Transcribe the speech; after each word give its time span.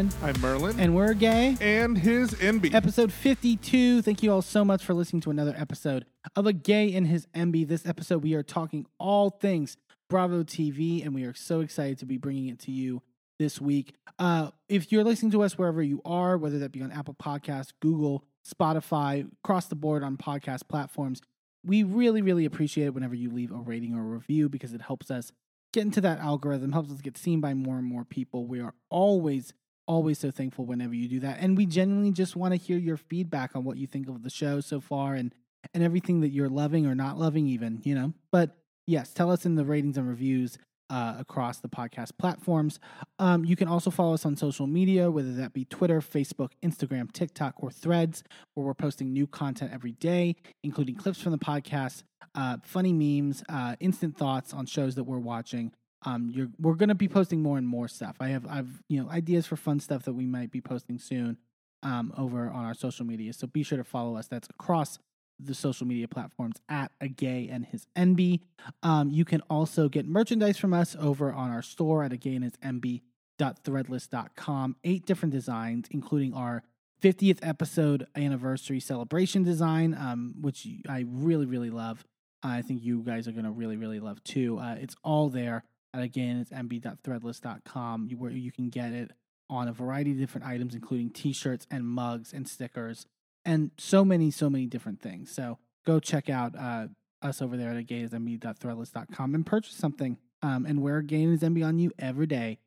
I'm 0.00 0.10
I'm 0.22 0.40
Merlin. 0.40 0.80
And 0.80 0.96
we're 0.96 1.12
gay. 1.12 1.58
And 1.60 1.98
his 1.98 2.30
Enby. 2.36 2.72
Episode 2.72 3.12
52. 3.12 4.00
Thank 4.00 4.22
you 4.22 4.32
all 4.32 4.40
so 4.40 4.64
much 4.64 4.82
for 4.82 4.94
listening 4.94 5.20
to 5.20 5.30
another 5.30 5.54
episode 5.58 6.06
of 6.34 6.46
A 6.46 6.54
Gay 6.54 6.94
and 6.94 7.06
His 7.06 7.26
Enby. 7.34 7.68
This 7.68 7.84
episode, 7.84 8.22
we 8.22 8.32
are 8.32 8.42
talking 8.42 8.86
all 8.98 9.28
things 9.28 9.76
Bravo 10.08 10.42
TV, 10.42 11.04
and 11.04 11.14
we 11.14 11.24
are 11.24 11.34
so 11.34 11.60
excited 11.60 11.98
to 11.98 12.06
be 12.06 12.16
bringing 12.16 12.48
it 12.48 12.58
to 12.60 12.70
you 12.70 13.02
this 13.38 13.60
week. 13.60 13.92
Uh, 14.18 14.52
if 14.70 14.90
you're 14.90 15.04
listening 15.04 15.32
to 15.32 15.42
us 15.42 15.58
wherever 15.58 15.82
you 15.82 16.00
are, 16.06 16.38
whether 16.38 16.58
that 16.60 16.72
be 16.72 16.80
on 16.80 16.90
Apple 16.92 17.16
Podcasts, 17.22 17.74
Google, 17.82 18.24
Spotify, 18.42 19.30
across 19.44 19.66
the 19.66 19.76
board 19.76 20.02
on 20.02 20.16
podcast 20.16 20.66
platforms, 20.66 21.20
we 21.62 21.82
really, 21.82 22.22
really 22.22 22.46
appreciate 22.46 22.86
it 22.86 22.94
whenever 22.94 23.14
you 23.14 23.30
leave 23.30 23.52
a 23.52 23.56
rating 23.56 23.94
or 23.94 24.00
a 24.00 24.16
review 24.16 24.48
because 24.48 24.72
it 24.72 24.80
helps 24.80 25.10
us 25.10 25.30
get 25.72 25.84
into 25.84 26.00
that 26.00 26.18
algorithm, 26.20 26.72
helps 26.72 26.90
us 26.90 27.00
get 27.00 27.16
seen 27.16 27.40
by 27.40 27.54
more 27.54 27.76
and 27.76 27.86
more 27.86 28.04
people. 28.04 28.46
We 28.46 28.60
are 28.60 28.74
always, 28.88 29.52
always 29.90 30.20
so 30.20 30.30
thankful 30.30 30.64
whenever 30.64 30.94
you 30.94 31.08
do 31.08 31.18
that. 31.18 31.38
And 31.40 31.56
we 31.56 31.66
genuinely 31.66 32.12
just 32.12 32.36
want 32.36 32.54
to 32.54 32.56
hear 32.56 32.78
your 32.78 32.96
feedback 32.96 33.56
on 33.56 33.64
what 33.64 33.76
you 33.76 33.88
think 33.88 34.08
of 34.08 34.22
the 34.22 34.30
show 34.30 34.60
so 34.60 34.80
far 34.80 35.14
and 35.14 35.34
and 35.74 35.82
everything 35.82 36.20
that 36.20 36.30
you're 36.30 36.48
loving 36.48 36.86
or 36.86 36.94
not 36.94 37.18
loving 37.18 37.46
even, 37.48 37.80
you 37.82 37.94
know. 37.94 38.14
But 38.30 38.56
yes, 38.86 39.12
tell 39.12 39.30
us 39.30 39.44
in 39.44 39.56
the 39.56 39.64
ratings 39.64 39.98
and 39.98 40.08
reviews 40.08 40.58
uh, 40.88 41.16
across 41.18 41.58
the 41.58 41.68
podcast 41.68 42.12
platforms. 42.18 42.78
Um, 43.18 43.44
you 43.44 43.56
can 43.56 43.68
also 43.68 43.90
follow 43.90 44.14
us 44.14 44.24
on 44.24 44.36
social 44.36 44.66
media, 44.66 45.10
whether 45.10 45.32
that 45.34 45.52
be 45.52 45.64
Twitter, 45.64 46.00
Facebook, 46.00 46.52
Instagram, 46.62 47.12
TikTok, 47.12 47.54
or 47.58 47.70
Threads, 47.70 48.22
where 48.54 48.64
we're 48.64 48.74
posting 48.74 49.12
new 49.12 49.26
content 49.26 49.72
every 49.74 49.92
day, 49.92 50.36
including 50.62 50.94
clips 50.94 51.20
from 51.20 51.32
the 51.32 51.38
podcast, 51.38 52.04
uh, 52.34 52.56
funny 52.62 52.92
memes, 52.92 53.42
uh, 53.48 53.76
instant 53.80 54.16
thoughts 54.16 54.54
on 54.54 54.66
shows 54.66 54.94
that 54.94 55.04
we're 55.04 55.18
watching. 55.18 55.72
Um, 56.04 56.52
we're 56.58 56.74
going 56.74 56.88
to 56.88 56.94
be 56.94 57.08
posting 57.08 57.42
more 57.42 57.58
and 57.58 57.66
more 57.66 57.88
stuff. 57.88 58.16
I 58.20 58.28
have, 58.28 58.46
I've, 58.46 58.82
you 58.88 59.02
know, 59.02 59.10
ideas 59.10 59.46
for 59.46 59.56
fun 59.56 59.80
stuff 59.80 60.04
that 60.04 60.14
we 60.14 60.24
might 60.24 60.50
be 60.50 60.60
posting 60.60 60.98
soon 60.98 61.36
um, 61.82 62.12
over 62.16 62.48
on 62.48 62.64
our 62.64 62.74
social 62.74 63.04
media. 63.04 63.32
So 63.32 63.46
be 63.46 63.62
sure 63.62 63.78
to 63.78 63.84
follow 63.84 64.16
us. 64.16 64.26
That's 64.26 64.48
across 64.48 64.98
the 65.38 65.54
social 65.54 65.86
media 65.86 66.08
platforms 66.08 66.56
at 66.68 66.92
a 67.00 67.08
gay 67.08 67.48
and 67.50 67.64
his 67.66 67.86
Enby. 67.96 68.40
Um, 68.82 69.10
you 69.10 69.24
can 69.24 69.40
also 69.48 69.88
get 69.88 70.06
merchandise 70.06 70.58
from 70.58 70.72
us 70.72 70.96
over 70.98 71.32
on 71.32 71.50
our 71.50 71.62
store 71.62 72.02
at 72.02 72.12
a 72.12 72.16
gay 72.16 72.34
and 72.34 72.44
his 72.44 72.56
Enby 72.62 73.02
threadless.com. 73.40 74.76
Eight 74.84 75.06
different 75.06 75.32
designs, 75.32 75.86
including 75.90 76.34
our 76.34 76.62
50th 77.02 77.38
episode 77.42 78.06
anniversary 78.14 78.80
celebration 78.80 79.42
design, 79.42 79.94
um, 79.94 80.34
which 80.40 80.66
I 80.88 81.04
really, 81.08 81.46
really 81.46 81.70
love. 81.70 82.04
I 82.42 82.62
think 82.62 82.82
you 82.82 83.02
guys 83.02 83.28
are 83.28 83.32
going 83.32 83.44
to 83.44 83.50
really, 83.50 83.76
really 83.76 84.00
love 84.00 84.22
too. 84.24 84.58
Uh, 84.58 84.76
it's 84.78 84.96
all 85.02 85.28
there. 85.28 85.64
And 85.92 86.02
again, 86.02 86.38
it's 86.38 86.50
mb.threadless.com 86.50 88.10
where 88.16 88.30
you 88.30 88.52
can 88.52 88.70
get 88.70 88.92
it 88.92 89.10
on 89.48 89.66
a 89.66 89.72
variety 89.72 90.12
of 90.12 90.18
different 90.18 90.46
items, 90.46 90.74
including 90.74 91.10
t 91.10 91.32
shirts 91.32 91.66
and 91.70 91.84
mugs 91.84 92.32
and 92.32 92.48
stickers 92.48 93.06
and 93.44 93.70
so 93.78 94.04
many, 94.04 94.30
so 94.30 94.48
many 94.48 94.66
different 94.66 95.00
things. 95.00 95.30
So 95.32 95.58
go 95.84 95.98
check 95.98 96.28
out 96.28 96.56
uh, 96.56 96.88
us 97.22 97.42
over 97.42 97.56
there 97.56 97.70
at 97.70 97.86
gaysmb.threadless.com 97.86 99.34
and 99.34 99.44
purchase 99.44 99.74
something 99.74 100.18
um, 100.42 100.64
and 100.66 100.80
wear 100.80 101.02
Gay 101.02 101.24
is 101.24 101.42
Enby 101.42 101.64
on 101.64 101.78
you 101.78 101.92
every 101.98 102.26
day. 102.26 102.58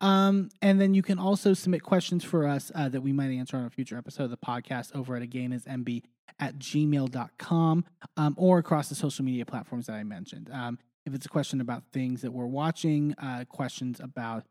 Um, 0.00 0.48
and 0.60 0.80
then 0.80 0.94
you 0.94 1.02
can 1.02 1.18
also 1.18 1.54
submit 1.54 1.82
questions 1.82 2.24
for 2.24 2.46
us 2.46 2.72
uh, 2.74 2.88
that 2.88 3.02
we 3.02 3.12
might 3.12 3.30
answer 3.30 3.56
on 3.56 3.66
a 3.66 3.70
future 3.70 3.96
episode 3.96 4.24
of 4.24 4.30
the 4.30 4.36
podcast 4.36 4.94
over 4.96 5.14
at 5.14 5.22
again 5.22 5.52
is 5.52 5.64
Enby 5.64 6.02
at 6.40 6.58
gmail.com 6.58 7.84
um, 8.16 8.34
or 8.36 8.58
across 8.58 8.88
the 8.88 8.94
social 8.94 9.24
media 9.24 9.44
platforms 9.44 9.86
that 9.86 9.94
I 9.94 10.02
mentioned. 10.02 10.50
Um, 10.52 10.78
if 11.10 11.16
it's 11.16 11.26
a 11.26 11.30
question 11.30 11.60
about 11.60 11.82
things 11.92 12.22
that 12.22 12.32
we're 12.32 12.46
watching, 12.46 13.14
uh, 13.18 13.44
questions 13.48 14.00
about 14.00 14.44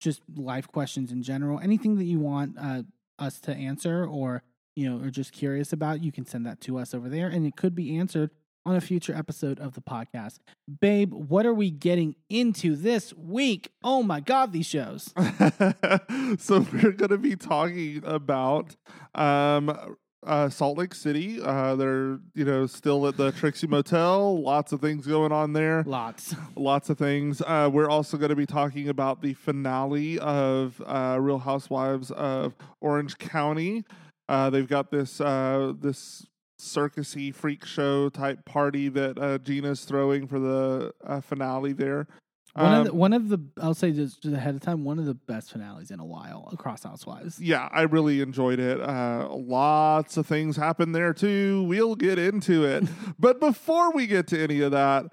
just 0.00 0.22
life 0.34 0.68
questions 0.68 1.12
in 1.12 1.22
general, 1.22 1.60
anything 1.60 1.96
that 1.96 2.04
you 2.04 2.18
want 2.18 2.56
uh, 2.58 2.82
us 3.18 3.40
to 3.40 3.54
answer 3.54 4.04
or 4.04 4.42
you 4.76 4.90
know, 4.90 5.04
are 5.04 5.10
just 5.10 5.32
curious 5.32 5.72
about, 5.72 6.02
you 6.02 6.12
can 6.12 6.26
send 6.26 6.44
that 6.46 6.60
to 6.62 6.78
us 6.78 6.94
over 6.94 7.08
there 7.08 7.28
and 7.28 7.46
it 7.46 7.56
could 7.56 7.74
be 7.74 7.96
answered 7.96 8.30
on 8.66 8.74
a 8.74 8.80
future 8.80 9.14
episode 9.14 9.60
of 9.60 9.74
the 9.74 9.80
podcast. 9.80 10.38
Babe, 10.80 11.12
what 11.12 11.44
are 11.44 11.52
we 11.52 11.70
getting 11.70 12.16
into 12.30 12.76
this 12.76 13.12
week? 13.14 13.70
Oh 13.82 14.02
my 14.02 14.20
God, 14.20 14.52
these 14.52 14.66
shows. 14.66 15.12
so 16.38 16.66
we're 16.72 16.92
going 16.92 17.10
to 17.10 17.18
be 17.18 17.36
talking 17.36 18.02
about 18.04 18.74
um, 19.14 19.96
uh, 20.26 20.48
Salt 20.48 20.78
Lake 20.78 20.94
City. 20.94 21.40
Uh, 21.40 21.76
they're 21.76 22.18
you 22.34 22.44
know 22.44 22.66
still 22.66 23.06
at 23.06 23.16
the 23.16 23.32
Trixie 23.32 23.66
Motel. 23.66 24.42
Lots 24.42 24.72
of 24.72 24.80
things 24.80 25.06
going 25.06 25.32
on 25.32 25.52
there. 25.52 25.82
Lots, 25.86 26.34
lots 26.56 26.90
of 26.90 26.98
things. 26.98 27.42
Uh, 27.42 27.70
we're 27.72 27.88
also 27.88 28.16
going 28.16 28.30
to 28.30 28.36
be 28.36 28.46
talking 28.46 28.88
about 28.88 29.22
the 29.22 29.34
finale 29.34 30.18
of 30.18 30.82
uh, 30.86 31.18
Real 31.20 31.38
Housewives 31.38 32.10
of 32.10 32.54
Orange 32.80 33.18
County. 33.18 33.84
Uh, 34.28 34.50
they've 34.50 34.68
got 34.68 34.90
this 34.90 35.20
uh, 35.20 35.72
this 35.78 36.26
circusy 36.60 37.34
freak 37.34 37.64
show 37.64 38.08
type 38.08 38.44
party 38.44 38.88
that 38.88 39.18
uh, 39.18 39.38
Gina's 39.38 39.84
throwing 39.84 40.26
for 40.26 40.38
the 40.38 40.92
uh, 41.04 41.20
finale 41.20 41.72
there. 41.72 42.06
One 42.54 42.66
um, 42.66 42.80
of 42.80 42.86
the, 42.86 42.94
one 42.94 43.12
of 43.12 43.28
the 43.28 43.40
I'll 43.60 43.74
say 43.74 43.90
just 43.90 44.24
ahead 44.24 44.54
of 44.54 44.60
time 44.60 44.84
one 44.84 45.00
of 45.00 45.06
the 45.06 45.14
best 45.14 45.50
finales 45.50 45.90
in 45.90 45.98
a 45.98 46.04
while 46.04 46.48
across 46.52 46.84
Housewives. 46.84 47.40
Yeah, 47.40 47.68
I 47.72 47.82
really 47.82 48.20
enjoyed 48.20 48.60
it. 48.60 48.80
Uh, 48.80 49.28
lots 49.30 50.16
of 50.16 50.26
things 50.26 50.56
happened 50.56 50.94
there 50.94 51.12
too. 51.12 51.64
We'll 51.64 51.96
get 51.96 52.18
into 52.18 52.64
it, 52.64 52.84
but 53.18 53.40
before 53.40 53.92
we 53.92 54.06
get 54.06 54.28
to 54.28 54.40
any 54.40 54.60
of 54.60 54.70
that, 54.70 55.06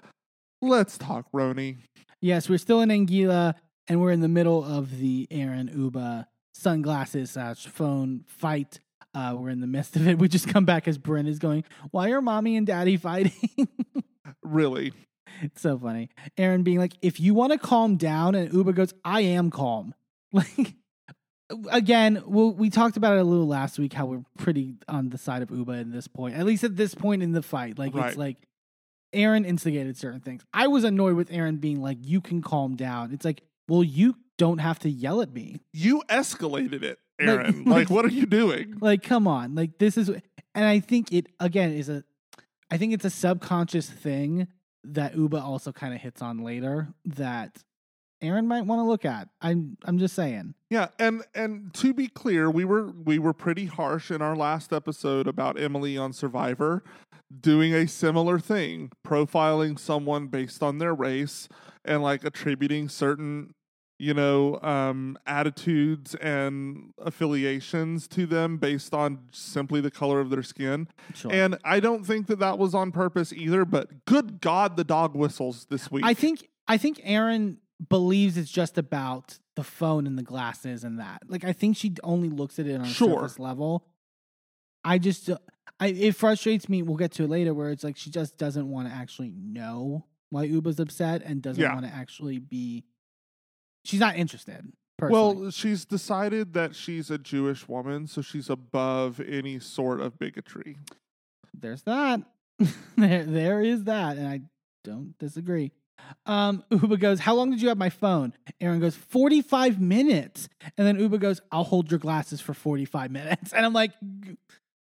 let's 0.61 0.97
talk 0.97 1.31
RHONY. 1.31 1.77
Yes, 2.21 2.47
we're 2.47 2.59
still 2.59 2.81
in 2.81 2.89
Anguilla, 2.89 3.55
and 3.87 3.99
we're 3.99 4.11
in 4.11 4.21
the 4.21 4.27
middle 4.27 4.63
of 4.63 4.99
the 4.99 5.27
Erin 5.31 5.69
Ubah 5.69 6.27
sunglasses 6.53 7.31
slash 7.31 7.65
phone 7.65 8.23
fight 8.27 8.79
uh, 9.13 9.35
we're 9.37 9.49
in 9.49 9.59
the 9.59 9.67
midst 9.67 9.95
of 9.95 10.07
it. 10.07 10.17
We 10.17 10.27
just 10.27 10.47
come 10.47 10.65
back 10.65 10.87
as 10.87 10.97
Brynn 10.97 11.27
is 11.27 11.39
going, 11.39 11.63
Why 11.91 12.11
are 12.11 12.21
mommy 12.21 12.55
and 12.55 12.65
daddy 12.65 12.97
fighting? 12.97 13.67
really? 14.43 14.93
It's 15.41 15.61
so 15.61 15.77
funny. 15.77 16.09
Erin 16.37 16.63
being 16.63 16.79
like, 16.79 16.93
If 17.01 17.19
you 17.19 17.33
want 17.33 17.51
to 17.53 17.59
calm 17.59 17.97
down, 17.97 18.35
and 18.35 18.49
Ubah 18.51 18.75
goes, 18.75 18.93
I 19.03 19.21
am 19.21 19.51
calm. 19.51 19.93
Like, 20.33 20.75
again, 21.69 22.23
we'll, 22.25 22.53
we 22.53 22.69
talked 22.69 22.95
about 22.95 23.17
it 23.17 23.19
a 23.19 23.23
little 23.25 23.47
last 23.47 23.77
week 23.77 23.91
how 23.91 24.05
we're 24.05 24.23
pretty 24.37 24.75
on 24.87 25.09
the 25.09 25.17
side 25.17 25.41
of 25.41 25.49
Ubah 25.49 25.81
at 25.81 25.91
this 25.91 26.07
point, 26.07 26.35
at 26.35 26.45
least 26.45 26.63
at 26.63 26.77
this 26.77 26.95
point 26.95 27.21
in 27.21 27.33
the 27.33 27.41
fight. 27.41 27.77
Like, 27.77 27.93
right. 27.93 28.07
it's 28.07 28.17
like 28.17 28.37
Erin 29.11 29.43
instigated 29.43 29.97
certain 29.97 30.21
things. 30.21 30.45
I 30.53 30.67
was 30.67 30.85
annoyed 30.85 31.15
with 31.15 31.29
Erin 31.31 31.57
being 31.57 31.81
like, 31.81 31.97
You 32.01 32.21
can 32.21 32.41
calm 32.41 32.77
down. 32.77 33.11
It's 33.11 33.25
like, 33.25 33.41
Well, 33.67 33.83
you 33.83 34.15
don't 34.37 34.59
have 34.59 34.79
to 34.79 34.89
yell 34.89 35.21
at 35.21 35.33
me. 35.33 35.59
You 35.73 36.01
escalated 36.09 36.83
it. 36.83 36.99
Erin. 37.19 37.63
Like, 37.65 37.75
like, 37.75 37.89
what 37.89 38.05
are 38.05 38.11
you 38.11 38.25
doing? 38.25 38.77
Like, 38.79 39.03
come 39.03 39.27
on. 39.27 39.53
Like, 39.53 39.77
this 39.77 39.97
is, 39.97 40.07
and 40.07 40.65
I 40.65 40.79
think 40.79 41.11
it 41.11 41.27
again 41.39 41.73
is 41.73 41.89
a, 41.89 42.03
I 42.71 42.77
think 42.77 42.93
it's 42.93 43.05
a 43.05 43.09
subconscious 43.09 43.89
thing 43.89 44.47
that 44.83 45.15
Ubah 45.15 45.41
also 45.41 45.71
kind 45.71 45.93
of 45.93 46.01
hits 46.01 46.21
on 46.21 46.39
later 46.39 46.89
that 47.05 47.63
Erin 48.21 48.47
might 48.47 48.65
want 48.65 48.79
to 48.79 48.83
look 48.83 49.05
at. 49.05 49.29
I'm, 49.41 49.77
I'm 49.83 49.97
just 49.97 50.15
saying. 50.15 50.53
Yeah, 50.69 50.87
and 50.99 51.23
and 51.33 51.73
to 51.75 51.93
be 51.93 52.07
clear, 52.07 52.49
we 52.49 52.65
were 52.65 52.91
we 52.91 53.19
were 53.19 53.33
pretty 53.33 53.65
harsh 53.65 54.11
in 54.11 54.21
our 54.21 54.35
last 54.35 54.71
episode 54.71 55.27
about 55.27 55.59
Emily 55.59 55.97
on 55.97 56.13
Survivor, 56.13 56.83
doing 57.39 57.73
a 57.73 57.87
similar 57.87 58.39
thing, 58.39 58.91
profiling 59.05 59.77
someone 59.79 60.27
based 60.27 60.61
on 60.61 60.77
their 60.77 60.93
race 60.93 61.49
and 61.83 62.03
like 62.03 62.23
attributing 62.23 62.89
certain 62.89 63.53
you 64.01 64.15
know, 64.15 64.59
um, 64.63 65.15
attitudes 65.27 66.15
and 66.15 66.91
affiliations 66.97 68.07
to 68.07 68.25
them 68.25 68.57
based 68.57 68.95
on 68.95 69.19
simply 69.31 69.79
the 69.79 69.91
color 69.91 70.19
of 70.19 70.31
their 70.31 70.41
skin. 70.41 70.87
Sure. 71.13 71.31
And 71.31 71.59
I 71.63 71.79
don't 71.79 72.03
think 72.03 72.25
that 72.25 72.39
that 72.39 72.57
was 72.57 72.73
on 72.73 72.91
purpose 72.91 73.31
either. 73.31 73.63
But 73.63 74.05
good 74.05 74.41
God, 74.41 74.75
the 74.75 74.83
dog 74.83 75.15
whistles 75.15 75.67
this 75.69 75.91
week. 75.91 76.03
I 76.03 76.15
think 76.15 76.47
I 76.67 76.77
think 76.77 76.99
Erin 77.03 77.57
believes 77.89 78.37
it's 78.37 78.49
just 78.49 78.79
about 78.79 79.37
the 79.55 79.63
phone 79.63 80.07
and 80.07 80.17
the 80.17 80.23
glasses 80.23 80.83
and 80.83 80.99
that. 80.99 81.21
Like 81.27 81.43
I 81.43 81.53
think 81.53 81.77
she 81.77 81.93
only 82.03 82.29
looks 82.29 82.57
at 82.57 82.65
it 82.65 82.73
on 82.73 82.81
a 82.81 82.87
sure. 82.87 83.19
surface 83.19 83.37
level. 83.37 83.85
I 84.83 84.97
just 84.97 85.29
I 85.79 85.87
it 85.89 86.15
frustrates 86.15 86.67
me. 86.67 86.81
We'll 86.81 86.97
get 86.97 87.11
to 87.13 87.25
it 87.25 87.29
later 87.29 87.53
where 87.53 87.69
it's 87.69 87.83
like 87.83 87.97
she 87.97 88.09
just 88.09 88.39
doesn't 88.39 88.67
want 88.67 88.87
to 88.87 88.93
actually 88.95 89.31
know 89.35 90.07
why 90.31 90.47
Ubah's 90.47 90.79
upset 90.79 91.21
and 91.23 91.39
doesn't 91.39 91.61
yeah. 91.61 91.75
want 91.75 91.85
to 91.85 91.93
actually 91.93 92.39
be 92.39 92.85
she's 93.83 93.99
not 93.99 94.15
interested. 94.15 94.71
Personally. 94.97 95.41
Well, 95.41 95.51
she's 95.51 95.85
decided 95.85 96.53
that 96.53 96.75
she's 96.75 97.09
a 97.09 97.17
Jewish 97.17 97.67
woman, 97.67 98.05
so 98.07 98.21
she's 98.21 98.49
above 98.49 99.19
any 99.19 99.57
sort 99.57 99.99
of 99.99 100.19
bigotry. 100.19 100.77
There's 101.59 101.81
that. 101.83 102.21
there, 102.97 103.25
there 103.25 103.61
is 103.61 103.85
that, 103.85 104.17
and 104.17 104.27
I 104.27 104.41
don't 104.83 105.17
disagree. 105.17 105.71
Um, 106.25 106.63
Ubah 106.71 106.99
goes, 106.99 107.19
How 107.19 107.35
long 107.35 107.51
did 107.51 107.61
you 107.61 107.69
have 107.69 107.77
my 107.77 107.89
phone? 107.89 108.33
Erin 108.59 108.79
goes, 108.79 108.95
45 108.95 109.79
minutes. 109.79 110.49
And 110.77 110.85
then 110.85 110.97
Ubah 110.97 111.19
goes, 111.19 111.41
I'll 111.51 111.63
hold 111.63 111.89
your 111.91 111.99
glasses 111.99 112.41
for 112.41 112.53
45 112.53 113.11
minutes. 113.11 113.53
And 113.53 113.65
I'm 113.65 113.73
like, 113.73 113.91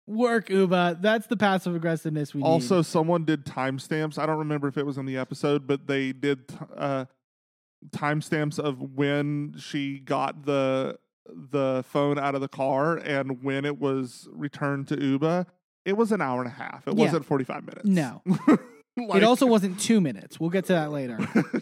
Work, 0.07 0.47
Ubah. 0.47 1.01
That's 1.01 1.27
the 1.27 1.37
passive 1.37 1.75
aggressiveness 1.75 2.33
we 2.33 2.41
also, 2.41 2.77
need. 2.77 2.85
someone 2.85 3.23
did 3.23 3.45
timestamps. 3.45 4.17
I 4.17 4.25
don't 4.25 4.39
remember 4.39 4.67
if 4.67 4.77
it 4.77 4.85
was 4.85 4.97
in 4.97 5.05
the 5.05 5.17
episode, 5.17 5.67
but 5.67 5.87
they 5.87 6.11
did 6.11 6.39
uh, 6.75 7.05
timestamps 7.89 8.59
of 8.59 8.81
when 8.81 9.55
she 9.57 9.99
got 9.99 10.45
the 10.45 10.97
the 11.33 11.83
phone 11.87 12.17
out 12.19 12.35
of 12.35 12.41
the 12.41 12.47
car 12.47 12.97
and 12.97 13.43
when 13.43 13.63
it 13.65 13.79
was 13.79 14.27
returned 14.31 14.87
to 14.89 14.97
Ubah, 14.97 15.45
it 15.85 15.93
was 15.97 16.11
an 16.11 16.21
hour 16.21 16.41
and 16.41 16.47
a 16.47 16.53
half. 16.53 16.87
It 16.87 16.95
Yeah. 16.97 17.05
wasn't 17.05 17.25
45 17.25 17.63
minutes. 17.65 17.85
No. 17.85 18.21
Like- 18.97 19.21
it 19.21 19.23
also 19.23 19.45
wasn't 19.45 19.79
two 19.79 20.01
minutes. 20.01 20.37
We'll 20.37 20.49
get 20.49 20.65
to 20.65 20.73
that 20.73 20.91
later. 20.91 21.17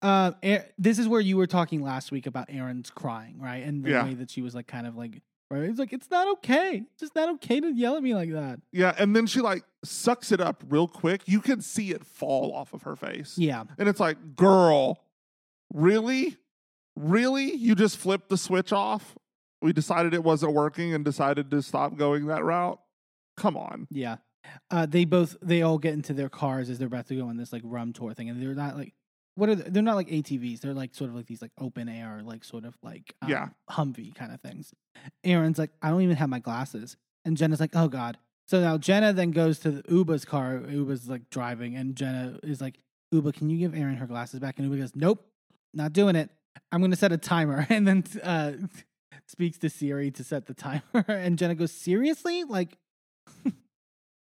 Uh, 0.00 0.30
this 0.78 0.98
is 1.00 1.08
where 1.08 1.20
you 1.20 1.36
were 1.36 1.46
talking 1.48 1.82
last 1.82 2.12
week 2.12 2.26
about 2.26 2.46
Erin's 2.50 2.88
crying, 2.88 3.40
right? 3.40 3.64
And 3.64 3.82
the 3.82 3.90
Yeah. 3.90 4.04
way 4.04 4.14
that 4.14 4.30
she 4.30 4.42
was 4.42 4.54
like, 4.54 4.68
kind 4.68 4.86
of 4.86 4.94
like, 4.96 5.22
right? 5.50 5.64
It's 5.64 5.78
like 5.80 5.92
it's 5.92 6.08
not 6.08 6.28
okay. 6.34 6.84
It's 6.92 7.00
just 7.00 7.16
not 7.16 7.28
okay 7.30 7.58
to 7.58 7.72
yell 7.72 7.96
at 7.96 8.02
me 8.04 8.14
like 8.14 8.30
that. 8.30 8.60
yeah, 8.70 8.94
and 8.96 9.16
then 9.16 9.26
she 9.26 9.40
like 9.40 9.64
sucks 9.84 10.30
it 10.30 10.40
up 10.40 10.62
real 10.68 10.86
quick. 10.86 11.22
You 11.26 11.40
can 11.40 11.60
see 11.60 11.90
it 11.90 12.04
fall 12.06 12.52
off 12.54 12.72
of 12.74 12.82
her 12.82 12.94
face. 12.94 13.36
Yeah, 13.36 13.64
And 13.76 13.88
it's 13.88 13.98
like, 13.98 14.36
girl, 14.36 15.00
really? 15.72 16.36
Really? 16.96 17.54
You 17.54 17.74
just 17.74 17.96
flipped 17.96 18.28
the 18.28 18.36
switch 18.36 18.72
off? 18.72 19.16
We 19.62 19.72
decided 19.72 20.14
it 20.14 20.24
wasn't 20.24 20.52
working 20.54 20.94
and 20.94 21.04
decided 21.04 21.50
to 21.50 21.62
stop 21.62 21.96
going 21.96 22.26
that 22.26 22.44
route? 22.44 22.80
Come 23.36 23.56
on. 23.56 23.86
yeah. 23.90 24.16
Uh, 24.70 24.86
they 24.86 25.04
both 25.04 25.36
they 25.42 25.60
all 25.62 25.76
get 25.78 25.92
into 25.92 26.14
their 26.14 26.30
cars 26.30 26.70
as 26.70 26.78
they're 26.78 26.86
about 26.86 27.06
to 27.06 27.14
go 27.14 27.26
on 27.28 27.36
this 27.36 27.52
like 27.52 27.60
rum 27.64 27.92
tour 27.92 28.14
thing, 28.14 28.30
and 28.30 28.40
they're 28.40 28.54
not 28.54 28.76
like 28.78 28.94
what 29.34 29.50
are 29.50 29.54
they? 29.54 29.68
they're 29.68 29.82
not 29.82 29.96
like 29.96 30.08
ATVs. 30.08 30.60
They're 30.60 30.72
like 30.72 30.94
sort 30.94 31.10
of 31.10 31.16
like 31.16 31.26
these 31.26 31.42
like 31.42 31.50
open 31.60 31.88
air, 31.88 32.22
like 32.24 32.44
sort 32.44 32.64
of 32.64 32.74
like 32.82 33.14
um, 33.20 33.28
Yeah. 33.28 33.48
Humvee 33.70 34.14
kind 34.14 34.32
of 34.32 34.40
things. 34.40 34.72
Erin's 35.22 35.58
like, 35.58 35.70
I 35.82 35.90
don't 35.90 36.00
even 36.02 36.16
have 36.16 36.30
my 36.30 36.38
glasses, 36.38 36.96
and 37.26 37.36
Jenna's 37.36 37.60
like, 37.60 37.72
oh 37.74 37.88
god. 37.88 38.16
So 38.46 38.60
now 38.60 38.78
Jenna 38.78 39.12
then 39.12 39.32
goes 39.32 39.58
to 39.60 39.70
the 39.70 39.82
Ubah's 39.82 40.24
car. 40.24 40.60
Ubah's 40.66 41.08
like 41.08 41.28
driving, 41.30 41.76
and 41.76 41.94
Jenna 41.94 42.38
is 42.42 42.60
like, 42.62 42.78
Ubah, 43.14 43.34
can 43.34 43.50
you 43.50 43.58
give 43.58 43.74
Erin 43.74 43.96
her 43.96 44.06
glasses 44.06 44.40
back? 44.40 44.58
And 44.58 44.70
Ubah 44.72 44.78
goes, 44.78 44.92
Nope, 44.96 45.27
not 45.74 45.92
doing 45.92 46.16
it. 46.16 46.30
I'm 46.72 46.80
going 46.80 46.90
to 46.90 46.96
set 46.96 47.12
a 47.12 47.18
timer, 47.18 47.66
and 47.70 47.86
then 47.86 48.04
uh, 48.22 48.52
speaks 49.26 49.58
to 49.58 49.70
Siri 49.70 50.10
to 50.12 50.24
set 50.24 50.46
the 50.46 50.54
timer. 50.54 50.82
And 51.08 51.38
Jenna 51.38 51.54
goes, 51.54 51.72
Seriously? 51.72 52.44
Like, 52.44 52.76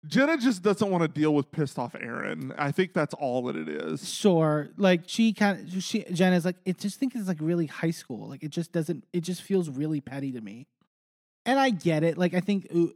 Jenna 0.06 0.36
just 0.36 0.62
doesn't 0.62 0.90
want 0.90 1.02
to 1.02 1.08
deal 1.08 1.34
with 1.34 1.50
pissed 1.50 1.78
off 1.78 1.94
Erin. 1.94 2.52
I 2.58 2.72
think 2.72 2.92
that's 2.92 3.14
all 3.14 3.44
that 3.44 3.56
it 3.56 3.68
is. 3.68 4.12
sure. 4.12 4.70
Like 4.76 5.02
she 5.06 5.32
kind 5.32 5.60
of 5.60 5.82
she 5.82 6.04
Jenna's 6.04 6.44
like, 6.44 6.56
it 6.64 6.78
just 6.78 6.98
think 6.98 7.14
it's 7.14 7.28
like 7.28 7.38
really 7.40 7.66
high 7.66 7.90
school. 7.90 8.28
Like 8.28 8.42
it 8.42 8.50
just 8.50 8.72
doesn't. 8.72 9.04
It 9.12 9.20
just 9.20 9.42
feels 9.42 9.70
really 9.70 10.00
petty 10.00 10.32
to 10.32 10.40
me. 10.40 10.66
And 11.46 11.58
I 11.58 11.70
get 11.70 12.02
it. 12.02 12.18
Like 12.18 12.34
I 12.34 12.40
think 12.40 12.68
uh, 12.74 12.86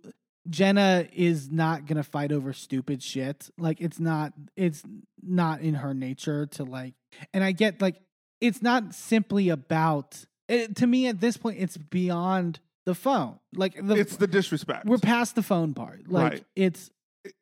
Jenna 0.51 1.07
is 1.13 1.51
not 1.51 1.87
gonna 1.87 2.03
fight 2.03 2.31
over 2.31 2.53
stupid 2.53 3.03
shit. 3.03 3.49
Like 3.57 3.81
it's 3.81 3.99
not. 3.99 4.35
It's 4.57 4.83
not 5.23 5.61
in 5.61 5.75
her 5.75 5.95
nature 5.95 6.47
to 6.47 6.65
like. 6.65 6.95
And 7.33 7.43
I 7.43 7.53
get 7.53 7.81
like 7.81 7.97
it's 8.41 8.63
not 8.63 8.95
simply 8.95 9.49
about. 9.49 10.25
It, 10.49 10.77
to 10.77 10.87
me, 10.87 11.07
at 11.09 11.21
this 11.21 11.37
point, 11.37 11.59
it's 11.61 11.77
beyond 11.77 12.61
the 12.87 12.95
phone. 12.95 13.39
Like 13.55 13.75
the 13.87 13.95
It's 13.97 14.17
the 14.17 14.27
disrespect. 14.27 14.87
we're 14.87 14.99
past 14.99 15.35
the 15.35 15.43
phone 15.43 15.75
part. 15.75 16.09
Like 16.09 16.33
Right. 16.33 16.45
it's 16.57 16.91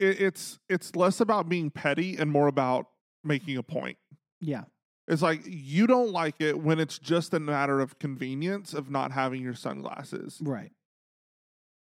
It- 0.01 0.21
it's 0.21 0.59
it's 0.69 0.97
less 0.97 1.21
about 1.21 1.49
being 1.49 1.71
petty 1.71 2.17
and 2.17 2.31
more 2.33 2.49
about 2.49 2.87
making 3.23 3.57
a 3.57 3.63
point. 3.63 3.99
yeah. 4.41 4.65
It's 5.09 5.23
like 5.23 5.43
you 5.45 5.87
don't 5.87 6.11
like 6.11 6.41
it 6.41 6.59
when 6.61 6.81
it's 6.81 6.99
just 6.99 7.33
a 7.33 7.39
matter 7.39 7.79
of 7.81 7.97
convenience 8.01 8.75
of 8.75 8.91
not 8.91 9.13
having 9.13 9.41
your 9.41 9.55
sunglasses. 9.55 10.41
Right. 10.43 10.73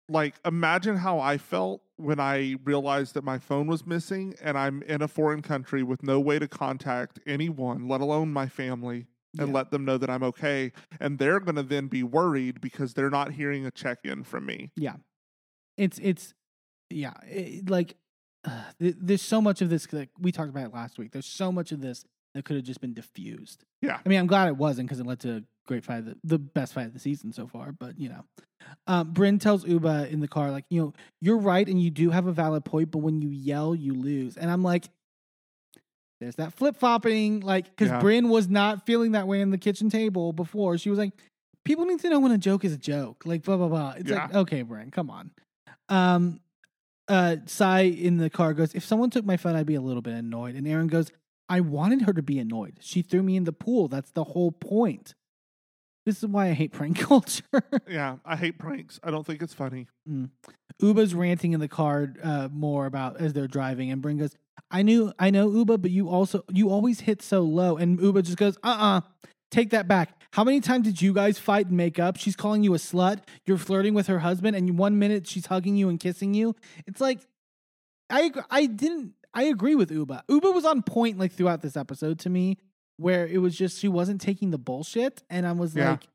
Like 0.09 0.36
imagine 0.45 0.95
how 0.98 1.19
I 1.19 1.38
felt 1.38 1.81
when 1.98 2.19
I 2.19 2.56
realized 2.63 3.13
that 3.15 3.24
my 3.24 3.39
phone 3.39 3.68
was 3.68 3.86
missing 3.86 4.36
and 4.42 4.57
I'm 4.57 4.81
in 4.83 5.01
a 5.01 5.07
foreign 5.07 5.42
country 5.42 5.83
with 5.83 6.04
no 6.04 6.19
way 6.19 6.39
to 6.39 6.48
contact 6.48 7.19
anyone, 7.25 7.88
let 7.88 8.01
alone 8.01 8.31
my 8.31 8.48
family, 8.48 9.07
and 9.38 9.50
Yeah. 9.50 9.54
let 9.54 9.71
them 9.71 9.83
know 9.83 9.98
that 9.98 10.09
I'm 10.09 10.24
okay. 10.24 10.71
And 11.00 11.19
they're 11.19 11.39
going 11.39 11.56
to 11.56 11.63
then 11.63 11.88
be 11.88 12.04
worried 12.04 12.62
because 12.62 12.94
they're 12.94 13.09
not 13.09 13.33
hearing 13.33 13.65
a 13.65 13.71
check 13.71 14.00
in 14.04 14.24
from 14.24 14.45
me. 14.45 14.71
Yeah. 14.75 14.95
It's 15.77 16.00
it's 16.00 16.33
yeah 16.89 17.13
it, 17.25 17.69
like 17.69 17.98
uh, 18.45 18.63
th- 18.80 18.95
there's 19.00 19.21
so 19.21 19.42
much 19.42 19.62
of 19.62 19.69
this 19.69 19.92
like 19.92 20.09
we 20.19 20.31
talked 20.31 20.50
about 20.50 20.65
it 20.68 20.74
last 20.74 20.98
week 20.98 21.12
there's 21.12 21.25
so 21.25 21.51
much 21.51 21.71
of 21.74 21.81
this 21.81 22.06
that 22.34 22.46
could 22.46 22.56
have 22.56 22.66
just 22.66 22.82
been 22.82 22.94
diffused 22.94 23.64
Yeah. 23.82 24.00
i 24.06 24.10
mean 24.10 24.20
i'm 24.20 24.28
glad 24.28 24.48
it 24.48 24.58
wasn't 24.58 24.88
because 24.88 25.00
it 25.00 25.06
led 25.06 25.20
to 25.22 25.38
a 25.38 25.42
great 25.68 25.84
fight 25.84 26.06
the, 26.06 26.16
the 26.24 26.38
best 26.40 26.74
fight 26.74 26.86
of 26.88 26.94
the 26.94 27.00
season 27.00 27.32
so 27.34 27.48
far 27.48 27.72
but 27.72 28.00
you 28.00 28.10
know 28.10 28.24
um, 28.88 29.14
Brynn 29.14 29.40
tells 29.40 29.64
Ubah 29.64 30.10
in 30.12 30.20
the 30.20 30.28
car, 30.28 30.52
like, 30.52 30.66
you 30.70 30.82
know, 30.82 30.94
you're 31.22 31.38
right 31.38 31.66
and 31.66 31.82
you 31.82 31.90
do 31.90 32.10
have 32.10 32.28
a 32.28 32.34
valid 32.34 32.66
point, 32.66 32.92
but 32.92 32.98
when 32.98 33.22
you 33.22 33.30
yell, 33.30 33.74
you 33.74 33.94
lose. 33.94 34.36
And 34.36 34.52
I'm 34.52 34.62
like, 34.62 34.90
there's 36.20 36.36
that 36.36 36.54
flip 36.54 36.76
flopping, 36.76 37.42
like, 37.42 37.66
because 37.66 37.90
Yeah. 37.90 38.02
Brynn 38.02 38.28
was 38.30 38.50
not 38.50 38.86
feeling 38.86 39.12
that 39.14 39.28
way 39.28 39.40
in 39.42 39.52
the 39.52 39.58
kitchen 39.58 39.90
table 39.90 40.34
before. 40.34 40.78
She 40.78 40.90
was 40.90 41.00
like, 41.00 41.14
people 41.64 41.86
need 41.86 42.00
to 42.02 42.10
know 42.10 42.20
when 42.20 42.32
a 42.32 42.38
joke 42.38 42.66
is 42.66 42.74
a 42.74 42.78
joke, 42.78 43.24
like, 43.26 43.44
blah, 43.44 43.56
blah, 43.58 43.68
blah. 43.70 43.94
It's 43.98 44.10
like, 44.10 44.34
okay, 44.36 44.64
Brynn, 44.64 44.92
come 44.92 45.10
on. 45.10 45.32
Um, 45.90 46.40
uh, 47.08 47.38
Sai 47.46 47.82
in 47.84 48.18
the 48.18 48.30
car 48.30 48.54
goes, 48.54 48.74
if 48.76 48.84
someone 48.84 49.12
took 49.12 49.24
my 49.24 49.38
phone, 49.38 49.56
I'd 49.56 49.66
be 49.66 49.76
a 49.76 49.82
little 49.82 50.02
bit 50.02 50.16
annoyed. 50.16 50.56
And 50.56 50.68
Erin 50.68 50.88
goes, 50.88 51.10
I 51.50 51.62
wanted 51.62 52.04
her 52.04 52.14
to 52.14 52.22
be 52.22 52.40
annoyed. 52.40 52.80
She 52.82 53.02
threw 53.02 53.24
me 53.24 53.36
in 53.36 53.46
the 53.46 53.54
pool. 53.54 53.88
That's 53.88 54.12
the 54.12 54.24
whole 54.24 54.52
point. 54.52 55.14
This 56.06 56.20
is 56.20 56.28
why 56.28 56.48
I 56.48 56.54
hate 56.54 56.72
prank 56.72 56.98
culture. 57.08 57.44
Yeah, 57.88 58.18
I 58.26 58.36
hate 58.36 58.58
pranks. 58.58 59.00
I 59.04 59.12
don't 59.12 59.26
think 59.26 59.42
it's 59.42 59.54
funny. 59.54 59.88
Ubah's 60.82 61.14
ranting 61.14 61.54
in 61.54 61.60
the 61.60 61.68
car 61.68 62.14
uh, 62.24 62.48
more 62.52 62.86
about 62.86 63.20
as 63.20 63.34
they're 63.34 63.48
driving, 63.48 63.92
and 63.92 64.02
Brynn 64.02 64.18
goes, 64.18 64.36
"I 64.72 64.84
knew, 64.84 65.12
I 65.20 65.32
know 65.32 65.50
Ubah, 65.50 65.82
but 65.82 65.92
you 65.92 66.10
also 66.10 66.44
you 66.50 66.70
always 66.70 67.02
hit 67.02 67.22
so 67.22 67.42
low." 67.42 67.76
And 67.76 68.00
Ubah 68.00 68.24
just 68.24 68.38
goes, 68.38 68.58
"Uh, 68.64 68.78
uh 68.80 69.02
take 69.52 69.72
that 69.72 69.88
back. 69.88 70.22
How 70.32 70.44
many 70.44 70.62
times 70.62 70.86
did 70.86 71.02
you 71.02 71.14
guys 71.14 71.40
fight 71.40 71.68
and 71.68 71.76
make 71.78 72.00
up? 72.00 72.18
She's 72.18 72.36
calling 72.36 72.64
you 72.64 72.74
a 72.74 72.78
slut. 72.78 73.20
You're 73.46 73.58
flirting 73.58 73.94
with 73.94 74.08
her 74.08 74.20
husband, 74.20 74.56
and 74.56 74.78
one 74.78 75.00
minute 75.00 75.28
she's 75.28 75.48
hugging 75.48 75.76
you 75.76 75.90
and 75.90 76.00
kissing 76.00 76.34
you. 76.34 76.56
It's 76.86 77.02
like, 77.02 77.20
I 78.10 78.32
I 78.50 78.66
didn't 78.68 79.14
I 79.38 79.44
agree 79.44 79.75
with 79.75 79.89
Ubah. 79.92 80.22
Ubah 80.28 80.54
was 80.54 80.66
on 80.66 80.81
point 80.81 81.19
like 81.19 81.31
throughout 81.31 81.62
this 81.62 81.78
episode 81.78 82.19
to 82.19 82.30
me, 82.30 82.57
where 82.98 83.28
it 83.28 83.38
was 83.38 83.56
just 83.56 83.80
she 83.80 83.88
wasn't 83.88 84.19
taking 84.19 84.50
the 84.51 84.57
bullshit, 84.57 85.22
and 85.30 85.45
I 85.48 85.51
was 85.51 85.75
Yeah. 85.75 85.92
like, 85.92 86.07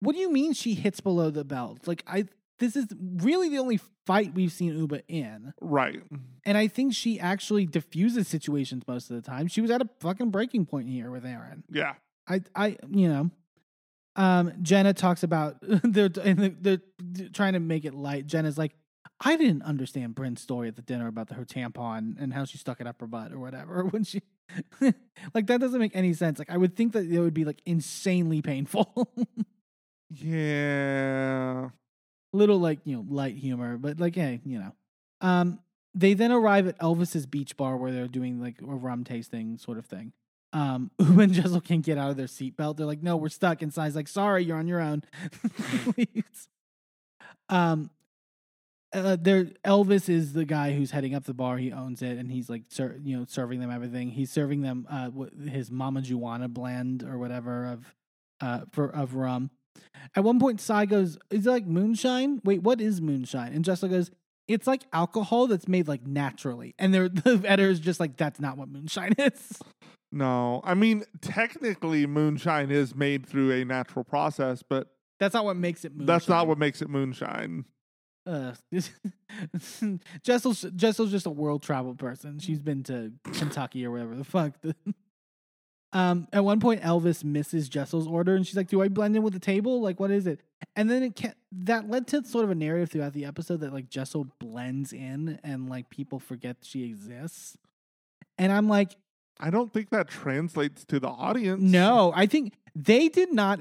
what 0.00 0.12
do 0.14 0.18
you 0.18 0.32
mean 0.32 0.54
she 0.54 0.74
hits 0.74 1.00
below 1.00 1.30
the 1.30 1.44
belt? 1.44 1.86
Like 1.86 2.02
I 2.06 2.24
this 2.58 2.76
is 2.76 2.86
really 3.00 3.48
the 3.48 3.58
only 3.58 3.78
fight 4.06 4.34
we've 4.34 4.52
seen 4.52 4.72
Ubah 4.74 5.02
in. 5.08 5.52
Right. 5.60 6.02
And 6.44 6.58
I 6.58 6.68
think 6.68 6.92
she 6.94 7.18
actually 7.20 7.64
diffuses 7.66 8.28
situations 8.28 8.82
most 8.88 9.10
of 9.10 9.16
the 9.16 9.22
time. 9.22 9.46
She 9.48 9.60
was 9.62 9.70
at 9.70 9.80
a 9.80 9.88
fucking 10.00 10.30
breaking 10.30 10.66
point 10.66 10.88
here 10.88 11.10
with 11.10 11.24
Erin. 11.24 11.64
Yeah. 11.70 11.94
I, 12.28 12.42
I, 12.54 12.76
you 12.90 13.08
know, 13.08 13.30
um, 14.16 14.52
Jenna 14.62 14.92
talks 14.92 15.22
about 15.22 15.56
they're 15.62 16.08
they're, 16.10 16.52
they're 16.60 17.28
trying 17.32 17.54
to 17.54 17.60
make 17.60 17.84
it 17.84 17.94
light. 17.94 18.26
Jenna's 18.26 18.58
like, 18.58 18.72
I 19.22 19.36
didn't 19.36 19.62
understand 19.62 20.14
Brynn's 20.14 20.40
story 20.40 20.68
at 20.68 20.76
the 20.76 20.82
dinner 20.82 21.06
about 21.06 21.28
the, 21.28 21.34
her 21.34 21.44
tampon 21.44 22.16
and 22.20 22.32
how 22.32 22.44
she 22.46 22.56
stuck 22.58 22.80
it 22.80 22.86
up 22.86 23.00
her 23.00 23.06
butt 23.06 23.32
or 23.32 23.38
whatever. 23.38 23.84
When 23.90 24.02
she, 24.04 24.22
like, 25.34 25.46
that 25.46 25.60
doesn't 25.60 25.78
make 25.78 25.94
any 25.94 26.12
sense. 26.14 26.38
Like, 26.38 26.50
I 26.50 26.56
would 26.56 26.74
think 26.74 26.92
that 26.94 27.04
it 27.04 27.20
would 27.20 27.34
be 27.34 27.44
like 27.44 27.60
insanely 27.66 28.42
painful. 28.42 29.12
Yeah. 30.12 31.68
little 32.32 32.58
like 32.58 32.80
you 32.84 32.96
know 32.96 33.04
light 33.08 33.36
humor 33.36 33.76
but 33.76 34.00
like 34.00 34.14
hey 34.16 34.40
you 34.44 34.58
know 34.58 34.72
um 35.20 35.60
they 35.94 36.14
then 36.14 36.32
arrive 36.32 36.66
at 36.66 36.76
elvis's 36.80 37.26
beach 37.26 37.56
bar 37.56 37.76
where 37.76 37.92
they're 37.92 38.08
doing 38.08 38.40
like 38.40 38.60
a 38.60 38.64
rum 38.64 39.04
tasting 39.04 39.56
sort 39.58 39.78
of 39.78 39.86
thing 39.86 40.12
um 40.52 40.90
Uma 40.98 41.22
and 41.22 41.32
Jessel 41.32 41.60
can't 41.60 41.84
get 41.84 41.96
out 41.96 42.10
of 42.10 42.16
their 42.16 42.26
seatbelt 42.26 42.76
they're 42.76 42.86
like 42.86 43.02
no 43.04 43.16
we're 43.16 43.28
stuck 43.28 43.62
and 43.62 43.72
Sai's 43.72 43.94
like 43.94 44.08
sorry 44.08 44.44
you're 44.44 44.56
on 44.58 44.66
your 44.66 44.80
own 44.80 45.04
Leaves. 45.96 46.48
um 47.48 47.90
uh, 48.92 49.16
there 49.20 49.44
Elvis 49.64 50.08
is 50.08 50.32
the 50.32 50.44
guy 50.44 50.72
who's 50.72 50.90
heading 50.90 51.14
up 51.14 51.24
the 51.24 51.34
bar. 51.34 51.58
He 51.58 51.72
owns 51.72 52.02
it, 52.02 52.18
and 52.18 52.30
he's 52.30 52.50
like, 52.50 52.62
ser- 52.68 52.98
you 53.02 53.16
know, 53.18 53.24
serving 53.28 53.60
them 53.60 53.70
everything. 53.70 54.10
He's 54.10 54.30
serving 54.30 54.62
them 54.62 54.86
uh, 54.90 55.10
his 55.48 55.70
Mama 55.70 56.02
Juana 56.02 56.48
blend 56.48 57.02
or 57.04 57.18
whatever 57.18 57.66
of, 57.66 57.94
uh, 58.40 58.60
for 58.72 58.88
of 58.94 59.14
rum. 59.14 59.50
At 60.16 60.24
one 60.24 60.40
point, 60.40 60.60
Sai 60.60 60.86
goes, 60.86 61.18
"Is 61.30 61.46
it 61.46 61.50
like 61.50 61.66
moonshine? 61.66 62.40
Wait, 62.44 62.62
what 62.62 62.80
is 62.80 63.00
moonshine?" 63.00 63.52
And 63.52 63.64
Jessica 63.64 63.94
goes, 63.94 64.10
"It's 64.48 64.66
like 64.66 64.82
alcohol 64.92 65.46
that's 65.46 65.68
made 65.68 65.86
like 65.86 66.06
naturally." 66.06 66.74
And 66.78 66.92
they're, 66.92 67.08
the 67.08 67.42
editor 67.46 67.70
is 67.70 67.78
just 67.80 68.00
like, 68.00 68.16
"That's 68.16 68.40
not 68.40 68.56
what 68.58 68.68
moonshine 68.68 69.14
is." 69.18 69.60
No. 70.12 70.60
I 70.64 70.74
mean, 70.74 71.04
technically, 71.20 72.04
moonshine 72.06 72.70
is 72.72 72.96
made 72.96 73.24
through 73.26 73.52
a 73.52 73.64
natural 73.64 74.04
process, 74.04 74.64
but 74.68 74.88
That's 75.20 75.34
not 75.34 75.44
what 75.44 75.56
makes 75.56 75.84
it 75.84 75.92
moonshine. 75.92 76.06
that's 76.06 76.28
not 76.28 76.48
what 76.48 76.58
makes 76.58 76.82
it 76.82 76.90
moonshine. 76.90 77.64
Uh, 78.26 78.52
Jessel's 80.22 80.66
Jessel's 80.76 81.10
just 81.10 81.26
a 81.26 81.30
world 81.30 81.62
travel 81.62 81.94
person. 81.94 82.38
She's 82.38 82.60
been 82.60 82.82
to 82.84 83.12
Kentucky 83.32 83.84
or 83.86 83.90
whatever 83.90 84.14
the 84.14 84.24
fuck. 84.24 84.52
um, 85.92 86.28
at 86.32 86.44
one 86.44 86.60
point, 86.60 86.82
Elvis 86.82 87.24
misses 87.24 87.68
Jessel's 87.68 88.06
order, 88.06 88.34
and 88.34 88.46
she's 88.46 88.56
like, 88.56 88.68
"Do 88.68 88.82
I 88.82 88.88
blend 88.88 89.16
in 89.16 89.22
with 89.22 89.32
the 89.32 89.40
table? 89.40 89.80
Like, 89.80 89.98
what 89.98 90.10
is 90.10 90.26
it?" 90.26 90.40
And 90.76 90.90
then 90.90 91.02
it 91.02 91.16
can 91.16 91.34
that 91.52 91.88
led 91.88 92.06
to 92.08 92.24
sort 92.24 92.44
of 92.44 92.50
a 92.50 92.54
narrative 92.54 92.90
throughout 92.90 93.14
the 93.14 93.24
episode 93.24 93.60
that 93.60 93.72
like 93.72 93.88
Jessel 93.88 94.26
blends 94.38 94.92
in, 94.92 95.40
and 95.42 95.68
like 95.68 95.88
people 95.88 96.18
forget 96.18 96.58
she 96.62 96.84
exists. 96.84 97.56
And 98.36 98.52
I'm 98.52 98.68
like, 98.68 98.96
I 99.38 99.50
don't 99.50 99.72
think 99.72 99.90
that 99.90 100.08
translates 100.08 100.84
to 100.86 101.00
the 101.00 101.08
audience. 101.08 101.62
no, 101.62 102.12
I 102.14 102.26
think 102.26 102.54
they 102.74 103.08
did 103.08 103.32
not. 103.32 103.60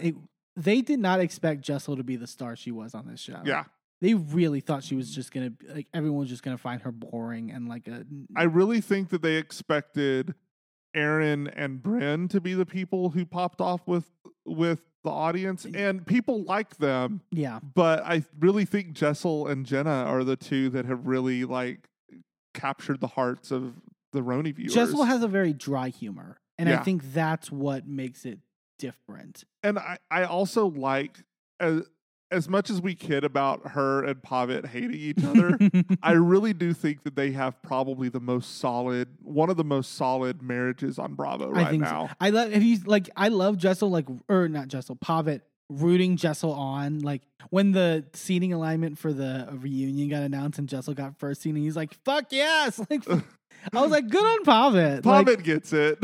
they 0.55 0.81
did 0.81 0.99
not 0.99 1.21
expect 1.21 1.61
Jessel 1.61 1.95
to 1.95 2.03
be 2.03 2.17
the 2.17 2.27
star 2.27 2.57
she 2.57 2.71
was 2.71 2.93
on 2.93 3.07
this 3.07 3.21
show. 3.21 3.41
Yeah. 3.45 3.63
They 4.01 4.13
really 4.13 4.61
thought 4.61 4.83
she 4.83 4.95
was 4.95 5.13
just 5.13 5.31
gonna 5.31 5.51
like 5.73 5.87
everyone 5.93 6.19
was 6.19 6.29
just 6.29 6.43
gonna 6.43 6.57
find 6.57 6.81
her 6.83 6.91
boring 6.91 7.51
and 7.51 7.67
like 7.67 7.87
a 7.87 8.05
I 8.35 8.43
really 8.43 8.81
think 8.81 9.09
that 9.09 9.21
they 9.21 9.35
expected 9.35 10.35
Erin 10.95 11.47
and 11.47 11.81
Brynn 11.83 12.29
to 12.29 12.41
be 12.41 12.53
the 12.53 12.65
people 12.65 13.09
who 13.11 13.25
popped 13.25 13.61
off 13.61 13.87
with 13.87 14.05
with 14.45 14.81
the 15.03 15.09
audience, 15.09 15.65
and 15.65 16.05
people 16.05 16.43
like 16.43 16.77
them. 16.77 17.21
yeah. 17.31 17.59
But 17.61 18.03
I 18.03 18.23
really 18.39 18.65
think 18.65 18.93
Jessel 18.93 19.47
and 19.47 19.65
Jenna 19.65 19.89
are 19.89 20.23
the 20.23 20.35
two 20.35 20.69
that 20.71 20.85
have 20.85 21.07
really 21.07 21.45
like 21.45 21.87
captured 22.53 22.99
the 22.99 23.07
hearts 23.07 23.51
of 23.51 23.75
the 24.11 24.21
RHONY 24.21 24.55
viewers. 24.55 24.73
Jessel 24.73 25.03
has 25.03 25.23
a 25.23 25.27
very 25.27 25.53
dry 25.53 25.89
humor, 25.89 26.39
and 26.57 26.69
I 26.69 26.77
think 26.77 27.13
that's 27.13 27.51
what 27.51 27.87
makes 27.87 28.25
it 28.25 28.39
different. 28.77 29.43
and 29.61 29.77
I, 29.77 29.99
I 30.09 30.23
also 30.23 30.67
like 30.67 31.19
as 31.59 31.83
as 32.31 32.47
much 32.47 32.69
as 32.69 32.81
we 32.81 32.95
kid 32.95 33.23
about 33.23 33.69
her 33.69 34.03
and 34.03 34.21
Pavit 34.21 34.67
hating 34.67 34.93
each 34.93 35.23
other. 35.23 35.57
I 36.03 36.13
really 36.13 36.53
do 36.53 36.73
think 36.73 37.03
that 37.03 37.15
they 37.15 37.31
have 37.31 37.61
probably 37.61 38.09
the 38.09 38.19
most 38.19 38.59
solid, 38.59 39.07
one 39.23 39.49
of 39.49 39.57
the 39.57 39.63
most 39.63 39.95
solid 39.95 40.41
marriages 40.41 40.99
on 40.99 41.13
Bravo 41.13 41.49
right 41.49 41.67
I 41.67 41.69
think 41.71 41.83
now. 41.83 42.07
So. 42.07 42.13
I 42.19 42.29
love 42.29 42.51
if 42.51 42.63
you 42.63 42.79
like. 42.85 43.09
I 43.15 43.29
love 43.29 43.57
Jessel 43.57 43.89
like 43.89 44.05
or 44.27 44.47
not 44.47 44.67
Jessel 44.67 44.95
Pavit 44.95 45.41
rooting 45.69 46.17
Jessel 46.17 46.51
on 46.51 46.99
like 46.99 47.21
when 47.51 47.71
the 47.71 48.03
seating 48.13 48.53
alignment 48.53 48.97
for 48.97 49.13
the 49.13 49.47
reunion 49.51 50.09
got 50.09 50.23
announced 50.23 50.57
and 50.57 50.67
Jessel 50.67 50.93
got 50.93 51.17
first 51.17 51.41
seating. 51.41 51.63
He's 51.63 51.75
like, 51.75 51.93
"Fuck 52.03 52.27
yes!" 52.31 52.79
Like 52.89 53.03
I 53.73 53.81
was 53.81 53.91
like, 53.91 54.07
"Good 54.07 54.23
on 54.23 54.43
Pavit." 54.45 55.05
Like, 55.05 55.25
Pavit 55.25 55.43
gets 55.43 55.73
it. 55.73 55.99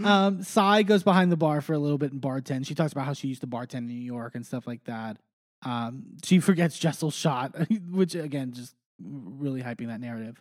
um, 0.04 0.42
Sai 0.42 0.82
goes 0.82 1.02
behind 1.02 1.32
the 1.32 1.36
bar 1.36 1.60
for 1.60 1.72
a 1.72 1.78
little 1.78 1.98
bit 1.98 2.12
and 2.12 2.20
bartend. 2.20 2.66
She 2.66 2.74
talks 2.74 2.92
about 2.92 3.06
how 3.06 3.12
she 3.12 3.28
used 3.28 3.40
to 3.42 3.46
bartend 3.46 3.78
in 3.78 3.88
New 3.88 3.94
York 3.94 4.34
and 4.34 4.46
stuff 4.46 4.66
like 4.66 4.84
that. 4.84 5.18
Um, 5.64 6.16
she 6.24 6.40
forgets 6.40 6.78
Jessel's 6.78 7.14
shot, 7.14 7.54
which 7.90 8.14
again, 8.14 8.52
just 8.52 8.74
really 9.00 9.62
hyping 9.62 9.88
that 9.88 10.00
narrative. 10.00 10.40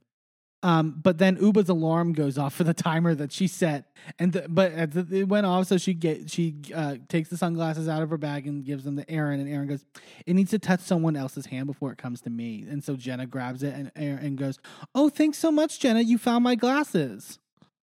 Um, 0.64 1.00
but 1.02 1.18
then 1.18 1.38
Ubah's 1.38 1.70
alarm 1.70 2.14
goes 2.14 2.38
off 2.38 2.54
for 2.54 2.64
the 2.64 2.74
timer 2.74 3.16
that 3.16 3.32
she 3.32 3.48
set, 3.48 3.86
and 4.20 4.32
the, 4.32 4.46
but 4.48 4.72
it 5.12 5.28
went 5.28 5.48
off, 5.48 5.68
so 5.68 5.78
she 5.78 5.96
get 5.96 6.30
she 6.30 6.56
uh, 6.76 6.98
takes 7.10 7.30
the 7.30 7.38
sunglasses 7.38 7.88
out 7.88 8.04
of 8.04 8.12
her 8.12 8.18
bag 8.18 8.46
and 8.46 8.64
gives 8.64 8.84
them 8.84 8.96
to 8.98 9.10
Erin, 9.10 9.40
and 9.40 9.50
Erin 9.50 9.68
goes, 9.68 9.84
"It 10.28 10.34
needs 10.36 10.52
to 10.52 10.60
touch 10.60 10.82
someone 10.82 11.16
else's 11.16 11.48
hand 11.48 11.66
before 11.66 11.92
it 11.92 11.98
comes 11.98 12.22
to 12.22 12.30
me." 12.30 12.66
And 12.70 12.84
so 12.84 12.96
Jenna 12.96 13.26
grabs 13.26 13.64
it, 13.64 13.74
and 13.74 13.92
Erin 13.96 14.36
goes, 14.36 14.60
"Oh, 14.94 15.10
thanks 15.10 15.40
so 15.40 15.52
much, 15.52 15.80
Jenna. 15.80 16.02
You 16.02 16.20
found 16.20 16.44
my 16.44 16.54
glasses." 16.56 17.40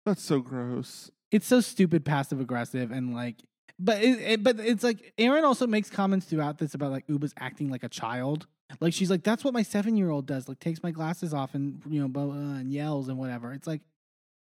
That's 0.05 0.21
so 0.23 0.39
gross. 0.39 1.11
it's 1.31 1.47
so 1.47 1.61
stupid 1.61 2.03
passive 2.05 2.39
aggressive 2.39 2.91
and 2.91 3.13
like 3.13 3.35
but 3.77 4.03
it, 4.03 4.19
it, 4.19 4.43
but 4.43 4.59
it's 4.59 4.83
like 4.83 5.13
Erin 5.17 5.45
also 5.45 5.65
makes 5.65 5.89
comments 5.89 6.25
throughout 6.25 6.57
this 6.57 6.73
about 6.73 6.91
like 6.91 7.07
Ubah's 7.07 7.33
acting 7.37 7.69
like 7.69 7.83
a 7.83 7.89
child. 7.89 8.45
Like 8.79 8.93
she's 8.93 9.09
like 9.09 9.23
that's 9.23 9.43
what 9.43 9.53
my 9.53 9.63
7-year-old 9.63 10.25
does. 10.25 10.47
Like 10.47 10.59
takes 10.59 10.83
my 10.83 10.91
glasses 10.91 11.33
off 11.33 11.55
and 11.55 11.81
you 11.87 12.01
know 12.01 12.07
blah, 12.07 12.23
uh, 12.23 12.25
blah, 12.27 12.35
blah, 12.35 12.55
and 12.55 12.71
yells 12.71 13.07
and 13.09 13.17
whatever. 13.17 13.53
It's 13.53 13.67
like 13.67 13.81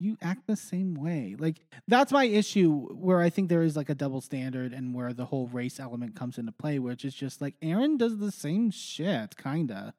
you 0.01 0.17
act 0.23 0.47
the 0.47 0.57
same 0.57 0.95
way. 0.95 1.37
Like 1.39 1.61
that's 1.89 2.13
my 2.13 2.25
issue 2.25 2.89
where 2.95 3.21
I 3.21 3.31
think 3.31 3.49
there 3.49 3.63
is 3.63 3.77
like 3.77 3.89
a 3.89 3.95
double 3.95 4.21
standard 4.21 4.73
and 4.73 4.95
where 4.95 5.13
the 5.13 5.25
whole 5.27 5.49
race 5.49 5.81
element 5.81 6.17
comes 6.17 6.39
into 6.39 6.53
play 6.53 6.79
which 6.79 7.05
is 7.05 7.15
just 7.15 7.41
like 7.41 7.55
Erin 7.63 7.97
does 7.97 8.19
the 8.19 8.33
same 8.33 8.71
shit 8.71 9.37
kind 9.37 9.71
of. 9.71 9.93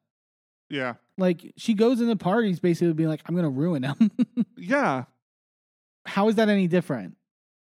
Yeah. 0.68 0.94
Like 1.18 1.52
she 1.56 1.74
goes 1.74 2.00
into 2.00 2.16
parties 2.16 2.60
basically 2.60 2.92
being 2.92 3.08
like 3.08 3.22
I'm 3.26 3.34
going 3.34 3.44
to 3.44 3.50
ruin 3.50 3.82
them. 3.82 4.10
Yeah. 4.58 5.04
How 6.06 6.28
is 6.28 6.36
that 6.36 6.48
any 6.48 6.66
different? 6.66 7.16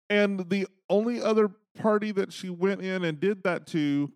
And 0.09 0.51
the 0.51 0.67
only 0.89 1.23
other 1.23 1.51
party 1.79 2.11
that 2.13 2.33
she 2.33 2.51
went 2.51 2.83
in 2.83 3.05
and 3.05 3.21
did 3.21 3.45
that 3.45 3.67
to 3.69 4.13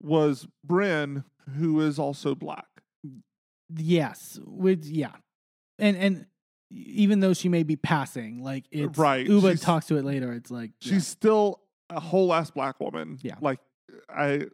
was 0.00 0.48
Brynn, 0.66 1.24
who 1.56 1.80
is 1.80 1.98
also 1.98 2.34
black. 2.34 2.66
Yes, 3.74 4.38
with 4.44 4.84
yeah, 4.84 5.12
and 5.78 5.96
and 5.96 6.26
even 6.70 7.20
though 7.20 7.32
she 7.32 7.48
may 7.48 7.62
be 7.62 7.76
passing, 7.76 8.42
like 8.42 8.64
it's 8.70 8.98
Right, 8.98 9.26
Ubah 9.26 9.50
she's- 9.50 9.60
talks 9.60 9.86
to 9.86 9.96
it 9.96 10.04
later. 10.04 10.32
It's 10.32 10.50
like 10.50 10.72
yeah. 10.80 10.92
She's 10.94 11.06
still 11.06 11.60
a 11.88 12.00
whole 12.00 12.32
ass 12.34 12.50
black 12.50 12.80
woman. 12.80 13.18
Yeah. 13.22 13.36
Like 13.40 13.60
I 14.10 14.46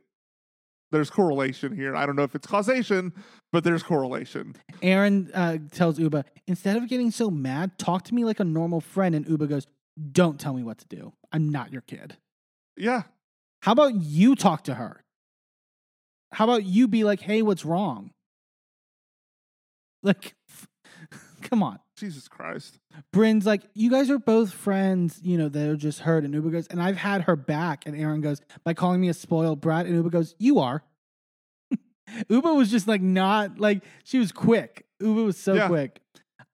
there's 0.92 1.10
correlation 1.10 1.74
here. 1.74 1.94
I 1.96 2.06
don't 2.06 2.16
know 2.16 2.22
if 2.22 2.34
it's 2.34 2.46
causation, 2.46 3.12
but 3.52 3.62
there's 3.64 3.82
correlation. 3.82 4.54
Erin 4.82 5.30
uh, 5.34 5.58
tells 5.72 5.98
Ubah 5.98 6.24
instead 6.46 6.76
of 6.76 6.88
getting 6.88 7.10
so 7.10 7.30
mad, 7.30 7.76
talk 7.78 8.04
to 8.04 8.14
me 8.14 8.24
like 8.24 8.40
a 8.40 8.44
normal 8.44 8.80
friend. 8.80 9.14
And 9.14 9.26
Ubah 9.26 9.48
goes, 9.48 9.66
"Don't 10.12 10.38
tell 10.38 10.54
me 10.54 10.62
what 10.62 10.78
to 10.78 10.86
do. 10.86 11.12
I'm 11.32 11.48
not 11.48 11.72
your 11.72 11.82
kid. 11.82 12.16
Yeah. 12.76 13.02
How 13.62 13.72
about 13.72 13.96
you 13.96 14.36
talk 14.36 14.62
to 14.64 14.74
her? 14.74 15.02
How 16.32 16.44
about 16.44 16.64
you 16.64 16.88
be 16.88 17.04
like, 17.04 17.20
hey, 17.20 17.42
what's 17.42 17.64
wrong? 17.64 18.10
Like, 20.02 20.34
come 21.42 21.62
on." 21.62 21.78
Jesus 21.96 22.28
Christ. 22.28 22.78
Brynn's 23.12 23.44
like, 23.44 23.62
you 23.74 23.90
guys 23.90 24.08
are 24.08 24.20
both 24.20 24.52
friends, 24.52 25.18
you 25.20 25.36
know, 25.36 25.48
that 25.48 25.68
are 25.68 25.76
just 25.76 25.98
hurt. 25.98 26.22
And 26.22 26.32
Ubah 26.32 26.52
goes, 26.52 26.66
and 26.68 26.80
I've 26.80 26.96
had 26.96 27.22
her 27.22 27.34
back. 27.34 27.86
And 27.86 27.96
Erin 28.00 28.20
goes, 28.20 28.40
by 28.62 28.72
calling 28.72 29.00
me 29.00 29.08
a 29.08 29.14
spoiled 29.14 29.60
brat. 29.60 29.86
And 29.86 30.04
Ubah 30.04 30.12
goes, 30.12 30.36
you 30.38 30.60
are. 30.60 30.84
Ubah 32.30 32.56
was 32.56 32.70
just 32.70 32.86
like 32.86 33.02
not 33.02 33.58
like 33.58 33.82
she 34.04 34.20
was 34.20 34.30
quick. 34.30 34.86
Ubah 35.02 35.24
was 35.24 35.36
so 35.36 35.54
Yeah. 35.54 35.66
quick. 35.66 36.00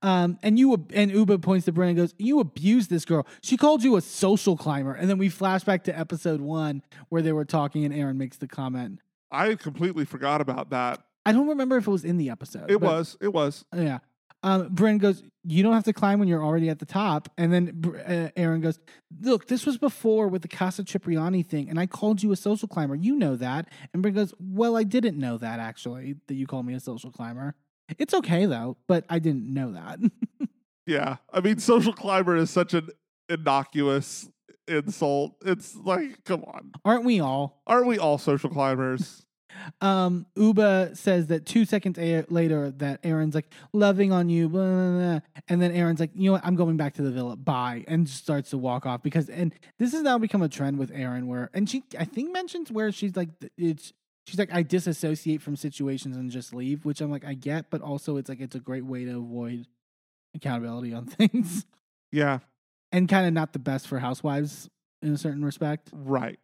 Um, 0.01 0.39
and 0.43 0.59
you 0.59 0.73
and 0.95 1.11
Ubah 1.11 1.43
points 1.43 1.65
to 1.67 1.73
Brynn 1.73 1.89
and 1.89 1.97
goes, 1.97 2.15
"You 2.19 2.39
abused 2.41 2.91
this 2.91 3.07
girl. 3.07 3.27
She 3.43 3.57
called 3.57 3.83
you 3.83 3.97
a 3.97 4.03
social 4.03 4.55
climber." 4.55 4.93
And 4.93 5.09
then 5.09 5.17
we 5.17 5.31
flash 5.31 5.65
back 5.65 5.85
to 5.85 5.99
episode 5.99 6.43
one 6.43 6.83
where 7.09 7.23
they 7.23 7.33
were 7.33 7.47
talking, 7.47 7.87
and 7.87 7.95
Erin 7.95 8.19
makes 8.19 8.37
the 8.37 8.47
comment. 8.47 9.01
I 9.35 9.55
completely 9.57 10.05
forgot 10.05 10.41
about 10.41 10.71
that. 10.71 11.01
I 11.27 11.33
don't 11.33 11.49
remember 11.49 11.77
if 11.77 11.87
it 11.87 11.91
was 11.91 12.05
in 12.05 12.17
the 12.19 12.31
episode. 12.31 12.71
It 12.71 12.81
but- 12.81 12.87
was. 12.89 13.17
It 13.21 13.33
was. 13.33 13.65
Yeah. 13.75 13.99
Um, 14.43 14.69
Brynn 14.69 14.99
goes, 14.99 15.23
You 15.43 15.63
don't 15.63 15.73
have 15.73 15.85
to 15.85 15.95
climb 15.95 16.19
when 16.19 16.29
you're 16.29 16.45
already 16.45 16.69
at 16.69 16.79
the 16.79 16.85
top. 16.85 17.31
And 17.39 17.51
then 17.51 17.83
uh, 18.07 18.29
Erin 18.37 18.61
goes, 18.61 18.79
Look, 19.23 19.49
this 19.49 19.65
was 19.65 19.79
before 19.79 20.29
with 20.29 20.43
the 20.43 20.49
Casa 20.49 20.85
Cipriani 20.85 21.43
thing, 21.43 21.71
and 21.71 21.81
I 21.81 21.87
called 21.87 22.23
you 22.23 22.31
a 22.31 22.37
social 22.37 22.69
climber. 22.69 22.95
You 22.95 23.17
know 23.17 23.37
that. 23.37 23.69
And 23.95 24.05
Brynn 24.05 24.15
goes, 24.15 24.35
Well, 24.39 24.77
I 24.77 24.83
didn't 24.83 25.19
know 25.19 25.39
that 25.39 25.61
actually, 25.61 26.17
that 26.27 26.35
you 26.35 26.47
called 26.47 26.67
me 26.67 26.75
a 26.75 26.81
social 26.81 27.11
climber. 27.11 27.55
It's 27.99 28.13
okay 28.13 28.45
though, 28.45 28.77
but 28.87 29.07
I 29.09 29.19
didn't 29.19 29.53
know 29.53 29.73
that. 29.73 29.99
Yeah. 30.87 31.17
I 31.33 31.41
mean, 31.41 31.59
social 31.59 31.95
climber 31.95 32.37
is 32.37 32.51
such 32.51 32.75
an 32.75 32.91
innocuous 33.31 34.29
insult. 34.69 35.37
It's 35.45 35.75
like, 35.77 36.25
come 36.25 36.45
on. 36.45 36.73
Aren't 36.85 37.05
we 37.05 37.21
all? 37.21 37.63
Aren't 37.67 37.87
we 37.87 37.99
all 37.99 38.19
social 38.19 38.51
climbers? 38.51 39.24
Um, 39.81 40.27
Ubah 40.37 40.97
says 40.97 41.29
that 41.29 41.47
two 41.47 41.65
seconds 41.65 41.99
a- 41.99 42.25
later 42.29 42.71
that 42.73 43.01
Erin's 43.05 43.35
like 43.35 43.53
loving 43.73 44.13
on 44.13 44.29
you, 44.29 44.49
blah, 44.49 44.63
blah, 44.65 44.99
blah. 44.99 45.21
and 45.49 45.61
then 45.61 45.73
Erin's 45.73 46.01
like, 46.01 46.11
you 46.15 46.27
know 46.27 46.33
what, 46.33 46.45
I'm 46.45 46.57
going 46.57 46.77
back 46.77 46.95
to 46.95 47.03
the 47.03 47.11
villa, 47.11 47.37
bye, 47.37 47.85
and 47.89 48.09
starts 48.09 48.51
to 48.51 48.59
walk 48.59 48.87
off 48.87 49.03
because, 49.03 49.29
and 49.29 49.55
this 49.79 49.93
has 49.93 50.03
now 50.03 50.19
become 50.19 50.43
a 50.43 50.49
trend 50.49 50.79
with 50.79 50.91
Erin 50.93 51.27
where, 51.27 51.51
and 51.55 51.69
she, 51.69 51.85
I 51.99 52.05
think 52.05 52.33
mentions 52.33 52.71
where 52.71 52.93
she's 52.93 53.17
like, 53.17 53.29
it's, 53.57 53.93
she's 54.27 54.39
like, 54.39 54.53
I 54.53 54.63
disassociate 54.63 55.43
from 55.43 55.57
situations 55.57 56.17
and 56.17 56.31
just 56.31 56.55
leave, 56.55 56.85
which 56.85 57.01
I'm 57.01 57.11
like, 57.11 57.25
I 57.25 57.35
get, 57.35 57.71
but 57.71 57.83
also 57.83 58.17
it's 58.17 58.29
like, 58.29 58.41
it's 58.41 58.55
a 58.55 58.61
great 58.61 58.85
way 58.85 59.05
to 59.05 59.19
avoid 59.19 59.67
accountability 60.35 60.93
on 60.93 61.07
things 61.07 61.67
yeah. 62.11 62.39
and 62.93 63.09
kind 63.09 63.27
of 63.27 63.33
not 63.33 63.53
the 63.53 63.59
best 63.59 63.87
for 63.89 63.99
housewives 63.99 64.69
in 65.03 65.13
a 65.13 65.19
certain 65.19 65.45
respect. 65.45 65.91
Right. 65.93 66.39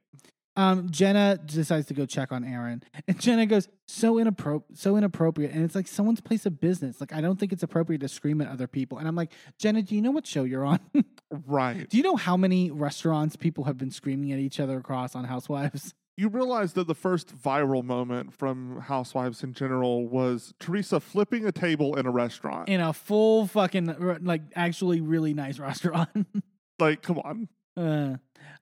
Um, 0.61 0.91
Jenna 0.91 1.39
decides 1.43 1.87
to 1.87 1.95
go 1.95 2.05
check 2.05 2.33
on 2.33 2.45
Erin, 2.45 2.83
and 3.09 3.19
Jenna 3.19 3.47
goes 3.47 3.67
so 3.89 4.17
inappro- 4.17 4.65
so 4.75 4.97
inappropriate, 4.97 5.53
and 5.53 5.65
it's 5.65 5.75
like 5.75 5.89
someone's 5.89 6.21
place 6.21 6.45
of 6.45 6.61
business. 6.61 7.01
Like 7.01 7.15
I 7.15 7.23
don't 7.23 7.41
think 7.41 7.53
it's 7.53 7.63
appropriate 7.63 8.01
to 8.01 8.09
scream 8.09 8.43
at 8.43 8.49
other 8.49 8.67
people. 8.67 8.99
And 8.99 9.09
I'm 9.09 9.17
like, 9.17 9.33
Jenna, 9.59 9.81
do 9.83 9.95
you 9.95 10.03
know 10.03 10.11
what 10.11 10.27
show 10.27 10.45
you're 10.45 10.65
on? 10.65 10.81
Right. 11.47 11.89
do 11.89 11.97
you 11.97 12.03
know 12.03 12.17
how 12.17 12.37
many 12.37 12.73
restaurants 12.73 13.37
people 13.37 13.63
have 13.63 13.79
been 13.79 13.93
screaming 13.93 14.33
at 14.33 14.41
each 14.41 14.59
other 14.59 14.77
across 14.79 15.15
on 15.15 15.25
Housewives? 15.25 15.95
You 16.17 16.29
realize 16.29 16.75
that 16.75 16.87
the 16.87 16.95
first 16.95 17.35
viral 17.35 17.83
moment 17.83 18.35
from 18.35 18.81
Housewives 18.81 19.43
in 19.43 19.55
general 19.55 20.07
was 20.07 20.53
Teresa 20.59 21.01
flipping 21.01 21.47
a 21.47 21.53
table 21.53 21.97
in 21.97 22.05
a 22.05 22.11
restaurant. 22.11 22.69
In 22.69 22.83
a 22.83 22.93
full 22.93 23.47
fucking 23.47 24.19
like 24.21 24.43
actually 24.55 25.01
really 25.01 25.33
nice 25.33 25.59
restaurant. 25.59 26.11
like, 26.79 27.01
come 27.01 27.21
on. 27.21 27.49
uh, 27.75 28.17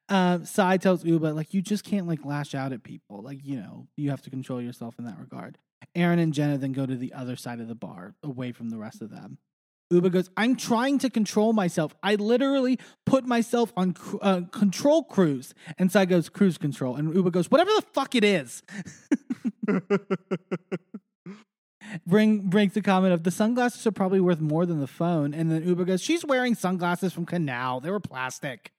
um, 0.08 0.44
Sai 0.44 0.76
tells 0.76 1.04
Ubah 1.04 1.34
like 1.34 1.54
you 1.54 1.62
just 1.62 1.84
can't 1.84 2.06
like 2.06 2.24
lash 2.24 2.54
out 2.54 2.72
at 2.72 2.82
people. 2.82 3.22
Like 3.22 3.44
you 3.44 3.56
know 3.56 3.88
you 3.96 4.10
have 4.10 4.22
to 4.22 4.30
control 4.30 4.60
yourself 4.60 4.94
in 4.98 5.04
that 5.04 5.18
regard. 5.18 5.58
Erin 5.94 6.18
and 6.18 6.32
Jenna 6.32 6.58
then 6.58 6.72
go 6.72 6.86
to 6.86 6.96
the 6.96 7.12
other 7.12 7.36
side 7.36 7.60
of 7.60 7.68
the 7.68 7.74
bar, 7.74 8.14
away 8.22 8.52
from 8.52 8.70
the 8.70 8.78
rest 8.78 9.00
of 9.00 9.10
them. 9.10 9.38
Ubah 9.92 10.12
goes, 10.12 10.30
I'm 10.36 10.54
trying 10.56 10.98
to 10.98 11.08
control 11.08 11.52
myself. 11.54 11.94
I 12.02 12.16
literally 12.16 12.78
put 13.06 13.24
myself 13.24 13.72
on 13.76 13.94
cru- 13.94 14.18
uh, 14.20 14.42
control 14.52 15.02
cruise. 15.02 15.54
And 15.78 15.90
Sai 15.90 16.04
goes, 16.04 16.28
cruise 16.28 16.58
control. 16.58 16.96
And 16.96 17.14
Ubah 17.14 17.32
goes, 17.32 17.50
whatever 17.50 17.70
the 17.74 17.82
fuck 17.94 18.14
it 18.14 18.22
is. 18.22 18.62
Brynn 22.06 22.42
brings 22.42 22.74
the 22.74 22.82
comment 22.82 23.14
of 23.14 23.22
the 23.22 23.30
sunglasses 23.30 23.86
are 23.86 23.92
probably 23.92 24.20
worth 24.20 24.40
more 24.40 24.66
than 24.66 24.80
the 24.80 24.86
phone. 24.86 25.32
And 25.32 25.50
then 25.50 25.64
Ubah 25.64 25.86
goes, 25.86 26.02
she's 26.02 26.22
wearing 26.22 26.54
sunglasses 26.54 27.14
from 27.14 27.24
Canal. 27.24 27.80
They 27.80 27.90
were 27.90 28.00
plastic. 28.00 28.72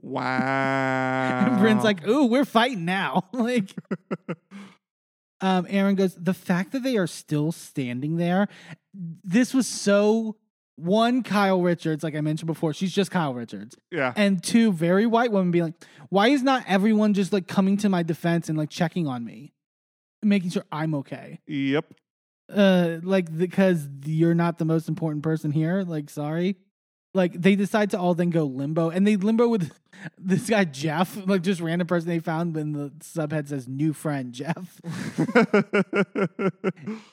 Wow. 0.00 1.46
And 1.46 1.60
Brynn's 1.60 1.84
like, 1.84 2.06
"Ooh, 2.06 2.26
we're 2.26 2.44
fighting 2.44 2.84
now." 2.84 3.24
like, 3.32 3.72
um, 5.40 5.66
Erin 5.68 5.94
goes, 5.94 6.14
"The 6.14 6.34
fact 6.34 6.72
that 6.72 6.82
they 6.82 6.96
are 6.96 7.06
still 7.06 7.52
standing 7.52 8.16
there, 8.16 8.48
this 8.92 9.54
was 9.54 9.66
so." 9.66 10.36
One, 10.76 11.22
Kyle 11.22 11.60
Richards, 11.60 12.02
like 12.02 12.16
I 12.16 12.22
mentioned 12.22 12.46
before, 12.46 12.72
she's 12.72 12.92
just 12.92 13.10
Kyle 13.10 13.34
Richards, 13.34 13.76
yeah. 13.90 14.14
and 14.16 14.42
two, 14.42 14.72
very 14.72 15.04
white 15.04 15.30
women 15.30 15.50
being 15.50 15.64
like, 15.64 15.74
"Why 16.08 16.28
is 16.28 16.42
not 16.42 16.64
everyone 16.66 17.12
just 17.12 17.32
like 17.32 17.46
coming 17.46 17.76
to 17.78 17.88
my 17.90 18.02
defense 18.02 18.48
and 18.48 18.56
like 18.56 18.70
checking 18.70 19.06
on 19.06 19.22
me, 19.24 19.52
making 20.22 20.50
sure 20.50 20.64
I'm 20.72 20.94
okay?" 20.96 21.40
Yep. 21.46 21.92
uh 22.52 22.98
like 23.02 23.36
because 23.36 23.86
you're 24.04 24.34
not 24.34 24.58
the 24.58 24.64
most 24.64 24.88
important 24.88 25.22
person 25.22 25.52
here 25.52 25.84
like 25.86 26.10
sorry 26.10 26.56
like 27.14 27.32
they 27.40 27.54
decide 27.54 27.90
to 27.90 27.98
all 27.98 28.14
then 28.14 28.30
go 28.30 28.44
limbo 28.44 28.90
and 28.90 29.06
they 29.06 29.16
limbo 29.16 29.48
with 29.48 29.70
this 30.18 30.48
guy 30.48 30.64
jeff 30.64 31.16
like 31.26 31.42
just 31.42 31.60
random 31.60 31.86
person 31.86 32.08
they 32.08 32.18
found 32.18 32.54
when 32.54 32.72
the 32.72 32.90
subhead 33.00 33.48
says 33.48 33.68
new 33.68 33.92
friend 33.92 34.32
jeff 34.32 34.80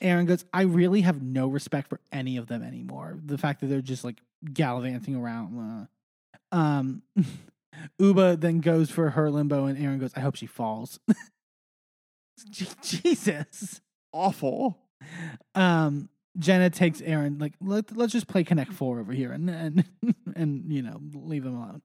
erin 0.00 0.26
goes 0.26 0.44
i 0.52 0.62
really 0.62 1.02
have 1.02 1.22
no 1.22 1.48
respect 1.48 1.88
for 1.88 2.00
any 2.12 2.36
of 2.36 2.46
them 2.46 2.62
anymore 2.62 3.18
the 3.24 3.38
fact 3.38 3.60
that 3.60 3.66
they're 3.66 3.80
just 3.80 4.04
like 4.04 4.20
gallivanting 4.52 5.14
around 5.16 5.88
uh. 6.52 6.56
um 6.56 7.02
ubah 8.00 8.40
then 8.40 8.60
goes 8.60 8.90
for 8.90 9.10
her 9.10 9.30
limbo 9.30 9.66
and 9.66 9.82
erin 9.82 9.98
goes 9.98 10.12
i 10.16 10.20
hope 10.20 10.36
she 10.36 10.46
falls 10.46 10.98
jesus 12.50 13.80
Awful. 14.12 14.76
um 15.54 16.08
Jenna 16.38 16.70
takes 16.70 17.00
Erin 17.00 17.38
like 17.38 17.54
let 17.60 17.96
let's 17.96 18.12
just 18.12 18.28
play 18.28 18.44
Connect 18.44 18.72
Four 18.72 19.00
over 19.00 19.12
here 19.12 19.32
and 19.32 19.50
and 19.50 19.84
and 20.36 20.72
you 20.72 20.82
know 20.82 21.00
leave 21.14 21.44
them 21.44 21.56
alone. 21.56 21.82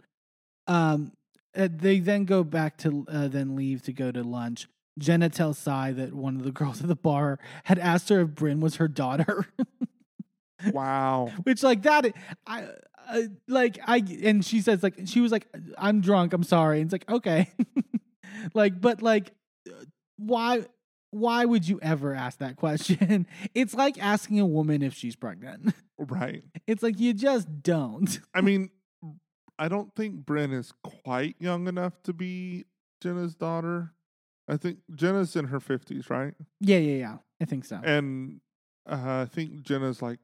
Um, 0.67 1.11
uh, 1.57 1.67
they 1.71 1.99
then 1.99 2.25
go 2.25 2.43
back 2.43 2.77
to 2.79 3.05
uh, 3.09 3.27
then 3.27 3.55
leave 3.55 3.81
to 3.83 3.93
go 3.93 4.11
to 4.11 4.23
lunch. 4.23 4.67
Jenna 4.99 5.29
tells 5.29 5.57
Sai 5.57 5.91
that 5.93 6.13
one 6.13 6.35
of 6.37 6.43
the 6.43 6.51
girls 6.59 6.81
at 6.81 6.87
the 6.87 6.95
bar 6.95 7.39
had 7.65 7.79
asked 7.79 8.09
her 8.09 8.21
if 8.21 8.29
Brynn 8.29 8.59
was 8.59 8.75
her 8.77 8.87
daughter, 8.87 9.45
Wow. 10.71 11.31
which 11.43 11.63
like 11.63 11.83
that 11.83 12.05
I. 12.47 12.67
Uh, 13.07 13.21
like 13.47 13.77
I 13.85 13.97
and 14.23 14.43
she 14.43 14.61
says 14.61 14.81
like 14.81 14.95
she 15.05 15.21
was 15.21 15.31
like 15.31 15.45
I'm 15.77 16.01
drunk 16.01 16.33
I'm 16.33 16.41
sorry 16.41 16.81
and 16.81 16.87
it's 16.87 16.91
like 16.91 17.07
okay 17.07 17.51
like 18.55 18.81
but 18.81 19.03
like 19.03 19.31
uh, 19.69 19.73
why 20.17 20.65
why 21.15 21.45
would 21.45 21.67
you 21.67 21.79
ever 21.81 22.13
ask 22.13 22.39
that 22.39 22.57
question? 22.57 23.25
It's 23.53 23.73
like 23.73 23.97
asking 24.03 24.39
a 24.39 24.45
woman 24.45 24.81
if 24.81 24.93
she's 24.93 25.15
pregnant. 25.15 25.73
Right. 25.97 26.43
It's 26.67 26.83
like 26.83 26.99
you 26.99 27.13
just 27.13 27.63
don't. 27.63 28.19
I 28.33 28.41
mean, 28.41 28.69
I 29.57 29.69
don't 29.69 29.95
think 29.95 30.25
Brynn 30.25 30.51
is 30.53 30.73
quite 30.83 31.37
young 31.39 31.69
enough 31.69 31.93
to 32.03 32.11
be 32.11 32.65
Jenna's 33.01 33.33
daughter. 33.33 33.93
I 34.49 34.57
think 34.57 34.79
Jenna's 34.93 35.37
in 35.37 35.45
her 35.45 35.61
50s, 35.61 36.09
right? 36.09 36.33
Yeah, 36.59 36.79
yeah, 36.79 36.97
yeah. 36.97 37.17
I 37.41 37.45
think 37.45 37.63
so. 37.63 37.79
And 37.81 38.41
uh, 38.85 39.21
I 39.23 39.25
think 39.31 39.61
Jenna's 39.61 40.01
like, 40.01 40.19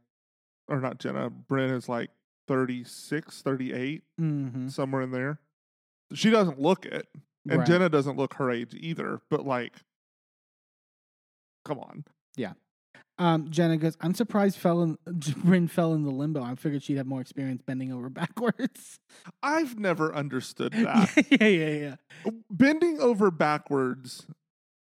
or 0.68 0.82
not 0.82 1.00
Jenna, 1.00 1.30
Brynn 1.32 1.72
is 1.74 1.88
like 1.88 2.10
36, 2.50 3.42
38, 3.42 4.04
hmm 4.18 4.68
somewhere 4.68 5.02
in 5.04 5.12
there. 5.12 5.40
She 6.14 6.30
doesn't 6.30 6.60
look 6.60 6.86
it. 6.86 7.08
And 7.50 7.60
Right. 7.60 7.68
Jenna 7.68 7.88
doesn't 7.88 8.18
look 8.18 8.34
her 8.36 8.52
age 8.52 8.74
either. 8.78 9.22
But 9.30 9.46
like, 9.46 9.78
come 11.66 11.80
on. 11.80 12.04
Yeah. 12.36 12.54
Um, 13.18 13.52
Jenna 13.52 13.78
goes, 13.78 13.96
I'm 14.02 14.16
surprised 14.16 14.58
fell 14.58 14.82
in, 14.82 14.98
Brynn 15.08 15.70
fell 15.70 15.94
in 15.94 16.04
the 16.04 16.10
limbo. 16.10 16.42
I 16.42 16.56
figured 16.56 16.82
she'd 16.82 16.98
have 16.98 17.06
more 17.06 17.22
experience 17.22 17.62
bending 17.62 17.92
over 17.92 18.10
backwards. 18.22 19.00
I've 19.44 19.78
never 19.78 20.14
understood 20.16 20.74
that. 20.76 21.12
yeah, 21.30 21.48
yeah, 21.48 21.96
yeah. 22.26 22.32
Bending 22.50 23.00
over 23.00 23.30
backwards 23.30 24.26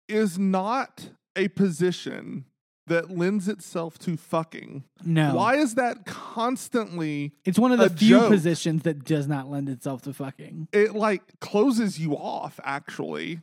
is 0.08 0.38
not 0.38 1.10
a 1.34 1.48
position 1.48 2.44
that 2.86 3.10
lends 3.10 3.46
itself 3.48 3.98
to 4.00 4.16
fucking. 4.16 4.84
No. 5.04 5.34
Why 5.34 5.56
is 5.56 5.76
that 5.76 6.04
constantly 6.06 7.32
It's 7.44 7.58
one 7.58 7.70
of 7.72 7.78
the 7.78 7.88
few 7.90 8.18
joke? 8.18 8.30
positions 8.30 8.82
that 8.82 9.04
does 9.04 9.28
not 9.28 9.48
lend 9.48 9.68
itself 9.68 10.02
to 10.02 10.12
fucking. 10.12 10.68
it 10.72 10.94
like 10.94 11.22
closes 11.40 11.98
you 12.00 12.14
off 12.16 12.58
actually? 12.64 13.40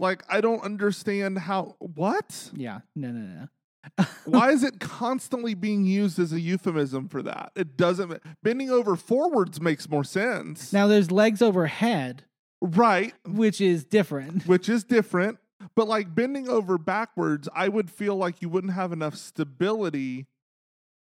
Like 0.00 0.24
I 0.28 0.40
don't 0.40 0.62
understand 0.62 1.38
how 1.38 1.76
what? 1.78 2.50
Yeah. 2.56 2.80
No, 2.96 3.10
no, 3.10 3.20
no. 3.20 4.06
Why 4.24 4.50
is 4.50 4.64
it 4.64 4.80
constantly 4.80 5.54
being 5.54 5.84
used 5.84 6.18
as 6.18 6.32
a 6.32 6.40
euphemism 6.40 7.08
for 7.08 7.22
that? 7.22 7.52
It 7.54 7.76
doesn't 7.76 8.20
bending 8.42 8.70
over 8.70 8.96
forwards 8.96 9.60
makes 9.60 9.88
more 9.88 10.04
sense. 10.04 10.72
Now 10.72 10.86
there's 10.86 11.10
legs 11.10 11.42
overhead, 11.42 12.24
right, 12.60 13.14
which 13.26 13.60
is 13.60 13.84
different. 13.84 14.42
which 14.46 14.68
is 14.68 14.84
different. 14.84 15.38
But 15.76 15.86
like 15.86 16.14
bending 16.14 16.48
over 16.48 16.78
backwards, 16.78 17.48
I 17.54 17.68
would 17.68 17.90
feel 17.90 18.16
like 18.16 18.40
you 18.40 18.48
wouldn't 18.48 18.72
have 18.72 18.92
enough 18.92 19.14
stability 19.14 20.26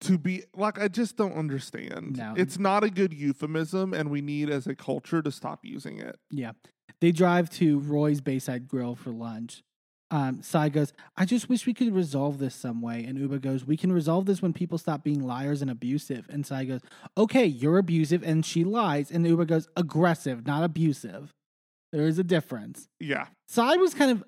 to 0.02 0.18
be 0.18 0.44
like 0.56 0.80
I 0.80 0.88
just 0.88 1.18
don't 1.18 1.34
understand. 1.34 2.18
No. 2.18 2.34
It's 2.38 2.58
not 2.58 2.86
a 2.86 2.90
good 2.90 3.14
euphemism 3.14 3.94
and 3.94 4.10
we 4.10 4.22
need 4.22 4.50
as 4.50 4.66
a 4.66 4.76
culture 4.76 5.22
to 5.22 5.32
stop 5.32 5.62
using 5.64 6.00
it. 6.00 6.18
Yeah. 6.32 6.52
They 7.02 7.12
drive 7.12 7.50
to 7.52 7.80
Roy's 7.80 8.22
Bayside 8.22 8.68
Grill 8.68 8.96
for 8.96 9.12
lunch. 9.12 9.64
Um, 10.10 10.42
Sai 10.42 10.70
goes, 10.70 10.94
I 11.18 11.26
just 11.26 11.50
wish 11.50 11.66
we 11.66 11.74
could 11.74 11.94
resolve 11.94 12.40
this 12.40 12.56
some 12.56 12.82
way. 12.82 13.04
And 13.04 13.18
Ubah 13.18 13.42
goes, 13.42 13.66
We 13.66 13.76
can 13.76 13.92
resolve 13.92 14.26
this 14.26 14.42
when 14.42 14.54
people 14.54 14.78
stop 14.78 15.04
being 15.04 15.26
liars 15.26 15.62
and 15.62 15.70
abusive. 15.70 16.28
And 16.30 16.46
Sai 16.46 16.64
goes, 16.66 16.82
Okay, 17.18 17.46
you're 17.46 17.78
abusive. 17.78 18.24
And 18.24 18.46
she 18.46 18.64
lies. 18.64 19.12
And 19.12 19.26
Ubah 19.26 19.48
goes, 19.48 19.68
Aggressive, 19.76 20.48
not 20.48 20.64
abusive. 20.64 21.34
There 21.92 22.08
is 22.08 22.20
a 22.20 22.24
difference. 22.24 22.88
Yeah. 23.00 23.28
Sai 23.48 23.76
was 23.76 23.94
kind 23.94 24.12
of, 24.12 24.24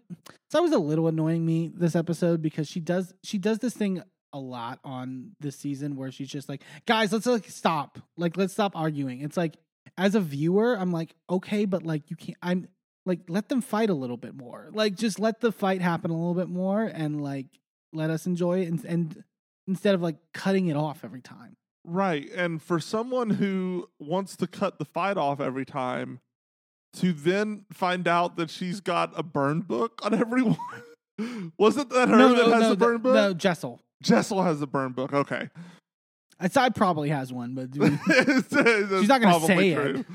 Sai 0.51 0.59
was 0.59 0.71
a 0.71 0.79
little 0.79 1.07
annoying 1.07 1.45
me 1.45 1.71
this 1.73 1.95
episode 1.95 2.41
because 2.41 2.67
she 2.67 2.79
does, 2.79 3.13
she 3.23 3.37
does 3.37 3.59
this 3.59 3.73
thing 3.73 4.01
a 4.31 4.39
lot 4.39 4.79
on 4.83 5.31
this 5.39 5.55
season 5.55 5.95
where 5.95 6.11
she's 6.11 6.29
just 6.29 6.49
like, 6.49 6.61
guys, 6.85 7.11
let's 7.11 7.25
like 7.25 7.49
stop. 7.49 7.99
Like, 8.17 8.37
let's 8.37 8.53
stop 8.53 8.75
arguing. 8.75 9.21
It's 9.21 9.37
like, 9.37 9.55
as 9.99 10.15
a 10.15 10.21
viewer, 10.21 10.75
I'm 10.75 10.91
like, 10.91 11.13
okay, 11.29 11.65
but 11.65 11.83
like, 11.83 12.09
you 12.09 12.15
can't, 12.15 12.37
I'm 12.41 12.69
like, 13.05 13.19
let 13.27 13.49
them 13.49 13.61
fight 13.61 13.89
a 13.89 13.93
little 13.93 14.15
bit 14.15 14.33
more. 14.33 14.69
Like, 14.73 14.95
just 14.95 15.19
let 15.19 15.41
the 15.41 15.51
fight 15.51 15.81
happen 15.81 16.09
a 16.09 16.15
little 16.15 16.33
bit 16.33 16.47
more 16.47 16.83
and 16.83 17.21
like, 17.21 17.47
let 17.91 18.09
us 18.09 18.25
enjoy 18.25 18.61
it. 18.61 18.69
And, 18.69 18.85
and 18.85 19.23
instead 19.67 19.93
of 19.95 20.01
like 20.01 20.15
cutting 20.33 20.67
it 20.67 20.77
off 20.77 21.03
every 21.03 21.21
time. 21.21 21.57
Right. 21.83 22.29
And 22.33 22.61
for 22.61 22.79
someone 22.79 23.31
who 23.31 23.89
wants 23.99 24.37
to 24.37 24.47
cut 24.47 24.79
the 24.79 24.85
fight 24.85 25.17
off 25.17 25.41
every 25.41 25.65
time, 25.65 26.21
to 26.93 27.11
then 27.11 27.65
find 27.71 28.07
out 28.07 28.37
that 28.37 28.49
she's 28.49 28.79
got 28.79 29.11
a 29.17 29.21
burn 29.21 29.61
book 29.61 29.99
on 30.03 30.13
everyone. 30.19 30.57
Wasn't 31.57 31.89
that 31.89 32.07
her 32.07 32.29
that 32.35 32.47
has 32.47 32.61
no, 32.61 32.71
a 32.71 32.75
burn 32.77 33.01
book? 33.01 33.13
No, 33.13 33.33
Jessel. 33.33 33.81
Jessel 34.01 34.43
has 34.43 34.61
a 34.61 34.67
burn 34.67 34.93
book. 34.93 35.11
Okay. 35.13 35.49
Sai 36.47 36.69
probably 36.69 37.09
has 37.09 37.33
one, 37.33 37.53
but 37.53 37.69
She's 38.99 39.07
not 39.07 39.21
gonna 39.21 39.45
say 39.45 39.71
it. 39.71 40.05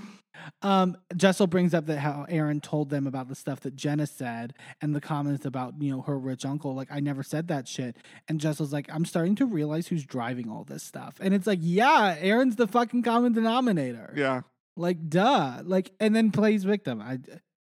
Um, 0.63 0.97
Jessel 1.17 1.47
brings 1.47 1.75
up 1.75 1.87
that 1.87 1.99
how 1.99 2.27
Erin 2.29 2.61
told 2.61 2.91
them 2.91 3.07
about 3.07 3.29
the 3.29 3.35
stuff 3.35 3.61
that 3.61 3.77
Jenna 3.77 4.07
said 4.07 4.55
and 4.81 4.95
the 4.95 5.01
comments 5.01 5.45
about, 5.45 5.75
you 5.81 5.91
know, 5.91 6.03
her 6.03 6.19
rich 6.19 6.45
uncle. 6.45 6.75
Like, 6.75 6.89
I 6.91 7.01
never 7.01 7.23
said 7.23 7.49
that 7.49 7.69
shit. 7.69 7.97
And 8.29 8.41
Jessel's 8.41 8.73
like, 8.73 8.89
I'm 8.93 9.05
starting 9.05 9.37
to 9.37 9.47
realize 9.47 9.89
who's 9.89 10.05
driving 10.05 10.51
all 10.51 10.65
this 10.65 10.83
stuff. 10.83 11.15
And 11.21 11.35
it's 11.35 11.47
like, 11.47 11.61
yeah, 11.63 12.17
Erin's 12.21 12.57
the 12.57 12.67
fucking 12.67 13.03
common 13.03 13.33
denominator. 13.33 14.13
Yeah. 14.17 14.43
Like, 14.77 15.09
duh. 15.09 15.63
Like, 15.65 15.93
and 16.01 16.15
then 16.15 16.31
plays 16.31 16.65
victim. 16.65 17.01
I 17.01 17.19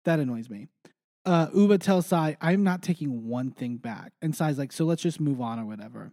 that 0.06 0.20
annoys 0.20 0.50
me. 0.50 0.68
Uh, 1.26 1.48
Ubah 1.48 1.82
tells 1.82 2.06
Sai, 2.06 2.38
I'm 2.40 2.64
not 2.64 2.84
taking 2.84 3.28
one 3.28 3.52
thing 3.52 3.78
back. 3.78 4.14
And 4.22 4.36
Sai's 4.36 4.60
like, 4.60 4.72
so 4.72 4.86
let's 4.86 5.02
just 5.02 5.20
move 5.20 5.42
on 5.42 5.60
or 5.60 5.66
whatever. 5.66 6.12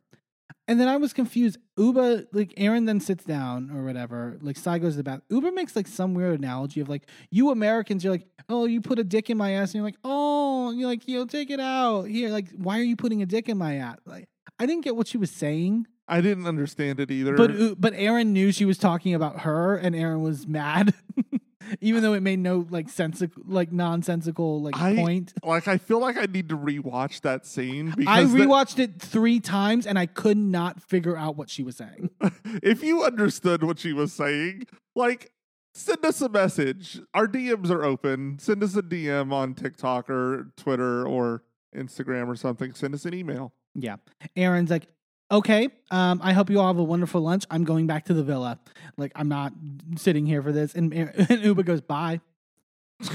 And 0.68 0.80
then 0.80 0.88
I 0.88 0.96
was 0.96 1.12
confused. 1.12 1.58
Ubah, 1.78 2.26
like 2.32 2.54
Erin 2.56 2.84
then 2.84 3.00
sits 3.00 3.24
down 3.24 3.70
or 3.70 3.84
whatever. 3.84 4.38
Like 4.40 4.56
Sai 4.56 4.78
goes 4.78 4.94
to 4.94 4.98
the 4.98 5.02
bath. 5.02 5.20
Ubah 5.30 5.54
makes 5.54 5.76
like 5.76 5.86
some 5.86 6.14
weird 6.14 6.38
analogy 6.38 6.80
of 6.80 6.88
like, 6.88 7.08
you 7.30 7.50
Americans, 7.50 8.04
you're 8.04 8.12
like, 8.12 8.26
oh, 8.48 8.66
you 8.66 8.80
put 8.80 8.98
a 8.98 9.04
dick 9.04 9.30
in 9.30 9.36
my 9.36 9.52
ass. 9.52 9.70
And 9.70 9.76
you're 9.76 9.84
like, 9.84 9.98
oh, 10.04 10.70
and 10.70 10.78
you're 10.78 10.88
like, 10.88 11.06
you 11.08 11.18
know, 11.18 11.26
take 11.26 11.50
it 11.50 11.60
out. 11.60 12.04
Here, 12.04 12.30
like, 12.30 12.50
why 12.56 12.78
are 12.78 12.84
you 12.84 12.96
putting 12.96 13.22
a 13.22 13.26
dick 13.26 13.48
in 13.48 13.58
my 13.58 13.76
ass? 13.76 13.98
Like, 14.06 14.28
I 14.58 14.66
didn't 14.66 14.84
get 14.84 14.96
what 14.96 15.08
she 15.08 15.18
was 15.18 15.30
saying. 15.30 15.86
I 16.08 16.20
didn't 16.20 16.46
understand 16.46 17.00
it 17.00 17.10
either. 17.10 17.36
But 17.36 17.50
uh, 17.52 17.74
but 17.78 17.94
Erin 17.94 18.32
knew 18.32 18.52
she 18.52 18.64
was 18.64 18.76
talking 18.76 19.14
about 19.14 19.40
her, 19.40 19.76
and 19.76 19.94
Erin 19.94 20.20
was 20.20 20.46
mad, 20.46 20.94
even 21.80 22.02
though 22.02 22.12
it 22.12 22.22
made 22.22 22.38
no 22.38 22.66
like 22.70 22.88
sense 22.88 23.22
like 23.44 23.72
nonsensical 23.72 24.62
like 24.62 24.76
I- 24.76 24.96
point. 24.96 25.32
like 25.44 25.68
I 25.68 25.78
feel 25.78 26.00
like 26.00 26.16
I 26.16 26.26
need 26.26 26.48
to 26.50 26.56
rewatch 26.56 27.20
that 27.22 27.46
scene 27.46 27.92
because 27.96 28.06
I 28.08 28.24
rewatched 28.24 28.78
it 28.78 29.00
three 29.00 29.40
times, 29.40 29.86
and 29.86 29.98
I 29.98 30.06
could 30.06 30.36
not 30.38 30.82
figure 30.82 31.16
out 31.16 31.36
what 31.36 31.50
she 31.50 31.62
was 31.62 31.76
saying. 31.76 32.10
if 32.62 32.82
you 32.82 33.02
understood 33.04 33.62
what 33.62 33.78
she 33.78 33.92
was 33.92 34.12
saying, 34.12 34.66
like 34.94 35.32
send 35.74 36.04
us 36.04 36.20
a 36.20 36.28
message. 36.28 37.00
Our 37.14 37.26
DMs 37.26 37.70
are 37.70 37.84
open. 37.84 38.38
Send 38.38 38.62
us 38.62 38.76
a 38.76 38.82
DM 38.82 39.32
on 39.32 39.54
TikTok 39.54 40.10
or 40.10 40.52
Twitter 40.56 41.06
or 41.06 41.42
Instagram 41.74 42.28
or 42.28 42.36
something. 42.36 42.74
Send 42.74 42.94
us 42.94 43.04
an 43.06 43.14
email. 43.14 43.52
Yeah, 43.74 43.96
Erin's 44.36 44.68
like, 44.70 44.86
okay, 45.32 45.70
um, 45.90 46.20
I 46.22 46.34
hope 46.34 46.50
you 46.50 46.60
all 46.60 46.66
have 46.66 46.78
a 46.78 46.84
wonderful 46.84 47.22
lunch. 47.22 47.44
I'm 47.50 47.64
going 47.64 47.86
back 47.86 48.04
to 48.04 48.14
the 48.14 48.22
villa. 48.22 48.60
Like, 48.96 49.12
I'm 49.16 49.28
not 49.28 49.52
sitting 49.96 50.26
here 50.26 50.42
for 50.42 50.52
this. 50.52 50.74
And, 50.74 50.92
and 50.94 51.08
Ubah 51.08 51.64
goes, 51.64 51.80
bye. 51.80 52.20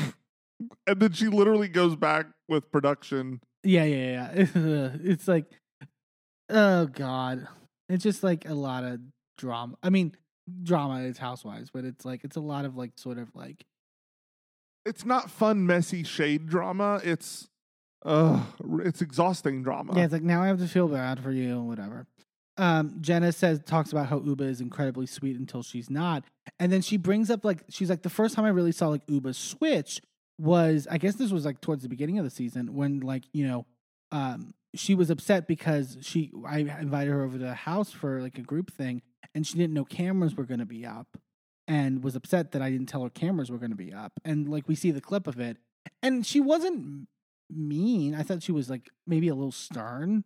And 0.88 1.00
then 1.00 1.12
she 1.12 1.28
literally 1.28 1.68
goes 1.68 1.96
back 1.96 2.26
with 2.48 2.72
production. 2.72 3.42
Yeah, 3.64 3.84
yeah, 3.84 4.32
yeah. 4.34 4.90
it's 5.04 5.28
like, 5.28 5.46
oh 6.50 6.88
God. 6.88 7.48
It's 7.90 8.04
just 8.04 8.24
like 8.24 8.50
a 8.50 8.56
lot 8.56 8.84
of 8.84 9.00
drama. 9.38 9.76
I 9.84 9.92
mean, 9.92 10.16
drama 10.64 11.02
is 11.02 11.20
housewives, 11.20 11.70
but 11.72 11.86
it's 11.86 12.06
like, 12.06 12.24
it's 12.24 12.38
a 12.38 12.42
lot 12.42 12.66
of 12.66 12.76
like, 12.76 12.94
sort 12.96 13.20
of 13.20 13.30
like, 13.36 13.66
It's 14.84 15.06
not 15.06 15.30
fun, 15.30 15.68
messy 15.68 16.02
shade 16.02 16.48
drama. 16.48 17.02
It's 17.04 17.48
uh 18.06 18.44
it's 18.80 19.02
exhausting 19.02 19.64
drama. 19.64 19.94
yeah, 19.96 20.04
it's 20.04 20.14
like, 20.14 20.24
now 20.24 20.44
I 20.44 20.48
have 20.48 20.60
to 20.60 20.68
feel 20.68 20.88
bad 20.88 21.20
for 21.20 21.32
you, 21.32 21.62
whatever. 21.62 22.06
Um, 22.58 22.98
Jenna 23.02 23.32
says, 23.32 23.62
talks 23.64 23.92
about 23.92 24.08
how 24.08 24.20
Ubah 24.20 24.42
is 24.42 24.62
incredibly 24.62 25.06
sweet 25.06 25.38
until 25.38 25.62
she's 25.62 25.90
not. 25.90 26.24
And 26.60 26.72
then 26.72 26.82
she 26.82 26.98
brings 26.98 27.30
up, 27.30 27.46
like, 27.46 27.64
she's 27.70 27.90
like, 27.90 28.02
the 28.02 28.10
first 28.10 28.34
time 28.34 28.46
I 28.46 28.50
really 28.50 28.72
saw 28.72 28.88
like 28.88 29.06
Ubah 29.06 29.36
switch 29.36 30.02
was, 30.40 30.88
I 30.90 30.98
guess 30.98 31.16
this 31.16 31.32
was 31.32 31.46
like 31.46 31.62
towards 31.62 31.84
the 31.84 31.90
beginning 31.90 32.18
of 32.18 32.26
the 32.26 32.32
season 32.32 32.74
when, 32.74 33.02
like, 33.02 33.26
you 33.32 33.48
know, 33.48 33.66
um, 34.12 34.56
she 34.76 34.96
was 34.96 35.10
upset 35.10 35.48
because 35.48 35.98
she 36.02 36.32
I 36.46 36.60
invited 36.60 37.12
her 37.12 37.24
over 37.24 37.38
to 37.38 37.44
the 37.44 37.54
house 37.54 37.92
for 37.92 38.22
like 38.22 38.38
a 38.38 38.42
group 38.42 38.72
thing 38.72 39.02
and 39.34 39.46
she 39.46 39.58
didn't 39.58 39.74
know 39.74 39.86
cameras 39.86 40.36
were 40.36 40.46
going 40.46 40.60
to 40.60 40.66
be 40.66 40.86
up 40.86 41.18
and 41.68 42.04
was 42.04 42.16
upset 42.16 42.52
that 42.52 42.62
I 42.62 42.70
didn't 42.70 42.88
tell 42.88 43.04
her 43.04 43.10
cameras 43.10 43.50
were 43.50 43.58
going 43.58 43.72
to 43.72 43.78
be 43.78 43.94
up 43.94 44.14
and 44.24 44.48
like 44.48 44.68
we 44.68 44.76
see 44.76 44.92
the 44.92 45.02
clip 45.02 45.28
of 45.28 45.40
it 45.40 45.58
and 46.02 46.26
she 46.26 46.40
wasn't 46.40 47.08
mean 47.50 48.14
I 48.16 48.24
thought 48.24 48.44
she 48.44 48.52
was 48.52 48.70
like 48.70 48.90
maybe 49.06 49.28
a 49.30 49.36
little 49.36 49.52
stern 49.52 50.24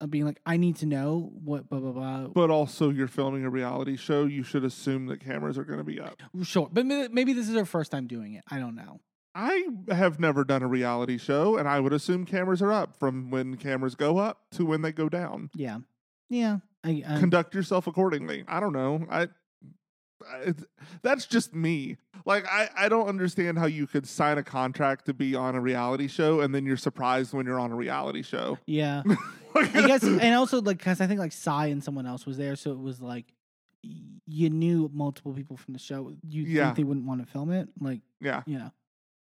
of 0.00 0.10
being 0.10 0.24
like 0.24 0.40
I 0.46 0.56
need 0.56 0.76
to 0.76 0.86
know 0.86 1.30
what 1.44 1.68
blah 1.68 1.78
blah 1.80 1.92
blah 1.92 2.26
But 2.28 2.50
also, 2.50 2.90
you're 2.90 3.06
filming 3.08 3.44
a 3.44 3.50
reality 3.50 3.96
show. 3.96 4.24
You 4.24 4.42
should 4.42 4.64
assume 4.64 5.06
that 5.06 5.20
cameras 5.20 5.58
are 5.58 5.64
going 5.64 5.78
to 5.78 5.84
be 5.84 6.00
up. 6.00 6.22
sure 6.42 6.68
but 6.72 6.86
maybe 6.86 7.32
this 7.32 7.48
is 7.48 7.54
her 7.54 7.64
first 7.64 7.90
time 7.90 8.06
doing 8.06 8.34
it 8.34 8.44
I 8.50 8.58
don't 8.58 8.74
know 8.74 9.00
I 9.34 9.64
have 9.88 10.18
never 10.18 10.42
done 10.42 10.64
a 10.64 10.66
reality 10.66 11.16
show, 11.16 11.56
and 11.56 11.68
I 11.68 11.78
would 11.78 11.92
assume 11.92 12.26
cameras 12.26 12.60
are 12.60 12.72
up 12.72 12.96
from 12.96 13.30
when 13.30 13.56
cameras 13.58 13.94
go 13.94 14.18
up 14.18 14.38
to 14.52 14.66
when 14.66 14.82
they 14.82 14.90
go 14.90 15.08
down. 15.08 15.50
yeah 15.54 15.78
yeah 16.28 16.58
I, 16.82 17.02
I 17.06 17.20
Conduct 17.20 17.54
yourself 17.54 17.86
accordingly. 17.86 18.42
I 18.48 18.58
don't 18.58 18.72
know. 18.72 19.06
I. 19.10 19.28
That's 21.02 21.26
just 21.26 21.54
me. 21.54 21.96
Like 22.26 22.46
I, 22.46 22.68
I 22.76 22.88
don't 22.88 23.08
understand 23.08 23.58
how 23.58 23.66
you 23.66 23.86
could 23.86 24.06
sign 24.06 24.38
a 24.38 24.42
contract 24.42 25.06
to 25.06 25.14
be 25.14 25.34
on 25.34 25.54
a 25.54 25.60
reality 25.60 26.06
show 26.08 26.40
and 26.40 26.54
then 26.54 26.66
you're 26.66 26.76
surprised 26.76 27.32
when 27.32 27.46
you're 27.46 27.58
on 27.60 27.72
a 27.72 27.76
reality 27.76 28.22
show. 28.22 28.58
yeah 28.66 29.02
I 29.56 29.86
guess, 29.86 30.02
and 30.04 30.34
also 30.34 30.60
like 30.60 30.78
because 30.78 31.00
I 31.00 31.06
think 31.06 31.18
like 31.18 31.32
Sai 31.32 31.66
and 31.66 31.82
someone 31.82 32.06
else 32.06 32.24
was 32.26 32.36
there, 32.36 32.54
so 32.56 32.70
it 32.72 32.78
was 32.78 33.00
like 33.00 33.26
you 33.82 34.50
knew 34.50 34.90
multiple 34.92 35.32
people 35.32 35.56
from 35.56 35.72
the 35.72 35.80
show. 35.80 36.12
You 36.28 36.42
Yeah. 36.44 36.66
think 36.66 36.76
they 36.76 36.84
wouldn't 36.84 37.06
want 37.06 37.24
to 37.24 37.30
film 37.32 37.50
it, 37.50 37.68
like 37.80 38.00
yeah. 38.20 38.42
you 38.46 38.58
know. 38.58 38.70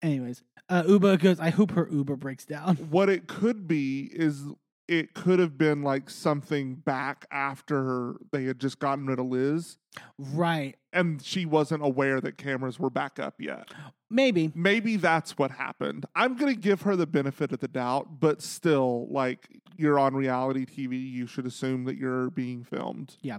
Anyways, 0.03 0.43
uh, 0.69 0.83
Ubah 0.85 1.19
goes. 1.21 1.41
I 1.41 1.51
hope 1.51 1.71
her 1.73 1.89
Uber 1.91 2.17
breaks 2.17 2.45
down. 2.45 2.77
What 2.91 3.09
it 3.09 3.27
could 3.27 3.67
be 3.67 4.09
is 4.13 4.45
it 4.89 5.15
could 5.15 5.39
have 5.39 5.57
been 5.59 5.83
like 5.83 6.11
something 6.11 6.75
back 6.75 7.27
after 7.31 8.17
they 8.33 8.45
had 8.45 8.59
just 8.59 8.79
gotten 8.79 9.07
rid 9.07 9.19
of 9.19 9.27
Liz 9.27 9.77
right? 10.19 10.75
and 10.93 11.23
she 11.23 11.45
wasn't 11.45 11.83
aware 11.83 12.21
that 12.21 12.39
cameras 12.39 12.79
were 12.79 12.91
back 12.91 13.19
up 13.19 13.35
yet. 13.39 13.69
Maybe. 14.11 14.51
Maybe 14.55 14.97
that's 14.97 15.37
what 15.37 15.51
happened. 15.51 16.07
I'm 16.15 16.37
going 16.37 16.55
to 16.55 16.61
give 16.61 16.83
her 16.83 16.97
the 16.97 17.07
benefit 17.07 17.53
of 17.53 17.61
the 17.61 17.69
doubt, 17.69 18.21
but 18.21 18.41
still, 18.41 19.07
like, 19.11 19.49
you're 19.77 19.99
on 19.99 20.15
reality 20.15 20.65
TV. 20.65 21.11
You 21.11 21.27
should 21.27 21.47
assume 21.47 21.85
that 21.85 21.99
you're 21.99 22.31
being 22.31 22.65
filmed. 22.65 23.17
Yeah. 23.21 23.39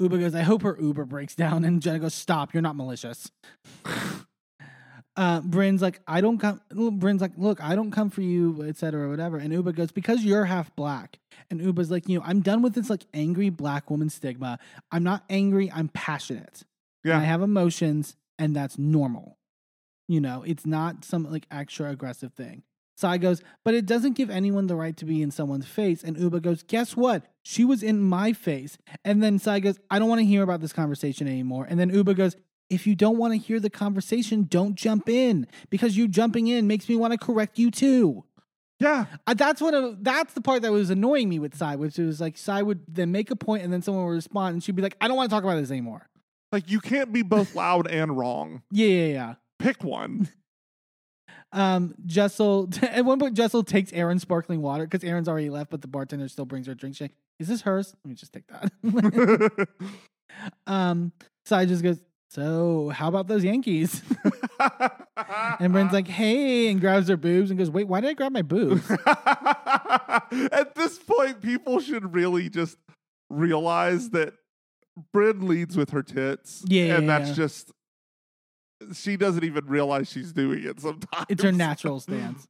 Ubah 0.00 0.20
goes. 0.20 0.34
I 0.34 0.42
hope 0.42 0.62
her 0.62 0.76
Uber 0.80 1.04
breaks 1.04 1.34
down, 1.34 1.64
and 1.64 1.82
Jenna 1.82 1.98
goes, 1.98 2.14
"Stop! 2.14 2.54
You're 2.54 2.62
not 2.62 2.76
malicious." 2.76 3.32
uh, 5.18 5.40
Brynn's 5.40 5.82
like, 5.82 6.00
"I 6.06 6.20
don't 6.20 6.38
come." 6.38 6.60
Brynn's 6.70 7.20
like, 7.20 7.32
"Look, 7.36 7.60
I 7.60 7.74
don't 7.74 7.90
come 7.90 8.08
for 8.08 8.22
you, 8.22 8.62
etc., 8.62 9.06
or 9.06 9.08
whatever." 9.08 9.36
And 9.36 9.52
Ubah 9.52 9.74
goes, 9.74 9.90
"Because 9.90 10.24
you're 10.24 10.44
half 10.44 10.74
black." 10.76 11.18
And 11.50 11.60
Ubah's 11.60 11.90
like, 11.90 12.08
"You 12.08 12.18
know, 12.18 12.24
I'm 12.24 12.40
done 12.40 12.62
with 12.62 12.74
this 12.74 12.88
like 12.88 13.04
angry 13.12 13.50
black 13.50 13.90
woman 13.90 14.10
stigma. 14.10 14.60
I'm 14.92 15.02
not 15.02 15.24
angry. 15.28 15.72
I'm 15.74 15.88
passionate. 15.88 16.62
And 17.04 17.14
I 17.14 17.24
have 17.26 17.42
emotions, 17.42 18.16
and 18.38 18.54
that's 18.54 18.78
normal. 18.78 19.38
You 20.06 20.20
know, 20.20 20.44
it's 20.46 20.64
not 20.64 21.04
some 21.04 21.30
like 21.30 21.46
extra 21.50 21.90
aggressive 21.90 22.32
thing." 22.34 22.62
Sai 22.96 23.18
goes, 23.18 23.42
but 23.64 23.74
it 23.74 23.86
doesn't 23.86 24.14
give 24.14 24.28
anyone 24.28 24.66
the 24.66 24.74
right 24.74 24.96
to 24.96 25.04
be 25.04 25.22
in 25.22 25.30
someone's 25.30 25.68
face. 25.68 26.02
And 26.02 26.16
Ubah 26.16 26.42
goes, 26.42 26.64
guess 26.64 26.96
what? 26.96 27.22
She 27.44 27.64
was 27.64 27.84
in 27.84 28.00
my 28.00 28.32
face. 28.32 28.76
And 29.04 29.22
then 29.22 29.38
Sai 29.38 29.60
goes, 29.60 29.78
I 29.88 30.00
don't 30.00 30.08
want 30.08 30.18
to 30.18 30.24
hear 30.24 30.42
about 30.42 30.60
this 30.60 30.72
conversation 30.72 31.28
anymore. 31.28 31.64
And 31.70 31.78
then 31.78 31.92
Ubah 31.92 32.16
goes, 32.16 32.34
if 32.70 32.86
you 32.86 32.94
don't 32.94 33.16
want 33.16 33.32
to 33.32 33.38
hear 33.38 33.60
the 33.60 33.70
conversation, 33.70 34.46
don't 34.48 34.74
jump 34.74 35.08
in 35.08 35.46
because 35.70 35.96
you 35.96 36.08
jumping 36.08 36.46
in 36.46 36.66
makes 36.66 36.88
me 36.88 36.96
want 36.96 37.12
to 37.12 37.18
correct 37.18 37.58
you 37.58 37.70
too. 37.70 38.24
Yeah. 38.78 39.06
Uh, 39.26 39.34
that's 39.34 39.60
what 39.60 39.74
uh, 39.74 39.94
that's 40.00 40.34
the 40.34 40.40
part 40.40 40.62
that 40.62 40.70
was 40.70 40.90
annoying 40.90 41.28
me 41.28 41.38
with 41.38 41.56
Sai, 41.56 41.76
which 41.76 41.98
was 41.98 42.20
like 42.20 42.38
Sai 42.38 42.62
would 42.62 42.82
then 42.86 43.10
make 43.10 43.30
a 43.30 43.36
point 43.36 43.64
and 43.64 43.72
then 43.72 43.82
someone 43.82 44.04
would 44.04 44.12
respond 44.12 44.54
and 44.54 44.62
she'd 44.62 44.76
be 44.76 44.82
like, 44.82 44.96
I 45.00 45.08
don't 45.08 45.16
want 45.16 45.30
to 45.30 45.34
talk 45.34 45.42
about 45.42 45.56
this 45.56 45.70
anymore. 45.70 46.08
Like, 46.52 46.70
you 46.70 46.80
can't 46.80 47.12
be 47.12 47.22
both 47.22 47.54
loud 47.54 47.86
and 47.88 48.16
wrong. 48.16 48.62
Yeah, 48.70 48.88
yeah, 48.88 49.06
yeah. 49.06 49.34
Pick 49.58 49.84
one. 49.84 50.28
Um, 51.50 51.94
Jessel 52.04 52.68
at 52.82 53.06
one 53.06 53.18
point 53.18 53.34
Jessel 53.34 53.62
takes 53.62 53.90
Erin's 53.94 54.20
sparkling 54.20 54.60
water 54.60 54.84
because 54.84 55.02
Erin's 55.02 55.28
already 55.28 55.48
left, 55.48 55.70
but 55.70 55.80
the 55.80 55.88
bartender 55.88 56.28
still 56.28 56.44
brings 56.44 56.66
her 56.66 56.74
drink. 56.74 56.96
She's 56.96 57.06
like, 57.06 57.14
Is 57.38 57.48
this 57.48 57.62
hers? 57.62 57.96
Let 58.04 58.10
me 58.10 58.14
just 58.14 58.34
take 58.34 58.44
that. 58.48 59.68
um, 60.66 61.10
Sai 61.46 61.64
just 61.64 61.82
goes, 61.82 62.00
So 62.30 62.90
how 62.90 63.08
about 63.08 63.26
those 63.26 63.42
Yankees? 63.42 64.02
and 64.60 65.72
Brynn's 65.72 65.92
like, 65.92 66.08
Hey, 66.08 66.70
and 66.70 66.80
grabs 66.80 67.08
her 67.08 67.16
boobs 67.16 67.50
and 67.50 67.58
goes, 67.58 67.70
Wait, 67.70 67.88
why 67.88 68.00
did 68.00 68.10
I 68.10 68.14
grab 68.14 68.32
my 68.32 68.42
boobs? 68.42 68.90
At 69.06 70.74
this 70.74 70.98
point, 70.98 71.40
people 71.40 71.80
should 71.80 72.14
really 72.14 72.50
just 72.50 72.76
realize 73.30 74.10
that 74.10 74.34
Brynn 75.14 75.44
leads 75.48 75.76
with 75.76 75.90
her 75.90 76.02
tits. 76.02 76.64
Yeah, 76.66 76.96
And 76.96 77.06
yeah, 77.06 77.18
that's 77.18 77.30
yeah. 77.30 77.34
just, 77.34 77.72
she 78.92 79.16
doesn't 79.16 79.44
even 79.44 79.66
realize 79.66 80.10
she's 80.10 80.32
doing 80.32 80.64
it 80.64 80.80
sometimes. 80.80 81.26
It's 81.30 81.42
her 81.42 81.52
natural 81.52 81.98
stance. 81.98 82.46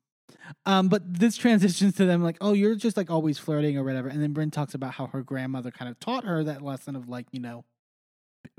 Um, 0.67 0.89
but 0.89 1.03
this 1.07 1.37
transitions 1.37 1.95
to 1.97 2.05
them 2.05 2.23
like, 2.23 2.37
oh, 2.41 2.53
you're 2.53 2.75
just 2.75 2.97
like 2.97 3.11
always 3.11 3.39
flirting 3.39 3.77
or 3.79 3.85
whatever. 3.85 4.09
And 4.09 4.21
then 4.23 4.35
Brynn 4.35 4.51
talks 4.51 4.75
about 4.75 4.95
how 4.95 5.07
her 5.07 5.23
grandmother 5.23 5.71
kind 5.71 5.91
of 5.91 6.01
taught 6.01 6.25
her 6.25 6.43
that 6.45 6.63
lesson 6.63 6.97
of 6.97 7.09
like, 7.09 7.27
you 7.33 7.41
know, 7.41 7.65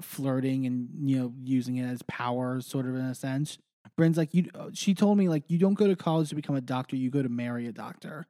flirting 0.01 0.65
and, 0.65 0.89
you 1.09 1.17
know, 1.19 1.33
using 1.43 1.77
it 1.77 1.85
as 1.85 2.01
power, 2.03 2.61
sort 2.61 2.85
of 2.85 2.95
in 2.95 3.01
a 3.01 3.15
sense. 3.15 3.57
Brynn's 3.97 4.17
like, 4.17 4.33
you, 4.33 4.49
uh, 4.55 4.69
she 4.73 4.93
told 4.93 5.17
me 5.17 5.27
like, 5.29 5.43
you 5.47 5.57
don't 5.57 5.73
go 5.73 5.87
to 5.87 5.95
college 5.95 6.29
to 6.29 6.35
become 6.35 6.55
a 6.55 6.61
doctor, 6.61 6.95
you 6.95 7.09
go 7.09 7.21
to 7.21 7.29
marry 7.29 7.67
a 7.67 7.71
doctor. 7.71 8.27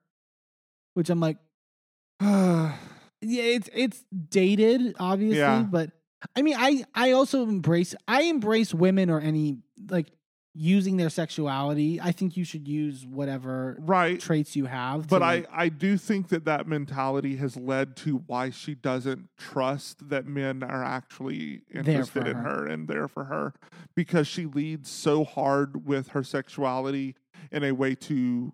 Which 0.96 1.10
I'm 1.10 1.20
like, 1.20 1.38
yeah, 2.22 2.74
it's 3.22 3.70
it's 3.74 4.04
dated, 4.30 4.96
obviously, 5.00 5.38
Yeah. 5.38 5.64
but 5.70 5.92
I 6.36 6.42
mean, 6.42 6.56
I 6.58 6.84
I 6.94 7.12
also 7.12 7.44
embrace 7.44 7.96
I 8.08 8.24
embrace 8.24 8.74
women 8.74 9.10
or 9.10 9.20
any 9.20 9.60
like 9.90 10.12
using 10.60 10.98
their 10.98 11.10
sexuality. 11.10 12.02
I 12.02 12.12
think 12.12 12.36
you 12.36 12.44
should 12.44 12.68
use 12.68 13.06
whatever 13.06 13.78
right. 13.80 14.20
traits 14.20 14.58
you 14.58 14.66
have. 14.66 15.08
But 15.08 15.24
I, 15.24 15.46
I 15.52 15.70
do 15.70 15.98
think 15.98 16.28
that 16.30 16.44
that 16.46 16.68
mentality 16.68 17.38
has 17.38 17.56
led 17.56 17.96
to 17.98 18.24
why 18.28 18.50
she 18.50 18.76
doesn't 18.76 19.30
trust 19.38 20.10
that 20.10 20.26
men 20.26 20.62
are 20.62 20.84
actually 20.84 21.62
interested 21.74 22.28
in 22.28 22.36
her. 22.36 22.44
her 22.44 22.68
and 22.68 22.90
there 22.90 23.08
for 23.08 23.26
her 23.26 23.54
because 23.96 24.28
she 24.28 24.46
leads 24.46 24.90
so 24.90 25.24
hard 25.24 25.88
with 25.88 26.10
her 26.10 26.24
sexuality 26.24 27.16
in 27.54 27.64
a 27.64 27.72
way 27.72 27.96
to 27.96 28.52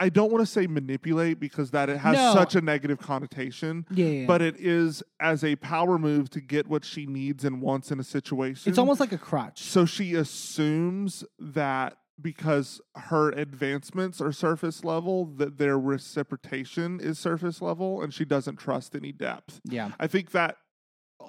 I 0.00 0.08
don't 0.08 0.32
want 0.32 0.40
to 0.40 0.50
say 0.50 0.66
manipulate 0.66 1.38
because 1.38 1.70
that 1.72 1.90
it 1.90 1.98
has 1.98 2.16
No. 2.16 2.32
such 2.32 2.54
a 2.54 2.60
negative 2.62 2.98
connotation, 2.98 3.84
yeah, 3.90 4.06
yeah, 4.06 4.26
but 4.26 4.40
it 4.40 4.56
is 4.58 5.02
as 5.20 5.44
a 5.44 5.56
power 5.56 5.98
move 5.98 6.30
to 6.30 6.40
get 6.40 6.66
what 6.68 6.84
she 6.86 7.04
needs 7.06 7.44
and 7.44 7.60
wants 7.60 7.90
in 7.92 8.00
a 8.00 8.04
situation. 8.04 8.70
it's 8.70 8.78
almost 8.78 8.98
like 8.98 9.12
a 9.12 9.18
crutch. 9.18 9.62
So 9.62 9.84
she 9.84 10.14
assumes 10.14 11.22
that 11.38 11.98
because 12.20 12.80
her 12.96 13.30
advancements 13.30 14.20
are 14.20 14.32
surface 14.32 14.84
level, 14.84 15.26
that 15.36 15.58
their 15.58 15.78
reciprocation 15.78 17.00
is 17.00 17.18
surface 17.18 17.60
level, 17.62 18.02
and 18.02 18.12
she 18.12 18.24
doesn't 18.24 18.56
trust 18.56 18.94
any 18.94 19.12
depth. 19.12 19.60
Yeah, 19.64 19.92
I 20.00 20.06
think 20.06 20.30
that, 20.32 20.56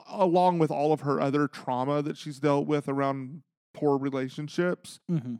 along 0.10 0.60
with 0.60 0.72
all 0.72 0.94
of 0.94 1.02
her 1.02 1.20
other 1.20 1.48
trauma 1.48 2.02
that 2.02 2.18
she's 2.18 2.40
dealt 2.40 2.68
with 2.68 2.88
around 2.88 3.44
poor 3.74 3.98
relationships, 3.98 5.00
hmm 5.10 5.36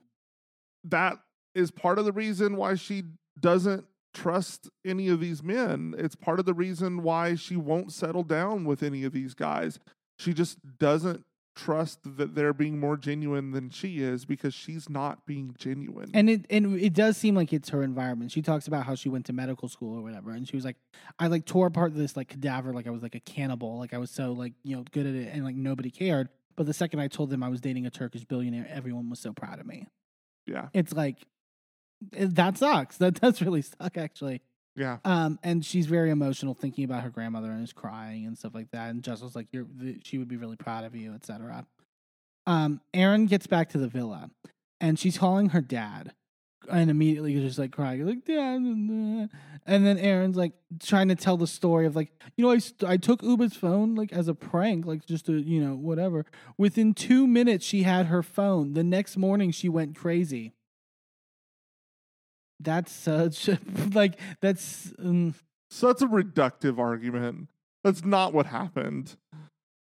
that 0.84 1.18
is 1.54 1.70
part 1.70 2.00
of 2.00 2.06
the 2.06 2.12
reason 2.12 2.56
why 2.56 2.74
she 2.74 3.04
doesn't 3.40 3.86
trust 4.14 4.70
any 4.86 5.08
of 5.08 5.20
these 5.20 5.42
men. 5.42 5.96
It's 5.98 6.16
part 6.16 6.40
of 6.40 6.46
the 6.46 6.54
reason 6.54 7.02
why 7.04 7.36
she 7.36 7.56
won't 7.56 7.92
settle 7.92 8.24
down 8.24 8.66
with 8.66 8.84
any 8.84 9.04
of 9.04 9.14
these 9.14 9.34
guys. 9.34 9.80
She 10.20 10.34
just 10.34 10.58
doesn't 10.78 11.26
trust 11.54 12.00
that 12.18 12.34
they're 12.34 12.54
being 12.54 12.80
more 12.80 12.96
genuine 12.96 13.52
than 13.52 13.70
she 13.70 14.00
is 14.00 14.26
because 14.26 14.54
she's 14.54 14.90
not 14.90 15.26
being 15.26 15.54
genuine. 15.58 16.10
And 16.14 16.30
it 16.30 16.46
and 16.50 16.80
it 16.80 16.94
does 16.94 17.18
seem 17.18 17.36
like 17.36 17.52
it's 17.52 17.70
her 17.70 17.84
environment. 17.84 18.32
She 18.32 18.42
talks 18.42 18.68
about 18.68 18.86
how 18.86 18.96
she 18.96 19.10
went 19.10 19.26
to 19.26 19.34
medical 19.34 19.68
school 19.68 19.98
or 19.98 20.02
whatever, 20.02 20.32
and 20.32 20.48
she 20.48 20.56
was 20.56 20.64
like, 20.64 20.78
"I 21.20 21.28
like 21.28 21.46
tore 21.46 21.68
apart 21.68 21.94
this 21.96 22.16
like 22.16 22.30
cadaver 22.30 22.74
like 22.74 22.88
I 22.88 22.90
was 22.90 23.02
like 23.02 23.16
a 23.16 23.20
cannibal, 23.20 23.80
like 23.80 23.94
I 23.94 23.98
was 23.98 24.12
so 24.12 24.32
like 24.32 24.54
you 24.64 24.76
know 24.76 24.84
good 24.92 25.06
at 25.06 25.14
it, 25.14 25.30
and 25.34 25.44
like 25.44 25.56
nobody 25.56 25.90
cared." 25.92 26.30
But 26.56 26.66
the 26.68 26.74
second 26.74 27.00
I 27.00 27.08
told 27.08 27.30
them 27.30 27.44
I 27.44 27.50
was 27.50 27.62
dating 27.62 27.86
a 27.86 27.90
Turkish 27.90 28.24
billionaire, 28.26 28.68
everyone 28.70 29.10
was 29.10 29.20
so 29.20 29.34
proud 29.34 29.60
of 29.60 29.66
me. 29.66 29.88
yeah. 30.46 30.68
It's 30.74 30.94
like 30.94 31.18
that 32.12 32.58
sucks. 32.58 32.98
That 33.02 33.20
does 33.20 33.42
really 33.42 33.62
suck, 33.62 33.98
actually. 33.98 34.42
Yeah. 34.76 34.98
Um, 35.04 35.40
and 35.44 35.66
she's 35.66 35.86
very 35.86 36.12
emotional, 36.12 36.54
thinking 36.54 36.86
about 36.86 37.04
her 37.04 37.10
grandmother 37.10 37.52
and 37.52 37.64
is 37.64 37.74
crying 37.74 38.26
and 38.26 38.38
stuff 38.38 38.56
like 38.56 38.72
that. 38.72 38.90
And 38.90 39.04
Jessel's 39.04 39.36
like, 39.36 39.48
"You're," 39.52 39.68
the, 39.70 40.00
she 40.04 40.18
would 40.18 40.28
be 40.30 40.38
really 40.38 40.56
proud 40.56 40.86
of 40.86 40.96
you, 40.96 41.14
etc. 41.14 41.66
Um, 42.48 42.82
Erin 42.94 43.26
gets 43.26 43.48
back 43.48 43.70
to 43.70 43.78
the 43.78 43.88
villa, 43.88 44.32
and 44.80 44.98
she's 44.98 45.18
calling 45.18 45.50
her 45.50 45.62
dad, 45.62 46.14
and 46.70 46.90
immediately 46.90 47.34
just 47.36 47.60
like 47.60 47.72
crying, 47.72 48.06
like 48.06 48.24
dad. 48.26 48.62
And 48.62 49.86
then 49.86 49.98
Erin's 49.98 50.38
like 50.38 50.54
trying 50.82 51.10
to 51.10 51.16
tell 51.16 51.38
the 51.38 51.48
story 51.48 51.86
of 51.86 51.96
like, 51.96 52.12
you 52.38 52.46
know, 52.46 52.52
I 52.52 52.60
st- 52.60 52.90
I 52.90 52.98
took 52.98 53.22
Ubah's 53.22 53.56
phone 53.56 53.96
like 53.96 54.14
as 54.14 54.28
a 54.28 54.34
prank, 54.34 54.86
like 54.86 55.06
just 55.06 55.26
to 55.26 55.34
you 55.34 55.62
know 55.62 55.76
whatever. 55.76 56.26
Within 56.58 56.94
two 56.94 57.28
minutes, 57.28 57.66
she 57.66 57.84
had 57.84 58.06
her 58.08 58.24
phone. 58.24 58.74
The 58.74 58.84
next 58.84 59.18
morning, 59.18 59.52
she 59.52 59.68
went 59.70 59.96
crazy. 59.96 60.54
That's 62.64 62.92
such 62.92 63.50
like 63.94 64.20
that's. 64.42 64.94
Um, 65.00 65.36
So 65.70 65.88
that's 65.88 66.02
a 66.02 66.08
reductive 66.08 66.78
argument. 66.80 67.48
That's 67.84 68.04
not 68.06 68.34
what 68.34 68.46
happened. 68.46 69.16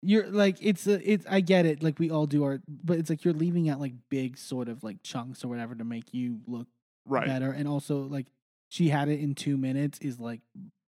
you're 0.03 0.27
like 0.29 0.57
it's 0.63 0.87
a, 0.87 1.11
it's 1.13 1.27
I 1.29 1.41
get 1.41 1.67
it 1.67 1.83
like 1.83 1.99
we 1.99 2.11
all 2.11 2.27
do 2.27 2.45
our 2.45 2.61
but 2.69 2.97
it's 2.99 3.11
like 3.11 3.25
you're 3.25 3.35
leaving 3.35 3.69
out 3.69 3.81
like 3.81 3.93
big 4.09 4.39
sort 4.39 4.69
of 4.69 4.83
like 4.83 5.03
chunks 5.03 5.45
or 5.45 5.49
whatever 5.49 5.75
to 5.75 5.85
make 5.85 6.15
you 6.15 6.41
look 6.47 6.67
Right. 7.07 7.27
better 7.27 7.51
and 7.51 7.67
also 7.69 8.03
like 8.05 8.27
she 8.71 8.89
had 8.89 9.09
it 9.09 9.21
in 9.21 9.35
2 9.35 9.57
minutes 9.57 9.99
is 10.01 10.19
like 10.21 10.41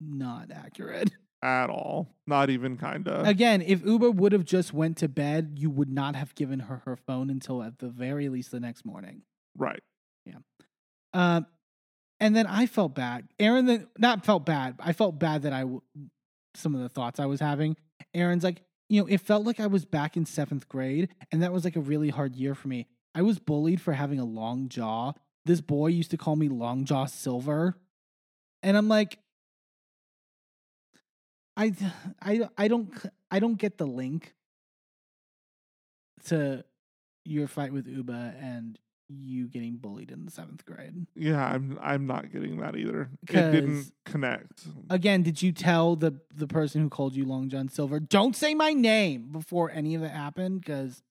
not 0.01 0.51
accurate. 0.53 1.11
At 1.43 1.69
all. 1.69 2.09
Not 2.27 2.49
even 2.49 2.79
kind 2.79 3.07
of. 3.07 3.27
Again, 3.27 3.61
if 3.61 3.83
Ubah 3.83 4.15
would 4.15 4.33
have 4.33 4.47
just 4.47 4.73
went 4.73 4.97
to 4.99 5.09
bed, 5.09 5.57
you 5.59 5.69
would 5.69 5.91
not 5.91 6.17
have 6.17 6.35
given 6.35 6.61
her 6.61 6.81
her 6.87 6.97
phone 6.97 7.29
until 7.29 7.63
at 7.63 7.81
the 7.81 7.89
very 7.89 8.31
least 8.31 8.51
the 8.51 8.61
next 8.61 8.87
morning. 8.87 9.23
right. 9.59 9.83
Yeah. 10.25 10.39
Um 11.13 11.47
and 12.25 12.35
then 12.35 12.47
I 12.47 12.65
felt 12.65 12.95
bad. 12.95 13.29
Erin 13.39 13.67
then 13.67 13.87
not 13.99 14.25
felt 14.25 14.47
bad. 14.47 14.77
I 14.81 14.95
felt 14.95 15.19
bad 15.19 15.43
that 15.43 15.53
I 15.53 15.67
some 16.55 16.75
of 16.75 16.81
the 16.81 16.89
thoughts 16.89 17.21
I 17.21 17.27
was 17.27 17.39
having. 17.39 17.77
Erin's 18.15 18.43
like, 18.43 18.63
you 18.89 19.03
know, 19.03 19.07
it 19.07 19.21
felt 19.21 19.45
like 19.45 19.61
I 19.61 19.67
was 19.67 19.85
back 19.85 20.17
in 20.17 20.25
seventh 20.25 20.67
grade, 20.67 21.11
and 21.31 21.43
that 21.43 21.53
was 21.53 21.65
like 21.65 21.77
a 21.77 21.81
really 21.81 22.09
hard 22.09 22.35
year 22.35 22.55
for 22.55 22.69
me. 22.69 22.87
I 23.15 23.21
was 23.21 23.39
bullied 23.39 23.79
for 23.79 23.93
having 23.93 24.21
a 24.21 24.25
long 24.25 24.71
jaw. 24.71 25.13
This 25.45 25.61
boy 25.61 25.89
used 25.89 26.13
to 26.13 26.17
call 26.17 26.35
me 26.35 26.49
Long 26.49 26.87
Jaw 26.87 27.05
Silver, 27.05 27.77
and 28.63 28.75
I'm 28.75 28.89
like, 28.89 29.19
I, 31.59 31.75
I, 32.23 32.49
I 32.57 32.69
don't, 32.69 32.91
I 33.31 33.39
don't 33.39 33.59
get 33.59 33.77
the 33.77 33.87
link 33.87 34.33
to 36.29 36.65
your 37.27 37.49
fight 37.49 37.75
with 37.75 37.87
Ubah 37.87 38.43
and 38.43 38.79
you 39.09 39.49
getting 39.49 39.77
bullied 39.77 40.11
in 40.11 40.25
the 40.25 40.31
seventh 40.31 40.65
grade. 40.65 41.07
Yeah, 41.15 41.45
I'm 41.45 41.79
I'm 41.81 42.07
not 42.07 42.33
getting 42.33 42.59
that 42.61 42.77
either. 42.77 43.11
It 43.29 43.33
didn't 43.33 43.93
connect. 44.05 44.65
Again, 44.91 45.23
did 45.23 45.43
you 45.43 45.53
tell 45.53 45.97
the 45.97 46.19
the 46.35 46.47
person 46.47 46.81
who 46.81 46.89
called 46.89 47.15
you 47.15 47.25
Long 47.25 47.49
John 47.49 47.69
Silver, 47.69 48.01
don't 48.01 48.35
say 48.35 48.55
my 48.55 48.73
name 48.73 49.31
before 49.33 49.71
any 49.71 49.95
of 49.95 50.03
it 50.03 50.11
happened? 50.11 50.61
Because 50.61 51.03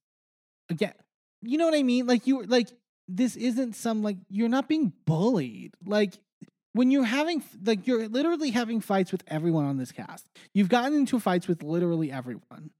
again, 0.69 0.93
you 1.41 1.57
know 1.57 1.65
what 1.65 1.75
I 1.75 1.83
mean? 1.83 2.07
Like 2.07 2.27
you 2.27 2.37
were 2.37 2.45
like 2.45 2.69
this 3.07 3.35
isn't 3.35 3.75
some 3.75 4.01
like 4.01 4.17
you're 4.29 4.49
not 4.49 4.67
being 4.67 4.93
bullied. 5.05 5.75
Like 5.85 6.13
when 6.73 6.89
you're 6.91 7.03
having 7.03 7.43
like 7.63 7.85
you're 7.87 8.07
literally 8.07 8.51
having 8.51 8.81
fights 8.81 9.11
with 9.11 9.23
everyone 9.27 9.65
on 9.65 9.77
this 9.77 9.91
cast. 9.91 10.27
You've 10.53 10.69
gotten 10.69 10.97
into 10.97 11.19
fights 11.19 11.47
with 11.47 11.63
literally 11.63 12.11
everyone. 12.11 12.71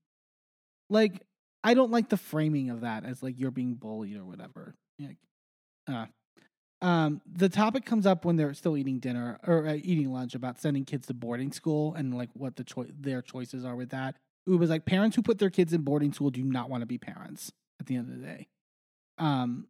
Like 0.90 1.22
I 1.64 1.74
don't 1.76 1.92
like 1.92 2.10
the 2.10 2.18
framing 2.18 2.70
of 2.70 2.82
that 2.82 3.06
as 3.06 3.24
like 3.24 3.40
you're 3.40 3.52
being 3.52 3.76
bullied 3.76 4.18
or 4.18 4.26
whatever. 4.26 4.76
Like, 5.00 5.18
uh, 5.88 6.06
um, 6.86 7.22
the 7.26 7.50
topic 7.50 7.86
comes 7.86 8.06
up 8.06 8.26
when 8.26 8.36
they're 8.36 8.54
still 8.54 8.76
eating 8.76 9.00
dinner 9.00 9.40
or 9.48 9.68
uh, 9.68 9.74
eating 9.76 10.12
lunch 10.12 10.36
about 10.36 10.60
sending 10.60 10.84
kids 10.86 11.08
to 11.08 11.14
boarding 11.14 11.52
school 11.52 11.94
and 11.96 12.16
like 12.16 12.30
what 12.34 12.56
the 12.56 12.64
choi- 12.64 12.92
their 13.00 13.22
choices 13.22 13.64
are 13.64 13.76
with 13.76 13.90
that. 13.92 14.16
Ubah's 14.48 14.70
like 14.70 14.86
parents 14.86 15.16
who 15.16 15.22
put 15.22 15.40
their 15.40 15.50
kids 15.50 15.72
in 15.72 15.82
boarding 15.82 16.12
school 16.12 16.30
do 16.30 16.44
not 16.44 16.70
want 16.70 16.82
to 16.82 16.86
be 16.86 16.98
parents 16.98 17.52
at 17.80 17.86
the 17.86 17.96
end 17.96 18.10
of 18.10 18.20
the 18.20 18.26
day. 18.26 18.48
Um, 19.18 19.68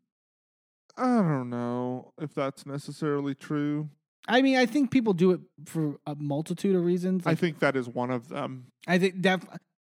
I 0.97 1.17
don't 1.17 1.49
know 1.49 2.13
if 2.19 2.33
that's 2.33 2.65
necessarily 2.65 3.36
true. 3.36 3.89
I 4.27 4.41
mean, 4.41 4.55
I 4.55 4.65
think 4.65 4.89
people 4.89 5.13
do 5.13 5.31
it 5.31 5.41
for 5.65 5.99
a 6.07 6.15
multitude 6.15 6.75
of 6.75 6.83
reasons. 6.83 7.27
I 7.27 7.36
think 7.36 7.59
that 7.59 7.75
is 7.75 7.88
one 7.88 8.09
of 8.09 8.29
them. 8.29 8.67
I 8.88 8.97
think 8.97 9.21
def 9.21 9.45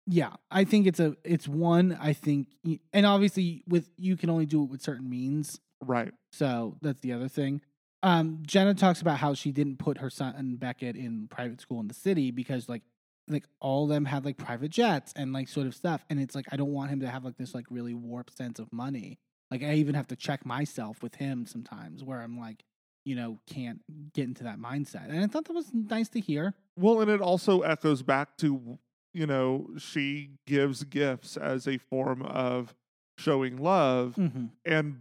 yeah, 0.07 0.33
I 0.51 0.65
think 0.65 0.87
it's 0.87 1.01
a 1.01 1.17
it's 1.25 1.47
one. 1.47 1.97
I 2.01 2.13
think, 2.13 2.49
and 2.93 3.07
obviously 3.07 3.63
with 3.69 3.89
you 3.97 4.17
can 4.17 4.31
only 4.31 4.47
do 4.47 4.63
it 4.65 4.71
with 4.71 4.83
certain 4.83 5.09
means. 5.09 5.61
Right. 5.81 6.13
So 6.33 6.77
that's 6.83 7.01
the 7.01 7.13
other 7.13 7.29
thing. 7.29 7.63
Um, 8.03 8.39
Jenna 8.47 8.75
talks 8.75 9.03
about 9.03 9.19
how 9.19 9.35
she 9.35 9.53
didn't 9.53 9.79
put 9.79 9.99
her 9.99 10.11
son 10.11 10.57
Beckett 10.57 10.97
in 10.97 11.29
private 11.29 11.61
school 11.61 11.81
in 11.81 11.89
the 11.89 11.95
city 11.95 12.31
because 12.31 12.69
like 12.69 12.83
like 13.29 13.45
all 13.61 13.85
of 13.85 13.91
them 13.91 14.05
had 14.05 14.25
like 14.25 14.37
private 14.37 14.71
jets 14.71 15.13
and 15.15 15.33
like 15.33 15.49
sort 15.49 15.67
of 15.67 15.75
stuff. 15.75 16.05
And 16.11 16.19
it's 16.19 16.35
like 16.35 16.47
I 16.51 16.57
don't 16.57 16.73
want 16.73 16.91
him 16.91 17.01
to 17.01 17.09
have 17.09 17.25
like 17.25 17.37
this 17.37 17.55
like 17.55 17.67
really 17.71 17.95
warped 17.95 18.37
sense 18.37 18.59
of 18.59 18.73
money. 18.73 19.19
Like 19.51 19.63
I 19.63 19.75
even 19.75 19.95
have 19.95 20.09
to 20.09 20.17
check 20.17 20.47
myself 20.47 21.03
with 21.03 21.17
him 21.17 21.47
sometimes 21.47 22.05
where 22.05 22.21
I'm 22.21 22.39
like, 22.39 22.65
you 23.05 23.17
know, 23.17 23.39
can't 23.47 23.81
get 24.13 24.25
into 24.25 24.45
that 24.45 24.59
mindset. 24.59 25.09
And 25.09 25.23
I 25.23 25.27
thought 25.27 25.47
that 25.47 25.53
was 25.53 25.71
nice 25.73 26.09
to 26.11 26.21
hear. 26.21 26.55
Well, 26.77 27.01
and 27.01 27.11
it 27.11 27.21
also 27.21 27.61
echoes 27.61 28.03
back 28.03 28.37
to, 28.39 28.79
you 29.13 29.27
know, 29.27 29.69
she 29.79 30.31
gives 30.47 30.85
gifts 30.85 31.37
as 31.37 31.67
a 31.67 31.79
form 31.79 32.23
of 32.23 32.75
showing 33.19 33.57
love, 33.59 34.15
Mm-hmm. 34.17 34.47
and 34.65 35.01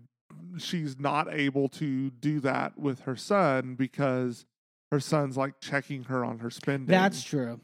she's 0.57 0.99
not 0.99 1.31
able 1.33 1.69
to 1.69 2.09
do 2.11 2.39
that 2.41 2.77
with 2.77 3.01
her 3.01 3.15
son 3.15 3.75
because 3.75 4.45
her 4.91 4.99
son's 4.99 5.37
like 5.37 5.59
checking 5.59 6.03
her 6.05 6.23
on 6.25 6.39
her 6.39 6.49
spending. 6.49 6.87
That's 6.87 7.23
true. 7.23 7.59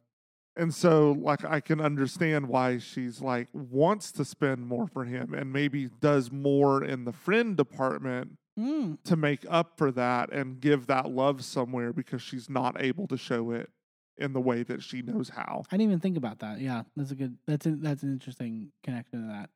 And 0.57 0.73
so, 0.73 1.11
like, 1.19 1.43
I 1.43 1.59
can 1.59 1.81
understand 1.81 2.47
why 2.47 2.77
she's 2.77 3.19
like 3.21 3.49
wants 3.51 4.11
to 4.13 4.23
spend 4.23 4.65
more 4.65 4.87
for 4.87 5.03
him 5.03 5.33
and 5.33 5.51
maybe 5.51 5.89
does 5.99 6.31
more 6.31 6.81
in 6.83 7.03
the 7.05 7.11
friend 7.13 7.55
department 7.57 8.37
Mm. 8.57 8.97
to 9.03 9.17
make 9.17 9.45
up 9.49 9.73
for 9.77 9.91
that 9.91 10.31
and 10.31 10.61
give 10.61 10.87
that 10.87 11.11
love 11.11 11.43
somewhere 11.43 11.91
because 11.91 12.21
she's 12.21 12.49
not 12.49 12.81
able 12.81 13.05
to 13.07 13.17
show 13.17 13.51
it 13.51 13.69
in 14.17 14.33
the 14.33 14.41
way 14.41 14.63
that 14.63 14.81
she 14.81 15.01
knows 15.01 15.29
how. 15.29 15.63
I 15.71 15.77
didn't 15.77 15.89
even 15.89 15.99
think 15.99 16.17
about 16.17 16.39
that. 16.39 16.59
Yeah, 16.59 16.83
that's 16.95 17.11
a 17.11 17.15
good. 17.15 17.37
That's 17.47 17.65
a, 17.65 17.71
that's 17.71 18.03
an 18.03 18.11
interesting 18.13 18.71
connection 18.83 19.21
to 19.23 19.27
that. 19.27 19.49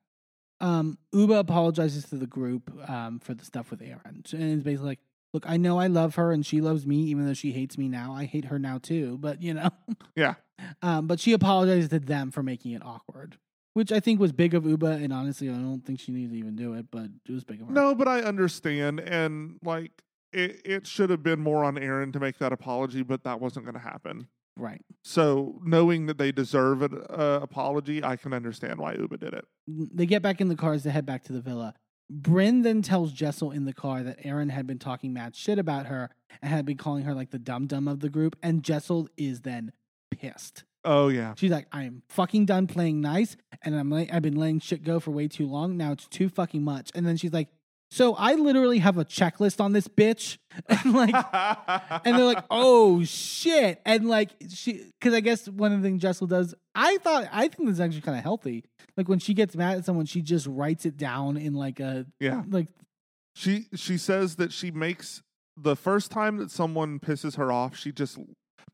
Um, 0.66 0.98
Ubah 1.14 1.40
apologizes 1.40 2.06
to 2.06 2.16
the 2.16 2.28
group 2.28 2.70
um, 2.90 3.20
for 3.20 3.34
the 3.34 3.46
stuff 3.46 3.72
with 3.72 3.82
Erin, 3.82 4.24
and 4.34 4.54
it's 4.54 4.64
basically 4.64 4.88
like, 4.88 5.00
"Look, 5.34 5.46
I 5.48 5.58
know 5.58 5.80
I 5.80 5.88
love 5.88 6.16
her, 6.16 6.32
and 6.32 6.46
she 6.46 6.60
loves 6.62 6.86
me, 6.86 6.98
even 7.04 7.26
though 7.26 7.34
she 7.34 7.52
hates 7.52 7.78
me 7.78 7.88
now. 7.88 8.14
I 8.14 8.26
hate 8.26 8.46
her 8.46 8.60
now 8.60 8.78
too, 8.78 9.18
but 9.20 9.42
you 9.42 9.54
know." 9.54 9.70
Yeah. 10.16 10.34
Um, 10.82 11.08
but 11.08 11.22
she 11.22 11.32
apologizes 11.32 11.90
to 11.90 12.00
them 12.00 12.32
for 12.32 12.44
making 12.44 12.74
it 12.74 12.84
awkward, 12.84 13.38
which 13.74 13.94
I 13.94 14.02
think 14.02 14.20
was 14.20 14.34
big 14.34 14.54
of 14.54 14.64
Ubah, 14.64 15.02
and 15.02 15.14
honestly, 15.14 15.50
I 15.50 15.54
don't 15.54 15.86
think 15.86 16.02
she 16.02 16.12
needed 16.12 16.32
to 16.32 16.38
even 16.38 16.58
do 16.58 16.74
it, 16.74 16.88
but 16.92 17.06
it 17.26 17.32
was 17.32 17.46
big 17.46 17.62
of 17.62 17.68
her. 17.68 17.74
No, 17.74 17.96
but 17.96 18.10
I 18.10 18.20
understand. 18.20 19.00
And 19.00 19.58
like, 19.64 20.04
it, 20.34 20.60
it 20.66 20.88
should 20.88 21.10
have 21.10 21.24
been 21.24 21.40
more 21.40 21.64
on 21.64 21.78
Aaron 21.78 22.12
to 22.12 22.20
make 22.20 22.38
that 22.40 22.52
apology, 22.52 23.04
but 23.04 23.24
that 23.24 23.40
wasn't 23.40 23.64
going 23.66 23.76
to 23.76 23.80
happen. 23.80 24.28
Right. 24.60 24.82
So, 25.04 25.62
knowing 25.64 26.08
that 26.08 26.18
they 26.18 26.32
deserve 26.32 26.82
an 26.82 27.02
uh, 27.10 27.40
apology, 27.42 28.04
I 28.04 28.18
can 28.18 28.34
understand 28.34 28.78
why 28.80 28.96
Ubah 28.96 29.20
did 29.20 29.34
it. 29.34 29.46
They 29.68 30.06
get 30.06 30.22
back 30.22 30.42
in 30.42 30.50
the 30.50 30.56
cars 30.56 30.84
to 30.84 30.92
head 30.92 31.06
back 31.06 31.24
to 31.26 31.34
the 31.34 31.42
villa. 31.42 31.74
Brynn 32.12 32.64
then 32.64 32.82
tells 32.82 33.14
Jessel 33.14 33.52
in 33.52 33.66
the 33.66 33.74
car 33.74 34.04
that 34.04 34.20
Erin 34.24 34.50
had 34.50 34.68
been 34.68 34.80
talking 34.80 35.14
mad 35.14 35.36
shit 35.36 35.60
about 35.60 35.86
her 35.86 36.10
and 36.42 36.52
had 36.52 36.66
been 36.66 36.78
calling 36.78 37.04
her 37.04 37.14
like 37.14 37.30
the 37.30 37.40
dumb 37.40 37.68
dumb 37.68 37.88
of 37.88 38.00
the 38.00 38.10
group. 38.10 38.36
And 38.42 38.64
Jessel 38.64 39.08
is 39.16 39.42
then 39.42 39.72
pissed. 40.12 40.64
Oh, 40.84 41.10
yeah. 41.10 41.34
She's 41.38 41.52
like, 41.52 41.68
I 41.72 41.84
am 41.84 42.04
fucking 42.10 42.46
done 42.46 42.66
playing 42.66 43.02
nice, 43.02 43.36
and 43.64 43.78
I'm 43.78 43.90
like, 43.90 44.14
I've 44.14 44.22
been 44.22 44.38
letting 44.38 44.60
shit 44.60 44.84
go 44.84 45.00
for 45.00 45.12
way 45.12 45.28
too 45.28 45.46
long. 45.46 45.76
Now 45.78 45.92
it's 45.92 46.08
too 46.08 46.30
fucking 46.30 46.64
much. 46.64 46.90
And 46.96 47.06
then 47.06 47.18
she's 47.18 47.34
like, 47.34 47.50
so 47.92 48.14
I 48.16 48.36
literally 48.36 48.80
have 48.80 48.98
a 48.98 49.06
checklist 49.06 49.60
on 49.60 49.74
this 49.74 49.88
bitch, 49.88 50.38
and 50.68 50.94
like, 50.94 51.14
and 52.06 52.18
they're 52.18 52.26
like, 52.26 52.46
oh 52.52 53.04
shit, 53.04 53.82
and 53.86 54.08
like 54.08 54.32
she, 54.50 54.92
because 55.00 55.14
I 55.14 55.22
guess 55.22 55.48
one 55.48 55.74
of 55.74 55.82
the 55.82 55.88
things 55.88 56.02
Jessel 56.02 56.28
does, 56.28 56.54
I 56.76 56.98
thought, 57.00 57.28
I 57.32 57.48
think 57.48 57.68
this 57.68 57.74
is 57.74 57.80
actually 57.80 58.02
kind 58.02 58.18
of 58.18 58.24
healthy. 58.24 58.64
Like 58.96 59.08
when 59.08 59.20
she 59.20 59.34
gets 59.34 59.56
mad 59.56 59.78
at 59.78 59.86
someone, 59.86 60.06
she 60.06 60.22
just 60.22 60.46
writes 60.46 60.86
it 60.86 60.98
down 60.98 61.38
in 61.38 61.54
like 61.54 61.80
a 61.80 62.06
yeah. 62.20 62.44
like 62.50 62.68
She 63.34 63.68
she 63.76 63.98
says 63.98 64.36
that 64.36 64.52
she 64.54 64.72
makes 64.72 65.24
the 65.58 65.76
first 65.76 66.12
time 66.12 66.38
that 66.38 66.52
someone 66.52 67.00
pisses 67.00 67.36
her 67.38 67.52
off, 67.52 67.76
she 67.76 67.92
just 67.92 68.18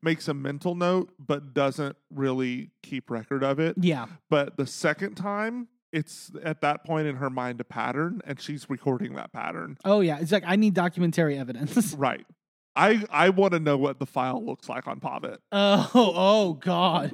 makes 0.02 0.28
a 0.28 0.34
mental 0.34 0.74
note 0.74 1.10
but 1.18 1.54
doesn't 1.54 1.96
really 2.10 2.70
keep 2.82 3.10
record 3.10 3.42
of 3.42 3.58
it. 3.58 3.76
yeah, 3.80 4.06
But 4.28 4.56
the 4.56 4.66
second 4.66 5.14
time, 5.14 5.68
it's 5.92 6.30
at 6.42 6.60
that 6.62 6.84
point 6.84 7.06
in 7.06 7.16
her 7.16 7.30
mind 7.30 7.60
a 7.60 7.64
pattern 7.64 8.20
and 8.26 8.40
she's 8.40 8.68
recording 8.68 9.14
that 9.14 9.32
pattern. 9.32 9.78
Oh 9.84 10.00
yeah, 10.00 10.18
it's 10.20 10.32
like 10.32 10.44
I 10.46 10.56
need 10.56 10.74
documentary 10.74 11.38
evidence. 11.38 11.94
Right. 11.96 12.26
I 12.78 13.02
I 13.10 13.30
want 13.30 13.54
to 13.54 13.58
know 13.60 13.78
what 13.78 13.98
the 13.98 14.04
file 14.06 14.44
looks 14.44 14.68
like 14.68 14.86
on 14.86 15.00
Pavit. 15.00 15.38
oh, 15.52 15.90
oh 15.94 16.52
god. 16.54 17.12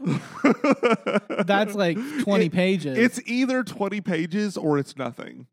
That's 1.47 1.75
like 1.75 1.97
20 2.23 2.47
It- 2.47 2.53
pages. 2.53 2.99
It's 2.99 3.21
either 3.27 3.63
20 3.63 4.01
pages 4.01 4.57
or 4.57 4.79
it's 4.79 4.97
nothing. 4.97 5.47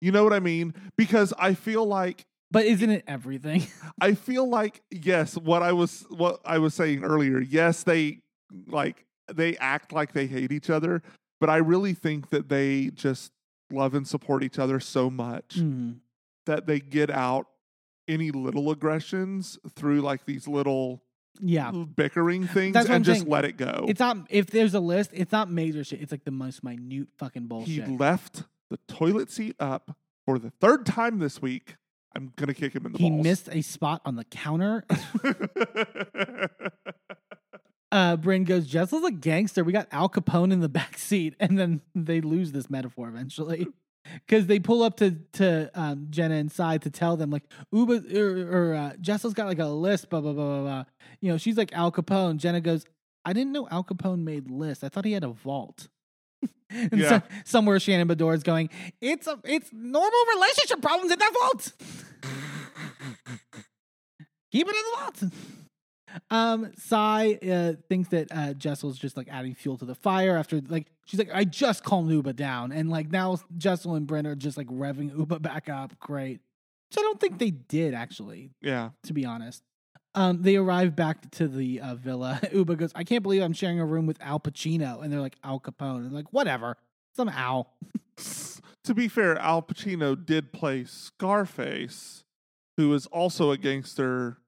You 0.00 0.12
know 0.12 0.22
what 0.22 0.34
I 0.34 0.40
mean? 0.40 0.74
Because 0.98 1.32
I 1.38 1.54
feel 1.54 1.86
like 1.86 2.26
but 2.50 2.66
isn't 2.66 2.90
it 2.90 3.04
everything? 3.08 3.66
I 4.00 4.14
feel 4.14 4.48
like 4.48 4.82
yes, 4.90 5.36
what 5.36 5.62
I 5.62 5.72
was 5.72 6.04
what 6.10 6.40
I 6.44 6.58
was 6.58 6.74
saying 6.74 7.02
earlier. 7.02 7.40
Yes, 7.40 7.82
they 7.84 8.20
like 8.66 9.06
they 9.32 9.56
act 9.56 9.92
like 9.92 10.12
they 10.12 10.26
hate 10.26 10.52
each 10.52 10.68
other, 10.70 11.02
but 11.40 11.50
I 11.50 11.56
really 11.56 11.94
think 11.94 12.30
that 12.30 12.48
they 12.48 12.90
just 12.94 13.32
love 13.70 13.94
and 13.94 14.06
support 14.06 14.42
each 14.42 14.58
other 14.58 14.78
so 14.80 15.10
much 15.10 15.56
Mhm. 15.58 15.96
that 16.46 16.66
they 16.66 16.80
get 16.80 17.10
out 17.10 17.48
any 18.06 18.30
little 18.30 18.70
aggressions 18.70 19.58
through 19.74 20.02
like 20.02 20.26
these 20.26 20.46
little 20.46 21.02
Yeah. 21.40 21.70
bickering 21.72 22.46
things 22.46 22.74
That's 22.74 22.88
and 22.90 23.04
just 23.04 23.20
saying. 23.22 23.30
let 23.30 23.44
it 23.44 23.56
go. 23.56 23.86
It's 23.88 23.98
not 24.00 24.26
if 24.30 24.46
there's 24.46 24.74
a 24.74 24.80
list, 24.80 25.10
it's 25.14 25.32
not 25.32 25.50
major 25.50 25.82
shit. 25.82 26.00
It's 26.02 26.12
like 26.12 26.24
the 26.24 26.30
most 26.30 26.62
minute 26.62 27.08
fucking 27.16 27.46
bullshit. 27.46 27.86
he 27.88 27.96
left 27.96 28.44
the 28.70 28.76
toilet 28.88 29.30
seat 29.30 29.56
up 29.58 29.96
for 30.26 30.38
the 30.38 30.50
third 30.50 30.84
time 30.86 31.18
this 31.18 31.40
week. 31.42 31.76
I'm 32.14 32.32
gonna 32.36 32.54
kick 32.54 32.74
him 32.76 32.86
in 32.86 32.92
the 32.92 32.98
He 32.98 33.10
balls. 33.10 33.24
missed 33.24 33.48
a 33.50 33.62
spot 33.62 34.02
on 34.04 34.14
the 34.16 34.24
counter. 34.24 34.84
Uh 37.94 38.16
Brynn 38.16 38.44
goes, 38.44 38.66
Jessel's 38.66 39.04
a 39.04 39.12
gangster. 39.12 39.62
We 39.62 39.72
got 39.72 39.86
Al 39.92 40.08
Capone 40.08 40.52
in 40.52 40.58
the 40.60 40.68
back 40.80 40.98
seat, 40.98 41.34
and 41.38 41.56
then 41.58 41.80
they 41.94 42.20
lose 42.20 42.50
this 42.52 42.68
metaphor 42.68 43.08
eventually. 43.08 43.66
Because 44.26 44.48
they 44.48 44.58
pull 44.58 44.82
up 44.82 44.98
to 44.98 45.12
to 45.32 45.70
um, 45.74 46.08
Jenna 46.10 46.34
inside 46.34 46.82
to 46.82 46.90
tell 46.90 47.16
them 47.16 47.30
like 47.30 47.44
Ubah 47.72 48.14
or, 48.14 48.50
or 48.72 48.74
uh, 48.74 48.92
Jessel's 49.00 49.32
got 49.32 49.46
like 49.46 49.58
a 49.58 49.64
list, 49.64 50.10
blah 50.10 50.20
blah 50.20 50.34
blah 50.34 50.44
blah 50.44 50.60
blah. 50.62 50.84
You 51.22 51.30
know, 51.32 51.38
she's 51.38 51.56
like 51.56 51.72
Al 51.72 51.90
Capone. 51.90 52.36
Jenna 52.36 52.60
goes, 52.60 52.84
I 53.24 53.32
didn't 53.32 53.52
know 53.52 53.66
Al 53.70 53.82
Capone 53.82 54.22
made 54.22 54.50
lists. 54.50 54.84
I 54.84 54.90
thought 54.90 55.06
he 55.06 55.12
had 55.12 55.24
a 55.24 55.28
vault. 55.30 55.88
and 56.70 56.92
Yeah. 57.00 57.08
so, 57.08 57.22
somewhere 57.46 57.80
Shannon 57.80 58.06
Beador 58.06 58.34
is 58.34 58.42
going, 58.42 58.68
it's 59.00 59.26
a 59.26 59.38
it's 59.42 59.70
normal 59.72 60.20
relationship 60.34 60.82
problems 60.82 61.10
in 61.10 61.18
that 61.18 61.32
vault. 61.40 61.72
Keep 64.52 64.68
it 64.68 64.76
in 64.76 64.82
the 64.92 64.96
vault. 64.98 65.32
Um, 66.30 66.72
Sai 66.76 67.38
uh, 67.48 67.72
thinks 67.88 68.08
that 68.10 68.28
uh, 68.30 68.54
Jessel's 68.54 68.98
just 68.98 69.16
like 69.16 69.28
adding 69.30 69.54
fuel 69.54 69.76
to 69.78 69.84
the 69.84 69.94
fire 69.94 70.36
after 70.36 70.60
like 70.68 70.86
she's 71.06 71.18
like, 71.18 71.30
I 71.32 71.44
just 71.44 71.84
calmed 71.84 72.10
Ubah 72.10 72.36
down, 72.36 72.72
and 72.72 72.90
like 72.90 73.10
now 73.10 73.38
Jessel 73.56 73.94
and 73.94 74.06
Brent 74.06 74.26
are 74.26 74.34
just 74.34 74.56
like 74.56 74.68
revving 74.68 75.12
Ubah 75.12 75.42
back 75.42 75.68
up. 75.68 75.98
Great. 75.98 76.40
Which 76.90 76.98
I 76.98 77.02
don't 77.02 77.20
think 77.20 77.38
they 77.38 77.50
did 77.50 77.94
actually, 77.94 78.50
yeah. 78.60 78.90
to 79.04 79.12
be 79.12 79.24
honest. 79.24 79.62
Um, 80.14 80.42
they 80.42 80.56
arrive 80.56 80.94
back 80.94 81.30
to 81.32 81.48
the 81.48 81.80
uh, 81.80 81.96
villa. 81.96 82.38
Ubah 82.44 82.76
goes, 82.76 82.92
I 82.94 83.02
can't 83.02 83.22
believe 83.22 83.42
I'm 83.42 83.52
sharing 83.52 83.80
a 83.80 83.84
room 83.84 84.06
with 84.06 84.20
Al 84.20 84.38
Pacino, 84.38 85.02
and 85.02 85.12
they're 85.12 85.20
like 85.20 85.36
Al 85.42 85.58
Capone, 85.58 85.98
and 85.98 86.12
like 86.12 86.32
whatever, 86.32 86.76
some 87.16 87.28
Al. 87.28 87.72
to 88.84 88.94
be 88.94 89.08
fair, 89.08 89.36
Al 89.38 89.62
Pacino 89.62 90.14
did 90.14 90.52
play 90.52 90.84
Scarface, 90.84 92.24
who 92.76 92.94
is 92.94 93.06
also 93.06 93.50
a 93.50 93.58
gangster. 93.58 94.38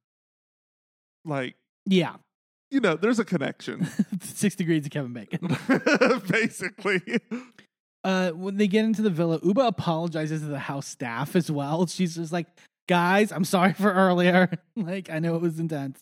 Like, 1.27 1.57
Yeah, 1.85 2.17
you 2.71 2.81
know, 2.81 2.97
there's 2.97 3.19
a 3.19 3.25
connection, 3.25 3.87
six 4.21 4.55
degrees 4.57 4.85
of 4.87 4.91
Kevin 4.91 5.13
Bacon. 5.13 5.57
basically. 6.29 7.01
uh, 8.05 8.31
when 8.33 8.57
they 8.57 8.67
get 8.67 8.85
into 8.85 9.03
the 9.03 9.11
villa, 9.11 9.39
Ubah 9.41 9.69
apologizes 9.69 10.41
to 10.41 10.47
the 10.47 10.59
house 10.59 10.87
staff 10.87 11.37
as 11.37 11.51
well. 11.51 11.87
She's 11.87 12.17
just 12.17 12.33
like, 12.33 12.47
guys, 12.89 13.31
I'm 13.33 13.45
sorry 13.45 13.73
for 13.73 13.93
earlier. 13.93 14.51
like, 14.77 15.11
I 15.11 15.21
know 15.21 15.37
it 15.37 15.43
was 15.43 15.59
intense. 15.59 16.01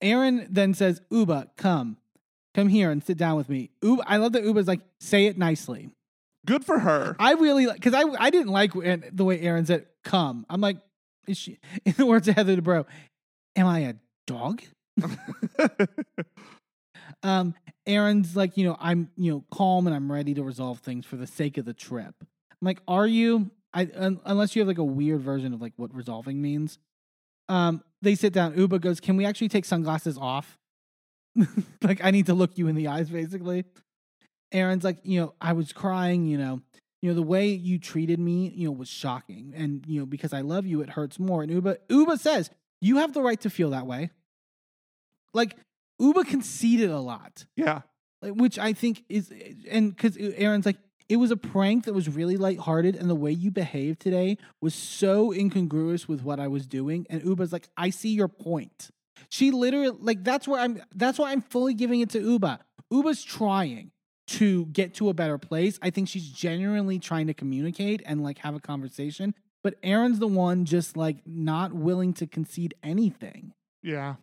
Erin 0.00 0.46
then 0.50 0.74
says, 0.74 1.00
Ubah, 1.12 1.48
come. 1.56 1.98
Come 2.54 2.68
here 2.68 2.90
and 2.90 3.02
sit 3.02 3.18
down 3.18 3.36
with 3.36 3.48
me. 3.48 3.70
Ubah, 3.82 4.04
I 4.06 4.16
love 4.16 4.32
that 4.32 4.44
Ubah's 4.44 4.68
like, 4.68 4.80
say 5.00 5.26
it 5.26 5.36
nicely. 5.36 5.90
Good 6.46 6.64
for 6.64 6.78
her. 6.78 7.16
I 7.18 7.32
really 7.32 7.66
like, 7.66 7.76
because 7.76 7.94
I, 7.94 8.02
I 8.18 8.30
didn't 8.30 8.52
like 8.52 8.72
the 8.72 9.24
way 9.24 9.40
Erin 9.40 9.66
said, 9.66 9.86
come. 10.02 10.46
I'm 10.48 10.60
like, 10.60 10.78
is 11.26 11.36
she, 11.38 11.58
in 11.84 11.92
the 11.92 12.06
words 12.06 12.28
of 12.28 12.36
Heather 12.36 12.56
Dubrow, 12.56 12.84
am 13.56 13.66
I 13.66 13.78
a 13.80 13.94
dog? 14.26 14.62
um 17.22 17.54
erin's 17.86 18.36
like 18.36 18.56
you 18.56 18.64
know 18.64 18.76
i'm 18.78 19.10
you 19.16 19.32
know 19.32 19.44
calm 19.50 19.86
and 19.86 19.96
i'm 19.96 20.10
ready 20.10 20.34
to 20.34 20.42
resolve 20.42 20.78
things 20.78 21.04
for 21.04 21.16
the 21.16 21.26
sake 21.26 21.58
of 21.58 21.64
the 21.64 21.74
trip. 21.74 22.14
I'm 22.20 22.26
like 22.62 22.80
are 22.86 23.06
you? 23.06 23.50
I 23.72 23.88
un- 23.96 24.20
unless 24.24 24.54
you 24.54 24.60
have 24.60 24.68
like 24.68 24.78
a 24.78 24.84
weird 24.84 25.20
version 25.20 25.52
of 25.52 25.60
like 25.60 25.72
what 25.76 25.92
resolving 25.94 26.40
means. 26.40 26.78
Um 27.48 27.82
they 28.02 28.14
sit 28.14 28.32
down. 28.32 28.54
Ubah 28.54 28.80
goes 28.80 29.00
can 29.00 29.16
we 29.16 29.24
actually 29.24 29.48
take 29.48 29.64
sunglasses 29.64 30.16
off? 30.18 30.58
Like 31.82 32.02
i 32.04 32.10
need 32.10 32.26
to 32.26 32.34
look 32.34 32.56
you 32.56 32.68
in 32.68 32.76
the 32.76 32.88
eyes 32.88 33.10
basically. 33.10 33.64
Erin's 34.52 34.84
like 34.84 34.98
you 35.02 35.20
know 35.20 35.34
i 35.40 35.52
was 35.52 35.72
crying 35.72 36.26
you 36.26 36.38
know. 36.38 36.60
You 37.02 37.10
know 37.10 37.16
the 37.16 37.22
way 37.22 37.48
you 37.48 37.78
treated 37.78 38.18
me 38.18 38.50
you 38.54 38.68
know 38.68 38.72
was 38.72 38.88
shocking. 38.88 39.52
And 39.56 39.84
you 39.86 39.98
know 40.00 40.06
because 40.06 40.32
i 40.32 40.40
love 40.40 40.66
you 40.66 40.80
it 40.80 40.90
hurts 40.90 41.18
more. 41.18 41.42
And 41.42 41.50
ubah 41.50 41.78
ubah 41.90 42.18
says 42.18 42.50
you 42.84 42.98
have 42.98 43.12
the 43.12 43.22
right 43.22 43.40
to 43.40 43.50
feel 43.50 43.70
that 43.70 43.86
way 43.86 44.10
like 45.34 45.56
Ubah 46.00 46.26
conceded 46.26 46.90
a 46.90 46.98
lot, 46.98 47.44
yeah. 47.56 47.82
like, 48.22 48.32
which 48.32 48.58
I 48.58 48.72
think 48.72 49.04
is, 49.08 49.32
and 49.70 49.94
because 49.94 50.16
Erin's 50.16 50.66
like, 50.66 50.78
it 51.08 51.16
was 51.16 51.30
a 51.30 51.36
prank 51.36 51.84
that 51.84 51.92
was 51.92 52.08
really 52.08 52.36
lighthearted, 52.38 52.96
and 52.96 53.10
the 53.10 53.14
way 53.14 53.30
you 53.30 53.50
behaved 53.50 54.00
today 54.00 54.38
was 54.62 54.74
so 54.74 55.32
incongruous 55.32 56.08
with 56.08 56.22
what 56.22 56.40
I 56.40 56.48
was 56.48 56.66
doing. 56.66 57.06
And 57.10 57.22
Ubah's 57.22 57.52
like, 57.52 57.68
I 57.76 57.90
see 57.90 58.14
your 58.14 58.28
point. 58.28 58.90
She 59.28 59.50
literally, 59.50 59.90
like, 60.00 60.24
that's 60.24 60.48
where 60.48 60.60
I'm, 60.60 60.82
that's 60.94 61.18
why 61.18 61.32
I'm 61.32 61.42
fully 61.42 61.74
giving 61.74 62.00
it 62.00 62.10
to 62.10 62.20
Ubah. 62.20 62.58
Ubah's 62.90 63.22
trying 63.22 63.90
to 64.26 64.64
get 64.66 64.94
to 64.94 65.10
a 65.10 65.14
better 65.14 65.36
place. 65.36 65.78
I 65.82 65.90
think 65.90 66.08
she's 66.08 66.28
genuinely 66.28 66.98
trying 66.98 67.26
to 67.26 67.34
communicate 67.34 68.02
and 68.06 68.22
like 68.22 68.38
have 68.38 68.54
a 68.54 68.60
conversation. 68.60 69.34
But 69.64 69.74
Erin's 69.82 70.18
the 70.20 70.28
one 70.28 70.66
just 70.66 70.96
like 70.96 71.16
not 71.26 71.72
willing 71.72 72.12
to 72.14 72.26
concede 72.26 72.74
anything 72.84 73.52
Yeah. 73.82 74.14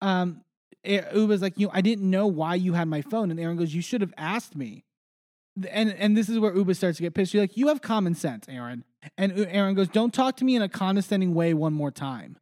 um 0.00 0.42
Ubah's 0.86 1.40
like, 1.40 1.58
you 1.58 1.66
know, 1.68 1.72
I 1.74 1.80
didn't 1.80 2.08
know 2.10 2.26
why 2.26 2.56
you 2.56 2.74
had 2.74 2.86
my 2.88 3.00
phone. 3.00 3.30
And 3.30 3.40
Erin 3.40 3.56
goes, 3.56 3.74
You 3.74 3.80
should 3.80 4.02
have 4.02 4.12
asked 4.18 4.54
me. 4.54 4.84
And 5.70 5.90
and 5.94 6.14
this 6.14 6.28
is 6.28 6.38
where 6.38 6.52
Ubah 6.52 6.76
starts 6.76 6.98
to 6.98 7.02
get 7.02 7.14
pissed. 7.14 7.32
She's 7.32 7.40
like, 7.40 7.56
You 7.56 7.68
have 7.68 7.80
common 7.80 8.14
sense, 8.14 8.44
Erin. 8.48 8.84
And 9.16 9.36
U- 9.38 9.46
Erin 9.48 9.74
goes, 9.74 9.88
Don't 9.88 10.12
talk 10.12 10.36
to 10.36 10.44
me 10.44 10.56
in 10.56 10.60
a 10.62 10.68
condescending 10.68 11.32
way 11.34 11.54
one 11.54 11.72
more 11.72 11.90
time. 11.90 12.36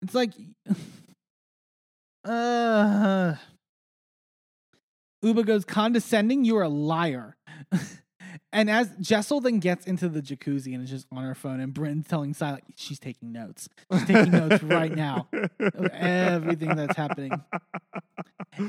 It's 0.00 0.14
like 0.14 0.32
uh 2.24 3.34
Ubah 5.24 5.46
goes, 5.46 5.64
condescending, 5.64 6.44
you're 6.44 6.62
a 6.62 6.68
liar. 6.68 7.36
and 8.52 8.70
as 8.70 8.90
Jessel 9.00 9.40
then 9.40 9.58
gets 9.60 9.86
into 9.86 10.08
the 10.08 10.20
jacuzzi 10.20 10.74
and 10.74 10.84
is 10.84 10.90
just 10.90 11.06
on 11.10 11.24
her 11.24 11.34
phone, 11.34 11.60
and 11.60 11.72
Brynn's 11.72 12.06
telling 12.06 12.34
Sai, 12.34 12.52
like, 12.52 12.64
she's 12.76 12.98
taking 12.98 13.32
notes. 13.32 13.68
She's 13.90 14.04
taking 14.04 14.32
notes 14.32 14.62
right 14.62 14.94
now 14.94 15.28
of 15.32 15.86
everything 15.86 16.76
that's 16.76 16.96
happening. 16.96 17.32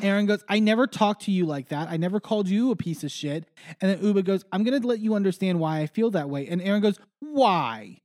Erin 0.01 0.25
goes, 0.25 0.43
I 0.47 0.59
never 0.59 0.87
talked 0.87 1.23
to 1.23 1.31
you 1.31 1.45
like 1.45 1.69
that. 1.69 1.89
I 1.89 1.97
never 1.97 2.21
called 2.21 2.47
you 2.47 2.71
a 2.71 2.75
piece 2.75 3.03
of 3.03 3.11
shit. 3.11 3.45
And 3.81 3.91
then 3.91 3.99
Ubah 3.99 4.23
goes, 4.23 4.45
I'm 4.53 4.63
going 4.63 4.81
to 4.81 4.87
let 4.87 4.99
you 4.99 5.15
understand 5.15 5.59
why 5.59 5.81
I 5.81 5.87
feel 5.87 6.11
that 6.11 6.29
way. 6.29 6.47
And 6.47 6.61
Erin 6.61 6.81
goes, 6.81 6.97
Why? 7.19 7.99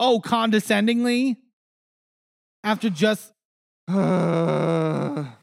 Oh, 0.00 0.20
condescendingly? 0.20 1.36
After 2.64 2.90
just, 2.90 3.32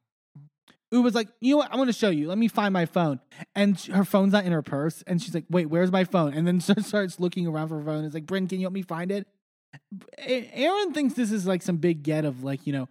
Ubah's 0.93 1.15
like, 1.15 1.29
You 1.41 1.51
know 1.51 1.57
what? 1.57 1.69
I'm 1.71 1.85
to 1.85 1.93
show 1.93 2.09
you. 2.09 2.27
Let 2.27 2.37
me 2.37 2.47
find 2.47 2.73
my 2.73 2.85
phone. 2.85 3.19
And 3.55 3.79
her 3.81 4.05
phone's 4.05 4.33
not 4.33 4.45
in 4.45 4.51
her 4.51 4.61
purse. 4.61 5.03
And 5.07 5.21
she's 5.21 5.33
like, 5.33 5.45
Wait, 5.49 5.67
where's 5.67 5.91
my 5.91 6.03
phone? 6.03 6.33
And 6.33 6.47
then 6.47 6.59
starts- 6.61 6.87
starts 6.87 7.19
looking 7.19 7.47
around 7.47 7.69
for 7.69 7.79
her 7.79 7.85
phone. 7.85 8.05
It's 8.05 8.13
like, 8.13 8.25
Brynn, 8.25 8.47
can 8.49 8.59
you 8.59 8.65
help 8.65 8.73
me 8.73 8.81
find 8.81 9.11
it? 9.11 9.27
Erin 10.17 10.93
thinks 10.93 11.15
this 11.15 11.31
is 11.31 11.45
like 11.45 11.61
some 11.61 11.77
big 11.77 12.03
get 12.03 12.23
of 12.23 12.43
like, 12.43 12.65
you 12.65 12.73
know, 12.73 12.87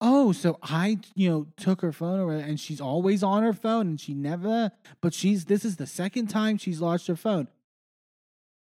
oh, 0.00 0.32
so 0.32 0.58
I, 0.62 0.98
you 1.14 1.28
know, 1.28 1.46
took 1.56 1.80
her 1.80 1.92
phone 1.92 2.20
away 2.20 2.40
and 2.42 2.58
she's 2.60 2.80
always 2.80 3.22
on 3.22 3.42
her 3.42 3.52
phone 3.52 3.88
and 3.88 4.00
she 4.00 4.14
never, 4.14 4.70
but 5.00 5.14
she's, 5.14 5.46
this 5.46 5.64
is 5.64 5.76
the 5.76 5.86
second 5.86 6.28
time 6.28 6.56
she's 6.56 6.80
lost 6.80 7.06
her 7.08 7.16
phone. 7.16 7.48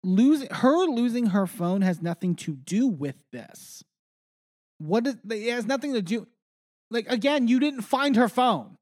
Losing 0.03 0.49
her 0.51 0.87
losing 0.87 1.27
her 1.27 1.47
phone 1.47 1.83
has 1.83 2.01
nothing 2.01 2.37
to 2.37 2.55
do 2.55 2.87
with 2.87 3.17
this. 3.33 3.83
What 4.79 5.07
is, 5.07 5.17
it 5.29 5.53
has 5.53 5.67
nothing 5.67 5.95
to 5.95 6.03
do, 6.03 6.27
like, 6.91 7.11
again, 7.11 7.49
you 7.49 7.59
didn't 7.59 7.83
find 7.83 8.15
her 8.17 8.29
phone. 8.29 8.77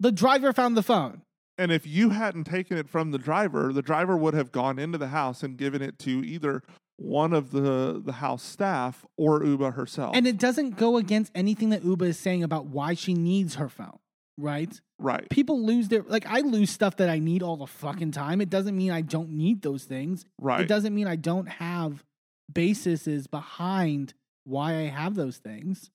The 0.00 0.12
driver 0.12 0.52
found 0.52 0.76
the 0.76 0.82
phone. 0.82 1.22
and 1.56 1.70
if 1.70 1.86
you 1.86 2.10
hadn't 2.10 2.44
taken 2.44 2.76
it 2.76 2.88
from 2.88 3.12
the 3.12 3.18
driver, 3.18 3.72
the 3.72 3.82
driver 3.82 4.16
would 4.16 4.34
have 4.34 4.50
gone 4.52 4.78
into 4.78 4.98
the 4.98 5.08
house 5.08 5.42
and 5.42 5.56
given 5.56 5.80
it 5.82 5.98
to 6.00 6.22
either 6.24 6.62
one 6.96 7.32
of 7.32 7.50
the 7.52 8.00
the 8.04 8.12
house 8.14 8.42
staff 8.42 9.04
or 9.16 9.40
Ubah 9.40 9.74
herself. 9.74 10.14
And 10.16 10.26
it 10.26 10.38
doesn't 10.38 10.76
go 10.76 10.96
against 10.96 11.32
anything 11.34 11.70
that 11.70 11.82
Ubah 11.82 12.06
is 12.06 12.18
saying 12.18 12.42
about 12.42 12.66
why 12.66 12.94
she 12.94 13.14
needs 13.14 13.54
her 13.56 13.68
phone, 13.68 13.98
right? 14.38 14.80
Right. 15.00 15.28
People 15.28 15.64
lose 15.64 15.88
their 15.88 16.02
like 16.02 16.26
I 16.26 16.40
lose 16.40 16.70
stuff 16.70 16.96
that 16.96 17.08
I 17.08 17.18
need 17.18 17.42
all 17.42 17.56
the 17.56 17.66
fucking 17.66 18.12
time. 18.12 18.40
It 18.40 18.50
doesn't 18.50 18.76
mean 18.76 18.90
I 18.92 19.00
don't 19.00 19.30
need 19.30 19.62
those 19.62 19.84
things. 19.84 20.24
Right. 20.40 20.60
It 20.60 20.68
doesn't 20.68 20.94
mean 20.94 21.06
I 21.08 21.16
don't 21.16 21.46
have 21.48 22.04
bases 22.52 23.26
behind 23.26 24.14
why 24.44 24.74
I 24.76 24.82
have 24.82 25.14
those 25.16 25.38
things. 25.38 25.90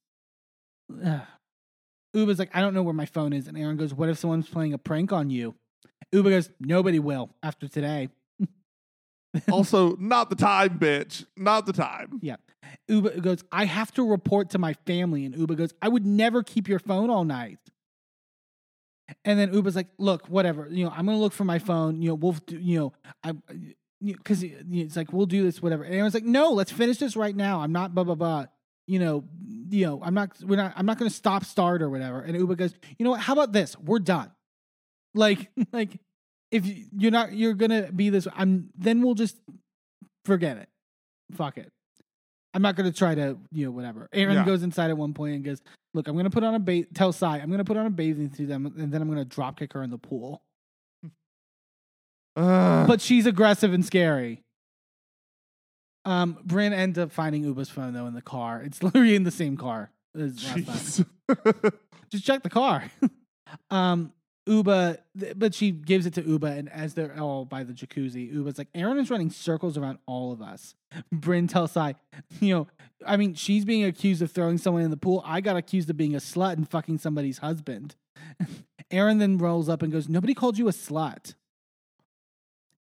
Ugh. 1.05 1.21
Ubah's 2.15 2.39
like, 2.39 2.55
I 2.55 2.61
don't 2.61 2.73
know 2.73 2.83
where 2.83 2.93
my 2.93 3.05
phone 3.05 3.33
is. 3.33 3.47
And 3.47 3.57
Erin 3.57 3.77
goes, 3.77 3.93
What 3.93 4.09
if 4.09 4.17
someone's 4.17 4.49
playing 4.49 4.73
a 4.73 4.77
prank 4.77 5.11
on 5.11 5.29
you? 5.29 5.55
Ubah 6.13 6.29
goes, 6.29 6.49
Nobody 6.59 6.99
will 6.99 7.29
after 7.43 7.67
today. 7.67 8.09
also, 9.51 9.95
not 9.97 10.29
the 10.29 10.35
time, 10.35 10.79
bitch. 10.79 11.25
Not 11.37 11.65
the 11.65 11.73
time. 11.73 12.19
Yeah. 12.21 12.37
Ubah 12.89 13.21
goes, 13.21 13.43
I 13.51 13.65
have 13.65 13.91
to 13.93 14.07
report 14.07 14.51
to 14.51 14.57
my 14.57 14.73
family. 14.85 15.25
And 15.25 15.35
Ubah 15.35 15.57
goes, 15.57 15.73
I 15.81 15.87
would 15.87 16.05
never 16.05 16.43
keep 16.43 16.67
your 16.67 16.79
phone 16.79 17.09
all 17.09 17.25
night. 17.25 17.59
And 19.25 19.39
then 19.39 19.51
Ubah's 19.51 19.75
like, 19.75 19.87
look, 19.97 20.27
whatever, 20.27 20.67
you 20.69 20.85
know, 20.85 20.91
I'm 20.95 21.05
gonna 21.05 21.19
look 21.19 21.33
for 21.33 21.45
my 21.45 21.59
phone. 21.59 22.01
You 22.01 22.09
know, 22.09 22.15
we'll, 22.15 22.33
do, 22.33 22.57
you 22.57 22.79
know, 22.79 22.93
I, 23.23 23.33
because 24.01 24.43
it's 24.43 24.95
like 24.95 25.11
we'll 25.11 25.25
do 25.25 25.43
this, 25.43 25.61
whatever. 25.61 25.83
And 25.83 25.93
Erin's 25.93 26.13
like, 26.13 26.23
no, 26.23 26.51
let's 26.51 26.71
finish 26.71 26.97
this 26.97 27.15
right 27.15 27.35
now. 27.35 27.61
I'm 27.61 27.71
not 27.71 27.93
blah 27.93 28.03
blah 28.03 28.15
blah. 28.15 28.45
You 28.89 28.97
know, 28.97 29.23
you 29.69 29.85
know, 29.85 30.01
I'm 30.03 30.15
not, 30.15 30.31
we're 30.43 30.55
not, 30.55 30.73
I'm 30.75 30.87
not 30.87 30.97
gonna 30.97 31.11
stop 31.11 31.45
start 31.45 31.83
or 31.83 31.91
whatever. 31.91 32.21
And 32.21 32.35
Ubah 32.35 32.57
goes, 32.57 32.73
you 32.97 33.03
know 33.03 33.11
what? 33.11 33.19
How 33.19 33.33
about 33.33 33.51
this? 33.51 33.77
We're 33.77 33.99
done. 33.99 34.31
Like, 35.13 35.51
like, 35.71 35.91
if 36.51 36.63
you're 36.97 37.11
not, 37.11 37.31
you're 37.33 37.53
gonna 37.53 37.91
be 37.91 38.09
this. 38.09 38.27
I'm. 38.35 38.71
Then 38.75 39.03
we'll 39.03 39.13
just 39.13 39.37
forget 40.25 40.57
it. 40.57 40.69
Fuck 41.35 41.59
it. 41.59 41.71
I'm 42.55 42.63
not 42.63 42.75
gonna 42.75 42.91
try 42.91 43.13
to, 43.13 43.37
you 43.51 43.65
know, 43.65 43.71
whatever. 43.71 44.09
Erin 44.11 44.37
Yeah. 44.37 44.43
goes 44.45 44.63
inside 44.63 44.89
at 44.89 44.97
one 44.97 45.13
point 45.13 45.35
and 45.35 45.45
goes, 45.45 45.61
"Look, 45.93 46.07
I'm 46.07 46.15
gonna 46.17 46.31
put 46.31 46.43
on 46.43 46.55
a 46.55 46.59
ba- 46.59 46.85
tell 46.95 47.11
Sai, 47.13 47.37
I'm 47.37 47.51
gonna 47.51 47.63
put 47.63 47.77
on 47.77 47.85
a 47.85 47.91
bathing 47.91 48.33
suit, 48.33 48.47
them, 48.47 48.65
and 48.65 48.91
then 48.91 49.03
I'm 49.03 49.07
gonna 49.07 49.23
drop 49.23 49.59
kick 49.59 49.73
her 49.73 49.83
in 49.83 49.91
the 49.91 49.99
pool." 49.99 50.41
Ugh. 52.35 52.87
But 52.87 53.01
she's 53.01 53.27
aggressive 53.27 53.71
and 53.71 53.85
scary. 53.85 54.41
Um, 56.09 56.39
Brynn 56.45 56.71
ends 56.71 56.97
up 56.97 57.11
finding 57.11 57.43
Ubah's 57.43 57.69
phone 57.69 57.93
though 57.93 58.07
in 58.07 58.15
the 58.15 58.21
car. 58.21 58.61
It's 58.63 58.81
literally 58.83 59.15
in 59.15 59.23
the 59.23 59.31
same 59.31 59.55
car 59.57 59.91
as 60.17 60.43
last 60.65 60.97
time. 60.97 61.05
Jeez. 61.29 61.73
Just 62.09 62.25
check 62.25 62.41
the 62.41 62.49
car. 62.49 62.83
um, 63.69 64.11
Ubah, 64.47 64.97
but 65.35 65.53
she 65.53 65.69
gives 65.69 66.07
it 66.07 66.15
to 66.15 66.23
Ubah, 66.23 66.57
and 66.57 66.69
as 66.71 66.95
they're 66.95 67.15
all 67.19 67.45
by 67.45 67.63
the 67.63 67.71
jacuzzi, 67.73 68.33
Ubah's 68.33 68.57
like, 68.57 68.69
Erin 68.73 68.97
is 68.97 69.11
running 69.11 69.29
circles 69.29 69.77
around 69.77 69.99
all 70.07 70.31
of 70.31 70.41
us. 70.41 70.73
Brynn 71.13 71.47
tells 71.47 71.73
Sai, 71.73 71.93
you 72.39 72.55
know, 72.55 72.67
I 73.05 73.15
mean, 73.15 73.35
she's 73.35 73.63
being 73.63 73.83
accused 73.83 74.23
of 74.23 74.31
throwing 74.31 74.57
someone 74.57 74.81
in 74.81 74.89
the 74.89 74.97
pool. 74.97 75.21
I 75.23 75.41
got 75.41 75.55
accused 75.55 75.91
of 75.91 75.97
being 75.97 76.15
a 76.15 76.19
slut 76.19 76.53
and 76.53 76.67
fucking 76.67 76.97
somebody's 76.97 77.37
husband. 77.37 77.95
Erin 78.89 79.19
then 79.19 79.37
rolls 79.37 79.69
up 79.69 79.83
and 79.83 79.91
goes, 79.91 80.09
Nobody 80.09 80.33
called 80.33 80.57
you 80.57 80.67
a 80.67 80.71
slut. 80.71 81.35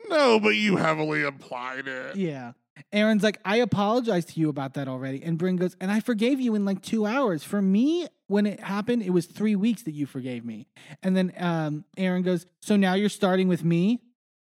no, 0.08 0.40
but 0.40 0.50
you 0.50 0.76
heavily 0.78 1.24
implied 1.24 1.88
it. 1.88 2.18
Yeah. 2.18 2.52
Erin's 2.92 3.24
like, 3.24 3.40
I 3.44 3.58
apologized 3.58 4.30
to 4.30 4.40
you 4.40 4.50
about 4.50 4.76
that 4.76 4.88
already. 4.88 5.24
And 5.24 5.38
Brynn 5.38 5.58
goes, 5.58 5.76
and 5.82 5.92
I 5.92 6.00
forgave 6.00 6.40
you 6.40 6.56
in 6.56 6.66
like 6.66 6.82
two 6.82 7.06
hours. 7.06 7.44
For 7.44 7.62
me, 7.62 8.08
when 8.28 8.46
it 8.46 8.60
happened, 8.60 9.04
it 9.04 9.12
was 9.12 9.26
three 9.26 9.56
weeks 9.56 9.84
that 9.84 9.94
you 9.94 10.06
forgave 10.06 10.46
me. 10.46 10.68
And 11.04 11.16
then 11.16 11.34
um, 11.38 11.86
Erin 11.98 12.24
goes, 12.24 12.46
So 12.62 12.76
now 12.76 12.94
you're 12.94 13.10
starting 13.10 13.48
with 13.48 13.64
me? 13.64 14.02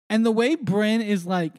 And 0.08 0.24
the 0.24 0.32
way 0.32 0.56
Brynn 0.56 1.04
is 1.04 1.26
like, 1.26 1.52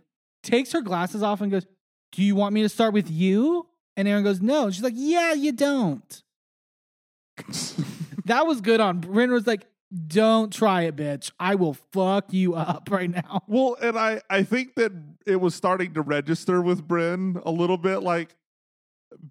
takes 0.43 0.72
her 0.72 0.82
glasses 0.82 1.24
off 1.24 1.41
and 1.41 1.51
goes, 1.51 1.65
Do 2.11 2.24
you 2.24 2.36
want 2.36 2.53
me 2.53 2.61
to 2.61 2.70
start 2.70 2.93
with 2.93 3.09
you? 3.09 3.68
And 3.95 4.07
Erin 4.07 4.24
goes, 4.24 4.41
No. 4.41 4.70
She's 4.70 4.84
like, 4.84 4.93
Yeah, 4.95 5.34
you 5.34 5.51
don't. 5.51 6.24
That 8.28 8.45
was 8.45 8.59
good 8.59 8.82
on 8.82 9.01
Brynn 9.01 9.32
was 9.32 9.47
like, 9.47 9.65
Don't 10.07 10.51
try 10.51 10.83
it, 10.83 10.95
bitch. 10.95 11.31
I 11.39 11.55
will 11.55 11.75
fuck 11.93 12.33
you 12.33 12.55
up 12.55 12.88
right 12.91 13.09
now. 13.09 13.41
Well, 13.47 13.77
and 13.81 13.97
I, 13.97 14.21
I 14.29 14.43
think 14.43 14.75
that 14.75 14.91
it 15.25 15.38
was 15.38 15.55
starting 15.55 15.93
to 15.93 16.01
register 16.01 16.61
with 16.61 16.88
Brynn 16.88 17.41
a 17.45 17.51
little 17.51 17.77
bit 17.77 17.99
like, 17.99 18.35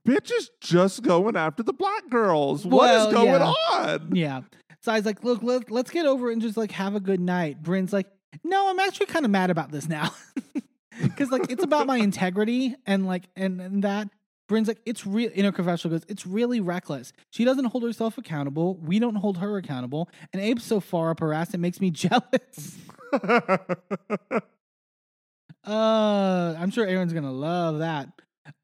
bitch 0.07 0.33
is 0.33 0.51
just 0.61 1.03
going 1.03 1.37
after 1.37 1.63
the 1.63 1.75
black 1.75 2.09
girls. 2.09 2.65
what 2.65 2.81
Well, 2.83 3.09
is 3.09 3.15
going 3.15 3.27
yeah. 3.41 3.53
on? 3.73 4.17
Yeah. 4.17 4.41
So 4.81 4.93
I 4.93 4.97
was 4.97 5.05
like, 5.05 5.23
look, 5.23 5.43
let, 5.43 5.71
let's 5.71 5.91
get 5.91 6.07
over 6.07 6.31
it 6.31 6.35
and 6.35 6.43
just 6.43 6.57
like 6.57 6.71
have 6.73 6.95
a 6.95 7.01
good 7.01 7.21
night. 7.21 7.63
Brynn's 7.63 7.93
like, 7.93 8.07
no, 8.43 8.71
I'm 8.71 8.79
actually 8.79 9.07
kind 9.07 9.25
of 9.25 9.31
mad 9.31 9.51
about 9.51 9.71
this 9.71 9.89
now. 9.89 10.13
Cause 11.17 11.31
like 11.31 11.51
it's 11.51 11.63
about 11.63 11.87
my 11.87 11.99
integrity 11.99 12.75
and 12.87 13.07
like 13.07 13.25
and, 13.37 13.61
and 13.61 13.85
that. 13.85 14.09
Brynn's 14.49 14.69
like, 14.69 14.81
it's 14.87 15.07
real 15.07 15.31
in 15.35 15.45
her 15.45 15.53
confessional 15.53 15.97
goes, 15.99 16.05
it's 16.09 16.27
really 16.27 16.61
reckless. 16.61 17.13
She 17.31 17.45
doesn't 17.45 17.65
hold 17.67 17.83
herself 17.83 18.17
accountable. 18.19 18.77
We 18.77 18.99
don't 18.99 19.17
hold 19.17 19.39
her 19.39 19.57
accountable. 19.57 20.09
And 20.33 20.41
Abe's 20.43 20.63
so 20.65 20.79
far 20.81 21.11
up 21.11 21.21
her 21.21 21.33
ass, 21.33 21.53
it 21.55 21.59
makes 21.59 21.81
me 21.81 21.91
jealous. 21.93 22.77
Uh 25.65 26.55
I'm 26.59 26.71
sure 26.71 26.87
Erin's 26.87 27.13
gonna 27.13 27.33
love 27.33 27.81
that. 27.81 28.09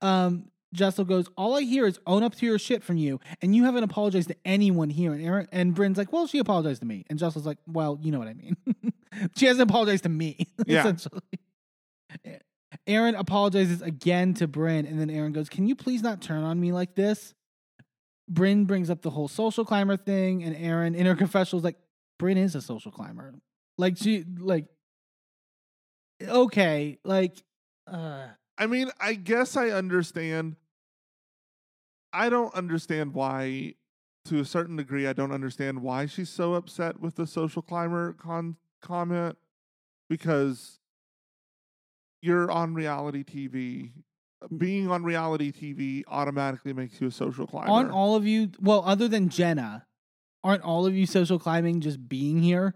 Um 0.01 0.45
Jessel 0.73 1.05
goes, 1.05 1.27
All 1.37 1.57
I 1.57 1.63
hear 1.63 1.87
is 1.87 1.99
own 2.07 2.23
up 2.23 2.35
to 2.37 2.47
your 2.47 2.59
shit 2.59 2.83
from 2.85 2.97
you, 2.97 3.19
and 3.43 3.55
you 3.57 3.65
haven't 3.65 3.83
apologized 3.85 4.29
to 4.29 4.37
anyone 4.45 4.89
here. 4.89 5.13
And 5.13 5.23
Erin 5.23 5.49
and 5.53 5.75
Brynn's 5.75 5.99
like, 5.99 6.13
Well, 6.13 6.27
she 6.29 6.39
apologized 6.39 6.81
to 6.81 6.87
me. 6.87 7.05
And 7.11 7.19
Jessel's 7.19 7.45
like, 7.45 7.59
Well, 7.67 7.99
you 8.01 8.11
know 8.13 8.19
what 8.21 8.29
I 8.29 8.35
mean. 8.35 8.57
she 9.37 9.47
hasn't 9.47 9.69
apologized 9.69 10.05
to 10.05 10.09
me, 10.09 10.47
Yeah. 10.65 10.81
essentially. 10.81 11.21
Erin 12.87 13.15
apologizes 13.15 13.81
again 13.83 14.35
to 14.35 14.49
Brynn, 14.49 14.89
and 14.89 14.99
then 14.99 15.11
Erin 15.11 15.33
goes, 15.33 15.49
Can 15.49 15.67
you 15.67 15.77
please 15.77 16.03
not 16.03 16.21
turn 16.21 16.43
on 16.43 16.61
me 16.61 16.73
like 16.73 16.95
this? 16.95 17.35
Brynn 18.31 18.67
brings 18.67 18.91
up 18.91 19.03
the 19.03 19.11
whole 19.11 19.29
social 19.29 19.65
climber 19.65 19.97
thing, 19.97 20.43
and 20.43 20.57
Erin 20.57 20.95
in 20.95 21.07
her 21.07 21.15
confessional 21.15 21.59
is 21.59 21.65
like, 21.65 21.79
Brynn 22.21 22.37
is 22.37 22.55
a 22.55 22.61
social 22.61 22.93
climber. 22.93 23.35
Like 23.79 23.97
she 23.97 24.25
like 24.39 24.67
okay, 26.23 26.99
like 27.05 27.43
uh 27.91 28.27
I 28.59 28.67
mean, 28.67 28.91
I 29.01 29.15
guess 29.15 29.57
I 29.57 29.71
understand. 29.71 30.57
I 32.13 32.29
don't 32.29 32.55
understand 32.55 33.15
why, 33.15 33.75
to 34.27 34.39
a 34.39 34.45
certain 34.45 34.77
degree, 34.77 35.07
I 35.07 35.15
don't 35.15 35.33
understand 35.33 35.83
why 35.83 36.07
she's 36.07 36.29
so 36.29 36.55
upset 36.55 37.01
with 37.01 37.17
the 37.17 37.27
social 37.27 37.63
climber 37.63 38.13
con- 38.13 38.57
comment 38.83 39.39
because 40.11 40.79
you're 42.23 42.51
on 42.51 42.75
reality 42.75 43.25
TV. 43.25 43.91
Being 44.57 44.91
on 44.91 45.05
reality 45.05 45.53
TV 45.53 46.03
automatically 46.09 46.73
makes 46.73 47.01
you 47.01 47.09
a 47.09 47.11
social 47.11 47.47
climber. 47.47 47.71
aren't 47.71 47.93
all 47.93 48.17
of 48.17 48.27
you 48.27 48.51
well, 48.61 48.83
other 48.85 49.07
than 49.07 49.29
Jenna, 49.29 49.87
aren't 50.43 50.63
all 50.63 50.87
of 50.87 50.95
you 50.95 51.07
social 51.07 51.39
climbing 51.39 51.81
just 51.81 52.09
being 52.09 52.43
here? 52.43 52.75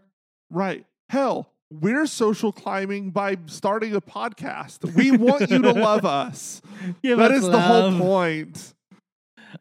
right. 0.51 0.85
Hell, 1.09 1.53
we're 1.71 2.07
social 2.07 2.51
climbing 2.51 3.11
by 3.11 3.37
starting 3.47 3.95
a 3.95 4.01
podcast. 4.01 4.93
We 4.95 5.13
want 5.13 5.51
you 5.51 5.63
to 5.63 5.73
love 5.73 6.05
us. 6.05 6.61
Give 7.03 7.19
that 7.19 7.31
us 7.31 7.45
is 7.45 7.49
the 7.49 7.61
whole 7.61 7.97
point. 7.99 8.75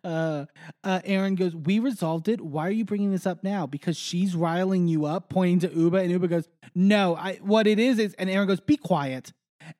Uh, 0.03 0.45
uh, 0.83 1.01
Erin 1.05 1.35
goes, 1.35 1.55
We 1.55 1.79
resolved 1.79 2.27
it. 2.27 2.41
Why 2.41 2.67
are 2.67 2.71
you 2.71 2.85
bringing 2.85 3.11
this 3.11 3.25
up 3.27 3.43
now? 3.43 3.65
Because 3.67 3.95
she's 3.95 4.35
riling 4.35 4.87
you 4.87 5.05
up, 5.05 5.29
pointing 5.29 5.59
to 5.59 5.75
Ubah. 5.75 6.03
And 6.03 6.19
Ubah 6.19 6.29
goes, 6.29 6.49
No, 6.73 7.15
I, 7.15 7.35
what 7.35 7.67
it 7.67 7.79
is 7.79 7.99
is, 7.99 8.13
and 8.15 8.29
Erin 8.29 8.47
goes, 8.47 8.59
Be 8.59 8.77
quiet. 8.77 9.31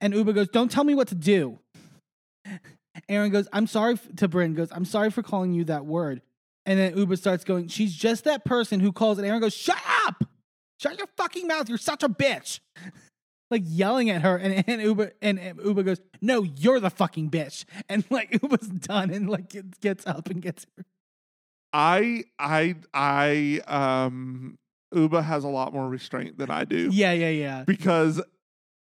And 0.01 0.13
Ubah 0.13 0.33
goes, 0.35 0.47
Don't 0.49 0.71
tell 0.71 0.83
me 0.83 0.95
what 0.95 1.07
to 1.09 1.15
do. 1.15 1.59
Erin 3.09 3.31
goes, 3.31 3.47
I'm 3.51 3.67
sorry 3.67 3.93
f- 3.93 4.07
to 4.17 4.29
Brynn, 4.29 4.55
goes, 4.55 4.71
I'm 4.71 4.85
sorry 4.85 5.11
for 5.11 5.21
calling 5.21 5.53
you 5.53 5.65
that 5.65 5.85
word. 5.85 6.21
And 6.65 6.79
then 6.79 6.95
Ubah 6.95 7.17
starts 7.17 7.43
going, 7.43 7.67
She's 7.67 7.93
just 7.93 8.23
that 8.23 8.45
person 8.45 8.79
who 8.79 8.91
calls. 8.91 9.17
And 9.17 9.27
Erin 9.27 9.41
goes, 9.41 9.53
Shut 9.53 9.77
up! 10.07 10.23
Shut 10.79 10.97
your 10.97 11.07
fucking 11.17 11.47
mouth. 11.47 11.69
You're 11.69 11.77
such 11.77 12.03
a 12.03 12.09
bitch. 12.09 12.59
like 13.51 13.63
yelling 13.65 14.09
at 14.09 14.21
her. 14.23 14.35
And, 14.37 14.63
and 14.67 14.81
Ubah 14.81 15.11
and, 15.21 15.39
and 15.39 15.59
Ubah 15.59 15.85
goes, 15.85 16.01
No, 16.21 16.43
you're 16.43 16.79
the 16.79 16.89
fucking 16.89 17.29
bitch. 17.29 17.65
And 17.89 18.03
like 18.09 18.31
Ubah's 18.41 18.67
done 18.67 19.09
and 19.11 19.29
like 19.29 19.49
gets- 19.49 19.77
gets 19.79 20.07
up 20.07 20.29
and 20.29 20.41
gets 20.41 20.65
her. 20.77 20.85
I 21.73 22.23
I 22.39 22.75
I 22.93 23.61
um 23.67 24.55
Ubah 24.93 25.23
has 25.23 25.43
a 25.43 25.49
lot 25.49 25.73
more 25.73 25.89
restraint 25.89 26.37
than 26.37 26.49
I 26.49 26.63
do 26.63 26.89
Yeah, 26.91 27.11
yeah, 27.11 27.29
yeah. 27.29 27.63
because 27.67 28.21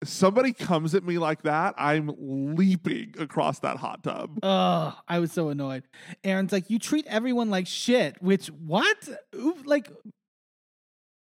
somebody 0.05 0.53
comes 0.53 0.95
at 0.95 1.05
me 1.05 1.19
like 1.19 1.43
that, 1.43 1.75
I'm 1.79 2.11
leaping 2.19 3.15
across 3.19 3.59
that 3.61 3.77
hot 3.77 4.03
tub. 4.03 4.39
Oh, 4.43 4.99
I 5.09 5.19
was 5.19 5.33
so 5.33 5.49
annoyed. 5.49 5.85
Erin's 6.25 6.53
like, 6.53 6.71
you 6.71 6.79
treat 6.79 7.07
everyone 7.07 7.51
like 7.51 7.67
shit. 7.67 8.21
Which 8.23 8.49
what? 8.49 9.09
U- 9.35 9.57
like, 9.65 9.91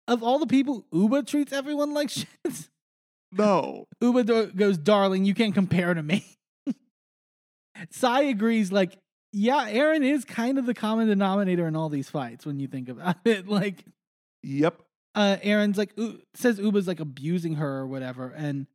of 0.08 0.24
all 0.24 0.40
the 0.40 0.48
people, 0.48 0.86
Ubah 0.94 1.26
treats 1.28 1.54
everyone 1.54 1.94
like 1.94 2.10
shit. 2.12 2.28
No. 3.32 3.88
Ubah 4.02 4.26
do- 4.26 4.52
goes, 4.52 4.78
darling, 4.78 5.26
you 5.26 5.34
can't 5.34 5.54
compare 5.54 5.94
to 5.94 6.04
me. 6.04 6.26
Sai 7.92 8.24
agrees. 8.24 8.72
Like, 8.72 8.98
yeah, 9.34 9.68
Erin 9.70 10.04
is 10.04 10.26
kind 10.26 10.58
of 10.58 10.66
the 10.66 10.74
common 10.74 11.08
denominator 11.08 11.68
in 11.68 11.76
all 11.76 11.90
these 11.90 12.10
fights 12.10 12.46
when 12.46 12.60
you 12.60 12.68
think 12.68 12.90
about 12.90 13.16
it. 13.26 13.48
Like, 13.48 13.86
Yep. 14.44 14.82
Uh, 15.14 15.38
Erin's 15.44 15.78
like 15.78 15.92
U- 15.98 16.22
says 16.34 16.60
Ubah's 16.60 16.88
like 16.88 17.00
abusing 17.00 17.56
her 17.56 17.80
or 17.80 17.88
whatever, 17.88 18.30
and 18.30 18.68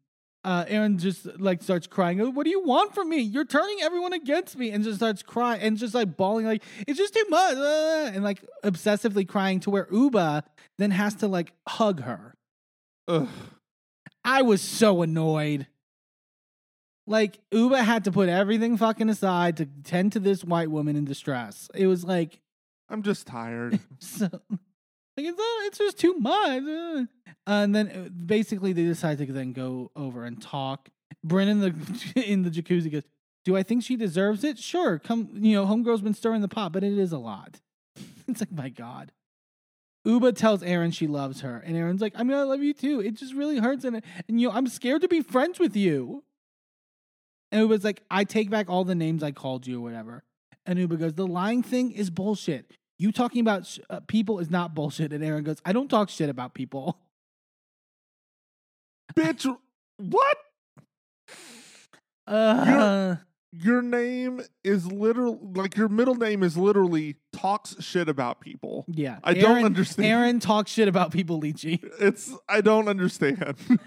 uh, 0.45 0.64
Erin 0.68 0.99
just 0.99 1.26
like 1.41 1.62
starts 1.62 1.87
crying. 1.87 2.20
"Oh, 2.20 2.30
What 2.30 2.45
do 2.45 2.51
you 2.51 2.62
want 2.62 2.95
from 2.95 3.09
me? 3.09 3.18
You're 3.20 3.45
turning 3.47 3.78
everyone 3.82 4.12
against 4.12 4.57
me, 4.57 4.70
and 4.70 4.84
just 4.84 4.99
starts 4.99 5.22
crying 5.22 5.61
and 5.62 5.76
just 5.76 5.95
like 5.95 6.16
bawling, 6.16 6.47
like 6.47 6.62
it's 6.87 6.99
just 6.99 7.14
too 7.14 7.24
much, 7.30 7.57
uh," 7.57 8.11
and 8.14 8.22
like 8.22 8.45
obsessively 8.62 9.26
crying 9.26 9.61
to 9.61 9.70
where 9.70 9.87
Ubah 9.87 10.43
then 10.78 10.91
has 10.91 11.14
to 11.16 11.26
like 11.28 11.53
hug 11.66 12.03
her. 12.03 12.34
Ugh. 13.09 13.28
I 14.24 14.43
was 14.43 14.61
so 14.61 15.03
annoyed. 15.03 15.66
Like 17.07 17.39
Ubah 17.53 17.84
had 17.84 18.05
to 18.05 18.12
put 18.12 18.28
everything 18.28 18.76
fucking 18.76 19.09
aside 19.09 19.57
to 19.59 19.66
tend 19.84 20.12
to 20.12 20.20
this 20.20 20.45
white 20.45 20.70
woman 20.70 20.97
in 20.97 21.05
distress. 21.05 21.70
It 21.74 21.87
was 21.87 22.05
like 22.05 22.41
I'm 22.89 23.03
just 23.03 23.26
tired. 23.26 23.78
so 23.99 24.28
like 25.17 25.27
it's, 25.27 25.39
uh, 25.39 25.67
it's 25.67 25.79
just 25.79 25.99
too 25.99 26.14
much. 26.14 26.62
uh. 26.62 27.05
And 27.47 27.75
then 27.75 27.89
uh, 27.89 28.09
basically 28.11 28.73
they 28.73 28.85
decide 28.85 29.19
to 29.19 29.27
then 29.27 29.53
go 29.53 29.91
over 29.97 30.25
and 30.25 30.41
talk. 30.41 30.89
Brennan 31.25 31.61
the 31.61 32.23
in 32.27 32.43
the 32.43 32.51
jacuzzi 32.51 32.91
goes, 32.91 33.05
"Do 33.45 33.57
I 33.57 33.62
think 33.62 33.83
she 33.83 33.97
deserves 33.97 34.45
it? 34.45 34.59
Sure. 34.59 34.99
Come, 34.99 35.31
you 35.35 35.55
know, 35.55 35.67
homegirl's 35.67 36.03
been 36.03 36.14
stirring 36.14 36.43
the 36.43 36.49
pot, 36.49 36.73
but 36.73 36.85
it 36.85 36.99
is 36.99 37.12
a 37.12 37.19
lot." 37.19 37.61
it's 38.29 38.41
like, 38.41 38.53
my 38.53 38.69
god. 38.69 39.12
Ubah 40.07 40.37
tells 40.37 40.62
Erin 40.62 40.93
she 40.93 41.09
loves 41.09 41.41
her, 41.41 41.57
and 41.59 41.77
Erin's 41.77 42.01
like, 42.01 42.12
"I 42.17 42.23
mean, 42.23 42.37
I 42.37 42.45
love 42.45 42.62
you 42.62 42.73
too. 42.73 43.01
It 43.01 43.14
just 43.14 43.35
really 43.35 43.59
hurts, 43.59 43.85
and 43.85 44.03
and 44.29 44.41
you 44.41 44.49
know, 44.49 44.55
I'm 44.55 44.69
scared 44.69 45.03
to 45.03 45.09
be 45.09 45.21
friends 45.21 45.59
with 45.59 45.77
you." 45.77 46.23
And 47.51 47.69
Ubah's 47.69 47.85
like, 47.85 48.03
"I 48.11 48.25
take 48.25 48.51
back 48.51 48.69
all 48.69 48.85
the 48.85 48.95
names 48.95 49.23
I 49.23 49.33
called 49.33 49.67
you, 49.67 49.79
or 49.81 49.83
whatever." 49.83 50.23
And 50.64 50.79
Ubah 50.79 50.99
goes, 50.99 51.14
"The 51.14 51.27
lying 51.27 51.62
thing 51.62 51.91
is 51.91 52.11
bullshit. 52.11 52.71
You 52.99 53.12
talking 53.12 53.40
about 53.40 53.66
sh- 53.66 53.80
uh, 53.90 54.01
people 54.01 54.38
is 54.38 54.51
not 54.51 54.74
bullshit." 54.74 55.12
And 55.12 55.22
Erin 55.24 55.44
goes, 55.44 55.59
"I 55.64 55.72
don't 55.72 55.88
talk 55.88 56.09
shit 56.09 56.28
about 56.30 56.55
people." 56.55 56.99
Bitch, 59.14 59.47
what? 59.99 60.36
Uh, 62.28 63.14
Your 63.53 63.82
name 63.82 64.42
is 64.64 64.84
literal 64.90 65.38
like 65.55 65.76
your 65.76 65.88
middle 65.88 66.16
name 66.16 66.42
is 66.42 66.57
literally 66.57 67.14
talks 67.32 67.80
shit 67.82 68.09
about 68.09 68.40
people. 68.40 68.84
yeah, 68.88 69.20
I 69.22 69.34
don't 69.34 69.64
understand. 69.64 70.09
Erin 70.09 70.40
talks 70.40 70.72
shit 70.72 70.88
about 70.88 71.12
people, 71.12 71.38
Lichy. 71.38 71.80
It's 72.01 72.34
I 72.49 72.61
don't 72.62 72.88
understand. 72.88 73.55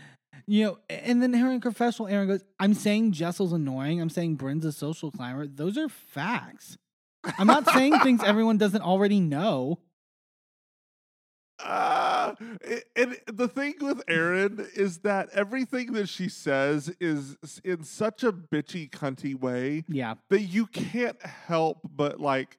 You 0.47 0.63
know, 0.65 0.77
and 0.89 1.21
then 1.21 1.35
Erin 1.35 1.59
confessional. 1.61 2.07
Erin 2.07 2.27
goes, 2.27 2.43
"I'm 2.59 2.73
saying 2.73 3.11
Jessel's 3.11 3.53
annoying. 3.53 4.01
I'm 4.01 4.09
saying 4.09 4.37
Brynn's 4.37 4.65
a 4.65 4.71
social 4.71 5.11
climber. 5.11 5.45
Those 5.45 5.77
are 5.77 5.89
facts. 5.89 6.75
I'm 7.37 7.47
not 7.47 7.69
saying 7.71 7.99
things 8.03 8.21
everyone 8.23 8.57
doesn't 8.57 8.81
already 8.81 9.19
know." 9.19 9.79
Uh, 11.63 12.35
and 12.95 13.17
the 13.27 13.49
thing 13.49 13.73
with 13.81 14.01
Erin 14.07 14.65
is 14.75 14.99
that 14.99 15.27
everything 15.33 15.91
that 15.91 16.07
she 16.07 16.29
says 16.29 16.89
is 17.01 17.35
in 17.65 17.83
such 17.83 18.23
a 18.23 18.31
bitchy, 18.31 18.89
cunty 18.89 19.37
way 19.37 19.83
Yeah, 19.89 20.13
that 20.29 20.41
you 20.43 20.67
can't 20.67 21.21
help 21.21 21.79
but 21.83 22.21
like 22.21 22.57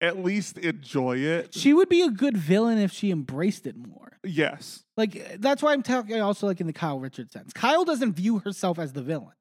at 0.00 0.24
least 0.24 0.56
enjoy 0.56 1.18
it. 1.18 1.52
she 1.52 1.74
would 1.74 1.90
be 1.90 2.00
a 2.00 2.08
good 2.10 2.34
villain 2.36 2.78
if 2.78 2.92
she 2.92 3.10
embraced 3.10 3.66
it 3.66 3.76
more. 3.76 4.16
yes. 4.24 4.84
Like 4.96 5.38
that's 5.38 5.62
why 5.62 5.74
I'm 5.74 5.82
talking 5.82 6.18
also 6.22 6.46
like 6.46 6.62
in 6.62 6.66
the 6.66 6.72
Kyle 6.72 6.98
Richards 6.98 7.32
sense. 7.34 7.52
Kyle 7.52 7.84
doesn't 7.84 8.14
view 8.14 8.38
herself 8.38 8.78
as 8.78 8.94
the 8.94 9.02
villain, 9.02 9.34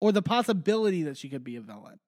or 0.00 0.12
the 0.12 0.22
possibility 0.22 1.02
that 1.02 1.16
she 1.16 1.28
could 1.28 1.42
be 1.42 1.56
a 1.56 1.60
villain. 1.60 1.98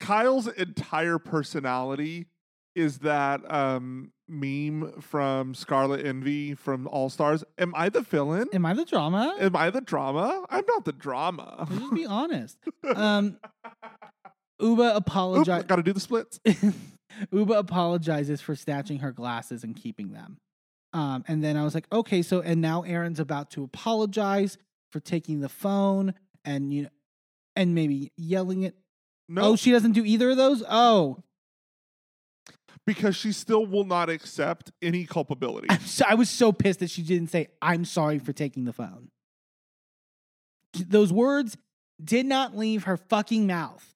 Kyle's 0.00 0.46
entire 0.48 1.18
personality 1.18 2.26
is 2.74 2.98
that 2.98 3.40
um 3.52 4.12
meme 4.28 5.00
from 5.00 5.54
Scarlet 5.54 6.04
Envy 6.04 6.54
from 6.54 6.86
All 6.88 7.08
Stars. 7.08 7.44
Am 7.58 7.72
I 7.76 7.88
the 7.88 8.00
villain? 8.02 8.48
Am 8.52 8.66
I 8.66 8.74
the 8.74 8.84
drama? 8.84 9.36
Am 9.40 9.54
I 9.56 9.70
the 9.70 9.80
drama? 9.80 10.44
I'm 10.50 10.64
not 10.66 10.84
the 10.84 10.92
drama. 10.92 11.66
Let's 11.68 11.80
just 11.80 11.94
be 11.94 12.06
honest. 12.06 12.58
Um, 12.94 13.38
Ubah 14.60 14.90
Oop, 14.90 14.96
apologized. 14.96 15.68
gotta 15.68 15.82
do 15.82 15.92
the 15.92 16.00
splits. 16.00 16.38
Ubah 17.32 17.56
apologizes 17.58 18.40
for 18.40 18.54
snatching 18.54 18.98
her 18.98 19.12
glasses 19.12 19.64
and 19.64 19.76
keeping 19.76 20.12
them. 20.12 20.38
Um, 20.92 21.24
and 21.28 21.42
then 21.44 21.56
I 21.56 21.64
was 21.64 21.74
like, 21.74 21.86
okay, 21.92 22.22
so 22.22 22.40
and 22.40 22.60
now 22.60 22.82
Erin's 22.82 23.20
about 23.20 23.50
to 23.52 23.62
apologize 23.64 24.58
for 24.92 25.00
taking 25.00 25.40
the 25.40 25.48
phone 25.48 26.14
and 26.44 26.72
you 26.72 26.82
know, 26.84 26.88
and 27.54 27.74
maybe 27.74 28.12
yelling 28.16 28.62
it. 28.64 28.74
No, 29.28 29.42
Oh, 29.42 29.56
she 29.56 29.70
doesn't 29.72 29.92
do 29.92 30.04
either 30.04 30.30
of 30.30 30.36
those. 30.36 30.62
Oh, 30.68 31.22
because 32.86 33.16
she 33.16 33.32
still 33.32 33.66
will 33.66 33.84
not 33.84 34.08
accept 34.08 34.70
any 34.80 35.04
culpability. 35.06 35.68
So, 35.84 36.04
I 36.08 36.14
was 36.14 36.30
so 36.30 36.52
pissed 36.52 36.78
that 36.80 36.90
she 36.90 37.02
didn't 37.02 37.30
say, 37.30 37.48
"I'm 37.60 37.84
sorry 37.84 38.18
for 38.18 38.32
taking 38.32 38.64
the 38.64 38.72
phone." 38.72 39.08
Those 40.74 41.12
words 41.12 41.56
did 42.02 42.26
not 42.26 42.56
leave 42.56 42.84
her 42.84 42.96
fucking 42.96 43.46
mouth. 43.46 43.94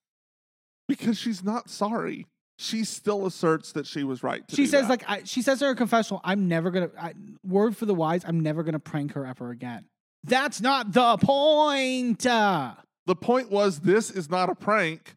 because 0.87 1.17
she's 1.17 1.43
not 1.43 1.69
sorry. 1.69 2.27
She 2.57 2.83
still 2.83 3.25
asserts 3.25 3.71
that 3.71 3.87
she 3.87 4.03
was 4.03 4.23
right. 4.23 4.45
To 4.47 4.55
she 4.55 4.65
says 4.67 4.83
that. 4.83 4.89
like 4.89 5.03
I, 5.09 5.21
she 5.23 5.41
says 5.41 5.61
in 5.61 5.67
her 5.67 5.75
confessional 5.75 6.19
i'm 6.23 6.47
never 6.47 6.69
gonna 6.69 6.89
I, 6.99 7.13
word 7.43 7.75
for 7.77 7.85
the 7.85 7.95
wise 7.95 8.23
i'm 8.25 8.39
never 8.41 8.61
gonna 8.61 8.79
prank 8.79 9.13
her 9.13 9.25
ever 9.25 9.49
again 9.51 9.85
that's 10.25 10.61
not 10.61 10.91
the 10.91 11.17
point 11.17 12.23
uh, 12.25 12.73
the 13.07 13.15
point 13.15 13.49
was 13.49 13.79
this 13.79 14.11
is 14.11 14.29
not 14.29 14.49
a 14.51 14.55
prank, 14.55 15.15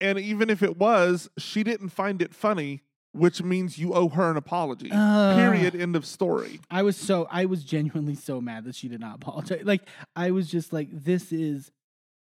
and 0.00 0.18
even 0.18 0.50
if 0.50 0.62
it 0.62 0.76
was, 0.78 1.28
she 1.38 1.62
didn't 1.62 1.90
find 1.90 2.22
it 2.22 2.34
funny, 2.34 2.82
which 3.12 3.42
means 3.42 3.78
you 3.78 3.92
owe 3.94 4.08
her 4.08 4.30
an 4.30 4.36
apology. 4.36 4.90
Uh. 4.92 5.36
Period. 5.36 5.74
End 5.74 5.96
of 5.96 6.06
story. 6.06 6.60
i 6.70 6.82
was 6.82 6.96
so 6.96 7.26
i 7.30 7.44
was 7.44 7.64
genuinely 7.64 8.14
so 8.14 8.40
mad 8.40 8.64
that 8.64 8.74
she 8.74 8.88
did 8.88 9.00
not 9.00 9.16
apologize 9.16 9.62
like 9.64 9.82
i 10.16 10.30
was 10.30 10.48
just 10.50 10.72
like 10.72 10.88
this 10.92 11.32
is 11.32 11.70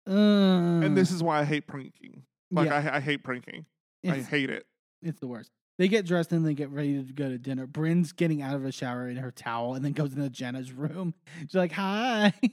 uh, 0.08 0.12
And 0.12 0.96
this 0.96 1.10
is 1.12 1.24
why 1.24 1.40
I 1.40 1.46
hate 1.46 1.66
pranking. 1.66 2.22
Like 2.52 2.68
yeah, 2.68 2.92
I, 2.94 2.98
I 2.98 3.00
hate 3.00 3.24
pranking. 3.24 3.66
I 4.08 4.18
hate 4.18 4.52
it. 4.52 4.68
it's 5.02 5.20
the 5.20 5.26
worst 5.28 5.50
they 5.80 5.88
get 5.88 6.06
dressed 6.06 6.32
and 6.32 6.46
they 6.46 6.54
get 6.54 6.70
ready 6.70 7.04
to 7.04 7.12
go 7.12 7.28
to 7.28 7.38
dinner 7.40 7.66
brynn's 7.66 8.12
getting 8.12 8.42
out 8.44 8.56
of 8.56 8.64
a 8.66 8.72
shower 8.72 9.10
in 9.10 9.18
her 9.18 9.32
towel 9.32 9.74
and 9.74 9.84
then 9.84 9.94
goes 9.94 10.14
into 10.14 10.30
jenna's 10.30 10.72
room 10.72 11.16
she's 11.42 11.56
like 11.56 11.72
hi 11.72 12.32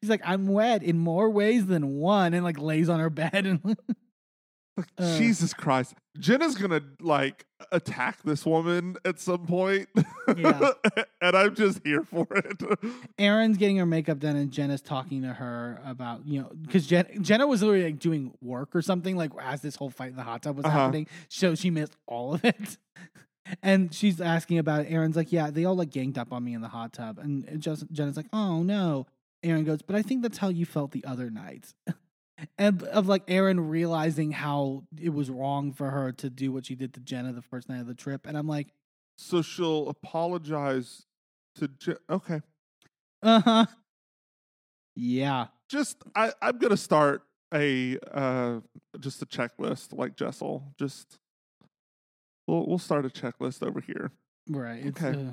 she's 0.00 0.10
like 0.10 0.20
i'm 0.26 0.46
wet 0.46 0.82
in 0.82 0.98
more 0.98 1.30
ways 1.30 1.64
than 1.66 1.94
one 1.96 2.34
and 2.34 2.44
like 2.44 2.58
lays 2.58 2.90
on 2.90 3.00
her 3.00 3.08
bed 3.10 3.46
and 3.46 3.60
Uh. 4.98 5.18
Jesus 5.18 5.54
Christ. 5.54 5.94
Jenna's 6.18 6.54
gonna 6.56 6.80
like 7.00 7.46
attack 7.72 8.22
this 8.22 8.44
woman 8.46 8.96
at 9.04 9.18
some 9.20 9.46
point. 9.46 9.88
Yeah. 10.36 10.70
and 11.20 11.36
I'm 11.36 11.54
just 11.54 11.80
here 11.84 12.02
for 12.02 12.26
it. 12.30 12.60
Erin's 13.18 13.56
getting 13.56 13.76
her 13.78 13.86
makeup 13.86 14.18
done, 14.20 14.36
and 14.36 14.50
Jenna's 14.50 14.80
talking 14.82 15.22
to 15.22 15.32
her 15.34 15.80
about 15.84 16.26
you 16.26 16.40
know 16.40 16.50
because 16.62 16.86
Jen- 16.86 17.22
Jenna 17.22 17.46
was 17.46 17.62
literally 17.62 17.84
like 17.84 17.98
doing 17.98 18.32
work 18.40 18.74
or 18.74 18.82
something 18.82 19.16
like 19.16 19.30
as 19.40 19.60
this 19.60 19.76
whole 19.76 19.90
fight 19.90 20.10
in 20.10 20.16
the 20.16 20.22
hot 20.22 20.42
tub 20.42 20.56
was 20.56 20.64
Uh-huh. 20.64 20.78
happening, 20.78 21.06
so 21.28 21.54
she 21.54 21.70
missed 21.70 21.96
all 22.06 22.34
of 22.34 22.44
it. 22.44 22.78
and 23.62 23.92
she's 23.94 24.20
asking 24.20 24.58
about 24.58 24.82
it. 24.82 24.92
Erin's 24.92 25.16
like, 25.16 25.30
"Yeah, 25.32 25.50
they 25.50 25.64
all 25.64 25.76
like 25.76 25.90
ganged 25.90 26.18
up 26.18 26.32
on 26.32 26.42
me 26.44 26.54
in 26.54 26.60
the 26.62 26.68
hot 26.68 26.92
tub," 26.92 27.18
and 27.18 27.60
just 27.60 27.90
Jenna's 27.92 28.16
like, 28.16 28.26
"Oh 28.32 28.62
no." 28.62 29.06
Erin 29.42 29.64
goes, 29.64 29.82
"But 29.82 29.94
I 29.96 30.02
think 30.02 30.22
that's 30.22 30.38
how 30.38 30.48
you 30.48 30.64
felt 30.64 30.92
the 30.92 31.04
other 31.04 31.30
night." 31.30 31.74
And 32.58 32.82
of 32.84 33.06
like 33.06 33.22
Erin 33.28 33.68
realizing 33.68 34.32
how 34.32 34.84
it 35.00 35.10
was 35.10 35.30
wrong 35.30 35.72
for 35.72 35.90
her 35.90 36.10
to 36.12 36.28
do 36.30 36.50
what 36.52 36.66
she 36.66 36.74
did 36.74 36.92
to 36.94 37.00
Jenna 37.00 37.32
the 37.32 37.42
first 37.42 37.68
night 37.68 37.80
of 37.80 37.86
the 37.86 37.94
trip, 37.94 38.26
and 38.26 38.36
I'm 38.36 38.48
like, 38.48 38.68
so 39.16 39.40
she'll 39.42 39.88
apologize 39.88 41.06
to 41.56 41.68
Jen. 41.68 41.96
Okay. 42.10 42.40
"Uh 43.22 43.40
huh." 43.40 43.66
Yeah. 44.96 45.46
Just 45.68 45.98
I, 46.14 46.32
I'm 46.42 46.58
gonna 46.58 46.76
start 46.76 47.22
a 47.52 47.98
uh 48.12 48.60
just 48.98 49.22
a 49.22 49.26
checklist 49.26 49.96
like 49.96 50.16
Jessel. 50.16 50.74
Just 50.78 51.18
we'll 52.48 52.66
we'll 52.66 52.78
start 52.78 53.06
a 53.06 53.08
checklist 53.08 53.64
over 53.66 53.80
here. 53.80 54.10
Right. 54.48 54.86
It's, 54.86 55.00
Okay. 55.02 55.18
uh, 55.18 55.30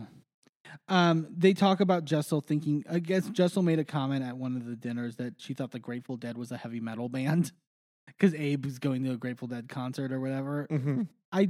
um, 0.87 1.27
they 1.35 1.53
talk 1.53 1.79
about 1.79 2.05
Jessel 2.05 2.41
thinking. 2.41 2.83
I 2.89 2.99
guess 2.99 3.27
Jessel 3.29 3.61
made 3.61 3.79
a 3.79 3.83
comment 3.85 4.23
at 4.23 4.37
one 4.37 4.55
of 4.55 4.65
the 4.65 4.75
dinners 4.75 5.15
that 5.17 5.35
she 5.37 5.53
thought 5.53 5.71
the 5.71 5.79
Grateful 5.79 6.17
Dead 6.17 6.37
was 6.37 6.51
a 6.51 6.57
heavy 6.57 6.79
metal 6.79 7.09
band 7.09 7.51
because 8.07 8.33
Abe 8.33 8.65
was 8.65 8.79
going 8.79 9.03
to 9.03 9.11
a 9.11 9.17
Grateful 9.17 9.47
Dead 9.47 9.69
concert 9.69 10.11
or 10.11 10.19
whatever. 10.19 10.67
Mm-hmm. 10.71 11.03
I 11.31 11.49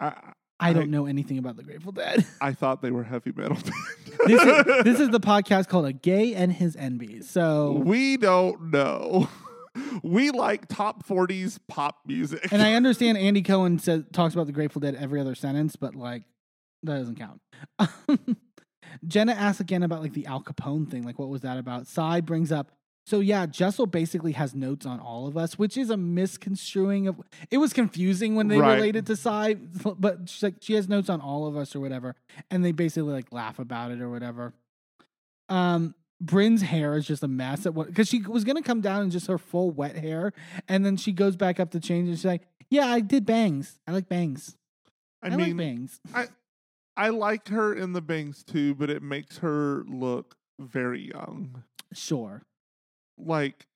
I 0.00 0.32
I 0.58 0.72
don't 0.72 0.84
I- 0.84 0.86
know 0.86 1.06
anything 1.06 1.38
about 1.38 1.56
the 1.56 1.62
Grateful 1.62 1.92
Dead. 1.92 2.26
I 2.40 2.52
thought 2.52 2.82
they 2.82 2.90
were 2.90 3.04
heavy 3.04 3.32
metal. 3.34 3.56
this 4.26 4.42
is 4.42 4.84
this 4.84 5.00
is 5.00 5.08
the 5.10 5.20
podcast 5.20 5.68
called 5.68 5.86
"A 5.86 5.92
Gay 5.92 6.34
and 6.34 6.52
His 6.52 6.76
Enby." 6.76 7.24
So, 7.24 7.72
we 7.84 8.16
don't 8.16 8.70
know. 8.70 9.28
We 10.02 10.30
like 10.32 10.66
top 10.66 11.06
40s 11.06 11.58
pop 11.68 12.00
music. 12.04 12.52
and 12.52 12.60
I 12.60 12.74
understand 12.74 13.16
Andy 13.16 13.40
Cohen 13.40 13.78
says 13.78 14.02
talks 14.12 14.34
about 14.34 14.46
the 14.46 14.52
Grateful 14.52 14.80
Dead 14.80 14.96
every 14.96 15.20
other 15.20 15.34
sentence, 15.36 15.76
but 15.76 15.94
like 15.94 16.24
that 16.82 16.98
doesn't 16.98 17.16
count. 17.16 17.40
Jenna 19.06 19.32
asks 19.32 19.60
again 19.60 19.82
about 19.82 20.02
like 20.02 20.12
the 20.14 20.26
Al 20.26 20.42
Capone 20.42 20.90
thing. 20.90 21.02
Like, 21.04 21.18
what 21.18 21.28
was 21.28 21.42
that 21.42 21.58
about? 21.58 21.86
Sai 21.86 22.20
brings 22.20 22.50
up. 22.50 22.72
So 23.06 23.20
yeah, 23.20 23.46
Jessel 23.46 23.86
basically 23.86 24.32
has 24.32 24.54
notes 24.54 24.84
on 24.86 25.00
all 25.00 25.26
of 25.26 25.36
us, 25.36 25.58
which 25.58 25.76
is 25.76 25.90
a 25.90 25.96
misconstruing 25.96 27.06
of. 27.08 27.20
It 27.50 27.58
was 27.58 27.72
confusing 27.72 28.34
when 28.36 28.48
they 28.48 28.58
Right. 28.58 28.74
related 28.74 29.06
to 29.06 29.16
Sai, 29.16 29.54
but 29.98 30.28
she's 30.28 30.42
like 30.42 30.54
she 30.60 30.74
has 30.74 30.88
notes 30.88 31.08
on 31.08 31.20
all 31.20 31.46
of 31.46 31.56
us 31.56 31.74
or 31.74 31.80
whatever, 31.80 32.14
and 32.50 32.64
they 32.64 32.72
basically 32.72 33.12
like 33.12 33.32
laugh 33.32 33.58
about 33.58 33.90
it 33.90 34.00
or 34.00 34.10
whatever. 34.10 34.52
Um, 35.48 35.94
Brynn's 36.22 36.62
hair 36.62 36.96
is 36.96 37.06
just 37.06 37.22
a 37.22 37.28
mess 37.28 37.64
at 37.66 37.74
what 37.74 37.88
because 37.88 38.06
she 38.08 38.20
was 38.22 38.44
gonna 38.44 38.62
come 38.62 38.80
down 38.80 39.04
in 39.04 39.10
just 39.10 39.26
her 39.28 39.38
full 39.38 39.70
wet 39.70 39.96
hair, 39.96 40.32
and 40.68 40.84
then 40.84 40.96
she 40.96 41.12
goes 41.12 41.36
back 41.36 41.58
up 41.58 41.70
to 41.70 41.80
change 41.80 42.08
and 42.08 42.16
she's 42.18 42.24
like, 42.24 42.42
"Yeah, 42.68 42.86
I 42.86 43.00
did 43.00 43.24
bangs. 43.24 43.78
I 43.86 43.92
like 43.92 44.08
bangs. 44.08 44.56
I, 45.22 45.28
I, 45.28 45.30
like 45.30 45.38
mean, 45.38 45.56
bangs." 45.56 46.00
I 46.14 46.28
like 46.96 47.48
her 47.48 47.74
in 47.74 47.92
the 47.92 48.00
bangs 48.02 48.42
too, 48.44 48.74
but 48.74 48.90
it 48.90 49.02
makes 49.02 49.38
her 49.38 49.84
look 49.88 50.34
very 50.58 51.10
young. 51.12 51.64
Sure. 51.92 52.42
Like, 53.18 53.66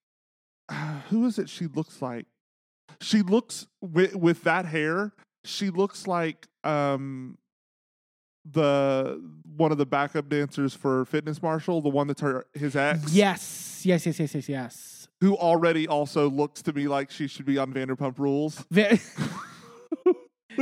who 1.09 1.27
is 1.27 1.39
it? 1.39 1.49
She 1.49 1.67
looks 1.67 2.03
like. 2.03 2.27
She 3.01 3.23
looks 3.23 3.67
with 3.81 4.15
with 4.15 4.43
that 4.45 4.67
hair. 4.67 5.13
She 5.45 5.71
looks 5.71 6.07
like 6.07 6.47
um 6.63 7.39
the 8.51 9.23
one 9.57 9.73
of 9.73 9.79
the 9.79 9.87
backup 9.87 10.29
dancers 10.29 10.75
for 10.75 11.05
Fitness 11.07 11.43
Marshall, 11.43 11.81
the 11.81 11.89
one 11.89 12.07
that's 12.07 12.21
her 12.21 12.45
his 12.53 12.77
ex. 12.77 13.13
Yes. 13.13 13.83
Yes. 13.85 14.07
Yes. 14.07 14.19
Yes. 14.21 14.35
Yes. 14.35 14.49
Yes. 14.49 15.09
who 15.21 15.35
already 15.37 15.89
also 15.89 16.29
looks 16.29 16.61
to 16.63 16.73
me 16.73 16.87
like 16.87 17.11
she 17.11 17.27
should 17.27 17.47
be 17.47 17.57
on 17.57 17.73
Vanderpump 17.73 18.19
Rules. 18.19 18.65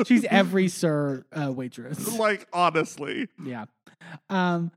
She's 0.06 0.24
every 0.30 0.68
sir 0.68 1.24
uh, 1.32 1.52
waitress. 1.52 2.18
like 2.18 2.46
honestly, 2.52 3.28
Yeah. 3.42 3.66
Um, 4.28 4.72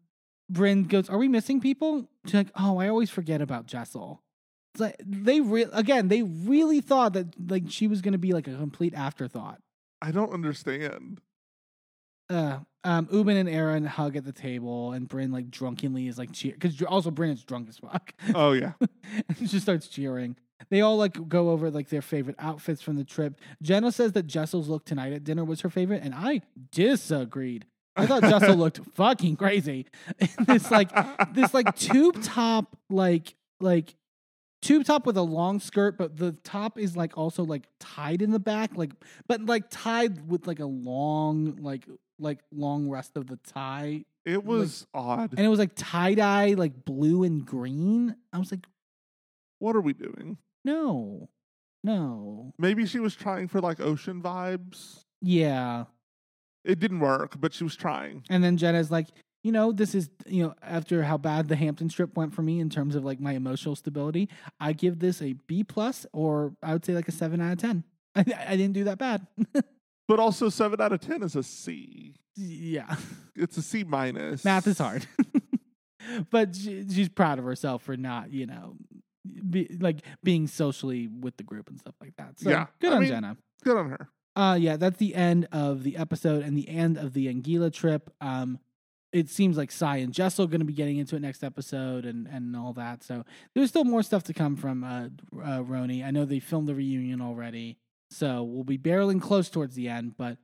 Brynn 0.51 0.87
goes, 0.87 1.09
"Are 1.09 1.17
we 1.17 1.27
missing 1.27 1.59
people?" 1.59 2.07
She's 2.25 2.35
like, 2.35 2.51
"Oh, 2.55 2.77
I 2.77 2.87
always 2.87 3.09
forget 3.09 3.41
about 3.41 3.65
Jessel." 3.65 4.21
It's 4.73 4.81
like 4.81 4.95
they 5.05 5.41
re- 5.41 5.67
again, 5.71 6.09
they 6.09 6.21
really 6.21 6.81
thought 6.81 7.13
that 7.13 7.27
like 7.49 7.63
she 7.69 7.87
was 7.87 8.01
going 8.01 8.11
to 8.11 8.17
be 8.19 8.33
like 8.33 8.47
a 8.47 8.55
complete 8.55 8.93
afterthought. 8.93 9.59
I 10.01 10.11
don't 10.11 10.31
understand. 10.31 11.21
Uh, 12.29 12.59
um, 12.83 13.07
Ubin 13.07 13.37
and 13.37 13.49
Erin 13.49 13.85
hug 13.85 14.15
at 14.15 14.25
the 14.25 14.31
table, 14.31 14.91
and 14.91 15.07
Brynn 15.09 15.31
like 15.31 15.49
drunkenly 15.49 16.07
is 16.07 16.17
like 16.17 16.31
cheer 16.31 16.53
because 16.53 16.79
also 16.83 17.09
Brynn 17.09 17.31
is 17.31 17.43
drunk 17.43 17.69
as 17.69 17.77
fuck. 17.77 18.13
Oh 18.35 18.51
yeah, 18.51 18.73
and 19.27 19.49
she 19.49 19.59
starts 19.59 19.87
cheering. 19.87 20.35
They 20.69 20.81
all 20.81 20.97
like 20.97 21.27
go 21.27 21.49
over 21.49 21.69
like 21.69 21.89
their 21.89 22.01
favorite 22.01 22.35
outfits 22.39 22.81
from 22.81 22.95
the 22.95 23.03
trip. 23.03 23.39
Jenna 23.61 23.91
says 23.91 24.13
that 24.13 24.27
Jessel's 24.27 24.69
look 24.69 24.85
tonight 24.85 25.13
at 25.13 25.23
dinner 25.23 25.43
was 25.43 25.61
her 25.61 25.69
favorite, 25.69 26.03
and 26.03 26.13
I 26.15 26.41
disagreed. 26.71 27.65
I 27.95 28.05
thought 28.07 28.23
Jessel 28.23 28.55
looked 28.55 28.79
fucking 28.95 29.37
crazy. 29.37 29.85
this 30.39 30.71
like 30.71 30.91
this 31.33 31.53
like 31.53 31.75
tube 31.75 32.21
top 32.21 32.77
like 32.89 33.35
like 33.59 33.95
tube 34.61 34.85
top 34.85 35.05
with 35.05 35.17
a 35.17 35.21
long 35.21 35.59
skirt, 35.59 35.97
but 35.97 36.17
the 36.17 36.33
top 36.43 36.77
is 36.77 36.97
like 36.97 37.17
also 37.17 37.43
like 37.43 37.67
tied 37.79 38.21
in 38.21 38.31
the 38.31 38.39
back, 38.39 38.71
like 38.75 38.91
but 39.27 39.45
like 39.45 39.65
tied 39.69 40.29
with 40.29 40.47
like 40.47 40.59
a 40.59 40.65
long 40.65 41.57
like 41.61 41.85
like 42.19 42.39
long 42.51 42.89
rest 42.89 43.17
of 43.17 43.27
the 43.27 43.37
tie, 43.37 44.03
it 44.25 44.43
was 44.43 44.87
odd. 44.93 45.31
and 45.31 45.45
it 45.45 45.49
was 45.49 45.59
like 45.59 45.71
tie 45.75 46.15
dye 46.15 46.55
like 46.57 46.85
blue 46.85 47.23
and 47.23 47.45
green. 47.45 48.15
I 48.33 48.39
was 48.39 48.51
like, 48.51 48.65
What 49.59 49.75
are 49.75 49.81
we 49.81 49.93
doing? 49.93 50.37
no, 50.63 51.29
no, 51.83 52.51
Maybe 52.57 52.85
she 52.87 52.99
was 52.99 53.15
trying 53.15 53.47
for 53.47 53.61
like 53.61 53.79
ocean 53.79 54.21
vibes. 54.21 55.03
yeah. 55.21 55.85
It 56.63 56.79
didn't 56.79 56.99
work, 56.99 57.39
but 57.39 57.53
she 57.53 57.63
was 57.63 57.75
trying. 57.75 58.23
And 58.27 58.43
then 58.43 58.57
Jenna's 58.57 58.89
like, 58.89 59.07
you 59.43 59.51
know, 59.51 59.71
this 59.71 59.93
is, 59.93 60.09
you 60.25 60.41
know, 60.41 60.55
after 60.63 61.03
how 61.03 61.15
bad 61.15 61.47
the 61.47 61.55
Hamptons 61.55 61.93
trip 61.93 62.17
went 62.17 62.33
for 62.33 62.41
me 62.41 62.59
in 62.59 62.71
terms 62.71 62.95
of 62.95 63.05
like 63.05 63.19
my 63.19 63.33
emotional 63.33 63.75
stability, 63.75 64.29
I 64.59 64.73
give 64.73 64.97
this 64.97 65.21
a 65.21 65.33
B 65.45 65.63
plus 65.63 66.07
or 66.11 66.55
I 66.63 66.73
would 66.73 66.83
say 66.83 66.93
like 66.95 67.07
a 67.07 67.11
seven 67.11 67.39
out 67.39 67.51
of 67.53 67.59
10. 67.59 67.83
I, 68.15 68.19
I 68.47 68.57
didn't 68.57 68.73
do 68.73 68.85
that 68.85 68.97
bad. 68.97 69.27
But 70.07 70.19
also 70.19 70.49
seven 70.49 70.79
out 70.81 70.91
of 70.93 70.99
ten 71.01 71.23
is 71.23 71.35
a 71.35 71.41
C. 71.43 72.15
yeah. 72.35 72.95
It's 73.35 73.57
a 73.57 73.61
C 73.63 73.83
minus. 73.83 74.43
Math 74.45 74.67
is 74.67 74.77
hard. 74.77 75.05
but 76.29 76.55
she, 76.55 76.85
she's 76.91 77.09
proud 77.09 77.39
of 77.39 77.45
herself 77.45 77.81
for 77.83 77.97
not, 77.97 78.31
you 78.31 78.45
know, 78.45 78.75
be, 79.49 79.67
like 79.79 80.01
being 80.23 80.47
socially 80.47 81.07
with 81.07 81.37
the 81.37 81.43
group 81.43 81.69
and 81.69 81.79
stuff 81.79 81.95
like 82.01 82.15
that. 82.17 82.39
So 82.39 82.49
Yeah, 82.49 82.67
good 82.79 82.91
I 82.93 82.95
on 82.95 83.01
mean- 83.01 83.09
Jenna. 83.09 83.37
Good 83.63 83.77
on 83.77 83.89
her. 83.89 84.09
Uh 84.35 84.57
yeah, 84.59 84.75
that's 84.77 84.97
the 84.97 85.15
end 85.15 85.47
of 85.51 85.83
the 85.83 85.95
episode 85.97 86.43
and 86.43 86.57
the 86.57 86.67
end 86.67 86.97
of 86.97 87.13
the 87.13 87.33
Anguilla 87.33 87.71
trip. 87.71 88.13
Um 88.21 88.59
it 89.13 89.29
seems 89.29 89.55
like 89.55 89.71
Sai 89.71 89.97
and 89.97 90.13
Jessel 90.13 90.43
are 90.43 90.47
going 90.49 90.59
to 90.59 90.65
be 90.65 90.73
getting 90.73 90.97
into 90.97 91.15
it 91.15 91.21
next 91.21 91.41
episode 91.41 92.05
and 92.05 92.27
and 92.27 92.55
all 92.55 92.73
that. 92.73 93.01
So 93.03 93.23
there's 93.53 93.69
still 93.69 93.85
more 93.85 94.03
stuff 94.03 94.23
to 94.23 94.33
come 94.33 94.57
from 94.57 94.83
uh, 94.83 95.05
uh 95.41 95.59
RHONY. 95.63 96.03
I 96.05 96.11
know 96.11 96.25
they 96.25 96.39
filmed 96.41 96.67
the 96.67 96.75
reunion 96.75 97.21
already. 97.21 97.77
So 98.11 98.43
we'll 98.43 98.65
be 98.65 98.77
barreling 98.77 99.21
close 99.21 99.49
towards 99.49 99.75
the 99.75 99.87
end, 99.87 100.15
but 100.17 100.37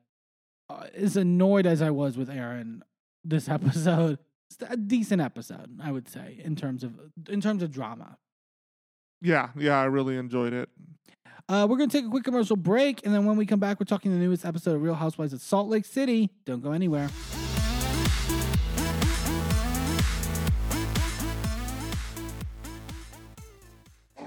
uh, 0.69 0.88
as 0.95 1.17
annoyed 1.17 1.65
as 1.65 1.82
I 1.82 1.89
was 1.89 2.15
with 2.17 2.29
Erin 2.29 2.82
this 3.25 3.49
episode, 3.57 4.19
it's 4.49 4.71
a 4.71 4.77
decent 4.77 5.21
episode, 5.21 5.79
I 5.84 5.91
would 5.91 6.07
say, 6.07 6.39
in 6.43 6.55
terms 6.55 6.84
of 6.86 6.93
in 7.29 7.41
terms 7.41 7.61
of 7.63 7.71
drama. 7.71 8.17
Yeah, 9.22 9.49
yeah, 9.55 9.80
I 9.80 9.86
really 9.86 10.17
enjoyed 10.17 10.53
it. 10.53 10.69
Uh, 11.47 11.67
we're 11.69 11.78
going 11.78 11.89
to 11.89 11.97
take 11.97 12.05
a 12.05 12.09
quick 12.09 12.24
commercial 12.24 12.55
break, 12.55 13.05
and 13.05 13.13
then 13.13 13.26
when 13.26 13.36
we 13.36 13.45
come 13.45 13.59
back, 13.59 13.80
we're 13.80 13.86
talking 13.86 14.11
the 14.11 14.17
newest 14.17 14.45
episode 14.45 14.76
of 14.76 14.82
Real 14.82 14.95
Housewives 14.95 15.34
of 15.34 15.41
Salt 15.41 15.67
Lake 15.67 15.86
City. 15.86 16.30
Don't 16.45 16.61
go 16.61 16.72
anywhere. 16.72 17.09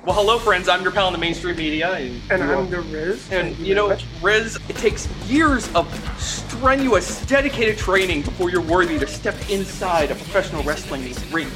Well, 0.05 0.15
hello, 0.15 0.39
friends. 0.39 0.69
I'm 0.69 0.83
your 0.83 0.93
pal 0.93 1.07
in 1.07 1.15
the 1.15 1.19
mainstream 1.19 1.57
media. 1.57 1.91
And, 1.95 2.21
And 2.31 2.43
I'm 2.43 2.69
the 2.69 2.83
Riz. 2.83 3.33
And 3.33 3.57
Thank 3.57 3.67
you 3.67 3.75
know. 3.75 3.97
Riz, 4.21 4.59
it 4.69 4.77
takes 4.77 5.09
years 5.27 5.75
of 5.75 5.89
strenuous, 6.21 7.25
dedicated 7.25 7.79
training 7.79 8.21
before 8.21 8.51
you're 8.51 8.61
worthy 8.61 8.99
to 8.99 9.07
step 9.07 9.35
inside 9.49 10.11
a 10.11 10.15
professional 10.15 10.63
wrestling 10.63 11.11
ring. 11.33 11.49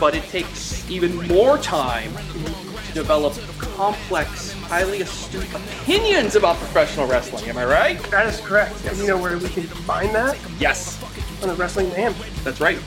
But 0.00 0.14
it 0.14 0.24
takes 0.24 0.88
even 0.90 1.16
more 1.28 1.56
time 1.58 2.12
to 2.86 2.92
develop 2.92 3.34
complex, 3.58 4.52
highly 4.52 5.00
astute 5.02 5.46
opinions 5.54 6.36
about 6.36 6.56
professional 6.56 7.06
wrestling. 7.06 7.48
Am 7.48 7.56
I 7.56 7.64
right? 7.64 7.98
that 8.10 8.26
is 8.26 8.40
correct. 8.40 8.84
And 8.86 8.98
you 8.98 9.06
know 9.06 9.20
where 9.20 9.38
we 9.38 9.48
can 9.48 9.64
find 9.64 10.14
that? 10.14 10.36
Yes, 10.58 11.00
On 11.42 11.48
the 11.48 11.54
Wrestling 11.54 11.88
Mayhem. 11.90 12.14
that's 12.42 12.60
right. 12.60 12.78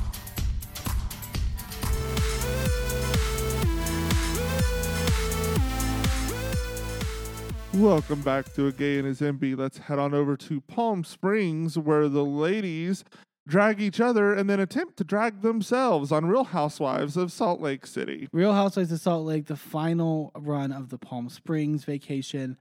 Welcome 7.80 8.19
back 8.23 8.53
to 8.55 8.67
A 8.67 8.73
Gay 8.73 8.97
and 8.97 9.07
His 9.07 9.21
Enby. 9.21 9.57
Let's 9.57 9.77
head 9.77 9.99
on 9.99 10.13
over 10.13 10.36
to 10.36 10.59
Palm 10.59 11.05
Springs 11.05 11.77
where 11.77 12.09
the 12.09 12.25
ladies 12.25 13.05
drag 13.47 13.80
each 13.80 14.01
other 14.01 14.34
and 14.34 14.49
then 14.49 14.59
attempt 14.59 14.97
to 14.97 15.05
drag 15.05 15.43
themselves 15.43 16.11
on 16.11 16.25
Real 16.25 16.43
Housewives 16.43 17.15
of 17.15 17.32
Salt 17.32 17.61
Lake 17.61 17.88
City. 17.88 18.27
Real 18.34 18.51
Housewives 18.51 18.91
of 18.91 18.99
Salt 18.99 19.25
Lake, 19.25 19.45
the 19.45 19.55
final 19.55 20.34
run 20.36 20.73
of 20.73 20.89
the 20.89 20.97
Palm 20.97 21.30
Springs 21.30 21.86
vacation. 21.86 22.57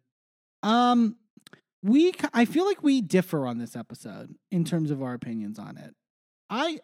Um, 0.63 1.17
we 1.83 2.13
I 2.33 2.45
feel 2.45 2.65
like 2.65 2.85
we 2.85 3.01
differ 3.01 3.45
on 3.45 3.59
this 3.59 3.75
episode 3.75 4.37
in 4.53 4.65
terms 4.65 4.93
of 4.93 5.03
our 5.03 5.15
opinions 5.15 5.59
on 5.59 5.79
it. 5.79 5.97
I 6.49 6.79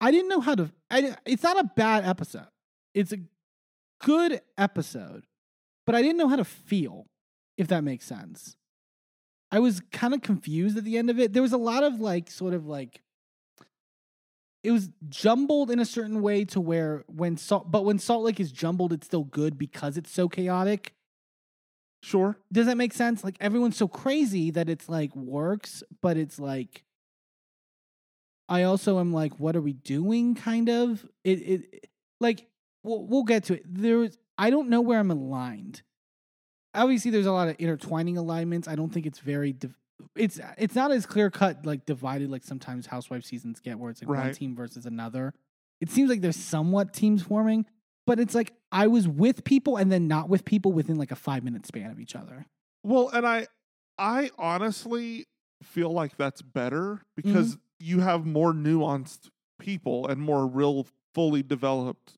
I 0.00 0.12
didn't 0.12 0.28
know 0.28 0.40
how 0.40 0.54
to. 0.54 0.70
I, 0.92 1.16
it's 1.26 1.42
not 1.42 1.58
a 1.58 1.68
bad 1.74 2.04
episode. 2.04 2.46
It's 2.94 3.10
a 3.10 3.18
good 4.00 4.42
episode, 4.56 5.24
but 5.84 5.96
I 5.96 6.02
didn't 6.02 6.18
know 6.18 6.28
how 6.28 6.36
to 6.36 6.44
feel. 6.44 7.08
If 7.56 7.68
that 7.68 7.84
makes 7.84 8.04
sense. 8.04 8.56
I 9.50 9.60
was 9.60 9.80
kind 9.92 10.14
of 10.14 10.22
confused 10.22 10.76
at 10.76 10.84
the 10.84 10.98
end 10.98 11.10
of 11.10 11.20
it. 11.20 11.32
There 11.32 11.42
was 11.42 11.52
a 11.52 11.58
lot 11.58 11.84
of 11.84 12.00
like, 12.00 12.30
sort 12.30 12.54
of 12.54 12.66
like 12.66 13.02
it 14.64 14.72
was 14.72 14.88
jumbled 15.10 15.70
in 15.70 15.78
a 15.78 15.84
certain 15.84 16.22
way 16.22 16.44
to 16.46 16.60
where 16.60 17.04
when 17.06 17.36
salt 17.36 17.70
but 17.70 17.84
when 17.84 17.98
salt 17.98 18.24
lake 18.24 18.40
is 18.40 18.50
jumbled 18.50 18.92
it's 18.92 19.06
still 19.06 19.22
good 19.24 19.56
because 19.56 19.96
it's 19.96 20.10
so 20.10 20.28
chaotic 20.28 20.94
Sure. 22.02 22.36
does 22.52 22.66
that 22.66 22.76
make 22.76 22.92
sense 22.92 23.22
like 23.22 23.36
everyone's 23.40 23.76
so 23.76 23.88
crazy 23.88 24.50
that 24.50 24.68
it's 24.68 24.88
like 24.88 25.14
works 25.14 25.82
but 26.02 26.16
it's 26.16 26.38
like 26.38 26.84
i 28.48 28.62
also 28.64 28.98
am 28.98 29.12
like 29.12 29.38
what 29.38 29.56
are 29.56 29.62
we 29.62 29.72
doing 29.72 30.34
kind 30.34 30.68
of 30.68 31.06
it 31.22 31.38
it 31.40 31.90
like 32.20 32.46
we'll, 32.82 33.06
we'll 33.06 33.22
get 33.22 33.44
to 33.44 33.54
it 33.54 33.62
there's 33.66 34.18
i 34.36 34.50
don't 34.50 34.68
know 34.68 34.82
where 34.82 34.98
i'm 34.98 35.10
aligned 35.10 35.82
obviously 36.74 37.10
there's 37.10 37.26
a 37.26 37.32
lot 37.32 37.48
of 37.48 37.56
intertwining 37.58 38.16
alignments. 38.16 38.68
I 38.68 38.74
don't 38.74 38.92
think 38.92 39.06
it's 39.06 39.18
very 39.18 39.52
div- 39.52 39.78
it's 40.16 40.40
it's 40.58 40.74
not 40.74 40.90
as 40.90 41.06
clear 41.06 41.30
cut 41.30 41.64
like 41.64 41.86
divided 41.86 42.30
like 42.30 42.42
sometimes 42.42 42.86
housewife 42.86 43.24
seasons 43.24 43.60
get 43.60 43.78
where 43.78 43.90
it's 43.90 44.02
like 44.02 44.08
one 44.08 44.32
team 44.34 44.54
versus 44.56 44.86
another. 44.86 45.32
It 45.80 45.90
seems 45.90 46.10
like 46.10 46.20
there's 46.20 46.36
somewhat 46.36 46.92
teams 46.92 47.22
forming 47.22 47.66
but 48.06 48.20
it's 48.20 48.34
like 48.34 48.52
i 48.72 48.86
was 48.86 49.08
with 49.08 49.44
people 49.44 49.76
and 49.76 49.90
then 49.90 50.08
not 50.08 50.28
with 50.28 50.44
people 50.44 50.72
within 50.72 50.96
like 50.96 51.10
a 51.10 51.16
five 51.16 51.42
minute 51.44 51.66
span 51.66 51.90
of 51.90 52.00
each 52.00 52.14
other. 52.16 52.46
Well, 52.82 53.08
and 53.08 53.26
I 53.26 53.46
I 53.98 54.30
honestly 54.38 55.26
feel 55.62 55.90
like 55.90 56.16
that's 56.16 56.42
better 56.42 56.94
mm-hmm. 56.94 56.98
because 57.16 57.56
you 57.80 58.00
have 58.00 58.26
more 58.26 58.52
nuanced 58.52 59.30
people 59.58 60.06
and 60.06 60.20
more 60.20 60.46
real 60.46 60.86
fully 61.14 61.42
developed 61.42 62.14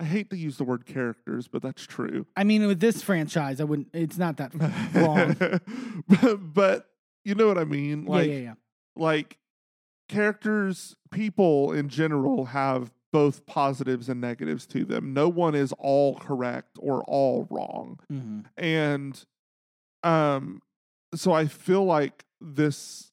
I 0.00 0.04
hate 0.04 0.30
to 0.30 0.36
use 0.36 0.58
the 0.58 0.64
word 0.64 0.86
characters, 0.86 1.48
but 1.48 1.62
that's 1.62 1.84
true. 1.84 2.26
I 2.36 2.44
mean, 2.44 2.66
with 2.66 2.80
this 2.80 3.02
franchise, 3.02 3.60
I 3.60 3.64
wouldn't. 3.64 3.88
It's 3.92 4.18
not 4.18 4.36
that 4.36 4.52
wrong. 4.94 5.36
but, 6.08 6.54
but 6.54 6.86
you 7.24 7.34
know 7.34 7.48
what 7.48 7.58
I 7.58 7.64
mean? 7.64 8.04
Like 8.04 8.28
yeah, 8.28 8.34
yeah, 8.34 8.40
yeah. 8.40 8.54
like 8.96 9.38
characters 10.08 10.96
people 11.10 11.72
in 11.72 11.88
general 11.88 12.46
have 12.46 12.92
both 13.12 13.46
positives 13.46 14.08
and 14.08 14.20
negatives 14.20 14.66
to 14.66 14.84
them. 14.84 15.12
No 15.14 15.28
one 15.28 15.54
is 15.54 15.72
all 15.78 16.14
correct 16.16 16.78
or 16.80 17.02
all 17.04 17.46
wrong. 17.50 17.98
hmm 18.08 18.40
and 18.56 19.24
um 20.04 20.62
so 21.14 21.32
i 21.32 21.46
feel 21.46 21.84
like 21.84 22.24
this 22.40 23.10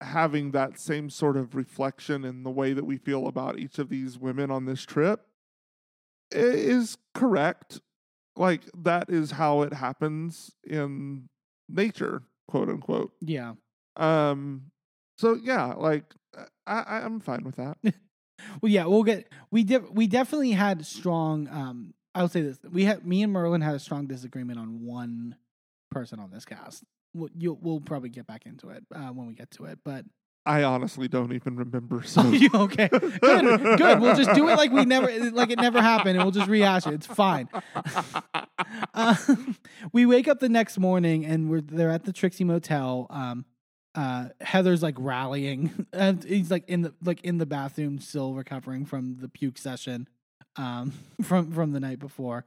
having 0.00 0.50
that 0.50 0.78
same 0.78 1.08
sort 1.08 1.36
of 1.36 1.54
reflection 1.54 2.24
in 2.24 2.42
the 2.42 2.50
way 2.50 2.72
that 2.72 2.84
we 2.84 2.96
feel 2.96 3.26
about 3.28 3.58
each 3.58 3.78
of 3.78 3.88
these 3.88 4.18
women 4.18 4.50
on 4.50 4.64
this 4.64 4.82
trip 4.82 5.26
is 6.34 6.96
correct 7.14 7.80
like 8.36 8.62
that 8.76 9.08
is 9.08 9.32
how 9.32 9.62
it 9.62 9.72
happens 9.72 10.50
in 10.64 11.28
nature 11.68 12.22
quote 12.48 12.68
unquote 12.68 13.12
Yeah. 13.20 13.54
um 13.96 14.70
so 15.18 15.38
yeah 15.42 15.74
like 15.74 16.04
i 16.66 16.82
i'm 17.04 17.20
fine 17.20 17.44
with 17.44 17.56
that 17.56 17.78
Well, 18.60 18.70
yeah, 18.70 18.84
we'll 18.86 19.04
get. 19.04 19.32
We 19.52 19.62
def, 19.64 19.88
we 19.90 20.06
definitely 20.08 20.50
had 20.50 20.84
strong. 20.84 21.48
Um, 21.48 21.94
I'll 22.14 22.28
say 22.28 22.42
this: 22.42 22.58
we 22.70 22.84
had 22.84 23.06
me 23.06 23.22
and 23.22 23.32
Merlin 23.32 23.62
had 23.62 23.74
a 23.74 23.78
strong 23.78 24.06
disagreement 24.06 24.58
on 24.58 24.84
one 24.84 25.36
person 25.90 26.18
on 26.18 26.30
this 26.30 26.44
cast. 26.44 26.82
We'll, 27.14 27.30
you'll, 27.38 27.58
we'll 27.62 27.80
probably 27.80 28.08
get 28.10 28.26
back 28.26 28.44
into 28.44 28.68
it 28.70 28.84
uh, 28.94 29.08
when 29.10 29.28
we 29.28 29.34
get 29.34 29.50
to 29.52 29.64
it. 29.66 29.78
But 29.84 30.04
i 30.46 30.62
honestly 30.62 31.08
don't 31.08 31.32
even 31.32 31.56
remember 31.56 32.02
so 32.02 32.20
okay, 32.54 32.88
good, 32.88 33.78
good. 33.78 34.00
We'll 34.00 34.16
just 34.16 34.34
do 34.34 34.48
it 34.48 34.56
like 34.56 34.72
we 34.72 34.84
never, 34.84 35.30
like 35.30 35.50
it 35.50 35.58
never 35.58 35.80
happened, 35.80 36.16
and 36.16 36.24
we'll 36.24 36.32
just 36.32 36.48
rehash 36.48 36.86
it. 36.86 36.94
It's 36.94 37.06
fine. 37.06 37.48
Um, 38.92 39.56
we 39.92 40.06
wake 40.06 40.26
up 40.28 40.40
the 40.40 40.48
next 40.48 40.78
morning 40.78 41.24
and 41.24 41.48
we're 41.48 41.60
they're 41.60 41.90
at 41.90 42.04
the 42.04 42.12
Trixie 42.12 42.44
Motel. 42.44 43.06
Um, 43.10 43.44
uh, 43.94 44.28
Heather's 44.40 44.82
like 44.82 44.96
rallying. 44.98 45.86
And 45.92 46.24
he's 46.24 46.50
like 46.50 46.68
in 46.68 46.82
the 46.82 46.94
like 47.02 47.22
in 47.22 47.38
the 47.38 47.46
bathroom, 47.46 47.98
still 48.00 48.34
recovering 48.34 48.84
from 48.84 49.18
the 49.20 49.28
puke 49.28 49.58
session, 49.58 50.08
um, 50.56 50.92
from 51.22 51.52
from 51.52 51.72
the 51.72 51.80
night 51.80 51.98
before. 52.00 52.46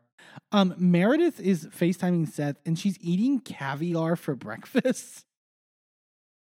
Um, 0.52 0.76
Meredith 0.78 1.40
is 1.40 1.68
FaceTiming 1.68 2.28
Seth, 2.30 2.58
and 2.66 2.78
she's 2.78 2.98
eating 3.00 3.40
caviar 3.40 4.16
for 4.16 4.36
breakfast. 4.36 5.26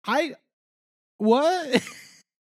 I 0.05 0.35
what? 1.19 1.83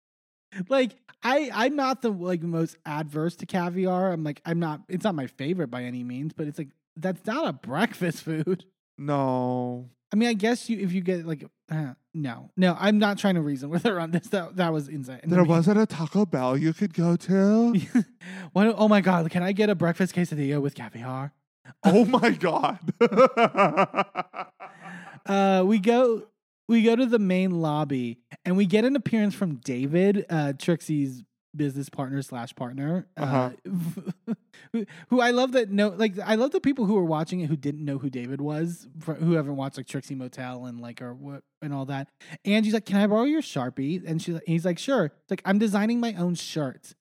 like 0.68 0.92
I 1.22 1.50
I'm 1.52 1.76
not 1.76 2.02
the 2.02 2.10
like 2.10 2.42
most 2.42 2.76
adverse 2.84 3.36
to 3.36 3.46
caviar. 3.46 4.12
I'm 4.12 4.24
like 4.24 4.40
I'm 4.44 4.58
not. 4.60 4.82
It's 4.88 5.04
not 5.04 5.14
my 5.14 5.26
favorite 5.26 5.68
by 5.68 5.84
any 5.84 6.02
means, 6.04 6.32
but 6.32 6.46
it's 6.46 6.58
like 6.58 6.68
that's 6.96 7.24
not 7.26 7.46
a 7.46 7.52
breakfast 7.52 8.22
food. 8.24 8.64
no 8.98 9.88
I 10.12 10.16
mean, 10.18 10.28
I 10.28 10.34
guess 10.34 10.68
you 10.68 10.78
if 10.78 10.92
you 10.92 11.00
get 11.00 11.26
like 11.26 11.44
uh, 11.70 11.94
no, 12.12 12.50
no. 12.54 12.76
I'm 12.78 12.98
not 12.98 13.16
trying 13.16 13.36
to 13.36 13.40
reason 13.40 13.70
with 13.70 13.84
her 13.84 13.98
on 13.98 14.10
this. 14.10 14.26
That 14.28 14.56
that 14.56 14.72
was 14.72 14.88
insane. 14.88 15.20
there 15.24 15.42
wasn't 15.44 15.78
a 15.78 15.86
taco 15.86 16.26
bell 16.26 16.58
you 16.58 16.74
could 16.74 16.92
go 16.92 17.16
to 17.16 17.72
Why 18.52 18.64
don't- 18.64 18.76
oh 18.78 18.88
my 18.88 19.00
god! 19.00 19.30
Can 19.30 19.42
I 19.42 19.52
get 19.52 19.70
a 19.70 19.74
breakfast 19.74 20.14
quesadilla 20.14 20.60
with 20.60 20.74
caviar? 20.74 21.32
Oh 21.84 22.04
my 22.04 22.30
god. 22.30 22.78
Uh, 25.24 25.62
we 25.64 25.78
go 25.78 26.24
we 26.68 26.82
go 26.82 26.96
to 26.96 27.06
the 27.06 27.18
main 27.18 27.60
lobby 27.60 28.18
and 28.44 28.56
we 28.56 28.66
get 28.66 28.84
an 28.84 28.96
appearance 28.96 29.34
from 29.34 29.56
David, 29.56 30.24
uh, 30.30 30.52
Trixie's 30.58 31.22
business 31.54 31.88
partner 31.88 32.22
slash 32.22 32.54
partner. 32.54 33.06
uh 33.16 33.50
who, 34.72 34.86
who 35.10 35.20
I 35.20 35.32
love 35.32 35.52
that 35.52 35.70
no 35.70 35.88
like 35.88 36.18
I 36.18 36.34
love 36.36 36.50
the 36.50 36.60
people 36.60 36.86
who 36.86 36.94
were 36.94 37.04
watching 37.04 37.40
it 37.40 37.48
who 37.48 37.56
didn't 37.56 37.84
know 37.84 37.98
who 37.98 38.10
David 38.10 38.40
was, 38.40 38.88
for, 39.00 39.14
who 39.14 39.32
haven't 39.32 39.56
watched 39.56 39.76
like 39.76 39.86
Trixie 39.86 40.14
Motel 40.14 40.64
and 40.64 40.80
like 40.80 41.02
or 41.02 41.14
what 41.14 41.42
and 41.60 41.74
all 41.74 41.84
that. 41.86 42.08
And 42.44 42.64
she's 42.64 42.74
like, 42.74 42.86
"Can 42.86 42.96
I 42.96 43.06
borrow 43.06 43.24
your 43.24 43.42
sharpie?" 43.42 44.02
And 44.06 44.22
she's 44.22 44.38
he's 44.46 44.64
like, 44.64 44.78
"Sure." 44.78 45.06
It's 45.06 45.30
like 45.30 45.42
I'm 45.44 45.58
designing 45.58 46.00
my 46.00 46.14
own 46.14 46.34
shirt 46.34 46.94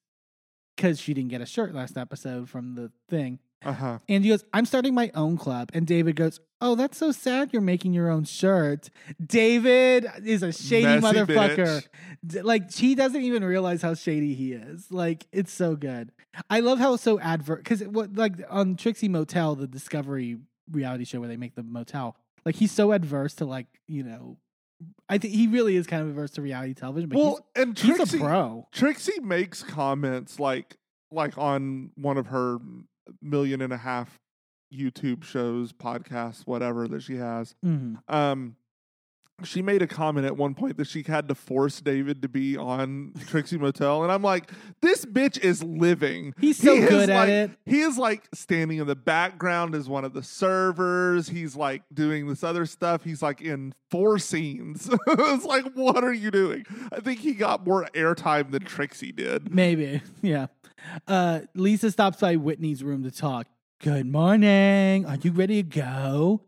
because 0.75 0.99
she 0.99 1.13
didn't 1.13 1.29
get 1.29 1.41
a 1.41 1.45
shirt 1.45 1.73
last 1.73 1.97
episode 1.97 2.49
from 2.49 2.75
the 2.75 2.91
thing. 3.09 3.39
Uh-huh. 3.63 3.99
And 4.09 4.23
he 4.23 4.29
goes, 4.31 4.43
I'm 4.53 4.65
starting 4.65 4.93
my 4.93 5.11
own 5.13 5.37
club. 5.37 5.69
And 5.73 5.85
David 5.85 6.15
goes, 6.15 6.39
Oh, 6.63 6.75
that's 6.75 6.97
so 6.97 7.11
sad 7.11 7.49
you're 7.53 7.61
making 7.61 7.93
your 7.93 8.09
own 8.09 8.23
shirt. 8.23 8.91
David 9.23 10.05
is 10.23 10.43
a 10.43 10.51
shady 10.51 10.85
Messy 11.01 11.17
motherfucker. 11.17 11.83
D- 12.25 12.41
Like, 12.41 12.69
she 12.69 12.93
doesn't 12.93 13.21
even 13.21 13.43
realize 13.43 13.81
how 13.81 13.95
shady 13.95 14.35
he 14.35 14.53
is. 14.53 14.91
Like, 14.91 15.25
it's 15.31 15.51
so 15.51 15.75
good. 15.75 16.11
I 16.51 16.59
love 16.59 16.77
how 16.77 16.93
it's 16.93 17.03
so 17.03 17.19
advert 17.19 17.63
because 17.63 17.83
what 17.83 18.15
like 18.15 18.33
on 18.49 18.75
Trixie 18.75 19.09
Motel, 19.09 19.55
the 19.55 19.67
Discovery 19.67 20.37
reality 20.71 21.03
show 21.03 21.19
where 21.19 21.27
they 21.29 21.35
make 21.37 21.55
the 21.55 21.63
motel, 21.63 22.15
like 22.45 22.55
he's 22.55 22.71
so 22.71 22.91
adverse 22.91 23.33
to 23.35 23.45
like, 23.45 23.65
you 23.87 24.03
know, 24.03 24.37
I 25.09 25.17
think 25.17 25.33
he 25.33 25.47
really 25.47 25.75
is 25.75 25.87
kind 25.87 26.01
of 26.03 26.09
averse 26.09 26.31
to 26.31 26.41
reality 26.41 26.73
television, 26.73 27.09
but 27.09 27.17
Well, 27.19 27.45
and 27.55 27.77
he's, 27.77 27.87
he's 27.87 27.95
Trixie 27.97 28.17
a 28.17 28.21
pro. 28.21 28.67
Trixie 28.71 29.19
makes 29.19 29.63
comments 29.63 30.39
like 30.39 30.77
like 31.11 31.37
on 31.37 31.91
one 31.95 32.17
of 32.17 32.27
her 32.27 32.59
million 33.21 33.61
and 33.61 33.73
a 33.73 33.77
half 33.77 34.19
YouTube 34.73 35.23
shows, 35.23 35.73
podcasts, 35.73 36.41
whatever 36.47 36.87
that 36.87 37.01
she 37.03 37.17
has. 37.17 37.55
Mhm. 37.65 37.97
Um 38.07 38.55
she 39.43 39.63
made 39.63 39.81
a 39.81 39.87
comment 39.87 40.23
at 40.27 40.37
one 40.37 40.53
point 40.53 40.77
that 40.77 40.85
she 40.85 41.01
had 41.01 41.27
to 41.27 41.33
force 41.33 41.81
David 41.81 42.21
to 42.21 42.27
be 42.29 42.55
on 42.57 43.11
Trixie 43.25 43.57
Motel, 43.57 44.03
and 44.03 44.11
I'm 44.11 44.21
like, 44.21 44.51
this 44.83 45.03
bitch 45.03 45.39
is 45.39 45.63
living. 45.63 46.35
He's 46.39 46.57
so 46.57 46.75
He 46.75 46.81
good 46.81 47.09
at 47.09 47.15
like- 47.21 47.29
it. 47.29 47.51
He 47.65 47.79
is 47.81 47.97
like 47.97 48.27
standing 48.35 48.77
in 48.77 48.85
the 48.85 48.95
background 48.95 49.73
as 49.73 49.89
one 49.89 50.05
of 50.05 50.13
the 50.13 50.21
servers. 50.21 51.27
He's 51.27 51.55
like 51.55 51.81
doing 51.91 52.27
this 52.27 52.43
other 52.43 52.67
stuff. 52.67 53.03
He's 53.03 53.23
like 53.23 53.41
in 53.41 53.73
four 53.89 54.19
scenes. 54.19 54.87
it's 55.07 55.45
like, 55.45 55.65
what 55.73 56.03
are 56.03 56.13
you 56.13 56.29
doing? 56.29 56.63
I 56.91 56.99
think 56.99 57.19
he 57.21 57.33
got 57.33 57.65
more 57.65 57.87
airtime 57.95 58.51
than 58.51 58.61
Trixie 58.63 59.11
did. 59.11 59.51
Maybe, 59.51 60.03
yeah. 60.21 60.47
Uh, 61.07 61.41
Lisa 61.55 61.91
stops 61.91 62.19
by 62.19 62.35
Whitney's 62.35 62.83
room 62.83 63.03
to 63.03 63.11
talk. 63.11 63.47
Good 63.81 64.05
morning. 64.05 65.05
Are 65.05 65.15
you 65.15 65.31
ready 65.31 65.63
to 65.63 65.69
go? 65.69 66.41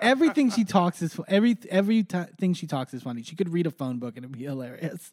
Everything 0.00 0.50
she 0.50 0.64
talks 0.64 1.00
is 1.02 1.18
every 1.28 1.56
every 1.70 2.02
ti 2.02 2.24
thing 2.38 2.52
she 2.52 2.66
talks 2.66 2.92
is 2.92 3.02
funny. 3.02 3.22
She 3.22 3.36
could 3.36 3.52
read 3.52 3.66
a 3.66 3.70
phone 3.70 3.98
book 3.98 4.16
and 4.16 4.24
it'd 4.24 4.36
be 4.36 4.44
hilarious. 4.44 5.12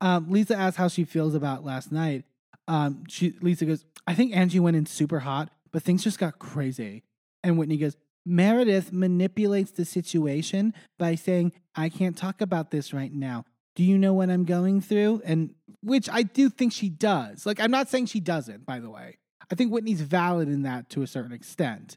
Um, 0.00 0.30
Lisa 0.30 0.56
asks 0.56 0.76
how 0.76 0.88
she 0.88 1.04
feels 1.04 1.34
about 1.34 1.64
last 1.64 1.92
night. 1.92 2.24
Um, 2.66 3.04
she 3.08 3.34
Lisa 3.40 3.64
goes, 3.64 3.84
"I 4.06 4.14
think 4.14 4.34
Angie 4.34 4.58
went 4.58 4.76
in 4.76 4.86
super 4.86 5.20
hot, 5.20 5.50
but 5.72 5.82
things 5.82 6.02
just 6.02 6.18
got 6.18 6.38
crazy." 6.38 7.04
And 7.44 7.56
Whitney 7.56 7.76
goes, 7.76 7.96
"Meredith 8.24 8.92
manipulates 8.92 9.70
the 9.70 9.84
situation 9.84 10.74
by 10.98 11.14
saying 11.14 11.52
I 11.76 11.88
can't 11.88 12.16
talk 12.16 12.40
about 12.40 12.72
this 12.72 12.92
right 12.92 13.12
now. 13.12 13.44
Do 13.76 13.84
you 13.84 13.98
know 13.98 14.14
what 14.14 14.30
I'm 14.30 14.44
going 14.44 14.80
through? 14.80 15.22
And 15.24 15.54
which 15.82 16.08
I 16.10 16.24
do 16.24 16.50
think 16.50 16.72
she 16.72 16.88
does. 16.88 17.46
Like, 17.46 17.60
I'm 17.60 17.70
not 17.70 17.88
saying 17.88 18.06
she 18.06 18.20
doesn't, 18.20 18.66
by 18.66 18.80
the 18.80 18.90
way. 18.90 19.18
I 19.50 19.54
think 19.54 19.70
Whitney's 19.70 20.00
valid 20.00 20.48
in 20.48 20.62
that 20.62 20.90
to 20.90 21.02
a 21.02 21.06
certain 21.06 21.32
extent. 21.32 21.96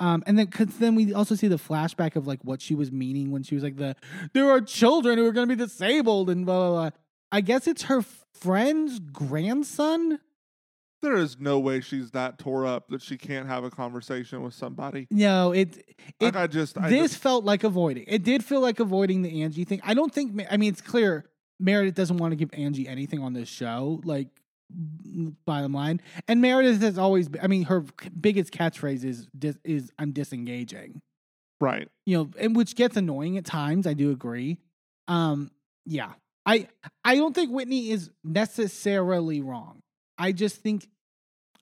Um, 0.00 0.22
and 0.26 0.38
then, 0.38 0.46
cause 0.46 0.78
then 0.78 0.94
we 0.94 1.12
also 1.12 1.34
see 1.34 1.48
the 1.48 1.56
flashback 1.56 2.16
of 2.16 2.26
like 2.26 2.40
what 2.42 2.62
she 2.62 2.74
was 2.74 2.90
meaning 2.90 3.30
when 3.30 3.42
she 3.42 3.54
was 3.54 3.64
like 3.64 3.76
the 3.76 3.96
there 4.32 4.48
are 4.48 4.60
children 4.60 5.18
who 5.18 5.26
are 5.26 5.32
going 5.32 5.48
to 5.48 5.56
be 5.56 5.62
disabled 5.62 6.30
and 6.30 6.46
blah 6.46 6.70
blah 6.70 6.70
blah. 6.70 6.90
I 7.32 7.40
guess 7.40 7.66
it's 7.66 7.82
her 7.84 8.02
friend's 8.32 9.00
grandson. 9.00 10.20
There 11.00 11.14
is 11.16 11.38
no 11.38 11.58
way 11.60 11.80
she's 11.80 12.10
that 12.10 12.38
tore 12.38 12.66
up 12.66 12.88
that 12.88 13.02
she 13.02 13.16
can't 13.16 13.46
have 13.46 13.62
a 13.64 13.70
conversation 13.70 14.42
with 14.42 14.54
somebody. 14.54 15.06
No, 15.10 15.52
it 15.52 15.76
it 15.78 15.96
Like 16.20 16.36
I 16.36 16.46
just, 16.48 16.76
I 16.76 16.88
this 16.90 17.12
just- 17.12 17.22
felt 17.22 17.44
like 17.44 17.62
avoiding. 17.64 18.04
It 18.08 18.24
did 18.24 18.44
feel 18.44 18.60
like 18.60 18.80
avoiding 18.80 19.22
the 19.22 19.42
Angie 19.42 19.64
thing. 19.64 19.80
I 19.84 19.94
don't 19.94 20.12
think. 20.12 20.44
I 20.50 20.56
mean, 20.56 20.70
it's 20.72 20.80
clear 20.80 21.26
Meredith 21.60 21.94
doesn't 21.94 22.16
want 22.16 22.32
to 22.32 22.36
give 22.36 22.50
Angie 22.52 22.88
anything 22.88 23.20
on 23.20 23.32
this 23.32 23.48
show. 23.48 24.00
Like, 24.04 24.28
bottom 25.46 25.72
line, 25.72 26.00
and 26.26 26.40
Meredith 26.40 26.82
has 26.82 26.98
always. 26.98 27.28
Been, 27.28 27.42
I 27.42 27.46
mean, 27.46 27.64
her 27.64 27.84
biggest 28.20 28.52
catchphrase 28.52 29.04
is 29.04 29.28
is 29.64 29.90
"I'm 29.98 30.12
disengaging." 30.12 31.00
right. 31.60 31.88
You 32.06 32.16
know, 32.18 32.30
and 32.38 32.54
which 32.56 32.76
gets 32.76 32.96
annoying 32.96 33.36
at 33.36 33.44
times. 33.44 33.86
I 33.86 33.94
do 33.94 34.10
agree. 34.10 34.58
Um, 35.08 35.50
yeah, 35.86 36.12
I 36.44 36.68
I 37.04 37.16
don't 37.16 37.34
think 37.34 37.50
Whitney 37.52 37.90
is 37.90 38.10
necessarily 38.24 39.40
wrong. 39.40 39.80
I 40.18 40.32
just 40.32 40.56
think, 40.56 40.88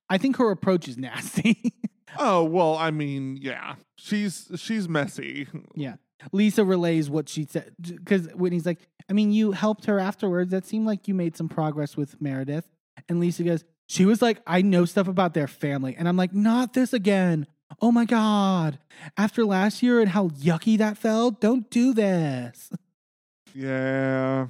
I 0.09 0.19
think 0.19 0.37
her 0.37 0.51
approach 0.51 0.89
is 0.89 0.97
nasty. 0.99 1.73
Oh 2.19 2.45
well, 2.45 2.77
I 2.77 2.91
mean, 2.91 3.37
yeah, 3.41 3.75
she's 3.99 4.49
she's 4.57 4.89
messy. 4.89 5.47
Yeah. 5.75 5.97
Lisa 6.33 6.65
relays 6.65 7.11
what 7.11 7.29
she 7.29 7.45
said 7.45 7.73
because 7.81 8.27
Whitney's 8.29 8.65
like, 8.65 8.79
I 9.11 9.13
mean, 9.13 9.33
you 9.33 9.53
helped 9.53 9.85
her 9.85 9.99
afterwards. 10.01 10.51
That 10.51 10.65
seemed 10.65 10.87
like 10.87 11.07
you 11.09 11.15
made 11.15 11.37
some 11.37 11.49
progress 11.49 11.95
with 11.97 12.21
Meredith. 12.23 12.65
And 13.09 13.21
Lisa 13.21 13.43
goes, 13.45 13.65
she 13.87 14.07
was 14.07 14.23
like, 14.23 14.41
I 14.47 14.63
know 14.63 14.87
stuff 14.87 15.09
about 15.09 15.35
their 15.35 15.47
family. 15.47 15.95
And 15.97 16.09
I'm 16.09 16.17
like, 16.17 16.33
not 16.33 16.73
this 16.73 16.95
again. 16.95 17.47
Oh 17.83 17.93
my 17.93 18.07
God. 18.07 18.79
After 19.19 19.45
last 19.45 19.83
year 19.83 20.01
and 20.01 20.09
how 20.09 20.29
yucky 20.29 20.79
that 20.79 20.97
felt, 20.97 21.39
don't 21.41 21.69
do 21.69 21.93
this. 21.93 22.71
Yeah, 23.55 24.47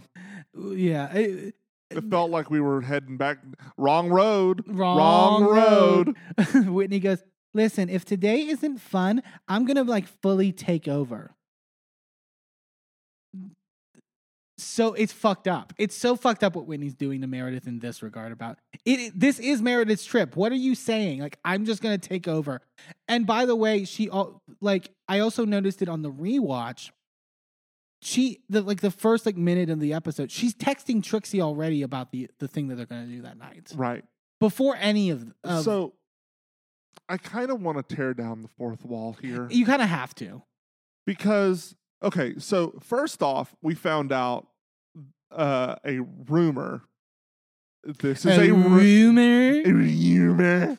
Yeah. 0.55 1.13
it- 1.15 1.55
it 1.91 2.05
felt 2.11 2.31
like 2.31 2.51
we 2.51 2.61
were 2.61 2.81
heading 2.81 3.17
back 3.17 3.39
wrong 3.77 4.09
road. 4.09 4.65
wrong, 4.67 5.45
road. 5.45 6.17
road. 6.37 6.67
Whitney 6.67 7.01
goes, 7.01 7.23
listen, 7.55 7.89
if 7.89 8.05
today 8.05 8.47
isn't 8.49 8.79
fun, 8.79 9.23
I'm 9.49 9.65
going 9.65 9.77
to 9.77 9.85
like 9.85 10.07
fully 10.07 10.53
take 10.53 10.89
over. 10.89 11.37
So 14.59 14.95
it's 14.95 15.13
fucked 15.13 15.49
up. 15.49 15.75
It's 15.77 15.95
so 15.95 16.17
fucked 16.17 16.43
up 16.43 16.57
what 16.57 16.67
Whitney's 16.67 16.95
doing 16.95 17.21
to 17.21 17.27
Meredith 17.27 17.67
in 17.67 17.79
this 17.79 18.03
regard 18.03 18.33
about 18.33 18.59
it. 18.87 19.13
This 19.15 19.39
is 19.39 19.61
Meredith's 19.61 20.05
trip. 20.05 20.35
What 20.35 20.51
are 20.51 20.57
you 20.57 20.75
saying? 20.75 21.21
Like, 21.21 21.39
I'm 21.45 21.67
just 21.67 21.83
going 21.83 21.99
to 21.99 22.09
take 22.09 22.27
over. 22.27 22.63
And 23.07 23.27
by 23.27 23.45
the 23.45 23.55
way, 23.55 23.85
she, 23.85 24.09
like, 24.63 24.91
I 25.09 25.19
also 25.19 25.45
noticed 25.45 25.83
it 25.83 25.91
on 25.91 26.01
the 26.01 26.11
rewatch. 26.11 26.91
She, 28.03 28.43
the, 28.49 28.61
like, 28.63 28.81
the 28.81 28.91
first, 28.91 29.25
like, 29.27 29.37
minute 29.37 29.71
of 29.71 29.81
the 29.81 29.93
episode, 29.95 30.31
she's 30.31 30.55
texting 30.55 31.03
Trixie 31.03 31.41
already 31.41 31.83
about 31.83 32.13
the, 32.13 32.29
the 32.39 32.47
thing 32.49 32.69
that 32.69 32.77
they're 32.77 32.87
going 32.87 33.07
to 33.07 33.11
do 33.11 33.23
that 33.23 33.39
night 33.39 33.73
Right. 33.75 34.05
before 34.39 34.77
any 34.79 35.11
of, 35.11 35.33
of 35.45 35.65
so, 35.65 35.95
I 37.09 37.17
kind 37.17 37.51
of 37.51 37.63
want 37.63 37.79
to 37.89 37.95
tear 37.97 38.13
down 38.15 38.43
the 38.43 38.49
fourth 38.49 38.85
wall 38.85 39.17
here 39.21 39.47
you 39.51 39.65
kind 39.65 39.81
of 39.83 39.89
have 39.89 40.15
to. 40.17 40.43
because 41.07 41.75
okay. 42.03 42.35
So 42.39 42.75
first 42.83 43.23
off, 43.23 43.55
we 43.63 43.75
found 43.75 44.13
out 44.13 44.47
uh, 45.31 45.77
a 45.85 46.01
rumor. 46.29 46.83
This 47.85 48.25
is 48.27 48.37
a, 48.39 48.51
ru- 48.53 48.79
rumor. 48.79 49.63
a 49.65 49.73
rumor. 49.73 50.79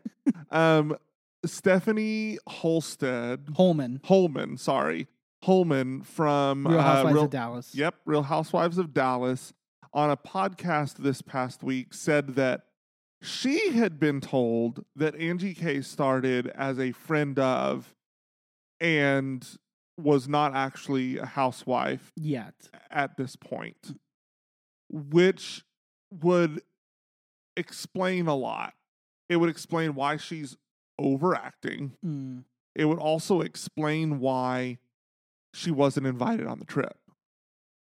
um, 0.51 0.97
Stephanie 1.45 2.37
Holstead 2.47 3.45
Hollman, 3.55 4.01
Hollman, 4.03 4.57
sorry, 4.59 5.07
Hollman 5.43 6.03
from 6.03 6.67
Real 6.67 6.79
uh, 6.79 6.83
Housewives 6.83 7.13
Real- 7.15 7.23
of 7.25 7.29
Dallas. 7.29 7.75
Yep, 7.75 7.95
Real 8.05 8.23
Housewives 8.23 8.77
of 8.77 8.93
Dallas 8.93 9.53
on 9.93 10.09
a 10.09 10.17
podcast 10.17 10.97
this 10.97 11.21
past 11.21 11.63
week 11.63 11.93
said 11.93 12.35
that 12.35 12.63
she 13.21 13.71
had 13.71 13.99
been 13.99 14.21
told 14.21 14.85
that 14.95 15.15
Angie 15.15 15.53
K 15.53 15.81
started 15.81 16.47
as 16.47 16.79
a 16.79 16.91
friend 16.91 17.37
of 17.39 17.95
and 18.79 19.47
was 19.97 20.27
not 20.27 20.53
actually 20.53 21.17
a 21.17 21.25
housewife 21.25 22.11
Yet. 22.15 22.53
at 22.91 23.17
this 23.17 23.35
point, 23.35 23.97
which 24.89 25.63
would 26.11 26.61
explain 27.55 28.27
a 28.27 28.35
lot. 28.35 28.73
It 29.29 29.37
would 29.37 29.49
explain 29.49 29.95
why 29.95 30.17
she's 30.17 30.55
overacting. 30.99 31.93
Mm. 32.05 32.43
It 32.75 32.85
would 32.85 32.99
also 32.99 33.41
explain 33.41 34.19
why 34.19 34.77
she 35.53 35.71
wasn't 35.71 36.07
invited 36.07 36.47
on 36.47 36.59
the 36.59 36.65
trip 36.65 36.97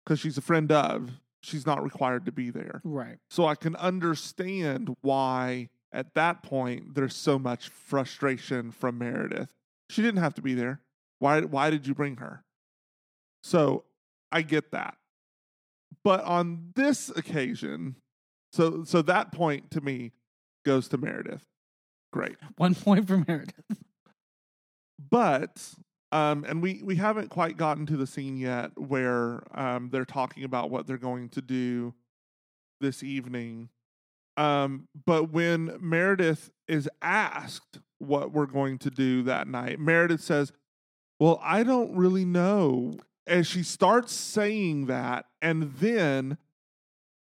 because 0.05 0.21
she's 0.21 0.39
a 0.39 0.43
friend 0.43 0.71
of. 0.73 1.11
She's 1.43 1.67
not 1.67 1.83
required 1.83 2.27
to 2.27 2.33
be 2.33 2.51
there. 2.51 2.81
Right. 2.85 3.19
So 3.29 3.47
I 3.47 3.57
can 3.57 3.75
understand 3.77 4.95
why 5.01 5.71
at 5.93 6.15
that 6.15 6.43
point 6.43 6.95
there's 6.95 7.17
so 7.17 7.39
much 7.39 7.69
frustration 7.69 8.71
from 8.71 8.99
Meredith. 8.99 9.53
She 9.91 10.03
didn't 10.03 10.23
have 10.23 10.35
to 10.35 10.43
be 10.43 10.55
there. 10.55 10.81
Why 11.19 11.41
why 11.41 11.71
did 11.71 11.87
you 11.87 11.95
bring 11.95 12.17
her? 12.17 12.45
So 13.43 13.85
I 14.31 14.43
get 14.43 14.71
that. 14.71 14.97
But 16.05 16.25
on 16.25 16.73
this 16.75 17.11
occasion, 17.11 17.97
so 18.53 18.85
so 18.85 19.03
that 19.03 19.33
point 19.33 19.71
to 19.73 19.81
me 19.81 20.13
goes 20.65 20.89
to 20.89 20.99
Meredith. 20.99 21.45
Great. 22.13 22.37
One 22.57 22.75
point 22.75 23.09
for 23.09 23.25
Meredith. 23.27 23.83
But 25.11 25.75
um, 26.13 26.45
and 26.47 26.63
we 26.63 26.83
we 26.85 26.97
haven't 26.97 27.31
quite 27.31 27.57
gotten 27.57 27.87
to 27.87 27.97
the 27.97 28.07
scene 28.07 28.37
yet 28.37 28.71
where 28.79 29.43
um, 29.59 29.89
they're 29.91 30.05
talking 30.05 30.45
about 30.45 30.71
what 30.71 30.87
they're 30.87 30.99
going 30.99 31.31
to 31.31 31.41
do 31.41 31.95
this 32.81 33.03
evening. 33.03 33.71
Um, 34.37 34.89
but 35.07 35.33
when 35.33 35.79
Meredith 35.81 36.51
is 36.69 36.89
asked 37.01 37.81
what 37.99 38.33
we're 38.33 38.47
going 38.47 38.79
to 38.79 38.91
do 38.91 39.23
that 39.23 39.49
night, 39.49 39.81
Meredith 39.81 40.21
says, 40.21 40.53
"Well, 41.19 41.41
I 41.43 41.63
don't 41.63 41.97
really 41.97 42.27
know." 42.27 42.99
As 43.27 43.47
she 43.47 43.63
starts 43.63 44.13
saying 44.13 44.87
that, 44.87 45.27
and 45.41 45.75
then 45.75 46.39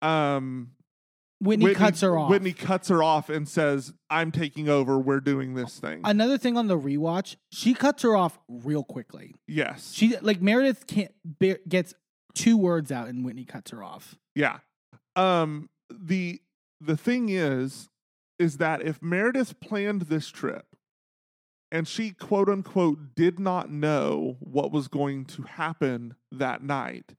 um, 0.02 0.72
Whitney, 1.40 1.74
cuts 1.74 2.00
her 2.00 2.18
off. 2.18 2.30
Whitney 2.30 2.52
cuts 2.52 2.88
her 2.88 3.02
off 3.02 3.28
and 3.30 3.48
says, 3.48 3.92
"I'm 4.10 4.32
taking 4.32 4.68
over. 4.68 4.98
We're 4.98 5.20
doing 5.20 5.54
this 5.54 5.78
thing." 5.78 6.00
Another 6.04 6.36
thing 6.36 6.56
on 6.56 6.66
the 6.66 6.78
rewatch, 6.78 7.36
she 7.52 7.74
cuts 7.74 8.02
her 8.02 8.16
off 8.16 8.38
real 8.48 8.82
quickly. 8.82 9.34
yes, 9.46 9.92
She 9.92 10.16
like 10.18 10.42
Meredith 10.42 10.86
can't 10.86 11.12
bear, 11.24 11.58
gets 11.68 11.94
two 12.34 12.56
words 12.56 12.90
out 12.90 13.08
and 13.08 13.24
Whitney 13.24 13.44
cuts 13.44 13.70
her 13.70 13.82
off. 13.82 14.16
Yeah. 14.34 14.58
Um 15.16 15.70
the 15.90 16.40
the 16.80 16.96
thing 16.96 17.28
is 17.28 17.88
is 18.38 18.58
that 18.58 18.82
if 18.82 19.02
Meredith 19.02 19.58
planned 19.60 20.02
this 20.02 20.28
trip 20.28 20.66
and 21.72 21.86
she 21.88 22.10
quote 22.12 22.48
unquote 22.48 23.14
did 23.14 23.38
not 23.38 23.70
know 23.70 24.36
what 24.40 24.70
was 24.72 24.88
going 24.88 25.24
to 25.26 25.42
happen 25.42 26.14
that 26.30 26.62
night, 26.62 27.14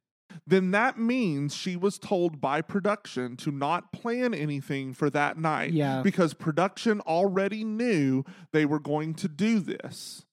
then 0.46 0.72
that 0.72 0.98
means 1.00 1.56
she 1.56 1.76
was 1.76 1.98
told 2.00 2.40
by 2.42 2.62
production 2.62 3.36
to 3.38 3.52
not 3.52 3.92
plan 3.92 4.34
anything 4.34 4.94
for 4.94 5.10
that 5.10 5.38
night 5.38 5.72
Yeah. 5.74 6.02
because 6.02 6.34
production 6.34 7.02
already 7.02 7.64
knew 7.64 8.24
they 8.52 8.66
were 8.66 8.80
going 8.80 9.14
to 9.16 9.28
do 9.28 9.60
this. 9.60 10.26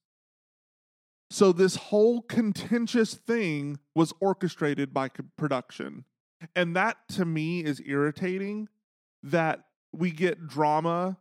So 1.30 1.52
this 1.52 1.76
whole 1.76 2.22
contentious 2.22 3.14
thing 3.14 3.78
was 3.94 4.12
orchestrated 4.20 4.94
by 4.94 5.08
production. 5.36 6.04
And 6.54 6.76
that 6.76 6.98
to 7.10 7.24
me 7.24 7.64
is 7.64 7.82
irritating 7.84 8.68
that 9.22 9.64
we 9.92 10.12
get 10.12 10.46
drama 10.46 11.16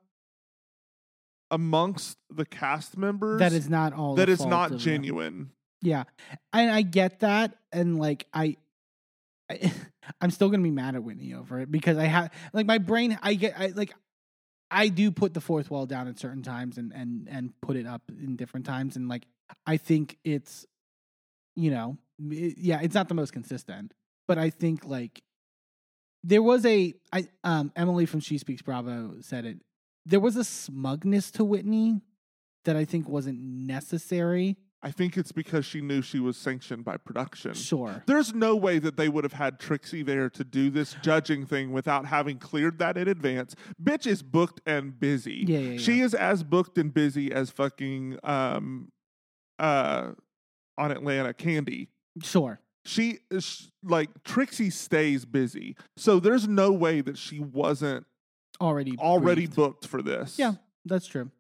amongst 1.52 2.18
the 2.30 2.46
cast 2.46 2.98
members 2.98 3.40
That 3.40 3.54
is 3.54 3.70
not 3.70 3.94
all. 3.94 4.16
that 4.16 4.30
is 4.30 4.46
not 4.46 4.66
of 4.66 4.70
them. 4.72 4.80
genuine. 4.80 5.52
Yeah, 5.82 6.04
and 6.52 6.72
I 6.72 6.82
get 6.82 7.20
that, 7.20 7.58
and 7.72 8.00
like 8.00 8.26
I, 8.34 8.58
I 9.50 9.72
I'm 10.22 10.32
still 10.32 10.50
gonna 10.50 10.64
be 10.64 10.72
mad 10.72 10.96
at 10.96 11.04
Whitney 11.04 11.34
over 11.34 11.60
it 11.60 11.72
because 11.72 11.98
I 11.98 12.06
have 12.06 12.32
like 12.54 12.66
my 12.66 12.78
brain. 12.78 13.18
I 13.22 13.34
get 13.36 13.60
I 13.60 13.68
like 13.68 13.94
I 14.72 14.88
do 14.90 15.12
put 15.12 15.34
the 15.34 15.42
fourth 15.42 15.70
wall 15.72 15.86
down 15.86 16.08
at 16.08 16.20
certain 16.20 16.44
times 16.44 16.78
and 16.78 16.92
and 16.94 17.28
and 17.30 17.54
put 17.62 17.76
it 17.78 17.86
up 17.86 18.02
in 18.10 18.36
different 18.36 18.66
times, 18.66 18.96
and 18.96 19.08
like 19.08 19.26
I 19.66 19.78
think 19.78 20.18
it's, 20.24 20.66
you 21.56 21.72
know, 21.72 21.98
it- 22.20 22.58
yeah, 22.58 22.80
it's 22.82 22.96
not 22.96 23.08
the 23.08 23.14
most 23.16 23.34
consistent, 23.34 23.94
but 24.28 24.38
I 24.38 24.50
think 24.50 24.86
like 24.86 25.22
there 26.24 26.42
was 26.42 26.66
a 26.66 26.94
I 27.14 27.28
um 27.44 27.72
Emily 27.76 28.06
from 28.06 28.20
She 28.20 28.38
Speaks 28.38 28.62
Bravo 28.62 29.16
said 29.22 29.46
it. 29.46 29.58
There 30.06 30.20
was 30.20 30.36
a 30.36 30.44
smugness 30.44 31.32
to 31.32 31.44
Whitney 31.44 32.02
that 32.66 32.76
I 32.76 32.86
think 32.86 33.08
wasn't 33.08 33.40
necessary. 33.40 34.58
I 34.86 34.92
think 34.92 35.18
it's 35.18 35.32
because 35.32 35.66
she 35.66 35.82
knew 35.82 36.04
she 36.04 36.20
was 36.20 36.38
sanctioned 36.38 36.86
by 36.86 36.98
production. 36.98 37.56
Sure. 37.56 38.04
There's 38.06 38.36
no 38.36 38.56
way 38.56 38.78
that 38.78 38.98
they 38.98 39.10
would 39.10 39.24
have 39.24 39.34
had 39.34 39.60
Trixie 39.60 40.04
there 40.04 40.30
to 40.30 40.44
do 40.44 40.70
this 40.70 40.96
judging 41.02 41.44
thing 41.48 41.72
without 41.72 42.06
having 42.06 42.38
cleared 42.38 42.78
that 42.78 42.96
in 42.96 43.08
advance. 43.08 43.56
Bitch 43.84 44.06
is 44.06 44.22
booked 44.22 44.62
and 44.68 45.00
busy. 45.00 45.44
Yeah, 45.48 45.58
yeah, 45.58 45.78
She 45.80 46.02
is 46.02 46.14
as 46.14 46.44
booked 46.44 46.78
and 46.78 46.94
busy 46.94 47.32
as 47.34 47.50
fucking 47.50 48.20
um 48.24 48.92
uh 49.58 50.12
on 50.78 50.92
Atlanta 50.92 51.34
Kandi. 51.34 51.88
Sure. 52.22 52.60
She 52.86 53.22
is 53.32 53.72
like 53.84 54.12
Trixie 54.24 54.70
stays 54.70 55.26
busy. 55.26 55.76
So 55.98 56.20
there's 56.20 56.48
no 56.48 56.72
way 56.72 57.02
that 57.02 57.18
she 57.18 57.40
wasn't 57.40 58.06
Already 58.62 58.96
already 59.00 59.48
booked 59.48 59.88
for 59.88 60.04
this. 60.04 60.38
Yeah, 60.38 60.54
that's 60.86 61.08
true. 61.08 61.32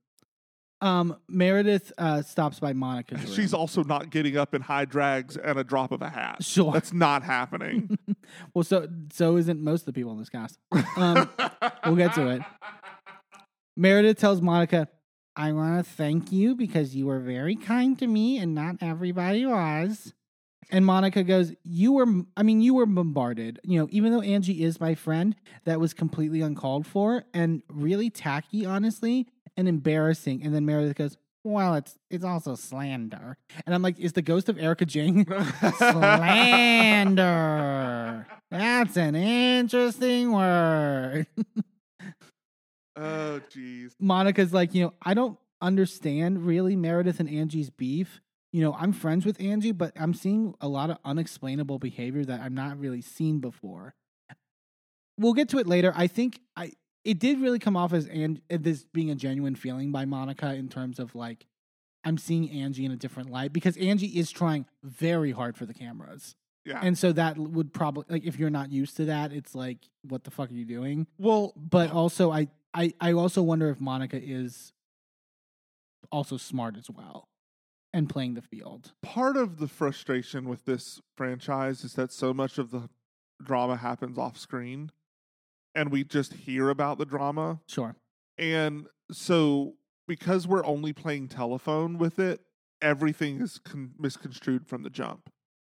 Um, 0.81 1.17
Meredith 1.29 1.91
uh, 1.97 2.21
stops 2.21 2.59
by 2.59 2.73
Monica's 2.73 3.23
room. 3.23 3.33
She's 3.33 3.53
also 3.53 3.83
not 3.83 4.09
getting 4.09 4.37
up 4.37 4.53
in 4.53 4.61
high 4.61 4.85
drags 4.85 5.37
and 5.37 5.57
a 5.57 5.63
drop 5.63 5.91
of 5.91 6.01
a 6.01 6.09
hat. 6.09 6.43
Sure. 6.43 6.71
That's 6.71 6.93
not 6.93 7.23
happening. 7.23 7.97
well, 8.53 8.63
so 8.63 8.87
so 9.11 9.37
isn't 9.37 9.61
most 9.61 9.81
of 9.81 9.85
the 9.87 9.93
people 9.93 10.11
in 10.11 10.19
this 10.19 10.29
cast. 10.29 10.59
Um, 10.97 11.29
we'll 11.85 11.95
get 11.95 12.13
to 12.15 12.27
it. 12.29 12.41
Meredith 13.77 14.19
tells 14.19 14.41
Monica, 14.41 14.87
"I 15.35 15.51
want 15.53 15.83
to 15.83 15.89
thank 15.91 16.31
you 16.31 16.55
because 16.55 16.95
you 16.95 17.05
were 17.07 17.19
very 17.19 17.55
kind 17.55 17.97
to 17.99 18.07
me, 18.07 18.37
and 18.37 18.53
not 18.53 18.77
everybody 18.81 19.45
was." 19.45 20.13
And 20.71 20.85
Monica 20.85 21.23
goes, 21.23 21.53
"You 21.63 21.93
were, 21.93 22.07
I 22.35 22.43
mean, 22.43 22.59
you 22.59 22.73
were 22.73 22.85
bombarded. 22.85 23.59
You 23.63 23.79
know, 23.79 23.87
even 23.91 24.11
though 24.11 24.21
Angie 24.21 24.63
is 24.63 24.79
my 24.79 24.95
friend, 24.95 25.35
that 25.63 25.79
was 25.79 25.93
completely 25.93 26.41
uncalled 26.41 26.85
for 26.87 27.23
and 27.33 27.61
really 27.69 28.09
tacky, 28.09 28.65
honestly, 28.65 29.27
and 29.57 29.67
embarrassing." 29.67 30.43
And 30.43 30.53
then 30.53 30.65
Meredith 30.65 30.95
goes, 30.95 31.17
"Well, 31.43 31.75
it's 31.75 31.97
it's 32.09 32.23
also 32.23 32.55
slander." 32.55 33.37
And 33.65 33.75
I'm 33.75 33.81
like, 33.81 33.99
"Is 33.99 34.13
the 34.13 34.21
ghost 34.21 34.49
of 34.49 34.57
Erika 34.57 34.85
Jayne 34.85 35.25
slander? 35.77 37.15
That's 38.51 38.97
an 38.97 39.15
interesting 39.15 40.31
word." 40.31 41.27
oh, 42.95 43.41
jeez. 43.49 43.93
Monica's 43.99 44.53
like, 44.53 44.73
you 44.73 44.85
know, 44.85 44.93
I 45.01 45.13
don't 45.13 45.37
understand 45.61 46.45
really 46.45 46.75
Meredith 46.75 47.19
and 47.19 47.29
Angie's 47.29 47.69
beef. 47.69 48.21
You 48.51 48.61
know, 48.61 48.73
I'm 48.73 48.93
friends 48.93 49.25
with 49.25 49.41
Angie, 49.41 49.73
but 49.73 49.91
I'm 49.99 50.13
seeing 50.13 50.55
a 50.61 50.67
lot 50.67 50.89
of 50.89 50.97
unexplainable 51.03 51.77
behavior 51.79 52.23
that 52.23 52.39
I'm 52.39 52.55
not 52.55 52.79
really 52.79 53.01
seen 53.01 53.39
before. 53.39 53.95
We'll 55.17 55.33
get 55.33 55.49
to 55.49 55.57
it 55.59 55.67
later. 55.67 55.93
I 55.95 56.07
think 56.07 56.39
I 56.55 56.71
it 57.05 57.19
did 57.19 57.39
really 57.39 57.59
come 57.59 57.77
off 57.77 57.93
as 57.93 58.07
and 58.07 58.41
uh, 58.51 58.57
this 58.59 58.83
being 58.91 59.11
a 59.11 59.15
genuine 59.15 59.55
feeling 59.55 59.91
by 59.91 60.03
Monica 60.05 60.53
in 60.53 60.67
terms 60.67 60.99
of 60.99 61.15
like 61.15 61.45
I'm 62.03 62.17
seeing 62.17 62.49
Angie 62.49 62.85
in 62.85 62.91
a 62.91 62.97
different 62.97 63.29
light 63.29 63.53
because 63.53 63.77
Angie 63.77 64.19
is 64.19 64.31
trying 64.31 64.65
very 64.83 65.31
hard 65.31 65.55
for 65.55 65.65
the 65.65 65.73
cameras. 65.73 66.35
Yeah. 66.65 66.79
And 66.81 66.97
so 66.97 67.11
that 67.13 67.37
would 67.37 67.73
probably 67.73 68.05
like 68.09 68.25
if 68.25 68.39
you're 68.39 68.49
not 68.49 68.71
used 68.71 68.97
to 68.97 69.05
that, 69.05 69.31
it's 69.31 69.53
like 69.55 69.77
what 70.01 70.23
the 70.23 70.31
fuck 70.31 70.49
are 70.49 70.53
you 70.53 70.65
doing? 70.65 71.07
well, 71.17 71.53
but 71.55 71.91
uh 71.91 71.93
also 71.93 72.31
I, 72.31 72.49
I 72.73 72.93
I 72.99 73.13
also 73.13 73.41
wonder 73.43 73.69
if 73.69 73.79
Monica 73.79 74.19
is 74.21 74.73
also 76.11 76.37
smart 76.37 76.75
as 76.77 76.89
well 76.89 77.29
and 77.93 78.09
playing 78.09 78.33
the 78.33 78.41
field. 78.41 78.93
part 79.01 79.37
of 79.37 79.57
the 79.57 79.67
frustration 79.67 80.49
with 80.49 80.65
this 80.65 81.01
franchise 81.15 81.83
is 81.83 81.93
that 81.93 82.11
so 82.11 82.33
much 82.33 82.57
of 82.57 82.71
the 82.71 82.89
drama 83.43 83.77
happens 83.77 84.17
off 84.17 84.37
screen 84.37 84.91
and 85.75 85.91
we 85.91 86.03
just 86.03 86.33
hear 86.33 86.69
about 86.69 86.97
the 86.97 87.05
drama. 87.05 87.59
Sure. 87.67 87.95
And 88.37 88.87
so, 89.11 89.75
because 90.07 90.47
we're 90.47 90.65
only 90.65 90.93
playing 90.93 91.27
telephone 91.27 91.97
with 91.97 92.17
it, 92.19 92.41
everything 92.81 93.41
is 93.41 93.59
con- 93.59 93.93
misconstrued 93.99 94.67
from 94.67 94.83
the 94.83 94.89
jump. 94.89 95.29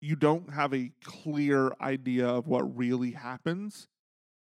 You 0.00 0.16
don't 0.16 0.52
have 0.52 0.72
a 0.74 0.92
clear 1.02 1.72
idea 1.80 2.26
of 2.28 2.46
what 2.46 2.62
really 2.76 3.12
happens. 3.12 3.88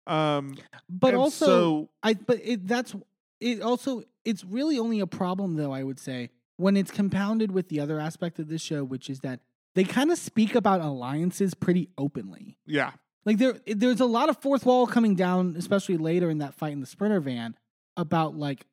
Um, 0.06 0.56
But 0.88 1.14
also 1.14 1.46
so 1.46 1.90
I 2.02 2.14
but 2.14 2.40
it 2.42 2.66
that's 2.66 2.94
it 3.40 3.60
also 3.62 4.02
it's 4.24 4.44
really 4.44 4.78
only 4.78 4.98
a 4.98 5.06
problem 5.06 5.54
though 5.54 5.72
I 5.72 5.84
would 5.84 6.00
say 6.00 6.30
when 6.56 6.76
it's 6.76 6.90
compounded 6.90 7.52
with 7.52 7.68
the 7.68 7.78
other 7.78 8.00
aspect 8.00 8.40
of 8.40 8.48
this 8.48 8.60
show 8.62 8.82
which 8.82 9.08
is 9.08 9.20
that 9.20 9.40
they 9.74 9.84
kind 9.84 10.10
of 10.10 10.18
speak 10.18 10.54
about 10.56 10.80
alliances 10.80 11.54
pretty 11.54 11.88
openly. 11.96 12.58
yeah, 12.66 12.92
Like 13.24 13.38
there 13.38 13.56
there's 13.66 14.00
a 14.00 14.06
lot 14.06 14.28
of 14.28 14.38
fourth 14.38 14.66
wall 14.66 14.86
coming 14.86 15.14
down 15.14 15.54
especially 15.56 15.96
later 15.96 16.28
in 16.28 16.38
that 16.38 16.54
fight 16.54 16.72
in 16.72 16.80
the 16.80 16.86
sprinter 16.86 17.20
van 17.20 17.56
about 17.96 18.36
like 18.36 18.66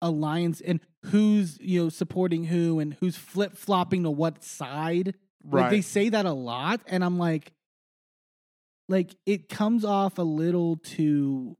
alliance 0.00 0.60
and 0.60 0.80
who's 1.06 1.58
you 1.60 1.84
know 1.84 1.88
supporting 1.88 2.44
who 2.44 2.78
and 2.78 2.94
who's 2.94 3.16
flip-flopping 3.16 4.02
to 4.04 4.10
what 4.10 4.42
side 4.42 5.14
right. 5.44 5.62
Like 5.62 5.70
they 5.70 5.80
say 5.80 6.08
that 6.08 6.26
a 6.26 6.32
lot, 6.32 6.80
and 6.86 7.04
I'm 7.04 7.18
like, 7.18 7.52
like 8.88 9.14
it 9.26 9.48
comes 9.48 9.84
off 9.84 10.18
a 10.18 10.22
little 10.22 10.76
too 10.76 11.56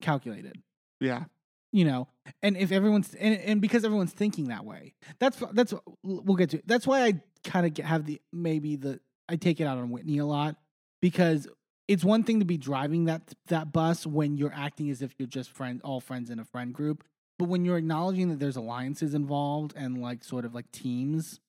calculated, 0.00 0.60
yeah, 1.00 1.24
you 1.72 1.84
know. 1.84 2.08
And 2.42 2.56
if 2.56 2.72
everyone's 2.72 3.14
and, 3.14 3.38
and 3.40 3.60
because 3.60 3.84
everyone's 3.84 4.12
thinking 4.12 4.48
that 4.48 4.64
way, 4.64 4.94
that's 5.18 5.42
that's 5.52 5.74
we'll 6.02 6.36
get 6.36 6.50
to. 6.50 6.58
It. 6.58 6.66
That's 6.66 6.86
why 6.86 7.04
I 7.04 7.20
kind 7.44 7.66
of 7.66 7.84
have 7.84 8.06
the 8.06 8.20
maybe 8.32 8.76
the 8.76 9.00
I 9.28 9.36
take 9.36 9.60
it 9.60 9.64
out 9.64 9.78
on 9.78 9.90
Whitney 9.90 10.18
a 10.18 10.26
lot 10.26 10.56
because 11.02 11.46
it's 11.88 12.02
one 12.04 12.22
thing 12.22 12.38
to 12.38 12.46
be 12.46 12.56
driving 12.56 13.04
that 13.04 13.34
that 13.48 13.72
bus 13.72 14.06
when 14.06 14.38
you're 14.38 14.54
acting 14.54 14.88
as 14.88 15.02
if 15.02 15.12
you're 15.18 15.26
just 15.28 15.50
friend 15.50 15.82
all 15.84 16.00
friends 16.00 16.30
in 16.30 16.38
a 16.38 16.44
friend 16.44 16.72
group, 16.72 17.04
but 17.38 17.48
when 17.48 17.66
you're 17.66 17.76
acknowledging 17.76 18.30
that 18.30 18.38
there's 18.38 18.56
alliances 18.56 19.12
involved 19.12 19.74
and 19.76 20.00
like 20.00 20.24
sort 20.24 20.46
of 20.46 20.54
like 20.54 20.70
teams, 20.72 21.40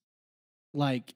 like 0.73 1.13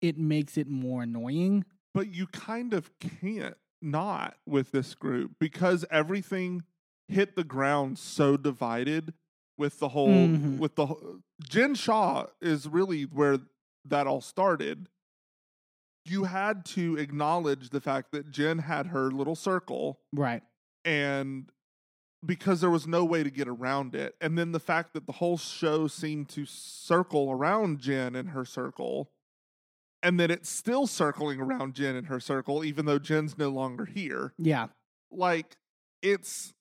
it 0.00 0.18
makes 0.18 0.56
it 0.58 0.66
more 0.66 1.02
annoying. 1.04 1.64
but 1.94 2.12
you 2.12 2.26
kind 2.26 2.74
of 2.74 2.90
can't 2.98 3.56
not 3.80 4.36
with 4.46 4.72
this 4.72 4.94
group 4.96 5.30
because 5.38 5.84
everything 5.90 6.62
hit 7.06 7.36
the 7.36 7.44
ground 7.44 7.96
so 7.98 8.36
divided 8.36 9.12
with 9.56 9.78
the 9.78 9.90
whole 9.90 10.08
Mhm. 10.08 10.58
with 10.58 10.74
the 10.74 10.86
whole- 10.86 11.20
Jen 11.48 11.74
Shah 11.76 12.26
is 12.40 12.66
really 12.66 13.02
where 13.04 13.38
that 13.84 14.06
all 14.08 14.20
started. 14.22 14.88
You 16.04 16.24
had 16.24 16.64
to 16.66 16.96
acknowledge 16.98 17.70
the 17.70 17.80
fact 17.80 18.12
that 18.12 18.30
Jen 18.30 18.58
had 18.58 18.88
her 18.88 19.10
little 19.10 19.34
circle 19.34 20.00
Right. 20.12 20.42
and 20.84 21.50
because 22.24 22.60
there 22.62 22.70
was 22.70 22.86
no 22.86 23.04
way 23.04 23.22
to 23.22 23.30
get 23.30 23.48
around 23.48 23.94
it. 23.94 24.14
And 24.20 24.38
then 24.38 24.52
the 24.52 24.60
fact 24.60 24.94
that 24.94 25.06
the 25.06 25.12
whole 25.12 25.36
show 25.36 25.86
seemed 25.86 26.30
to 26.30 26.46
circle 26.46 27.30
around 27.30 27.80
Jen 27.80 28.14
and 28.16 28.30
her 28.30 28.46
circle, 28.46 29.10
and 30.02 30.18
that 30.18 30.30
it's 30.30 30.48
still 30.48 30.86
circling 30.86 31.38
around 31.38 31.74
Jen 31.74 31.96
and 31.96 32.06
her 32.06 32.20
circle, 32.20 32.64
even 32.64 32.86
though 32.86 32.98
Jen's 32.98 33.36
no 33.36 33.50
longer 33.50 33.84
here. 33.84 34.32
Yeah. 34.38 34.68
Like, 35.10 35.56
it's 36.00 36.54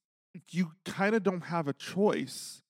you 0.52 0.72
kind 0.84 1.16
of 1.16 1.24
don't 1.24 1.46
have 1.46 1.68
a 1.70 1.74
choice. 1.74 2.62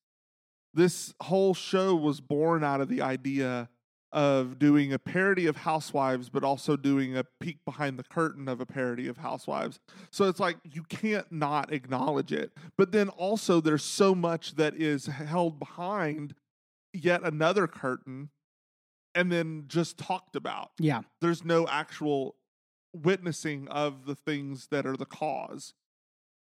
This 0.74 1.13
whole 1.21 1.53
show 1.55 1.95
was 1.95 2.21
born 2.21 2.63
out 2.63 2.80
of 2.82 2.89
the 2.89 3.01
idea 3.01 3.69
of 4.14 4.59
doing 4.59 4.93
a 4.93 4.99
parody 4.99 5.47
of 5.47 5.57
Housewives, 5.57 6.30
but 6.30 6.43
also 6.43 6.78
doing 6.78 7.18
a 7.18 7.24
peek 7.39 7.66
behind 7.66 7.97
the 7.97 8.03
curtain 8.03 8.47
of 8.47 8.61
a 8.61 8.66
parody 8.66 9.07
of 9.07 9.18
Housewives. 9.18 9.80
So 10.11 10.30
it's 10.30 10.39
like 10.39 10.57
you 10.64 10.84
can't 10.84 11.30
not 11.32 11.74
acknowledge 11.74 12.32
it. 12.32 12.51
But 12.78 12.91
then 12.91 13.09
also, 13.09 13.59
there's 13.59 13.84
so 13.84 14.14
much 14.14 14.55
that 14.55 14.76
is 14.76 15.07
held 15.07 15.59
behind 15.59 16.36
yet 16.93 17.24
another 17.24 17.68
curtain 17.68 18.30
and 19.16 19.32
then 19.32 19.66
just 19.68 19.97
talked 19.97 20.36
about. 20.36 20.72
Yeah. 20.80 21.01
There's 21.20 21.43
no 21.43 21.68
actual 21.68 22.36
witnessing 22.93 23.68
of 23.70 24.05
the 24.05 24.16
things 24.16 24.68
that 24.70 24.86
are 24.86 24.97
the 24.97 25.05
cause. 25.05 25.74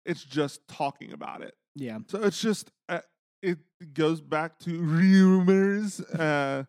It's 0.05 0.23
just 0.23 0.69
talking 0.69 1.12
about 1.12 1.43
it. 1.43 1.55
Yeah. 1.75 1.99
So 2.09 2.23
it's 2.23 2.41
just 2.41 2.71
uh, 2.91 3.01
it 3.43 3.59
goes 3.95 4.21
back 4.21 4.59
to 4.61 4.79
rumors, 4.83 6.01
uh, 6.01 6.65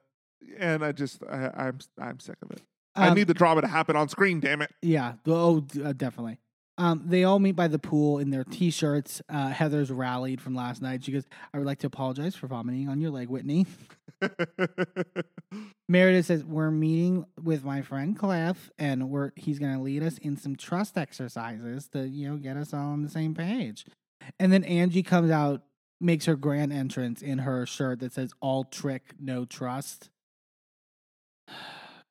and 0.58 0.84
I 0.84 0.92
just 0.92 1.24
I, 1.30 1.52
I'm 1.56 1.80
I'm 2.00 2.20
sick 2.20 2.38
of 2.42 2.52
it. 2.52 2.62
I 2.96 3.10
Um, 3.10 3.16
need 3.16 3.28
the 3.28 3.34
drama 3.34 3.62
to 3.62 3.68
happen 3.68 3.96
on 3.96 4.08
screen. 4.10 4.40
Damn 4.40 4.62
it! 4.62 4.72
Yeah. 4.82 5.14
Oh, 5.28 5.66
uh, 5.84 5.94
definitely. 5.94 6.40
Um, 6.78 7.04
they 7.06 7.24
all 7.24 7.40
meet 7.40 7.56
by 7.56 7.70
the 7.70 7.80
pool 7.80 8.20
in 8.20 8.32
their 8.32 8.44
t-shirts. 8.44 9.22
Uh, 9.30 9.48
Heather's 9.48 9.90
rallied 9.92 10.42
from 10.42 10.56
last 10.56 10.82
night. 10.82 11.04
She 11.06 11.12
goes, 11.14 11.24
"I 11.54 11.58
would 11.58 11.66
like 11.68 11.80
to 11.80 11.88
apologize 11.88 12.36
for 12.36 12.48
vomiting 12.48 12.90
on 12.90 13.00
your 13.00 13.12
leg, 13.12 13.30
Whitney." 13.30 13.66
Meredith 15.88 16.26
says, 16.26 16.44
"We're 16.44 16.72
meeting 16.72 17.26
with 17.42 17.64
my 17.64 17.82
friend 17.82 18.18
Cliff, 18.18 18.70
and 18.78 19.10
we're 19.10 19.32
he's 19.36 19.60
going 19.60 19.74
to 19.76 19.82
lead 19.82 20.04
us 20.04 20.18
in 20.18 20.36
some 20.38 20.56
trust 20.56 20.98
exercises 20.98 21.88
to 21.90 22.08
you 22.08 22.30
know 22.30 22.38
get 22.38 22.58
us 22.58 22.74
all 22.74 22.90
on 22.92 23.04
the 23.04 23.10
same 23.10 23.34
page." 23.34 23.86
And 24.40 24.52
then 24.52 24.64
Angie 24.64 25.04
comes 25.04 25.30
out, 25.32 25.62
makes 26.02 26.26
her 26.26 26.36
grand 26.36 26.74
entrance 26.74 27.22
in 27.22 27.40
her 27.40 27.66
shirt 27.66 28.00
that 28.00 28.14
says 28.14 28.32
"All 28.42 28.64
trick, 28.64 29.14
no 29.20 29.46
trust." 29.46 30.10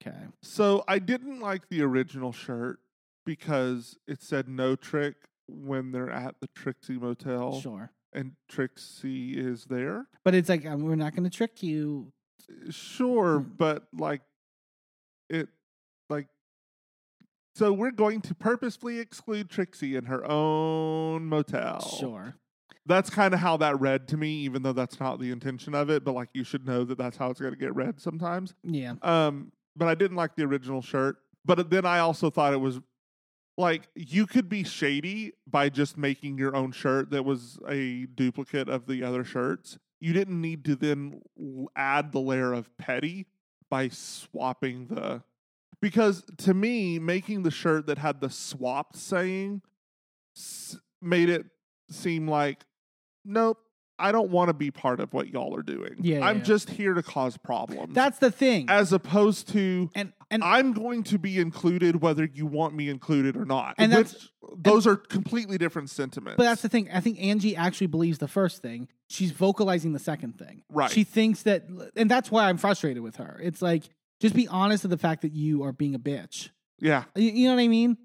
Okay. 0.01 0.17
so 0.43 0.85
I 0.89 0.99
didn't 0.99 1.41
like 1.41 1.69
the 1.69 1.83
original 1.83 2.33
shirt 2.33 2.79
because 3.27 3.97
it 4.07 4.23
said 4.23 4.49
no 4.49 4.77
trick 4.77 5.15
when 5.49 5.93
they're 5.93 6.11
at 6.11 6.37
the 6.41 6.49
Trixie 6.55 6.99
Motel, 6.99 7.61
Sure. 7.61 7.91
and 8.13 8.33
Trixie 8.49 9.33
is 9.39 9.65
there. 9.67 10.07
But 10.25 10.35
it's 10.35 10.49
like 10.49 10.67
um, 10.67 10.83
we're 10.83 10.95
not 10.95 11.15
going 11.15 11.25
to 11.25 11.31
trick 11.37 11.63
you, 11.63 12.13
Sure, 12.71 13.41
Mm. 13.41 13.57
but 13.57 13.89
like 13.97 14.21
it 15.31 15.49
like 16.11 16.29
so 17.57 17.73
we're 17.73 17.91
going 17.93 18.21
to 18.23 18.35
purposefully 18.35 18.99
exclude 18.99 19.49
Trixie 19.49 19.97
in 19.97 20.07
her 20.07 20.25
own 20.31 21.25
motel. 21.27 21.81
Sure. 21.81 22.35
That's 22.87 23.09
kind 23.11 23.33
of 23.33 23.41
how 23.41 23.57
that 23.59 23.81
read 23.81 24.09
to 24.09 24.17
me 24.17 24.31
even 24.45 24.63
though 24.63 24.73
that's 24.75 25.01
not 25.01 25.19
the 25.19 25.31
intention 25.31 25.75
of 25.75 25.89
it, 25.91 26.05
but 26.05 26.13
like 26.15 26.29
you 26.35 26.45
should 26.45 26.67
know 26.67 26.85
that 26.85 26.99
that's 26.99 27.17
how 27.17 27.31
it's 27.31 27.41
going 27.41 27.53
to 27.55 27.59
get 27.59 27.75
read 27.75 28.01
sometimes. 28.01 28.55
Yeah. 28.63 28.95
Um 29.03 29.53
but 29.77 29.89
I 29.89 29.95
didn't 29.95 30.17
like 30.17 30.37
the 30.37 30.45
original 30.45 30.83
shirt, 30.83 31.17
but 31.45 31.71
then 31.71 31.85
I 31.87 31.99
also 32.01 32.31
thought 32.31 32.53
it 32.53 32.59
was 32.61 32.81
like 33.57 33.89
you 33.95 34.27
could 34.27 34.49
be 34.49 34.65
shady 34.65 35.33
by 35.47 35.69
just 35.69 35.97
making 35.97 36.39
your 36.39 36.55
own 36.55 36.73
shirt 36.73 37.11
that 37.11 37.25
was 37.25 37.59
a 37.69 38.07
duplicate 38.15 38.69
of 38.69 38.87
the 38.87 39.03
other 39.03 39.25
shirts. 39.25 39.79
You 40.01 40.13
didn't 40.13 40.41
need 40.41 40.65
to 40.67 40.77
then 40.77 41.23
add 41.77 42.13
the 42.13 42.21
layer 42.21 42.53
of 42.53 42.69
petty 42.77 43.27
by 43.71 43.89
swapping 43.89 44.87
the 44.89 45.23
because 45.81 46.23
to 46.39 46.53
me 46.55 46.99
making 46.99 47.43
the 47.45 47.51
shirt 47.51 47.87
that 47.87 47.99
had 47.99 48.21
the 48.21 48.29
swapped 48.31 48.97
saying 48.97 49.63
s- 50.37 50.77
made 51.01 51.29
it 51.31 51.47
seem 51.91 52.29
like 52.29 52.65
nope 53.25 53.59
I 53.99 54.11
don't 54.13 54.31
want 54.31 54.49
to 54.49 54.55
be 54.55 54.71
part 54.71 54.99
of 54.99 55.13
what 55.13 55.29
y'all 55.29 55.57
are 55.57 55.63
doing. 55.63 55.95
Yeah, 56.01 56.19
yeah, 56.19 56.27
I'm 56.27 56.39
yeah. 56.39 56.45
just 56.45 56.69
here 56.69 56.95
to 56.95 57.03
cause 57.03 57.37
problems. 57.37 57.95
That's 57.95 58.19
the 58.19 58.31
thing. 58.31 58.67
as 58.69 58.93
opposed 58.93 59.49
to 59.51 59.89
and 59.95 60.13
and 60.31 60.43
I'm 60.43 60.73
going 60.73 61.05
to 61.05 61.19
be 61.19 61.39
included 61.39 62.03
whether 62.03 62.25
you 62.25 62.45
want 62.47 62.75
me 62.75 62.89
included 62.89 63.37
or 63.37 63.45
not. 63.45 63.77
And 63.79 63.93
that's- 63.93 64.29
those 64.57 64.87
are 64.87 64.97
completely 64.97 65.59
different 65.59 65.91
sentiments. 65.91 66.37
But 66.37 66.45
that's 66.45 66.63
the 66.63 66.69
thing. 66.69 66.89
I 66.93 67.01
think 67.01 67.21
Angie 67.21 67.57
actually 67.57 67.87
believes 67.87 68.19
the 68.19 68.29
first 68.29 68.63
thing. 68.63 68.89
She's 69.09 69.31
vocalizing 69.31 69.93
the 69.93 69.99
second 69.99 70.39
thing. 70.39 70.63
Right. 70.69 70.91
She 70.91 71.05
thinks 71.05 71.43
that, 71.43 71.65
and 71.97 72.11
that's 72.11 72.31
why 72.31 72.49
I'm 72.49 72.57
frustrated 72.57 73.03
with 73.03 73.17
her. 73.17 73.41
It's 73.43 73.63
like, 73.63 73.85
just 74.21 74.35
be 74.35 74.47
honest 74.49 74.85
with 74.85 74.91
the 74.91 74.99
fact 74.99 75.23
that 75.23 75.33
you 75.33 75.63
are 75.65 75.73
being 75.73 75.95
a 75.95 75.99
bitch. 75.99 76.51
yeah, 76.81 77.05
You, 77.17 77.31
you 77.31 77.49
know 77.49 77.55
what 77.57 77.63
I 77.63 77.69
mean? 77.69 77.97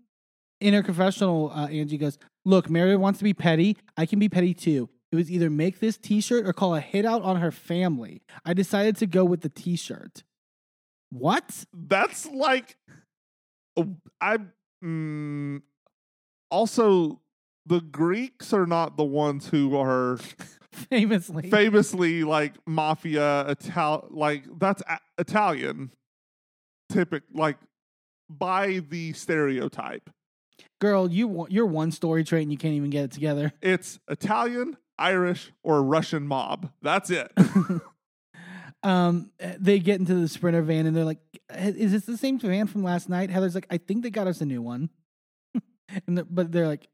In 0.59 0.73
her 0.73 0.83
confessional, 0.83 1.51
uh, 1.53 1.67
Angie 1.67 1.97
goes, 1.97 2.17
Look, 2.45 2.69
Mary 2.69 2.95
wants 2.95 3.19
to 3.19 3.23
be 3.23 3.33
petty. 3.33 3.77
I 3.97 4.05
can 4.05 4.19
be 4.19 4.29
petty 4.29 4.53
too. 4.53 4.89
It 5.11 5.15
was 5.15 5.31
either 5.31 5.49
make 5.49 5.79
this 5.79 5.97
t 5.97 6.21
shirt 6.21 6.45
or 6.47 6.53
call 6.53 6.75
a 6.75 6.81
hit 6.81 7.05
out 7.05 7.23
on 7.23 7.37
her 7.37 7.51
family. 7.51 8.21
I 8.45 8.53
decided 8.53 8.95
to 8.97 9.07
go 9.07 9.25
with 9.25 9.41
the 9.41 9.49
t 9.49 9.75
shirt. 9.75 10.23
What? 11.11 11.65
that's 11.73 12.25
like 12.27 12.77
oh, 13.75 13.95
I. 14.21 14.37
Mm, 14.83 15.61
also, 16.51 17.19
the 17.65 17.81
Greeks 17.81 18.53
are 18.53 18.65
not 18.65 18.97
the 18.97 19.03
ones 19.03 19.49
who 19.49 19.75
are 19.75 20.17
Famously. 20.71 21.49
famously 21.49 22.23
like 22.23 22.53
mafia 22.65 23.45
Ital 23.49 24.07
like 24.11 24.45
that's 24.59 24.81
a- 24.87 24.99
Italian, 25.17 25.91
typic 26.91 27.23
like 27.33 27.57
by 28.29 28.81
the 28.87 29.13
stereotype. 29.13 30.09
Girl, 30.79 31.09
you, 31.11 31.47
you're 31.49 31.65
one 31.65 31.91
story 31.91 32.23
trait 32.23 32.43
and 32.43 32.51
you 32.51 32.57
can't 32.57 32.73
even 32.75 32.89
get 32.89 33.05
it 33.05 33.11
together. 33.11 33.51
It's 33.61 33.99
Italian, 34.07 34.77
Irish, 34.99 35.51
or 35.63 35.81
Russian 35.81 36.27
mob. 36.27 36.71
That's 36.81 37.09
it. 37.09 37.31
um, 38.83 39.31
they 39.57 39.79
get 39.79 39.99
into 39.99 40.13
the 40.13 40.27
sprinter 40.27 40.61
van 40.61 40.85
and 40.85 40.95
they're 40.95 41.05
like, 41.05 41.19
"Is 41.55 41.91
this 41.91 42.05
the 42.05 42.17
same 42.17 42.37
van 42.37 42.67
from 42.67 42.83
last 42.83 43.09
night?" 43.09 43.29
Heather's 43.29 43.55
like, 43.55 43.67
"I 43.69 43.77
think 43.77 44.03
they 44.03 44.09
got 44.09 44.27
us 44.27 44.41
a 44.41 44.45
new 44.45 44.61
one," 44.61 44.89
and 46.07 46.17
the, 46.17 46.25
but 46.25 46.51
they're 46.51 46.67
like, 46.67 46.87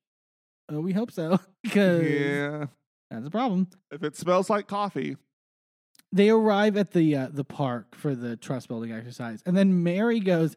"Oh, 0.69 0.79
we 0.79 0.93
hope 0.93 1.11
so," 1.11 1.39
because 1.63 2.03
yeah. 2.03 2.65
that's 3.09 3.27
a 3.27 3.31
problem. 3.31 3.67
If 3.91 4.03
it 4.03 4.15
smells 4.15 4.49
like 4.49 4.67
coffee, 4.67 5.17
They 6.11 6.29
arrive 6.29 6.77
at 6.77 6.91
the 6.91 7.15
uh, 7.15 7.27
the 7.31 7.43
park 7.43 7.95
for 7.95 8.15
the 8.15 8.37
trust 8.37 8.67
building 8.67 8.91
exercise, 8.91 9.41
and 9.45 9.57
then 9.57 9.83
Mary 9.83 10.19
goes, 10.19 10.55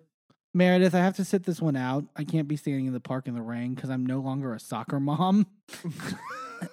"Meredith, 0.55 0.94
I 0.94 0.99
have 0.99 1.16
to 1.16 1.24
sit 1.24 1.44
this 1.44 1.61
one 1.61 1.76
out. 1.76 2.05
I 2.14 2.24
can't 2.24 2.46
be 2.46 2.57
standing 2.57 2.86
in 2.86 2.92
the 2.92 3.01
park 3.01 3.26
in 3.26 3.34
the 3.34 3.42
rain 3.42 3.74
because 3.74 3.90
I'm 3.90 4.05
no 4.07 4.20
longer 4.20 4.55
a 4.55 4.61
soccer 4.61 5.01
mom." 5.01 5.46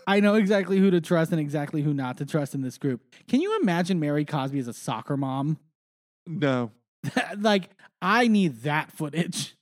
I 0.08 0.20
know 0.20 0.36
exactly 0.36 0.78
who 0.78 0.92
to 0.92 1.02
trust 1.02 1.32
and 1.32 1.40
exactly 1.40 1.82
who 1.82 1.94
not 1.94 2.18
to 2.18 2.26
trust 2.26 2.56
in 2.56 2.62
this 2.62 2.78
group. 2.78 3.02
Can 3.28 3.42
you 3.42 3.60
imagine 3.62 4.00
Mary 4.00 4.26
Cosby 4.26 4.60
as 4.60 4.68
a 4.68 4.74
soccer 4.74 5.18
mom? 5.18 5.58
no, 6.28 6.72
like 7.38 7.70
I 8.02 8.28
need 8.28 8.62
that 8.64 8.92
footage. 8.92 9.56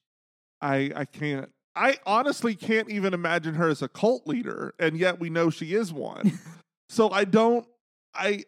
I 0.61 0.91
I 0.95 1.05
can't. 1.05 1.49
I 1.75 1.97
honestly 2.05 2.55
can't 2.55 2.89
even 2.89 3.13
imagine 3.13 3.55
her 3.55 3.67
as 3.67 3.81
a 3.81 3.87
cult 3.87 4.27
leader, 4.27 4.75
and 4.79 4.97
yet 4.97 5.19
we 5.19 5.29
know 5.29 5.49
she 5.49 5.73
is 5.73 5.91
one. 5.91 6.39
so 6.89 7.09
I 7.09 7.25
don't. 7.25 7.67
I 8.13 8.43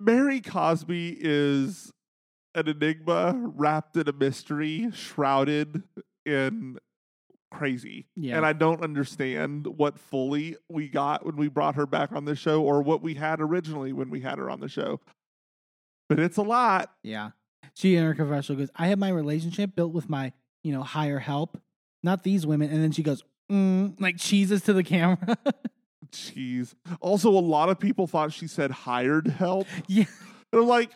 Mary 0.00 0.40
Cosby 0.40 1.16
is 1.20 1.92
an 2.54 2.68
enigma 2.68 3.34
wrapped 3.36 3.96
in 3.96 4.08
a 4.08 4.12
mystery, 4.12 4.90
shrouded 4.92 5.84
in 6.26 6.78
crazy. 7.52 8.06
Yeah. 8.16 8.36
And 8.36 8.46
I 8.46 8.52
don't 8.52 8.82
understand 8.82 9.66
what 9.66 9.98
fully 9.98 10.56
we 10.68 10.88
got 10.88 11.24
when 11.24 11.36
we 11.36 11.48
brought 11.48 11.74
her 11.76 11.86
back 11.86 12.12
on 12.12 12.24
the 12.24 12.34
show 12.34 12.62
or 12.62 12.82
what 12.82 13.02
we 13.02 13.14
had 13.14 13.40
originally 13.40 13.92
when 13.92 14.10
we 14.10 14.20
had 14.20 14.38
her 14.38 14.50
on 14.50 14.60
the 14.60 14.68
show. 14.68 15.00
But 16.08 16.18
it's 16.18 16.36
a 16.36 16.42
lot. 16.42 16.92
Yeah. 17.02 17.30
She 17.74 17.96
in 17.96 18.04
her 18.04 18.14
confessional 18.14 18.58
goes, 18.58 18.70
I 18.76 18.88
have 18.88 18.98
my 18.98 19.08
relationship 19.08 19.74
built 19.74 19.92
with 19.92 20.10
my, 20.10 20.32
you 20.62 20.72
know, 20.72 20.82
higher 20.82 21.18
help, 21.18 21.58
not 22.02 22.22
these 22.22 22.46
women. 22.46 22.70
And 22.70 22.82
then 22.82 22.92
she 22.92 23.02
goes, 23.02 23.22
mm, 23.50 23.98
like 24.00 24.18
cheeses 24.18 24.62
to 24.62 24.72
the 24.72 24.82
camera. 24.82 25.38
Jeez. 26.12 26.74
Also, 27.00 27.30
a 27.30 27.40
lot 27.40 27.68
of 27.68 27.78
people 27.78 28.06
thought 28.06 28.32
she 28.32 28.46
said 28.46 28.70
hired 28.70 29.28
help. 29.28 29.66
yeah. 29.86 30.04
They're 30.50 30.62
like, 30.62 30.90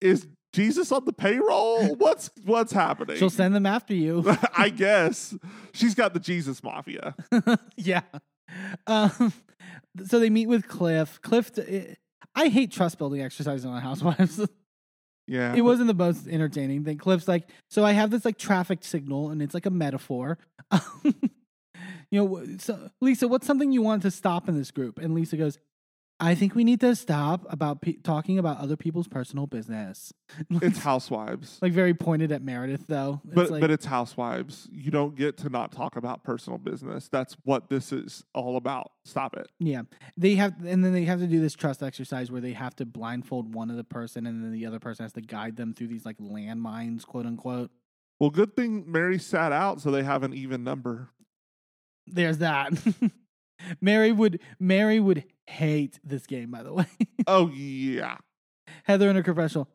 is 0.00 0.26
Jesus 0.52 0.90
on 0.90 1.04
the 1.04 1.12
payroll? 1.12 1.94
What's 1.94 2.30
what's 2.44 2.72
happening? 2.72 3.16
She'll 3.16 3.30
send 3.30 3.54
them 3.54 3.66
after 3.66 3.94
you. 3.94 4.24
I 4.56 4.68
guess 4.68 5.34
she's 5.72 5.94
got 5.94 6.12
the 6.14 6.20
Jesus 6.20 6.62
Mafia. 6.62 7.14
yeah. 7.76 8.02
Um, 8.86 9.32
so 10.06 10.18
they 10.18 10.30
meet 10.30 10.46
with 10.46 10.66
Cliff. 10.66 11.20
Cliff, 11.22 11.50
eh, 11.58 11.94
I 12.34 12.48
hate 12.48 12.72
trust 12.72 12.98
building 12.98 13.22
exercises 13.22 13.64
on 13.64 13.80
Housewives. 13.80 14.40
Yeah, 15.26 15.54
it 15.54 15.60
wasn't 15.60 15.86
the 15.86 15.94
most 15.94 16.26
entertaining 16.26 16.82
thing. 16.82 16.98
Cliff's 16.98 17.28
like, 17.28 17.46
so 17.68 17.84
I 17.84 17.92
have 17.92 18.10
this 18.10 18.24
like 18.24 18.36
traffic 18.36 18.82
signal, 18.82 19.30
and 19.30 19.40
it's 19.40 19.54
like 19.54 19.64
a 19.64 19.70
metaphor. 19.70 20.38
you 22.10 22.24
know, 22.24 22.44
so 22.58 22.90
Lisa, 23.00 23.28
what's 23.28 23.46
something 23.46 23.70
you 23.70 23.80
want 23.80 24.02
to 24.02 24.10
stop 24.10 24.48
in 24.48 24.58
this 24.58 24.72
group? 24.72 24.98
And 24.98 25.14
Lisa 25.14 25.36
goes, 25.36 25.60
I 26.20 26.34
think 26.34 26.54
we 26.54 26.64
need 26.64 26.80
to 26.80 26.94
stop 26.94 27.46
about 27.50 27.80
pe- 27.80 27.94
talking 27.94 28.38
about 28.38 28.58
other 28.58 28.76
people's 28.76 29.08
personal 29.08 29.46
business. 29.46 30.12
It's 30.62 30.78
Housewives, 30.78 31.58
like 31.62 31.72
very 31.72 31.94
pointed 31.94 32.30
at 32.30 32.42
Meredith, 32.42 32.86
though. 32.86 33.20
It's 33.24 33.34
but 33.34 33.50
like, 33.50 33.60
but 33.62 33.70
it's 33.70 33.86
Housewives. 33.86 34.68
You 34.70 34.90
don't 34.90 35.16
get 35.16 35.38
to 35.38 35.48
not 35.48 35.72
talk 35.72 35.96
about 35.96 36.22
personal 36.22 36.58
business. 36.58 37.08
That's 37.08 37.36
what 37.44 37.68
this 37.68 37.92
is 37.92 38.24
all 38.34 38.56
about. 38.56 38.92
Stop 39.04 39.36
it. 39.36 39.48
Yeah, 39.58 39.82
they 40.16 40.34
have, 40.36 40.54
and 40.64 40.84
then 40.84 40.92
they 40.92 41.04
have 41.04 41.20
to 41.20 41.26
do 41.26 41.40
this 41.40 41.54
trust 41.54 41.82
exercise 41.82 42.30
where 42.30 42.40
they 42.40 42.52
have 42.52 42.76
to 42.76 42.86
blindfold 42.86 43.54
one 43.54 43.70
of 43.70 43.76
the 43.76 43.84
person, 43.84 44.26
and 44.26 44.44
then 44.44 44.52
the 44.52 44.66
other 44.66 44.78
person 44.78 45.04
has 45.04 45.12
to 45.14 45.22
guide 45.22 45.56
them 45.56 45.72
through 45.72 45.88
these 45.88 46.04
like 46.04 46.18
landmines, 46.18 47.04
quote 47.04 47.26
unquote. 47.26 47.70
Well, 48.20 48.30
good 48.30 48.54
thing 48.54 48.84
Mary 48.86 49.18
sat 49.18 49.52
out, 49.52 49.80
so 49.80 49.90
they 49.90 50.02
have 50.02 50.22
an 50.22 50.34
even 50.34 50.62
number. 50.62 51.08
There's 52.06 52.38
that. 52.38 52.72
Mary 53.80 54.12
would 54.12 54.40
Mary 54.58 55.00
would 55.00 55.24
hate 55.46 55.98
this 56.04 56.26
game, 56.26 56.50
by 56.50 56.62
the 56.62 56.72
way. 56.72 56.86
Oh 57.26 57.48
yeah, 57.50 58.16
Heather 58.84 59.08
in 59.10 59.16
her 59.16 59.22
confessional. 59.22 59.68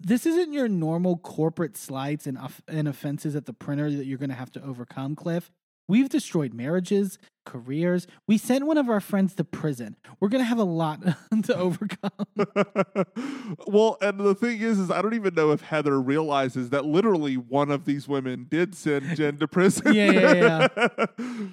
This 0.00 0.24
isn't 0.26 0.52
your 0.52 0.66
normal 0.68 1.18
corporate 1.18 1.76
slights 1.76 2.26
and, 2.26 2.38
off- 2.38 2.62
and 2.66 2.88
offenses 2.88 3.36
at 3.36 3.44
the 3.46 3.52
printer 3.52 3.90
that 3.90 4.06
you're 4.06 4.18
going 4.18 4.30
to 4.30 4.34
have 4.36 4.50
to 4.52 4.62
overcome, 4.64 5.14
Cliff. 5.14 5.50
We've 5.90 6.08
destroyed 6.08 6.54
marriages, 6.54 7.18
careers. 7.44 8.06
We 8.28 8.38
sent 8.38 8.64
one 8.64 8.78
of 8.78 8.88
our 8.88 9.00
friends 9.00 9.34
to 9.34 9.42
prison. 9.42 9.96
We're 10.20 10.28
going 10.28 10.40
to 10.40 10.48
have 10.48 10.58
a 10.58 10.62
lot 10.62 11.00
to 11.42 11.56
overcome. 11.56 12.12
well, 13.66 13.98
and 14.00 14.20
the 14.20 14.36
thing 14.36 14.60
is, 14.60 14.78
is 14.78 14.88
I 14.88 15.02
don't 15.02 15.14
even 15.14 15.34
know 15.34 15.50
if 15.50 15.62
Heather 15.62 16.00
realizes 16.00 16.70
that 16.70 16.84
literally 16.84 17.34
one 17.34 17.72
of 17.72 17.86
these 17.86 18.06
women 18.06 18.46
did 18.48 18.76
send 18.76 19.16
Jen 19.16 19.38
to 19.38 19.48
prison. 19.48 19.92
Yeah, 19.92 20.68
yeah, 20.78 21.06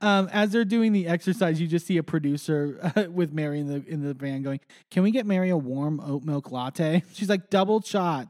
Um, 0.00 0.28
as 0.32 0.50
they're 0.50 0.64
doing 0.64 0.92
the 0.92 1.06
exercise, 1.06 1.60
you 1.60 1.68
just 1.68 1.86
see 1.86 1.96
a 1.98 2.02
producer 2.02 2.80
uh, 2.96 3.04
with 3.08 3.32
Mary 3.32 3.60
in 3.60 3.68
the 3.68 3.84
in 3.86 4.02
the 4.02 4.14
van 4.14 4.42
going, 4.42 4.60
"Can 4.90 5.04
we 5.04 5.12
get 5.12 5.26
Mary 5.26 5.50
a 5.50 5.56
warm 5.56 6.00
oat 6.00 6.24
milk 6.24 6.50
latte?" 6.50 7.04
She's 7.12 7.28
like, 7.28 7.50
"Double 7.50 7.80
shot." 7.80 8.28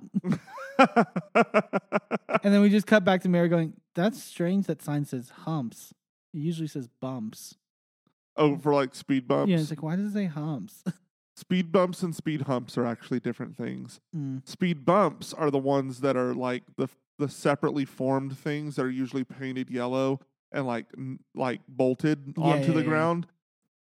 And 0.79 2.53
then 2.53 2.61
we 2.61 2.69
just 2.69 2.87
cut 2.87 3.05
back 3.05 3.23
to 3.23 3.29
Mary 3.29 3.49
going, 3.49 3.75
"That's 3.95 4.23
strange. 4.23 4.67
That 4.67 4.83
sign 4.83 5.05
says 5.05 5.31
humps. 5.31 5.95
It 6.33 6.39
usually 6.39 6.69
says 6.69 6.89
bumps." 7.01 7.57
oh, 8.37 8.57
for 8.59 8.75
like 8.75 8.95
speed 8.97 9.29
bumps. 9.29 9.49
Yeah, 9.51 9.59
it's 9.59 9.71
like, 9.71 9.83
why 9.83 9.95
does 9.97 10.07
it 10.07 10.13
say 10.13 10.25
humps? 10.27 10.83
speed 11.37 11.71
bumps 11.71 12.03
and 12.03 12.15
speed 12.17 12.43
humps 12.43 12.77
are 12.77 12.85
actually 12.85 13.21
different 13.21 13.57
things. 13.57 14.01
Mm. 14.15 14.47
Speed 14.49 14.85
bumps 14.85 15.33
are 15.33 15.51
the 15.53 15.59
ones 15.59 16.01
that 16.01 16.17
are 16.17 16.35
like 16.35 16.65
the 16.77 16.89
the 17.19 17.29
separately 17.29 17.85
formed 17.85 18.37
things 18.37 18.75
that 18.77 18.83
are 18.83 18.91
usually 18.91 19.23
painted 19.25 19.71
yellow 19.71 20.19
and 20.51 20.67
like 20.67 20.87
n- 20.99 21.21
like 21.35 21.61
bolted 21.69 22.35
Yeah, 22.37 22.45
onto 22.45 22.69
yeah, 22.69 22.75
the 22.75 22.81
yeah. 22.81 22.89
ground. 22.89 23.27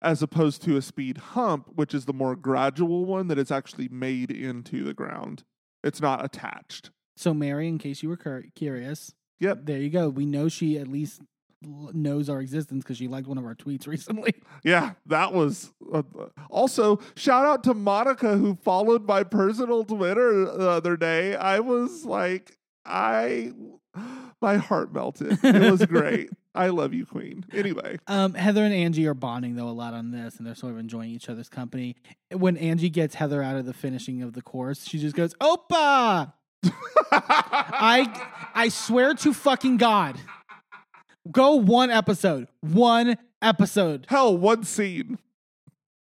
as 0.01 0.23
opposed 0.23 0.61
to 0.63 0.77
a 0.77 0.81
speed 0.81 1.17
hump, 1.17 1.69
which 1.75 1.93
is 1.93 2.05
the 2.05 2.13
more 2.13 2.35
gradual 2.35 3.05
one 3.05 3.27
that 3.27 3.37
is 3.37 3.51
actually 3.51 3.87
made 3.89 4.31
into 4.31 4.83
the 4.83 4.93
ground. 4.93 5.43
It's 5.83 6.01
not 6.01 6.23
attached. 6.25 6.91
So 7.17 7.33
Mary, 7.33 7.67
in 7.67 7.77
case 7.77 8.01
you 8.03 8.09
were 8.09 8.17
cur- 8.17 8.45
curious, 8.55 9.13
Yep. 9.39 9.61
there 9.63 9.77
you 9.79 9.89
go. 9.89 10.09
We 10.09 10.25
know 10.25 10.49
she 10.49 10.77
at 10.77 10.87
least 10.87 11.21
l- 11.65 11.91
knows 11.93 12.29
our 12.29 12.41
existence 12.41 12.83
because 12.83 12.97
she 12.97 13.07
liked 13.07 13.27
one 13.27 13.37
of 13.37 13.45
our 13.45 13.55
tweets 13.55 13.87
recently. 13.87 14.33
Yeah, 14.63 14.93
that 15.05 15.33
was. 15.33 15.71
Uh, 15.93 16.03
also, 16.49 16.99
shout 17.15 17.45
out 17.45 17.63
to 17.65 17.73
Monica 17.73 18.37
who 18.37 18.55
followed 18.55 19.05
my 19.07 19.23
personal 19.23 19.83
Twitter 19.85 20.45
the 20.45 20.69
other 20.69 20.97
day. 20.97 21.35
I 21.35 21.59
was 21.59 22.05
like, 22.05 22.57
I, 22.85 23.53
my 24.41 24.57
heart 24.57 24.93
melted. 24.93 25.37
It 25.43 25.71
was 25.71 25.85
great. 25.85 26.29
I 26.55 26.67
love 26.69 26.93
you, 26.93 27.05
Queen. 27.05 27.45
Anyway, 27.53 27.99
Um, 28.07 28.33
Heather 28.33 28.63
and 28.63 28.73
Angie 28.73 29.05
are 29.07 29.13
bonding 29.13 29.55
though 29.55 29.69
a 29.69 29.71
lot 29.71 29.93
on 29.93 30.11
this, 30.11 30.37
and 30.37 30.47
they're 30.47 30.55
sort 30.55 30.73
of 30.73 30.79
enjoying 30.79 31.11
each 31.11 31.29
other's 31.29 31.49
company. 31.49 31.95
When 32.31 32.57
Angie 32.57 32.89
gets 32.89 33.15
Heather 33.15 33.41
out 33.43 33.55
of 33.55 33.65
the 33.65 33.73
finishing 33.73 34.21
of 34.23 34.33
the 34.33 34.41
course, 34.41 34.85
she 34.87 34.97
just 34.99 35.15
goes, 35.15 35.33
"Opa!" 35.35 36.33
I 37.01 38.49
I 38.55 38.69
swear 38.69 39.13
to 39.15 39.33
fucking 39.33 39.77
God, 39.77 40.19
go 41.31 41.55
one 41.55 41.89
episode, 41.89 42.47
one 42.61 43.17
episode. 43.41 44.05
hell, 44.09 44.37
one 44.37 44.63
scene. 44.63 45.17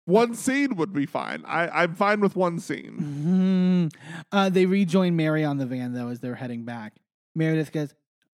One 0.05 0.35
scene 0.35 0.77
would 0.77 0.93
be 0.93 1.05
fine. 1.05 1.43
I, 1.45 1.68
I'm 1.84 1.93
fine 1.93 2.22
with 2.22 2.35
one 2.38 2.59
scene. 2.59 3.89
Mhm. 3.91 3.93
Uh, 4.31 4.49
they 4.49 4.65
rejoin 4.65 5.18
Mary 5.18 5.43
on 5.43 5.57
the 5.57 5.65
van 5.65 5.93
though 5.93 6.07
as 6.07 6.22
they're 6.22 6.35
heading 6.35 6.64
back. 6.64 6.93
Meredith 7.35 7.72
goes, 7.73 7.93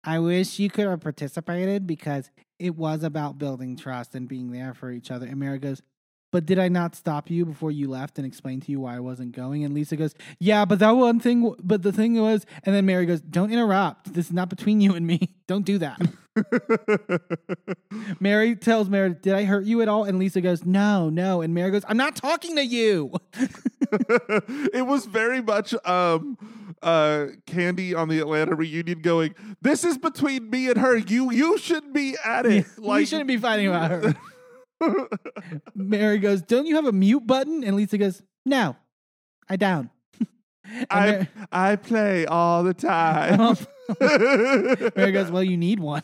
"I 0.09 0.20
wish 0.20 0.59
you 0.59 0.70
could 0.70 0.86
have 0.86 1.01
participated 1.01 1.86
because 1.86 2.30
it 2.59 2.74
was 2.74 3.02
about 3.02 3.36
building 3.36 3.76
trust 3.76 4.14
and 4.14 4.26
being 4.26 4.52
there 4.52 4.72
for 4.72 4.90
each 4.90 5.10
other." 5.10 5.26
And 5.26 5.39
Mary 5.39 5.59
goes, 5.59 5.82
"But 6.30 6.46
did 6.46 6.59
I 6.59 6.68
not 6.68 6.94
stop 6.94 7.30
you 7.30 7.44
before 7.44 7.70
you 7.70 7.88
left 7.88 8.18
and 8.18 8.26
explain 8.26 8.60
to 8.60 8.70
you 8.70 8.80
why 8.80 8.96
I 8.96 9.00
wasn't 9.00 9.32
going?" 9.32 9.64
And 9.64 9.74
Lisa 9.74 9.96
goes, 9.96 10.14
"Yeah, 10.38 10.64
but 10.64 10.78
that 10.78 10.90
one 10.92 11.20
thing. 11.20 11.55
But 11.62 11.82
the 11.82 11.92
thing 11.92 12.20
was." 12.20 12.46
And 12.64 12.74
then 12.74 12.86
Mary 12.86 13.06
goes, 13.06 13.20
"Don't 13.20 13.52
interrupt. 13.52 14.14
This 14.14 14.26
is 14.26 14.32
not 14.32 14.48
between 14.48 14.80
you 14.80 14.94
and 14.94 15.06
me. 15.06 15.34
Don't 15.46 15.64
do 15.64 15.78
that." 15.78 16.00
Mary 18.20 18.55
tells 18.56 18.88
Meredith, 18.88 19.22
"Did 19.22 19.34
I 19.34 19.44
hurt 19.44 19.64
you 19.64 19.82
at 19.82 19.88
all?" 19.88 20.05
And 20.05 20.18
Lisa 20.18 20.40
goes, 20.40 20.64
"No, 20.64 21.09
no." 21.09 21.40
And 21.40 21.55
Mary 21.55 21.70
goes, 21.70 21.84
"I'm 21.88 21.96
not 21.96 22.16
talking 22.16 22.56
to 22.56 22.64
you." 22.64 23.12
it 24.72 24.86
was 24.86 25.06
very 25.06 25.40
much 25.40 25.74
um 25.84 26.36
uh 26.82 27.26
Kandi 27.46 27.96
on 27.96 28.09
the 28.09 28.18
Atlanta 28.18 28.55
reunion 28.55 29.00
going, 29.00 29.34
This 29.60 29.84
is 29.84 29.98
between 29.98 30.50
me 30.50 30.68
and 30.68 30.78
her. 30.78 30.96
You 30.96 31.30
you 31.32 31.59
should 31.59 31.92
be 31.92 32.16
at 32.24 32.46
it. 32.46 32.66
we 32.78 33.06
shouldn't 33.06 33.28
be 33.28 33.36
fighting 33.36 33.68
about 33.68 33.90
her. 33.90 34.14
Mary 35.74 36.18
goes, 36.18 36.42
Don't 36.42 36.66
you 36.66 36.76
have 36.76 36.86
a 36.86 36.92
mute 36.92 37.26
button? 37.26 37.64
And 37.64 37.76
Lisa 37.76 37.98
goes, 37.98 38.22
No, 38.44 38.76
I. 39.48 39.56
And 40.70 40.86
I 40.90 41.06
Mary, 41.10 41.28
I 41.50 41.76
play 41.76 42.26
all 42.26 42.62
the 42.62 42.74
time. 42.74 43.56
Mary 44.96 45.12
goes, 45.12 45.30
Well, 45.30 45.42
you 45.42 45.56
need 45.56 45.80
one. 45.80 46.02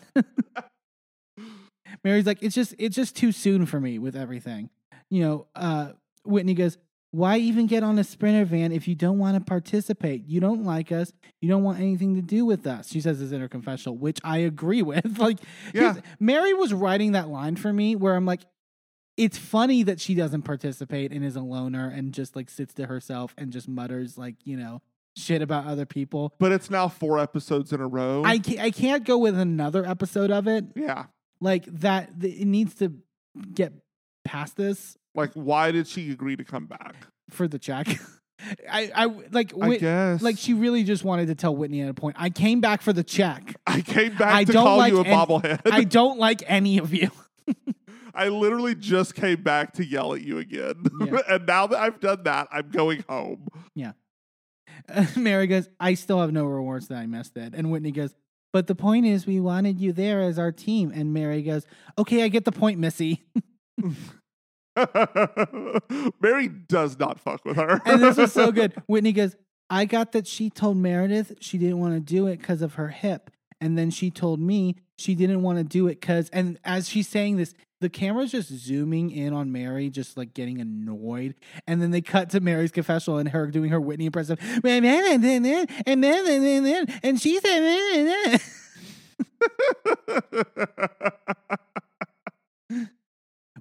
Mary's 2.03 2.27
like, 2.27 2.43
It's 2.43 2.55
just 2.55 2.75
it's 2.79 2.97
just 2.97 3.17
too 3.17 3.33
soon 3.33 3.67
for 3.67 3.81
me 3.81 3.99
with 3.99 4.17
everything. 4.17 4.71
You 5.11 5.23
know, 5.23 5.47
uh, 5.55 5.93
Whitney 6.25 6.55
goes, 6.55 6.79
Why 7.11 7.37
even 7.39 7.67
get 7.67 7.83
on 7.83 7.99
a 7.99 8.05
sprinter 8.05 8.45
van 8.47 8.73
if 8.73 8.89
you 8.89 8.95
don't 8.95 9.19
want 9.19 9.37
to 9.37 9.41
participate? 9.43 10.25
You 10.27 10.41
don't 10.41 10.65
like 10.65 10.91
us. 10.93 11.13
You 11.43 11.49
don't 11.51 11.63
want 11.63 11.79
anything 11.81 12.15
to 12.15 12.23
do 12.23 12.47
with 12.47 12.67
us. 12.67 12.89
She 12.91 13.01
says 13.03 13.21
this 13.21 13.33
in 13.33 13.41
her 13.41 13.49
confessional, 13.49 13.97
which 13.99 14.19
I 14.25 14.39
agree 14.39 14.83
with. 14.83 15.19
like, 15.19 15.39
Yeah. 15.75 15.97
Mary 16.19 16.55
was 16.55 16.73
writing 16.73 17.13
that 17.13 17.29
line 17.29 17.57
for 17.57 17.73
me 17.73 17.97
where 17.97 18.15
I'm 18.15 18.25
like, 18.27 18.41
it's 19.17 19.39
funny 19.39 19.83
that 19.85 20.01
she 20.01 20.15
doesn't 20.15 20.43
participate 20.43 21.13
and 21.13 21.25
is 21.25 21.37
a 21.37 21.41
loner 21.41 21.89
and 21.89 22.13
just 22.13 22.35
like 22.37 22.51
sits 22.51 22.75
to 22.75 22.87
herself 22.87 23.35
and 23.39 23.53
just 23.53 23.69
mutters 23.69 24.19
like 24.19 24.35
you 24.45 24.57
know 24.57 24.83
shit 25.17 25.41
about 25.43 25.67
other 25.67 25.87
people. 25.87 26.35
but 26.41 26.51
it's 26.51 26.71
now 26.71 26.89
four 26.89 27.19
episodes 27.21 27.73
in 27.73 27.81
a 27.81 27.87
row. 27.87 28.23
I 28.25 28.39
can't, 28.39 28.59
I 28.61 28.71
can't 28.73 29.05
go 29.05 29.17
with 29.19 29.39
another 29.39 29.87
episode 29.87 30.33
of 30.33 30.49
it 30.49 30.65
yeah. 30.75 31.05
like 31.41 31.65
that. 31.67 32.21
th- 32.21 32.37
It 32.41 32.47
needs 32.47 32.75
to 32.77 32.93
get 33.55 33.73
past 34.25 34.57
this 34.57 34.97
Like, 35.15 35.31
why 35.35 35.71
did 35.71 35.87
she 35.87 36.11
agree 36.11 36.35
to 36.37 36.43
come 36.45 36.67
back? 36.67 36.97
for 37.31 37.47
the 37.47 37.59
check. 37.61 37.87
I 38.71 38.91
I 38.95 39.05
like 39.31 39.53
I 39.63 39.77
guess. 39.77 40.21
like 40.21 40.37
she 40.37 40.53
really 40.53 40.83
just 40.83 41.05
wanted 41.05 41.29
to 41.29 41.35
tell 41.37 41.55
Whitney 41.57 41.81
at 41.83 41.89
a 41.89 41.95
point. 41.95 42.17
I 42.19 42.29
came 42.31 42.61
back 42.61 42.83
for 42.83 42.93
the 42.93 43.05
check. 43.05 43.55
I 43.67 43.81
came 43.81 44.17
back 44.17 44.35
I 44.35 44.45
to 44.45 44.53
don't 44.53 44.65
call 44.65 44.77
like 44.79 44.93
you 44.93 44.99
a 44.99 45.05
any- 45.05 45.11
bobblehead. 45.15 45.61
I 45.71 45.85
don't 45.85 46.19
like 46.19 46.43
any 46.49 46.79
of 46.79 46.93
you. 46.93 47.11
I 48.15 48.29
literally 48.29 48.75
just 48.75 49.15
came 49.15 49.43
back 49.43 49.73
to 49.75 49.85
yell 49.85 50.15
at 50.15 50.23
you 50.23 50.39
again. 50.39 50.85
Yeah. 51.01 51.19
and 51.29 51.47
now 51.47 51.67
that 51.67 51.79
I've 51.79 52.01
done 52.01 52.23
that, 52.25 52.49
I'm 52.51 52.71
going 52.71 53.05
home. 53.09 53.49
Yeah. 53.75 53.93
Mary 55.17 55.47
goes, 55.47 55.69
I 55.81 55.95
still 55.95 56.21
have 56.21 56.33
no 56.33 56.45
rewards 56.45 56.89
that 56.89 56.99
I 56.99 57.07
missed 57.07 57.37
it. 57.37 57.55
And 57.55 57.71
Whitney 57.71 57.93
goes, 57.93 58.15
but 58.53 58.67
the 58.67 58.75
point 58.75 59.07
is, 59.07 59.27
we 59.27 59.41
wanted 59.41 59.81
you 59.81 59.93
there 59.93 60.21
as 60.23 60.39
our 60.39 60.53
team. 60.53 60.93
And 60.95 61.13
Mary 61.13 61.43
goes, 61.43 61.67
okay, 61.99 62.23
I 62.23 62.29
get 62.29 62.45
the 62.45 62.53
point, 62.53 62.79
Missy. 62.79 63.25
Mary 66.21 66.49
does 66.49 66.99
not 66.99 67.19
fuck 67.19 67.45
with 67.45 67.57
her. 67.57 67.81
and 67.85 68.01
this 68.01 68.17
was 68.17 68.33
so 68.33 68.53
good. 68.53 68.75
Whitney 68.87 69.13
goes, 69.13 69.35
I 69.71 69.87
got 69.87 70.13
that 70.13 70.29
she 70.29 70.51
told 70.51 70.77
Meredith 70.77 71.35
she 71.41 71.59
didn't 71.59 71.81
want 71.81 71.95
to 71.95 72.01
do 72.01 72.29
it 72.29 72.39
because 72.39 72.63
of 72.63 72.75
her 72.75 72.89
hip. 72.89 73.31
And 73.61 73.79
then 73.79 73.91
she 73.91 74.11
told 74.11 74.41
me 74.41 74.77
she 74.99 75.15
didn't 75.15 75.43
want 75.43 75.59
to 75.59 75.65
do 75.65 75.87
it 75.87 76.01
because, 76.01 76.29
and 76.31 76.59
as 76.65 76.89
she's 76.89 77.09
saying 77.09 77.37
this, 77.37 77.55
the 77.81 77.89
camera's 77.89 78.33
just 78.33 78.49
zooming 78.49 79.11
in 79.11 79.35
on 79.35 79.53
Mary, 79.53 79.91
just 79.91 80.17
like 80.17 80.33
getting 80.33 80.61
annoyed. 80.61 81.35
And 81.67 81.83
then 81.83 81.91
they 81.91 82.01
cut 82.01 82.31
to 82.31 82.41
Mary's 82.41 82.71
confessional 82.71 83.19
and 83.19 83.29
her 83.29 83.49
doing 83.49 83.71
her 83.71 83.81
Whitney 83.81 84.07
impression. 84.07 84.39
And 84.65 85.23
she 87.21 87.41
said. 87.41 88.41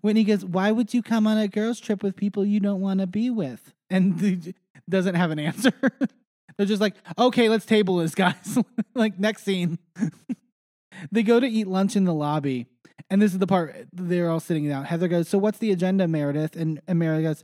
Whitney 0.02 0.24
goes, 0.24 0.46
Why 0.46 0.72
would 0.72 0.94
you 0.94 1.02
come 1.02 1.28
on 1.28 1.38
a 1.38 1.48
girls' 1.48 1.80
trip 1.80 2.04
with 2.04 2.16
people 2.16 2.46
you 2.46 2.60
don't 2.60 2.82
want 2.82 3.00
to 3.00 3.08
be 3.08 3.30
with? 3.30 3.74
And 3.90 4.54
doesn't 4.90 5.16
have 5.16 5.32
an 5.32 5.40
answer. 5.40 5.74
They're 6.58 6.66
just 6.68 6.82
like, 6.82 6.96
Okay, 7.18 7.50
let's 7.50 7.66
table 7.66 7.98
this, 7.98 8.16
guys. 8.24 8.58
like, 8.96 9.20
next 9.20 9.44
scene. 9.44 9.80
they 11.12 11.24
go 11.24 11.40
to 11.40 11.48
eat 11.48 11.68
lunch 11.68 11.96
in 11.96 12.06
the 12.06 12.14
lobby. 12.14 12.68
And 13.10 13.22
this 13.22 13.34
is 13.34 13.40
the 13.40 13.48
part 13.48 13.76
they're 13.92 14.30
all 14.30 14.40
sitting 14.40 14.68
down. 14.68 14.86
Heather 14.86 15.08
goes, 15.08 15.28
So 15.30 15.38
what's 15.38 15.58
the 15.60 15.72
agenda, 15.72 16.08
Meredith? 16.08 16.56
And, 16.56 16.82
and 16.88 16.98
Meredith 17.00 17.24
goes, 17.24 17.44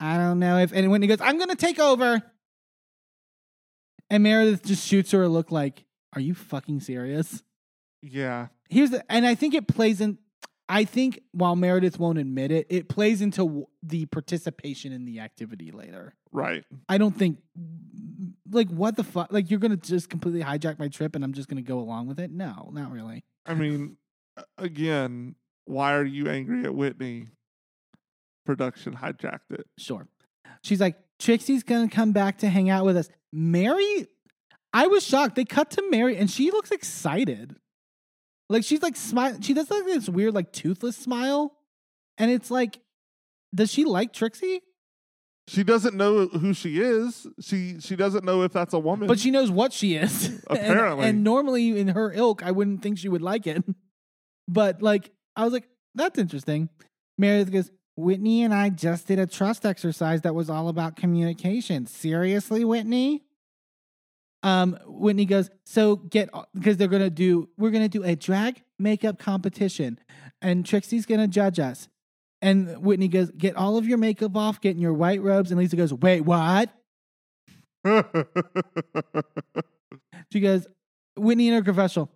I 0.00 0.16
don't 0.18 0.38
know 0.38 0.58
if. 0.58 0.72
And 0.72 0.90
Whitney 0.90 1.06
goes, 1.06 1.20
I'm 1.20 1.36
going 1.36 1.48
to 1.50 1.56
take 1.56 1.78
over. 1.78 2.22
And 4.10 4.22
Meredith 4.22 4.62
just 4.64 4.86
shoots 4.86 5.10
her 5.12 5.22
a 5.22 5.28
look 5.28 5.50
like, 5.50 5.84
Are 6.14 6.20
you 6.20 6.34
fucking 6.34 6.80
serious? 6.80 7.42
yeah. 8.02 8.48
here's 8.68 8.90
the, 8.90 9.04
and 9.10 9.26
I 9.26 9.34
think 9.34 9.54
it 9.54 9.66
plays 9.68 10.00
in. 10.00 10.18
I 10.68 10.84
think 10.84 11.20
while 11.32 11.54
Meredith 11.54 11.98
won't 11.98 12.18
admit 12.18 12.50
it, 12.50 12.66
it 12.68 12.88
plays 12.88 13.22
into 13.22 13.68
the 13.82 14.06
participation 14.06 14.92
in 14.92 15.04
the 15.04 15.20
activity 15.20 15.70
later. 15.70 16.14
Right. 16.32 16.64
I 16.88 16.98
don't 16.98 17.16
think, 17.16 17.38
like, 18.50 18.68
what 18.70 18.96
the 18.96 19.04
fuck? 19.04 19.32
Like, 19.32 19.50
you're 19.50 19.60
gonna 19.60 19.76
just 19.76 20.10
completely 20.10 20.42
hijack 20.42 20.78
my 20.78 20.88
trip, 20.88 21.14
and 21.14 21.22
I'm 21.22 21.32
just 21.32 21.48
gonna 21.48 21.62
go 21.62 21.78
along 21.78 22.08
with 22.08 22.18
it? 22.18 22.32
No, 22.32 22.70
not 22.72 22.90
really. 22.90 23.24
I 23.46 23.54
mean, 23.54 23.96
again, 24.58 25.36
why 25.66 25.94
are 25.94 26.04
you 26.04 26.28
angry 26.28 26.64
at 26.64 26.74
Whitney? 26.74 27.28
Production 28.44 28.94
hijacked 28.94 29.50
it. 29.50 29.66
Sure. 29.78 30.08
She's 30.62 30.80
like, 30.80 30.96
Trixie's 31.18 31.62
gonna 31.62 31.88
come 31.88 32.12
back 32.12 32.38
to 32.38 32.48
hang 32.48 32.70
out 32.70 32.84
with 32.84 32.96
us. 32.96 33.08
Mary, 33.32 34.08
I 34.72 34.88
was 34.88 35.04
shocked. 35.06 35.36
They 35.36 35.44
cut 35.44 35.70
to 35.72 35.90
Mary, 35.90 36.16
and 36.16 36.28
she 36.28 36.50
looks 36.50 36.72
excited. 36.72 37.56
Like 38.48 38.64
she's 38.64 38.82
like 38.82 38.96
smile. 38.96 39.36
She 39.40 39.54
does 39.54 39.70
like 39.70 39.84
this 39.84 40.08
weird 40.08 40.34
like 40.34 40.52
toothless 40.52 40.96
smile, 40.96 41.52
and 42.18 42.30
it's 42.30 42.50
like, 42.50 42.78
does 43.54 43.72
she 43.72 43.84
like 43.84 44.12
Trixie? 44.12 44.60
She 45.48 45.62
doesn't 45.62 45.94
know 45.96 46.26
who 46.26 46.52
she 46.54 46.80
is. 46.80 47.26
She 47.40 47.78
she 47.80 47.94
doesn't 47.96 48.24
know 48.24 48.42
if 48.42 48.52
that's 48.52 48.74
a 48.74 48.78
woman. 48.78 49.06
But 49.08 49.18
she 49.20 49.30
knows 49.30 49.50
what 49.50 49.72
she 49.72 49.94
is. 49.96 50.28
And- 50.50 50.58
Apparently. 50.58 51.06
and, 51.06 51.24
normally 51.24 51.78
in 51.78 51.88
her 51.88 52.12
ilk, 52.12 52.42
I 52.44 52.50
wouldn't 52.52 52.82
think 52.82 52.98
she 52.98 53.08
would 53.08 53.22
like 53.22 53.46
it. 53.46 53.64
But 54.48 54.80
like, 54.80 55.10
I 55.34 55.42
was 55.42 55.52
like, 55.52 55.68
that's 55.96 56.20
interesting. 56.20 56.68
Meredith 57.18 57.52
goes, 57.52 57.70
Whitney 57.96 58.44
and 58.44 58.54
I 58.54 58.68
just 58.68 59.08
did 59.08 59.18
a 59.18 59.26
trust 59.26 59.66
exercise 59.66 60.20
that 60.22 60.36
was 60.36 60.48
all 60.48 60.68
about 60.68 60.94
communication. 60.94 61.86
Seriously, 61.86 62.64
Whitney? 62.64 63.22
Um, 64.42 64.78
Whitney 64.86 65.24
goes, 65.24 65.50
so 65.64 65.96
get 65.96 66.30
because 66.54 66.76
they're 66.76 66.88
gonna 66.88 67.10
do 67.10 67.48
we're 67.56 67.70
gonna 67.70 67.88
do 67.88 68.04
a 68.04 68.14
drag 68.14 68.62
makeup 68.78 69.18
competition, 69.18 69.98
and 70.40 70.64
Trixie's 70.64 71.06
gonna 71.06 71.28
judge 71.28 71.58
us. 71.58 71.88
And 72.42 72.82
Whitney 72.82 73.08
goes, 73.08 73.30
get 73.30 73.56
all 73.56 73.78
of 73.78 73.88
your 73.88 73.98
makeup 73.98 74.36
off, 74.36 74.60
get 74.60 74.76
in 74.76 74.80
your 74.80 74.92
white 74.92 75.22
robes. 75.22 75.50
And 75.50 75.58
Lisa 75.58 75.74
goes, 75.74 75.92
wait, 75.92 76.20
what? 76.20 76.70
She 80.32 80.40
goes, 80.40 80.66
Whitney 81.16 81.48
in 81.48 81.54
her 81.54 81.62
confessional, 81.62 82.10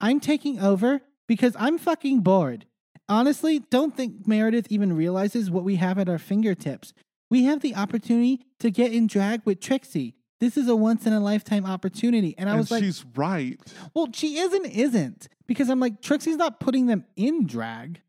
I'm 0.00 0.20
taking 0.20 0.60
over 0.60 1.00
because 1.26 1.56
I'm 1.58 1.78
fucking 1.78 2.20
bored. 2.20 2.66
honestly 3.08 3.60
don't 3.70 3.96
think 3.96 4.26
Meredith 4.26 4.66
even 4.70 4.94
realizes 4.94 5.50
what 5.50 5.64
we 5.64 5.76
have 5.76 5.98
at 5.98 6.08
our 6.08 6.18
fingertips. 6.18 6.92
We 7.30 7.44
have 7.44 7.60
the 7.60 7.74
opportunity 7.74 8.46
to 8.60 8.70
get 8.70 8.92
in 8.92 9.06
drag 9.06 9.42
with 9.44 9.60
Trixie. 9.60 10.14
This 10.38 10.56
is 10.56 10.68
a 10.68 10.76
once 10.76 11.06
in 11.06 11.12
a 11.12 11.20
lifetime 11.20 11.64
opportunity. 11.64 12.34
And 12.36 12.48
I 12.48 12.52
and 12.52 12.60
was 12.60 12.70
like, 12.70 12.82
she's 12.82 13.04
right. 13.14 13.58
well, 13.94 14.08
she 14.12 14.38
is 14.38 14.52
and 14.52 14.66
isn't. 14.66 15.28
Because 15.46 15.70
I'm 15.70 15.80
like, 15.80 16.02
Trixie's 16.02 16.36
not 16.36 16.60
putting 16.60 16.86
them 16.86 17.04
in 17.16 17.46
drag. 17.46 18.00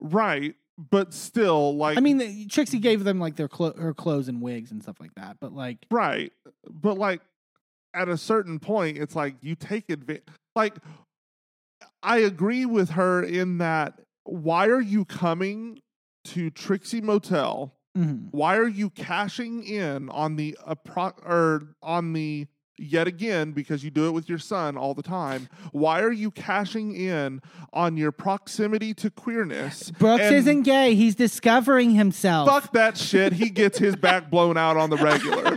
Right. 0.00 0.54
But 0.78 1.12
still, 1.12 1.76
like, 1.76 1.98
I 1.98 2.00
mean, 2.00 2.16
the, 2.16 2.46
Trixie 2.46 2.78
gave 2.78 3.04
them 3.04 3.20
like 3.20 3.36
their 3.36 3.48
clo- 3.48 3.74
her 3.76 3.92
clothes 3.92 4.28
and 4.28 4.40
wigs 4.40 4.70
and 4.70 4.82
stuff 4.82 4.98
like 4.98 5.14
that. 5.16 5.36
But 5.38 5.52
like, 5.52 5.78
right. 5.90 6.32
But 6.70 6.96
like, 6.96 7.20
at 7.92 8.08
a 8.08 8.16
certain 8.16 8.58
point, 8.58 8.96
it's 8.96 9.14
like 9.14 9.34
you 9.42 9.54
take 9.54 9.90
advantage. 9.90 10.24
Like, 10.56 10.76
I 12.02 12.18
agree 12.18 12.64
with 12.64 12.90
her 12.90 13.22
in 13.22 13.58
that. 13.58 14.00
Why 14.24 14.68
are 14.68 14.80
you 14.80 15.04
coming 15.04 15.80
to 16.26 16.48
Trixie 16.50 17.00
Motel? 17.00 17.74
Mhm. 17.96 18.28
Why 18.30 18.56
are 18.56 18.68
you 18.68 18.90
cashing 18.90 19.62
in 19.64 20.08
on 20.10 20.36
the 20.36 20.56
appro- 20.66 21.18
or 21.24 21.74
on 21.82 22.12
the 22.12 22.46
yet 22.80 23.06
again 23.06 23.52
because 23.52 23.84
you 23.84 23.90
do 23.90 24.06
it 24.06 24.12
with 24.12 24.28
your 24.28 24.38
son 24.38 24.76
all 24.76 24.94
the 24.94 25.02
time? 25.02 25.48
Why 25.72 26.00
are 26.00 26.12
you 26.12 26.30
cashing 26.30 26.94
in 26.94 27.42
on 27.72 27.96
your 27.96 28.12
proximity 28.12 28.94
to 28.94 29.10
queerness? 29.10 29.90
Brooks 29.98 30.24
isn't 30.24 30.62
gay. 30.62 30.94
He's 30.94 31.14
discovering 31.14 31.90
himself. 31.90 32.48
Fuck 32.48 32.72
that 32.72 32.96
shit. 32.96 33.34
He 33.34 33.50
gets 33.50 33.78
his 33.78 33.96
back 33.96 34.30
blown 34.30 34.56
out 34.56 34.76
on 34.76 34.90
the 34.90 34.96
regular. 34.96 35.56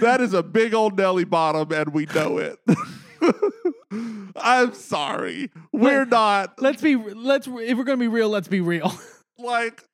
that 0.00 0.20
is 0.20 0.32
a 0.32 0.42
big 0.42 0.74
old 0.74 0.96
Nelly 0.96 1.24
bottom, 1.24 1.70
and 1.72 1.92
we 1.92 2.06
know 2.06 2.38
it. 2.38 2.58
I'm 4.36 4.72
sorry. 4.74 5.50
We're 5.72 6.04
not 6.04 6.60
let's 6.62 6.80
be 6.80 6.96
let's 6.96 7.46
if 7.46 7.76
we're 7.76 7.84
gonna 7.84 7.98
be 7.98 8.08
real, 8.08 8.28
let's 8.28 8.48
be 8.48 8.60
real. 8.60 8.92
like 9.42 9.84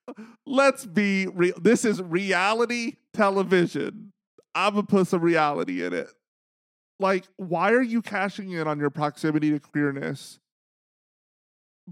let's 0.47 0.85
be 0.85 1.27
real 1.27 1.55
this 1.61 1.85
is 1.85 2.03
reality 2.03 2.97
television. 3.13 4.13
I'm 4.55 4.75
gonna 4.75 4.87
put 4.87 5.09
some 5.09 5.23
reality 5.23 5.85
in 5.85 5.93
it. 5.93 6.09
Like 6.99 7.25
why 7.37 7.73
are 7.73 7.83
you 7.83 8.03
cashing 8.03 8.53
in 8.53 8.67
on 8.67 8.79
your 8.79 8.91
proximity 8.91 9.51
to 9.51 9.61
queerness 9.61 10.39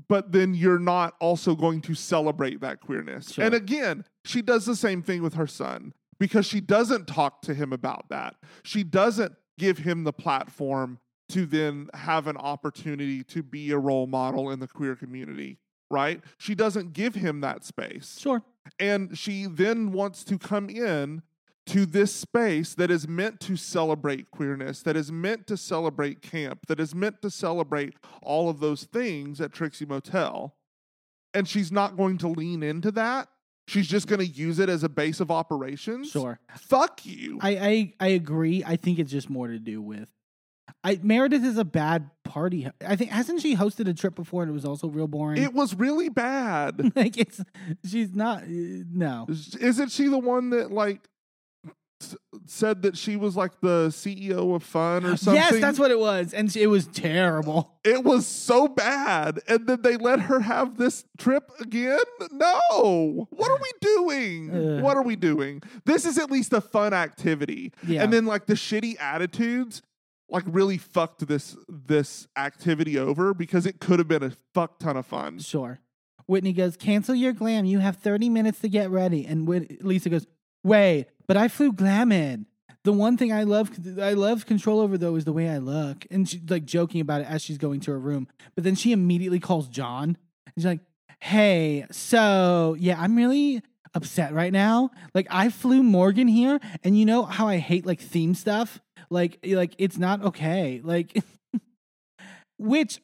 but 0.08 0.32
then 0.32 0.54
you're 0.54 0.80
not 0.80 1.14
also 1.20 1.54
going 1.54 1.80
to 1.82 1.94
celebrate 1.94 2.60
that 2.60 2.80
queerness? 2.80 3.32
Sure. 3.32 3.44
and 3.44 3.54
again 3.54 4.04
she 4.24 4.42
does 4.42 4.64
the 4.66 4.76
same 4.76 5.02
thing 5.02 5.22
with 5.22 5.34
her 5.34 5.46
son 5.46 5.92
because 6.18 6.46
she 6.46 6.60
doesn't 6.60 7.06
talk 7.06 7.42
to 7.42 7.54
him 7.54 7.72
about 7.72 8.08
that. 8.08 8.36
She 8.62 8.82
doesn't 8.82 9.34
give 9.58 9.78
him 9.78 10.04
the 10.04 10.12
platform 10.12 10.98
to 11.30 11.46
then 11.46 11.88
have 11.94 12.26
an 12.26 12.36
opportunity 12.36 13.22
to 13.24 13.42
be 13.42 13.70
a 13.70 13.78
role 13.78 14.06
model 14.06 14.50
in 14.50 14.60
the 14.60 14.68
queer 14.68 14.94
community 14.94 15.58
right? 15.90 16.20
She 16.38 16.54
doesn't 16.54 16.92
give 16.92 17.14
him 17.14 17.40
that 17.40 17.64
space. 17.64 18.18
sure. 18.20 18.42
And 18.80 19.16
she 19.16 19.46
then 19.46 19.92
wants 19.92 20.24
to 20.24 20.38
come 20.38 20.70
in 20.70 21.22
to 21.66 21.86
this 21.86 22.14
space 22.14 22.74
that 22.74 22.90
is 22.90 23.08
meant 23.08 23.40
to 23.40 23.56
celebrate 23.56 24.30
queerness, 24.30 24.82
that 24.82 24.96
is 24.96 25.10
meant 25.10 25.46
to 25.46 25.56
celebrate 25.56 26.20
camp, 26.22 26.66
that 26.66 26.80
is 26.80 26.94
meant 26.94 27.22
to 27.22 27.30
celebrate 27.30 27.94
all 28.22 28.48
of 28.48 28.60
those 28.60 28.84
things 28.84 29.40
at 29.40 29.52
Trixie 29.52 29.86
Motel. 29.86 30.54
And 31.32 31.48
she's 31.48 31.72
not 31.72 31.96
going 31.96 32.18
to 32.18 32.28
lean 32.28 32.62
into 32.62 32.90
that. 32.92 33.28
She's 33.66 33.88
just 33.88 34.08
going 34.08 34.20
to 34.20 34.26
use 34.26 34.58
it 34.58 34.68
as 34.68 34.82
a 34.82 34.90
base 34.90 35.20
of 35.20 35.30
operations. 35.30 36.10
Sure. 36.10 36.38
Fuck 36.56 37.06
you. 37.06 37.38
I, 37.40 37.50
I 37.56 37.94
I 37.98 38.08
agree. 38.08 38.62
I 38.62 38.76
think 38.76 38.98
it's 38.98 39.10
just 39.10 39.30
more 39.30 39.48
to 39.48 39.58
do 39.58 39.80
with 39.80 40.10
I 40.82 40.98
Meredith 41.02 41.44
is 41.44 41.58
a 41.58 41.64
bad 41.64 42.10
party. 42.24 42.68
I 42.86 42.96
think 42.96 43.10
hasn't 43.10 43.40
she 43.42 43.56
hosted 43.56 43.88
a 43.88 43.94
trip 43.94 44.14
before 44.14 44.42
and 44.42 44.50
it 44.50 44.54
was 44.54 44.64
also 44.64 44.88
real 44.88 45.06
boring. 45.08 45.42
it 45.42 45.52
was 45.54 45.74
really 45.74 46.08
bad. 46.08 46.92
like 46.96 47.16
it's 47.18 47.42
she's 47.88 48.14
not 48.14 48.42
uh, 48.44 48.46
no. 48.48 49.26
Isn't 49.28 49.90
she 49.90 50.08
the 50.08 50.18
one 50.18 50.50
that 50.50 50.70
like 50.72 51.08
s- 52.02 52.16
said 52.46 52.82
that 52.82 52.96
she 52.96 53.16
was 53.16 53.36
like 53.36 53.60
the 53.60 53.88
CEO 53.88 54.54
of 54.54 54.62
fun 54.62 55.04
or 55.06 55.16
something? 55.18 55.34
Yes, 55.42 55.58
that's 55.60 55.78
what 55.78 55.90
it 55.90 55.98
was, 55.98 56.32
and 56.34 56.50
she- 56.52 56.62
it 56.62 56.66
was 56.68 56.86
terrible. 56.86 57.78
it 57.84 58.02
was 58.04 58.26
so 58.26 58.66
bad. 58.68 59.40
And 59.48 59.66
then 59.66 59.82
they 59.82 59.96
let 59.96 60.20
her 60.20 60.40
have 60.40 60.76
this 60.76 61.04
trip 61.18 61.50
again? 61.60 61.98
No. 62.30 63.26
What 63.30 63.50
are 63.50 63.58
we 63.60 63.70
doing? 63.80 64.50
Ugh. 64.78 64.82
What 64.82 64.96
are 64.96 65.02
we 65.02 65.16
doing? 65.16 65.62
This 65.84 66.04
is 66.06 66.18
at 66.18 66.30
least 66.30 66.52
a 66.52 66.60
fun 66.60 66.92
activity. 66.94 67.72
Yeah. 67.86 68.02
And 68.02 68.12
then 68.12 68.24
like 68.26 68.46
the 68.46 68.54
shitty 68.54 68.98
attitudes 69.00 69.82
like 70.28 70.44
really 70.46 70.78
fucked 70.78 71.26
this 71.26 71.56
this 71.68 72.26
activity 72.36 72.98
over 72.98 73.34
because 73.34 73.66
it 73.66 73.80
could 73.80 73.98
have 73.98 74.08
been 74.08 74.22
a 74.22 74.32
fuck 74.52 74.78
ton 74.78 74.96
of 74.96 75.06
fun. 75.06 75.38
Sure. 75.38 75.80
Whitney 76.26 76.52
goes, 76.52 76.76
cancel 76.76 77.14
your 77.14 77.32
glam. 77.32 77.66
You 77.66 77.80
have 77.80 77.96
30 77.96 78.30
minutes 78.30 78.60
to 78.60 78.68
get 78.68 78.90
ready. 78.90 79.26
And 79.26 79.46
Whit- 79.46 79.84
Lisa 79.84 80.08
goes, 80.08 80.26
wait, 80.62 81.06
but 81.26 81.36
I 81.36 81.48
flew 81.48 81.72
glam 81.72 82.10
in. 82.12 82.46
The 82.84 82.92
one 82.92 83.16
thing 83.16 83.32
I 83.32 83.44
love, 83.44 83.70
I 84.00 84.12
love 84.12 84.46
control 84.46 84.80
over 84.80 84.96
though, 84.98 85.16
is 85.16 85.24
the 85.24 85.32
way 85.32 85.48
I 85.48 85.58
look. 85.58 86.06
And 86.10 86.28
she's 86.28 86.40
like 86.48 86.64
joking 86.64 87.00
about 87.00 87.22
it 87.22 87.26
as 87.28 87.42
she's 87.42 87.58
going 87.58 87.80
to 87.80 87.90
her 87.92 87.98
room. 87.98 88.28
But 88.54 88.64
then 88.64 88.74
she 88.74 88.92
immediately 88.92 89.40
calls 89.40 89.68
John. 89.68 90.16
And 90.46 90.54
she's 90.56 90.66
like, 90.66 90.80
hey, 91.20 91.86
so 91.90 92.76
yeah, 92.78 93.00
I'm 93.00 93.16
really 93.16 93.62
upset 93.94 94.34
right 94.34 94.52
now. 94.52 94.90
Like 95.14 95.26
I 95.30 95.48
flew 95.48 95.82
Morgan 95.82 96.28
here, 96.28 96.60
and 96.82 96.98
you 96.98 97.06
know 97.06 97.22
how 97.22 97.48
I 97.48 97.56
hate 97.56 97.86
like 97.86 98.00
theme 98.00 98.34
stuff. 98.34 98.80
Like, 99.10 99.38
eh, 99.44 99.56
like 99.56 99.74
it's 99.78 99.98
not 99.98 100.22
okay. 100.24 100.80
Like, 100.82 101.22
which 102.58 103.00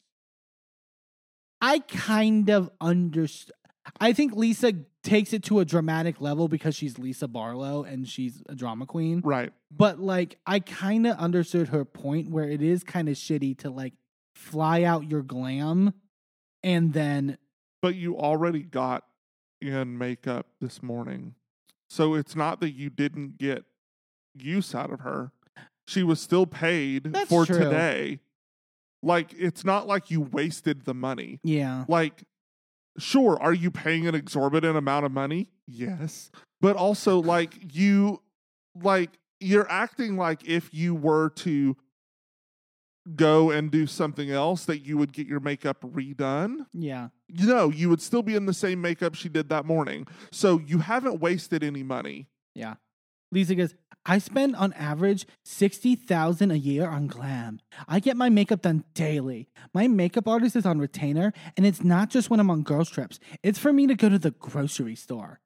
I 1.61 1.79
kind 1.79 2.49
of 2.49 2.69
understand. 2.79 3.55
I 3.99 4.13
think 4.13 4.35
Lisa 4.35 4.73
takes 5.03 5.33
it 5.33 5.43
to 5.43 5.59
a 5.59 5.65
dramatic 5.65 6.21
level 6.21 6.47
because 6.47 6.75
she's 6.75 6.99
Lisa 6.99 7.27
Barlow 7.27 7.83
and 7.83 8.07
she's 8.07 8.43
a 8.47 8.55
drama 8.55 8.85
queen. 8.85 9.21
Right. 9.23 9.51
But 9.75 9.99
like, 9.99 10.37
I 10.45 10.59
kind 10.59 11.07
of 11.07 11.17
understood 11.17 11.69
her 11.69 11.83
point 11.83 12.29
where 12.29 12.47
it 12.47 12.61
is 12.61 12.83
kind 12.83 13.09
of 13.09 13.15
shitty 13.15 13.57
to 13.59 13.69
like 13.69 13.93
fly 14.35 14.83
out 14.83 15.09
your 15.09 15.23
glam 15.23 15.93
and 16.63 16.93
then 16.93 17.37
But 17.81 17.95
you 17.95 18.17
already 18.17 18.61
got 18.61 19.03
in 19.59 19.97
makeup 19.97 20.47
this 20.59 20.81
morning. 20.83 21.35
So 21.89 22.13
it's 22.13 22.35
not 22.35 22.59
that 22.61 22.71
you 22.71 22.89
didn't 22.89 23.37
get 23.37 23.65
use 24.35 24.73
out 24.73 24.91
of 24.91 25.01
her. 25.01 25.31
She 25.87 26.03
was 26.03 26.19
still 26.21 26.45
paid 26.45 27.05
That's 27.05 27.29
for 27.29 27.45
true. 27.45 27.57
today. 27.59 28.19
Like 29.03 29.33
it's 29.37 29.65
not 29.65 29.87
like 29.87 30.11
you 30.11 30.21
wasted 30.21 30.85
the 30.85 30.93
money. 30.93 31.39
yeah, 31.43 31.85
Like 31.87 32.23
sure, 32.97 33.37
are 33.41 33.53
you 33.53 33.71
paying 33.71 34.07
an 34.07 34.13
exorbitant 34.15 34.77
amount 34.77 35.05
of 35.05 35.11
money? 35.11 35.49
Yes. 35.67 36.29
But 36.59 36.75
also 36.75 37.19
like 37.19 37.73
you 37.75 38.21
like 38.81 39.09
you're 39.39 39.69
acting 39.71 40.17
like 40.17 40.47
if 40.47 40.71
you 40.73 40.93
were 40.93 41.29
to 41.29 41.75
go 43.15 43.49
and 43.49 43.71
do 43.71 43.87
something 43.87 44.29
else 44.29 44.65
that 44.65 44.85
you 44.85 44.95
would 44.95 45.11
get 45.11 45.25
your 45.25 45.39
makeup 45.39 45.81
redone 45.81 46.67
yeah, 46.71 47.07
no, 47.29 47.71
you 47.71 47.89
would 47.89 48.01
still 48.01 48.21
be 48.21 48.35
in 48.35 48.45
the 48.45 48.53
same 48.53 48.79
makeup 48.81 49.15
she 49.15 49.27
did 49.29 49.49
that 49.49 49.65
morning. 49.65 50.05
So 50.31 50.59
you 50.59 50.77
haven't 50.79 51.19
wasted 51.19 51.63
any 51.63 51.81
money. 51.83 52.27
yeah. 52.53 52.75
Lisa 53.31 53.55
goes, 53.55 53.73
I 54.05 54.17
spend 54.17 54.55
on 54.55 54.73
average 54.73 55.27
60,000 55.45 56.51
a 56.51 56.55
year 56.55 56.87
on 56.87 57.07
glam. 57.07 57.59
I 57.87 57.99
get 57.99 58.17
my 58.17 58.29
makeup 58.29 58.63
done 58.63 58.83
daily. 58.93 59.47
My 59.73 59.87
makeup 59.87 60.27
artist 60.27 60.55
is 60.55 60.65
on 60.65 60.79
retainer, 60.79 61.33
and 61.55 61.65
it's 61.65 61.83
not 61.83 62.09
just 62.09 62.29
when 62.29 62.39
I'm 62.39 62.49
on 62.49 62.63
girls' 62.63 62.89
trips. 62.89 63.19
It's 63.43 63.59
for 63.59 63.71
me 63.71 63.85
to 63.87 63.95
go 63.95 64.09
to 64.09 64.17
the 64.17 64.31
grocery 64.31 64.95
store. 64.95 65.39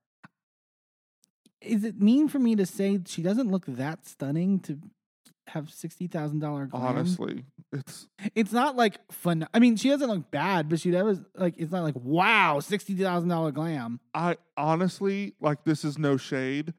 Is 1.61 1.83
it 1.83 1.99
mean 1.99 2.27
for 2.29 2.39
me 2.39 2.55
to 2.55 2.65
say 2.65 2.99
she 3.05 3.21
doesn't 3.21 3.51
look 3.51 3.65
that 3.65 4.07
stunning 4.07 4.59
to 4.61 4.79
have 5.47 5.65
$60,000 5.65 6.39
glam? 6.39 6.69
Honestly, 6.73 7.45
it's 7.73 8.07
It's 8.33 8.51
not 8.51 8.75
like 8.75 8.99
fun. 9.11 9.47
I 9.53 9.59
mean, 9.59 9.75
she 9.75 9.89
doesn't 9.89 10.09
look 10.09 10.31
bad, 10.31 10.69
but 10.69 10.79
she 10.79 10.89
never, 10.89 11.17
like, 11.35 11.55
it's 11.57 11.71
not 11.71 11.83
like, 11.83 11.95
wow, 11.95 12.59
$60,000 12.59 13.53
glam. 13.53 13.99
I 14.13 14.37
honestly 14.57 15.33
like 15.39 15.63
this 15.63 15.85
is 15.85 15.97
no 15.97 16.17
shade. 16.17 16.73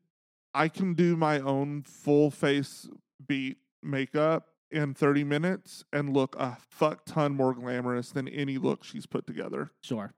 I 0.57 0.69
can 0.69 0.95
do 0.95 1.17
my 1.17 1.39
own 1.39 1.83
full 1.83 2.31
face 2.31 2.89
beat 3.27 3.59
makeup 3.83 4.49
in 4.71 4.95
30 4.95 5.23
minutes 5.23 5.85
and 5.93 6.15
look 6.15 6.35
a 6.39 6.57
fuck 6.71 7.05
ton 7.05 7.35
more 7.35 7.55
glamorous 7.55 8.11
than 8.11 8.27
any 8.27 8.57
look 8.57 8.83
she's 8.83 9.05
put 9.05 9.27
together. 9.27 9.71
Sure. 9.83 10.15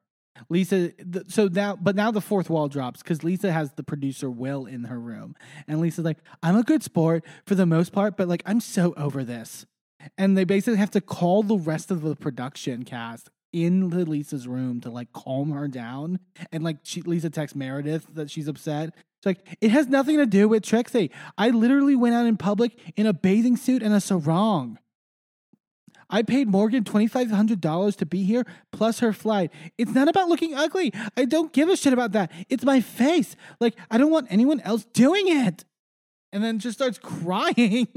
Lisa, 0.48 0.90
th- 0.92 1.26
so 1.28 1.48
now, 1.48 1.74
but 1.74 1.96
now 1.96 2.12
the 2.12 2.20
fourth 2.20 2.48
wall 2.48 2.68
drops 2.68 3.02
because 3.02 3.24
Lisa 3.24 3.50
has 3.50 3.72
the 3.72 3.82
producer 3.82 4.30
Will 4.30 4.66
in 4.66 4.84
her 4.84 5.00
room. 5.00 5.34
And 5.66 5.80
Lisa's 5.80 6.04
like, 6.04 6.18
I'm 6.40 6.56
a 6.56 6.62
good 6.62 6.84
sport 6.84 7.24
for 7.44 7.56
the 7.56 7.66
most 7.66 7.92
part, 7.92 8.16
but 8.16 8.28
like, 8.28 8.44
I'm 8.46 8.60
so 8.60 8.94
over 8.96 9.24
this. 9.24 9.66
And 10.16 10.38
they 10.38 10.44
basically 10.44 10.78
have 10.78 10.92
to 10.92 11.00
call 11.00 11.42
the 11.42 11.56
rest 11.56 11.90
of 11.90 12.02
the 12.02 12.14
production 12.14 12.84
cast 12.84 13.28
into 13.52 14.04
Lisa's 14.04 14.46
room 14.46 14.80
to 14.82 14.90
like 14.90 15.12
calm 15.12 15.50
her 15.50 15.66
down. 15.66 16.20
And 16.52 16.62
like, 16.62 16.78
she, 16.84 17.02
Lisa 17.02 17.30
texts 17.30 17.56
Meredith 17.56 18.06
that 18.14 18.30
she's 18.30 18.46
upset. 18.46 18.94
It's 19.18 19.26
like, 19.26 19.58
it 19.60 19.70
has 19.72 19.88
nothing 19.88 20.18
to 20.18 20.26
do 20.26 20.48
with 20.48 20.62
Trixie. 20.62 21.10
I 21.36 21.50
literally 21.50 21.96
went 21.96 22.14
out 22.14 22.26
in 22.26 22.36
public 22.36 22.78
in 22.96 23.06
a 23.06 23.12
bathing 23.12 23.56
suit 23.56 23.82
and 23.82 23.92
a 23.92 24.00
sarong. 24.00 24.78
I 26.10 26.22
paid 26.22 26.48
Morgan 26.48 26.84
$2,500 26.84 27.96
to 27.96 28.06
be 28.06 28.24
here 28.24 28.46
plus 28.72 29.00
her 29.00 29.12
flight. 29.12 29.50
It's 29.76 29.92
not 29.92 30.08
about 30.08 30.28
looking 30.28 30.54
ugly. 30.54 30.92
I 31.16 31.24
don't 31.24 31.52
give 31.52 31.68
a 31.68 31.76
shit 31.76 31.92
about 31.92 32.12
that. 32.12 32.32
It's 32.48 32.64
my 32.64 32.80
face. 32.80 33.36
Like, 33.60 33.74
I 33.90 33.98
don't 33.98 34.10
want 34.10 34.28
anyone 34.30 34.60
else 34.60 34.86
doing 34.94 35.24
it. 35.28 35.64
And 36.32 36.42
then 36.42 36.60
just 36.60 36.78
starts 36.78 36.98
crying. 37.02 37.88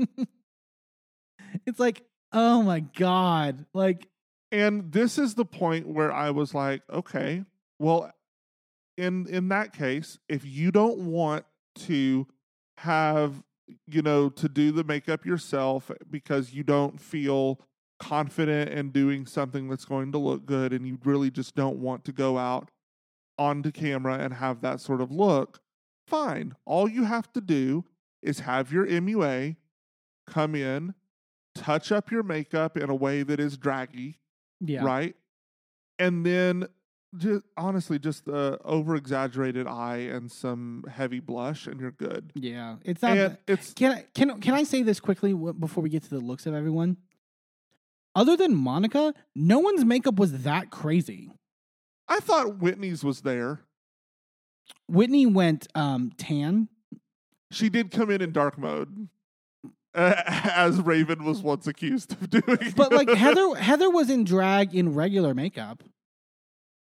it's 1.65 1.79
like, 1.79 2.03
oh 2.33 2.63
my 2.63 2.81
God. 2.81 3.65
Like, 3.73 4.07
And 4.51 4.91
this 4.91 5.17
is 5.17 5.35
the 5.35 5.45
point 5.45 5.87
where 5.87 6.11
I 6.11 6.31
was 6.31 6.53
like, 6.53 6.81
okay, 6.91 7.45
well, 7.79 8.11
in 8.97 9.27
in 9.27 9.49
that 9.49 9.73
case, 9.73 10.17
if 10.29 10.45
you 10.45 10.71
don't 10.71 10.99
want 10.99 11.45
to 11.75 12.27
have, 12.77 13.43
you 13.87 14.01
know, 14.01 14.29
to 14.29 14.49
do 14.49 14.71
the 14.71 14.83
makeup 14.83 15.25
yourself 15.25 15.91
because 16.09 16.53
you 16.53 16.63
don't 16.63 16.99
feel 16.99 17.59
confident 17.99 18.71
in 18.71 18.89
doing 18.89 19.25
something 19.25 19.69
that's 19.69 19.85
going 19.85 20.11
to 20.11 20.17
look 20.17 20.45
good 20.45 20.73
and 20.73 20.87
you 20.87 20.97
really 21.05 21.29
just 21.29 21.55
don't 21.55 21.77
want 21.77 22.03
to 22.03 22.11
go 22.11 22.37
out 22.37 22.71
onto 23.37 23.71
camera 23.71 24.17
and 24.19 24.33
have 24.33 24.61
that 24.61 24.79
sort 24.79 25.01
of 25.01 25.11
look, 25.11 25.61
fine. 26.07 26.55
All 26.65 26.89
you 26.89 27.03
have 27.03 27.31
to 27.33 27.41
do 27.41 27.85
is 28.21 28.39
have 28.39 28.71
your 28.71 28.85
MUA 28.87 29.55
come 30.27 30.55
in, 30.55 30.93
touch 31.55 31.91
up 31.91 32.11
your 32.11 32.23
makeup 32.23 32.77
in 32.77 32.89
a 32.89 32.95
way 32.95 33.23
that 33.23 33.39
is 33.39 33.57
draggy, 33.57 34.19
yeah. 34.59 34.83
right? 34.83 35.15
And 35.99 36.25
then 36.25 36.67
just 37.17 37.43
honestly, 37.57 37.99
just 37.99 38.25
the 38.25 38.59
over 38.63 38.95
exaggerated 38.95 39.67
eye 39.67 40.09
and 40.11 40.31
some 40.31 40.85
heavy 40.89 41.19
blush, 41.19 41.67
and 41.67 41.79
you're 41.79 41.91
good. 41.91 42.31
Yeah. 42.35 42.77
It's 42.83 43.01
not. 43.01 43.17
And 43.17 43.37
it's 43.47 43.73
Can 43.73 43.91
I 43.91 44.05
can 44.13 44.39
can 44.39 44.53
I 44.53 44.63
say 44.63 44.81
this 44.83 44.99
quickly 44.99 45.33
before 45.33 45.83
we 45.83 45.89
get 45.89 46.03
to 46.03 46.09
the 46.09 46.19
looks 46.19 46.45
of 46.45 46.53
everyone? 46.53 46.97
Other 48.15 48.35
than 48.35 48.55
Monica, 48.55 49.13
no 49.35 49.59
one's 49.59 49.85
makeup 49.85 50.15
was 50.15 50.43
that 50.43 50.69
crazy. 50.69 51.31
I 52.07 52.19
thought 52.19 52.59
Whitney's 52.59 53.03
was 53.03 53.21
there. 53.21 53.61
Whitney 54.87 55.25
went 55.25 55.67
um, 55.75 56.11
tan. 56.17 56.67
She 57.51 57.69
did 57.69 57.91
come 57.91 58.09
in 58.09 58.21
in 58.21 58.31
dark 58.31 58.57
mode, 58.57 59.07
uh, 59.95 60.13
as 60.25 60.81
Raven 60.81 61.23
was 61.23 61.41
once 61.41 61.67
accused 61.67 62.13
of 62.13 62.29
doing. 62.29 62.73
But 62.75 62.91
like 62.91 63.09
Heather, 63.15 63.55
Heather 63.55 63.89
was 63.89 64.09
in 64.09 64.25
drag 64.25 64.75
in 64.75 64.93
regular 64.93 65.33
makeup. 65.33 65.83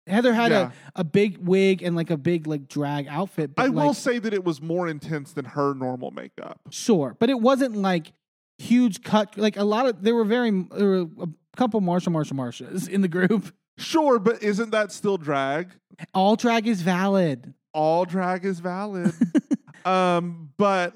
Heather 0.07 0.33
had 0.33 0.51
Yeah. 0.51 0.71
a, 0.97 1.01
a 1.01 1.05
big 1.05 1.39
wig 1.39 1.83
and 1.83 1.95
like 1.95 2.11
a 2.11 2.17
big 2.17 2.47
like 2.47 2.69
drag 2.69 3.07
outfit. 3.09 3.55
But 3.55 3.63
I 3.63 3.67
like, 3.67 3.87
will 3.87 3.95
say 3.95 4.19
that 4.19 4.35
it 4.35 4.45
was 4.45 4.61
more 4.61 4.89
intense 4.89 5.33
than 5.33 5.45
her 5.45 5.75
normal 5.75 6.11
makeup. 6.11 6.61
sure, 6.71 7.17
but 7.19 7.31
it 7.31 7.41
wasn't 7.41 7.77
like 7.77 8.13
huge 8.59 9.03
cut. 9.03 9.37
Like 9.39 9.57
a 9.57 9.65
lot 9.65 9.87
of 9.87 10.03
there 10.03 10.15
were 10.15 10.25
very 10.25 10.51
there 10.75 10.87
were 10.89 11.07
a 11.21 11.29
couple 11.57 11.81
Marsha 11.81 12.09
Marsha 12.09 12.33
Marshas 12.33 12.89
in 12.89 13.01
the 13.03 13.09
group. 13.09 13.55
Sure, 13.79 14.19
but 14.19 14.43
isn't 14.43 14.71
that 14.71 14.93
still 14.93 15.17
drag? 15.17 15.71
All 16.15 16.37
drag 16.37 16.67
is 16.67 16.83
valid. 16.83 17.55
All 17.73 18.05
drag 18.05 18.45
is 18.45 18.61
valid. 18.61 19.13
um, 19.87 20.51
but 20.59 20.95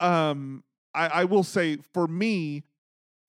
um, 0.00 0.64
I, 0.92 1.06
I 1.08 1.24
will 1.24 1.44
say 1.44 1.78
for 1.92 2.06
me, 2.08 2.64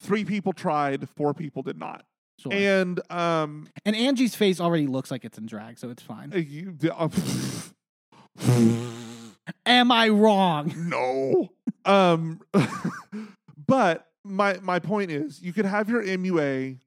three 0.02 0.26
people 0.26 0.52
tried, 0.52 1.08
four 1.10 1.34
people 1.34 1.62
did 1.62 1.78
not. 1.78 2.06
Sure. 2.40 2.54
And 2.54 3.00
um, 3.12 3.68
And 3.86 3.96
Angie's 3.96 4.36
face 4.36 4.60
already 4.60 4.88
looks 4.88 5.10
like 5.10 5.24
it's 5.26 5.38
in 5.38 5.46
drag, 5.46 5.80
so 5.80 5.90
it's 5.90 6.04
fine. 6.04 6.32
you, 6.36 6.78
uh, 6.92 7.10
Am 9.66 9.92
I 9.92 10.10
wrong? 10.10 10.74
no. 10.78 11.50
um, 11.86 12.42
but 13.68 14.08
my 14.24 14.60
my 14.62 14.80
point 14.80 15.12
is, 15.12 15.42
you 15.42 15.54
could 15.54 15.66
have 15.66 15.90
your 15.90 16.04
MUA 16.04 16.80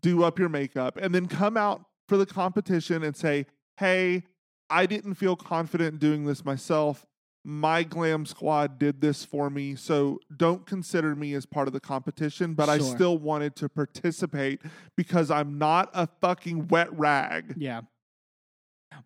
do 0.00 0.22
up 0.22 0.38
your 0.38 0.48
makeup 0.48 0.96
and 0.96 1.14
then 1.14 1.26
come 1.26 1.56
out 1.56 1.84
for 2.08 2.16
the 2.16 2.26
competition 2.26 3.02
and 3.02 3.16
say, 3.16 3.46
"Hey, 3.78 4.24
I 4.70 4.86
didn't 4.86 5.14
feel 5.14 5.36
confident 5.36 5.98
doing 5.98 6.24
this 6.24 6.44
myself. 6.44 7.06
My 7.44 7.82
glam 7.82 8.24
squad 8.24 8.78
did 8.78 9.00
this 9.00 9.24
for 9.24 9.50
me, 9.50 9.74
so 9.74 10.20
don't 10.36 10.64
consider 10.64 11.16
me 11.16 11.34
as 11.34 11.44
part 11.44 11.66
of 11.66 11.74
the 11.74 11.80
competition, 11.80 12.54
but 12.54 12.68
I 12.68 12.78
still 12.78 13.18
wanted 13.18 13.56
to 13.56 13.68
participate 13.68 14.60
because 14.96 15.30
I'm 15.30 15.58
not 15.58 15.90
a 15.92 16.08
fucking 16.20 16.68
wet 16.68 16.96
rag." 16.96 17.54
Yeah. 17.56 17.82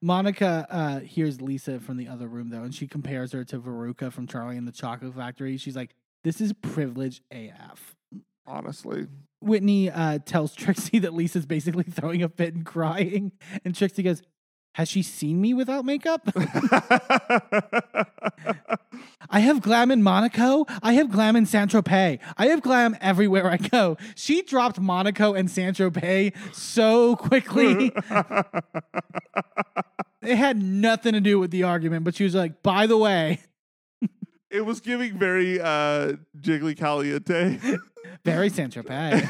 Monica 0.03 0.67
uh, 0.69 1.01
hears 1.01 1.41
Lisa 1.41 1.81
from 1.81 1.97
the 1.97 2.09
other 2.09 2.29
room 2.29 2.51
though, 2.51 2.63
and 2.63 2.75
she 2.75 2.87
compares 2.87 3.33
her 3.33 3.45
to 3.45 3.59
Veruca 3.59 4.13
from 4.13 4.27
Charlie 4.27 4.57
and 4.57 4.69
the 4.69 4.73
Chocolate 4.73 5.15
Factory. 5.15 5.57
She's 5.57 5.77
like, 5.77 5.95
"This 6.23 6.41
is 6.41 6.53
privilege 6.53 7.23
AF." 7.31 7.97
Honestly. 8.47 9.07
Whitney 9.41 9.91
uh, 9.91 10.19
tells 10.25 10.55
Trixie 10.55 10.99
that 11.01 11.15
Lisa's 11.15 11.47
basically 11.47 11.85
throwing 11.85 12.23
a 12.23 12.29
fit 12.29 12.55
and 12.55 12.67
crying, 12.67 13.33
and 13.65 13.75
Trixie 13.75 14.03
goes, 14.03 14.23
"Has 14.77 14.91
she 14.91 15.03
seen 15.03 15.41
me 15.41 15.55
without 15.55 15.87
makeup? 15.87 16.29
I 19.31 19.41
have 19.41 19.63
glam 19.63 19.91
in 19.91 20.03
Monaco. 20.03 20.67
I 20.83 20.93
have 20.93 21.11
glam 21.11 21.35
in 21.35 21.47
Saint 21.47 21.71
Tropez. 21.71 22.19
I 22.37 22.49
have 22.49 22.61
glam 22.61 22.95
everywhere 23.01 23.51
I 23.51 23.57
go." 23.57 23.97
She 24.15 24.43
dropped 24.43 24.79
Monaco 24.79 25.33
and 25.33 25.51
Saint 25.51 25.79
Tropez 25.79 26.35
so 26.55 27.17
quickly. 27.17 27.91
it 30.21 30.37
had 30.37 30.63
nothing 30.63 31.15
to 31.15 31.23
do 31.23 31.39
with 31.39 31.51
the 31.51 31.63
argument, 31.63 32.05
but 32.05 32.15
she 32.15 32.25
was 32.25 32.35
like, 32.35 32.63
"By 32.63 32.87
the 32.87 32.99
way." 32.99 33.41
it 34.51 34.67
was 34.67 34.81
giving 34.81 35.19
very 35.19 35.59
uh 35.59 36.17
jiggly 36.39 36.77
caliente. 36.77 37.59
Very 38.27 38.51
Saint 38.51 38.75
Tropez. 38.75 39.27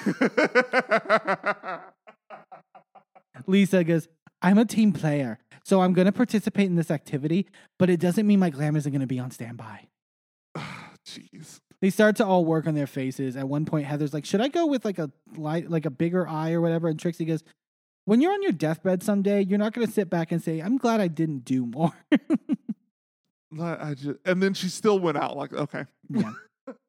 Lisa 3.47 3.85
goes, 3.85 4.09
I'm 4.47 4.59
a 4.59 4.65
team 4.65 4.93
player, 4.93 5.41
so 5.65 5.81
I'm 5.81 5.93
going 5.93 6.07
to 6.07 6.13
participate 6.13 6.67
in 6.67 6.77
this 6.77 6.93
activity, 6.93 7.49
but 7.81 7.91
it 7.91 7.99
doesn't 7.99 8.29
mean 8.29 8.39
my 8.39 8.51
glam 8.51 8.77
isn't 8.77 8.93
going 8.93 9.01
to 9.01 9.07
be 9.07 9.19
on 9.19 9.33
standby. 9.33 9.89
Jeez. 11.05 11.59
They 11.81 11.91
start 11.91 12.15
to 12.17 12.25
all 12.25 12.45
work 12.45 12.69
on 12.69 12.77
their 12.77 12.87
faces. 12.87 13.37
At 13.37 13.49
one 13.49 13.65
point, 13.65 13.87
Heather's 13.87 14.15
like, 14.15 14.25
"Should 14.25 14.41
I 14.41 14.47
go 14.47 14.67
with 14.67 14.85
like 14.85 15.01
a 15.01 15.11
light, 15.37 15.69
like 15.69 15.85
a 15.85 15.91
bigger 15.91 16.29
eye 16.29 16.53
or 16.53 16.61
whatever?" 16.61 16.87
And 16.87 16.97
Trixie 16.97 17.25
goes, 17.25 17.43
"When 18.05 18.21
you're 18.21 18.33
on 18.33 18.41
your 18.41 18.53
deathbed 18.53 19.03
someday, 19.03 19.43
you're 19.43 19.59
not 19.59 19.73
going 19.73 19.85
to 19.85 19.93
sit 19.93 20.09
back 20.09 20.31
and 20.31 20.41
say, 20.41 20.61
"I'm 20.61 20.79
glad 20.79 21.01
I 21.01 21.09
didn't 21.09 21.45
do 21.45 21.67
more." 21.67 21.93
I 23.61 23.95
just, 23.95 24.21
and 24.25 24.41
then 24.41 24.55
she 24.55 24.69
still 24.69 25.01
went 25.01 25.19
out 25.19 25.37
like, 25.37 25.53
okay. 25.55 25.87
yeah. 26.09 26.33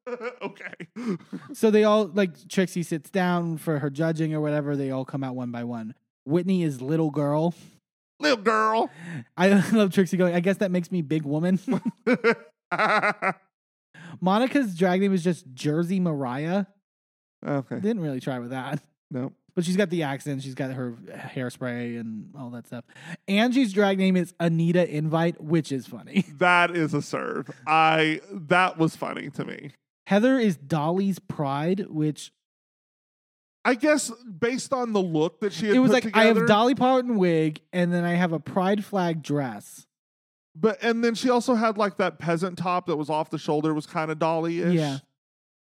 okay. 0.42 1.16
So 1.54 1.72
they 1.72 1.82
all 1.82 2.06
like 2.06 2.48
Trixie 2.48 2.84
sits 2.84 3.10
down 3.10 3.58
for 3.58 3.80
her 3.80 3.90
judging 3.90 4.32
or 4.32 4.40
whatever. 4.40 4.76
They 4.76 4.92
all 4.92 5.04
come 5.04 5.24
out 5.24 5.34
one 5.34 5.50
by 5.50 5.64
one. 5.64 5.94
Whitney 6.28 6.62
is 6.62 6.82
little 6.82 7.10
girl. 7.10 7.54
Little 8.20 8.42
girl. 8.42 8.90
I 9.36 9.48
love 9.72 9.92
Trixie 9.92 10.16
going. 10.16 10.34
I 10.34 10.40
guess 10.40 10.58
that 10.58 10.70
makes 10.70 10.92
me 10.92 11.02
big 11.02 11.22
woman. 11.22 11.58
Monica's 14.20 14.76
drag 14.76 15.00
name 15.00 15.14
is 15.14 15.24
just 15.24 15.46
Jersey 15.54 16.00
Mariah. 16.00 16.66
okay. 17.46 17.80
Didn't 17.80 18.02
really 18.02 18.20
try 18.20 18.38
with 18.38 18.50
that. 18.50 18.82
No. 19.10 19.32
But 19.54 19.64
she's 19.64 19.76
got 19.76 19.90
the 19.90 20.04
accent. 20.04 20.42
She's 20.42 20.54
got 20.54 20.72
her 20.72 20.92
hairspray 21.10 21.98
and 21.98 22.32
all 22.38 22.50
that 22.50 22.68
stuff. 22.68 22.84
Angie's 23.26 23.72
drag 23.72 23.98
name 23.98 24.16
is 24.16 24.32
Anita 24.38 24.88
Invite, 24.88 25.42
which 25.42 25.72
is 25.72 25.86
funny. 25.86 26.24
That 26.38 26.76
is 26.76 26.94
a 26.94 27.02
serve. 27.02 27.50
I 27.66 28.20
that 28.30 28.78
was 28.78 28.94
funny 28.94 29.30
to 29.30 29.44
me. 29.44 29.72
Heather 30.06 30.38
is 30.38 30.56
Dolly's 30.56 31.18
Pride, 31.18 31.86
which 31.88 32.30
I 33.64 33.74
guess 33.74 34.10
based 34.10 34.72
on 34.72 34.92
the 34.92 35.00
look 35.02 35.40
that 35.40 35.52
she 35.52 35.66
had 35.66 35.76
it 35.76 35.80
was 35.80 35.90
put 35.90 36.04
like 36.04 36.16
I 36.16 36.24
have 36.26 36.46
Dolly 36.46 36.74
Parton 36.74 37.16
wig 37.16 37.60
and 37.72 37.92
then 37.92 38.04
I 38.04 38.12
have 38.14 38.32
a 38.32 38.38
Pride 38.40 38.84
flag 38.84 39.22
dress. 39.22 39.86
but 40.56 40.82
and 40.82 41.04
then 41.04 41.14
she 41.14 41.28
also 41.28 41.54
had 41.54 41.76
like 41.76 41.98
that 41.98 42.18
peasant 42.18 42.56
top 42.58 42.86
that 42.86 42.96
was 42.96 43.10
off 43.10 43.30
the 43.30 43.38
shoulder 43.38 43.74
was 43.74 43.84
kind 43.86 44.10
of 44.10 44.18
dolly-ish. 44.18 44.72
Yeah. 44.74 44.98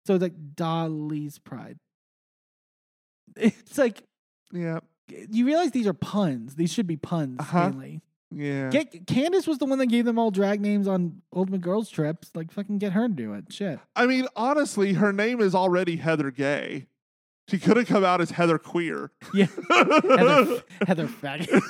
So 0.06 0.14
it's 0.14 0.22
like 0.22 0.54
Dolly's 0.54 1.38
Pride. 1.38 1.78
It's 3.36 3.78
like 3.78 4.02
Yeah. 4.52 4.80
you 5.08 5.46
realize 5.46 5.70
these 5.72 5.86
are 5.86 5.92
puns. 5.94 6.54
These 6.56 6.72
should 6.72 6.86
be 6.86 6.96
puns 6.96 7.40
Uh-huh. 7.40 7.70
mainly. 7.70 8.00
Yeah. 8.30 8.68
Get 8.70 9.06
Candace 9.06 9.46
was 9.46 9.58
the 9.58 9.64
one 9.64 9.78
that 9.78 9.86
gave 9.86 10.04
them 10.04 10.18
all 10.18 10.30
drag 10.32 10.60
names 10.60 10.88
on 10.88 11.22
Ultimate 11.34 11.60
Girls 11.60 11.88
trips. 11.88 12.30
Like 12.34 12.50
fucking 12.50 12.78
get 12.78 12.92
her 12.92 13.06
to 13.08 13.14
do 13.14 13.32
it. 13.34 13.52
Shit. 13.52 13.78
I 13.94 14.06
mean, 14.06 14.26
honestly, 14.36 14.94
her 14.94 15.12
name 15.12 15.40
is 15.40 15.54
already 15.54 15.96
Heather 15.96 16.30
Gay. 16.32 16.86
She 17.48 17.58
could 17.58 17.76
have 17.76 17.86
come 17.86 18.04
out 18.04 18.20
as 18.20 18.30
Heather 18.30 18.58
Queer. 18.58 19.10
Yeah. 19.34 19.46
Heather 19.70 20.62
Heather 20.86 21.06
faggot. 21.06 21.62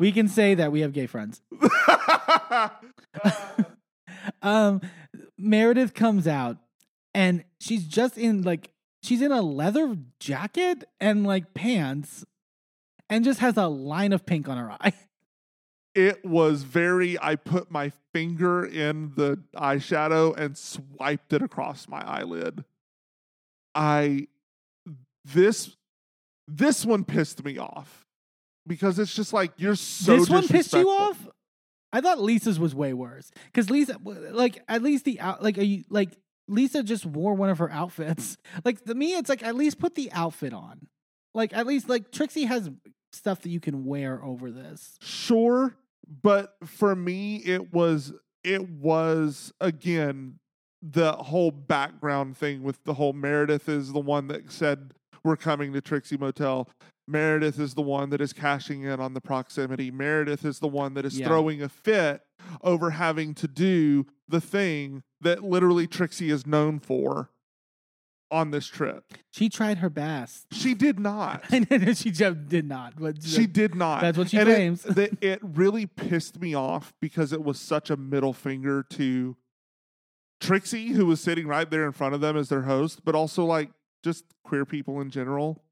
we 0.00 0.10
can 0.12 0.28
say 0.28 0.54
that 0.54 0.72
we 0.72 0.80
have 0.80 0.92
gay 0.92 1.06
friends. 1.06 1.40
Um 4.40 4.80
Meredith 5.36 5.94
comes 5.94 6.28
out 6.28 6.58
and 7.12 7.42
she's 7.60 7.84
just 7.84 8.16
in 8.16 8.42
like 8.42 8.70
she's 9.02 9.20
in 9.20 9.32
a 9.32 9.42
leather 9.42 9.96
jacket 10.20 10.84
and 11.00 11.26
like 11.26 11.54
pants 11.54 12.24
and 13.10 13.24
just 13.24 13.40
has 13.40 13.56
a 13.56 13.66
line 13.66 14.12
of 14.12 14.24
pink 14.24 14.48
on 14.48 14.58
her 14.58 14.70
eye. 14.80 14.92
It 15.94 16.24
was 16.24 16.62
very 16.62 17.18
I 17.20 17.36
put 17.36 17.70
my 17.70 17.92
finger 18.12 18.64
in 18.64 19.12
the 19.14 19.40
eyeshadow 19.56 20.36
and 20.36 20.56
swiped 20.56 21.32
it 21.32 21.42
across 21.42 21.88
my 21.88 22.00
eyelid. 22.06 22.64
I 23.74 24.28
this 25.24 25.76
this 26.48 26.84
one 26.84 27.04
pissed 27.04 27.44
me 27.44 27.58
off 27.58 28.06
because 28.66 28.98
it's 28.98 29.14
just 29.14 29.32
like 29.32 29.52
you're 29.56 29.76
so 29.76 30.16
this 30.16 30.28
one 30.28 30.46
pissed 30.46 30.72
you 30.74 30.88
off? 30.90 31.28
I 31.92 32.00
thought 32.00 32.20
Lisa's 32.20 32.58
was 32.58 32.74
way 32.74 32.94
worse 32.94 33.30
because 33.46 33.68
Lisa, 33.68 33.98
like, 34.02 34.62
at 34.66 34.82
least 34.82 35.04
the 35.04 35.20
out, 35.20 35.42
like, 35.42 35.58
are 35.58 35.62
you 35.62 35.84
like 35.90 36.16
Lisa 36.48 36.82
just 36.82 37.06
wore 37.06 37.34
one 37.34 37.50
of 37.50 37.58
her 37.58 37.70
outfits. 37.70 38.36
Like 38.64 38.84
to 38.84 38.94
me, 38.94 39.14
it's 39.14 39.28
like 39.28 39.42
at 39.42 39.54
least 39.56 39.78
put 39.78 39.94
the 39.94 40.10
outfit 40.12 40.52
on. 40.52 40.86
Like 41.34 41.52
at 41.54 41.66
least 41.66 41.88
like 41.88 42.12
Trixie 42.12 42.44
has 42.44 42.70
stuff 43.12 43.40
that 43.42 43.48
you 43.48 43.60
can 43.60 43.84
wear 43.84 44.22
over 44.22 44.50
this. 44.50 44.96
Sure, 45.00 45.74
but 46.22 46.54
for 46.64 46.94
me 46.94 47.36
it 47.36 47.72
was 47.72 48.12
it 48.44 48.68
was 48.68 49.52
again 49.60 50.38
the 50.82 51.12
whole 51.12 51.50
background 51.52 52.36
thing 52.36 52.62
with 52.62 52.82
the 52.84 52.94
whole 52.94 53.12
Meredith 53.12 53.68
is 53.68 53.92
the 53.92 54.00
one 54.00 54.26
that 54.28 54.50
said 54.50 54.94
we're 55.22 55.36
coming 55.36 55.72
to 55.72 55.80
Trixie 55.80 56.16
Motel. 56.16 56.68
Meredith 57.06 57.60
is 57.60 57.74
the 57.74 57.82
one 57.82 58.10
that 58.10 58.20
is 58.20 58.32
cashing 58.32 58.82
in 58.82 58.98
on 58.98 59.14
the 59.14 59.20
proximity. 59.20 59.92
Meredith 59.92 60.44
is 60.44 60.58
the 60.58 60.66
one 60.66 60.94
that 60.94 61.04
is 61.04 61.18
Yeah. 61.20 61.28
throwing 61.28 61.62
a 61.62 61.68
fit 61.68 62.22
over 62.62 62.90
having 62.90 63.32
to 63.34 63.46
do 63.46 64.06
the 64.26 64.40
thing 64.40 65.04
that 65.20 65.44
literally 65.44 65.86
Trixie 65.86 66.30
is 66.30 66.46
known 66.46 66.80
for 66.80 67.30
on 68.32 68.50
this 68.50 68.66
trip. 68.66 69.04
She 69.30 69.48
tried 69.48 69.78
her 69.78 69.90
best. 69.90 70.46
She 70.52 70.74
did 70.74 70.98
not. 71.10 71.44
She 71.94 72.10
just 72.10 72.48
did 72.48 72.66
not, 72.66 72.94
but 72.98 73.22
She 73.22 73.46
did 73.46 73.74
not. 73.74 74.00
That's 74.00 74.18
what 74.18 74.30
she 74.30 74.38
and 74.38 74.48
it- 74.48 74.54
claims. 74.54 74.84
it 75.20 75.38
really 75.42 75.86
pissed 75.86 76.40
me 76.40 76.54
off 76.54 76.92
because 77.00 77.32
it 77.32 77.44
was 77.44 77.60
such 77.60 77.90
a 77.90 77.96
middle 77.96 78.32
finger 78.32 78.84
to 78.90 79.36
Trixie, 80.40 80.88
who 80.88 81.06
was 81.06 81.20
sitting 81.20 81.46
right 81.46 81.70
there 81.70 81.84
in 81.86 81.92
front 81.92 82.14
of 82.14 82.20
them 82.20 82.36
as 82.36 82.48
their 82.48 82.62
host, 82.62 83.04
but 83.04 83.14
also 83.14 83.44
like 83.44 83.70
just 84.02 84.24
queer 84.44 84.64
people 84.64 85.00
in 85.00 85.10
general. 85.10 85.62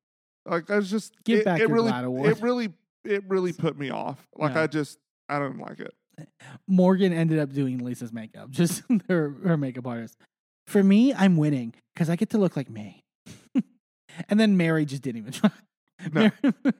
Like 0.46 0.70
I 0.70 0.76
was 0.76 0.90
just 0.90 1.12
Give 1.24 1.40
it, 1.40 1.44
back 1.44 1.58
it 1.60 1.68
your 1.68 1.70
really, 1.70 1.90
award. 1.92 2.30
It 2.30 2.40
really, 2.42 2.68
it 3.04 3.24
really 3.28 3.52
put 3.52 3.76
me 3.78 3.90
off. 3.90 4.28
Like 4.36 4.54
Yeah. 4.54 4.62
I 4.62 4.66
just, 4.68 4.98
I 5.28 5.38
don't 5.38 5.58
like 5.58 5.80
it. 5.80 5.92
Morgan 6.68 7.12
ended 7.14 7.38
up 7.38 7.52
doing 7.52 7.78
Lisa's 7.78 8.12
makeup, 8.12 8.50
just 8.50 8.82
her 9.08 9.34
her 9.44 9.56
makeup 9.56 9.86
artist. 9.86 10.18
For 10.70 10.82
me, 10.82 11.12
I'm 11.12 11.36
winning 11.36 11.74
because 11.94 12.08
I 12.08 12.16
get 12.16 12.30
to 12.30 12.38
look 12.38 12.56
like 12.56 12.70
me. 12.70 13.02
and 14.28 14.38
then 14.38 14.56
Mary 14.56 14.84
just 14.84 15.02
didn't 15.02 15.18
even 15.18 15.32
try. 15.40 15.50
No. 16.12 16.30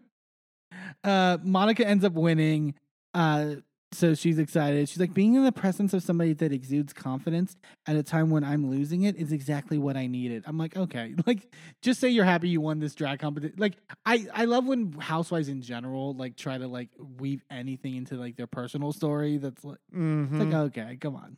Uh, 1.02 1.38
Monica 1.42 1.86
ends 1.86 2.04
up 2.04 2.12
winning. 2.12 2.74
Uh, 3.14 3.56
so 3.92 4.14
she's 4.14 4.38
excited. 4.38 4.88
She's 4.88 4.98
like, 5.00 5.14
being 5.14 5.34
in 5.34 5.44
the 5.44 5.52
presence 5.52 5.94
of 5.94 6.02
somebody 6.02 6.32
that 6.34 6.52
exudes 6.52 6.92
confidence 6.92 7.56
at 7.86 7.96
a 7.96 8.02
time 8.02 8.28
when 8.30 8.44
I'm 8.44 8.70
losing 8.70 9.02
it 9.04 9.16
is 9.16 9.32
exactly 9.32 9.78
what 9.78 9.96
I 9.96 10.06
needed. 10.06 10.44
I'm 10.46 10.58
like, 10.58 10.76
okay, 10.76 11.14
like 11.26 11.52
just 11.82 12.00
say 12.00 12.08
you're 12.10 12.24
happy 12.24 12.48
you 12.50 12.60
won 12.60 12.80
this 12.80 12.94
drag 12.94 13.18
competition. 13.18 13.56
Like, 13.58 13.74
I 14.04 14.26
I 14.34 14.44
love 14.44 14.66
when 14.66 14.92
housewives 14.92 15.48
in 15.48 15.62
general 15.62 16.14
like 16.14 16.36
try 16.36 16.58
to 16.58 16.68
like 16.68 16.90
weave 17.18 17.42
anything 17.50 17.96
into 17.96 18.16
like 18.16 18.36
their 18.36 18.46
personal 18.46 18.92
story. 18.92 19.38
That's 19.38 19.64
like. 19.64 19.78
It's 19.90 19.96
Mhm. 19.98 20.38
like, 20.38 20.54
okay, 20.54 20.96
come 21.00 21.16
on. 21.16 21.36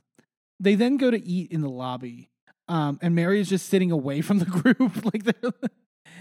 They 0.60 0.74
then 0.74 0.96
go 0.96 1.10
to 1.10 1.24
eat 1.24 1.52
in 1.52 1.60
the 1.60 1.70
lobby. 1.70 2.30
Um, 2.72 2.98
and 3.02 3.14
Mary 3.14 3.38
is 3.38 3.50
just 3.50 3.68
sitting 3.68 3.90
away 3.90 4.22
from 4.22 4.38
the 4.38 4.44
group. 4.46 5.04
like 5.04 5.26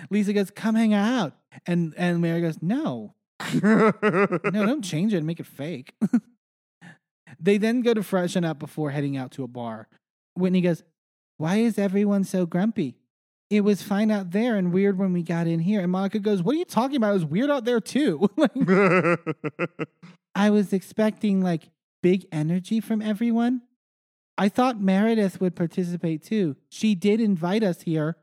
Lisa 0.09 0.33
goes, 0.33 0.51
come 0.51 0.75
hang 0.75 0.93
out. 0.93 1.33
And 1.65 1.93
and 1.95 2.19
Mary 2.21 2.41
goes, 2.41 2.61
No, 2.61 3.15
no, 3.63 3.93
don't 4.43 4.83
change 4.83 5.13
it 5.13 5.17
and 5.17 5.25
make 5.25 5.39
it 5.39 5.45
fake. 5.45 5.93
they 7.39 7.57
then 7.57 7.81
go 7.81 7.93
to 7.93 8.03
freshen 8.03 8.43
up 8.43 8.59
before 8.59 8.91
heading 8.91 9.15
out 9.15 9.31
to 9.31 9.43
a 9.43 9.47
bar. 9.47 9.87
Whitney 10.35 10.59
goes, 10.59 10.83
Why 11.37 11.55
is 11.57 11.79
everyone 11.79 12.25
so 12.25 12.45
grumpy? 12.45 12.97
It 13.49 13.61
was 13.61 13.81
fine 13.81 14.11
out 14.11 14.31
there 14.31 14.57
and 14.57 14.73
weird 14.73 14.97
when 14.97 15.13
we 15.13 15.23
got 15.23 15.47
in 15.47 15.59
here. 15.59 15.79
And 15.79 15.91
Monica 15.91 16.19
goes, 16.19 16.43
What 16.43 16.55
are 16.55 16.59
you 16.59 16.65
talking 16.65 16.97
about? 16.97 17.11
It 17.11 17.13
was 17.13 17.25
weird 17.25 17.49
out 17.49 17.63
there 17.63 17.79
too. 17.79 18.29
like, 18.35 18.51
I 20.35 20.49
was 20.49 20.73
expecting 20.73 21.41
like 21.41 21.69
big 22.03 22.25
energy 22.33 22.81
from 22.81 23.01
everyone. 23.01 23.61
I 24.41 24.49
thought 24.49 24.81
Meredith 24.81 25.39
would 25.39 25.55
participate 25.55 26.23
too. 26.23 26.55
She 26.67 26.95
did 26.95 27.21
invite 27.21 27.61
us 27.61 27.83
here. 27.83 28.17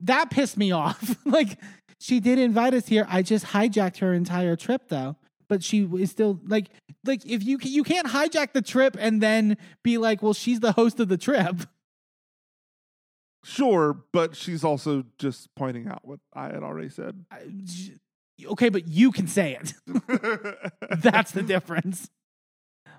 That 0.00 0.30
pissed 0.30 0.56
me 0.56 0.72
off. 0.72 1.14
like 1.26 1.58
she 2.00 2.20
did 2.20 2.38
invite 2.38 2.72
us 2.72 2.86
here. 2.86 3.06
I 3.06 3.20
just 3.20 3.44
hijacked 3.44 3.98
her 3.98 4.14
entire 4.14 4.56
trip 4.56 4.88
though. 4.88 5.16
But 5.46 5.62
she 5.62 5.82
is 5.98 6.10
still 6.10 6.40
like 6.46 6.68
like 7.04 7.26
if 7.26 7.44
you 7.44 7.58
you 7.60 7.84
can't 7.84 8.06
hijack 8.06 8.54
the 8.54 8.62
trip 8.62 8.96
and 8.98 9.22
then 9.22 9.58
be 9.82 9.98
like, 9.98 10.22
"Well, 10.22 10.32
she's 10.32 10.60
the 10.60 10.72
host 10.72 11.00
of 11.00 11.08
the 11.08 11.18
trip." 11.18 11.68
sure, 13.44 14.04
but 14.14 14.36
she's 14.36 14.64
also 14.64 15.04
just 15.18 15.54
pointing 15.54 15.86
out 15.86 16.00
what 16.02 16.20
I 16.32 16.46
had 16.46 16.62
already 16.62 16.88
said. 16.88 17.26
I- 17.30 17.42
Okay, 18.44 18.68
but 18.68 18.86
you 18.86 19.12
can 19.12 19.26
say 19.26 19.58
it. 19.58 19.72
That's 21.02 21.32
the 21.32 21.42
difference. 21.42 22.10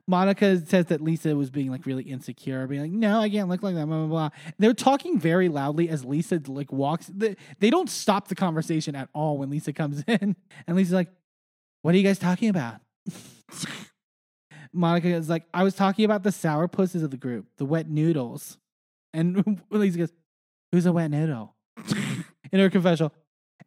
Monica 0.08 0.66
says 0.66 0.86
that 0.86 1.02
Lisa 1.02 1.36
was 1.36 1.50
being 1.50 1.70
like 1.70 1.86
really 1.86 2.04
insecure, 2.04 2.66
being 2.66 2.82
like, 2.82 2.92
"No, 2.92 3.20
I 3.20 3.30
can't 3.30 3.50
look 3.50 3.62
like 3.62 3.76
that." 3.76 3.86
Blah 3.86 3.98
blah 3.98 4.08
blah. 4.08 4.30
They're 4.58 4.74
talking 4.74 5.20
very 5.20 5.50
loudly 5.50 5.90
as 5.90 6.06
Lisa 6.06 6.42
like 6.48 6.72
walks. 6.72 7.12
They, 7.14 7.36
they 7.60 7.70
don't 7.70 7.90
stop 7.90 8.30
the 8.30 8.36
conversation 8.36 8.96
at 8.96 9.10
all 9.14 9.38
when 9.38 9.50
Lisa 9.50 9.74
comes 9.74 10.04
in, 10.08 10.36
and 10.66 10.78
Lisa's 10.78 10.94
like, 10.94 11.10
"What 11.82 11.94
are 11.94 11.98
you 11.98 12.04
guys 12.04 12.20
talking 12.20 12.50
about?" 12.50 12.80
Monica 14.74 15.10
is 15.10 15.30
like, 15.30 15.44
"I 15.54 15.64
was 15.64 15.76
talking 15.76 16.06
about 16.06 16.24
the 16.24 16.32
sour 16.32 16.70
pusses 16.70 17.04
of 17.04 17.12
the 17.12 17.18
group, 17.18 17.48
the 17.58 17.66
wet 17.66 17.90
noodles," 17.90 18.58
and 19.14 19.62
Lisa 19.70 19.98
goes, 19.98 20.14
"Who's 20.72 20.86
a 20.86 20.94
wet 20.94 21.12
noodle?" 21.12 21.54
in 22.52 22.60
her 22.60 22.70
confessional. 22.70 23.12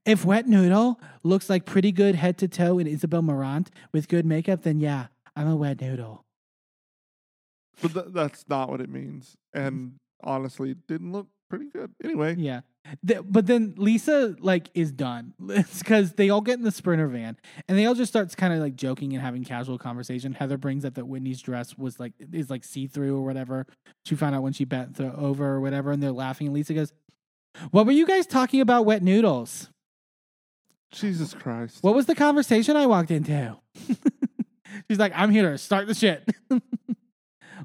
If 0.07 0.25
Wet 0.25 0.49
Noodle 0.49 0.99
looks 1.23 1.51
like 1.51 1.67
pretty 1.67 1.93
good 1.93 2.15
head 2.15 2.39
to 2.39 2.49
toe 2.49 2.79
in 2.79 2.87
Isabel 2.87 3.21
Marant 3.21 3.71
with 3.93 4.09
good 4.09 4.25
makeup, 4.25 4.63
then 4.63 4.81
yeah, 4.81 5.09
I'm 5.37 5.47
a 5.47 5.57
wet 5.57 5.81
noodle. 5.81 6.25
But 7.83 7.93
th- 7.95 8.07
that's 8.11 8.45
not 8.49 8.71
what 8.71 8.81
it 8.81 8.91
means. 8.91 9.37
Mm-hmm. 9.57 9.67
And 9.67 9.93
honestly, 10.23 10.75
didn't 10.89 11.13
look 11.13 11.29
pretty 11.49 11.67
good. 11.73 11.91
Anyway, 12.05 12.37
Yeah. 12.39 12.61
Th- 13.07 13.21
but 13.25 13.47
then 13.47 13.75
Lisa 13.77 14.35
like 14.41 14.71
is 14.73 14.91
done 14.91 15.35
because 15.79 16.15
they 16.15 16.31
all 16.31 16.41
get 16.41 16.59
in 16.59 16.65
the 16.65 16.71
sprinter 16.71 17.09
van 17.09 17.37
and 17.69 17.77
they 17.77 17.85
all 17.85 17.95
just 17.95 18.11
starts 18.11 18.35
kind 18.35 18.55
of 18.55 18.61
like 18.61 18.75
joking 18.75 19.13
and 19.13 19.21
having 19.21 19.45
casual 19.45 19.77
conversation. 19.77 20.33
Heather 20.33 20.57
brings 20.57 20.85
up 20.87 20.95
that 20.95 21.05
Whitney's 21.07 21.43
dress 21.43 21.77
was 21.77 22.01
like 22.01 22.15
is 22.33 22.49
like 22.49 22.65
see 22.65 22.87
through 22.87 23.17
or 23.17 23.23
whatever. 23.23 23.67
She 24.07 24.15
found 24.17 24.35
out 24.35 24.43
when 24.43 24.55
she 24.55 24.65
bent 24.65 24.97
th- 24.97 25.13
over 25.13 25.47
or 25.47 25.61
whatever, 25.61 25.93
and 25.93 26.03
they're 26.03 26.11
laughing. 26.11 26.47
And 26.47 26.55
Lisa 26.55 26.73
goes, 26.73 26.93
"What 27.71 27.85
were 27.85 27.93
you 27.93 28.07
guys 28.07 28.27
talking 28.27 28.63
about? 28.63 28.87
Wet 28.87 29.03
noodles? 29.03 29.69
Jesus 30.91 31.35
Christ. 31.35 31.83
What 31.83 31.95
was 31.95 32.07
the 32.07 32.15
conversation 32.15 32.77
I 32.77 32.87
walked 32.87 33.11
into?" 33.11 33.59
She's 34.89 34.99
like, 34.99 35.13
"I'm 35.15 35.31
here 35.31 35.51
to 35.51 35.59
start 35.59 35.87
the 35.87 35.95
shit." 35.95 36.27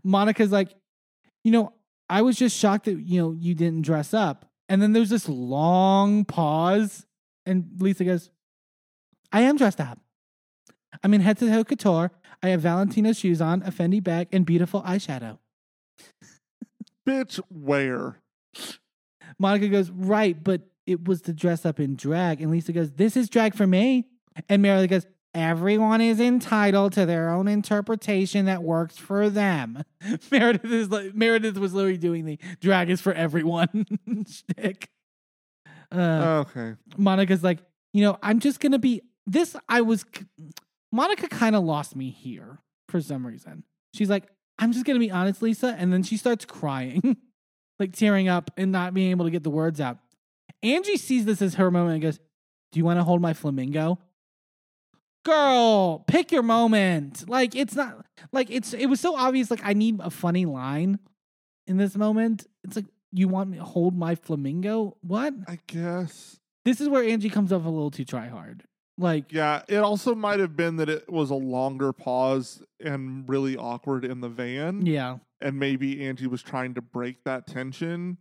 Monica's 0.04 0.52
like, 0.52 0.74
"You 1.44 1.52
know, 1.52 1.74
I 2.10 2.22
was 2.22 2.38
just 2.38 2.58
shocked 2.58 2.86
that 2.86 3.00
you 3.00 3.22
know 3.22 3.32
you 3.32 3.56
didn't 3.56 3.84
dress 3.84 4.14
up." 4.14 4.50
And 4.68 4.82
then 4.82 4.94
there's 4.94 5.10
this 5.10 5.30
long 5.30 6.26
pause, 6.26 7.06
and 7.46 7.70
Lisa 7.80 8.04
goes, 8.04 8.32
"I 9.32 9.42
am 9.42 9.58
dressed 9.58 9.80
up. 9.80 10.00
I'm 11.04 11.14
in 11.14 11.22
head 11.22 11.38
to 11.40 11.48
toe 11.48 11.64
couture. 11.64 12.12
I 12.42 12.50
have 12.50 12.62
Valentino 12.62 13.14
shoes 13.14 13.42
on, 13.42 13.62
a 13.64 13.72
Fendi 13.72 14.04
bag, 14.04 14.30
and 14.32 14.46
beautiful 14.46 14.82
eyeshadow." 14.84 15.40
Bitch, 17.08 17.40
where? 17.50 18.22
Monica 19.38 19.68
goes, 19.68 19.90
"Right, 19.92 20.42
but 20.44 20.70
it 20.86 21.08
was 21.08 21.22
to 21.24 21.34
dress 21.34 21.66
up 21.66 21.80
in 21.80 21.96
drag." 21.96 22.42
And 22.42 22.52
Lisa 22.52 22.72
goes, 22.72 22.94
"This 22.94 23.16
is 23.16 23.30
drag 23.30 23.54
for 23.56 23.68
me." 23.68 24.08
And 24.50 24.62
Marilyn 24.62 24.88
goes, 24.88 25.06
"Everyone 25.36 26.02
is 26.02 26.20
entitled 26.20 26.94
to 26.94 27.06
their 27.06 27.30
own 27.30 27.48
interpretation 27.48 28.46
that 28.46 28.64
works 28.64 28.98
for 28.98 29.30
them." 29.30 29.84
Meredith 30.32 30.72
is 30.72 30.90
like 30.90 31.14
Meredith 31.14 31.58
was 31.58 31.74
literally 31.74 31.98
doing 31.98 32.26
the 32.26 32.40
drag 32.62 32.90
is 32.90 33.02
for 33.02 33.14
everyone 33.14 33.86
shtick. 34.28 34.90
Uh, 35.92 36.44
Okay. 36.48 36.76
Monica's 36.98 37.44
like, 37.44 37.60
you 37.94 38.02
know, 38.04 38.18
I'm 38.24 38.40
just 38.40 38.60
gonna 38.60 38.80
be 38.80 39.02
this. 39.28 39.56
I 39.70 39.82
was 39.82 40.06
Monica 40.92 41.28
kind 41.28 41.56
of 41.56 41.64
lost 41.64 41.96
me 41.96 42.10
here 42.10 42.60
for 42.90 43.02
some 43.02 43.26
reason. 43.26 43.64
She's 43.94 44.10
like, 44.10 44.28
I'm 44.60 44.72
just 44.72 44.86
gonna 44.86 45.00
be 45.00 45.12
honest, 45.12 45.42
Lisa, 45.42 45.76
and 45.78 45.92
then 45.94 46.04
she 46.04 46.18
starts 46.18 46.46
crying, 46.46 47.18
like 47.80 47.94
tearing 47.96 48.28
up 48.28 48.52
and 48.58 48.72
not 48.72 48.94
being 48.94 49.12
able 49.12 49.26
to 49.26 49.32
get 49.32 49.44
the 49.44 49.50
words 49.50 49.80
out. 49.82 49.98
Angie 50.64 50.98
sees 50.98 51.26
this 51.26 51.42
as 51.42 51.56
her 51.56 51.70
moment 51.70 51.94
and 51.96 52.02
goes, 52.02 52.20
"Do 52.72 52.80
you 52.80 52.86
want 52.86 53.00
to 53.00 53.04
hold 53.04 53.22
my 53.22 53.34
flamingo?" 53.34 54.00
Girl, 55.26 56.00
pick 56.08 56.32
your 56.32 56.44
moment. 56.44 57.28
Like 57.28 57.56
it's 57.56 57.76
not 57.76 58.06
like 58.32 58.50
it's. 58.50 58.74
It 58.74 58.86
was 58.86 59.02
so 59.02 59.16
obvious. 59.18 59.52
Like 59.52 59.62
I 59.64 59.74
need 59.74 60.00
a 60.00 60.10
funny 60.10 60.46
line 60.46 61.00
in 61.68 61.78
this 61.78 61.96
moment. 61.98 62.48
It's 62.64 62.76
like 62.76 62.86
you 63.12 63.28
want 63.28 63.50
me 63.50 63.58
to 63.58 63.64
hold 63.64 63.98
my 63.98 64.16
flamingo? 64.16 64.98
What? 65.02 65.34
I 65.48 65.60
guess. 65.68 66.38
This 66.66 66.82
is 66.82 66.90
where 66.90 67.04
Angie 67.04 67.30
comes 67.30 67.54
off 67.54 67.66
a 67.66 67.70
little 67.70 67.92
too 67.92 68.06
try 68.06 68.28
hard. 68.28 68.64
Like, 68.98 69.32
Yeah, 69.32 69.62
it 69.68 69.78
also 69.78 70.16
might 70.16 70.40
have 70.40 70.56
been 70.56 70.78
that 70.78 70.90
it 70.90 71.10
was 71.12 71.30
a 71.30 71.36
longer 71.36 71.92
pause 71.92 72.64
and 72.80 73.28
really 73.28 73.58
awkward 73.58 74.06
in 74.06 74.22
the 74.22 74.30
van, 74.30 74.86
yeah. 74.86 75.18
and 75.42 75.60
maybe 75.60 76.06
Angie 76.06 76.28
was 76.28 76.42
trying 76.42 76.76
to 76.76 76.82
break 76.82 77.24
that 77.26 77.46
tension. 77.46 78.18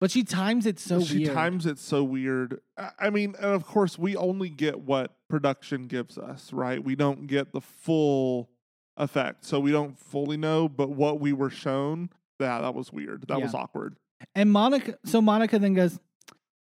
But 0.00 0.10
she 0.10 0.24
times 0.24 0.64
it 0.66 0.78
so 0.80 0.96
weird. 0.96 1.08
she 1.08 1.18
weird. 1.24 1.34
times 1.34 1.66
it 1.66 1.78
so 1.78 2.02
weird. 2.02 2.60
I- 2.78 2.90
I 2.98 3.10
mean, 3.10 3.34
and 3.36 3.52
of 3.52 3.66
course, 3.66 3.98
we 3.98 4.16
only 4.16 4.48
get 4.48 4.80
what 4.80 5.14
production 5.28 5.86
gives 5.88 6.16
us, 6.16 6.52
right? 6.52 6.82
We 6.82 6.96
don't 6.96 7.26
get 7.26 7.52
the 7.52 7.60
full 7.60 8.48
effect, 8.96 9.44
so 9.44 9.60
we 9.60 9.70
don't 9.72 9.98
fully 9.98 10.36
know. 10.38 10.68
But 10.68 10.90
what 10.90 11.20
we 11.20 11.32
were 11.34 11.50
shown, 11.50 12.08
that 12.38 12.60
that 12.60 12.74
was 12.74 12.92
weird. 12.92 13.26
That 13.28 13.40
was 13.42 13.54
awkward. 13.54 13.96
And 14.34 14.50
Monica, 14.50 14.96
so 15.04 15.20
Monica 15.20 15.58
then 15.58 15.74
goes, 15.74 15.98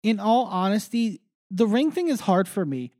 in 0.03 0.19
all 0.19 0.45
honesty, 0.45 1.19
the 1.51 1.67
ring 1.67 1.91
thing 1.91 2.07
is 2.09 2.21
hard 2.21 2.47
for 2.47 2.65
me. 2.65 2.91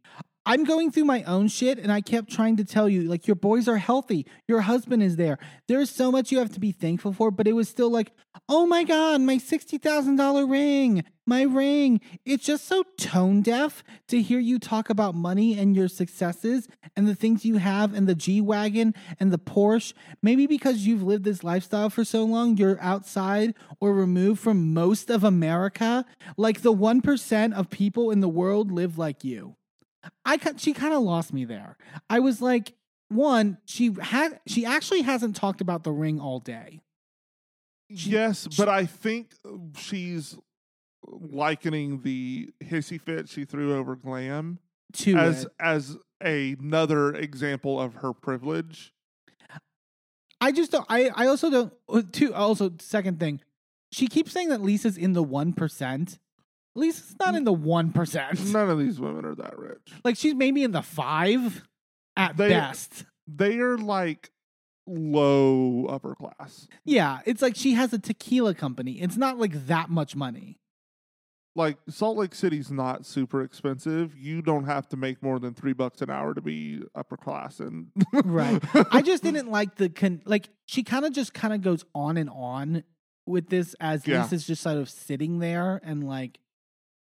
I'm 0.48 0.64
going 0.64 0.94
through 0.94 1.03
my 1.03 1.24
own 1.24 1.49
shit 1.49 1.78
and 1.78 1.91
I 1.91 1.99
kept 1.99 2.32
trying 2.32 2.56
to 2.56 2.64
tell 2.64 2.88
you, 2.88 3.02
like, 3.02 3.28
your 3.28 3.36
boys 3.36 3.68
are 3.68 3.76
healthy. 3.76 4.26
Your 4.48 4.61
husband 4.61 5.03
is 5.03 5.18
there. 5.18 5.40
There's 5.68 5.90
so 5.90 6.10
much 6.10 6.32
you 6.32 6.40
have 6.40 6.53
to 6.53 6.61
be 6.61 6.72
thankful 6.72 7.11
for, 7.11 7.32
but 7.32 7.49
it 7.49 7.52
was 7.52 7.68
still 7.68 7.90
like, 7.90 8.14
oh 8.48 8.65
my 8.65 8.86
God, 8.86 9.19
my 9.19 9.40
$60,000 9.40 10.49
ring, 10.49 11.03
my 11.26 11.41
ring. 11.41 11.99
It's 12.26 12.45
just 12.45 12.65
so 12.65 12.86
tone 12.98 13.41
deaf 13.41 13.84
to 14.07 14.22
hear 14.22 14.40
you 14.40 14.57
talk 14.57 14.90
about 14.90 15.15
money 15.15 15.60
and 15.60 15.76
your 15.76 15.90
successes 15.90 16.69
and 16.95 17.10
the 17.10 17.15
things 17.15 17.44
you 17.44 17.57
have 17.57 17.94
and 17.94 18.07
the 18.07 18.15
G 18.15 18.40
Wagon 18.40 18.95
and 19.19 19.34
the 19.34 19.38
Porsche. 19.38 19.91
Maybe 20.24 20.48
because 20.48 20.88
you've 20.88 21.03
lived 21.03 21.26
this 21.26 21.44
lifestyle 21.44 21.90
for 21.90 22.06
so 22.06 22.24
long, 22.24 22.56
you're 22.56 22.82
outside 22.82 23.53
or 23.82 23.94
removed 23.94 24.40
from 24.40 24.74
most 24.74 25.10
of 25.10 25.26
America. 25.26 26.06
Like 26.38 26.61
the 26.61 26.74
1% 26.74 27.53
of 27.53 27.69
people 27.69 28.11
in 28.11 28.22
the 28.22 28.30
world 28.30 28.72
live 28.72 28.98
like 28.98 29.26
you. 29.26 29.56
I 30.25 30.38
she 30.57 30.73
kind 30.73 30.93
of 30.93 31.01
lost 31.03 31.34
me 31.34 31.45
there. 31.45 31.77
I 32.09 32.19
was 32.19 32.41
like, 32.41 32.73
one, 33.09 33.57
she 33.65 33.95
had 34.01 34.39
she 34.47 34.65
actually 34.65 35.01
hasn't 35.01 35.35
talked 35.35 35.61
about 35.61 35.84
the 35.84 35.91
ring 35.91 36.19
all 36.19 36.39
day. 36.39 36.81
She- 37.95 38.09
yes, 38.11 38.47
but 38.57 38.67
I 38.69 38.85
think 38.85 39.34
she's 39.77 40.38
likening 41.05 42.01
the 42.01 42.49
hissy 42.63 42.99
fit 42.99 43.29
she 43.29 43.45
threw 43.45 43.75
over 43.77 43.95
glam 43.95 44.59
To 44.93 45.15
as 45.15 45.45
it. 45.45 45.51
as 45.59 45.97
another 46.19 47.13
example 47.13 47.79
of 47.79 47.95
her 47.95 48.11
privilege. 48.13 48.93
I 50.41 50.51
just 50.51 50.71
don't. 50.71 50.85
I 50.89 51.09
I 51.15 51.27
also 51.27 51.49
don't. 51.49 51.73
uh, 51.89 52.01
Two. 52.11 52.34
Also, 52.34 52.71
second 52.79 53.19
thing, 53.19 53.41
she 53.91 54.07
keeps 54.07 54.31
saying 54.31 54.49
that 54.49 54.61
Lisa's 54.61 54.97
in 54.97 55.13
the 55.13 55.23
one 55.23 55.53
percent. 55.53 56.19
Lisa's 56.78 57.16
not 57.20 57.36
in 57.36 57.44
the 57.44 57.52
one 57.54 57.91
percent. 57.91 58.45
None 58.54 58.70
of 58.70 58.78
these 58.80 58.99
women 58.99 59.26
are 59.26 59.36
that 59.36 59.58
rich. 59.58 59.91
Like 60.06 60.16
she's 60.16 60.36
maybe 60.36 60.64
in 60.64 60.72
the 60.72 60.82
five 60.84 61.64
at 62.16 62.38
They- 62.38 62.49
best. 62.49 63.04
They 63.28 63.60
are 63.60 63.78
like 63.78 64.30
low 64.86 65.86
upper 65.88 66.16
class. 66.16 66.68
Yeah, 66.86 67.20
it's 67.26 67.41
like 67.41 67.56
she 67.56 67.74
has 67.74 67.91
a 67.94 67.99
tequila 67.99 68.54
company. 68.54 68.94
It's 69.02 69.18
not 69.18 69.38
like 69.38 69.68
that 69.68 69.90
much 69.90 70.16
money. 70.16 70.60
Like 71.56 71.78
Salt 71.90 72.18
Lake 72.18 72.36
City's 72.36 72.70
not 72.72 73.06
super 73.06 73.41
expensive. 73.41 74.16
You 74.16 74.41
don't 74.44 74.66
have 74.66 74.88
to 74.90 74.98
make 74.98 75.24
more 75.24 75.40
than 75.40 75.56
three 75.56 75.74
bucks 75.74 76.02
an 76.02 76.10
hour 76.12 76.34
to 76.36 76.41
be 76.41 76.84
upper 76.94 77.18
class, 77.18 77.60
and 77.60 77.88
Right. 78.14 78.62
I 78.91 79.02
just 79.02 79.24
didn't 79.24 79.49
like 79.49 79.76
the 79.76 79.90
con- 79.90 80.22
like 80.26 80.49
she 80.68 80.84
kind 80.84 81.04
of 81.04 81.14
just 81.14 81.34
kind 81.34 81.54
of 81.54 81.62
goes 81.62 81.84
on 81.95 82.16
and 82.18 82.30
on 82.30 82.84
with 83.26 83.49
this 83.49 83.76
as 83.80 84.06
Yeah. 84.08 84.22
Lisa's 84.22 84.45
just 84.45 84.62
sort 84.62 84.78
of 84.78 84.88
sitting 84.90 85.40
there 85.40 85.82
and 85.84 86.04
like 86.08 86.38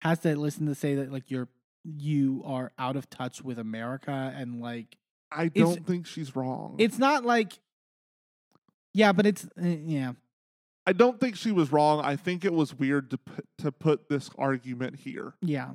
has 0.05 0.19
to 0.19 0.35
listen 0.35 0.67
to 0.67 0.75
say 0.75 0.95
that 0.95 1.11
like 1.11 1.29
you're 1.29 1.47
you 1.83 2.41
are 2.45 2.71
out 2.79 2.95
of 2.95 3.09
touch 3.09 3.41
with 3.43 3.59
America 3.59 4.33
and 4.35 4.61
like 4.61 4.97
I 5.31 5.49
don't 5.49 5.85
think 5.85 6.07
she's 6.07 6.35
wrong. 6.35 6.75
it's 6.77 6.97
not 6.97 7.25
like 7.25 7.59
yeah, 8.93 9.11
but 9.11 9.25
it's 9.25 9.45
uh, 9.61 9.67
yeah. 9.67 10.13
I 10.87 10.93
don't 10.93 11.19
think 11.19 11.35
she 11.35 11.51
was 11.51 11.71
wrong. 11.71 12.05
I 12.05 12.15
think 12.15 12.45
it 12.45 12.53
was 12.53 12.73
weird 12.73 13.09
to 13.09 13.17
put, 13.17 13.45
to 13.57 13.71
put 13.71 14.07
this 14.07 14.29
argument 14.37 14.97
here. 14.97 15.33
Yeah. 15.41 15.71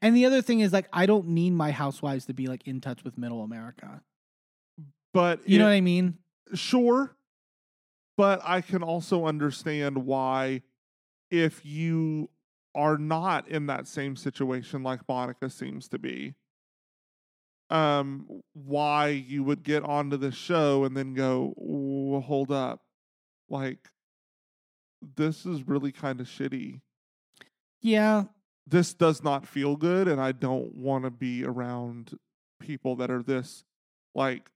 And 0.00 0.16
the 0.16 0.24
other 0.24 0.42
thing 0.42 0.60
is 0.60 0.72
like 0.72 0.88
I 0.92 1.06
don't 1.06 1.28
need 1.28 1.50
my 1.50 1.70
housewives 1.70 2.24
to 2.26 2.34
be 2.34 2.46
like 2.46 2.66
in 2.66 2.80
touch 2.80 3.04
with 3.04 3.16
middle 3.18 3.42
America. 3.42 4.02
But 5.14 5.48
You 5.48 5.58
know 5.58 5.66
what 5.66 5.72
I 5.72 5.80
mean? 5.80 6.18
sure, 6.54 7.14
but 8.16 8.40
I 8.42 8.60
can 8.62 8.82
also 8.82 9.26
understand 9.26 10.06
why 10.06 10.62
if 11.30 11.64
you 11.64 12.30
are 12.74 12.98
not 12.98 13.48
in 13.48 13.66
that 13.66 13.86
same 13.86 14.16
situation 14.16 14.82
like 14.82 15.00
Monica 15.08 15.50
seems 15.50 15.88
to 15.88 15.98
be, 15.98 16.34
um, 17.70 18.26
why 18.54 19.08
you 19.08 19.44
would 19.44 19.62
get 19.62 19.82
onto 19.82 20.16
the 20.16 20.32
show 20.32 20.84
and 20.84 20.96
then 20.96 21.14
go, 21.14 21.54
hold 22.24 22.50
up, 22.50 22.80
like 23.48 23.88
this 25.16 25.46
is 25.46 25.66
really 25.66 25.92
kind 25.92 26.20
of 26.20 26.26
shitty. 26.26 26.80
Yeah. 27.80 28.24
This 28.66 28.92
does 28.92 29.22
not 29.22 29.46
feel 29.46 29.76
good, 29.76 30.08
and 30.08 30.20
I 30.20 30.32
don't 30.32 30.74
want 30.74 31.04
to 31.04 31.10
be 31.10 31.44
around 31.44 32.18
people 32.60 32.96
that 32.96 33.10
are 33.10 33.22
this 33.22 33.64
like 34.14 34.50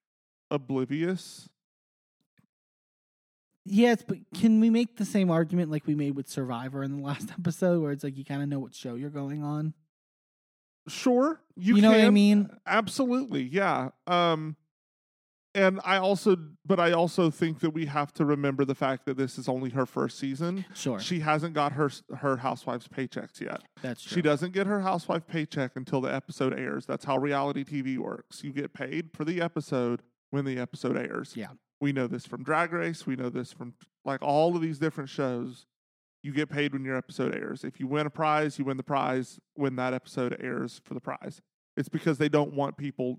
oblivious. 0.51 1.49
Yes, 3.65 4.03
but 4.07 4.19
can 4.35 4.61
we 4.61 4.71
make 4.71 4.97
the 4.97 5.05
same 5.05 5.31
argument 5.31 5.71
like 5.71 5.87
we 5.87 5.95
made 5.95 6.17
with 6.17 6.29
Survivor 6.29 6.83
in 6.83 6.97
the 6.97 7.03
last 7.03 7.31
episode 7.39 7.81
where 7.81 7.93
it's 7.93 8.05
like 8.05 8.17
you 8.17 8.25
kind 8.25 8.43
of 8.43 8.49
know 8.49 8.59
what 8.59 8.75
show 8.75 8.95
you're 8.95 9.11
going 9.11 9.43
on? 9.43 9.75
Sure, 10.89 11.41
you, 11.57 11.77
You 11.77 11.83
know 11.83 11.93
what 11.93 12.01
I 12.01 12.11
mean? 12.11 12.51
Absolutely, 12.67 13.43
yeah. 13.43 13.91
Um, 14.09 14.57
and 15.55 15.81
I 15.85 15.99
also, 15.99 16.37
but 16.65 16.81
I 16.81 16.93
also 16.93 17.31
think 17.31 17.61
that 17.61 17.71
we 17.71 17.87
have 17.87 18.13
to 18.15 18.25
remember 18.25 18.65
the 18.65 18.75
fact 18.75 19.05
that 19.05 19.17
this 19.17 19.39
is 19.39 19.49
only 19.49 19.71
her 19.71 19.85
first 19.85 20.19
season. 20.19 20.65
Sure. 20.75 20.99
She 20.99 21.21
hasn't 21.21 21.55
got 21.55 21.73
her 21.73 21.91
her 22.17 22.39
housewife's 22.39 22.89
paychecks 22.89 23.41
yet. 23.41 23.63
That's 23.83 24.03
true. 24.03 24.15
She 24.17 24.23
doesn't 24.23 24.55
get 24.55 24.67
her 24.67 24.81
housewife 24.81 25.27
paycheck 25.27 25.73
until 25.77 26.01
the 26.01 26.13
episode 26.13 26.59
airs. 26.59 26.87
That's 26.87 27.05
how 27.05 27.19
reality 27.19 27.65
TV 27.65 27.99
works. 27.99 28.43
You 28.43 28.53
get 28.53 28.73
paid 28.73 29.11
for 29.15 29.25
the 29.25 29.41
episode 29.43 30.03
when 30.31 30.47
the 30.47 30.59
episode 30.59 30.97
airs. 30.97 31.35
Yeah. 31.37 31.49
We 31.83 31.93
know 31.93 32.07
this 32.07 32.25
from 32.27 32.45
Drag 32.45 32.73
Race. 32.73 33.09
We 33.09 33.17
know 33.17 33.29
this 33.29 33.53
from 33.53 33.75
like 34.05 34.23
all 34.23 34.55
of 34.55 34.63
these 34.63 34.79
different 34.79 35.11
shows. 35.11 35.67
You 36.23 36.33
get 36.33 36.49
paid 36.49 36.73
when 36.73 36.85
your 36.85 36.97
episode 36.97 37.35
airs. 37.35 37.65
If 37.65 37.81
you 37.81 37.89
win 37.89 38.07
a 38.07 38.11
prize, 38.11 38.57
you 38.57 38.65
win 38.65 38.77
the 38.77 38.85
prize 38.85 39.41
when 39.55 39.75
that 39.77 39.93
episode 39.93 40.37
airs 40.41 40.81
for 40.85 40.95
the 40.95 41.01
prize. 41.01 41.43
It's 41.77 41.89
because 41.89 42.19
they 42.19 42.29
don't 42.29 42.55
want 42.55 42.77
people 42.77 43.19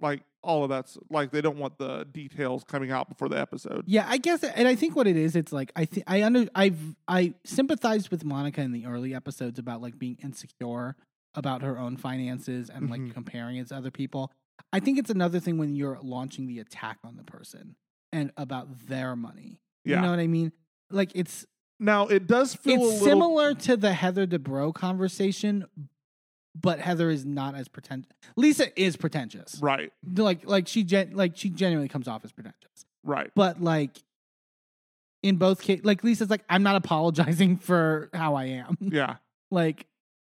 like 0.00 0.22
all 0.44 0.62
of 0.62 0.70
that's 0.70 0.96
like 1.10 1.32
they 1.32 1.40
don't 1.40 1.58
want 1.58 1.76
the 1.78 2.04
details 2.12 2.62
coming 2.62 2.92
out 2.92 3.08
before 3.08 3.28
the 3.28 3.36
episode. 3.40 3.82
Yeah, 3.88 4.06
I 4.08 4.18
guess, 4.18 4.44
and 4.44 4.68
I 4.68 4.76
think 4.76 4.94
what 4.94 5.08
it 5.08 5.16
is, 5.16 5.34
it's 5.34 5.52
like 5.52 5.72
I 5.74 5.84
think 5.84 6.04
I 6.06 6.22
under 6.22 6.46
I've 6.54 6.78
I 7.08 7.34
sympathized 7.44 8.10
with 8.12 8.24
Monica 8.24 8.60
in 8.60 8.70
the 8.70 8.86
early 8.86 9.12
episodes 9.12 9.58
about 9.58 9.82
like 9.82 9.98
being 9.98 10.18
insecure 10.22 10.94
about 11.34 11.62
her 11.62 11.76
own 11.80 11.96
finances 11.96 12.70
and 12.70 12.90
like 12.90 13.00
Mhm. 13.00 13.12
comparing 13.12 13.56
it 13.56 13.66
to 13.70 13.76
other 13.76 13.90
people. 13.90 14.30
I 14.72 14.78
think 14.78 15.00
it's 15.00 15.10
another 15.10 15.40
thing 15.40 15.58
when 15.58 15.74
you're 15.74 15.98
launching 16.00 16.46
the 16.46 16.60
attack 16.60 16.98
on 17.02 17.16
the 17.16 17.24
person 17.24 17.74
and 18.14 18.30
about 18.36 18.86
their 18.88 19.16
money. 19.16 19.60
Yeah. 19.84 19.96
You 19.96 20.02
know 20.02 20.10
what 20.10 20.18
I 20.20 20.26
mean? 20.28 20.52
Like 20.90 21.10
it's 21.14 21.44
Now 21.80 22.06
it 22.06 22.26
does 22.26 22.54
feel 22.54 22.80
a 22.80 22.84
it's 22.90 23.02
little 23.02 23.06
similar 23.06 23.54
to 23.54 23.76
the 23.76 23.92
Heather 23.92 24.26
Dubrow 24.26 24.72
conversation, 24.72 25.66
but 26.58 26.78
Heather 26.78 27.10
is 27.10 27.24
not 27.26 27.54
as 27.56 27.68
pretentious. 27.68 28.12
Lisa 28.36 28.80
is 28.80 28.96
pretentious. 28.96 29.58
right, 29.60 29.92
Like 30.16 30.46
like 30.48 30.68
she 30.68 30.84
gen- 30.84 31.12
like 31.14 31.36
she 31.36 31.50
genuinely 31.50 31.88
comes 31.88 32.06
off 32.08 32.24
as 32.24 32.32
pretentious. 32.32 32.86
right. 33.02 33.30
But 33.34 33.60
like 33.60 33.98
in 35.22 35.36
both 35.36 35.60
cases, 35.62 35.84
like 35.84 36.04
Lisa's 36.04 36.30
like, 36.30 36.44
I'm 36.48 36.62
not 36.62 36.76
apologizing 36.76 37.56
for 37.68 38.10
how 38.14 38.34
I 38.36 38.44
am. 38.44 38.76
Yeah. 38.80 39.16
like, 39.50 39.86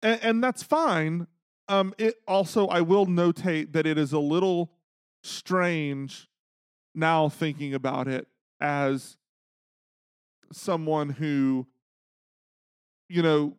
and, 0.01 0.19
and 0.23 0.43
that's 0.43 0.63
fine. 0.63 1.27
Um, 1.69 1.93
it 1.97 2.15
also 2.27 2.67
I 2.67 2.81
will 2.81 3.05
notate 3.05 3.73
that 3.73 3.85
it 3.85 3.97
is 3.97 4.13
a 4.13 4.19
little 4.19 4.71
strange 5.23 6.29
now 6.97 7.29
thinking 7.29 7.73
about 7.73 8.07
it 8.07 8.27
as 8.59 9.17
someone 10.51 11.09
who, 11.09 11.67
you 13.07 13.21
know, 13.21 13.55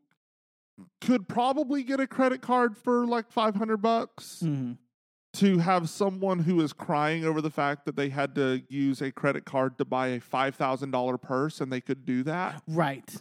could 1.00 1.28
probably 1.28 1.82
get 1.82 2.00
a 2.00 2.06
credit 2.06 2.42
card 2.42 2.76
for 2.76 3.06
like 3.06 3.30
five 3.30 3.54
hundred 3.54 3.78
bucks 3.78 4.42
mhm. 4.44 4.76
to 5.34 5.58
have 5.58 5.88
someone 5.88 6.40
who 6.40 6.60
is 6.60 6.72
crying 6.72 7.24
over 7.24 7.40
the 7.40 7.50
fact 7.50 7.84
that 7.86 7.96
they 7.96 8.08
had 8.08 8.34
to 8.34 8.62
use 8.68 9.00
a 9.00 9.10
credit 9.10 9.44
card 9.44 9.78
to 9.78 9.84
buy 9.84 10.08
a 10.08 10.20
five 10.20 10.54
thousand 10.54 10.90
dollar 10.90 11.16
purse 11.16 11.60
and 11.60 11.72
they 11.72 11.80
could 11.80 12.04
do 12.04 12.22
that. 12.24 12.62
right. 12.66 13.16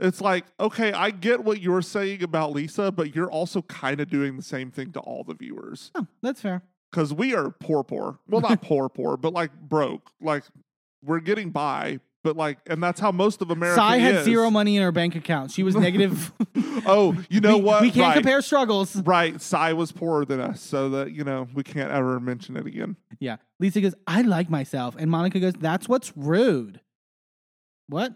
It's 0.00 0.20
like, 0.20 0.44
okay, 0.58 0.92
I 0.92 1.12
get 1.12 1.44
what 1.44 1.60
you're 1.60 1.80
saying 1.80 2.24
about 2.24 2.50
Lisa, 2.50 2.90
but 2.90 3.14
you're 3.14 3.30
also 3.30 3.62
kind 3.62 4.00
of 4.00 4.10
doing 4.10 4.36
the 4.36 4.42
same 4.42 4.72
thing 4.72 4.90
to 4.90 4.98
all 4.98 5.22
the 5.22 5.34
viewers 5.34 5.92
Oh, 5.94 6.08
that's 6.20 6.40
fair. 6.40 6.62
Because 6.94 7.12
we 7.12 7.34
are 7.34 7.50
poor, 7.50 7.82
poor. 7.82 8.20
Well, 8.28 8.40
not 8.40 8.62
poor, 8.62 8.88
poor, 8.88 9.16
but 9.16 9.32
like 9.32 9.52
broke. 9.60 10.12
Like 10.20 10.44
we're 11.02 11.18
getting 11.18 11.50
by 11.50 11.98
But 12.22 12.36
like, 12.36 12.58
and 12.68 12.80
that's 12.80 13.00
how 13.00 13.10
most 13.10 13.42
of 13.42 13.50
America 13.50 13.80
Sai 13.80 13.96
had 13.98 14.14
is. 14.14 14.24
zero 14.24 14.48
money 14.48 14.76
in 14.76 14.82
her 14.84 14.92
bank 14.92 15.16
account. 15.16 15.50
She 15.50 15.62
was 15.62 15.74
negative. 15.74 16.32
Oh, 16.86 17.16
you 17.30 17.40
know 17.40 17.56
we, 17.56 17.62
what? 17.64 17.80
We 17.82 17.90
can't 17.90 18.08
right. 18.08 18.14
compare 18.14 18.42
struggles. 18.42 18.94
Right, 18.96 19.40
Sai 19.40 19.72
was 19.72 19.90
poorer 19.90 20.26
than 20.26 20.38
us, 20.38 20.60
so 20.60 20.90
that 20.90 21.12
you 21.12 21.24
know 21.24 21.48
we 21.54 21.62
can't 21.62 21.90
ever 21.90 22.20
mention 22.20 22.58
it 22.58 22.66
again. 22.66 22.96
Yeah. 23.20 23.36
Lisa 23.58 23.80
goes, 23.80 23.94
I 24.06 24.20
like 24.20 24.50
myself. 24.50 24.94
And 24.98 25.10
Monica 25.10 25.40
goes, 25.40 25.54
That's 25.54 25.88
what's 25.88 26.12
rude. 26.14 26.80
What? 27.88 28.12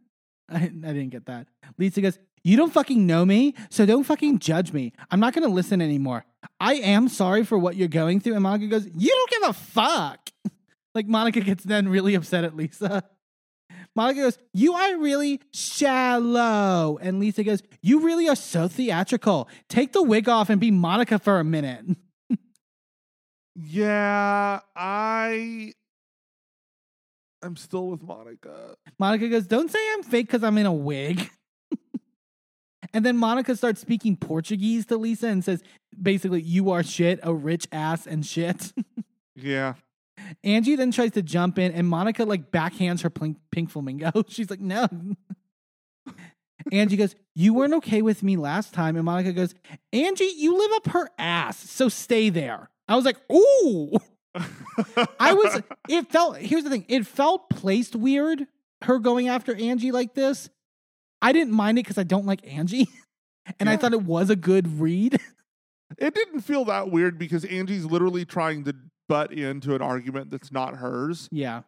I, 0.50 0.56
I 0.56 0.68
didn't 0.68 1.10
get 1.10 1.26
that. 1.26 1.46
Lisa 1.78 2.02
goes, 2.02 2.18
You 2.42 2.56
don't 2.56 2.72
fucking 2.72 3.06
know 3.06 3.24
me, 3.24 3.54
so 3.68 3.84
don't 3.84 4.04
fucking 4.04 4.38
judge 4.38 4.72
me. 4.72 4.92
I'm 5.10 5.20
not 5.20 5.34
going 5.34 5.46
to 5.46 5.52
listen 5.52 5.82
anymore. 5.82 6.24
I 6.58 6.74
am 6.74 7.08
sorry 7.08 7.44
for 7.44 7.58
what 7.58 7.76
you're 7.76 7.88
going 7.88 8.20
through. 8.20 8.34
And 8.34 8.42
Monica 8.42 8.66
goes, 8.66 8.86
You 8.94 9.10
don't 9.10 9.30
give 9.30 9.50
a 9.50 9.52
fuck. 9.52 10.30
like, 10.94 11.06
Monica 11.06 11.40
gets 11.40 11.64
then 11.64 11.88
really 11.88 12.14
upset 12.14 12.44
at 12.44 12.56
Lisa. 12.56 13.02
Monica 13.94 14.20
goes, 14.20 14.38
You 14.54 14.72
are 14.72 14.98
really 14.98 15.40
shallow. 15.52 16.98
And 17.02 17.20
Lisa 17.20 17.44
goes, 17.44 17.62
You 17.82 18.00
really 18.00 18.28
are 18.28 18.36
so 18.36 18.68
theatrical. 18.68 19.48
Take 19.68 19.92
the 19.92 20.02
wig 20.02 20.28
off 20.28 20.48
and 20.48 20.60
be 20.60 20.70
Monica 20.70 21.18
for 21.18 21.40
a 21.40 21.44
minute. 21.44 21.84
Yeah, 23.62 24.60
I. 24.74 25.72
I'm 27.42 27.56
still 27.56 27.88
with 27.88 28.00
Monica. 28.00 28.76
Monica 28.98 29.28
goes, 29.28 29.46
Don't 29.46 29.70
say 29.70 29.78
I'm 29.92 30.02
fake 30.02 30.28
because 30.28 30.44
I'm 30.44 30.56
in 30.56 30.66
a 30.66 30.72
wig. 30.72 31.28
And 32.92 33.04
then 33.04 33.16
Monica 33.16 33.56
starts 33.56 33.80
speaking 33.80 34.16
Portuguese 34.16 34.86
to 34.86 34.96
Lisa 34.96 35.28
and 35.28 35.44
says, 35.44 35.62
basically, 36.00 36.42
you 36.42 36.70
are 36.70 36.82
shit, 36.82 37.20
a 37.22 37.32
rich 37.32 37.66
ass 37.72 38.06
and 38.06 38.24
shit. 38.24 38.72
Yeah, 39.36 39.74
Angie 40.44 40.76
then 40.76 40.90
tries 40.90 41.12
to 41.12 41.22
jump 41.22 41.58
in 41.58 41.72
and 41.72 41.88
Monica 41.88 42.24
like 42.24 42.50
backhands 42.50 43.02
her 43.02 43.10
pink, 43.10 43.38
pink 43.50 43.70
flamingo. 43.70 44.10
She's 44.28 44.50
like, 44.50 44.60
No. 44.60 44.86
Angie 46.72 46.96
goes, 46.96 47.14
You 47.34 47.54
weren't 47.54 47.74
okay 47.74 48.02
with 48.02 48.22
me 48.22 48.36
last 48.36 48.74
time. 48.74 48.96
And 48.96 49.04
Monica 49.04 49.32
goes, 49.32 49.54
Angie, 49.92 50.32
you 50.36 50.58
live 50.58 50.72
up 50.74 50.88
her 50.92 51.10
ass, 51.18 51.58
so 51.58 51.88
stay 51.88 52.28
there. 52.28 52.70
I 52.88 52.96
was 52.96 53.04
like, 53.04 53.18
Ooh. 53.32 53.96
I 55.18 55.32
was, 55.32 55.62
it 55.88 56.10
felt, 56.10 56.36
here's 56.36 56.64
the 56.64 56.70
thing, 56.70 56.84
it 56.88 57.06
felt 57.06 57.50
placed 57.50 57.96
weird, 57.96 58.46
her 58.82 58.98
going 58.98 59.28
after 59.28 59.54
Angie 59.54 59.92
like 59.92 60.14
this. 60.14 60.50
I 61.22 61.32
didn't 61.32 61.52
mind 61.52 61.78
it 61.78 61.82
because 61.82 61.98
I 61.98 62.02
don't 62.04 62.26
like 62.26 62.46
Angie. 62.46 62.88
And 63.58 63.68
I 63.68 63.76
thought 63.76 63.92
it 63.92 64.02
was 64.02 64.30
a 64.30 64.36
good 64.36 64.78
read. 64.78 65.18
it 65.98 66.14
didn't 66.14 66.42
feel 66.42 66.64
that 66.66 66.90
weird 66.90 67.18
because 67.18 67.44
Angie's 67.46 67.84
literally 67.84 68.24
trying 68.24 68.62
to 68.64 68.76
butt 69.08 69.32
into 69.32 69.74
an 69.74 69.82
argument 69.82 70.30
that's 70.30 70.52
not 70.52 70.76
hers. 70.76 71.28
Yeah. 71.32 71.62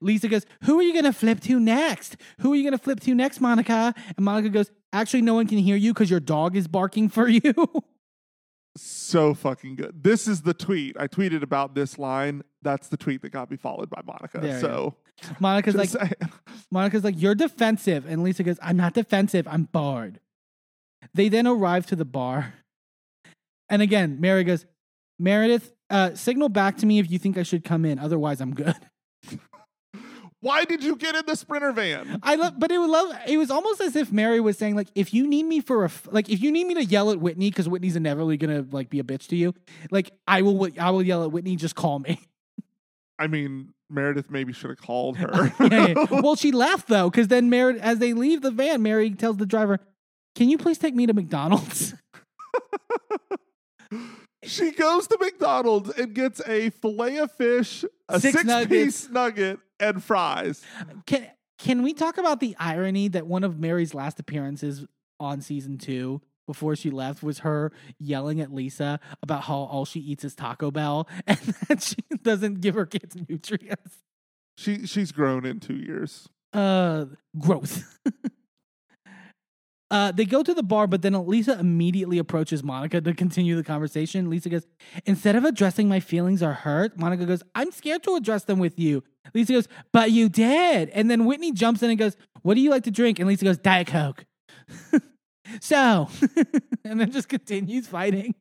Lisa 0.00 0.28
goes, 0.28 0.46
Who 0.62 0.78
are 0.78 0.82
you 0.82 0.92
going 0.92 1.04
to 1.04 1.12
flip 1.12 1.40
to 1.40 1.60
next? 1.60 2.16
Who 2.40 2.52
are 2.52 2.56
you 2.56 2.62
going 2.62 2.72
to 2.72 2.82
flip 2.82 3.00
to 3.00 3.14
next, 3.14 3.40
Monica? 3.40 3.94
And 4.16 4.24
Monica 4.24 4.48
goes, 4.48 4.70
Actually, 4.94 5.22
no 5.22 5.34
one 5.34 5.46
can 5.46 5.58
hear 5.58 5.76
you 5.76 5.92
because 5.92 6.10
your 6.10 6.20
dog 6.20 6.56
is 6.56 6.68
barking 6.68 7.08
for 7.10 7.28
you. 7.28 7.52
So 8.78 9.32
fucking 9.32 9.76
good. 9.76 10.02
This 10.02 10.28
is 10.28 10.42
the 10.42 10.52
tweet 10.52 10.96
I 11.00 11.08
tweeted 11.08 11.42
about 11.42 11.74
this 11.74 11.98
line. 11.98 12.42
That's 12.60 12.88
the 12.88 12.98
tweet 12.98 13.22
that 13.22 13.30
got 13.30 13.50
me 13.50 13.56
followed 13.56 13.88
by 13.88 14.02
Monica. 14.04 14.38
There 14.38 14.60
so 14.60 14.96
Monica's 15.40 15.74
like, 15.74 15.88
saying. 15.88 16.12
Monica's 16.70 17.04
like, 17.04 17.20
You're 17.20 17.34
defensive. 17.34 18.06
And 18.06 18.22
Lisa 18.22 18.42
goes, 18.42 18.58
I'm 18.62 18.76
not 18.76 18.94
defensive. 18.94 19.46
I'm 19.48 19.64
barred. 19.64 20.20
They 21.14 21.28
then 21.28 21.46
arrive 21.46 21.86
to 21.86 21.96
the 21.96 22.04
bar. 22.04 22.54
And 23.68 23.82
again, 23.82 24.20
Mary 24.20 24.44
goes, 24.44 24.66
Meredith, 25.18 25.72
uh, 25.90 26.14
signal 26.14 26.48
back 26.48 26.76
to 26.78 26.86
me 26.86 26.98
if 26.98 27.10
you 27.10 27.18
think 27.18 27.38
I 27.38 27.42
should 27.42 27.64
come 27.64 27.84
in. 27.84 27.98
Otherwise, 27.98 28.40
I'm 28.40 28.54
good. 28.54 28.76
why 30.40 30.64
did 30.64 30.84
you 30.84 30.96
get 30.96 31.14
in 31.14 31.24
the 31.26 31.36
sprinter 31.36 31.72
van? 31.72 32.20
I 32.22 32.36
love, 32.36 32.58
but 32.58 32.70
it 32.70 32.78
was 32.78 32.90
love. 32.90 33.18
It 33.26 33.36
was 33.36 33.50
almost 33.50 33.80
as 33.80 33.96
if 33.96 34.12
Mary 34.12 34.40
was 34.40 34.58
saying, 34.58 34.76
like, 34.76 34.88
if 34.94 35.14
you 35.14 35.26
need 35.26 35.44
me 35.44 35.60
for 35.60 35.82
a, 35.82 35.86
f- 35.86 36.08
like, 36.10 36.28
if 36.28 36.40
you 36.40 36.52
need 36.52 36.66
me 36.66 36.74
to 36.74 36.84
yell 36.84 37.10
at 37.10 37.20
Whitney 37.20 37.50
because 37.50 37.68
Whitney's 37.68 37.96
inevitably 37.96 38.36
gonna 38.36 38.64
like 38.70 38.90
be 38.90 39.00
a 39.00 39.04
bitch 39.04 39.26
to 39.28 39.36
you, 39.36 39.54
like, 39.90 40.12
I 40.28 40.42
will, 40.42 40.68
I 40.78 40.90
will 40.90 41.02
yell 41.02 41.24
at 41.24 41.32
Whitney. 41.32 41.56
Just 41.56 41.74
call 41.74 41.98
me. 41.98 42.20
I 43.18 43.26
mean, 43.26 43.72
Meredith 43.90 44.30
maybe 44.30 44.52
should 44.52 44.70
have 44.70 44.80
called 44.80 45.16
her. 45.18 45.52
Yeah, 45.60 45.86
yeah. 45.88 46.06
Well, 46.22 46.36
she 46.36 46.52
left 46.52 46.88
though, 46.88 47.10
because 47.10 47.28
then 47.28 47.50
Mary, 47.50 47.80
as 47.80 47.98
they 47.98 48.12
leave 48.12 48.42
the 48.42 48.50
van, 48.50 48.82
Mary 48.82 49.10
tells 49.10 49.36
the 49.36 49.46
driver, 49.46 49.80
"Can 50.34 50.48
you 50.48 50.58
please 50.58 50.78
take 50.78 50.94
me 50.94 51.06
to 51.06 51.14
McDonald's?" 51.14 51.94
she 54.42 54.70
goes 54.72 55.06
to 55.08 55.18
McDonald's 55.20 55.90
and 55.90 56.14
gets 56.14 56.40
a 56.46 56.70
fillet 56.70 57.18
of 57.18 57.32
fish, 57.32 57.84
a 58.08 58.20
six, 58.20 58.42
six 58.42 58.66
piece 58.66 59.08
nugget, 59.08 59.58
and 59.80 60.02
fries. 60.02 60.62
Can 61.06 61.26
Can 61.58 61.82
we 61.82 61.94
talk 61.94 62.18
about 62.18 62.40
the 62.40 62.54
irony 62.58 63.08
that 63.08 63.26
one 63.26 63.44
of 63.44 63.58
Mary's 63.58 63.94
last 63.94 64.20
appearances 64.20 64.84
on 65.20 65.40
season 65.40 65.78
two? 65.78 66.20
Before 66.46 66.76
she 66.76 66.90
left, 66.90 67.22
was 67.22 67.40
her 67.40 67.72
yelling 67.98 68.40
at 68.40 68.52
Lisa 68.52 69.00
about 69.22 69.42
how 69.44 69.54
all 69.56 69.84
she 69.84 70.00
eats 70.00 70.24
is 70.24 70.34
Taco 70.34 70.70
Bell 70.70 71.08
and 71.26 71.38
that 71.68 71.82
she 71.82 71.96
doesn't 72.22 72.60
give 72.60 72.74
her 72.74 72.86
kids 72.86 73.16
nutrients. 73.28 73.98
She 74.56 74.86
she's 74.86 75.12
grown 75.12 75.44
in 75.44 75.60
two 75.60 75.76
years. 75.76 76.28
uh 76.52 77.06
growth. 77.38 77.98
uh 79.90 80.12
they 80.12 80.24
go 80.24 80.42
to 80.42 80.54
the 80.54 80.62
bar, 80.62 80.86
but 80.86 81.02
then 81.02 81.12
Lisa 81.26 81.58
immediately 81.58 82.18
approaches 82.18 82.62
Monica 82.62 83.00
to 83.00 83.12
continue 83.12 83.54
the 83.56 83.64
conversation. 83.64 84.30
Lisa 84.30 84.48
goes, 84.48 84.66
Instead 85.04 85.36
of 85.36 85.44
addressing 85.44 85.88
my 85.88 86.00
feelings 86.00 86.42
or 86.42 86.52
hurt, 86.52 86.98
Monica 86.98 87.26
goes, 87.26 87.42
I'm 87.54 87.70
scared 87.72 88.02
to 88.04 88.14
address 88.16 88.44
them 88.44 88.58
with 88.58 88.78
you. 88.78 89.02
Lisa 89.34 89.52
goes, 89.52 89.68
But 89.92 90.10
you 90.12 90.28
did. 90.28 90.88
And 90.90 91.10
then 91.10 91.24
Whitney 91.24 91.52
jumps 91.52 91.82
in 91.82 91.90
and 91.90 91.98
goes, 91.98 92.16
What 92.42 92.54
do 92.54 92.60
you 92.60 92.70
like 92.70 92.84
to 92.84 92.90
drink? 92.90 93.18
And 93.18 93.28
Lisa 93.28 93.44
goes, 93.44 93.58
Diet 93.58 93.88
Coke. 93.88 94.24
so 95.60 96.08
and 96.84 97.00
then 97.00 97.10
just 97.12 97.28
continues 97.28 97.86
fighting. 97.86 98.34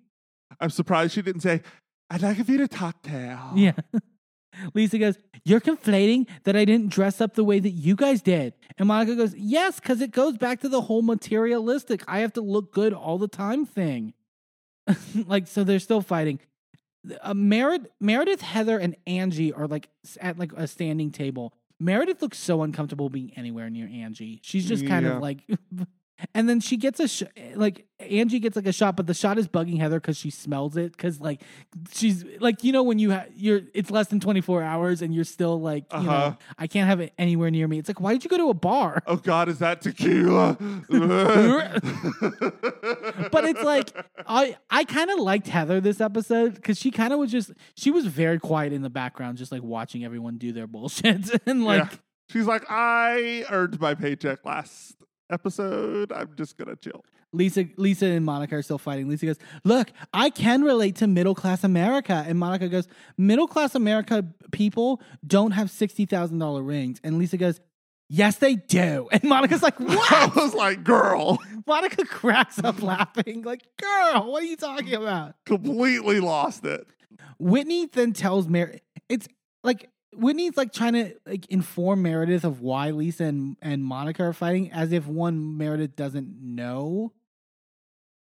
I'm 0.60 0.70
surprised 0.70 1.14
she 1.14 1.22
didn't 1.22 1.42
say, 1.42 1.62
I'd 2.10 2.22
like 2.22 2.40
a 2.40 2.44
Vida 2.44 2.68
cocktail. 2.68 3.52
Yeah. 3.56 3.74
Lisa 4.74 4.98
goes, 4.98 5.18
You're 5.44 5.60
conflating 5.60 6.28
that 6.44 6.56
I 6.56 6.64
didn't 6.66 6.90
dress 6.90 7.20
up 7.20 7.34
the 7.34 7.44
way 7.44 7.60
that 7.60 7.72
you 7.72 7.96
guys 7.96 8.22
did. 8.22 8.54
And 8.78 8.88
Monica 8.88 9.16
goes, 9.16 9.36
Yes, 9.36 9.80
because 9.80 10.02
it 10.02 10.12
goes 10.12 10.38
back 10.38 10.62
to 10.62 10.70
the 10.70 10.82
whole 10.82 11.02
materialistic, 11.02 12.04
I 12.08 12.20
have 12.20 12.34
to 12.34 12.42
look 12.42 12.72
good 12.74 12.94
all 12.94 13.18
the 13.18 13.28
time 13.28 13.66
thing. 13.66 14.14
like, 15.28 15.48
so 15.48 15.64
they're 15.64 15.80
still 15.80 16.02
fighting. 16.02 16.40
Uh, 17.22 17.34
Meredith, 17.34 17.88
Meredith, 18.00 18.42
Heather, 18.42 18.78
and 18.80 18.96
Angie 19.06 19.52
are 19.52 19.68
like 19.68 19.90
at 20.22 20.40
like 20.40 20.54
a 20.54 20.68
standing 20.68 21.12
table. 21.12 21.54
Meredith 21.80 22.22
looks 22.22 22.38
so 22.38 22.64
uncomfortable 22.64 23.10
being 23.10 23.34
anywhere 23.36 23.70
near 23.70 23.88
Angie. 23.88 24.40
She's 24.44 24.68
just 24.68 24.88
kind 24.88 25.06
Yeah. 25.06 25.18
of 25.18 25.22
like, 25.22 25.40
and 26.34 26.48
then 26.48 26.60
she 26.60 26.78
gets 26.78 27.00
a 27.00 27.08
sh- 27.08 27.24
like 27.56 27.86
Angie 28.00 28.40
gets 28.40 28.56
like 28.56 28.66
a 28.68 28.72
shot, 28.74 28.96
but 28.98 29.08
the 29.08 29.14
shot 29.14 29.38
is 29.38 29.48
bugging 29.48 29.80
Heather 29.80 30.00
because 30.00 30.18
she 30.18 30.30
smells 30.30 30.76
it 30.78 30.92
because 30.92 31.20
like 31.22 31.42
she's 31.92 32.24
like 32.40 32.64
you 32.64 32.72
know 32.72 32.84
when 32.84 33.00
you 33.00 33.12
ha- 33.14 33.26
you're 33.36 33.62
it's 33.74 33.90
less 33.92 34.08
than 34.08 34.20
24 34.20 34.62
hours 34.64 35.02
and 35.02 35.14
you're 35.16 35.24
still 35.24 35.60
like 35.62 35.86
you 35.94 36.04
know 36.04 36.10
Uh-huh. 36.12 36.36
I 36.58 36.68
can't 36.68 36.88
have 36.88 37.00
it 37.00 37.14
anywhere 37.18 37.52
near 37.52 37.68
me. 37.68 37.80
It's 37.80 37.90
like 37.90 38.00
why 38.02 38.14
did 38.14 38.24
you 38.24 38.30
go 38.30 38.38
to 38.38 38.50
a 38.50 38.54
bar? 38.54 39.02
Oh 39.08 39.16
God, 39.18 39.50
is 39.50 39.60
that 39.60 39.82
tequila? 39.82 40.58
but 43.32 43.46
it's 43.46 43.64
like 43.64 43.92
I 44.28 44.58
I 44.70 44.84
kind 44.86 45.10
of 45.10 45.20
liked 45.20 45.48
Heather 45.48 45.80
this 45.82 46.02
episode 46.02 46.56
because 46.56 46.80
she 46.80 46.92
kind 46.92 47.14
of 47.14 47.20
was 47.20 47.32
just 47.32 47.52
she 47.76 47.92
was 47.92 48.06
very 48.06 48.40
quiet 48.40 48.74
in 48.74 48.82
the 48.82 48.90
background, 48.90 49.38
just 49.38 49.52
like 49.52 49.64
watching 49.64 50.04
everyone 50.06 50.38
do 50.38 50.52
their 50.52 50.68
bullshit 50.68 51.30
and 51.46 51.64
like 51.66 51.84
Yeah. 51.92 51.98
She's 52.32 52.48
like, 52.48 52.64
I 52.72 53.46
earned 53.52 53.80
my 53.80 53.94
paycheck 53.94 54.44
last 54.46 54.96
episode. 55.30 56.12
I'm 56.12 56.36
just 56.36 56.58
gonna 56.58 56.76
chill. 56.76 57.04
Lisa 57.32 57.66
Lisa 57.78 58.06
and 58.06 58.26
Monica 58.26 58.56
are 58.56 58.62
still 58.62 58.78
fighting. 58.78 59.10
Lisa 59.10 59.26
goes, 59.26 59.38
"Look, 59.64 59.92
I 60.14 60.30
can 60.30 60.64
relate 60.64 60.96
to 60.98 61.08
middle 61.08 61.36
class 61.36 61.64
America." 61.64 62.24
And 62.28 62.40
Monica 62.40 62.70
goes, 62.70 62.88
"Middle 63.18 63.48
class 63.48 63.76
America 63.76 64.26
people 64.52 65.02
don't 65.26 65.52
have 65.52 65.70
$60,000 65.70 66.62
rings." 66.66 67.00
And 67.04 67.18
Lisa 67.18 67.38
goes, 67.38 67.60
"Yes, 68.10 68.38
they 68.38 68.56
do." 68.56 69.10
And 69.12 69.24
Monica's 69.24 69.64
like, 69.64 69.80
what? 69.80 70.12
I 70.12 70.28
was 70.36 70.54
like, 70.54 70.84
girl, 70.84 71.40
Monica 71.68 72.06
cracks 72.06 72.60
up 72.64 72.82
laughing. 72.82 73.42
Like, 73.42 73.64
"Girl, 73.82 74.32
what 74.32 74.44
are 74.44 74.46
you 74.46 74.58
talking 74.58 74.94
about?" 74.94 75.36
completely 75.46 76.20
lost 76.20 76.66
it. 76.66 76.88
Whitney 77.40 77.88
then 77.88 78.14
tells 78.14 78.48
Mary 78.48 78.80
it's 79.10 79.28
like 79.64 79.90
Whitney's 80.18 80.58
like 80.58 80.72
trying 80.74 80.94
to 80.94 81.14
like 81.26 81.46
inform 81.48 82.02
Meredith 82.02 82.44
of 82.44 82.62
why 82.62 82.92
Lisa 82.92 83.26
and, 83.26 83.58
and 83.62 83.84
Monica 83.84 84.24
are 84.24 84.34
fighting 84.34 84.72
as 84.72 84.92
if 84.92 85.08
one 85.08 85.58
Meredith 85.58 85.96
doesn't 85.96 86.36
know 86.42 87.12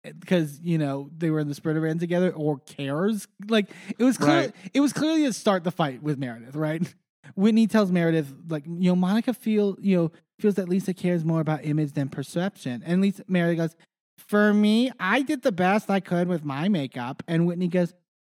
eh, 0.03 0.11
because 0.17 0.59
you 0.61 0.77
know 0.77 1.09
they 1.17 1.29
were 1.29 1.39
in 1.39 1.47
the 1.47 1.55
sprinter 1.55 1.81
van 1.81 1.99
together 1.99 2.31
or 2.31 2.59
cares. 2.59 3.27
Like 3.47 3.69
it 3.97 4.03
was 4.03 4.17
clear 4.17 4.35
Right. 4.37 4.55
it 4.73 4.79
was 4.81 4.93
clearly 4.93 5.23
to 5.25 5.33
start 5.33 5.63
the 5.63 5.71
fight 5.71 6.01
with 6.03 6.17
Meredith 6.17 6.55
right? 6.55 6.81
Whitney 7.35 7.67
tells 7.67 7.91
Meredith 7.91 8.33
like 8.49 8.65
you 8.65 8.89
know 8.89 8.95
Monica 8.95 9.33
feel 9.33 9.77
you 9.79 9.95
know 9.97 10.11
feels 10.39 10.55
that 10.55 10.67
Lisa 10.67 10.93
cares 10.93 11.23
more 11.23 11.39
about 11.41 11.63
image 11.63 11.93
than 11.93 12.09
perception. 12.09 12.83
And 12.85 13.01
Lisa 13.01 13.23
Meredith 13.27 13.57
goes 13.57 13.75
for 14.17 14.53
me 14.53 14.91
I 14.99 15.21
did 15.21 15.41
the 15.41 15.51
best 15.51 15.89
I 15.89 15.99
could 15.99 16.27
with 16.27 16.43
my 16.43 16.67
makeup. 16.69 17.23
And 17.27 17.45
Whitney 17.47 17.67
goes 17.67 17.93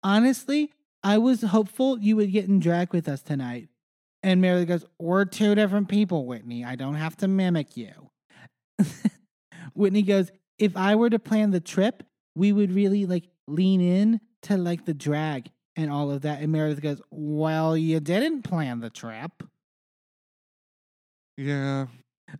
honestly 0.04 0.72
I 1.04 1.18
was 1.18 1.42
hopeful 1.42 2.00
you 2.00 2.16
would 2.16 2.32
get 2.32 2.46
in 2.48 2.60
drag 2.60 2.94
with 2.94 3.08
us 3.10 3.22
tonight 3.22 3.70
And 4.22 4.42
Meredith 4.42 4.68
goes, 4.68 4.86
We're 5.00 5.26
two 5.26 5.56
different 5.56 5.90
people, 5.90 6.26
Whitney. 6.26 6.64
I 6.64 6.76
don't 6.76 6.96
have 6.96 7.18
to 7.18 7.28
mimic 7.28 7.76
you. 7.76 8.10
Whitney 9.76 10.02
goes, 10.04 10.32
If 10.58 10.78
I 10.78 10.96
were 10.96 11.10
to 11.10 11.20
plan 11.20 11.52
the 11.52 11.60
trip, 11.60 12.04
we 12.36 12.54
would 12.54 12.72
really 12.72 13.06
like 13.06 13.26
lean 13.48 13.82
in 13.82 14.22
to 14.44 14.58
like 14.58 14.86
the 14.86 14.94
drag 14.94 15.50
and 15.76 15.92
all 15.92 16.12
of 16.12 16.22
that. 16.22 16.42
And 16.42 16.52
Meredith 16.52 16.82
goes, 16.82 17.02
Well, 17.12 17.76
you 17.76 18.00
didn't 18.00 18.44
plan 18.44 18.80
the 18.80 18.90
trip. 18.90 19.44
Yeah. 21.38 21.88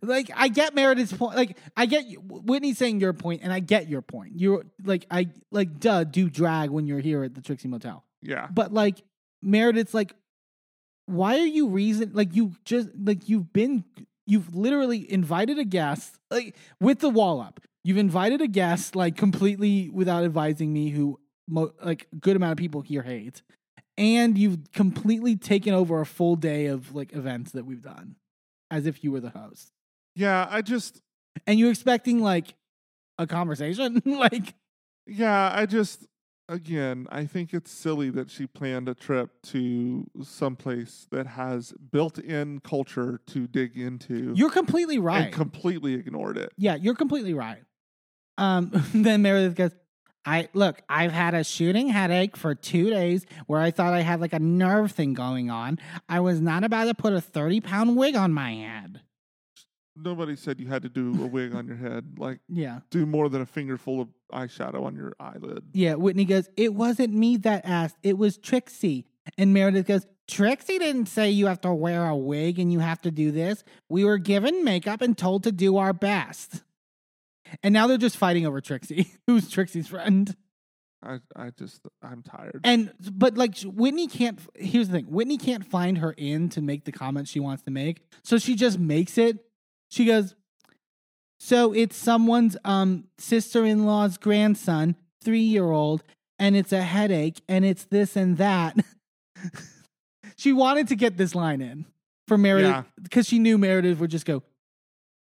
Like 0.02 0.30
I 0.34 0.48
get 0.48 0.74
Meredith's 0.74 1.12
point. 1.12 1.36
Like 1.36 1.58
I 1.76 1.86
get 1.86 2.04
Whitney 2.20 2.74
saying 2.74 3.00
your 3.00 3.12
point, 3.12 3.42
and 3.44 3.52
I 3.52 3.60
get 3.60 3.88
your 3.88 4.02
point. 4.02 4.32
You're 4.36 4.64
like 4.82 5.06
I 5.10 5.28
like 5.52 5.78
duh 5.78 6.04
do 6.04 6.28
drag 6.28 6.70
when 6.70 6.86
you're 6.86 7.00
here 7.00 7.22
at 7.22 7.34
the 7.34 7.40
Trixie 7.40 7.68
Motel. 7.68 8.04
Yeah. 8.24 8.48
But 8.50 8.72
like 8.72 9.02
Meredith's 9.42 9.94
like, 9.94 10.12
why 11.06 11.38
are 11.38 11.46
you 11.46 11.68
reason 11.68 12.10
like 12.14 12.34
you 12.34 12.52
just 12.64 12.88
like 12.98 13.28
you've 13.28 13.52
been 13.52 13.84
you've 14.26 14.54
literally 14.54 15.10
invited 15.12 15.58
a 15.58 15.64
guest 15.64 16.18
like 16.30 16.56
with 16.80 17.00
the 17.00 17.10
wall 17.10 17.40
up. 17.40 17.60
You've 17.84 17.98
invited 17.98 18.40
a 18.40 18.48
guest 18.48 18.96
like 18.96 19.16
completely 19.16 19.90
without 19.90 20.24
advising 20.24 20.72
me 20.72 20.88
who 20.88 21.20
mo- 21.46 21.72
like 21.82 22.08
a 22.12 22.16
good 22.16 22.36
amount 22.36 22.52
of 22.52 22.58
people 22.58 22.80
here 22.80 23.02
hate. 23.02 23.42
And 23.96 24.36
you've 24.36 24.72
completely 24.72 25.36
taken 25.36 25.74
over 25.74 26.00
a 26.00 26.06
full 26.06 26.36
day 26.36 26.66
of 26.66 26.94
like 26.94 27.12
events 27.12 27.52
that 27.52 27.64
we've 27.64 27.82
done 27.82 28.16
as 28.70 28.86
if 28.86 29.04
you 29.04 29.12
were 29.12 29.20
the 29.20 29.30
host. 29.30 29.70
Yeah. 30.16 30.48
I 30.50 30.62
just, 30.62 31.00
And 31.46 31.58
you're 31.58 31.70
expecting 31.70 32.20
like 32.20 32.54
a 33.18 33.26
conversation? 33.26 34.02
like 34.06 34.54
yeah, 35.06 35.52
I 35.54 35.66
just, 35.66 36.06
again, 36.48 37.06
I 37.10 37.26
think 37.26 37.54
it's 37.54 37.70
silly 37.70 38.10
that 38.10 38.30
she 38.30 38.46
planned 38.46 38.88
a 38.88 38.94
trip 38.94 39.30
to 39.44 40.06
someplace 40.22 41.06
that 41.10 41.26
has 41.26 41.72
built 41.72 42.18
in 42.18 42.60
culture 42.60 43.20
to 43.28 43.46
dig 43.46 43.78
into 43.78 44.32
you're 44.36 44.50
completely 44.50 44.98
right. 44.98 45.26
and 45.26 45.32
completely 45.32 45.94
ignored 45.94 46.36
it. 46.36 46.52
Yeah, 46.56 46.74
you're 46.74 46.94
completely 46.94 47.34
right. 47.34 47.62
Um, 48.38 48.70
then 48.94 49.22
Meredith 49.22 49.54
goes, 49.54 49.72
I 50.26 50.48
look, 50.54 50.80
I've 50.88 51.12
had 51.12 51.34
a 51.34 51.44
shooting 51.44 51.88
headache 51.88 52.36
for 52.36 52.54
two 52.54 52.88
days 52.88 53.26
where 53.46 53.60
I 53.60 53.70
thought 53.70 53.92
I 53.92 54.00
had 54.00 54.20
like 54.20 54.32
a 54.32 54.38
nerve 54.38 54.92
thing 54.92 55.12
going 55.12 55.50
on. 55.50 55.78
I 56.08 56.20
was 56.20 56.40
not 56.40 56.64
about 56.64 56.84
to 56.84 56.94
put 56.94 57.12
a 57.12 57.20
30 57.20 57.60
pound 57.60 57.96
wig 57.96 58.16
on 58.16 58.32
my 58.32 58.52
head. 58.52 59.00
Nobody 59.96 60.34
said 60.36 60.58
you 60.60 60.66
had 60.66 60.82
to 60.82 60.88
do 60.88 61.10
a 61.22 61.26
wig 61.26 61.54
on 61.54 61.66
your 61.68 61.76
head. 61.76 62.18
Like, 62.18 62.40
Yeah. 62.48 62.80
do 62.90 63.06
more 63.06 63.28
than 63.28 63.40
a 63.42 63.46
fingerful 63.46 64.00
of 64.00 64.08
eyeshadow 64.32 64.82
on 64.84 64.96
your 64.96 65.14
eyelid. 65.20 65.64
Yeah. 65.72 65.94
Whitney 65.94 66.24
goes, 66.24 66.48
It 66.56 66.74
wasn't 66.74 67.14
me 67.14 67.36
that 67.38 67.64
asked, 67.64 67.96
it 68.02 68.18
was 68.18 68.36
Trixie. 68.36 69.06
And 69.38 69.54
Meredith 69.54 69.86
goes, 69.86 70.06
Trixie 70.26 70.78
didn't 70.78 71.06
say 71.06 71.30
you 71.30 71.46
have 71.46 71.60
to 71.62 71.72
wear 71.72 72.08
a 72.08 72.16
wig 72.16 72.58
and 72.58 72.72
you 72.72 72.78
have 72.80 73.00
to 73.02 73.10
do 73.10 73.30
this. 73.30 73.62
We 73.88 74.04
were 74.04 74.18
given 74.18 74.64
makeup 74.64 75.00
and 75.00 75.16
told 75.16 75.44
to 75.44 75.52
do 75.52 75.76
our 75.76 75.92
best. 75.92 76.62
And 77.62 77.72
now 77.72 77.86
they're 77.86 77.98
just 77.98 78.16
fighting 78.16 78.46
over 78.46 78.60
Trixie, 78.60 79.12
who's 79.26 79.48
Trixie's 79.48 79.86
friend. 79.86 80.34
I, 81.02 81.18
I 81.36 81.50
just, 81.50 81.82
I'm 82.02 82.22
tired. 82.22 82.62
And 82.64 82.90
but 83.12 83.36
like 83.36 83.58
Whitney 83.60 84.08
can't. 84.08 84.40
Here's 84.54 84.88
the 84.88 84.94
thing: 84.94 85.04
Whitney 85.04 85.36
can't 85.36 85.64
find 85.64 85.98
her 85.98 86.12
in 86.16 86.48
to 86.50 86.62
make 86.62 86.86
the 86.86 86.92
comment 86.92 87.28
she 87.28 87.40
wants 87.40 87.62
to 87.64 87.70
make, 87.70 88.00
so 88.22 88.38
she 88.38 88.56
just 88.56 88.78
makes 88.78 89.18
it. 89.18 89.44
She 89.94 90.04
goes, 90.04 90.34
"So 91.38 91.72
it's 91.72 91.96
someone's 91.96 92.56
um 92.64 93.04
sister-in-law's 93.18 94.18
grandson, 94.18 94.96
three-year-old, 95.22 96.02
and 96.38 96.56
it's 96.56 96.72
a 96.72 96.82
headache, 96.82 97.40
and 97.48 97.64
it's 97.64 97.84
this 97.84 98.16
and 98.16 98.36
that." 98.38 98.76
she 100.36 100.52
wanted 100.52 100.88
to 100.88 100.96
get 100.96 101.16
this 101.16 101.32
line 101.32 101.60
in 101.60 101.86
for 102.26 102.36
Meredith 102.36 102.70
Yeah. 102.70 102.82
because 103.00 103.28
she 103.28 103.38
knew 103.38 103.56
Meredith 103.56 104.00
would 104.00 104.10
just 104.10 104.26
go, 104.26 104.42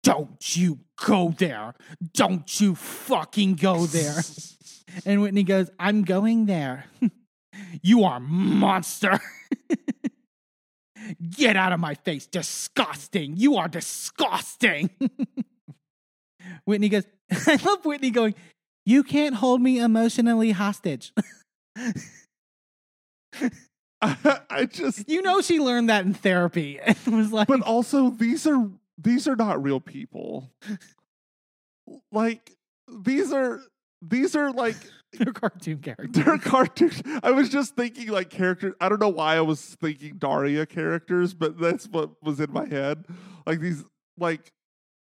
"Don't 0.02 0.56
you 0.56 0.78
go 1.04 1.34
there! 1.36 1.74
Don't 2.14 2.60
you 2.60 2.74
fucking 2.74 3.56
go 3.56 3.84
there!" 3.84 4.22
And 5.06 5.22
Whitney 5.22 5.42
goes, 5.42 5.70
I'm 5.78 6.02
going 6.02 6.44
there. 6.44 6.84
you 7.82 8.04
are 8.04 8.20
monster. 8.20 9.18
Get 11.30 11.56
out 11.56 11.72
of 11.72 11.80
my 11.80 11.94
face. 11.94 12.26
Disgusting. 12.26 13.36
You 13.36 13.56
are 13.56 13.68
disgusting. 13.68 14.90
Whitney 16.64 16.88
goes, 16.88 17.04
I 17.46 17.56
love 17.64 17.84
Whitney 17.84 18.10
going, 18.10 18.34
You 18.84 19.02
can't 19.02 19.34
hold 19.34 19.60
me 19.60 19.78
emotionally 19.78 20.52
hostage. 20.52 21.12
I 24.02 24.66
just, 24.68 25.08
you 25.08 25.22
know, 25.22 25.40
she 25.40 25.60
learned 25.60 25.88
that 25.88 26.04
in 26.04 26.12
therapy 26.12 26.80
and 26.80 26.96
was 27.06 27.32
like, 27.32 27.46
but 27.46 27.62
also 27.62 28.10
these 28.10 28.46
are 28.46 28.68
these 28.98 29.28
are 29.28 29.36
not 29.36 29.62
real 29.62 29.78
people. 29.80 30.50
Like 32.10 32.50
these 32.88 33.32
are 33.32 33.60
these 34.02 34.34
are 34.34 34.50
like 34.50 34.76
They're 35.18 35.32
cartoon 35.32 35.78
characters. 35.78 36.24
they're 36.24 36.38
cartoons. 36.38 37.02
I 37.22 37.32
was 37.32 37.48
just 37.50 37.76
thinking 37.76 38.08
like 38.08 38.30
characters. 38.30 38.74
I 38.80 38.88
don't 38.88 39.00
know 39.00 39.08
why 39.08 39.36
I 39.36 39.42
was 39.42 39.60
thinking 39.80 40.16
Daria 40.16 40.66
characters, 40.66 41.34
but 41.34 41.58
that's 41.58 41.86
what 41.86 42.10
was 42.22 42.40
in 42.40 42.52
my 42.52 42.66
head. 42.66 43.04
Like 43.46 43.60
these 43.60 43.84
like 44.18 44.52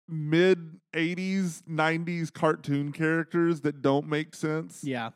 mid 0.09 0.81
80s 0.95 1.63
90s 1.69 2.33
cartoon 2.33 2.93
characters 2.93 3.63
that 3.63 3.83
don't 3.83 4.07
make 4.09 4.35
sense. 4.35 4.83
Yeah. 4.85 5.11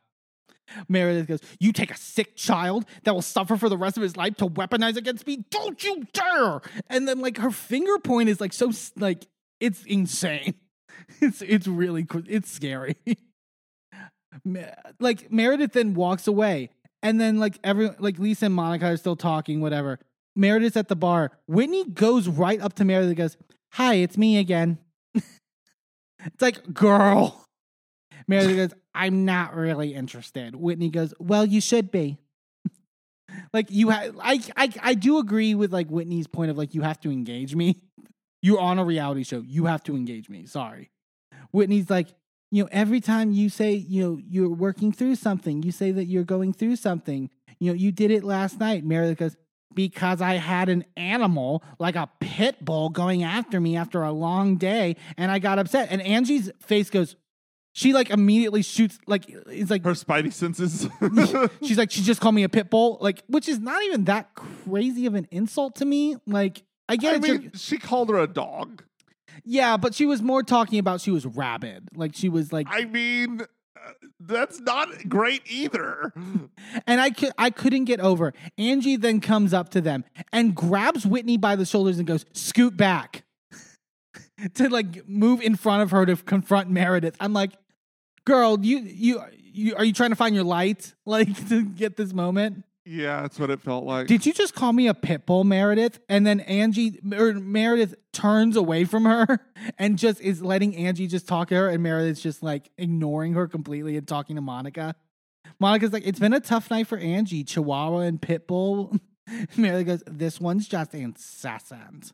Meredith 0.88 1.26
goes, 1.26 1.40
You 1.60 1.72
take 1.72 1.90
a 1.90 1.96
sick 1.96 2.36
child 2.36 2.84
that 3.04 3.14
will 3.14 3.22
suffer 3.22 3.56
for 3.56 3.68
the 3.68 3.76
rest 3.78 3.96
of 3.96 4.02
his 4.02 4.16
life 4.16 4.36
to 4.36 4.46
weaponize 4.46 4.96
against 4.96 5.26
me? 5.26 5.44
Don't 5.50 5.82
you 5.84 6.06
dare! 6.12 6.60
And 6.88 7.06
then, 7.06 7.20
like, 7.20 7.38
her 7.38 7.50
finger 7.50 7.98
point 7.98 8.28
is 8.28 8.40
like 8.40 8.52
so, 8.52 8.70
like, 8.96 9.26
it's 9.60 9.84
insane. 9.84 10.54
It's 11.20 11.42
it's 11.42 11.66
really 11.66 12.06
it's 12.28 12.50
scary. 12.50 12.96
Like 14.98 15.30
Meredith 15.30 15.72
then 15.72 15.94
walks 15.94 16.26
away, 16.26 16.70
and 17.02 17.20
then 17.20 17.38
like 17.38 17.58
every 17.62 17.90
like 17.98 18.18
Lisa 18.18 18.46
and 18.46 18.54
Monica 18.54 18.86
are 18.86 18.96
still 18.96 19.16
talking, 19.16 19.60
whatever. 19.60 19.98
Meredith's 20.34 20.76
at 20.76 20.88
the 20.88 20.96
bar. 20.96 21.30
Whitney 21.46 21.84
goes 21.84 22.28
right 22.28 22.60
up 22.60 22.74
to 22.74 22.84
Meredith 22.84 23.08
and 23.10 23.16
goes, 23.16 23.36
Hi, 23.72 23.94
it's 23.94 24.16
me 24.16 24.38
again. 24.38 24.78
it's 25.14 26.40
like, 26.40 26.72
girl. 26.72 27.44
Meredith 28.28 28.56
goes, 28.56 28.80
I'm 28.94 29.24
not 29.24 29.54
really 29.54 29.94
interested. 29.94 30.54
Whitney 30.54 30.90
goes, 30.90 31.12
Well, 31.18 31.44
you 31.44 31.60
should 31.60 31.90
be. 31.90 32.18
like 33.52 33.66
you 33.70 33.90
have 33.90 34.16
I, 34.20 34.40
I 34.56 34.72
I 34.80 34.94
do 34.94 35.18
agree 35.18 35.54
with 35.54 35.72
like 35.72 35.88
Whitney's 35.88 36.26
point 36.26 36.50
of 36.50 36.58
like 36.58 36.74
you 36.74 36.82
have 36.82 37.00
to 37.00 37.10
engage 37.10 37.54
me. 37.54 37.80
You're 38.42 38.60
on 38.60 38.78
a 38.78 38.84
reality 38.84 39.22
show. 39.22 39.40
You 39.40 39.66
have 39.66 39.84
to 39.84 39.96
engage 39.96 40.28
me. 40.28 40.46
Sorry. 40.46 40.90
Whitney's 41.52 41.88
like, 41.88 42.08
you 42.52 42.62
know, 42.62 42.68
every 42.70 43.00
time 43.00 43.32
you 43.32 43.48
say, 43.48 43.72
you 43.72 44.02
know, 44.02 44.20
you're 44.28 44.50
working 44.50 44.92
through 44.92 45.14
something, 45.16 45.62
you 45.62 45.72
say 45.72 45.90
that 45.90 46.04
you're 46.04 46.22
going 46.22 46.52
through 46.52 46.76
something. 46.76 47.30
You 47.58 47.70
know, 47.70 47.74
you 47.74 47.90
did 47.90 48.10
it 48.10 48.24
last 48.24 48.60
night. 48.60 48.84
Meredith 48.84 49.16
goes, 49.18 49.36
because 49.74 50.20
I 50.20 50.34
had 50.34 50.68
an 50.68 50.84
animal 50.94 51.64
like 51.78 51.96
a 51.96 52.10
pit 52.20 52.62
bull 52.62 52.90
going 52.90 53.22
after 53.22 53.58
me 53.58 53.74
after 53.74 54.02
a 54.02 54.12
long 54.12 54.56
day 54.56 54.96
and 55.16 55.30
I 55.30 55.38
got 55.38 55.58
upset. 55.58 55.88
And 55.90 56.02
Angie's 56.02 56.50
face 56.60 56.90
goes, 56.90 57.16
she 57.72 57.94
like 57.94 58.10
immediately 58.10 58.60
shoots, 58.60 58.98
like, 59.06 59.24
it's 59.28 59.70
like, 59.70 59.82
Her 59.82 59.92
spidey 59.92 60.30
senses. 60.30 60.86
she's 61.62 61.78
like, 61.78 61.90
she 61.90 62.02
just 62.02 62.20
called 62.20 62.34
me 62.34 62.42
a 62.42 62.50
pit 62.50 62.68
bull, 62.68 62.98
like, 63.00 63.22
which 63.28 63.48
is 63.48 63.60
not 63.60 63.82
even 63.84 64.04
that 64.04 64.34
crazy 64.34 65.06
of 65.06 65.14
an 65.14 65.26
insult 65.30 65.76
to 65.76 65.86
me. 65.86 66.16
Like, 66.26 66.64
I 66.86 66.96
get 66.96 67.14
I 67.14 67.16
it. 67.16 67.22
mean, 67.22 67.52
she 67.54 67.78
called 67.78 68.10
her 68.10 68.18
a 68.18 68.26
dog. 68.26 68.84
Yeah, 69.44 69.76
but 69.76 69.94
she 69.94 70.06
was 70.06 70.22
more 70.22 70.42
talking 70.42 70.78
about 70.78 71.00
she 71.00 71.10
was 71.10 71.26
rabid. 71.26 71.88
Like, 71.94 72.14
she 72.14 72.28
was 72.28 72.52
like, 72.52 72.66
I 72.70 72.84
mean, 72.84 73.42
uh, 73.42 73.92
that's 74.20 74.60
not 74.60 75.08
great 75.08 75.42
either. 75.46 76.12
and 76.86 77.00
I 77.00 77.10
could 77.10 77.32
I 77.38 77.50
couldn't 77.50 77.84
get 77.84 78.00
over. 78.00 78.32
Angie 78.58 78.96
then 78.96 79.20
comes 79.20 79.52
up 79.52 79.70
to 79.70 79.80
them 79.80 80.04
and 80.32 80.54
grabs 80.54 81.06
Whitney 81.06 81.36
by 81.36 81.56
the 81.56 81.64
shoulders 81.64 81.98
and 81.98 82.06
goes, 82.06 82.24
"Scoot 82.32 82.76
back." 82.76 83.24
to 84.54 84.68
like 84.68 85.08
move 85.08 85.40
in 85.40 85.56
front 85.56 85.82
of 85.82 85.90
her 85.90 86.06
to 86.06 86.16
confront 86.16 86.70
Meredith. 86.70 87.16
I'm 87.20 87.32
like, 87.32 87.52
"Girl, 88.24 88.58
you 88.60 88.78
you 88.78 89.22
you 89.32 89.74
are 89.76 89.84
you 89.84 89.92
trying 89.92 90.10
to 90.10 90.16
find 90.16 90.34
your 90.34 90.44
light 90.44 90.94
like 91.06 91.48
to 91.48 91.64
get 91.64 91.96
this 91.96 92.12
moment?" 92.12 92.64
Yeah, 92.84 93.22
that's 93.22 93.38
what 93.38 93.50
it 93.50 93.60
felt 93.60 93.84
like. 93.84 94.08
Did 94.08 94.26
you 94.26 94.32
just 94.32 94.54
call 94.54 94.72
me 94.72 94.88
a 94.88 94.94
pit 94.94 95.24
bull, 95.24 95.44
Meredith? 95.44 96.00
And 96.08 96.26
then 96.26 96.40
Angie 96.40 96.98
or 97.16 97.34
Meredith 97.34 97.94
turns 98.12 98.56
away 98.56 98.84
from 98.84 99.04
her 99.04 99.38
and 99.78 99.96
just 99.98 100.20
is 100.20 100.42
letting 100.42 100.74
Angie 100.76 101.06
just 101.06 101.28
talk 101.28 101.48
to 101.48 101.54
her, 101.54 101.68
and 101.68 101.82
Meredith's 101.82 102.20
just 102.20 102.42
like 102.42 102.70
ignoring 102.76 103.34
her 103.34 103.46
completely 103.46 103.96
and 103.96 104.06
talking 104.06 104.36
to 104.36 104.42
Monica. 104.42 104.96
Monica's 105.60 105.92
like, 105.92 106.06
it's 106.06 106.18
been 106.18 106.32
a 106.32 106.40
tough 106.40 106.70
night 106.70 106.88
for 106.88 106.98
Angie, 106.98 107.44
Chihuahua 107.44 107.98
and 108.00 108.20
Pitbull. 108.20 108.98
Meredith 109.56 109.86
goes, 109.86 110.02
this 110.06 110.40
one's 110.40 110.66
just 110.66 110.94
incessant. 110.94 112.12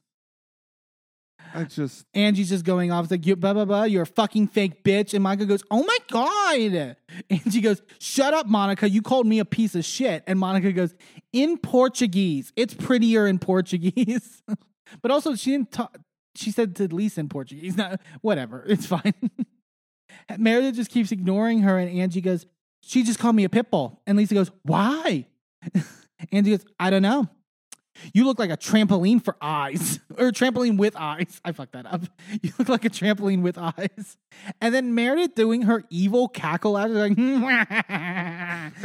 I 1.55 1.65
just 1.65 2.07
Angie's 2.15 2.49
just 2.49 2.65
going 2.65 2.91
off. 2.91 3.05
It's 3.05 3.11
like, 3.11 3.27
you 3.27 3.37
blah, 3.37 3.53
blah, 3.53 3.65
blah. 3.65 3.85
You're 3.85 4.03
a 4.03 4.07
fucking 4.07 4.49
fake 4.49 4.85
bitch. 4.85 5.15
And 5.15 5.23
Monica 5.23 5.47
goes, 5.47 5.63
oh 5.71 5.83
my 5.85 5.99
God. 6.11 6.97
Angie 7.31 7.61
goes, 7.61 7.83
shut 7.99 8.35
up, 8.35 8.47
Monica. 8.47 8.89
You 8.89 9.03
called 9.03 9.27
me 9.27 9.39
a 9.39 9.45
piece 9.45 9.75
of 9.75 9.85
shit. 9.85 10.25
And 10.27 10.39
Monica 10.39 10.73
goes, 10.73 10.95
in 11.33 11.59
Portuguese. 11.59 12.53
It's 12.57 12.75
prettier 12.75 13.27
in 13.27 13.39
Portuguese. 13.39 14.43
but 15.03 15.11
also, 15.11 15.35
she 15.35 15.53
didn't 15.53 15.73
talk. 15.73 15.97
She 16.35 16.51
said 16.51 16.77
to 16.77 16.87
Lisa 16.95 17.21
in 17.21 17.29
Portuguese. 17.29 17.77
Not, 17.77 18.01
whatever. 18.21 18.65
It's 18.67 18.87
fine. 18.87 19.15
Meredith 20.39 20.77
just 20.77 20.91
keeps 20.91 21.11
ignoring 21.13 21.61
her. 21.61 21.79
And 21.79 21.91
Angie 21.91 22.21
goes, 22.21 22.47
she 22.83 23.03
just 23.03 23.19
called 23.19 23.37
me 23.37 23.45
a 23.45 23.49
pit 23.49 23.71
bull. 23.71 24.01
And 24.07 24.17
Lisa 24.17 24.35
goes, 24.35 24.51
why? 24.63 25.27
Angie 26.33 26.53
goes, 26.53 26.65
I 26.79 26.91
don't 26.91 27.03
know. 27.03 27.29
You 28.15 28.25
look 28.25 28.39
like 28.39 28.51
a 28.51 28.57
trampoline 28.57 29.23
for 29.25 29.37
eyes, 29.41 30.01
or 30.19 30.31
trampoline 30.31 30.79
with 30.79 30.95
eyes. 30.97 31.41
I 31.45 31.53
fucked 31.53 31.73
that 31.73 31.87
up. 31.87 32.03
You 32.43 32.53
look 32.59 32.69
like 32.69 32.85
a 32.85 32.91
trampoline 32.91 33.43
with 33.43 33.59
eyes. 33.59 34.17
And 34.61 34.75
then 34.75 34.95
Meredith 34.95 35.35
doing 35.35 35.63
her 35.63 35.83
evil 35.91 36.29
cackle 36.29 36.77
out, 36.77 36.91
like, 36.91 37.17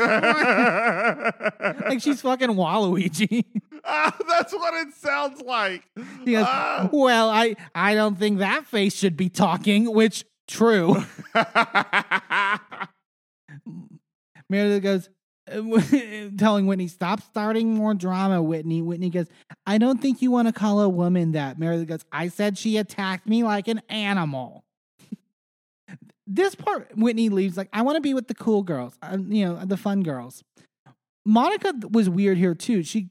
like 1.88 2.02
she's 2.02 2.22
fucking 2.22 2.49
Waluigi. 2.49 3.45
Ah, 3.85 4.15
that's 4.30 4.53
what 4.53 4.73
it 4.88 4.94
sounds 4.94 5.41
like. 5.41 5.84
She 6.26 6.31
goes, 6.31 6.45
Ah. 6.48 6.90
well, 6.91 7.30
I, 7.30 7.56
I 7.76 7.95
don't 7.95 8.18
think 8.18 8.40
that 8.40 8.65
face 8.65 8.95
should 8.95 9.18
be 9.18 9.30
talking, 9.30 9.94
which 9.94 10.23
true. 10.48 11.03
Meredith 14.49 14.84
goes, 14.84 15.07
uh, 15.07 15.11
telling 16.38 16.68
Whitney, 16.68 16.88
stop 16.88 17.22
starting 17.22 17.74
more 17.74 17.94
drama, 17.94 18.41
Whitney. 18.41 18.82
Whitney 18.82 19.10
goes, 19.10 19.28
I 19.65 19.78
don't 19.78 20.02
think 20.02 20.22
you 20.22 20.32
want 20.32 20.48
to 20.48 20.53
call 20.53 20.82
a 20.82 20.90
woman 20.90 21.34
that. 21.34 21.60
Meredith 21.60 21.88
goes, 21.88 22.06
I 22.11 22.30
said 22.30 22.57
she 22.57 22.78
attacked 22.78 23.28
me 23.28 23.44
like 23.44 23.68
an 23.68 23.82
animal. 23.90 24.64
this 26.28 26.56
part, 26.56 26.95
Whitney 26.95 27.30
leaves 27.30 27.57
like, 27.57 27.70
I 27.74 27.82
want 27.82 27.98
to 27.98 28.02
be 28.02 28.14
with 28.14 28.28
the 28.28 28.36
cool 28.36 28.64
girls, 28.64 28.98
uh, 29.02 29.18
you 29.20 29.45
know, 29.45 29.65
the 29.65 29.78
fun 29.78 30.02
girls. 30.03 30.44
Monica 31.26 31.74
was 31.90 32.10
weird 32.10 32.38
here 32.38 32.56
too. 32.56 32.84
She 32.84 33.10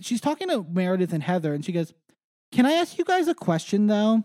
she's 0.00 0.20
talking 0.20 0.48
to 0.48 0.64
Meredith 0.68 1.12
and 1.12 1.22
Heather, 1.22 1.52
and 1.52 1.64
she 1.64 1.72
goes, 1.72 1.92
Can 2.52 2.66
I 2.66 2.72
ask 2.72 2.98
you 2.98 3.04
guys 3.04 3.28
a 3.28 3.34
question 3.34 3.86
though? 3.86 4.24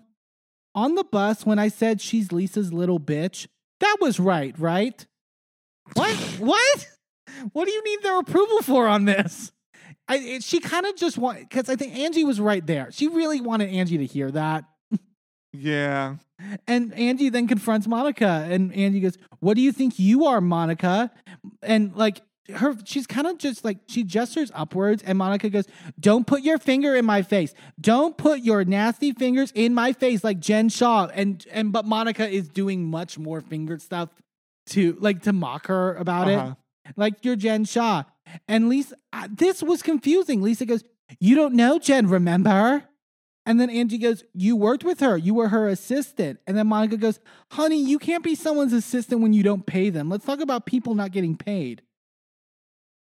On 0.74 0.96
the 0.96 1.04
bus, 1.04 1.46
when 1.46 1.60
I 1.60 1.70
said 1.70 2.02
she's 2.02 2.32
Lisa's 2.32 2.74
little 2.74 3.00
bitch, 3.00 3.48
that 3.80 3.98
was 4.00 4.20
right, 4.20 4.58
right? 4.60 5.06
What? 5.94 6.16
what? 6.40 6.88
What 7.54 7.66
do 7.66 7.72
you 7.72 7.84
need 7.84 8.04
their 8.04 8.20
approval 8.20 8.62
for 8.62 8.88
on 8.88 9.06
this? 9.06 9.52
I, 10.08 10.18
it, 10.18 10.44
she 10.44 10.60
kind 10.60 10.86
of 10.86 10.96
just 10.96 11.18
want 11.18 11.40
because 11.40 11.68
I 11.70 11.76
think 11.76 11.96
Angie 11.98 12.24
was 12.24 12.40
right 12.40 12.66
there. 12.66 12.92
She 12.92 13.08
really 13.08 13.42
wanted 13.42 13.70
Angie 13.70 13.98
to 13.98 14.06
hear 14.06 14.30
that. 14.32 14.66
yeah. 15.54 16.16
And 16.68 16.94
Angie 16.94 17.30
then 17.30 17.48
confronts 17.48 17.88
Monica, 17.88 18.46
and 18.50 18.74
Angie 18.76 19.00
goes, 19.00 19.18
"What 19.40 19.56
do 19.56 19.62
you 19.62 19.72
think 19.72 19.98
you 19.98 20.26
are, 20.26 20.42
Monica?" 20.42 21.12
And 21.64 21.96
like 21.96 22.22
her, 22.54 22.76
she's 22.84 23.08
kind 23.08 23.26
of 23.26 23.38
just 23.38 23.64
like 23.64 23.78
she 23.88 24.04
gestures 24.04 24.52
upwards, 24.54 25.02
and 25.02 25.18
Monica 25.18 25.50
goes, 25.50 25.66
"Don't 26.00 26.28
put 26.28 26.42
your 26.42 26.58
finger 26.58 26.96
in 26.96 27.06
my 27.06 27.22
face. 27.22 27.54
Don't 27.80 28.18
put 28.18 28.42
your 28.42 28.66
nasty 28.66 29.14
fingers 29.14 29.52
in 29.56 29.74
my 29.74 29.94
face, 29.94 30.24
like 30.24 30.40
Jen 30.40 30.68
Shah." 30.70 31.08
And 31.14 31.44
and 31.52 31.72
but 31.72 31.86
Monica 31.86 32.28
is 32.28 32.50
doing 32.50 32.84
much 32.86 33.18
more 33.18 33.40
finger 33.42 33.80
stuff 33.80 34.10
to 34.68 34.98
like 35.00 35.22
to 35.24 35.32
mock 35.34 35.68
her 35.68 35.96
about 35.96 36.28
Uh-huh. 36.28 36.52
it, 36.52 36.58
like 36.96 37.24
you're 37.24 37.36
Jen 37.36 37.66
Shah. 37.66 38.04
And 38.48 38.70
Lisa, 38.70 38.96
uh, 39.14 39.28
this 39.32 39.62
was 39.64 39.82
confusing. 39.82 40.42
Lisa 40.42 40.66
goes, 40.66 40.84
"You 41.20 41.36
don't 41.36 41.54
know 41.56 41.80
Jen, 41.80 42.08
remember?" 42.08 42.84
And 43.48 43.60
then 43.62 43.70
Angie 43.70 44.00
goes, 44.00 44.24
You 44.34 44.56
worked 44.56 44.84
with 44.84 45.02
her. 45.02 45.16
You 45.18 45.36
were 45.36 45.50
her 45.50 45.68
assistant. 45.68 46.40
And 46.48 46.58
then 46.58 46.66
Monica 46.66 46.98
goes, 46.98 47.20
Honey, 47.52 47.80
you 47.80 48.00
can't 48.00 48.24
be 48.24 48.34
someone's 48.34 48.74
assistant 48.74 49.22
when 49.22 49.34
you 49.34 49.44
don't 49.44 49.68
pay 49.68 49.92
them. 49.92 50.10
Let's 50.10 50.26
talk 50.26 50.40
about 50.40 50.66
people 50.66 50.96
not 50.96 51.12
getting 51.12 51.38
paid. 51.38 51.84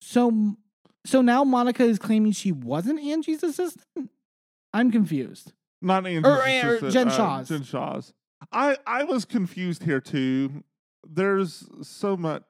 So, 0.01 0.57
so 1.05 1.21
now 1.21 1.43
Monica 1.43 1.83
is 1.83 1.97
claiming 1.97 2.33
she 2.33 2.51
wasn't 2.51 2.99
Angie's 2.99 3.41
assistant? 3.43 4.09
I'm 4.73 4.91
confused. 4.91 5.53
Not 5.81 6.05
Angie's 6.05 6.25
Or- 6.29 6.37
or 6.41 6.75
assistant, 6.75 6.91
Jen 6.93 7.07
uh, 7.07 7.11
Shah's. 7.11 7.47
Jen 7.47 7.63
Shah's. 7.63 8.13
I 8.51 8.77
I 8.85 9.03
was 9.03 9.25
confused 9.25 9.83
here 9.83 9.99
too. 10.01 10.63
There's 11.07 11.67
so 11.81 12.15
much. 12.17 12.43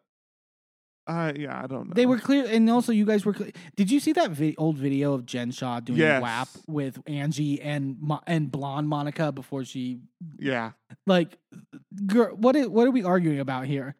I 1.07 1.33
yeah, 1.33 1.61
I 1.63 1.67
don't 1.67 1.87
know. 1.87 1.93
They 1.93 2.05
were 2.05 2.19
clear. 2.19 2.45
And 2.45 2.69
also, 2.69 2.91
you 2.91 3.05
guys 3.05 3.25
were 3.25 3.33
clear. 3.33 3.51
Did 3.75 3.89
you 3.89 3.99
see 3.99 4.11
that 4.13 4.31
vi- 4.31 4.55
old 4.57 4.77
video 4.77 5.13
of 5.13 5.25
Jen 5.25 5.51
Shah 5.51 5.79
doing 5.79 5.99
Yes. 5.99 6.21
WAP 6.21 6.49
with 6.67 6.99
Angie 7.07 7.61
and, 7.61 7.95
Mo- 8.01 8.21
and 8.27 8.51
blonde 8.51 8.89
Monica 8.89 9.31
before 9.31 9.63
she 9.63 9.99
yeah. 10.37 10.71
like 11.05 11.37
girl 12.05 12.35
what 12.35 12.55
is, 12.55 12.67
what 12.67 12.87
are 12.87 12.91
we 12.91 13.03
arguing 13.03 13.39
about 13.39 13.65
here 13.65 13.95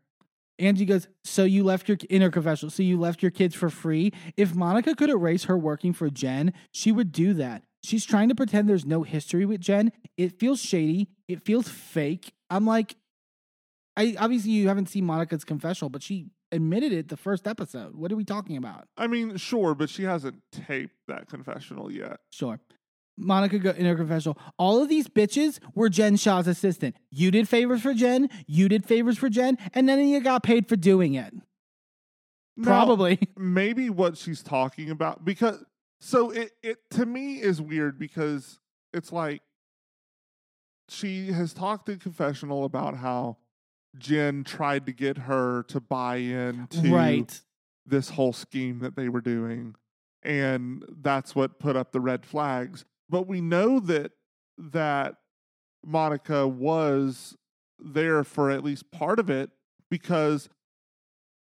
angie 0.59 0.85
goes 0.85 1.07
so 1.23 1.43
you 1.43 1.63
left 1.63 1.87
your 1.87 1.97
in 2.09 2.21
her 2.23 2.31
confessional 2.31 2.71
so 2.71 2.81
you 2.81 2.99
left 2.99 3.21
your 3.21 3.29
kids 3.31 3.53
for 3.53 3.69
free 3.69 4.11
if 4.35 4.55
monica 4.55 4.95
could 4.95 5.09
erase 5.09 5.43
her 5.43 5.55
working 5.57 5.93
for 5.93 6.09
jen 6.09 6.51
she 6.71 6.91
would 6.91 7.11
do 7.11 7.33
that 7.35 7.61
she's 7.83 8.03
trying 8.03 8.27
to 8.27 8.33
pretend 8.33 8.67
there's 8.67 8.85
no 8.85 9.03
history 9.03 9.45
with 9.45 9.61
jen 9.61 9.91
it 10.17 10.39
feels 10.39 10.59
shady 10.59 11.07
it 11.27 11.39
feels 11.45 11.69
fake 11.69 12.33
i'm 12.49 12.65
like 12.65 12.95
i 13.95 14.15
obviously 14.17 14.49
you 14.51 14.67
haven't 14.67 14.89
seen 14.89 15.05
monica's 15.05 15.43
confessional 15.43 15.89
but 15.89 16.01
she 16.01 16.25
admitted 16.51 16.93
it 16.93 17.09
the 17.09 17.17
first 17.17 17.47
episode 17.47 17.95
what 17.95 18.11
are 18.11 18.15
we 18.15 18.23
talking 18.23 18.55
about 18.57 18.87
I 18.97 19.07
mean, 19.07 19.37
sure, 19.37 19.75
but 19.75 19.89
she 19.89 20.03
hasn't 20.03 20.41
taped 20.51 20.95
that 21.07 21.27
confessional 21.29 21.91
yet. 21.91 22.17
Sure. 22.31 22.59
Monica 23.17 23.57
go 23.57 23.71
in 23.71 23.85
her 23.85 23.95
confessional. 23.95 24.37
All 24.59 24.81
of 24.81 24.89
these 24.89 25.07
bitches 25.07 25.59
were 25.73 25.89
Jen 25.89 26.17
Shah's 26.17 26.47
assistant. 26.47 26.95
You 27.09 27.31
did 27.31 27.49
favors 27.49 27.81
for 27.81 27.93
Jen. 27.93 28.29
You 28.45 28.69
did 28.69 28.85
favors 28.85 29.17
for 29.17 29.27
Jen, 29.27 29.57
and 29.73 29.87
none 29.87 29.99
of 29.99 30.05
you 30.05 30.19
got 30.21 30.43
paid 30.43 30.69
for 30.69 30.75
doing 30.75 31.15
it. 31.15 31.33
Now, 32.55 32.65
Probably. 32.65 33.19
maybe 33.37 33.89
what 33.89 34.17
she's 34.17 34.43
talking 34.43 34.89
about 34.89 35.25
because 35.25 35.63
so 35.99 36.29
it 36.31 36.51
it 36.61 36.77
to 36.91 37.05
me 37.05 37.41
is 37.41 37.61
weird 37.61 37.97
because 37.97 38.59
it's 38.93 39.11
like 39.11 39.41
she 40.89 41.31
has 41.31 41.53
talked 41.53 41.89
in 41.89 41.99
confessional 41.99 42.65
about 42.65 42.97
how 42.97 43.37
Jen 43.97 44.43
tried 44.43 44.85
to 44.85 44.91
get 44.91 45.17
her 45.17 45.63
to 45.63 45.79
buy 45.79 46.17
into 46.17 46.93
right. 46.93 47.41
this 47.85 48.09
whole 48.09 48.33
scheme 48.33 48.79
that 48.79 48.95
they 48.95 49.09
were 49.09 49.21
doing 49.21 49.75
and 50.23 50.83
that's 51.01 51.35
what 51.35 51.59
put 51.59 51.75
up 51.75 51.91
the 51.91 51.99
red 51.99 52.25
flags 52.25 52.85
but 53.09 53.27
we 53.27 53.41
know 53.41 53.79
that 53.79 54.11
that 54.57 55.15
Monica 55.85 56.47
was 56.47 57.35
there 57.79 58.23
for 58.23 58.49
at 58.49 58.63
least 58.63 58.91
part 58.91 59.19
of 59.19 59.29
it 59.29 59.51
because 59.89 60.49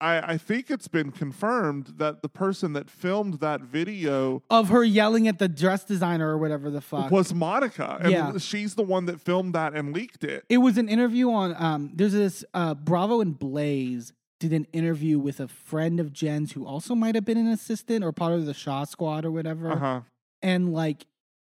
I, 0.00 0.34
I 0.34 0.38
think 0.38 0.70
it's 0.70 0.86
been 0.88 1.10
confirmed 1.10 1.94
that 1.96 2.22
the 2.22 2.28
person 2.28 2.72
that 2.74 2.88
filmed 2.88 3.40
that 3.40 3.62
video 3.62 4.42
Of 4.48 4.68
her 4.68 4.84
yelling 4.84 5.26
at 5.26 5.38
the 5.38 5.48
dress 5.48 5.84
designer 5.84 6.28
or 6.28 6.38
whatever 6.38 6.70
the 6.70 6.80
fuck. 6.80 7.10
was 7.10 7.34
Monica. 7.34 7.98
And 8.00 8.12
Yeah. 8.12 8.38
she's 8.38 8.74
the 8.76 8.82
one 8.84 9.06
that 9.06 9.20
filmed 9.20 9.54
that 9.54 9.74
and 9.74 9.92
leaked 9.92 10.22
it. 10.24 10.44
it 10.48 10.58
was 10.58 10.78
an 10.78 10.88
interview 10.88 11.30
on 11.30 11.54
um 11.58 11.90
there's 11.94 12.12
this 12.12 12.44
uh 12.54 12.74
Bravo 12.74 13.20
and 13.20 13.38
Blaze 13.38 14.12
did 14.40 14.52
an 14.52 14.66
interview 14.72 15.18
with 15.18 15.40
a 15.40 15.48
friend 15.48 15.98
of 15.98 16.12
Jen's 16.12 16.52
who 16.52 16.64
also 16.64 16.94
might 16.94 17.16
have 17.16 17.24
been 17.24 17.38
an 17.38 17.48
assistant 17.48 18.04
or 18.04 18.12
part 18.12 18.34
of 18.34 18.46
the 18.46 18.54
Shah 18.54 18.84
squad 18.84 19.24
or 19.24 19.32
whatever. 19.32 19.72
Uh-huh. 19.72 20.00
and 20.42 20.72
like 20.72 21.06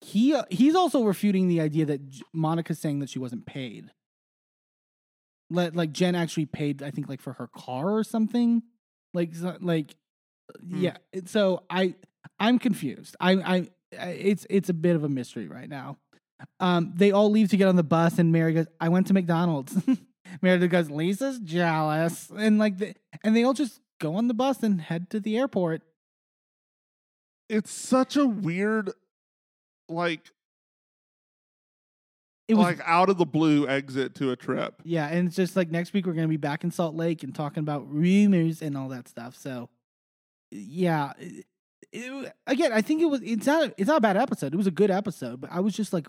he 0.01 0.33
uh, 0.33 0.43
he's 0.49 0.75
also 0.75 1.03
refuting 1.05 1.47
the 1.47 1.61
idea 1.61 1.85
that 1.85 2.01
Monica's 2.33 2.77
saying 2.79 2.99
that 2.99 3.09
she 3.09 3.19
wasn't 3.19 3.45
paid. 3.45 3.91
Let 5.53 5.75
like 5.75 5.93
Jen 5.93 6.15
actually 6.15 6.47
paid, 6.47 6.83
I 6.83 6.91
think, 6.91 7.07
like 7.07 7.21
for 7.21 7.33
her 7.33 7.47
car 7.55 7.91
or 7.91 8.03
something. 8.03 8.63
Like 9.13 9.31
like 9.61 9.95
Hmm. 10.59 10.81
yeah. 10.83 10.97
So 11.25 11.63
I 11.69 11.95
I'm 12.39 12.59
confused. 12.59 13.15
I 13.21 13.31
I 13.33 13.69
I- 13.97 14.07
it's 14.09 14.45
it's 14.49 14.67
a 14.69 14.73
bit 14.73 14.95
of 14.95 15.03
a 15.05 15.09
mystery 15.09 15.47
right 15.47 15.69
now. 15.69 15.97
Um, 16.59 16.91
they 16.95 17.11
all 17.11 17.29
leave 17.31 17.49
to 17.51 17.57
get 17.57 17.69
on 17.69 17.77
the 17.77 17.83
bus, 17.83 18.19
and 18.19 18.31
Mary 18.33 18.53
goes, 18.53 18.65
"I 18.81 18.89
went 18.89 19.07
to 19.07 19.13
McDonald's." 19.13 19.73
Meredith 20.41 20.69
goes, 20.69 20.89
"Lisa's 20.89 21.39
jealous," 21.39 22.29
and 22.35 22.57
like, 22.59 22.77
the, 22.79 22.93
and 23.23 23.33
they 23.35 23.43
all 23.45 23.53
just 23.53 23.79
go 24.01 24.15
on 24.15 24.27
the 24.27 24.33
bus 24.33 24.61
and 24.63 24.81
head 24.81 25.09
to 25.11 25.21
the 25.21 25.37
airport. 25.37 25.83
It's 27.49 27.71
such 27.71 28.17
a 28.17 28.25
weird 28.25 28.89
like 29.87 30.31
It 32.47 32.55
was 32.55 32.65
like 32.65 32.81
out 32.85 33.09
of 33.09 33.17
the 33.17 33.25
blue 33.25 33.67
exit 33.67 34.15
to 34.15 34.31
a 34.31 34.35
trip. 34.35 34.81
Yeah, 34.83 35.07
and 35.07 35.27
it's 35.27 35.35
just 35.35 35.55
like 35.55 35.71
next 35.71 35.93
week 35.93 36.05
we're 36.05 36.13
gonna 36.13 36.27
be 36.27 36.37
back 36.37 36.63
in 36.63 36.71
Salt 36.71 36.93
Lake 36.95 37.23
and 37.23 37.33
talking 37.33 37.61
about 37.61 37.89
rumors 37.89 38.61
and 38.61 38.75
all 38.77 38.89
that 38.89 39.07
stuff. 39.07 39.35
So, 39.37 39.69
yeah, 40.51 41.13
it- 41.19 41.45
it- 41.91 42.33
again, 42.47 42.71
I 42.73 42.81
think 42.81 43.01
it 43.01 43.05
was 43.05 43.21
it's 43.23 43.45
not 43.45 43.73
it's 43.77 43.87
not 43.87 43.97
a 43.97 44.01
bad 44.01 44.17
episode. 44.17 44.53
It 44.53 44.57
was 44.57 44.67
a 44.67 44.71
good 44.71 44.91
episode, 44.91 45.41
but 45.41 45.51
I 45.51 45.59
was 45.61 45.73
just 45.73 45.93
like 45.93 46.07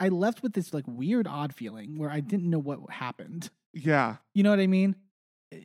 I 0.00 0.08
left 0.08 0.42
with 0.42 0.52
this 0.54 0.72
like 0.74 0.84
weird, 0.86 1.26
odd 1.26 1.54
feeling 1.54 1.98
where 1.98 2.10
I 2.10 2.20
didn't 2.20 2.48
know 2.50 2.58
what 2.58 2.78
happened. 2.90 3.50
Yeah. 3.74 4.16
You 4.34 4.42
know 4.42 4.50
what 4.50 4.60
I 4.60 4.66
mean? 4.66 4.96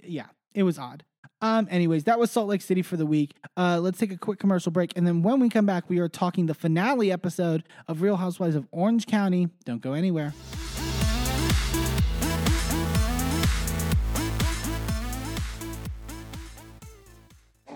Yeah, 0.04 0.28
it 0.54 0.64
was 0.64 0.78
odd. 0.80 1.04
Um, 1.41 1.68
anyways, 1.72 2.03
that 2.03 2.19
was 2.19 2.30
Salt 2.30 2.47
Lake 2.47 2.61
City 2.61 2.84
for 2.84 2.97
the 2.97 3.05
week. 3.05 3.35
Uh, 3.57 3.80
let's 3.80 3.97
take 3.97 4.11
a 4.11 4.18
quick 4.18 4.39
commercial 4.39 4.72
break, 4.72 4.93
and 4.95 5.07
then 5.07 5.23
when 5.23 5.39
we 5.39 5.49
come 5.49 5.65
back, 5.65 5.89
we 5.89 5.99
are 5.99 6.07
talking 6.09 6.45
the 6.45 6.53
finale 6.53 7.11
episode 7.11 7.63
of 7.88 8.01
Real 8.01 8.18
Housewives 8.18 8.55
of 8.55 8.68
Orange 8.72 9.07
County. 9.07 9.49
Don't 9.65 9.81
go 9.81 9.93
anywhere. 9.93 10.34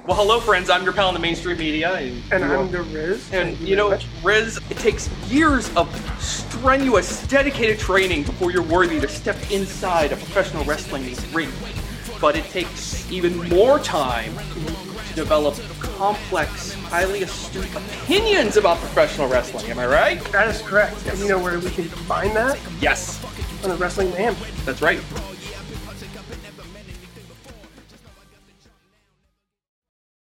Well, 0.06 0.18
hello, 0.18 0.40
friends. 0.40 0.70
I'm 0.70 0.84
your 0.84 0.94
pal 0.94 1.08
in 1.08 1.16
the 1.16 1.20
mainstream 1.20 1.58
media. 1.58 1.92
And, 1.96 2.22
And 2.32 2.44
I'm 2.44 2.72
the 2.72 2.84
Riz. 2.84 3.28
And 3.34 3.58
Thank 3.58 3.68
you 3.68 3.76
know, 3.76 3.90
much. 3.90 4.06
Riz, 4.24 4.60
it 4.70 4.78
takes 4.78 5.10
years 5.28 5.76
of 5.76 5.90
strenuous, 6.22 7.26
dedicated 7.26 7.80
training 7.80 8.22
before 8.22 8.52
you're 8.52 8.62
worthy 8.62 9.00
to 9.00 9.08
step 9.08 9.36
inside 9.52 10.12
a 10.12 10.16
professional 10.16 10.64
wrestling 10.66 11.12
ring. 11.34 11.50
But 12.26 12.36
it 12.36 12.46
takes 12.46 13.12
even 13.12 13.38
more 13.50 13.78
time 13.78 14.36
to 15.10 15.14
develop 15.14 15.54
complex, 15.80 16.74
highly 16.74 17.22
astute 17.22 17.70
opinions 17.76 18.58
about 18.58 18.80
professional 18.80 19.28
wrestling. 19.28 19.70
Am 19.70 19.78
I 19.78 19.86
right? 19.86 20.20
that 20.32 20.48
is 20.48 20.60
correct. 20.64 21.06
And 21.06 21.20
you 21.20 21.28
know 21.28 21.38
where 21.38 21.60
we 21.60 21.70
can 21.70 21.86
find 21.86 22.36
that 22.36 22.58
Yes, 22.82 23.24
on 23.64 23.70
the 23.70 23.76
Wrestling 23.76 24.10
Man. 24.10 24.36
that's 24.66 24.82
right. 24.82 25.00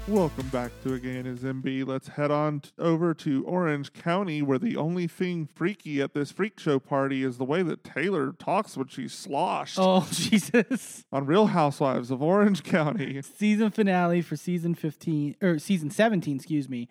Welcome 0.08 0.48
back 0.48 0.72
to 0.84 0.94
A 0.94 1.00
Gay 1.00 1.18
and 1.18 1.26
His 1.28 1.42
Enby. 1.44 1.86
Let's 1.86 2.08
head 2.08 2.32
on 2.32 2.62
t- 2.62 2.70
over 2.80 3.14
to 3.16 3.44
Orange 3.44 3.92
County, 3.92 4.42
where 4.42 4.58
the 4.58 4.78
only 4.78 5.06
thing 5.06 5.46
freaky 5.54 6.02
at 6.02 6.14
this 6.14 6.32
freak 6.32 6.58
show 6.62 6.80
party 6.80 7.26
is 7.26 7.38
the 7.38 7.44
way 7.44 7.62
that 7.64 7.84
Taylor 7.84 8.32
talks 8.32 8.78
when 8.78 8.88
she's 8.88 9.12
sloshed. 9.12 9.78
Oh 9.78 10.08
Jesus! 10.14 11.04
On 11.12 11.26
Real 11.26 11.48
Housewives 11.48 12.10
of 12.10 12.22
Orange 12.22 12.64
County. 12.64 13.22
Season 13.38 13.70
finale 13.70 14.22
for 14.22 14.38
season 14.38 14.76
fifteen 14.76 15.36
or 15.42 15.60
season 15.60 15.90
seventeen, 15.92 16.38
excuse 16.38 16.70
me. 16.70 16.88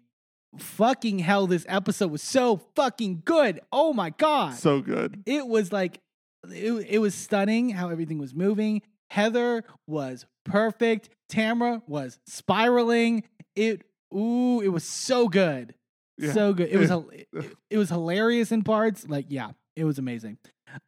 Fucking 0.58 1.20
hell! 1.20 1.46
This 1.46 1.64
episode 1.70 2.10
was 2.10 2.22
so 2.22 2.58
fucking 2.74 3.22
good. 3.24 3.60
Oh 3.72 3.94
my 3.94 4.10
god! 4.10 4.54
So 4.56 4.82
good. 4.82 5.22
it 5.24 5.46
was 5.46 5.72
like 5.72 6.00
it, 6.50 6.70
it 6.86 6.98
was 6.98 7.14
stunning 7.14 7.70
how 7.70 7.88
everything 7.88 8.18
was 8.18 8.34
moving. 8.34 8.82
Heather 9.10 9.64
was 9.86 10.26
perfect. 10.44 11.10
Tamra 11.30 11.82
was 11.86 12.18
spiraling. 12.26 13.24
It 13.54 13.82
ooh, 14.14 14.60
it 14.60 14.68
was 14.68 14.84
so 14.84 15.28
good. 15.28 15.74
Yeah. 16.18 16.32
So 16.32 16.52
good. 16.52 16.68
It 16.68 16.78
was 16.78 16.90
it, 17.12 17.56
it 17.70 17.78
was 17.78 17.88
hilarious 17.90 18.52
in 18.52 18.62
parts. 18.62 19.06
Like 19.08 19.26
yeah, 19.28 19.50
it 19.74 19.84
was 19.84 19.98
amazing. 19.98 20.38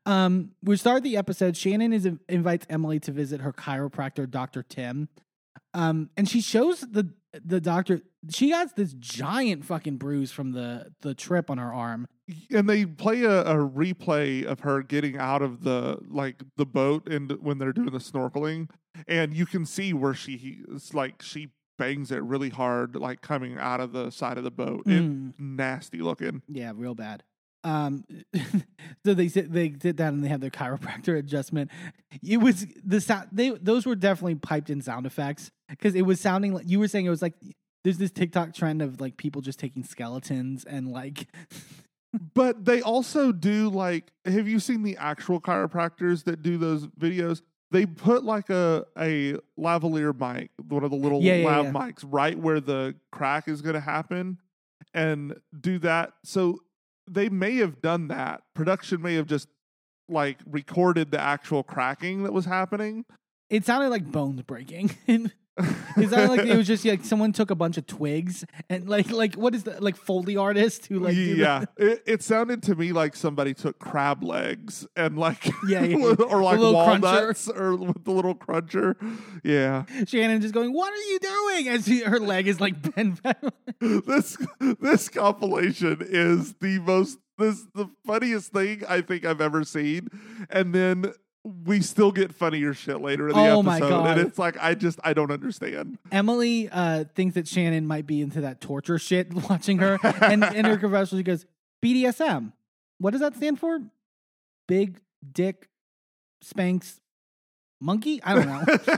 Um 0.06 0.52
we 0.62 0.76
start 0.76 1.02
the 1.02 1.16
episode 1.16 1.56
Shannon 1.56 1.92
is 1.92 2.08
invites 2.28 2.66
Emily 2.68 3.00
to 3.00 3.12
visit 3.12 3.40
her 3.40 3.52
chiropractor 3.52 4.28
Dr. 4.28 4.62
Tim. 4.62 5.08
Um 5.74 6.10
and 6.16 6.28
she 6.28 6.40
shows 6.40 6.80
the 6.80 7.12
the 7.44 7.60
doctor 7.60 8.02
she 8.30 8.50
has 8.50 8.72
this 8.72 8.94
giant 8.94 9.64
fucking 9.64 9.96
bruise 9.96 10.32
from 10.32 10.52
the 10.52 10.92
the 11.02 11.14
trip 11.14 11.50
on 11.50 11.58
her 11.58 11.72
arm. 11.72 12.08
And 12.50 12.68
they 12.68 12.84
play 12.86 13.22
a, 13.24 13.40
a 13.42 13.54
replay 13.54 14.44
of 14.44 14.60
her 14.60 14.82
getting 14.82 15.16
out 15.18 15.42
of 15.42 15.62
the 15.64 15.98
like 16.08 16.42
the 16.56 16.66
boat 16.66 17.08
and 17.08 17.32
when 17.40 17.58
they're 17.58 17.72
doing 17.72 17.90
the 17.92 17.98
snorkeling 17.98 18.68
and 19.06 19.34
you 19.34 19.46
can 19.46 19.64
see 19.64 19.92
where 19.92 20.14
she 20.14 20.60
is 20.68 20.92
like 20.94 21.22
she 21.22 21.48
bangs 21.78 22.10
it 22.10 22.22
really 22.22 22.48
hard 22.50 22.96
like 22.96 23.20
coming 23.20 23.56
out 23.58 23.80
of 23.80 23.92
the 23.92 24.10
side 24.10 24.36
of 24.38 24.44
the 24.44 24.50
boat 24.50 24.84
Mm. 24.86 25.30
it's 25.30 25.38
nasty 25.40 25.98
looking 25.98 26.42
Yeah, 26.48 26.72
real 26.74 26.94
bad. 26.94 27.22
Um, 27.64 28.04
so 29.04 29.14
they 29.14 29.28
sit 29.28 29.52
they 29.52 29.74
sit 29.82 29.96
down 29.96 30.14
and 30.14 30.24
they 30.24 30.28
have 30.28 30.40
their 30.40 30.50
chiropractor 30.50 31.18
adjustment. 31.18 31.70
It 32.22 32.38
was 32.38 32.66
the 32.84 33.00
sound. 33.00 33.28
They 33.32 33.50
those 33.50 33.84
were 33.84 33.96
definitely 33.96 34.36
piped 34.36 34.70
in 34.70 34.80
sound 34.80 35.06
effects 35.06 35.50
because 35.68 35.94
it 35.96 36.02
was 36.02 36.20
sounding 36.20 36.54
like 36.54 36.68
you 36.68 36.78
were 36.78 36.86
saying 36.88 37.06
it 37.06 37.10
was 37.10 37.20
like 37.22 37.34
there's 37.84 37.98
this 37.98 38.10
TikTok 38.12 38.54
trend 38.54 38.80
of 38.80 39.00
like 39.00 39.16
people 39.16 39.42
just 39.42 39.58
taking 39.58 39.82
skeletons 39.82 40.64
and 40.64 40.88
like 40.92 41.26
but 42.34 42.64
they 42.64 42.80
also 42.80 43.32
do 43.32 43.68
like 43.68 44.12
have 44.24 44.48
you 44.48 44.58
seen 44.60 44.82
the 44.82 44.96
actual 44.96 45.40
chiropractors 45.40 46.24
that 46.24 46.42
do 46.42 46.56
those 46.56 46.86
videos 46.86 47.42
they 47.70 47.84
put 47.84 48.24
like 48.24 48.48
a 48.50 48.86
a 48.98 49.34
lavalier 49.58 50.18
mic 50.18 50.50
one 50.68 50.82
of 50.84 50.90
the 50.90 50.96
little 50.96 51.20
Yeah, 51.22 51.36
yeah, 51.36 51.46
lav 51.46 51.64
yeah. 51.66 51.72
mics 51.72 52.04
right 52.06 52.38
where 52.38 52.60
the 52.60 52.94
crack 53.12 53.46
is 53.48 53.60
going 53.60 53.74
to 53.74 53.80
happen 53.80 54.38
and 54.94 55.38
do 55.60 55.78
that 55.80 56.14
so 56.24 56.60
they 57.10 57.28
may 57.28 57.56
have 57.56 57.80
done 57.82 58.08
that 58.08 58.42
production 58.54 59.02
may 59.02 59.14
have 59.14 59.26
just 59.26 59.48
like 60.08 60.38
recorded 60.46 61.10
the 61.10 61.20
actual 61.20 61.62
cracking 61.62 62.22
that 62.22 62.32
was 62.32 62.46
happening 62.46 63.04
it 63.50 63.64
sounded 63.64 63.88
like 63.88 64.04
bones 64.04 64.42
breaking. 64.42 64.90
it 65.96 66.10
sounded 66.10 66.28
like 66.30 66.46
it 66.46 66.56
was 66.56 66.66
just 66.66 66.84
like 66.84 67.04
someone 67.04 67.32
took 67.32 67.50
a 67.50 67.54
bunch 67.54 67.76
of 67.76 67.86
twigs 67.86 68.44
and 68.70 68.88
like 68.88 69.10
like 69.10 69.34
what 69.34 69.54
is 69.54 69.64
the 69.64 69.80
like 69.82 69.96
foley 69.96 70.36
artist 70.36 70.86
who 70.86 70.98
like 71.00 71.16
yeah, 71.16 71.64
it, 71.76 72.02
it 72.06 72.22
sounded 72.22 72.62
to 72.64 72.74
me 72.74 72.92
like 72.92 73.16
somebody 73.16 73.54
took 73.54 73.78
crab 73.78 74.22
legs 74.22 74.86
and 74.96 75.18
like 75.18 75.46
Yeah, 75.66 75.82
yeah. 75.82 75.96
or 76.28 76.42
like 76.42 76.58
little 76.58 76.84
cruncher. 76.84 77.02
walnuts 77.02 77.48
or 77.48 77.74
with 77.76 78.04
the 78.04 78.12
little 78.12 78.34
cruncher. 78.34 78.96
Yeah, 79.42 79.84
Shannon 80.06 80.40
just 80.40 80.54
going, 80.54 80.72
"What 80.72 80.92
are 80.92 80.96
you 80.96 81.18
doing?" 81.18 81.68
As 81.68 81.84
she, 81.84 82.00
her 82.00 82.20
leg 82.20 82.46
is 82.46 82.60
like 82.60 82.94
bent 82.94 83.22
back. 83.22 83.42
this 83.80 84.36
this 84.80 85.08
compilation 85.08 85.98
is 86.00 86.54
the 86.60 86.78
most 86.80 87.18
this 87.36 87.64
the 87.74 87.88
funniest 88.06 88.52
thing 88.52 88.82
I 88.88 89.00
think 89.00 89.24
I've 89.24 89.40
ever 89.40 89.64
seen, 89.64 90.08
and 90.50 90.74
then 90.74 91.12
we 91.64 91.80
still 91.80 92.12
get 92.12 92.34
funnier 92.34 92.74
shit 92.74 93.00
later 93.00 93.28
in 93.28 93.34
the 93.34 93.40
Oh 93.40 93.60
episode, 93.60 94.04
and 94.04 94.20
it's 94.20 94.38
like 94.38 94.56
I 94.60 94.74
just 94.74 94.98
I 95.04 95.12
don't 95.12 95.30
understand. 95.30 95.98
Emily 96.12 96.68
uh, 96.70 97.04
thinks 97.14 97.34
that 97.34 97.48
Shannon 97.48 97.86
might 97.86 98.06
be 98.06 98.20
into 98.20 98.42
that 98.42 98.60
torture 98.60 98.98
shit 98.98 99.32
watching 99.50 99.78
her. 99.78 99.98
And 100.02 100.44
in 100.44 100.64
her 100.64 100.76
confessional, 100.78 101.20
she 101.20 101.24
goes, 101.24 101.46
BDSM. 101.82 102.52
What 102.98 103.12
does 103.12 103.20
that 103.20 103.36
stand 103.36 103.58
for? 103.58 103.80
Big 104.66 105.00
Dick 105.32 105.68
Spanks 106.42 107.00
Monkey? 107.80 108.20
I 108.22 108.34
don't 108.34 108.46
know. 108.46 108.64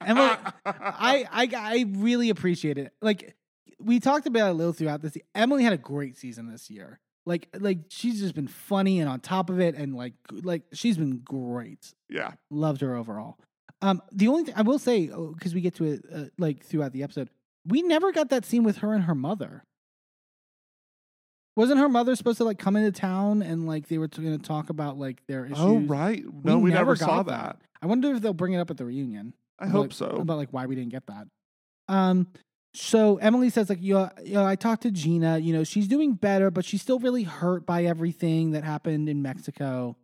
Emily, 0.00 0.36
I, 0.66 1.26
I, 1.30 1.50
I 1.54 1.84
really 1.88 2.30
appreciate 2.30 2.78
it. 2.78 2.92
Like, 3.00 3.36
we 3.78 4.00
talked 4.00 4.26
about 4.26 4.48
it 4.48 4.50
a 4.50 4.54
little 4.54 4.72
throughout 4.72 5.02
this. 5.02 5.16
Emily 5.34 5.62
had 5.62 5.72
a 5.72 5.78
great 5.78 6.16
season 6.16 6.50
this 6.50 6.70
year. 6.70 7.00
Like, 7.26 7.48
like 7.58 7.78
she's 7.88 8.20
just 8.20 8.34
been 8.34 8.48
funny 8.48 9.00
and 9.00 9.08
on 9.08 9.20
top 9.20 9.48
of 9.50 9.60
it, 9.60 9.74
and 9.74 9.94
like, 9.94 10.14
like 10.30 10.62
she's 10.72 10.98
been 10.98 11.18
great. 11.18 11.94
yeah. 12.08 12.32
Loved 12.50 12.80
her 12.82 12.94
overall. 12.94 13.38
Um, 13.82 14.00
the 14.12 14.28
only 14.28 14.44
thing 14.44 14.54
I 14.56 14.62
will 14.62 14.78
say, 14.78 15.06
because 15.06 15.54
we 15.54 15.60
get 15.60 15.74
to 15.76 15.84
it 15.84 16.04
uh, 16.12 16.24
like 16.38 16.64
throughout 16.64 16.92
the 16.92 17.02
episode, 17.02 17.28
we 17.66 17.82
never 17.82 18.12
got 18.12 18.30
that 18.30 18.44
scene 18.44 18.62
with 18.64 18.78
her 18.78 18.94
and 18.94 19.04
her 19.04 19.14
mother. 19.14 19.64
Wasn't 21.56 21.78
her 21.78 21.88
mother 21.88 22.16
supposed 22.16 22.38
to 22.38 22.44
like 22.44 22.58
come 22.58 22.76
into 22.76 22.90
town 22.98 23.42
and 23.42 23.66
like 23.66 23.86
they 23.88 23.98
were 23.98 24.08
going 24.08 24.36
to 24.38 24.44
talk 24.44 24.70
about 24.70 24.98
like 24.98 25.24
their 25.28 25.44
issues? 25.44 25.58
Oh, 25.60 25.78
right. 25.78 26.24
No, 26.42 26.58
we, 26.58 26.70
never, 26.70 26.96
saw 26.96 27.22
got 27.22 27.26
that. 27.26 27.60
I 27.80 27.86
wonder 27.86 28.12
if 28.14 28.22
they'll 28.22 28.32
bring 28.34 28.54
it 28.54 28.58
up 28.58 28.70
at 28.70 28.76
the 28.76 28.84
reunion. 28.84 29.34
I 29.58 29.68
hope 29.68 29.82
like- 29.82 29.92
so. 29.92 30.06
About 30.06 30.36
like 30.36 30.52
why 30.52 30.66
we 30.66 30.74
didn't 30.74 30.90
get 30.90 31.06
that. 31.06 31.26
Um. 31.88 32.28
So 32.74 33.18
Emily 33.18 33.50
says 33.50 33.68
like 33.68 33.80
you 33.80 33.94
know, 33.94 34.44
I 34.44 34.56
talked 34.56 34.82
to 34.82 34.90
Gina. 34.90 35.38
You 35.38 35.52
know 35.52 35.64
she's 35.64 35.86
doing 35.86 36.14
better, 36.14 36.50
but 36.50 36.64
she's 36.64 36.82
still 36.82 36.98
really 36.98 37.22
hurt 37.22 37.64
by 37.64 37.84
everything 37.84 38.50
that 38.50 38.64
happened 38.64 39.08
in 39.08 39.22
Mexico. 39.22 39.96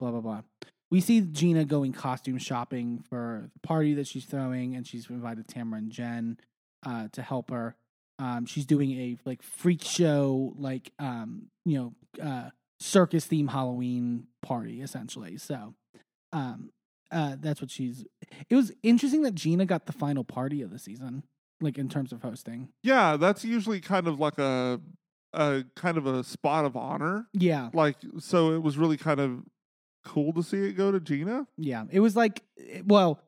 Blah 0.00 0.10
blah 0.10 0.20
blah. 0.20 0.42
We 0.90 1.00
see 1.00 1.20
Gina 1.20 1.64
going 1.64 1.92
costume 1.92 2.38
shopping 2.38 3.04
for 3.08 3.50
the 3.52 3.60
party 3.66 3.94
that 3.94 4.06
she's 4.06 4.24
throwing, 4.24 4.74
and 4.74 4.86
she's 4.86 5.10
invited 5.10 5.48
Tamra 5.48 5.78
and 5.78 5.90
Jen 5.90 6.38
uh, 6.86 7.08
to 7.12 7.22
help 7.22 7.50
her. 7.50 7.76
Um, 8.18 8.46
she's 8.46 8.64
doing 8.64 8.92
a 8.92 9.18
like 9.24 9.42
freak 9.42 9.82
show, 9.82 10.54
like 10.56 10.92
um, 10.98 11.48
you 11.64 11.76
know, 11.78 12.24
uh, 12.24 12.50
circus 12.80 13.26
theme 13.26 13.48
Halloween 13.48 14.28
party 14.40 14.82
essentially. 14.82 15.36
So, 15.36 15.74
um, 16.32 16.70
uh, 17.10 17.36
that's 17.40 17.60
what 17.60 17.70
she's. 17.70 18.04
It 18.48 18.54
was 18.54 18.72
interesting 18.82 19.22
that 19.22 19.34
Gina 19.34 19.66
got 19.66 19.86
the 19.86 19.92
final 19.92 20.24
party 20.24 20.62
of 20.62 20.70
the 20.70 20.78
season, 20.78 21.24
like 21.64 21.78
in 21.78 21.88
terms 21.88 22.12
of 22.12 22.22
hosting. 22.22 22.68
yeah, 22.82 23.16
that's 23.16 23.44
usually 23.44 23.80
kind 23.80 24.06
of 24.06 24.20
like 24.20 24.38
a 24.38 24.80
a 25.32 25.64
kind 25.74 25.96
of 25.98 26.06
a 26.06 26.22
spot 26.22 26.64
of 26.64 26.76
honor. 26.76 27.26
Yeah, 27.32 27.70
Like, 27.72 27.96
so 28.20 28.52
it 28.52 28.62
was 28.62 28.78
really 28.78 28.96
kind 28.96 29.18
of 29.18 29.42
cool 30.04 30.32
to 30.34 30.42
see 30.44 30.58
it 30.58 30.74
go 30.76 30.92
to 30.92 31.00
Gina. 31.00 31.46
yeah. 31.56 31.84
It 31.90 31.98
was 32.00 32.14
like, 32.14 32.42
eh, 32.58 32.82
well, 32.86 33.20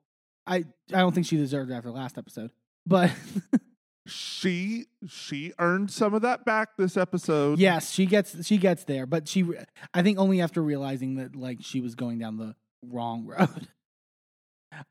I 0.47 0.59
I 0.93 0.99
don't 0.99 1.13
think 1.15 1.27
she 1.27 1.37
deserved 1.37 1.71
it 1.71 1.75
after 1.75 1.91
last 1.91 2.17
episode, 2.19 2.53
but 2.87 3.11
She 4.09 4.85
she 5.09 5.53
earned 5.59 5.91
some 5.91 6.15
of 6.15 6.23
that 6.23 6.45
back 6.45 6.77
this 6.79 6.97
episode. 6.97 7.59
yes, 7.59 7.91
she 7.91 8.07
gets 8.07 8.47
she 8.47 8.57
gets 8.57 8.85
there, 8.85 9.05
but 9.05 9.27
she, 9.27 9.45
I 9.93 10.03
think 10.03 10.17
only 10.21 10.41
after 10.41 10.63
realizing 10.63 11.17
that 11.17 11.35
like 11.35 11.59
she 11.61 11.81
was 11.81 11.97
going 11.97 12.21
down 12.21 12.37
the 12.37 12.55
wrong 12.85 13.27
road. 13.27 13.67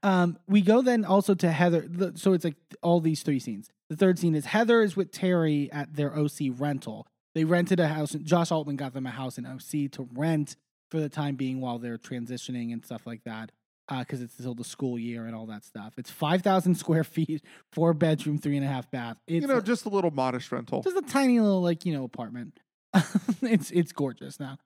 Um, 0.04 0.38
we 0.48 0.62
go 0.62 0.82
then 0.82 1.06
also 1.06 1.34
to 1.36 1.52
Heather. 1.52 1.82
the- 1.88 2.14
So 2.18 2.34
it's 2.34 2.46
like 2.46 2.56
all 2.82 3.00
these 3.00 3.24
three 3.24 3.40
scenes. 3.40 3.70
The 3.90 3.96
third 3.96 4.18
scene 4.20 4.36
is 4.36 4.46
Heather 4.46 4.82
is 4.82 4.96
with 4.96 5.12
Terry 5.12 5.72
at 5.72 5.96
their 5.96 6.18
OC 6.18 6.50
rental. 6.58 7.06
They 7.36 7.44
rented 7.44 7.80
a 7.80 7.88
house. 7.88 8.12
Josh 8.24 8.52
Altman 8.52 8.78
got 8.78 8.94
them 8.94 9.06
a 9.06 9.12
house 9.12 9.38
in 9.38 9.46
OC 9.46 9.92
to 9.92 10.08
rent 10.14 10.56
for 10.92 11.00
the 11.00 11.10
time 11.10 11.36
being 11.36 11.60
while 11.62 11.78
they're 11.80 11.98
transitioning 11.98 12.72
and 12.74 12.84
stuff 12.86 13.06
like 13.06 13.24
that. 13.26 13.52
Because 13.88 14.22
it's 14.24 14.34
still 14.34 14.56
the 14.56 14.64
school 14.64 14.98
year 14.98 15.28
and 15.28 15.36
all 15.36 15.46
that 15.46 15.64
stuff. 15.64 15.94
It's 15.98 16.10
five 16.10 16.42
thousand 16.42 16.74
square 16.84 17.04
feet, 17.04 17.44
four 17.72 17.94
bedroom, 17.94 18.40
three 18.40 18.56
and 18.58 18.66
a 18.66 18.68
half 18.68 18.90
bath. 18.90 19.18
It's 19.28 19.42
you 19.44 19.48
know, 19.48 19.62
just 19.62 19.86
a 19.86 19.90
little 19.90 20.10
modest 20.10 20.52
rental. 20.52 20.82
just 20.82 20.98
a 20.98 21.04
tiny 21.04 21.40
little 21.40 21.62
like 21.62 21.86
you 21.86 21.94
know 21.94 22.04
apartment. 22.04 22.60
it's 23.44 23.70
it's 23.70 23.92
gorgeous 23.92 24.40
now. 24.40 24.58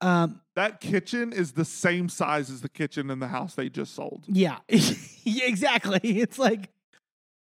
Um, 0.00 0.40
That 0.54 0.80
kitchen 0.80 1.32
is 1.32 1.52
the 1.52 1.64
same 1.64 2.08
size 2.08 2.50
as 2.50 2.60
the 2.60 2.68
kitchen 2.68 3.10
in 3.10 3.18
the 3.18 3.28
house 3.28 3.54
they 3.54 3.68
just 3.68 3.94
sold. 3.94 4.24
yeah, 4.28 4.58
yeah, 4.68 5.44
exactly. 5.44 6.00
It's 6.02 6.38
like 6.38 6.70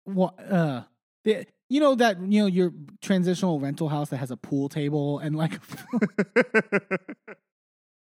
what 0.05 0.35
uh, 0.51 0.83
you 1.23 1.79
know 1.79 1.95
that 1.95 2.19
you 2.21 2.41
know 2.41 2.45
your 2.47 2.71
transitional 3.01 3.59
rental 3.59 3.89
house 3.89 4.09
that 4.09 4.17
has 4.17 4.31
a 4.31 4.37
pool 4.37 4.69
table 4.69 5.19
and 5.19 5.35
like 5.35 5.59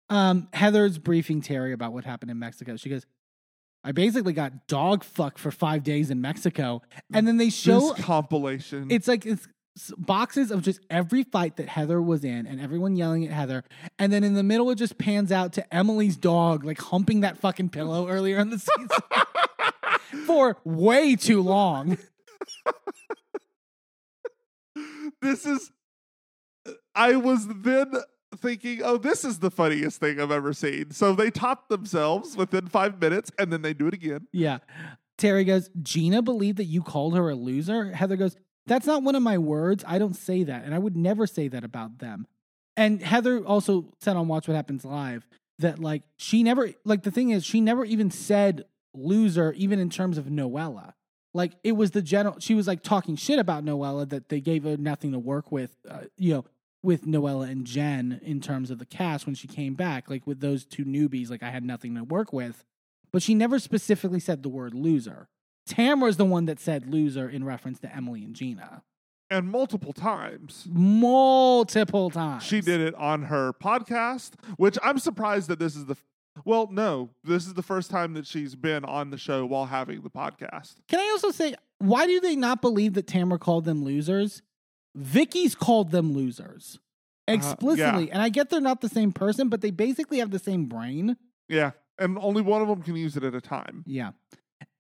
um 0.08 0.48
Heather's 0.52 0.98
briefing 0.98 1.40
Terry 1.40 1.72
about 1.72 1.92
what 1.92 2.04
happened 2.04 2.30
in 2.30 2.38
Mexico. 2.38 2.76
She 2.76 2.88
goes, 2.88 3.06
I 3.82 3.92
basically 3.92 4.32
got 4.32 4.66
dog 4.68 5.04
fucked 5.04 5.38
for 5.38 5.50
five 5.50 5.82
days 5.82 6.10
in 6.10 6.20
Mexico, 6.20 6.82
and 7.12 7.26
then 7.26 7.36
they 7.36 7.50
show 7.50 7.92
this 7.94 8.04
compilation. 8.04 8.90
it's 8.90 9.08
like 9.08 9.26
it's 9.26 9.46
boxes 9.98 10.50
of 10.50 10.62
just 10.62 10.80
every 10.90 11.22
fight 11.22 11.56
that 11.56 11.68
Heather 11.68 12.00
was 12.00 12.24
in 12.24 12.46
and 12.46 12.60
everyone 12.60 12.96
yelling 12.96 13.24
at 13.26 13.32
Heather. 13.32 13.64
And 13.98 14.12
then 14.12 14.24
in 14.24 14.34
the 14.34 14.42
middle, 14.42 14.70
it 14.70 14.76
just 14.76 14.98
pans 14.98 15.30
out 15.30 15.52
to 15.54 15.74
Emily's 15.74 16.16
dog, 16.16 16.64
like 16.64 16.80
humping 16.80 17.20
that 17.20 17.38
fucking 17.38 17.70
pillow 17.70 18.08
earlier 18.08 18.38
in 18.38 18.50
the 18.50 18.58
season 18.58 18.88
for 20.26 20.58
way 20.64 21.16
too 21.16 21.42
long. 21.42 21.98
this 25.22 25.46
is 25.46 25.70
I 26.94 27.16
was 27.16 27.46
then 27.46 27.92
thinking, 28.36 28.80
oh, 28.82 28.96
this 28.96 29.24
is 29.24 29.38
the 29.38 29.50
funniest 29.50 30.00
thing 30.00 30.20
I've 30.20 30.30
ever 30.30 30.52
seen. 30.52 30.90
So 30.90 31.12
they 31.14 31.30
top 31.30 31.68
themselves 31.68 32.36
within 32.36 32.66
five 32.66 33.00
minutes 33.00 33.30
and 33.38 33.52
then 33.52 33.62
they 33.62 33.74
do 33.74 33.86
it 33.86 33.94
again. 33.94 34.26
Yeah. 34.32 34.58
Terry 35.18 35.44
goes, 35.44 35.70
Gina 35.82 36.22
believed 36.22 36.58
that 36.58 36.64
you 36.64 36.82
called 36.82 37.16
her 37.16 37.30
a 37.30 37.34
loser. 37.34 37.92
Heather 37.92 38.16
goes, 38.16 38.36
That's 38.66 38.86
not 38.86 39.02
one 39.02 39.14
of 39.14 39.22
my 39.22 39.38
words. 39.38 39.84
I 39.86 39.98
don't 39.98 40.14
say 40.14 40.42
that. 40.44 40.64
And 40.64 40.74
I 40.74 40.78
would 40.78 40.96
never 40.96 41.26
say 41.26 41.48
that 41.48 41.64
about 41.64 41.98
them. 41.98 42.26
And 42.76 43.00
Heather 43.00 43.44
also 43.44 43.92
said 44.00 44.16
on 44.16 44.28
Watch 44.28 44.48
What 44.48 44.54
Happens 44.54 44.84
Live 44.84 45.26
that, 45.58 45.78
like, 45.78 46.02
she 46.16 46.42
never, 46.42 46.70
like, 46.84 47.02
the 47.02 47.10
thing 47.10 47.30
is, 47.30 47.44
she 47.44 47.60
never 47.60 47.84
even 47.84 48.10
said 48.10 48.64
loser, 48.92 49.52
even 49.52 49.78
in 49.78 49.88
terms 49.88 50.18
of 50.18 50.26
Noella. 50.26 50.92
Like, 51.32 51.52
it 51.64 51.72
was 51.72 51.92
the 51.92 52.02
general, 52.02 52.36
she 52.38 52.54
was 52.54 52.66
like 52.66 52.82
talking 52.82 53.16
shit 53.16 53.38
about 53.38 53.64
Noella 53.64 54.08
that 54.08 54.28
they 54.28 54.40
gave 54.40 54.64
her 54.64 54.76
nothing 54.76 55.12
to 55.12 55.18
work 55.18 55.52
with, 55.52 55.76
uh, 55.88 56.04
you 56.16 56.34
know, 56.34 56.44
with 56.82 57.06
Noella 57.06 57.50
and 57.50 57.66
Jen 57.66 58.20
in 58.22 58.40
terms 58.40 58.70
of 58.70 58.78
the 58.78 58.86
cast 58.86 59.26
when 59.26 59.34
she 59.34 59.48
came 59.48 59.74
back. 59.74 60.10
Like, 60.10 60.26
with 60.26 60.40
those 60.40 60.64
two 60.64 60.84
newbies, 60.84 61.30
like, 61.30 61.42
I 61.42 61.50
had 61.50 61.64
nothing 61.64 61.94
to 61.94 62.04
work 62.04 62.32
with 62.32 62.64
but 63.16 63.22
she 63.22 63.34
never 63.34 63.58
specifically 63.58 64.20
said 64.20 64.42
the 64.42 64.50
word 64.50 64.74
loser. 64.74 65.28
Tamra's 65.68 66.16
the 66.16 66.24
one 66.24 66.46
that 66.46 66.60
said 66.60 66.86
loser 66.86 67.28
in 67.28 67.44
reference 67.44 67.78
to 67.80 67.94
Emily 67.94 68.22
and 68.24 68.34
Gina 68.34 68.82
And 69.30 69.48
multiple 69.50 69.92
times. 69.92 70.66
multiple 70.70 72.10
times. 72.10 72.42
She 72.44 72.60
did 72.60 72.80
it 72.80 72.94
on 72.94 73.24
her 73.24 73.52
podcast, 73.52 74.32
which 74.56 74.78
I'm 74.82 74.98
surprised 74.98 75.48
that 75.48 75.58
this 75.58 75.76
is 75.76 75.86
the 75.86 75.96
well, 76.44 76.68
no, 76.70 77.08
this 77.24 77.46
is 77.46 77.54
the 77.54 77.62
first 77.62 77.90
time 77.90 78.12
that 78.14 78.26
she's 78.26 78.54
been 78.54 78.84
on 78.84 79.08
the 79.08 79.16
show 79.16 79.46
while 79.46 79.64
having 79.66 80.02
the 80.02 80.10
podcast. 80.10 80.74
Can 80.86 81.00
I 81.00 81.08
also 81.12 81.30
say, 81.30 81.54
why 81.78 82.06
do 82.06 82.20
they 82.20 82.36
not 82.36 82.60
believe 82.60 82.92
that 82.94 83.06
Tamra 83.06 83.40
called 83.40 83.64
them 83.64 83.82
losers? 83.82 84.42
Vicki's 84.94 85.54
called 85.54 85.92
them 85.92 86.12
losers 86.12 86.78
uh, 87.28 87.32
explicitly. 87.32 88.10
And 88.10 88.20
I 88.20 88.28
get 88.28 88.50
they're 88.50 88.60
not 88.60 88.80
the 88.82 88.88
same 88.88 89.12
person, 89.12 89.48
but 89.48 89.60
they 89.60 89.70
basically 89.70 90.18
have 90.18 90.30
the 90.30 90.38
same 90.38 90.66
brain. 90.66 91.16
Yeah. 91.48 91.72
And 91.98 92.18
only 92.18 92.42
one 92.42 92.60
of 92.60 92.68
them 92.68 92.82
can 92.82 92.96
use 92.96 93.16
it 93.16 93.24
at 93.24 93.34
a 93.34 93.40
time. 93.40 93.82
Yeah. 93.86 94.10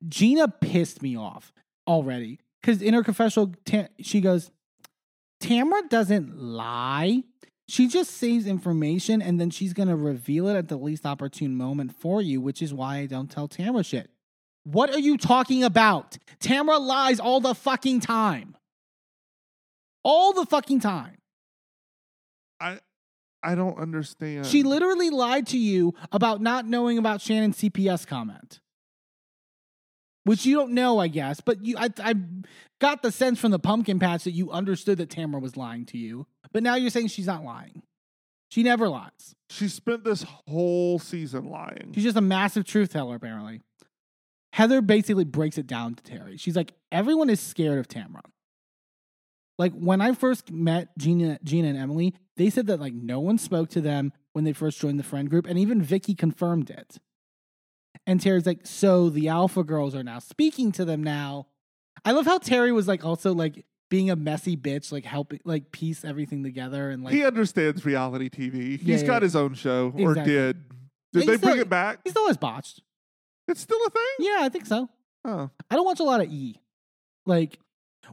Gina 0.06 0.48
pissed 0.48 1.02
me 1.02 1.16
off 1.16 1.52
already 1.86 2.40
because 2.60 2.82
in 2.82 2.94
her 2.94 3.02
confessional, 3.02 3.54
she 4.00 4.20
goes, 4.20 4.50
Tamra 5.42 5.88
doesn't 5.88 6.38
lie. 6.38 7.22
She 7.68 7.88
just 7.88 8.12
saves 8.12 8.46
information 8.46 9.20
and 9.20 9.40
then 9.40 9.50
she's 9.50 9.72
going 9.72 9.88
to 9.88 9.96
reveal 9.96 10.48
it 10.48 10.56
at 10.56 10.68
the 10.68 10.76
least 10.76 11.04
opportune 11.04 11.56
moment 11.56 11.94
for 11.94 12.22
you, 12.22 12.40
which 12.40 12.62
is 12.62 12.72
why 12.72 12.98
I 12.98 13.06
don't 13.06 13.30
tell 13.30 13.48
Tamra 13.48 13.84
shit. 13.84 14.10
What 14.64 14.90
are 14.90 14.98
you 14.98 15.16
talking 15.16 15.62
about? 15.62 16.18
Tamra 16.40 16.80
lies 16.80 17.20
all 17.20 17.40
the 17.40 17.54
fucking 17.54 18.00
time. 18.00 18.56
All 20.02 20.32
the 20.32 20.46
fucking 20.46 20.80
time. 20.80 21.18
I 22.60 22.80
I 23.42 23.54
don't 23.54 23.78
understand. 23.78 24.46
She 24.46 24.62
literally 24.64 25.10
lied 25.10 25.46
to 25.48 25.58
you 25.58 25.94
about 26.10 26.40
not 26.40 26.66
knowing 26.66 26.98
about 26.98 27.20
Shannon's 27.20 27.58
CPS 27.58 28.06
comment, 28.06 28.60
which 30.26 30.44
you 30.44 30.56
don't 30.56 30.72
know, 30.72 30.98
I 30.98 31.06
guess. 31.06 31.40
But 31.40 31.64
you, 31.64 31.76
I, 31.78 31.88
I 32.00 32.14
got 32.80 33.02
the 33.02 33.12
sense 33.12 33.40
from 33.40 33.52
the 33.52 33.60
pumpkin 33.60 34.00
patch 34.00 34.24
that 34.24 34.32
you 34.32 34.50
understood 34.50 34.98
that 34.98 35.08
Tamra 35.08 35.40
was 35.40 35.56
lying 35.56 35.86
to 35.86 35.98
you. 35.98 36.26
But 36.52 36.64
now 36.64 36.74
you're 36.74 36.90
saying 36.90 37.08
she's 37.08 37.28
not 37.28 37.44
lying. 37.44 37.82
She 38.48 38.64
never 38.64 38.88
lies. 38.88 39.34
she 39.50 39.68
spent 39.68 40.02
this 40.02 40.24
whole 40.48 40.98
season 40.98 41.48
lying. 41.48 41.92
She's 41.94 42.04
just 42.04 42.16
a 42.16 42.22
massive 42.22 42.64
truth 42.64 42.92
teller, 42.92 43.14
apparently. 43.14 43.60
Heather 44.52 44.82
basically 44.82 45.24
breaks 45.24 45.58
it 45.58 45.66
down 45.68 45.94
to 45.94 46.02
Terry. 46.02 46.36
She's 46.36 46.56
like, 46.56 46.72
everyone 46.90 47.30
is 47.30 47.38
scared 47.38 47.78
of 47.78 47.86
Tamra. 47.86 48.22
Like 49.58 49.72
when 49.74 50.00
I 50.00 50.12
first 50.12 50.50
met 50.50 50.88
Gina, 50.98 51.38
Gina 51.44 51.68
and 51.68 51.78
Emily, 51.78 52.14
they 52.36 52.50
said 52.50 52.66
that 52.66 52.80
like 52.80 52.94
no 52.94 53.20
one 53.20 53.38
spoke 53.38 53.70
to 53.70 53.80
them 53.80 54.12
when 54.32 54.44
they 54.44 54.52
first 54.52 54.80
joined 54.80 54.98
the 54.98 55.04
friend 55.04 55.30
group, 55.30 55.46
and 55.46 55.58
even 55.58 55.80
Vicki 55.80 56.14
confirmed 56.14 56.68
it. 56.68 56.98
And 58.06 58.20
Terry's 58.20 58.46
like, 58.46 58.66
so 58.66 59.10
the 59.10 59.28
alpha 59.28 59.64
girls 59.64 59.94
are 59.94 60.02
now 60.04 60.20
speaking 60.20 60.70
to 60.72 60.84
them 60.84 61.02
now. 61.02 61.48
I 62.04 62.12
love 62.12 62.24
how 62.26 62.38
Terry 62.38 62.70
was 62.72 62.86
like 62.86 63.04
also 63.04 63.34
like 63.34 63.64
being 63.90 64.10
a 64.10 64.16
messy 64.16 64.56
bitch, 64.56 64.92
like 64.92 65.04
helping 65.04 65.40
like 65.44 65.72
piece 65.72 66.04
everything 66.04 66.42
together 66.44 66.90
and 66.90 67.02
like 67.02 67.14
he 67.14 67.24
understands 67.24 67.84
reality 67.84 68.28
TV. 68.30 68.78
Yeah, 68.80 68.94
He's 68.94 69.02
got 69.02 69.14
yeah. 69.14 69.20
his 69.26 69.36
own 69.36 69.54
show, 69.54 69.92
or 69.98 70.10
Exactly. 70.12 70.32
did. 70.32 70.62
Did 71.12 71.26
they 71.26 71.36
bring 71.36 71.58
it 71.58 71.68
back? 71.68 72.00
he 72.04 72.10
still 72.10 72.26
has 72.28 72.36
botched. 72.36 72.82
It's 73.48 73.60
still 73.60 73.78
a 73.86 73.90
thing? 73.90 74.02
Yeah, 74.20 74.38
I 74.40 74.48
think 74.48 74.66
so. 74.66 74.88
Oh. 75.24 75.50
I 75.70 75.74
don't 75.74 75.84
watch 75.86 76.00
a 76.00 76.04
lot 76.04 76.20
of 76.20 76.28
E. 76.30 76.60
Like, 77.24 77.58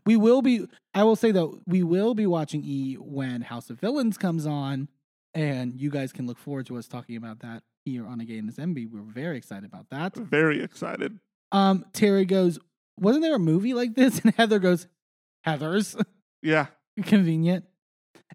we 0.05 0.15
will 0.15 0.41
be. 0.41 0.67
I 0.95 1.03
will 1.03 1.15
say 1.15 1.31
though, 1.31 1.59
we 1.67 1.83
will 1.83 2.15
be 2.15 2.25
watching 2.25 2.63
E 2.63 2.95
when 2.95 3.41
House 3.41 3.69
of 3.69 3.79
Villains 3.79 4.17
comes 4.17 4.45
on, 4.47 4.87
and 5.35 5.79
you 5.79 5.89
guys 5.91 6.11
can 6.13 6.25
look 6.25 6.37
forward 6.39 6.65
to 6.67 6.77
us 6.77 6.87
talking 6.87 7.15
about 7.15 7.39
that 7.39 7.61
here 7.85 8.05
on 8.07 8.19
A 8.21 8.25
Gay 8.25 8.37
and 8.37 8.47
His 8.47 8.57
Enby. 8.57 8.89
We're 8.89 9.01
very 9.01 9.37
excited 9.37 9.65
about 9.65 9.89
that. 9.89 10.15
Very 10.15 10.61
excited. 10.61 11.19
Um, 11.51 11.85
Terry 11.93 12.25
goes, 12.25 12.59
Wasn't 12.99 13.23
there 13.23 13.35
a 13.35 13.39
movie 13.39 13.73
like 13.73 13.95
this? 13.95 14.19
And 14.23 14.33
Heather 14.35 14.59
goes, 14.59 14.87
Heather's. 15.43 15.95
Yeah. 16.41 16.67
Convenient. 17.03 17.65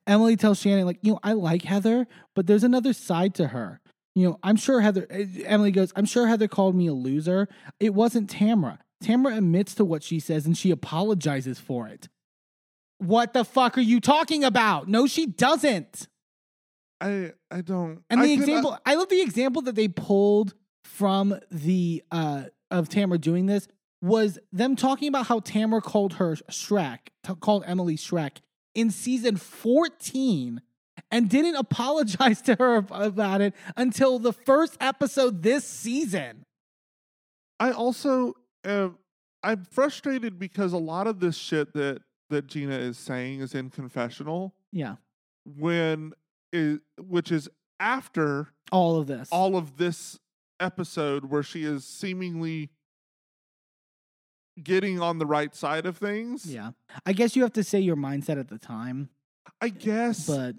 Emily 0.06 0.36
tells 0.36 0.60
Shannon, 0.60 0.86
like, 0.86 0.98
you 1.02 1.12
know, 1.12 1.20
I 1.22 1.32
like 1.32 1.62
Heather, 1.62 2.06
but 2.34 2.46
there's 2.46 2.64
another 2.64 2.92
side 2.92 3.34
to 3.36 3.48
her. 3.48 3.80
You 4.14 4.28
know, 4.28 4.38
I'm 4.42 4.56
sure 4.56 4.80
Heather, 4.80 5.06
eh, 5.10 5.26
Emily 5.44 5.70
goes, 5.70 5.92
I'm 5.94 6.06
sure 6.06 6.26
Heather 6.26 6.48
called 6.48 6.74
me 6.74 6.86
a 6.86 6.92
loser. 6.92 7.48
It 7.78 7.94
wasn't 7.94 8.30
Tamra. 8.30 8.78
Tamra 9.02 9.36
admits 9.36 9.74
to 9.76 9.84
what 9.84 10.02
she 10.02 10.18
says 10.18 10.46
and 10.46 10.56
she 10.56 10.70
apologizes 10.70 11.58
for 11.58 11.86
it. 11.88 12.08
What 12.98 13.32
the 13.32 13.44
fuck 13.44 13.78
are 13.78 13.82
you 13.82 14.00
talking 14.00 14.42
about? 14.42 14.88
No, 14.88 15.06
she 15.06 15.26
doesn't. 15.26 16.08
I 17.00 17.32
I 17.50 17.60
don't. 17.60 18.02
And 18.10 18.20
I 18.20 18.26
the 18.26 18.36
could- 18.36 18.48
example, 18.48 18.78
I 18.84 18.94
love 18.94 19.08
the 19.08 19.20
example 19.20 19.62
that 19.62 19.74
they 19.74 19.88
pulled 19.88 20.54
from 20.84 21.38
the 21.50 22.02
uh 22.10 22.44
of 22.70 22.88
Tamra 22.88 23.20
doing 23.20 23.46
this 23.46 23.68
was 24.02 24.38
them 24.52 24.76
talking 24.76 25.08
about 25.08 25.26
how 25.26 25.40
Tamra 25.40 25.82
called 25.82 26.14
her 26.14 26.34
Shrek, 26.50 26.98
t- 27.24 27.34
called 27.40 27.64
Emily 27.66 27.96
Shrek 27.96 28.38
in 28.74 28.90
season 28.90 29.36
14 29.36 30.60
and 31.10 31.28
didn't 31.28 31.54
apologize 31.56 32.40
to 32.42 32.54
her 32.56 32.76
about 32.90 33.40
it 33.40 33.54
until 33.76 34.18
the 34.18 34.32
first 34.32 34.76
episode 34.80 35.42
this 35.42 35.64
season. 35.64 36.44
I 37.60 37.72
also 37.72 38.34
uh, 38.64 38.90
I'm 39.42 39.64
frustrated 39.64 40.38
because 40.38 40.72
a 40.72 40.78
lot 40.78 41.06
of 41.06 41.20
this 41.20 41.36
shit 41.36 41.72
that 41.74 42.02
that 42.30 42.46
Gina 42.46 42.74
is 42.76 42.98
saying 42.98 43.40
is 43.40 43.54
in 43.54 43.70
confessional 43.70 44.54
Yeah. 44.72 44.96
when 45.44 46.12
is 46.52 46.78
which 47.00 47.30
is 47.32 47.48
after 47.80 48.48
All 48.72 48.96
of 48.98 49.06
this. 49.06 49.28
all 49.30 49.56
of 49.56 49.76
this 49.76 50.18
episode 50.60 51.26
where 51.26 51.42
she 51.42 51.64
is 51.64 51.84
seemingly 51.84 52.70
getting 54.62 55.00
on 55.00 55.18
the 55.18 55.26
right 55.26 55.54
side 55.54 55.86
of 55.86 55.96
things. 55.96 56.46
yeah. 56.46 56.70
I 57.06 57.12
guess 57.12 57.36
you 57.36 57.42
have 57.42 57.52
to 57.54 57.62
say 57.62 57.78
your 57.78 57.96
mindset 57.96 58.40
at 58.40 58.48
the 58.48 58.58
time, 58.58 59.08
I 59.60 59.66
eh, 59.66 59.68
guess. 59.68 60.26
but 60.26 60.56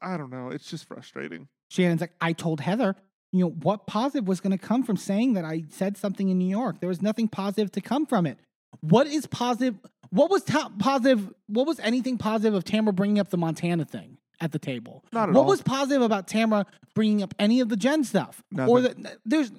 I 0.00 0.16
don't 0.16 0.30
know. 0.30 0.50
It's 0.50 0.70
just 0.70 0.86
frustrating. 0.86 1.48
Shannon's 1.70 2.00
like, 2.00 2.12
I 2.20 2.32
told 2.32 2.60
Heather, 2.60 2.94
you 3.32 3.40
know, 3.40 3.50
what 3.50 3.86
positive 3.86 4.28
was 4.28 4.40
going 4.40 4.56
to 4.56 4.64
come 4.64 4.84
from 4.84 4.96
saying 4.96 5.32
that 5.34 5.44
I 5.44 5.64
said 5.70 5.96
something 5.96 6.28
in 6.28 6.38
New 6.38 6.48
York? 6.48 6.78
There 6.80 6.88
was 6.88 7.02
nothing 7.02 7.26
positive 7.28 7.72
to 7.72 7.80
come 7.80 8.06
from 8.06 8.24
it. 8.24 8.38
What 8.80 9.06
is 9.08 9.26
positive? 9.26 9.74
What 10.10 10.30
was 10.30 10.44
positive? 10.78 11.32
What 11.48 11.66
was 11.66 11.80
anything 11.80 12.18
positive 12.18 12.54
of 12.54 12.64
Tamra 12.64 12.94
bringing 12.94 13.18
up 13.18 13.30
the 13.30 13.36
Montana 13.36 13.84
thing 13.84 14.18
at 14.40 14.52
the 14.52 14.58
table? 14.58 15.04
Not 15.12 15.28
at 15.28 15.34
what 15.34 15.42
all. 15.42 15.46
was 15.48 15.62
positive 15.62 16.02
about 16.02 16.26
Tamra 16.26 16.66
bringing 16.94 17.22
up 17.22 17.34
any 17.38 17.60
of 17.60 17.68
the 17.68 17.76
Jen 17.76 18.04
stuff? 18.04 18.42
Or 18.56 18.80
the, 18.80 19.16
there's, 19.24 19.50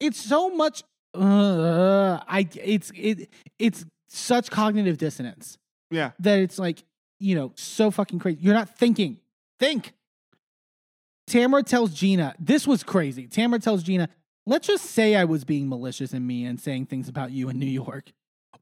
it's 0.00 0.20
so 0.20 0.50
much. 0.50 0.82
Uh, 1.14 2.20
I 2.28 2.46
it's 2.62 2.92
it 2.94 3.30
it's 3.58 3.84
such 4.08 4.50
cognitive 4.50 4.98
dissonance 4.98 5.56
Yeah. 5.90 6.10
that 6.20 6.38
it's 6.38 6.58
like, 6.58 6.84
you 7.18 7.34
know, 7.34 7.52
so 7.56 7.90
fucking 7.90 8.18
crazy. 8.18 8.38
You're 8.40 8.54
not 8.54 8.76
thinking. 8.78 9.18
Think. 9.58 9.92
Tamra 11.28 11.64
tells 11.64 11.92
Gina, 11.92 12.34
this 12.38 12.66
was 12.66 12.82
crazy. 12.82 13.26
Tamra 13.26 13.62
tells 13.62 13.82
Gina, 13.82 14.08
let's 14.46 14.66
just 14.66 14.84
say 14.86 15.14
I 15.14 15.24
was 15.24 15.44
being 15.44 15.68
malicious 15.68 16.12
in 16.14 16.26
me 16.26 16.44
and 16.44 16.58
saying 16.60 16.86
things 16.86 17.08
about 17.08 17.32
you 17.32 17.48
in 17.48 17.58
New 17.58 17.66
York. 17.66 18.12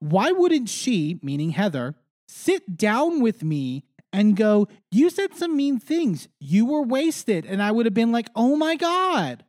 Why 0.01 0.33
wouldn't 0.33 0.69
she, 0.69 1.19
meaning 1.23 1.51
Heather, 1.51 1.95
sit 2.29 2.77
down 2.77 3.21
with 3.21 3.43
me 3.45 3.85
and 4.13 4.37
go, 4.37 4.69
You 4.91 5.11
said 5.11 5.35
some 5.35 5.57
mean 5.57 5.79
things. 5.79 6.29
You 6.41 6.67
were 6.67 6.83
wasted. 6.83 7.47
And 7.47 7.63
I 7.63 7.71
would 7.71 7.87
have 7.87 7.95
been 7.95 8.13
like, 8.13 8.29
Oh 8.35 8.57
my 8.57 8.77
God. 8.77 9.45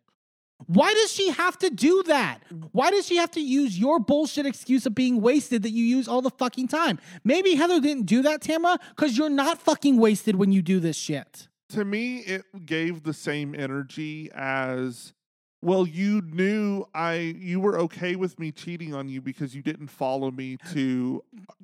Why 0.66 0.92
does 0.94 1.12
she 1.12 1.30
have 1.30 1.58
to 1.60 1.70
do 1.70 2.04
that? 2.08 2.40
Why 2.72 2.90
does 2.90 3.06
she 3.06 3.18
have 3.18 3.30
to 3.32 3.40
use 3.40 3.78
your 3.78 4.00
bullshit 4.00 4.48
excuse 4.48 4.88
of 4.88 4.96
being 4.96 5.22
wasted 5.22 5.62
that 5.64 5.70
you 5.70 5.84
use 5.84 6.08
all 6.08 6.22
the 6.22 6.32
fucking 6.32 6.68
time? 6.68 7.00
Maybe 7.24 7.54
Heather 7.54 7.80
didn't 7.80 8.08
do 8.08 8.24
that, 8.24 8.42
Tamra, 8.42 8.80
because 8.90 9.18
you're 9.18 9.30
not 9.30 9.62
fucking 9.62 9.98
wasted 9.98 10.36
when 10.36 10.52
you 10.52 10.64
do 10.64 10.80
this 10.80 10.98
shit. 10.98 11.48
To 11.70 11.86
me, 11.86 12.18
it 12.20 12.66
gave 12.66 13.04
the 13.04 13.14
same 13.14 13.54
energy 13.54 14.32
as 14.34 15.14
well, 15.62 15.88
you 15.88 16.22
knew 16.22 16.86
I 16.94 17.16
you 17.16 17.60
were 17.60 17.80
okay 17.80 18.16
with 18.16 18.40
me 18.40 18.52
cheating 18.52 18.94
on 18.94 19.10
you 19.10 19.22
because 19.22 19.56
you 19.56 19.62
didn't 19.62 19.88
follow 19.88 20.30
me 20.30 20.58
to 20.72 21.24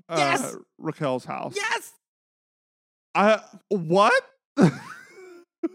uh, 0.10 0.16
Yes! 0.18 0.56
Raquel's 0.80 1.26
house. 1.26 1.54
Yes. 1.56 1.94
I 3.16 3.42
what? 3.70 4.14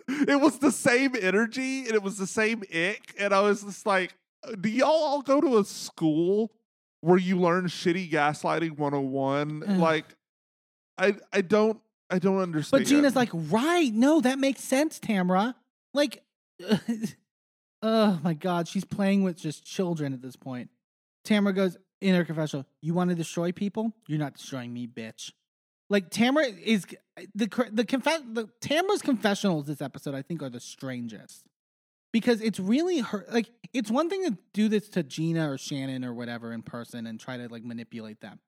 it 0.09 0.41
was 0.41 0.59
the 0.59 0.73
same 0.73 1.15
energy 1.21 1.87
and 1.87 1.95
it 1.95 2.03
was 2.03 2.19
the 2.19 2.27
same 2.27 2.63
ick, 2.75 3.15
and 3.19 3.33
I 3.33 3.41
was 3.41 3.63
just 3.63 3.87
like, 3.87 4.15
"Do 4.61 4.69
y'all 4.69 4.89
all 4.89 5.23
go 5.23 5.41
to 5.41 5.59
a 5.59 5.65
school 5.65 6.53
where 7.01 7.19
you 7.19 7.39
learn 7.39 7.67
shitty 7.67 8.11
gaslighting 8.11 8.77
101?" 8.77 9.63
Ugh. 9.67 9.79
like, 9.79 10.05
I 10.97 11.15
I 11.33 11.41
don't 11.41 11.81
I 12.11 12.19
don't 12.19 12.39
understand. 12.39 12.85
But 12.85 12.89
Gina's 12.89 13.17
like, 13.17 13.31
right, 13.33 13.93
no, 13.93 14.21
that 14.21 14.39
makes 14.39 14.63
sense, 14.63 14.99
Tamra. 14.99 15.55
Like, 15.93 16.23
oh 17.83 18.21
my 18.23 18.35
God, 18.35 18.69
she's 18.69 18.85
playing 18.85 19.23
with 19.23 19.37
just 19.37 19.65
children 19.65 20.13
at 20.13 20.23
this 20.23 20.37
point. 20.37 20.71
Tamra 21.27 21.55
goes 21.55 21.77
in 22.01 22.15
her 22.15 22.25
confessional, 22.25 22.67
You 22.81 22.95
want 22.95 23.11
to 23.11 23.17
destroy 23.17 23.53
people? 23.53 23.93
You're 24.07 24.19
not 24.19 24.35
destroying 24.35 24.73
me, 24.73 24.87
bitch. 24.87 25.33
Like, 25.91 26.11
Tamra 26.11 26.59
is 26.61 26.87
the, 27.35 27.69
the, 27.73 27.85
confess, 27.85 28.21
the 28.31 28.49
Tamra's 28.61 29.03
confessionals 29.03 29.67
this 29.67 29.81
episode, 29.81 30.15
I 30.15 30.23
think, 30.23 30.43
are 30.43 30.51
the 30.51 30.61
strangest. 30.61 31.45
Because 32.13 32.41
it's 32.41 32.59
really 32.59 33.01
her, 33.01 33.27
like, 33.31 33.51
it's 33.73 33.91
one 33.91 34.09
thing 34.09 34.25
to 34.25 34.39
do 34.55 34.69
this 34.69 34.89
to 34.91 35.03
Gina 35.03 35.51
or 35.51 35.59
Shannon 35.59 36.05
or 36.05 36.15
whatever 36.15 36.53
in 36.53 36.63
person 36.63 37.07
and 37.07 37.21
try 37.21 37.37
to, 37.37 37.49
like, 37.49 37.65
manipulate 37.65 38.21
them. 38.21 38.41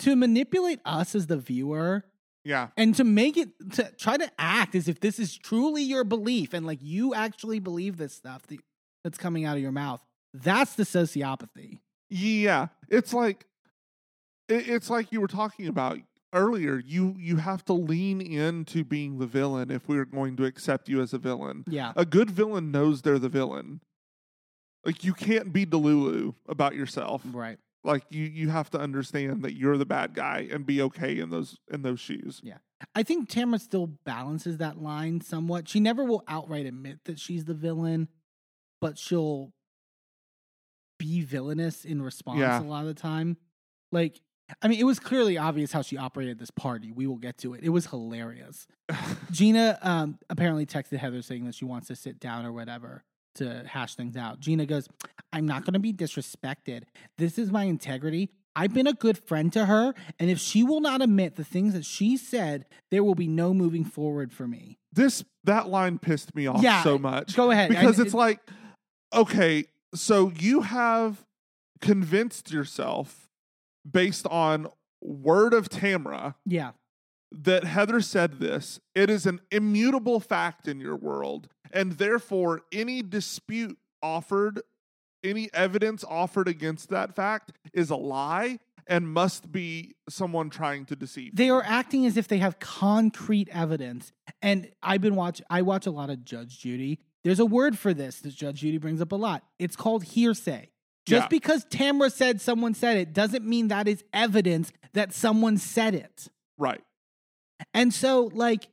To 0.00 0.16
manipulate 0.16 0.80
us 0.84 1.14
as 1.14 1.28
the 1.28 1.36
viewer, 1.36 2.04
yeah, 2.44 2.68
and 2.76 2.94
to 2.96 3.04
make 3.04 3.36
it 3.36 3.48
to 3.74 3.90
try 3.96 4.16
to 4.16 4.30
act 4.38 4.74
as 4.74 4.88
if 4.88 5.00
this 5.00 5.18
is 5.18 5.38
truly 5.38 5.82
your 5.82 6.04
belief 6.04 6.52
and 6.52 6.66
like 6.66 6.80
you 6.82 7.14
actually 7.14 7.58
believe 7.58 7.96
this 7.96 8.12
stuff 8.12 8.42
that, 8.48 8.58
that's 9.02 9.16
coming 9.16 9.46
out 9.46 9.56
of 9.56 9.62
your 9.62 9.72
mouth 9.72 10.02
that's 10.34 10.74
the 10.74 10.82
sociopathy 10.82 11.78
yeah. 12.14 12.68
It's 12.88 13.12
like 13.12 13.46
it, 14.48 14.68
it's 14.68 14.90
like 14.90 15.10
you 15.10 15.20
were 15.20 15.28
talking 15.28 15.66
about 15.66 15.98
earlier. 16.34 16.82
You 16.84 17.14
you 17.18 17.36
have 17.36 17.64
to 17.66 17.72
lean 17.72 18.20
into 18.20 18.84
being 18.84 19.18
the 19.18 19.26
villain 19.26 19.70
if 19.70 19.88
we're 19.88 20.04
going 20.04 20.36
to 20.36 20.44
accept 20.44 20.88
you 20.88 21.00
as 21.00 21.12
a 21.14 21.18
villain. 21.18 21.64
yeah 21.68 21.92
A 21.96 22.04
good 22.04 22.30
villain 22.30 22.70
knows 22.70 23.02
they're 23.02 23.18
the 23.18 23.28
villain. 23.28 23.80
Like 24.84 25.02
you 25.04 25.14
can't 25.14 25.52
be 25.52 25.64
Delulu 25.64 26.34
about 26.48 26.74
yourself. 26.74 27.22
right 27.32 27.58
Like 27.84 28.04
you 28.10 28.24
you 28.24 28.48
have 28.50 28.68
to 28.70 28.78
understand 28.78 29.42
that 29.44 29.54
you're 29.54 29.78
the 29.78 29.86
bad 29.86 30.14
guy 30.14 30.46
and 30.50 30.66
be 30.66 30.82
okay 30.82 31.18
in 31.18 31.30
those 31.30 31.56
in 31.72 31.82
those 31.82 32.00
shoes. 32.00 32.40
Yeah. 32.44 32.58
I 32.94 33.02
think 33.02 33.30
tamra 33.30 33.58
still 33.60 33.86
balances 33.86 34.58
that 34.58 34.76
line 34.82 35.22
somewhat 35.22 35.68
she 35.68 35.80
never 35.80 36.04
will 36.04 36.22
outright 36.28 36.66
admit 36.66 36.98
that 37.04 37.18
she's 37.18 37.44
the 37.46 37.54
villain 37.54 38.08
but 38.80 38.98
she'll 38.98 39.52
be 40.98 41.22
villainous 41.22 41.84
in 41.84 42.02
response 42.02 42.40
Yeah. 42.40 42.60
a 42.60 42.62
lot 42.62 42.82
of 42.82 42.86
the 42.88 42.94
time 43.00 43.36
like 43.90 44.20
i 44.62 44.68
mean 44.68 44.78
it 44.78 44.84
was 44.84 44.98
clearly 44.98 45.36
obvious 45.38 45.72
how 45.72 45.82
she 45.82 45.96
operated 45.96 46.38
this 46.38 46.50
party 46.50 46.92
we 46.92 47.06
will 47.06 47.16
get 47.16 47.38
to 47.38 47.54
it 47.54 47.62
it 47.62 47.70
was 47.70 47.86
hilarious 47.86 48.66
Gina 49.30 49.78
um, 49.82 50.18
apparently 50.28 50.66
texted 50.66 50.98
Heather 50.98 51.22
saying 51.22 51.46
that 51.46 51.54
she 51.54 51.64
wants 51.64 51.86
to 51.88 51.96
sit 51.96 52.20
down 52.20 52.44
or 52.44 52.52
whatever 52.52 53.02
to 53.36 53.64
hash 53.66 53.94
things 53.96 54.16
out. 54.16 54.38
Gina 54.40 54.66
goes, 54.66 54.88
I'm 55.32 55.46
not 55.46 55.64
going 55.64 55.72
to 55.72 55.80
be 55.80 55.92
disrespected. 55.92 56.82
This 57.18 57.38
is 57.38 57.50
my 57.50 57.64
integrity. 57.64 58.28
I've 58.54 58.72
been 58.74 58.86
a 58.86 58.92
good 58.92 59.16
friend 59.18 59.50
to 59.54 59.64
her, 59.66 59.94
and 60.20 60.30
if 60.30 60.38
she 60.38 60.62
will 60.62 60.80
not 60.80 61.00
admit 61.02 61.34
the 61.36 61.42
things 61.44 61.72
that 61.72 61.84
she 61.84 62.16
said, 62.16 62.66
there 62.92 63.02
will 63.02 63.14
be 63.16 63.26
no 63.26 63.52
moving 63.54 63.84
forward 63.84 64.32
for 64.32 64.46
me. 64.46 64.78
this 64.92 65.24
that 65.44 65.68
line 65.68 65.98
pissed 65.98 66.34
me 66.36 66.46
off 66.46 66.62
Yeah, 66.62 66.82
so 66.84 66.98
much. 66.98 67.34
Go 67.34 67.50
ahead. 67.50 67.70
because 67.70 67.98
I- 67.98 68.02
it's 68.04 68.14
like 68.14 68.38
okay 69.14 69.64
so 69.94 70.30
you 70.38 70.60
have 70.60 71.24
convinced 71.80 72.52
yourself 72.52 73.23
based 73.90 74.26
on 74.28 74.66
word 75.00 75.52
of 75.52 75.68
tamra 75.68 76.34
yeah, 76.46 76.72
that 77.30 77.64
heather 77.64 78.00
said 78.00 78.38
this 78.40 78.80
it 78.94 79.10
is 79.10 79.26
an 79.26 79.40
immutable 79.50 80.20
fact 80.20 80.66
in 80.66 80.80
your 80.80 80.96
world 80.96 81.48
and 81.72 81.92
therefore 81.92 82.62
any 82.72 83.02
dispute 83.02 83.76
offered 84.02 84.60
any 85.22 85.48
evidence 85.52 86.04
offered 86.08 86.48
against 86.48 86.90
that 86.90 87.14
fact 87.14 87.52
is 87.72 87.90
a 87.90 87.96
lie 87.96 88.58
and 88.86 89.08
must 89.08 89.50
be 89.50 89.94
someone 90.08 90.50
trying 90.50 90.84
to 90.84 90.96
deceive 90.96 91.34
they 91.34 91.50
are 91.50 91.62
acting 91.64 92.06
as 92.06 92.16
if 92.16 92.28
they 92.28 92.38
have 92.38 92.58
concrete 92.58 93.48
evidence. 93.50 94.12
And 94.42 94.70
I've 94.82 95.00
been 95.00 95.14
watch. 95.14 95.40
I 95.48 95.62
watch 95.62 95.86
a 95.86 95.90
lot 95.90 96.10
of 96.10 96.24
Judge 96.24 96.58
Judy. 96.60 97.00
There's 97.22 97.40
a 97.40 97.46
word 97.46 97.78
for 97.78 97.94
this 97.94 98.20
that 98.20 98.34
Judge 98.34 98.60
Judy 98.60 98.78
brings 98.78 99.00
up 99.00 99.12
a 99.12 99.16
lot. 99.16 99.42
It's 99.58 99.76
called 99.76 100.04
hearsay. 100.04 100.70
Just 101.06 101.24
Yeah. 101.24 101.28
because 101.28 101.64
Tamra 101.66 102.10
said 102.10 102.40
someone 102.40 102.74
said 102.74 102.96
it 102.96 103.12
doesn't 103.12 103.44
mean 103.44 103.68
that 103.68 103.86
is 103.88 104.02
evidence 104.12 104.72
that 104.92 105.12
someone 105.12 105.58
said 105.58 105.94
it. 105.94 106.28
right 106.56 106.82
And 107.72 107.92
so, 107.92 108.30
like, 108.32 108.68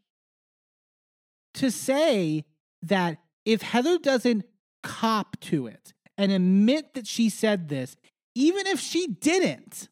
to 1.55 1.69
say 1.71 2.45
that 2.81 3.17
if 3.45 3.61
Heather 3.61 3.97
doesn't 3.97 4.45
cop 4.83 5.39
to 5.41 5.67
it 5.67 5.93
and 6.17 6.31
admit 6.31 6.93
that 6.93 7.05
she 7.07 7.29
said 7.29 7.69
this, 7.69 7.95
even 8.35 8.65
if 8.67 8.79
she 8.79 9.07
didn't, 9.07 9.89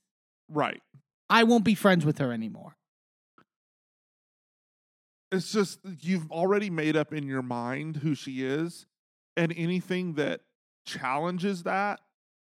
Right. 0.48 0.82
I 1.30 1.44
won't 1.44 1.64
be 1.66 1.76
friends 1.76 2.06
with 2.06 2.18
her 2.20 2.32
anymore. 2.32 2.76
It's 5.32 5.52
just 5.52 5.80
you've 6.02 6.32
already 6.32 6.70
made 6.72 6.96
up 6.96 7.14
in 7.14 7.28
your 7.28 7.44
mind 7.44 7.98
who 7.98 8.16
she 8.16 8.44
is, 8.44 8.88
and 9.38 9.54
anything 9.56 10.14
that 10.14 10.42
challenges 10.86 11.64
that, 11.64 12.00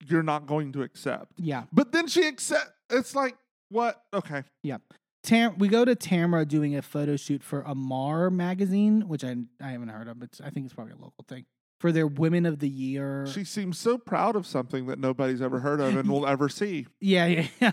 you're 0.07 0.23
not 0.23 0.45
going 0.45 0.71
to 0.73 0.81
accept. 0.83 1.33
Yeah. 1.37 1.63
But 1.71 1.91
then 1.91 2.07
she 2.07 2.27
accept. 2.27 2.71
It's 2.89 3.15
like 3.15 3.35
what? 3.69 4.01
Okay. 4.13 4.43
Yeah. 4.63 4.77
Tam- 5.23 5.57
we 5.57 5.67
go 5.67 5.83
to 5.83 5.95
Tamra 5.95 6.47
doing 6.47 6.75
a 6.75 6.81
photo 6.81 7.17
shoot 7.17 7.43
for 7.43 7.61
Amar 7.61 8.29
magazine, 8.29 9.07
which 9.07 9.23
I 9.23 9.35
I 9.61 9.71
haven't 9.71 9.89
heard 9.89 10.07
of. 10.07 10.21
It's 10.21 10.39
I 10.41 10.49
think 10.49 10.65
it's 10.65 10.73
probably 10.73 10.93
a 10.93 10.97
local 10.97 11.25
thing 11.27 11.45
for 11.79 11.91
their 11.91 12.07
Women 12.07 12.45
of 12.45 12.59
the 12.59 12.69
Year. 12.69 13.27
She 13.27 13.43
seems 13.43 13.77
so 13.77 13.97
proud 13.97 14.35
of 14.35 14.45
something 14.45 14.87
that 14.87 14.99
nobody's 14.99 15.41
ever 15.41 15.59
heard 15.59 15.79
of 15.81 15.95
and 15.95 16.09
will 16.11 16.25
ever 16.27 16.49
see. 16.49 16.87
Yeah, 17.01 17.25
yeah, 17.25 17.47
yeah. 17.61 17.71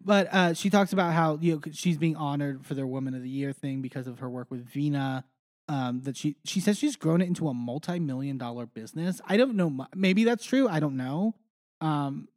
But 0.00 0.32
uh, 0.32 0.54
she 0.54 0.70
talks 0.70 0.92
about 0.92 1.12
how 1.12 1.38
you 1.40 1.54
know 1.54 1.72
she's 1.72 1.98
being 1.98 2.16
honored 2.16 2.64
for 2.66 2.74
their 2.74 2.86
Women 2.86 3.14
of 3.14 3.22
the 3.22 3.28
Year 3.28 3.52
thing 3.52 3.82
because 3.82 4.06
of 4.06 4.18
her 4.20 4.30
work 4.30 4.50
with 4.50 4.66
Vena. 4.68 5.24
Um, 5.68 6.02
that 6.02 6.16
she 6.16 6.36
she 6.44 6.60
says 6.60 6.78
she's 6.78 6.96
grown 6.96 7.20
it 7.20 7.28
into 7.28 7.48
a 7.48 7.54
multi 7.54 7.98
million 7.98 8.36
dollar 8.36 8.66
business. 8.66 9.20
I 9.26 9.36
don't 9.36 9.54
know. 9.54 9.86
Maybe 9.94 10.24
that's 10.24 10.44
true. 10.44 10.68
I 10.68 10.80
don't 10.80 10.96
know. 10.96 11.36
Um, 11.80 12.28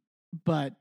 but 0.44 0.74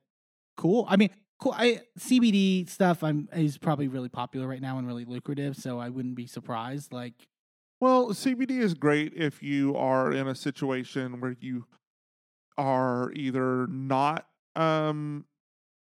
cool. 0.58 0.86
I 0.88 0.96
mean, 0.96 1.10
cool. 1.40 1.54
I 1.56 1.82
CBD 2.00 2.70
stuff. 2.70 3.04
I'm 3.04 3.28
is 3.34 3.58
probably 3.58 3.88
really 3.88 4.10
popular 4.10 4.48
right 4.48 4.62
now 4.62 4.78
and 4.78 4.88
really 4.88 5.06
lucrative. 5.06 5.56
So 5.58 5.80
I 5.80 5.90
wouldn't 5.90 6.16
be 6.16 6.28
surprised. 6.28 6.94
Like, 6.94 7.14
Well, 7.80 8.10
CBD 8.10 8.60
is 8.60 8.74
great 8.74 9.14
if 9.16 9.42
you 9.44 9.76
are 9.76 10.12
in 10.12 10.28
a 10.28 10.36
situation 10.36 11.20
where 11.20 11.36
you 11.40 11.66
are 12.58 13.12
either 13.14 13.68
not 13.68 14.28
um, 14.56 15.26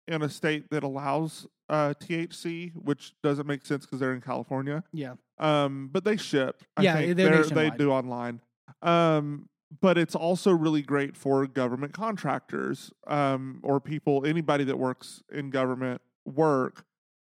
in 0.08 0.22
a 0.22 0.30
state 0.30 0.70
that 0.72 0.84
allows 0.84 1.48
uh, 1.70 1.94
THC, 2.02 2.74
which 2.76 3.14
doesn't 3.24 3.46
make 3.48 3.66
sense 3.66 3.86
because 3.86 4.00
they're 4.00 4.14
in 4.14 4.22
California. 4.22 4.84
yeah, 4.94 5.14
Um, 5.38 5.90
but 5.92 6.04
they 6.06 6.16
ship. 6.18 6.64
I 6.78 6.82
Yeah, 6.84 6.94
think. 6.96 7.18
they're 7.18 7.30
they 7.32 7.38
nationwide. 7.38 7.78
do 7.78 7.92
online. 7.92 8.42
Um, 8.82 9.50
but 9.82 9.98
it's 9.98 10.16
also 10.16 10.52
really 10.52 10.82
great 10.82 11.18
for 11.18 11.46
government 11.46 11.94
contractors 11.94 12.92
um, 13.06 13.60
or 13.64 13.82
people, 13.82 14.26
anybody 14.26 14.64
that 14.64 14.78
works 14.80 15.24
in 15.32 15.50
government 15.50 16.02
work. 16.26 16.86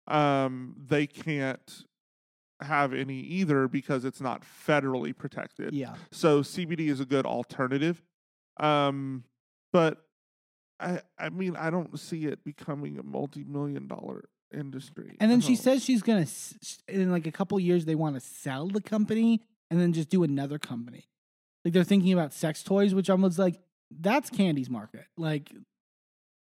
Um, 0.09 0.75
they 0.87 1.07
can't 1.07 1.85
have 2.63 2.95
any 2.95 3.19
either 3.21 3.69
because 3.69 4.05
it's 4.07 4.21
not 4.21 4.43
federally 4.45 5.17
protected. 5.17 5.75
yeah. 5.75 5.95
So 6.11 6.41
CBD 6.41 6.89
is 6.89 7.01
a 7.01 7.05
good 7.05 7.27
alternative. 7.27 8.03
Um, 8.59 9.25
but 9.73 10.07
I, 10.83 11.01
I 11.19 11.29
mean, 11.31 11.57
I 11.57 11.71
don't 11.71 11.99
see 11.99 12.27
it 12.27 12.45
becoming 12.45 12.99
a 12.99 13.03
multi-million 13.03 13.87
dollar 13.87 14.25
industry. 14.53 15.17
And 15.21 15.31
then 15.31 15.41
she 15.41 15.57
says 15.57 15.83
she's 15.85 16.03
gonna 16.03 16.23
s- 16.23 16.55
s- 16.63 16.79
in 16.89 17.11
like 17.11 17.27
a 17.27 17.33
couple 17.33 17.59
years 17.61 17.85
they 17.85 17.95
want 17.95 18.17
to 18.17 18.21
sell 18.21 18.69
the 18.69 18.81
company 18.83 19.41
and 19.71 19.81
then 19.81 19.93
just 19.93 20.09
do 20.11 20.23
another 20.25 20.59
company. 20.59 21.09
Like 21.65 21.73
they're 21.75 21.85
thinking 21.85 22.13
about 22.13 22.33
sex 22.35 22.63
toys, 22.63 22.95
which 22.95 23.09
I 23.09 23.15
was 23.15 23.39
like, 23.39 23.61
that's 23.91 24.29
Kandi's 24.31 24.69
market. 24.69 25.07
Like, 25.17 25.53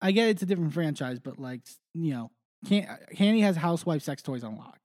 I 0.01 0.11
get 0.13 0.29
it's 0.29 0.43
a 0.43 0.47
different 0.47 0.73
franchise, 0.73 1.19
but 1.21 1.39
like 1.39 1.61
you 1.95 2.13
know, 2.15 2.31
can- 2.67 2.87
uh, 2.89 2.97
Candy 3.15 3.41
has 3.43 3.57
housewife 3.57 4.03
sex 4.03 4.23
toys 4.23 4.43
on 4.43 4.57
lock. 4.57 4.79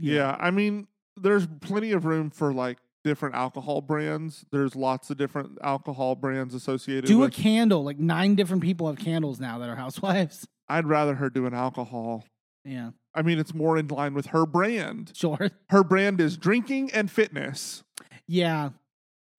Know? 0.00 0.12
Yeah, 0.12 0.36
I 0.40 0.50
mean, 0.50 0.88
there's 1.16 1.46
plenty 1.60 1.92
of 1.92 2.04
room 2.06 2.30
for 2.30 2.52
like 2.52 2.78
different 3.04 3.34
alcohol 3.34 3.80
brands. 3.80 4.44
There's 4.52 4.74
lots 4.76 5.10
of 5.10 5.16
different 5.16 5.58
alcohol 5.62 6.14
brands 6.14 6.54
associated 6.54 7.06
Do 7.06 7.24
a 7.24 7.30
candle. 7.30 7.84
Like 7.84 7.98
nine 7.98 8.34
different 8.34 8.62
people 8.62 8.86
have 8.86 8.98
candles 8.98 9.40
now 9.40 9.58
that 9.58 9.68
are 9.68 9.76
housewives. 9.76 10.46
I'd 10.68 10.86
rather 10.86 11.14
her 11.16 11.28
do 11.30 11.46
an 11.46 11.54
alcohol. 11.54 12.24
Yeah, 12.64 12.90
I 13.14 13.22
mean, 13.22 13.38
it's 13.40 13.52
more 13.52 13.76
in 13.76 13.88
line 13.88 14.14
with 14.14 14.26
her 14.26 14.46
brand. 14.46 15.12
sure. 15.14 15.50
Her 15.70 15.82
brand 15.82 16.20
is 16.20 16.36
drinking 16.36 16.92
and 16.92 17.10
fitness. 17.10 17.82
Yeah, 18.28 18.70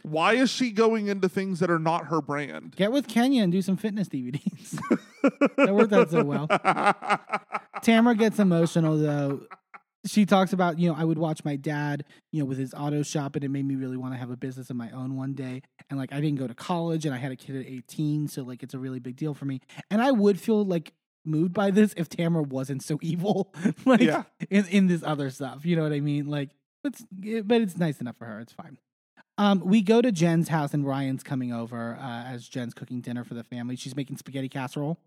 Why 0.03 0.33
is 0.33 0.49
she 0.51 0.71
going 0.71 1.07
into 1.07 1.29
things 1.29 1.59
that 1.61 1.71
are 1.71 1.79
not 1.79 2.07
her 2.07 2.21
brand? 2.21 2.75
get 2.75 2.91
with 2.91 3.07
Kenya 3.07 3.41
and 3.43 3.51
do 3.51 3.61
some 3.61 3.77
fitness 3.77 4.09
DVDs. 4.09 4.77
that 5.55 5.73
worked 5.73 5.93
out 5.93 6.11
so 6.11 6.21
well. 6.25 6.47
Tamra 7.81 8.17
gets 8.17 8.39
emotional 8.39 8.97
though. 8.97 9.41
She 10.05 10.25
talks 10.25 10.51
about, 10.51 10.79
you 10.79 10.89
know, 10.89 10.95
I 10.97 11.05
would 11.05 11.17
watch 11.17 11.45
my 11.45 11.55
dad, 11.55 12.03
you 12.33 12.39
know, 12.39 12.45
with 12.45 12.57
his 12.57 12.73
auto 12.73 13.03
shop, 13.03 13.35
and 13.35 13.43
it 13.43 13.49
made 13.49 13.65
me 13.65 13.75
really 13.75 13.95
want 13.95 14.13
to 14.13 14.17
have 14.17 14.29
a 14.29 14.35
business 14.35 14.69
of 14.69 14.75
my 14.75 14.91
own 14.91 15.15
one 15.15 15.33
day. 15.33 15.61
And 15.89 15.97
like, 15.97 16.11
I 16.11 16.19
didn't 16.19 16.39
go 16.39 16.47
to 16.47 16.53
college, 16.53 17.05
and 17.05 17.15
I 17.15 17.17
had 17.17 17.31
a 17.31 17.37
kid 17.37 17.55
at 17.55 17.65
18, 17.65 18.27
so 18.27 18.43
like, 18.43 18.63
it's 18.63 18.73
a 18.73 18.79
really 18.79 18.99
big 18.99 19.15
deal 19.15 19.33
for 19.33 19.45
me. 19.45 19.61
And 19.89 20.01
I 20.01 20.11
would 20.11 20.39
feel 20.41 20.65
like 20.65 20.91
moved 21.25 21.53
by 21.53 21.71
this 21.71 21.93
if 21.95 22.09
Tamra 22.09 22.45
wasn't 22.45 22.83
so 22.83 22.99
evil, 23.01 23.53
like 23.85 24.01
Yeah. 24.01 24.23
in, 24.49 24.65
in 24.67 24.87
this 24.87 25.03
other 25.03 25.29
stuff. 25.29 25.65
You 25.65 25.77
know 25.77 25.83
what 25.83 25.93
I 25.93 26.01
mean? 26.01 26.27
Like, 26.27 26.49
it's 26.83 27.05
but 27.45 27.61
it's 27.61 27.77
nice 27.77 28.01
enough 28.01 28.17
for 28.17 28.25
her. 28.25 28.41
It's 28.41 28.51
fine. 28.51 28.77
Um, 29.37 29.61
we 29.65 29.81
go 29.81 30.01
to 30.01 30.11
Jen's 30.11 30.49
house, 30.49 30.73
and 30.73 30.85
Ryan's 30.85 31.23
coming 31.23 31.51
over 31.53 31.97
uh, 31.99 32.23
as 32.25 32.47
Jen's 32.47 32.73
cooking 32.73 32.99
dinner 33.01 33.23
for 33.23 33.33
the 33.35 33.43
family. 33.43 33.75
She's 33.77 33.95
making 33.95 34.17
spaghetti 34.17 34.49
casserole 34.49 34.99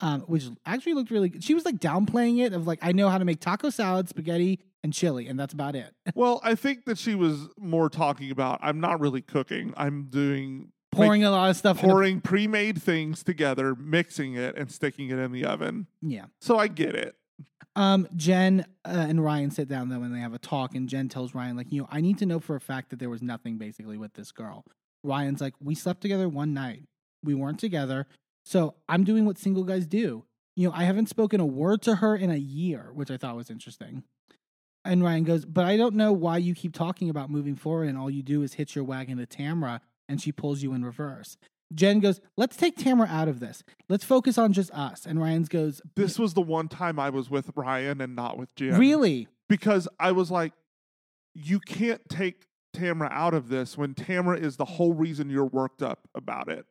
um, 0.00 0.20
which 0.22 0.44
actually 0.64 0.94
looked 0.94 1.10
really 1.10 1.28
good. 1.28 1.42
She 1.44 1.54
was 1.54 1.64
like 1.64 1.76
downplaying 1.76 2.44
it 2.44 2.52
of 2.52 2.66
like, 2.66 2.78
I 2.82 2.92
know 2.92 3.08
how 3.08 3.18
to 3.18 3.24
make 3.24 3.40
taco 3.40 3.70
salad, 3.70 4.08
spaghetti, 4.08 4.60
and 4.82 4.92
chili, 4.92 5.26
and 5.26 5.38
that's 5.38 5.54
about 5.54 5.74
it. 5.74 5.92
well, 6.14 6.40
I 6.44 6.54
think 6.54 6.84
that 6.84 6.98
she 6.98 7.14
was 7.14 7.48
more 7.58 7.88
talking 7.88 8.30
about 8.30 8.58
I'm 8.62 8.80
not 8.80 9.00
really 9.00 9.22
cooking. 9.22 9.74
I'm 9.76 10.04
doing 10.04 10.72
Pouring 10.92 11.24
a 11.24 11.30
lot 11.30 11.50
of 11.50 11.56
stuff 11.56 11.80
pouring 11.80 12.22
pre-made 12.22 12.80
things 12.80 13.22
together, 13.22 13.74
mixing 13.74 14.34
it, 14.34 14.56
and 14.56 14.70
sticking 14.70 15.10
it 15.10 15.18
in 15.18 15.30
the 15.32 15.44
oven. 15.44 15.86
yeah. 16.00 16.26
So 16.40 16.58
I 16.58 16.68
get 16.68 16.94
it. 16.94 17.14
Um, 17.74 18.08
Jen 18.16 18.64
uh, 18.86 19.04
and 19.06 19.22
Ryan 19.22 19.50
sit 19.50 19.68
down 19.68 19.90
though 19.90 20.02
and 20.02 20.14
they 20.14 20.20
have 20.20 20.32
a 20.32 20.38
talk, 20.38 20.74
and 20.74 20.88
Jen 20.88 21.08
tells 21.10 21.34
Ryan 21.34 21.56
like, 21.56 21.70
you 21.70 21.82
know, 21.82 21.88
I 21.90 22.00
need 22.00 22.16
to 22.18 22.26
know 22.26 22.40
for 22.40 22.56
a 22.56 22.60
fact 22.60 22.88
that 22.90 22.98
there 22.98 23.10
was 23.10 23.20
nothing 23.20 23.58
basically 23.58 23.98
with 23.98 24.14
this 24.14 24.32
girl. 24.32 24.64
Ryan's 25.02 25.42
like, 25.42 25.52
we 25.60 25.74
slept 25.74 26.00
together 26.00 26.28
one 26.28 26.54
night. 26.54 26.84
We 27.22 27.34
weren't 27.34 27.60
together, 27.60 28.06
so 28.46 28.74
I'm 28.88 29.02
doing 29.02 29.26
what 29.26 29.38
single 29.38 29.64
guys 29.64 29.86
do. 29.86 30.24
You 30.54 30.68
know, 30.68 30.74
I 30.74 30.84
haven't 30.84 31.08
spoken 31.08 31.40
a 31.40 31.44
word 31.44 31.82
to 31.82 31.96
her 31.96 32.14
in 32.14 32.30
a 32.30 32.36
year, 32.36 32.90
which 32.94 33.10
I 33.10 33.16
thought 33.16 33.34
was 33.36 33.50
interesting. 33.50 34.04
And 34.84 35.02
Ryan 35.02 35.24
goes, 35.24 35.44
but 35.44 35.64
I 35.64 35.76
don't 35.76 35.96
know 35.96 36.12
why 36.12 36.38
you 36.38 36.54
keep 36.54 36.72
talking 36.72 37.10
about 37.10 37.28
moving 37.28 37.56
forward, 37.56 37.88
and 37.88 37.98
all 37.98 38.08
you 38.08 38.22
do 38.22 38.42
is 38.42 38.54
hit 38.54 38.76
your 38.76 38.84
wagon 38.84 39.18
to 39.18 39.26
Tamra, 39.26 39.80
and 40.08 40.22
she 40.22 40.30
pulls 40.30 40.62
you 40.62 40.72
in 40.74 40.84
reverse. 40.84 41.36
Jen 41.74 41.98
goes, 41.98 42.20
let's 42.36 42.56
take 42.56 42.76
Tamra 42.76 43.08
out 43.08 43.26
of 43.26 43.40
this. 43.40 43.64
Let's 43.88 44.04
focus 44.04 44.38
on 44.38 44.52
just 44.52 44.70
us. 44.70 45.04
And 45.04 45.20
Ryan's 45.20 45.48
goes, 45.48 45.82
This 45.96 46.16
was 46.16 46.34
the 46.34 46.40
one 46.40 46.68
time 46.68 47.00
I 47.00 47.10
was 47.10 47.28
with 47.28 47.50
Ryan 47.56 48.00
and 48.00 48.14
not 48.14 48.38
with 48.38 48.54
Jen. 48.54 48.78
really? 48.78 49.26
Because 49.48 49.88
I 49.98 50.12
was 50.12 50.30
like, 50.30 50.52
you 51.34 51.58
can't 51.58 52.08
take 52.08 52.46
Tamra 52.74 53.10
out 53.10 53.34
of 53.34 53.48
this 53.48 53.76
when 53.76 53.94
Tamra 53.94 54.40
is 54.40 54.56
the 54.56 54.64
whole 54.64 54.92
reason 54.92 55.30
you're 55.30 55.44
worked 55.44 55.82
up 55.82 56.08
about 56.14 56.48
it. 56.48 56.64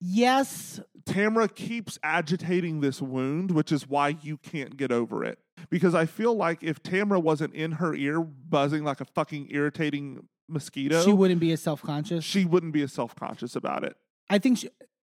Yes, 0.00 0.80
Tamra 1.04 1.54
keeps 1.54 1.98
agitating 2.02 2.80
this 2.80 3.02
wound, 3.02 3.50
which 3.50 3.70
is 3.70 3.86
why 3.88 4.16
you 4.22 4.38
can't 4.38 4.76
get 4.76 4.90
over 4.90 5.24
it. 5.24 5.38
Because 5.68 5.94
I 5.94 6.06
feel 6.06 6.34
like 6.34 6.62
if 6.62 6.82
Tamra 6.82 7.22
wasn't 7.22 7.54
in 7.54 7.72
her 7.72 7.94
ear 7.94 8.20
buzzing 8.20 8.82
like 8.82 9.00
a 9.00 9.04
fucking 9.04 9.48
irritating 9.50 10.26
mosquito, 10.48 11.02
she 11.04 11.12
wouldn't 11.12 11.40
be 11.40 11.52
as 11.52 11.60
self 11.60 11.82
conscious. 11.82 12.24
she 12.24 12.44
wouldn't 12.44 12.72
be 12.72 12.82
as 12.82 12.92
self 12.92 13.14
conscious 13.14 13.54
about 13.56 13.84
it. 13.84 13.96
I 14.30 14.38
think 14.38 14.58
she, 14.58 14.70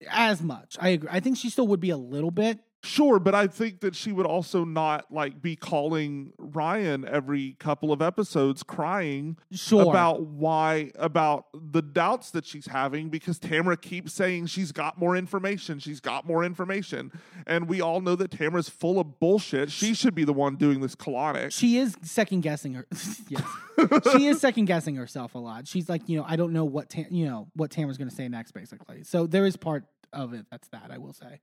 as 0.09 0.41
much. 0.41 0.77
I 0.79 0.89
agree. 0.89 1.09
I 1.11 1.19
think 1.19 1.37
she 1.37 1.49
still 1.49 1.67
would 1.67 1.79
be 1.79 1.91
a 1.91 1.97
little 1.97 2.31
bit. 2.31 2.59
Sure, 2.81 3.19
but 3.19 3.35
I 3.35 3.47
think 3.47 3.81
that 3.81 3.93
she 3.93 4.13
would 4.13 4.25
also 4.25 4.63
not 4.63 5.11
like 5.11 5.41
be 5.41 5.55
calling 5.57 6.31
Ryan 6.37 7.05
every 7.05 7.53
couple 7.59 7.91
of 7.91 8.01
episodes 8.01 8.63
crying 8.63 9.37
Sure. 9.51 9.89
about 9.89 10.21
why 10.21 10.91
about 10.95 11.47
the 11.53 11.81
doubts 11.81 12.31
that 12.31 12.45
she's 12.45 12.67
having 12.67 13.09
because 13.09 13.37
Tamra 13.37 13.79
keeps 13.79 14.13
saying 14.13 14.45
she's 14.45 14.71
got 14.71 14.97
more 14.97 15.17
information, 15.17 15.79
she's 15.79 15.99
got 15.99 16.25
more 16.25 16.43
information. 16.45 17.11
And 17.45 17.67
we 17.67 17.81
all 17.81 17.99
know 17.99 18.15
that 18.15 18.31
Tamra's 18.31 18.69
full 18.69 18.97
of 18.99 19.19
bullshit. 19.19 19.71
She 19.71 19.93
should 19.93 20.15
be 20.15 20.23
the 20.23 20.33
one 20.33 20.55
doing 20.55 20.79
this 20.79 20.95
colonic. 20.95 21.51
she 21.51 21.77
is 21.77 21.97
second 22.01 22.41
guessing 22.41 22.75
her. 22.75 22.87
yes, 23.29 23.43
she 24.13 24.27
is 24.27 24.39
second 24.39 24.65
guessing 24.65 24.95
herself 24.95 25.35
a 25.35 25.39
lot. 25.39 25.67
She's 25.67 25.89
like, 25.89 26.07
you 26.07 26.17
know, 26.17 26.25
I 26.27 26.37
don't 26.37 26.53
know 26.53 26.63
what 26.65 26.89
Tam- 26.89 27.07
you 27.11 27.25
know 27.25 27.47
what 27.55 27.71
Tamra's 27.71 27.97
going 27.97 28.09
to 28.09 28.15
say 28.15 28.29
next, 28.29 28.53
basically. 28.53 29.03
So 29.03 29.27
there 29.27 29.45
is 29.45 29.57
part 29.57 29.83
of 30.13 30.33
it 30.33 30.45
that's 30.49 30.69
that 30.69 30.91
I 30.91 30.97
will 30.97 31.13
say. 31.13 31.41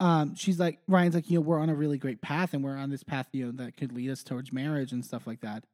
Um, 0.00 0.34
she's 0.36 0.58
like 0.60 0.78
Ryan's 0.86 1.14
like, 1.14 1.28
you 1.30 1.36
know, 1.38 1.40
we're 1.40 1.58
on 1.58 1.70
a 1.70 1.74
really 1.74 1.98
great 1.98 2.20
path, 2.22 2.54
and 2.54 2.62
we're 2.62 2.76
on 2.76 2.90
this 2.90 3.02
path, 3.02 3.26
you 3.32 3.46
know, 3.46 3.64
that 3.64 3.76
could 3.76 3.92
lead 3.92 4.10
us 4.10 4.22
towards 4.22 4.52
marriage 4.52 4.92
and 4.92 5.04
stuff 5.04 5.26
like 5.26 5.40
that. 5.40 5.64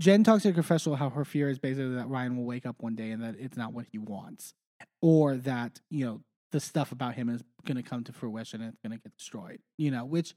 Jen 0.00 0.24
talks 0.24 0.42
to 0.42 0.48
her 0.48 0.54
confessional 0.54 0.96
how 0.96 1.08
her 1.10 1.24
fear 1.24 1.48
is 1.48 1.58
basically 1.58 1.94
that 1.94 2.08
Ryan 2.08 2.36
will 2.36 2.44
wake 2.44 2.66
up 2.66 2.82
one 2.82 2.94
day 2.96 3.10
and 3.10 3.22
that 3.22 3.36
it's 3.38 3.56
not 3.56 3.72
what 3.72 3.86
he 3.90 3.98
wants, 3.98 4.52
or 5.00 5.36
that 5.36 5.80
you 5.90 6.04
know 6.04 6.20
the 6.52 6.60
stuff 6.60 6.92
about 6.92 7.14
him 7.14 7.28
is 7.28 7.42
going 7.66 7.76
to 7.76 7.82
come 7.82 8.04
to 8.04 8.12
fruition 8.12 8.60
and 8.60 8.70
it's 8.72 8.80
going 8.82 8.96
to 8.96 9.02
get 9.02 9.16
destroyed. 9.16 9.58
You 9.78 9.90
know, 9.90 10.04
which, 10.04 10.34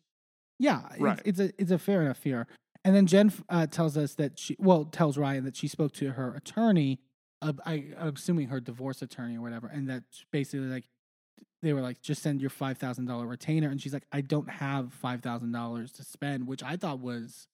yeah, 0.60 0.80
it's- 0.86 1.00
Right. 1.00 1.22
it's, 1.26 1.40
a 1.40 1.52
it's 1.62 1.72
a 1.72 1.78
fair 1.78 2.02
enough 2.02 2.18
fear. 2.18 2.48
And 2.86 2.96
then 2.96 3.06
Jen 3.08 3.32
uh, 3.50 3.68
tells 3.68 3.98
us 3.98 4.16
that 4.16 4.40
she, 4.40 4.56
well, 4.60 4.86
tells 4.86 5.18
Ryan 5.18 5.44
that 5.44 5.56
she 5.58 5.68
spoke 5.68 5.92
to 5.96 6.12
her 6.12 6.34
attorney, 6.36 7.00
uh, 7.42 7.54
I, 7.66 7.88
I'm 8.00 8.14
assuming 8.16 8.48
her 8.48 8.60
divorce 8.62 9.02
attorney 9.02 9.38
or 9.38 9.42
whatever, 9.42 9.68
and 9.68 9.90
that 9.90 10.04
basically 10.32 10.68
like 10.68 10.86
they 11.62 11.74
were 11.74 11.82
like, 11.82 12.02
just 12.02 12.22
send 12.22 12.42
your 12.42 12.50
five 12.50 12.78
thousand 12.78 13.06
dollar 13.06 13.26
retainer, 13.26 13.70
and 13.70 13.82
she's 13.82 13.94
like, 13.94 14.06
I 14.12 14.22
don't 14.22 14.50
have 14.50 14.94
five 14.94 15.22
thousand 15.22 15.52
dollars 15.52 15.92
to 15.94 16.04
spend, 16.04 16.48
which 16.48 16.64
I 16.64 16.78
thought 16.78 17.00
was 17.00 17.48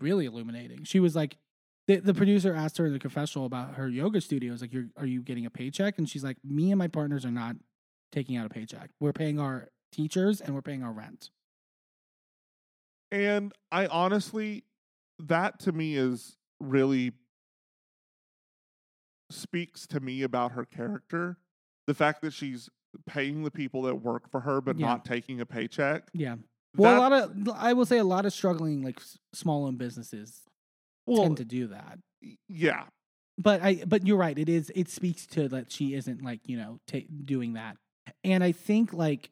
really 0.00 0.26
illuminating. 0.26 0.84
She 0.84 1.00
was 1.00 1.16
like, 1.16 1.36
the, 1.88 1.96
the 1.96 2.14
producer 2.14 2.54
asked 2.54 2.78
her 2.78 2.86
in 2.86 2.92
the 2.92 2.98
confessional 2.98 3.46
about 3.46 3.74
her 3.74 3.88
yoga 3.88 4.20
studios, 4.20 4.60
like, 4.60 4.72
you're 4.72 4.86
are 4.96 5.06
you 5.06 5.22
getting 5.22 5.46
a 5.46 5.50
paycheck? 5.50 5.98
And 5.98 6.08
she's 6.08 6.22
like, 6.24 6.36
me 6.44 6.70
and 6.70 6.78
my 6.78 6.88
partners 6.88 7.24
are 7.24 7.30
not 7.30 7.56
taking 8.12 8.36
out 8.36 8.46
a 8.46 8.50
paycheck. 8.50 8.90
We're 9.00 9.12
paying 9.12 9.40
our 9.40 9.68
teachers 9.90 10.40
and 10.40 10.54
we're 10.54 10.62
paying 10.62 10.82
our 10.82 10.92
rent. 10.92 11.30
And 13.10 13.52
I 13.70 13.86
honestly, 13.86 14.64
that 15.18 15.58
to 15.60 15.72
me 15.72 15.96
is 15.96 16.36
really 16.60 17.12
speaks 19.30 19.86
to 19.88 20.00
me 20.00 20.22
about 20.22 20.52
her 20.52 20.64
character. 20.64 21.38
The 21.86 21.94
fact 21.94 22.22
that 22.22 22.32
she's 22.32 22.70
paying 23.06 23.42
the 23.44 23.50
people 23.50 23.82
that 23.82 23.96
work 23.96 24.30
for 24.30 24.40
her 24.40 24.60
but 24.60 24.78
Yeah. 24.78 24.86
not 24.86 25.04
taking 25.04 25.40
a 25.40 25.46
paycheck. 25.46 26.08
Yeah. 26.12 26.36
Well, 26.76 26.92
That- 26.92 26.98
a 26.98 27.00
lot 27.00 27.12
of 27.12 27.48
I 27.56 27.72
will 27.74 27.84
say 27.86 27.98
a 27.98 28.04
lot 28.04 28.24
of 28.26 28.32
struggling 28.32 28.82
like 28.82 28.98
s- 29.00 29.18
small 29.32 29.64
owned 29.66 29.78
businesses 29.78 30.42
well, 31.06 31.22
tend 31.24 31.36
to 31.38 31.44
do 31.44 31.66
that. 31.68 31.98
yeah, 32.48 32.84
but 33.38 33.60
I 33.62 33.84
but 33.86 34.06
you're 34.06 34.16
right. 34.16 34.38
It 34.38 34.48
is 34.48 34.70
it 34.74 34.88
speaks 34.88 35.26
to 35.28 35.48
that 35.48 35.70
she 35.72 35.94
isn't 35.94 36.22
like 36.22 36.40
you 36.48 36.56
know 36.56 36.78
ta- 36.86 37.00
doing 37.24 37.54
that, 37.54 37.76
and 38.24 38.42
I 38.42 38.52
think 38.52 38.92
like 38.92 39.30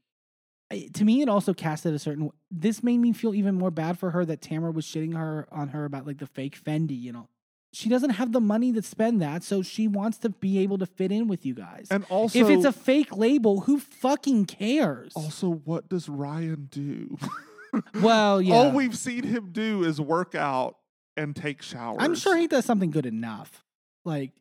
to 0.95 1.05
me 1.05 1.23
it 1.23 1.29
also 1.29 1.53
casted 1.55 1.95
a 1.95 1.99
certain. 1.99 2.31
This 2.51 2.83
made 2.83 2.99
me 2.99 3.13
feel 3.13 3.35
even 3.35 3.55
more 3.57 3.71
bad 3.71 3.99
for 3.99 4.11
her 4.11 4.25
that 4.27 4.41
Tamra 4.41 4.73
was 4.73 4.85
shitting 4.87 5.17
her 5.17 5.49
on 5.51 5.69
her 5.69 5.85
about 5.85 6.07
like 6.07 6.19
the 6.19 6.27
fake 6.27 6.63
Fendi. 6.63 7.01
You 7.01 7.13
know, 7.13 7.29
she 7.73 7.89
doesn't 7.89 8.11
have 8.11 8.33
the 8.33 8.41
money 8.41 8.73
to 8.73 8.83
spend 8.83 9.23
that, 9.23 9.43
so 9.45 9.63
she 9.63 9.87
wants 9.87 10.19
to 10.19 10.29
be 10.31 10.59
able 10.59 10.79
to 10.79 10.87
fit 10.87 11.13
in 11.13 11.29
with 11.29 11.47
you 11.47 11.55
guys. 11.55 11.87
and 11.91 12.05
also 12.09 12.39
if 12.39 12.49
it's 12.49 12.65
a 12.65 12.73
fake 12.73 13.17
label, 13.17 13.61
who 13.61 13.79
fucking 13.79 14.47
cares? 14.47 15.13
also 15.15 15.49
what 15.51 15.89
does 15.89 16.09
Ryan 16.09 16.69
do? 16.71 17.17
well, 18.01 18.41
yeah, 18.43 18.55
All 18.55 18.71
we've 18.73 18.97
seen 18.97 19.23
him 19.25 19.51
do 19.53 19.85
is 19.85 20.01
work 20.01 20.35
out 20.35 20.77
and 21.17 21.35
take 21.37 21.63
showers. 21.63 21.99
I'm 22.01 22.15
sure 22.15 22.37
he 22.37 22.47
does 22.47 22.65
something 22.65 22.91
good 22.91 23.07
enough. 23.07 23.65
Like, 24.05 24.33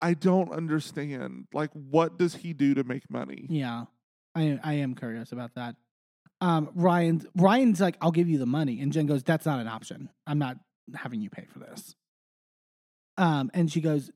I 0.00 0.14
don't 0.14 0.52
understand. 0.52 1.46
Like, 1.52 1.70
what 1.72 2.18
does 2.18 2.36
he 2.36 2.52
do 2.52 2.74
to 2.74 2.84
make 2.84 3.10
money? 3.10 3.46
Yeah, 3.48 3.86
I 4.34 4.60
I 4.62 4.74
am 4.74 4.94
curious 4.94 5.32
about 5.32 5.54
that. 5.56 5.74
Um, 6.40 6.70
Ryan's 6.74 7.26
Ryan's 7.34 7.80
like, 7.80 7.96
I'll 8.00 8.12
give 8.12 8.28
you 8.28 8.38
the 8.38 8.46
money, 8.46 8.80
and 8.80 8.92
Jen 8.92 9.06
goes, 9.06 9.24
"That's 9.24 9.44
not 9.46 9.58
an 9.58 9.66
option. 9.66 10.10
I'm 10.26 10.38
not 10.38 10.58
having 10.94 11.20
you 11.20 11.30
pay 11.30 11.46
for 11.52 11.58
this." 11.58 11.96
Um, 13.18 13.50
and 13.52 13.70
she 13.70 13.80
goes, 13.80 14.10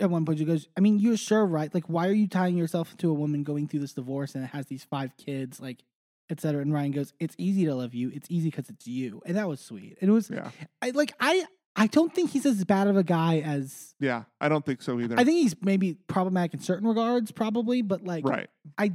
at 0.00 0.10
one 0.10 0.24
point, 0.24 0.38
she 0.38 0.44
goes, 0.44 0.68
"I 0.76 0.80
mean, 0.80 0.98
you're 0.98 1.16
sure, 1.16 1.46
right? 1.46 1.72
Like, 1.72 1.88
why 1.88 2.08
are 2.08 2.12
you 2.12 2.26
tying 2.26 2.56
yourself 2.56 2.96
to 2.98 3.10
a 3.10 3.14
woman 3.14 3.44
going 3.44 3.68
through 3.68 3.80
this 3.80 3.92
divorce 3.92 4.34
and 4.34 4.44
it 4.44 4.48
has 4.48 4.66
these 4.66 4.84
five 4.84 5.16
kids, 5.16 5.60
like, 5.60 5.84
et 6.28 6.40
cetera?" 6.40 6.60
And 6.60 6.72
Ryan 6.72 6.90
goes, 6.90 7.12
"It's 7.20 7.34
easy 7.38 7.64
to 7.66 7.74
love 7.74 7.94
you. 7.94 8.10
It's 8.12 8.28
easy 8.30 8.50
because 8.50 8.68
it's 8.68 8.86
you." 8.86 9.22
And 9.24 9.36
that 9.36 9.48
was 9.48 9.60
sweet. 9.60 9.96
And 10.00 10.10
it 10.10 10.12
was, 10.12 10.28
Yeah, 10.30 10.50
I 10.82 10.90
like, 10.90 11.12
I 11.20 11.46
I 11.76 11.86
don't 11.86 12.12
think 12.12 12.30
he's 12.30 12.44
as 12.44 12.64
bad 12.64 12.88
of 12.88 12.96
a 12.96 13.04
guy 13.04 13.38
as 13.38 13.94
yeah. 14.00 14.24
I 14.40 14.48
don't 14.48 14.66
think 14.66 14.82
so 14.82 14.98
either. 14.98 15.14
I 15.16 15.22
think 15.22 15.38
he's 15.42 15.54
maybe 15.62 15.94
problematic 16.08 16.54
in 16.54 16.60
certain 16.60 16.88
regards, 16.88 17.30
probably, 17.30 17.82
but 17.82 18.02
like, 18.02 18.26
right. 18.26 18.50
I 18.76 18.94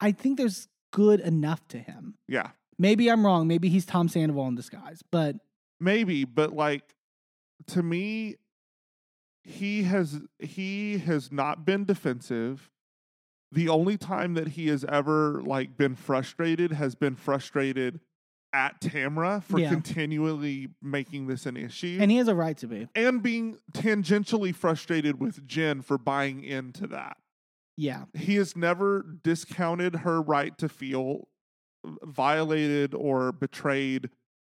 I 0.00 0.12
think 0.12 0.36
there's 0.36 0.68
good 0.92 1.20
enough 1.20 1.66
to 1.68 1.78
him. 1.78 2.16
Yeah, 2.28 2.50
Maybe 2.78 3.10
I'm 3.10 3.26
wrong. 3.26 3.48
Maybe 3.48 3.68
he's 3.68 3.84
Tom 3.84 4.08
Sandoval 4.08 4.46
in 4.48 4.54
disguise. 4.54 5.02
But 5.10 5.36
maybe, 5.80 6.24
but 6.24 6.52
like 6.52 6.94
to 7.68 7.82
me, 7.82 8.36
he 9.48 9.84
has 9.84 10.20
he 10.38 10.98
has 10.98 11.32
not 11.32 11.64
been 11.64 11.84
defensive. 11.84 12.70
The 13.50 13.68
only 13.68 13.96
time 13.96 14.34
that 14.34 14.48
he 14.48 14.68
has 14.68 14.84
ever 14.84 15.40
like 15.42 15.76
been 15.78 15.94
frustrated 15.96 16.72
has 16.72 16.94
been 16.94 17.16
frustrated 17.16 18.00
at 18.52 18.80
Tamra 18.80 19.42
for 19.42 19.58
Yeah. 19.58 19.70
continually 19.70 20.68
making 20.82 21.26
this 21.28 21.46
an 21.46 21.56
issue. 21.56 21.98
and 22.00 22.10
he 22.10 22.18
has 22.18 22.28
a 22.28 22.34
right 22.34 22.56
to 22.58 22.66
be. 22.66 22.88
and 22.94 23.22
being 23.22 23.58
tangentially 23.72 24.54
frustrated 24.54 25.18
with 25.20 25.46
Jen 25.46 25.80
for 25.82 25.96
buying 25.98 26.44
into 26.44 26.86
that. 26.88 27.16
Yeah. 27.76 28.04
He 28.14 28.34
has 28.36 28.54
never 28.56 29.02
discounted 29.22 29.96
her 29.96 30.20
right 30.20 30.56
to 30.58 30.68
feel 30.68 31.28
violated 32.04 32.94
or 32.94 33.32
betrayed 33.32 34.10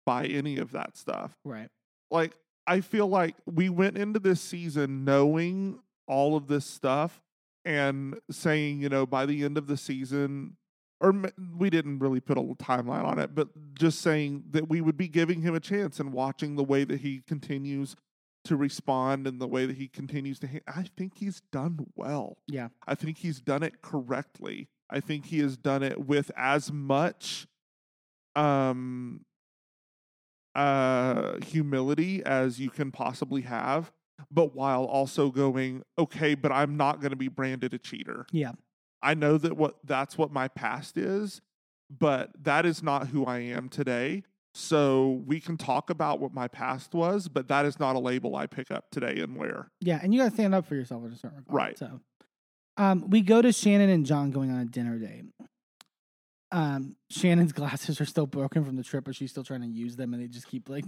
by 0.07 0.27
any 0.27 0.59
of 0.59 0.73
that 0.73 0.97
stuff. 0.97 1.37
Right. 1.45 1.69
Like, 2.11 2.37
I 2.67 2.81
feel 2.81 3.07
like 3.07 3.37
we 3.47 3.69
went 3.69 3.99
into 3.99 4.19
this 4.19 4.41
season 4.41 5.05
knowing 5.05 5.81
all 6.07 6.37
of 6.37 6.47
this 6.47 6.65
stuff 6.65 7.23
and 7.65 8.19
saying, 8.31 8.81
you 8.81 8.89
know, 8.89 9.07
by 9.07 9.27
the 9.27 9.45
end 9.45 9.57
of 9.59 9.67
the 9.67 9.77
season, 9.77 10.57
or 11.01 11.15
we 11.57 11.71
didn't 11.71 11.99
really 11.99 12.21
put 12.21 12.39
a 12.39 12.43
timeline 12.43 13.05
on 13.05 13.19
it, 13.19 13.35
but 13.35 13.49
just 13.75 14.01
saying 14.01 14.45
that 14.51 14.69
we 14.69 14.81
would 14.81 14.97
be 14.97 15.09
giving 15.09 15.43
him 15.43 15.55
a 15.55 15.61
chance 15.61 16.01
and 16.01 16.13
watching 16.13 16.57
the 16.57 16.65
way 16.65 16.85
that 16.85 17.01
he 17.01 17.23
continues 17.27 17.97
to 18.45 18.57
respond 18.57 19.27
and 19.27 19.41
the 19.41 19.47
way 19.49 19.67
that 19.67 19.77
he 19.77 19.89
continues 19.89 20.39
to. 20.39 20.47
Ha- 20.47 20.59
I 20.67 20.85
think 20.97 21.19
he's 21.19 21.41
done 21.53 21.87
well. 21.97 22.39
Yeah. 22.47 22.69
I 22.87 22.95
think 22.95 23.19
he's 23.19 23.41
done 23.41 23.63
it 23.63 23.83
correctly. 23.83 24.69
I 24.91 25.01
think 25.01 25.27
he 25.27 25.41
has 25.41 25.57
done 25.57 25.83
it 25.83 26.07
with 26.07 26.31
as 26.37 26.71
much 26.73 27.47
um 28.37 29.25
uh 30.55 31.39
humility 31.45 32.23
as 32.25 32.61
you 32.61 32.71
can 32.71 32.91
possibly 32.91 33.43
have, 33.43 33.93
but 34.31 34.55
while 34.55 34.85
also 34.85 35.31
going, 35.31 35.83
okay, 35.99 36.35
but 36.35 36.53
I'm 36.53 36.77
not 36.77 37.01
going 37.01 37.11
to 37.11 37.17
be 37.17 37.29
branded 37.29 37.75
a 37.75 37.79
cheater. 37.79 38.27
Yeah. 38.33 38.53
I 39.03 39.15
know 39.15 39.37
that 39.39 39.57
what 39.57 39.77
that's 39.85 40.17
what 40.17 40.33
my 40.33 40.49
past 40.49 40.97
is, 40.97 41.41
but 41.91 42.31
that 42.43 42.65
is 42.65 42.83
not 42.83 43.09
who 43.09 43.25
I 43.27 43.41
am 43.41 43.69
today. 43.69 44.23
So 44.55 45.23
we 45.27 45.41
can 45.41 45.57
talk 45.57 45.91
about 45.91 46.21
what 46.21 46.33
my 46.33 46.47
past 46.47 46.95
was, 46.95 47.29
but 47.29 47.49
that 47.49 47.67
is 47.67 47.81
not 47.81 47.97
a 47.97 47.99
label 47.99 48.37
I 48.37 48.47
pick 48.47 48.71
up 48.71 48.85
today 48.91 49.19
and 49.19 49.37
wear. 49.37 49.69
Yeah. 49.81 49.99
And 50.01 50.15
you 50.15 50.21
got 50.21 50.29
to 50.29 50.35
stand 50.35 50.55
up 50.55 50.67
for 50.67 50.77
yourself 50.77 51.05
in 51.05 51.13
a 51.13 51.17
certain 51.17 51.39
regard. 51.39 51.55
Right. 51.55 51.79
So, 51.79 52.01
um, 52.77 53.11
we 53.11 53.21
go 53.21 53.43
to 53.43 53.53
Shannon 53.53 53.91
and 53.91 54.07
John 54.07 54.31
going 54.31 54.51
on 54.51 54.61
a 54.61 54.65
dinner 54.65 54.99
date. 54.99 55.25
Um, 56.55 56.95
Shannon's 57.11 57.53
glasses 57.53 58.01
are 58.01 58.05
still 58.05 58.29
broken 58.29 58.65
from 58.65 58.77
the 58.77 58.85
trip, 58.85 59.05
but 59.05 59.17
she's 59.17 59.33
still 59.33 59.43
trying 59.43 59.63
to 59.63 59.67
use 59.67 59.97
them, 59.97 60.15
and 60.15 60.23
they 60.23 60.29
just 60.29 60.47
keep 60.47 60.69
like. 60.69 60.85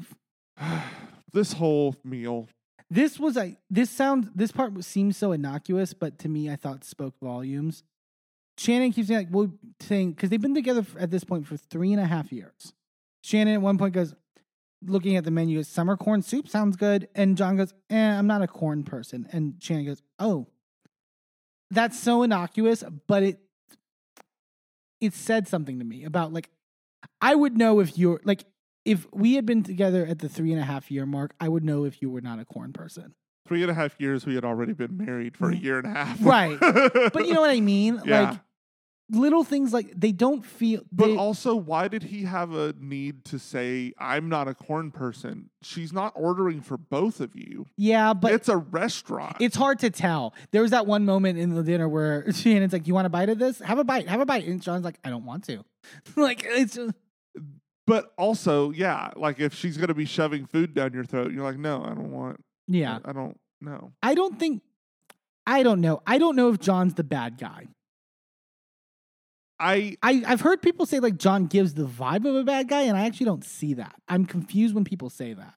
this 1.32 1.52
whole 1.52 1.96
meal. 2.04 2.48
This 2.88 3.18
was 3.18 3.36
a. 3.36 3.56
This 3.68 3.90
sounds. 3.90 4.28
This 4.32 4.52
part 4.52 4.82
seems 4.84 5.16
so 5.16 5.32
innocuous, 5.32 5.92
but 5.92 6.20
to 6.20 6.28
me, 6.28 6.48
I 6.48 6.54
thought 6.54 6.84
spoke 6.84 7.14
volumes. 7.20 7.82
Shannon 8.56 8.92
keeps 8.92 9.08
saying, 9.08 9.26
like, 9.26 9.28
well, 9.34 9.50
saying 9.80 10.12
because 10.12 10.30
they've 10.30 10.40
been 10.40 10.54
together 10.54 10.80
f- 10.80 10.96
at 10.98 11.10
this 11.10 11.24
point 11.24 11.48
for 11.48 11.56
three 11.56 11.92
and 11.92 12.00
a 12.00 12.06
half 12.06 12.30
years. 12.30 12.72
Shannon 13.24 13.54
at 13.54 13.60
one 13.60 13.76
point 13.76 13.92
goes, 13.92 14.14
looking 14.84 15.16
at 15.16 15.24
the 15.24 15.32
menu, 15.32 15.58
goes, 15.58 15.66
summer 15.66 15.96
corn 15.96 16.22
soup 16.22 16.48
sounds 16.48 16.76
good, 16.76 17.08
and 17.16 17.36
John 17.36 17.56
goes, 17.56 17.74
eh, 17.90 17.96
I'm 17.96 18.28
not 18.28 18.40
a 18.40 18.46
corn 18.46 18.84
person, 18.84 19.28
and 19.32 19.54
Shannon 19.58 19.86
goes, 19.86 20.02
oh, 20.20 20.46
that's 21.72 21.98
so 21.98 22.22
innocuous, 22.22 22.84
but 23.08 23.24
it 23.24 23.40
it 25.00 25.14
said 25.14 25.48
something 25.48 25.78
to 25.78 25.84
me 25.84 26.04
about 26.04 26.32
like 26.32 26.50
I 27.20 27.34
would 27.34 27.56
know 27.56 27.80
if 27.80 27.96
you're 27.98 28.20
like 28.24 28.44
if 28.84 29.06
we 29.12 29.34
had 29.34 29.44
been 29.44 29.62
together 29.62 30.06
at 30.06 30.20
the 30.20 30.28
three 30.28 30.52
and 30.52 30.60
a 30.60 30.64
half 30.64 30.90
year 30.90 31.06
mark, 31.06 31.34
I 31.40 31.48
would 31.48 31.64
know 31.64 31.84
if 31.84 32.00
you 32.00 32.08
were 32.08 32.20
not 32.20 32.38
a 32.38 32.44
corn 32.44 32.72
person. 32.72 33.14
Three 33.46 33.62
and 33.62 33.70
a 33.70 33.74
half 33.74 34.00
years, 34.00 34.26
we 34.26 34.34
had 34.34 34.44
already 34.44 34.72
been 34.72 34.96
married 34.96 35.36
for 35.36 35.50
a 35.50 35.56
year 35.56 35.78
and 35.78 35.86
a 35.86 35.90
half. 35.90 36.18
Mm. 36.18 36.26
Right. 36.26 37.12
But 37.12 37.26
you 37.26 37.34
know 37.34 37.40
what 37.42 37.50
I 37.50 37.60
mean? 37.60 38.00
Yeah. 38.04 38.30
Like 38.30 38.40
little 39.10 39.44
things 39.44 39.72
like 39.72 39.92
they 39.96 40.10
don't 40.12 40.44
feel 40.44 40.82
But 40.90 41.06
they, 41.06 41.16
also, 41.16 41.54
why 41.54 41.88
did 41.88 42.02
he 42.04 42.24
have 42.24 42.52
a 42.54 42.74
need 42.78 43.24
to 43.26 43.38
say, 43.38 43.92
I'm 43.98 44.28
not 44.28 44.48
a 44.48 44.54
corn 44.54 44.90
person? 44.90 45.50
She's 45.62 45.92
not 45.92 46.12
ordering 46.16 46.60
for 46.60 46.76
both 46.76 47.20
of 47.20 47.36
you. 47.36 47.66
yeah, 47.76 48.14
but 48.14 48.32
it's 48.32 48.48
a 48.48 48.56
restaurant. 48.56 49.36
it's 49.40 49.56
hard 49.56 49.78
to 49.80 49.90
tell. 49.90 50.34
There 50.50 50.62
was 50.62 50.72
that 50.72 50.86
one 50.86 51.04
moment 51.04 51.38
in 51.38 51.54
the 51.54 51.62
dinner 51.62 51.88
where 51.88 52.30
Shannon's 52.32 52.72
like, 52.72 52.86
"You 52.86 52.94
want 52.94 53.06
a 53.06 53.10
bite 53.10 53.28
of 53.28 53.38
this? 53.38 53.60
Have 53.60 53.78
a 53.78 53.84
bite. 53.84 54.08
Have 54.08 54.20
a 54.20 54.26
bite." 54.26 54.46
And 54.46 54.60
John's 54.60 54.84
like, 54.84 54.98
"I 55.04 55.10
don't 55.10 55.24
want 55.24 55.44
to." 55.44 55.64
like 56.16 56.44
it's 56.44 56.74
just, 56.74 56.94
but 57.86 58.12
also, 58.18 58.70
yeah, 58.72 59.10
like 59.14 59.38
if 59.38 59.54
she's 59.54 59.76
going 59.76 59.88
to 59.88 59.94
be 59.94 60.04
shoving 60.06 60.46
food 60.46 60.74
down 60.74 60.92
your 60.92 61.04
throat, 61.04 61.30
you're 61.32 61.44
like, 61.44 61.58
no, 61.58 61.84
I 61.84 61.88
don't 61.94 62.10
want. 62.10 62.42
yeah. 62.66 62.98
I 63.04 63.12
don't 63.12 63.38
know. 63.60 63.92
I 64.02 64.14
don't 64.16 64.38
think. 64.38 64.62
I 65.46 65.62
don't 65.62 65.80
know. 65.80 66.02
I 66.04 66.18
don't 66.18 66.34
know 66.34 66.48
if 66.48 66.58
John's 66.58 66.94
the 66.94 67.04
bad 67.04 67.38
guy. 67.38 67.68
I 69.58 69.96
I, 70.02 70.22
I've 70.26 70.40
heard 70.40 70.62
people 70.62 70.86
say 70.86 71.00
like 71.00 71.16
John 71.16 71.46
gives 71.46 71.74
the 71.74 71.86
vibe 71.86 72.26
of 72.26 72.34
a 72.34 72.44
bad 72.44 72.68
guy, 72.68 72.82
and 72.82 72.96
I 72.96 73.06
actually 73.06 73.26
don't 73.26 73.44
see 73.44 73.74
that. 73.74 73.94
I'm 74.08 74.26
confused 74.26 74.74
when 74.74 74.84
people 74.84 75.10
say 75.10 75.34
that. 75.34 75.54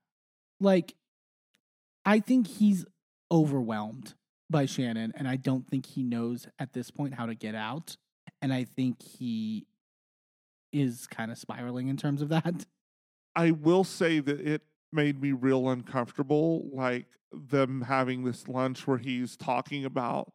Like, 0.59 0.95
I 2.05 2.19
think 2.19 2.47
he's 2.47 2.85
overwhelmed 3.31 4.15
by 4.49 4.65
Shannon, 4.65 5.13
and 5.15 5.27
I 5.27 5.35
don't 5.35 5.67
think 5.67 5.85
he 5.85 6.03
knows 6.03 6.47
at 6.57 6.73
this 6.73 6.91
point 6.91 7.13
how 7.13 7.25
to 7.25 7.35
get 7.35 7.55
out. 7.55 7.97
And 8.41 8.53
I 8.53 8.63
think 8.63 9.01
he 9.01 9.65
is 10.71 11.07
kind 11.07 11.31
of 11.31 11.37
spiraling 11.37 11.87
in 11.87 11.97
terms 11.97 12.21
of 12.21 12.29
that. 12.29 12.65
I 13.35 13.51
will 13.51 13.83
say 13.83 14.19
that 14.19 14.39
it 14.39 14.61
made 14.91 15.21
me 15.21 15.31
real 15.31 15.69
uncomfortable, 15.69 16.69
like 16.73 17.05
them 17.31 17.81
having 17.81 18.23
this 18.23 18.47
lunch 18.47 18.87
where 18.87 18.97
he's 18.97 19.37
talking 19.37 19.85
about 19.85 20.33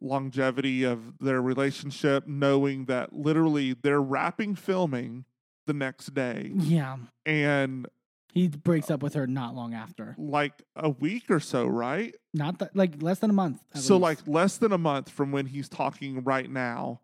longevity 0.00 0.82
of 0.84 1.18
their 1.18 1.40
relationship, 1.40 2.26
knowing 2.26 2.86
that 2.86 3.12
literally 3.12 3.74
they're 3.74 4.02
wrapping 4.02 4.54
filming 4.54 5.24
the 5.66 5.72
next 5.72 6.12
day 6.14 6.52
Yeah. 6.54 6.96
and 7.24 7.86
He 8.32 8.48
breaks 8.48 8.90
uh, 8.90 8.94
up 8.94 9.02
with 9.02 9.14
her 9.14 9.26
not 9.26 9.54
long 9.54 9.72
after. 9.74 10.14
like 10.18 10.62
a 10.76 10.90
week 10.90 11.30
or 11.30 11.40
so, 11.40 11.66
right? 11.66 12.14
Not 12.34 12.58
that 12.58 12.76
like 12.76 13.00
less 13.02 13.20
than 13.20 13.30
a 13.30 13.34
month. 13.34 13.60
So 13.74 13.94
least. 13.94 14.02
like 14.02 14.18
less 14.26 14.56
than 14.58 14.72
a 14.72 14.78
month 14.78 15.08
from 15.08 15.32
when 15.32 15.46
he's 15.46 15.68
talking 15.68 16.22
right 16.24 16.50
now, 16.50 17.00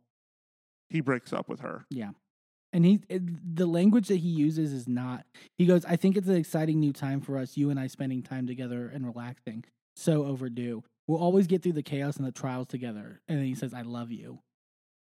he 0.91 1.01
breaks 1.01 1.33
up 1.33 1.49
with 1.49 1.61
her. 1.61 1.87
Yeah. 1.91 2.11
And 2.73 2.85
he, 2.85 3.01
it, 3.09 3.57
the 3.57 3.67
language 3.67 4.09
that 4.09 4.17
he 4.19 4.29
uses 4.29 4.73
is 4.73 4.87
not, 4.87 5.25
he 5.59 5.67
goes, 5.67 5.85
I 5.85 5.97
think 5.97 6.17
it's 6.17 6.29
an 6.29 6.37
exciting 6.37 6.79
new 6.79 6.93
time 6.93 7.21
for 7.21 7.37
us, 7.39 7.57
you 7.57 7.71
and 7.71 7.81
I 7.81 7.87
spending 7.89 8.23
time 8.23 8.47
together 8.47 8.89
and 8.93 9.05
relaxing. 9.07 9.65
So 9.97 10.25
overdue. 10.25 10.85
We'll 11.11 11.19
always 11.19 11.49
get 11.49 11.65
through 11.65 11.73
the 11.73 11.83
chaos 11.83 12.19
and 12.19 12.25
the 12.25 12.31
trials 12.31 12.69
together. 12.69 13.21
And 13.27 13.39
then 13.39 13.45
he 13.45 13.57
says, 13.57 13.75
I 13.75 13.83
love 13.83 14.13
you. 14.13 14.39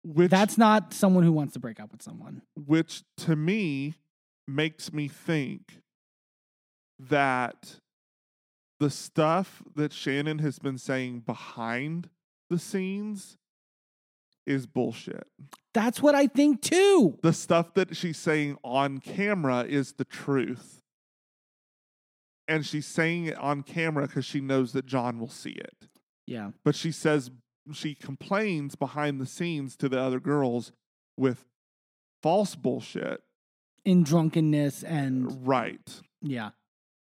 Which 0.04 0.32
That's 0.32 0.58
not 0.58 0.96
someone 0.96 1.24
who 1.24 1.32
wants 1.32 1.54
to 1.54 1.60
break 1.60 1.80
up 1.80 1.92
with 1.92 2.02
someone. 2.02 2.42
which 2.56 3.04
to 3.18 3.36
me 3.36 3.94
makes 4.48 4.92
me 4.92 5.08
think 5.08 5.84
that 6.98 7.76
the 8.80 8.90
stuff 8.90 9.62
that 9.76 9.94
Shannon 9.94 10.40
has 10.40 10.58
been 10.58 10.80
saying 10.80 11.20
behind 11.20 12.10
the 12.50 12.58
scenes 12.58 13.38
is 14.48 14.66
bullshit. 14.66 15.28
That's 15.76 16.02
what 16.02 16.16
I 16.16 16.26
think 16.26 16.64
too. 16.64 17.20
The 17.22 17.32
stuff 17.32 17.76
that 17.76 17.96
she's 17.96 18.18
saying 18.18 18.58
on 18.64 18.98
camera 19.02 19.66
is 19.70 19.94
the 19.94 20.06
truth. 20.06 20.82
And 22.48 22.66
she's 22.66 22.88
saying 22.88 23.28
it 23.28 23.38
on 23.38 23.62
camera 23.62 24.08
because 24.08 24.26
she 24.26 24.42
knows 24.42 24.74
that 24.74 24.88
John 24.88 25.20
will 25.20 25.30
see 25.30 25.52
it. 25.52 25.90
Yeah. 26.32 26.52
But 26.64 26.76
she 26.76 26.92
says 26.92 27.30
she 27.74 27.94
complains 27.94 28.76
behind 28.76 29.20
the 29.20 29.26
scenes 29.26 29.76
to 29.78 29.90
the 29.90 30.00
other 30.00 30.20
girls 30.20 30.72
with 31.18 31.46
false 32.24 32.56
bullshit. 32.56 33.22
In 33.84 34.04
drunkenness 34.04 34.84
and 34.84 35.28
uh, 35.28 35.36
Right. 35.42 36.02
Yeah. 36.22 36.52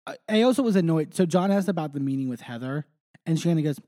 I- 0.08 0.18
I 0.28 0.42
also 0.42 0.64
was 0.64 0.76
annoyed. 0.76 1.14
So 1.14 1.26
John 1.26 1.52
asked 1.52 1.68
about 1.70 1.94
the 1.94 2.00
meeting 2.00 2.28
with 2.30 2.42
Heather, 2.42 2.86
and 3.26 3.38
she 3.38 3.44
Shannon 3.44 3.64
goes, 3.64 3.80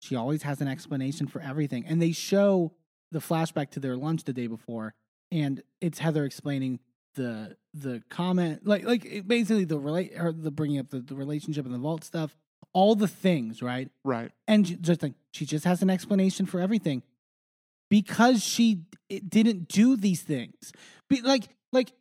She 0.00 0.14
always 0.14 0.42
has 0.42 0.60
an 0.60 0.68
explanation 0.68 1.26
for 1.26 1.40
everything. 1.40 1.86
And 1.86 2.00
they 2.02 2.12
show 2.12 2.72
the 3.12 3.20
flashback 3.20 3.70
to 3.70 3.80
their 3.80 3.96
lunch 3.96 4.24
the 4.24 4.32
day 4.32 4.46
before, 4.46 4.94
and 5.30 5.62
it's 5.80 6.00
Heather 6.00 6.24
explaining 6.24 6.80
the 7.14 7.56
the 7.72 8.02
comment, 8.10 8.66
like 8.66 8.84
like 8.84 9.26
basically 9.26 9.64
the 9.64 9.78
relate 9.78 10.12
or 10.18 10.32
the 10.32 10.50
bringing 10.50 10.78
up 10.78 10.90
the, 10.90 11.00
the 11.00 11.14
relationship 11.14 11.64
and 11.64 11.74
the 11.74 11.78
vault 11.78 12.04
stuff, 12.04 12.36
all 12.76 12.94
the 12.94 13.08
things, 13.08 13.62
right? 13.62 13.90
Right. 14.04 14.30
And 14.46 14.82
just 14.82 15.02
like 15.02 15.14
she 15.32 15.46
just 15.46 15.64
has 15.64 15.80
an 15.80 15.88
explanation 15.88 16.44
for 16.44 16.60
everything 16.60 17.02
because 17.88 18.44
she 18.44 18.82
it 19.08 19.30
didn't 19.30 19.68
do 19.68 19.96
these 19.96 20.20
things. 20.20 20.72
Be, 21.08 21.22
like 21.22 21.48
like 21.72 21.92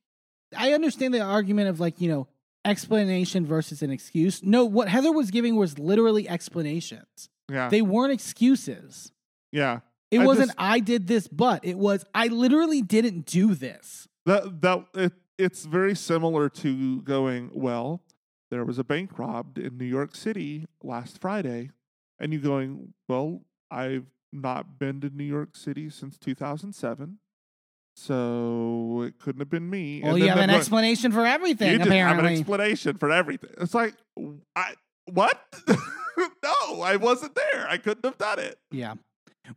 I 0.56 0.74
understand 0.74 1.14
the 1.14 1.22
argument 1.22 1.70
of 1.70 1.80
like 1.80 2.02
you 2.02 2.10
know 2.10 2.28
explanation 2.66 3.46
versus 3.46 3.82
an 3.82 3.90
excuse. 3.90 4.44
No, 4.44 4.66
what 4.66 4.90
Heather 4.90 5.14
was 5.14 5.32
giving 5.32 5.56
was 5.56 5.80
literally 5.80 6.28
explanations. 6.28 7.30
Yeah. 7.50 7.70
They 7.70 7.82
weren't 7.82 8.12
excuses. 8.12 9.14
yeah. 9.54 9.80
It 10.12 10.20
I 10.20 10.26
wasn't 10.26 10.50
just- 10.50 10.60
I 10.60 10.80
did 10.82 11.08
this, 11.08 11.28
but 11.28 11.64
it 11.66 11.78
was 11.78 12.04
I 12.14 12.28
literally 12.28 12.82
didn't 12.82 13.26
do 13.26 13.56
this. 13.56 14.10
That 14.26 14.62
that 14.62 14.86
it, 14.94 15.14
it's 15.38 15.66
very 15.66 15.96
similar 15.96 16.50
to 16.50 17.02
going, 17.02 17.50
well, 17.54 18.02
there 18.56 18.64
was 18.64 18.80
a 18.80 18.86
bank 18.86 19.20
robbed 19.20 19.58
in 19.58 19.78
New 19.78 19.84
York 19.86 20.16
City 20.16 20.66
last 20.82 21.20
Friday, 21.20 21.72
and 22.20 22.32
you're 22.32 22.42
going, 22.42 22.94
well, 23.10 23.42
I've 23.70 24.06
not 24.32 24.80
been 24.80 25.02
to 25.02 25.10
New 25.10 25.26
York 25.26 25.58
City 25.58 25.90
since 25.90 26.18
2007. 26.18 27.18
So 27.98 29.02
it 29.06 29.20
couldn't 29.20 29.42
have 29.42 29.50
been 29.50 29.70
me. 29.70 30.02
Well, 30.02 30.16
And 30.16 30.24
you 30.24 30.30
have 30.30 30.38
an 30.38 30.48
going, 30.48 30.58
explanation 30.58 31.12
for 31.12 31.26
everything. 31.26 31.72
You 31.72 31.78
just 31.80 31.90
have 31.92 32.20
an 32.20 32.26
explanation 32.26 32.98
for 32.98 33.12
everything. 33.12 33.50
It's 33.60 33.74
like, 33.74 33.96
I 34.56 34.74
what? 35.12 35.38
no, 35.68 36.82
I 36.82 36.96
wasn't 36.96 37.36
there. 37.36 37.68
I 37.70 37.78
couldn't 37.78 38.06
have 38.06 38.18
done 38.18 38.40
it. 38.40 38.58
Yeah. 38.72 38.96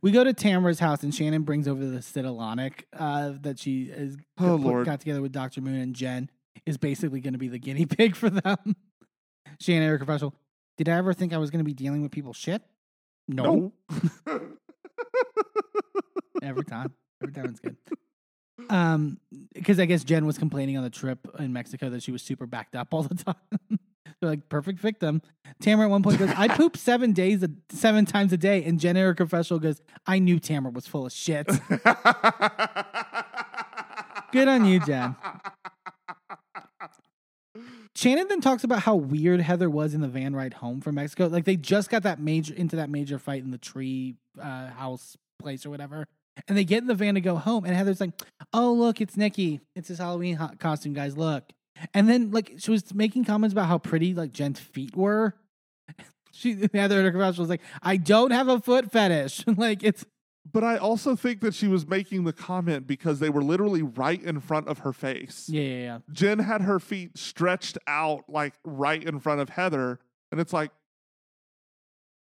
We 0.01 0.11
go 0.11 0.23
to 0.25 0.33
Tamra's 0.33 0.79
house 0.79 1.03
and 1.03 1.15
Shannon 1.15 1.43
brings 1.43 1.67
over 1.69 1.85
the 1.85 1.99
Citalonic 1.99 2.83
uh, 2.97 3.33
that 3.41 3.59
she 3.59 3.83
is 3.83 4.17
Oh, 4.37 4.57
put- 4.57 4.61
Lord. 4.61 4.85
got 4.85 4.99
together 4.99 5.21
with 5.21 5.31
Dr. 5.31 5.61
Moon 5.61 5.75
and 5.79 5.95
Jen 5.95 6.29
is 6.65 6.77
basically 6.77 7.21
going 7.21 7.33
to 7.33 7.39
be 7.39 7.47
the 7.47 7.57
guinea 7.59 7.85
pig 7.85 8.15
for 8.15 8.29
them. 8.29 8.75
Shannon 9.61 9.83
Eric 9.87 9.99
Professional. 9.99 10.33
Did 10.77 10.89
I 10.89 10.97
ever 10.97 11.13
think 11.13 11.33
I 11.33 11.37
was 11.37 11.49
going 11.49 11.59
to 11.59 11.65
be 11.65 11.73
dealing 11.73 12.01
with 12.01 12.11
people's 12.11 12.37
shit? 12.37 12.61
No. 13.27 13.73
No. 14.25 14.41
Every 16.41 16.63
time. 16.63 16.93
Every 17.21 17.33
time 17.33 17.45
it's 17.45 17.59
good. 17.59 17.75
Um, 18.69 19.19
because 19.53 19.79
I 19.79 19.85
guess 19.85 20.03
Jen 20.03 20.25
was 20.25 20.37
complaining 20.37 20.77
on 20.77 20.83
the 20.83 20.89
trip 20.89 21.27
in 21.37 21.53
Mexico 21.53 21.89
that 21.89 22.03
she 22.03 22.11
was 22.11 22.21
super 22.21 22.45
backed 22.45 22.75
up 22.75 22.93
all 22.93 23.03
the 23.03 23.15
time. 23.15 23.35
They're 23.69 23.79
like 24.29 24.49
perfect 24.49 24.79
victim. 24.79 25.21
Tamra 25.61 25.85
at 25.85 25.89
one 25.89 26.03
point 26.03 26.19
goes, 26.19 26.29
"I 26.35 26.47
poop 26.55 26.77
seven 26.77 27.13
days, 27.13 27.43
a, 27.43 27.49
seven 27.69 28.05
times 28.05 28.33
a 28.33 28.37
day," 28.37 28.63
and 28.63 28.79
Jen 28.79 28.97
Eric 28.97 29.17
Professional 29.17 29.59
goes, 29.59 29.81
"I 30.05 30.19
knew 30.19 30.39
Tamra 30.39 30.73
was 30.73 30.87
full 30.87 31.05
of 31.05 31.11
shit." 31.11 31.47
Good 34.31 34.47
on 34.47 34.65
you, 34.65 34.79
Jen. 34.81 35.15
Shannon 37.99 38.29
then 38.29 38.39
talks 38.39 38.63
about 38.63 38.83
how 38.83 38.95
weird 38.95 39.41
Heather 39.41 39.69
was 39.69 39.93
in 39.93 39.99
the 39.99 40.07
van 40.07 40.33
ride 40.33 40.53
home 40.53 40.79
from 40.79 40.95
Mexico. 40.95 41.27
Like 41.27 41.43
they 41.43 41.57
just 41.57 41.89
got 41.89 42.03
that 42.03 42.17
major 42.17 42.53
into 42.53 42.77
that 42.77 42.89
major 42.89 43.19
fight 43.19 43.43
in 43.43 43.51
the 43.51 43.57
tree 43.57 44.15
uh, 44.41 44.67
house 44.67 45.17
place 45.37 45.65
or 45.65 45.69
whatever, 45.69 46.05
and 46.47 46.57
they 46.57 46.63
get 46.63 46.77
in 46.77 46.87
the 46.87 46.95
van 46.95 47.15
to 47.15 47.21
go 47.21 47.35
home. 47.35 47.65
And 47.65 47.75
Heather's 47.75 47.99
like, 47.99 48.11
"Oh, 48.53 48.71
look, 48.71 49.01
it's 49.01 49.17
Nikki. 49.17 49.59
It's 49.75 49.89
his 49.89 49.97
Halloween 49.97 50.37
ho- 50.37 50.51
costume, 50.59 50.93
guys. 50.93 51.17
Look." 51.17 51.43
And 51.93 52.07
then 52.07 52.31
like 52.31 52.53
she 52.59 52.71
was 52.71 52.93
making 52.93 53.25
comments 53.25 53.51
about 53.51 53.67
how 53.67 53.77
pretty 53.77 54.13
like 54.13 54.31
Jen's 54.31 54.59
feet 54.59 54.95
were. 54.95 55.35
She 56.31 56.55
Heather 56.73 56.99
in 56.99 57.05
her 57.05 57.11
commercial 57.11 57.41
was 57.41 57.49
like, 57.49 57.63
"I 57.81 57.97
don't 57.97 58.31
have 58.31 58.47
a 58.47 58.61
foot 58.61 58.93
fetish." 58.93 59.43
like 59.57 59.83
it's 59.83 60.05
But 60.51 60.63
I 60.63 60.77
also 60.77 61.15
think 61.15 61.41
that 61.41 61.53
she 61.53 61.67
was 61.67 61.87
making 61.87 62.23
the 62.23 62.33
comment 62.33 62.87
because 62.87 63.19
they 63.19 63.29
were 63.29 63.43
literally 63.43 63.81
right 63.81 64.21
in 64.21 64.39
front 64.39 64.67
of 64.67 64.79
her 64.79 64.93
face. 64.93 65.47
yeah, 65.49 65.61
yeah, 65.61 65.77
yeah. 65.77 65.99
Jen 66.11 66.39
had 66.39 66.61
her 66.61 66.79
feet 66.79 67.17
stretched 67.17 67.77
out 67.87 68.23
like 68.29 68.53
right 68.63 69.03
in 69.03 69.19
front 69.19 69.41
of 69.41 69.49
Heather. 69.49 69.99
And 70.31 70.39
it's 70.39 70.53
like, 70.53 70.71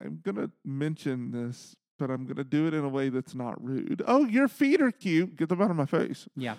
I'm 0.03 0.21
going 0.23 0.37
to 0.37 0.51
mention 0.65 1.33
this, 1.33 1.77
but 1.99 2.11
I'm 2.11 2.25
going 2.25 2.37
to 2.37 2.45
do 2.45 2.67
it 2.67 2.75
in 2.75 2.85
a 2.85 2.89
way 2.89 3.09
that's 3.09 3.35
not 3.35 3.63
rude. 3.63 4.03
Oh, 4.07 4.25
your 4.25 4.49
feet 4.49 4.81
are 4.81 4.93
cute. 4.93 5.37
Get 5.37 5.49
them 5.49 5.61
out 5.61 5.71
of 5.71 5.77
my 5.77 5.87
face. 5.87 6.29
Yeah. 6.37 6.55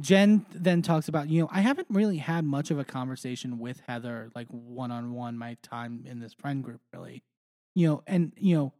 Jen 0.00 0.44
then 0.52 0.82
talks 0.82 1.08
about, 1.08 1.28
you 1.28 1.40
know, 1.40 1.48
I 1.52 1.60
haven't 1.60 1.88
really 1.90 2.18
had 2.18 2.44
much 2.44 2.70
of 2.70 2.78
a 2.78 2.84
conversation 2.84 3.58
with 3.58 3.80
Heather, 3.86 4.30
like 4.34 4.48
one 4.48 4.90
on 4.90 5.12
one, 5.14 5.38
my 5.38 5.56
time 5.62 6.04
in 6.06 6.20
this 6.20 6.32
friend 6.32 6.62
group, 6.62 6.80
really. 6.92 7.22
You 7.74 7.88
know, 7.88 8.02
and, 8.06 8.32
you 8.36 8.56
know, 8.56 8.72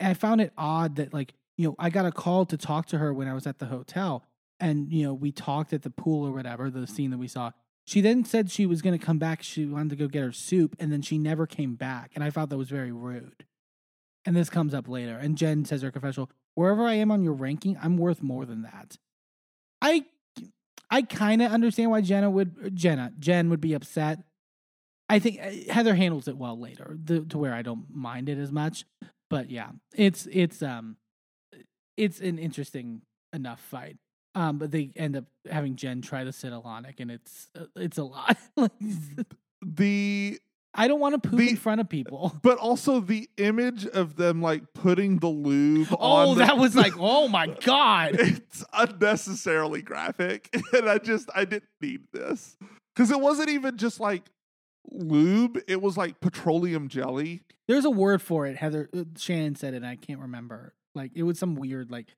I 0.00 0.14
found 0.14 0.40
it 0.40 0.52
odd 0.56 0.96
that, 0.96 1.14
like, 1.14 1.34
you 1.56 1.68
know, 1.68 1.74
I 1.78 1.90
got 1.90 2.06
a 2.06 2.12
call 2.12 2.46
to 2.46 2.56
talk 2.56 2.86
to 2.86 2.98
her 2.98 3.12
when 3.12 3.28
I 3.28 3.34
was 3.34 3.46
at 3.46 3.58
the 3.58 3.66
hotel 3.66 4.24
and, 4.60 4.92
you 4.92 5.04
know, 5.04 5.14
we 5.14 5.32
talked 5.32 5.72
at 5.72 5.82
the 5.82 5.90
pool 5.90 6.26
or 6.26 6.32
whatever, 6.32 6.70
the 6.70 6.86
scene 6.86 7.10
that 7.10 7.18
we 7.18 7.28
saw. 7.28 7.50
She 7.86 8.00
then 8.00 8.24
said 8.24 8.50
she 8.50 8.66
was 8.66 8.82
going 8.82 8.98
to 8.98 9.04
come 9.04 9.18
back. 9.18 9.42
She 9.42 9.66
wanted 9.66 9.90
to 9.90 9.96
go 9.96 10.08
get 10.08 10.22
her 10.22 10.32
soup 10.32 10.74
and 10.78 10.90
then 10.90 11.02
she 11.02 11.18
never 11.18 11.46
came 11.46 11.74
back. 11.74 12.12
And 12.14 12.24
I 12.24 12.30
thought 12.30 12.48
that 12.50 12.56
was 12.56 12.70
very 12.70 12.92
rude. 12.92 13.44
And 14.24 14.34
this 14.34 14.48
comes 14.48 14.72
up 14.72 14.88
later. 14.88 15.18
And 15.18 15.36
Jen 15.36 15.64
says 15.64 15.82
her 15.82 15.90
confessional, 15.90 16.30
wherever 16.54 16.84
I 16.84 16.94
am 16.94 17.10
on 17.10 17.22
your 17.22 17.34
ranking, 17.34 17.76
I'm 17.82 17.98
worth 17.98 18.22
more 18.22 18.46
than 18.46 18.62
that. 18.62 18.96
I 19.82 20.06
I 20.90 21.02
kind 21.02 21.42
of 21.42 21.50
understand 21.50 21.90
why 21.90 22.00
Jenna 22.00 22.30
would 22.30 22.74
Jenna 22.74 23.12
Jen 23.18 23.50
would 23.50 23.60
be 23.60 23.74
upset. 23.74 24.20
I 25.08 25.18
think 25.18 25.40
uh, 25.40 25.72
Heather 25.72 25.94
handles 25.94 26.28
it 26.28 26.36
well 26.38 26.58
later, 26.58 26.96
the, 27.02 27.20
to 27.20 27.38
where 27.38 27.52
I 27.52 27.62
don't 27.62 27.94
mind 27.94 28.28
it 28.28 28.38
as 28.38 28.50
much. 28.50 28.86
But 29.28 29.50
yeah, 29.50 29.70
it's 29.94 30.26
it's 30.30 30.62
um 30.62 30.96
it's 31.96 32.20
an 32.20 32.38
interesting 32.38 33.02
enough 33.32 33.60
fight. 33.60 33.96
Um, 34.36 34.58
but 34.58 34.72
they 34.72 34.90
end 34.96 35.16
up 35.16 35.24
having 35.48 35.76
Jen 35.76 36.00
try 36.02 36.24
the 36.24 36.32
Citalonic, 36.32 36.98
and 36.98 37.10
it's 37.10 37.48
uh, 37.58 37.66
it's 37.76 37.98
a 37.98 38.04
lot. 38.04 38.36
Like, 38.56 38.72
The 39.64 40.38
I 40.76 40.88
don't 40.88 40.98
want 40.98 41.22
to 41.22 41.28
poop 41.28 41.38
The- 41.38 41.50
in 41.50 41.56
front 41.56 41.80
of 41.80 41.88
people. 41.88 42.36
but 42.42 42.58
also 42.58 42.98
the 43.00 43.28
image 43.36 43.86
of 43.86 44.16
them 44.16 44.42
like 44.42 44.72
putting 44.74 45.18
the 45.18 45.28
lube 45.28 45.86
on 45.92 46.26
Oh, 46.28 46.34
the- 46.34 46.44
that 46.44 46.58
was 46.58 46.74
like, 46.74 46.94
oh 46.98 47.28
my 47.28 47.46
god. 47.46 48.16
it's 48.18 48.64
unnecessarily 48.72 49.82
graphic 49.82 50.48
and 50.72 50.88
i 50.90 50.98
just 50.98 51.30
i 51.34 51.44
didn't 51.44 51.64
need 51.80 52.00
this 52.12 52.56
because 52.94 53.10
it 53.12 53.20
wasn't 53.20 53.48
even 53.50 53.76
just 53.76 54.00
like 54.00 54.24
lube 54.90 55.58
it 55.68 55.80
was 55.80 55.96
like 55.96 56.20
petroleum 56.20 56.88
jelly 56.88 57.42
There's 57.68 57.84
a 57.84 57.90
word 57.90 58.20
for 58.20 58.46
it. 58.46 58.56
Heather 58.56 58.90
uh, 58.94 59.04
Shannon 59.16 59.54
said 59.54 59.74
it. 59.74 59.78
and 59.78 59.86
I 59.86 59.96
can't 59.96 60.20
remember. 60.20 60.74
Like 60.94 61.12
it 61.14 61.22
was 61.22 61.38
some 61.38 61.54
weird 61.54 61.90
like. 61.90 62.08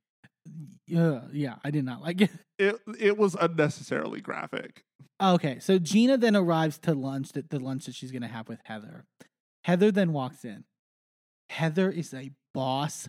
Yeah, 0.86 1.22
yeah, 1.32 1.56
I 1.64 1.72
did 1.72 1.84
not 1.84 2.02
like 2.02 2.20
it. 2.20 2.30
it 2.58 2.76
it 2.98 3.18
was 3.18 3.34
unnecessarily 3.34 4.20
graphic 4.20 4.84
Okay, 5.20 5.58
so 5.60 5.78
Gina 5.78 6.18
then 6.18 6.36
arrives 6.36 6.78
to 6.80 6.92
lunch 6.94 7.32
that 7.32 7.48
the 7.48 7.58
lunch 7.58 7.86
that 7.86 7.94
she's 7.94 8.12
gonna 8.12 8.28
have 8.28 8.48
with 8.48 8.60
Heather. 8.64 9.04
Heather 9.64 9.90
then 9.90 10.12
walks 10.12 10.44
in. 10.44 10.64
Heather 11.48 11.90
is 11.90 12.12
a 12.12 12.32
boss 12.52 13.08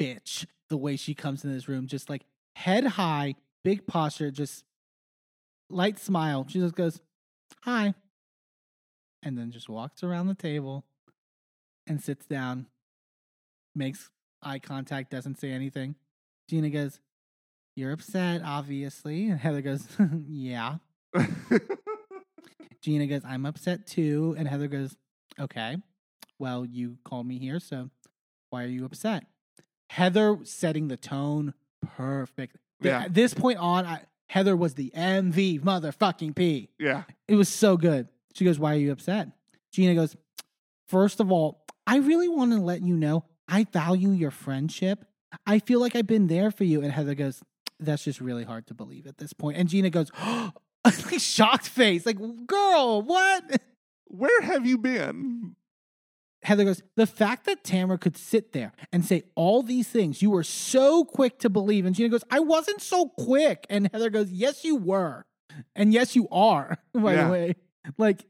bitch 0.00 0.46
the 0.68 0.76
way 0.76 0.96
she 0.96 1.14
comes 1.14 1.44
in 1.44 1.52
this 1.52 1.68
room, 1.68 1.88
just 1.88 2.08
like 2.08 2.24
head 2.54 2.84
high, 2.86 3.34
big 3.64 3.86
posture, 3.86 4.30
just 4.30 4.64
light 5.68 5.98
smile. 5.98 6.46
She 6.48 6.60
just 6.60 6.76
goes, 6.76 7.00
Hi. 7.64 7.94
And 9.22 9.36
then 9.36 9.50
just 9.50 9.68
walks 9.68 10.02
around 10.02 10.28
the 10.28 10.34
table 10.34 10.84
and 11.86 12.00
sits 12.00 12.26
down, 12.26 12.66
makes 13.74 14.08
eye 14.42 14.58
contact, 14.58 15.10
doesn't 15.10 15.38
say 15.38 15.50
anything. 15.50 15.94
Gina 16.48 16.70
goes, 16.70 17.00
You're 17.76 17.92
upset, 17.92 18.42
obviously. 18.44 19.28
And 19.28 19.38
Heather 19.40 19.62
goes, 19.62 19.86
Yeah. 20.28 20.76
Gina 22.82 23.06
goes, 23.06 23.22
I'm 23.24 23.46
upset 23.46 23.86
too. 23.86 24.34
And 24.38 24.48
Heather 24.48 24.68
goes, 24.68 24.96
Okay. 25.38 25.76
Well, 26.38 26.64
you 26.64 26.96
called 27.04 27.26
me 27.26 27.38
here, 27.38 27.60
so 27.60 27.90
why 28.50 28.64
are 28.64 28.68
you 28.68 28.84
upset? 28.84 29.24
Heather 29.90 30.38
setting 30.44 30.88
the 30.88 30.96
tone 30.96 31.52
perfect. 31.96 32.56
Yeah. 32.80 33.02
At 33.02 33.14
this 33.14 33.34
point 33.34 33.58
on, 33.58 33.84
I, 33.84 34.02
Heather 34.28 34.56
was 34.56 34.74
the 34.74 34.90
MV 34.96 35.60
motherfucking 35.62 36.34
P. 36.34 36.70
yeah. 36.78 37.02
It 37.28 37.34
was 37.34 37.48
so 37.48 37.76
good. 37.76 38.08
She 38.34 38.44
goes, 38.44 38.58
Why 38.58 38.74
are 38.74 38.78
you 38.78 38.92
upset? 38.92 39.28
Gina 39.72 39.94
goes, 39.94 40.16
First 40.88 41.20
of 41.20 41.30
all, 41.30 41.64
I 41.86 41.98
really 41.98 42.28
want 42.28 42.52
to 42.52 42.58
let 42.60 42.82
you 42.82 42.96
know 42.96 43.24
I 43.50 43.64
value 43.64 44.10
your 44.10 44.30
friendship. 44.30 45.04
I 45.46 45.58
feel 45.58 45.80
like 45.80 45.94
I've 45.96 46.06
been 46.06 46.26
there 46.28 46.50
for 46.50 46.64
you. 46.64 46.82
And 46.82 46.92
Heather 46.92 47.14
goes, 47.14 47.42
That's 47.78 48.04
just 48.04 48.20
really 48.20 48.44
hard 48.44 48.66
to 48.68 48.74
believe 48.74 49.06
at 49.06 49.18
this 49.18 49.32
point. 49.32 49.56
And 49.58 49.68
Gina 49.68 49.90
goes, 49.90 50.10
like 50.84 51.18
shocked 51.18 51.68
face, 51.68 52.06
like, 52.06 52.18
girl, 52.46 53.02
what? 53.02 53.60
Where 54.06 54.42
have 54.42 54.66
you 54.66 54.78
been? 54.78 55.54
Heather 56.42 56.64
goes, 56.64 56.82
The 56.96 57.06
fact 57.06 57.44
that 57.46 57.62
Tamra 57.64 58.00
could 58.00 58.16
sit 58.16 58.52
there 58.52 58.72
and 58.92 59.04
say 59.04 59.24
all 59.34 59.62
these 59.62 59.88
things, 59.88 60.22
you 60.22 60.30
were 60.30 60.42
so 60.42 61.04
quick 61.04 61.38
to 61.40 61.50
believe. 61.50 61.84
And 61.86 61.94
Gina 61.94 62.08
goes, 62.08 62.24
I 62.30 62.40
wasn't 62.40 62.80
so 62.80 63.08
quick. 63.08 63.66
And 63.68 63.90
Heather 63.92 64.10
goes, 64.10 64.30
Yes, 64.32 64.64
you 64.64 64.76
were. 64.76 65.26
And 65.76 65.92
yes, 65.92 66.16
you 66.16 66.28
are, 66.30 66.78
by 66.94 67.14
Yeah. 67.14 67.24
the 67.26 67.30
way. 67.30 67.54
Like, 67.98 68.24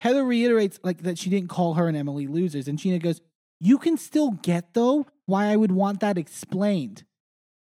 Heather 0.00 0.24
reiterates 0.24 0.78
like 0.82 1.02
that 1.02 1.18
she 1.18 1.28
didn't 1.30 1.48
call 1.50 1.74
her 1.74 1.86
and 1.88 1.96
Emily 1.96 2.26
losers. 2.26 2.68
And 2.68 2.78
Gina 2.78 2.98
goes, 2.98 3.20
You 3.60 3.78
can 3.78 3.98
still 3.98 4.30
get 4.30 4.74
though 4.74 5.06
why 5.26 5.46
I 5.46 5.56
would 5.56 5.72
want 5.72 6.00
that 6.00 6.18
explained. 6.18 7.04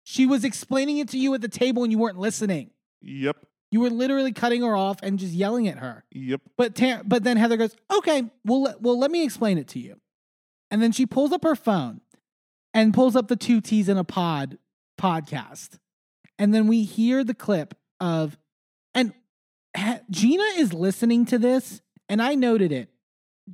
She 0.03 0.25
was 0.25 0.43
explaining 0.43 0.97
it 0.97 1.09
to 1.09 1.17
you 1.17 1.33
at 1.33 1.41
the 1.41 1.47
table 1.47 1.83
and 1.83 1.91
you 1.91 1.97
weren't 1.97 2.17
listening. 2.17 2.71
Yep. 3.01 3.37
You 3.71 3.79
were 3.79 3.89
literally 3.89 4.31
cutting 4.33 4.61
her 4.63 4.75
off 4.75 4.97
and 5.01 5.17
just 5.17 5.33
yelling 5.33 5.67
at 5.67 5.79
her. 5.79 6.03
Yep. 6.11 6.41
But 6.57 6.75
Tam- 6.75 7.03
but 7.05 7.23
then 7.23 7.37
Heather 7.37 7.57
goes, 7.57 7.75
"Okay, 7.91 8.23
well, 8.45 8.63
let, 8.63 8.81
well, 8.81 8.99
let 8.99 9.11
me 9.11 9.23
explain 9.23 9.57
it 9.57 9.67
to 9.69 9.79
you." 9.79 9.99
And 10.69 10.81
then 10.81 10.91
she 10.91 11.05
pulls 11.05 11.31
up 11.31 11.43
her 11.43 11.55
phone 11.55 12.01
and 12.73 12.93
pulls 12.93 13.15
up 13.15 13.27
the 13.27 13.35
two 13.35 13.61
T's 13.61 13.89
in 13.89 13.97
a 13.97 14.03
pod 14.03 14.57
podcast, 14.99 15.79
and 16.37 16.53
then 16.53 16.67
we 16.67 16.83
hear 16.83 17.23
the 17.23 17.33
clip 17.33 17.73
of, 17.99 18.37
and 18.93 19.13
ha- 19.75 20.01
Gina 20.09 20.43
is 20.57 20.73
listening 20.73 21.25
to 21.27 21.39
this, 21.39 21.81
and 22.09 22.21
I 22.21 22.35
noted 22.35 22.71
it. 22.71 22.89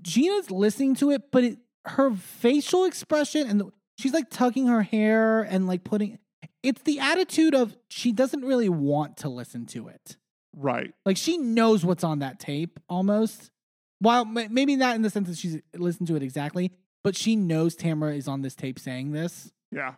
Gina's 0.01 0.49
listening 0.51 0.95
to 0.95 1.11
it, 1.11 1.31
but 1.31 1.43
it, 1.43 1.57
her 1.87 2.11
facial 2.13 2.85
expression 2.85 3.47
and 3.47 3.59
the, 3.59 3.71
she's 3.97 4.13
like 4.13 4.29
tugging 4.29 4.67
her 4.67 4.81
hair 4.81 5.41
and 5.41 5.67
like 5.67 5.83
putting. 5.83 6.19
It's 6.63 6.81
the 6.83 6.99
attitude 6.99 7.55
of 7.55 7.75
she 7.89 8.11
doesn't 8.11 8.43
really 8.43 8.69
want 8.69 9.17
to 9.17 9.29
listen 9.29 9.65
to 9.67 9.87
it. 9.87 10.17
Right. 10.55 10.93
Like 11.05 11.17
she 11.17 11.37
knows 11.37 11.85
what's 11.85 12.03
on 12.03 12.19
that 12.19 12.39
tape 12.39 12.79
almost. 12.89 13.51
While 13.99 14.25
ma- 14.25 14.47
maybe 14.49 14.75
not 14.75 14.95
in 14.95 15.01
the 15.01 15.09
sense 15.09 15.27
that 15.29 15.37
she's 15.37 15.57
listened 15.75 16.07
to 16.09 16.15
it 16.15 16.23
exactly, 16.23 16.71
but 17.03 17.15
she 17.15 17.35
knows 17.35 17.75
Tamra 17.75 18.15
is 18.15 18.27
on 18.27 18.41
this 18.41 18.53
tape 18.55 18.79
saying 18.79 19.11
this 19.11 19.51
Yeah. 19.71 19.93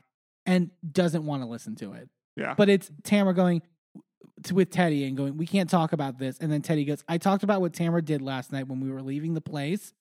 and 0.46 0.70
doesn't 0.90 1.26
want 1.26 1.44
to 1.44 1.48
listen 1.50 1.76
to 1.78 1.94
it. 1.94 2.10
Yeah. 2.36 2.54
But 2.56 2.70
it's 2.70 2.92
Tamra 3.04 3.36
going 3.36 3.62
to, 4.44 4.54
with 4.56 4.70
Teddi 4.70 5.08
and 5.08 5.18
going, 5.18 5.36
"We 5.38 5.46
can't 5.46 5.70
talk 5.70 5.92
about 5.92 6.18
this." 6.18 6.38
And 6.40 6.50
then 6.52 6.62
Teddi 6.62 6.86
goes, 6.88 7.04
"I 7.10 7.18
talked 7.18 7.44
about 7.44 7.60
what 7.62 7.74
Tamra 7.74 8.04
did 8.04 8.22
last 8.22 8.52
night 8.54 8.68
when 8.68 8.80
we 8.80 8.90
were 8.92 9.02
leaving 9.02 9.34
the 9.34 9.42
place." 9.42 9.92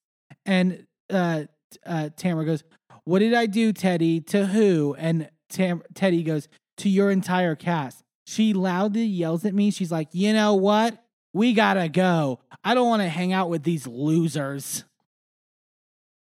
And 0.47 0.86
uh, 1.10 1.44
uh, 1.86 2.10
Tamra 2.16 2.44
goes, 2.44 2.64
"What 3.05 3.20
did 3.20 3.34
I 3.34 3.47
do, 3.47 3.72
Teddi? 3.72 4.26
To 4.28 4.47
who?" 4.47 4.94
And 4.98 5.30
Tam- 5.48 5.82
Teddi 5.94 6.24
goes, 6.24 6.48
"To 6.78 6.88
your 6.88 7.10
entire 7.10 7.55
cast." 7.55 8.02
She 8.26 8.52
loudly 8.52 9.05
yells 9.05 9.44
at 9.44 9.55
me. 9.55 9.70
She's 9.70 9.92
like, 9.92 10.08
"You 10.12 10.32
know 10.32 10.55
what? 10.55 11.02
We 11.32 11.52
gotta 11.52 11.88
go. 11.88 12.40
I 12.64 12.74
don't 12.74 12.88
want 12.88 13.02
to 13.02 13.08
hang 13.08 13.32
out 13.32 13.50
with 13.50 13.62
these 13.62 13.86
losers." 13.86 14.84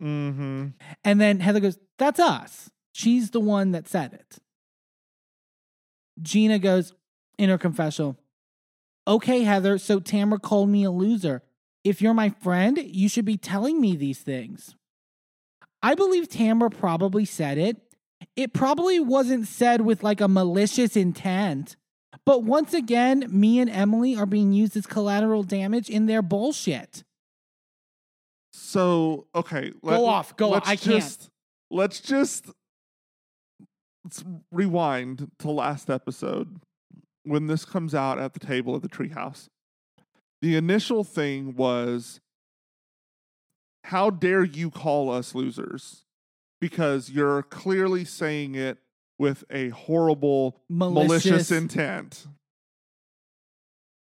mm-hmm. 0.01 0.67
And 1.03 1.21
then 1.21 1.39
Heather 1.39 1.59
goes, 1.59 1.77
That's 1.97 2.19
us. 2.19 2.69
She's 2.91 3.31
the 3.31 3.39
one 3.39 3.71
that 3.71 3.87
said 3.87 4.13
it. 4.13 4.37
Gina 6.21 6.59
goes 6.59 6.93
in 7.37 7.49
her 7.49 7.57
confessional, 7.57 8.17
Okay, 9.07 9.43
Heather, 9.43 9.77
so 9.77 9.99
Tamra 9.99 10.41
called 10.41 10.69
me 10.69 10.83
a 10.83 10.91
loser. 10.91 11.41
If 11.83 12.01
you're 12.01 12.13
my 12.13 12.29
friend, 12.29 12.79
you 12.81 13.09
should 13.09 13.25
be 13.25 13.37
telling 13.37 13.81
me 13.81 13.95
these 13.95 14.19
things. 14.19 14.75
I 15.83 15.95
believe 15.95 16.29
Tamra 16.29 16.75
probably 16.75 17.25
said 17.25 17.57
it. 17.57 17.77
It 18.35 18.53
probably 18.53 18.99
wasn't 18.99 19.47
said 19.47 19.81
with 19.81 20.01
like 20.01 20.21
a 20.21 20.27
malicious 20.27 20.95
intent. 20.95 21.75
But 22.25 22.43
once 22.43 22.73
again, 22.73 23.25
me 23.29 23.59
and 23.59 23.69
Emily 23.69 24.15
are 24.15 24.25
being 24.25 24.53
used 24.53 24.77
as 24.77 24.87
collateral 24.87 25.43
damage 25.43 25.89
in 25.89 26.05
their 26.05 26.21
bullshit. 26.21 27.03
So 28.53 29.27
okay, 29.35 29.71
Go 29.83 30.05
off, 30.05 30.35
go 30.37 30.49
let's 30.51 30.67
off. 30.67 30.71
I 30.71 30.75
can't. 30.77 30.95
just, 30.95 31.29
Let's 31.69 31.99
just 31.99 32.45
let's 34.03 34.23
rewind 34.51 35.31
to 35.39 35.49
last 35.49 35.89
episode 35.89 36.59
when 37.23 37.47
this 37.47 37.65
comes 37.65 37.95
out 37.95 38.19
at 38.19 38.33
the 38.33 38.39
table 38.39 38.75
at 38.75 38.83
the 38.83 38.89
treehouse. 38.89 39.47
The 40.41 40.55
initial 40.55 41.03
thing 41.03 41.55
was, 41.55 42.19
"How 43.85 44.09
dare 44.09 44.43
you 44.43 44.69
call 44.71 45.09
us 45.09 45.35
losers?" 45.35 46.05
Because 46.59 47.09
you're 47.09 47.43
clearly 47.43 48.05
saying 48.05 48.55
it 48.55 48.79
with 49.19 49.43
a 49.49 49.69
horrible, 49.69 50.61
malicious, 50.69 51.25
Malicious. 51.25 51.51
intent. 51.51 52.27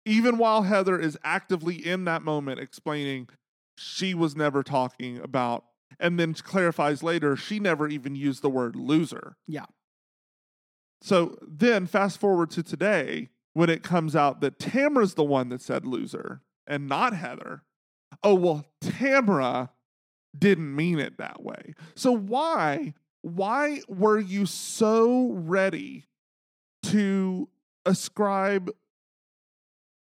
Even 0.04 0.38
while 0.38 0.62
Heather 0.62 0.98
is 0.98 1.18
actively 1.24 1.74
in 1.74 2.04
that 2.04 2.22
moment 2.22 2.60
explaining 2.60 3.28
she 3.76 4.14
was 4.14 4.36
never 4.36 4.62
talking 4.62 5.18
about, 5.18 5.64
and 5.98 6.18
then 6.18 6.34
clarifies 6.34 7.02
later 7.02 7.36
she 7.36 7.58
never 7.58 7.88
even 7.88 8.14
used 8.14 8.42
the 8.42 8.50
word 8.50 8.76
loser. 8.76 9.36
Yeah. 9.46 9.66
So 11.02 11.36
then 11.42 11.86
fast 11.86 12.18
forward 12.18 12.50
to 12.52 12.62
today 12.62 13.30
when 13.52 13.70
it 13.70 13.82
comes 13.82 14.14
out 14.14 14.40
that 14.40 14.58
Tamra's 14.58 15.14
the 15.14 15.24
one 15.24 15.48
that 15.50 15.60
said 15.62 15.84
loser 15.84 16.42
and 16.66 16.88
not 16.88 17.14
Heather. 17.14 17.62
Oh, 18.24 18.34
well, 18.34 18.64
Tamra 18.82 19.68
didn't 20.36 20.74
mean 20.74 20.98
it 20.98 21.18
that 21.18 21.42
way. 21.42 21.74
So 21.94 22.12
why 22.12 22.94
why 23.22 23.80
were 23.88 24.18
you 24.18 24.44
so 24.44 25.30
ready 25.32 26.06
to 26.82 27.48
ascribe 27.86 28.70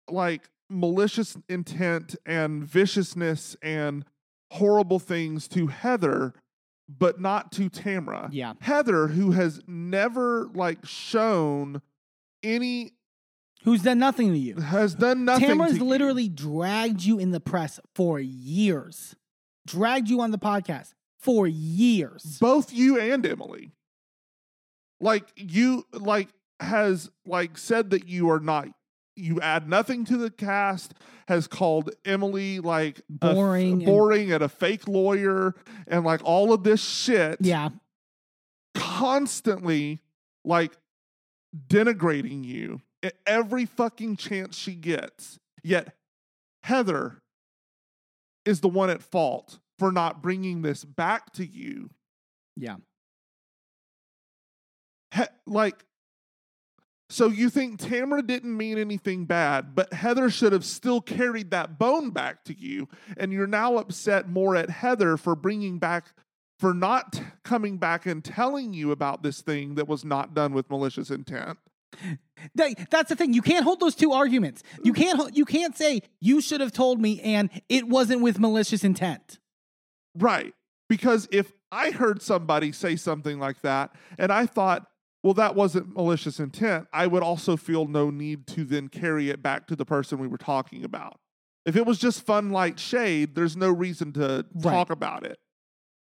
like 0.08 0.48
malicious 0.68 1.36
intent 1.48 2.14
and 2.24 2.64
viciousness 2.64 3.56
and 3.62 4.04
horrible 4.52 5.00
things 5.00 5.48
to 5.48 5.66
Heather 5.66 6.34
but 6.88 7.20
not 7.20 7.50
to 7.52 7.68
Tamra? 7.68 8.28
Yeah. 8.30 8.54
Heather 8.60 9.08
who 9.08 9.32
has 9.32 9.60
never 9.66 10.48
like 10.54 10.86
shown 10.86 11.82
any 12.44 12.92
Who's 13.64 13.82
done 13.82 13.98
nothing 13.98 14.32
to 14.32 14.38
you? 14.38 14.56
has 14.56 14.94
done 14.94 15.24
nothing 15.24 15.48
Tamra's 15.48 15.72
to 15.72 15.78
you. 15.78 15.84
literally 15.84 16.28
dragged 16.28 17.02
you 17.02 17.18
in 17.18 17.30
the 17.30 17.40
press 17.40 17.78
for 17.94 18.18
years, 18.18 19.14
dragged 19.66 20.08
you 20.08 20.20
on 20.22 20.30
the 20.30 20.38
podcast 20.38 20.94
for 21.18 21.46
years. 21.46 22.38
both 22.40 22.72
you 22.72 22.98
and 22.98 23.24
Emily. 23.26 23.72
Like 25.00 25.26
you 25.36 25.84
like 25.92 26.28
has 26.60 27.10
like 27.26 27.56
said 27.58 27.90
that 27.90 28.06
you 28.08 28.30
are 28.30 28.40
not 28.40 28.68
you 29.16 29.40
add 29.40 29.68
nothing 29.68 30.04
to 30.06 30.16
the 30.16 30.30
cast 30.30 30.94
has 31.28 31.46
called 31.46 31.90
Emily 32.04 32.60
like 32.60 33.00
a 33.22 33.26
f- 33.28 33.34
Boring 33.34 33.72
and- 33.72 33.84
boring 33.86 34.32
and 34.32 34.42
a 34.42 34.48
fake 34.48 34.86
lawyer 34.88 35.54
and 35.86 36.04
like 36.04 36.20
all 36.24 36.52
of 36.52 36.62
this 36.64 36.82
shit 36.82 37.36
Yeah, 37.40 37.70
constantly 38.74 40.00
like 40.44 40.72
denigrating 41.68 42.44
you 42.44 42.80
at 43.02 43.14
every 43.26 43.66
fucking 43.66 44.16
chance 44.16 44.56
she 44.56 44.74
gets. 44.74 45.38
Yet 45.62 45.94
Heather 46.62 47.18
is 48.44 48.60
the 48.60 48.68
one 48.68 48.90
at 48.90 49.02
fault 49.02 49.58
for 49.78 49.92
not 49.92 50.22
bringing 50.22 50.62
this 50.62 50.84
back 50.84 51.32
to 51.34 51.46
you. 51.46 51.90
yeah. 52.56 52.76
He- 55.14 55.22
like 55.46 55.84
so 57.08 57.26
you 57.26 57.50
think 57.50 57.80
Tamra 57.80 58.24
didn't 58.24 58.56
mean 58.56 58.78
anything 58.78 59.24
bad, 59.24 59.74
but 59.74 59.92
Heather 59.92 60.30
should 60.30 60.52
have 60.52 60.64
still 60.64 61.00
carried 61.00 61.50
that 61.50 61.76
bone 61.76 62.10
back 62.10 62.44
to 62.44 62.56
you, 62.56 62.88
and 63.16 63.32
you're 63.32 63.48
now 63.48 63.78
upset 63.78 64.28
more 64.28 64.54
at 64.54 64.70
Heather 64.70 65.16
for 65.16 65.34
bringing 65.34 65.80
back 65.80 66.12
for 66.60 66.72
not 66.72 67.20
coming 67.42 67.78
back 67.78 68.06
and 68.06 68.22
telling 68.24 68.72
you 68.72 68.92
about 68.92 69.24
this 69.24 69.42
thing 69.42 69.74
that 69.74 69.88
was 69.88 70.04
not 70.04 70.34
done 70.34 70.52
with 70.54 70.70
malicious 70.70 71.10
intent. 71.10 71.58
That- 72.54 72.88
that's 72.90 73.08
the 73.10 73.16
thing. 73.16 73.34
You 73.34 73.42
can't 73.42 73.64
hold 73.64 73.80
those 73.80 73.94
two 73.94 74.12
arguments. 74.12 74.62
You 74.82 74.92
can't. 74.92 75.36
You 75.36 75.44
can't 75.44 75.76
say 75.76 76.00
you 76.20 76.40
should 76.40 76.60
have 76.60 76.72
told 76.72 77.00
me 77.00 77.20
and 77.20 77.50
it 77.68 77.86
wasn't 77.88 78.22
with 78.22 78.38
malicious 78.38 78.82
intent. 78.84 79.38
Right. 80.14 80.54
Because 80.88 81.28
if 81.30 81.52
I 81.70 81.90
heard 81.90 82.22
somebody 82.22 82.72
say 82.72 82.96
something 82.96 83.38
like 83.38 83.60
that 83.62 83.94
and 84.18 84.32
I 84.32 84.46
thought, 84.46 84.86
well, 85.22 85.34
that 85.34 85.54
wasn't 85.54 85.94
malicious 85.94 86.40
intent, 86.40 86.88
I 86.92 87.06
would 87.06 87.22
also 87.22 87.56
feel 87.56 87.86
no 87.86 88.10
need 88.10 88.46
to 88.48 88.64
then 88.64 88.88
carry 88.88 89.28
it 89.30 89.42
back 89.42 89.66
to 89.68 89.76
the 89.76 89.84
person 89.84 90.18
we 90.18 90.26
were 90.26 90.38
talking 90.38 90.82
about. 90.82 91.20
If 91.66 91.76
it 91.76 91.84
was 91.84 91.98
just 91.98 92.24
fun, 92.24 92.50
light 92.50 92.80
shade, 92.80 93.34
there's 93.34 93.56
no 93.56 93.70
reason 93.70 94.12
to 94.14 94.46
Right. 94.54 94.72
talk 94.72 94.90
about 94.90 95.24
it. 95.26 95.38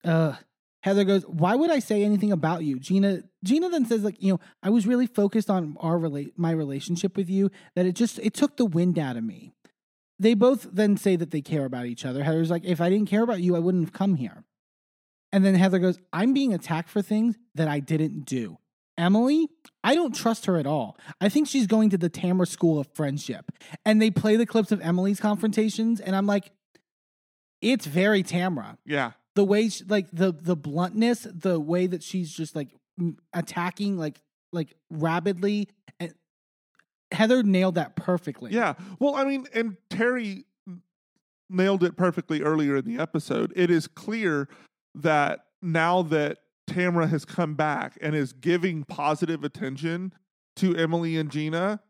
Uh, 0.04 0.34
Heather 0.86 1.04
goes, 1.04 1.24
"Why 1.24 1.56
would 1.56 1.72
I 1.72 1.80
say 1.80 2.04
anything 2.04 2.32
about 2.32 2.64
you?" 2.64 2.80
Gina 2.80 3.24
Gina 3.44 3.70
then 3.70 3.88
says, 3.88 4.04
"Like 4.04 4.22
you 4.22 4.34
know, 4.34 4.40
I 4.62 4.70
was 4.70 4.86
really 4.86 5.08
focused 5.08 5.50
on 5.50 5.76
our 5.80 5.98
relate 5.98 6.38
my 6.38 6.52
relationship 6.52 7.18
with 7.18 7.28
you 7.28 7.50
that 7.76 7.88
it 7.88 7.96
just 7.96 8.20
it 8.20 8.36
took 8.36 8.56
the 8.56 8.68
wind 8.68 9.00
out 9.00 9.18
of 9.18 9.24
me." 9.24 9.52
They 10.20 10.36
both 10.36 10.70
then 10.72 10.96
say 10.96 11.16
that 11.16 11.32
they 11.32 11.42
care 11.42 11.66
about 11.66 11.88
each 11.88 12.06
other. 12.06 12.24
Heather's 12.24 12.52
like, 12.52 12.64
"If 12.64 12.80
I 12.80 12.90
didn't 12.92 13.10
care 13.10 13.24
about 13.24 13.42
you, 13.42 13.56
I 13.56 13.60
wouldn't 13.60 13.84
have 13.84 13.94
come 13.94 14.14
here." 14.14 14.44
And 15.32 15.44
then 15.44 15.56
Heather 15.56 15.80
goes, 15.80 15.98
"I'm 16.14 16.34
being 16.34 16.54
attacked 16.54 16.90
for 16.90 17.02
things 17.02 17.36
that 17.56 17.68
I 17.68 17.80
didn't 17.80 18.26
do." 18.26 18.60
Emily, 18.96 19.50
I 19.84 19.96
don't 19.96 20.14
trust 20.14 20.46
her 20.46 20.56
at 20.56 20.68
all. 20.68 20.98
I 21.20 21.30
think 21.30 21.48
she's 21.48 21.66
going 21.66 21.90
to 21.90 21.98
the 21.98 22.12
Tamra 22.12 22.48
School 22.48 22.80
of 22.80 22.88
Friendship. 22.94 23.52
And 23.84 24.00
they 24.00 24.12
play 24.12 24.36
the 24.36 24.46
clips 24.46 24.72
of 24.72 24.82
Emily's 24.82 25.20
confrontations, 25.20 26.00
and 26.00 26.16
I'm 26.16 26.28
like, 26.28 26.52
it's 27.62 27.88
very 27.88 28.22
Tamra 28.22 28.78
Yeah. 28.86 29.14
The 29.36 29.44
way 29.44 29.70
she, 29.70 29.84
like 29.86 30.08
the 30.12 30.32
the 30.32 30.56
bluntness 30.56 31.28
the 31.30 31.60
way 31.60 31.88
that 31.88 32.02
she's 32.02 32.32
just 32.32 32.56
like 32.56 32.70
attacking 33.34 33.98
like 33.98 34.22
like 34.54 34.74
rapidly 34.90 35.68
and 36.00 36.14
heather 37.12 37.44
nailed 37.44 37.76
that 37.76 37.96
perfectly 37.96 38.52
Yeah. 38.52 38.76
Well, 39.00 39.16
I 39.16 39.26
mean, 39.26 39.46
and 39.54 39.78
Terry 39.90 40.46
nailed 41.50 41.84
it 41.84 41.98
perfectly 41.98 42.42
earlier 42.42 42.78
in 42.78 42.86
the 42.86 43.02
episode. 43.02 43.54
It 43.56 43.70
is 43.70 43.88
clear 43.88 44.48
that 44.96 45.46
now 45.62 46.02
that 46.04 46.40
Tamra 46.68 47.10
has 47.10 47.26
come 47.26 47.56
back 47.56 47.98
and 48.02 48.16
is 48.16 48.34
giving 48.34 48.84
positive 48.86 49.44
attention 49.44 50.14
to 50.56 50.76
Emily 50.76 51.18
and 51.18 51.30
Gina, 51.30 51.82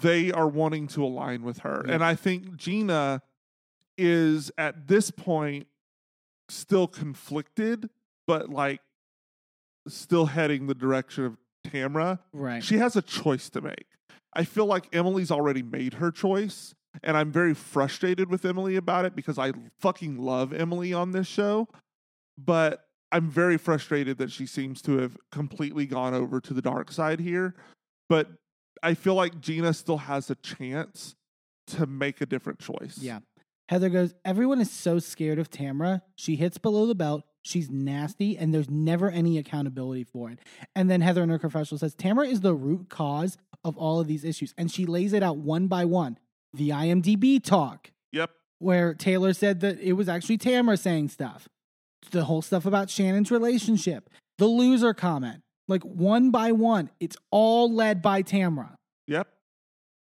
they 0.00 0.32
are 0.32 0.48
wanting 0.48 0.86
to 0.88 1.04
align 1.04 1.42
with 1.42 1.58
her. 1.60 1.84
Yeah. 1.86 1.94
And 1.94 2.04
I 2.04 2.14
think 2.14 2.56
Gina 2.56 3.22
is 3.98 4.50
at 4.56 4.88
this 4.88 5.10
point 5.10 5.66
still 6.50 6.86
conflicted, 6.86 7.90
but 8.26 8.50
like 8.50 8.80
still 9.88 10.26
heading 10.26 10.66
the 10.66 10.74
direction 10.74 11.24
of 11.24 11.36
Tamra. 11.66 12.18
right 12.32 12.62
she 12.62 12.78
has 12.78 12.96
a 12.96 13.02
choice 13.02 13.48
to 13.50 13.60
make. 13.60 13.86
I 14.34 14.44
feel 14.44 14.66
like 14.66 14.94
Emily's 14.94 15.30
already 15.30 15.62
made 15.62 15.94
her 15.94 16.10
choice, 16.10 16.74
and 17.02 17.16
I'm 17.16 17.32
very 17.32 17.54
frustrated 17.54 18.30
with 18.30 18.44
Emily 18.44 18.76
about 18.76 19.04
it 19.04 19.16
because 19.16 19.38
I 19.38 19.52
fucking 19.80 20.18
love 20.18 20.52
Emily 20.52 20.92
on 20.92 21.12
this 21.12 21.26
show. 21.26 21.68
But 22.38 22.86
I'm 23.12 23.28
very 23.28 23.58
frustrated 23.58 24.18
that 24.18 24.30
she 24.30 24.46
seems 24.46 24.80
to 24.82 24.98
have 24.98 25.16
completely 25.32 25.84
gone 25.86 26.14
over 26.14 26.40
to 26.40 26.54
the 26.54 26.62
dark 26.62 26.92
side 26.92 27.20
here. 27.20 27.54
But 28.08 28.28
I 28.82 28.94
feel 28.94 29.14
like 29.14 29.40
Gina 29.40 29.74
still 29.74 29.98
has 29.98 30.30
a 30.30 30.36
chance 30.36 31.16
to 31.68 31.86
make 31.86 32.20
a 32.20 32.26
different 32.26 32.58
choice. 32.58 32.98
yeah 32.98 33.20
heather 33.70 33.88
goes 33.88 34.14
everyone 34.24 34.60
is 34.60 34.70
so 34.70 34.98
scared 34.98 35.38
of 35.38 35.48
tamra 35.48 36.02
she 36.16 36.36
hits 36.36 36.58
below 36.58 36.86
the 36.86 36.94
belt 36.94 37.22
she's 37.42 37.70
nasty 37.70 38.36
and 38.36 38.52
there's 38.52 38.68
never 38.68 39.08
any 39.10 39.38
accountability 39.38 40.04
for 40.04 40.28
it 40.30 40.38
and 40.74 40.90
then 40.90 41.00
heather 41.00 41.22
in 41.22 41.28
her 41.30 41.38
confessional 41.38 41.78
says 41.78 41.94
tamra 41.94 42.28
is 42.28 42.40
the 42.42 42.52
root 42.54 42.88
cause 42.90 43.38
of 43.64 43.76
all 43.78 44.00
of 44.00 44.06
these 44.06 44.24
issues 44.24 44.52
and 44.58 44.70
she 44.70 44.84
lays 44.84 45.12
it 45.12 45.22
out 45.22 45.38
one 45.38 45.66
by 45.68 45.84
one 45.84 46.18
the 46.52 46.70
imdb 46.70 47.42
talk 47.42 47.92
Yep. 48.12 48.30
where 48.58 48.92
Taylor 48.94 49.32
said 49.32 49.60
that 49.60 49.78
it 49.80 49.92
was 49.92 50.08
actually 50.08 50.36
Tamra 50.38 50.76
saying 50.76 51.10
stuff. 51.10 51.48
The 52.10 52.24
whole 52.24 52.42
stuff 52.42 52.66
about 52.66 52.90
Shannon's 52.90 53.30
relationship, 53.30 54.10
the 54.38 54.46
loser 54.46 54.92
comment, 54.94 55.42
like 55.68 55.84
one 55.84 56.30
by 56.32 56.50
one, 56.50 56.90
it's 56.98 57.16
all 57.30 57.72
led 57.72 58.02
by 58.02 58.24
Tamra. 58.24 58.74
Yep. 59.06 59.28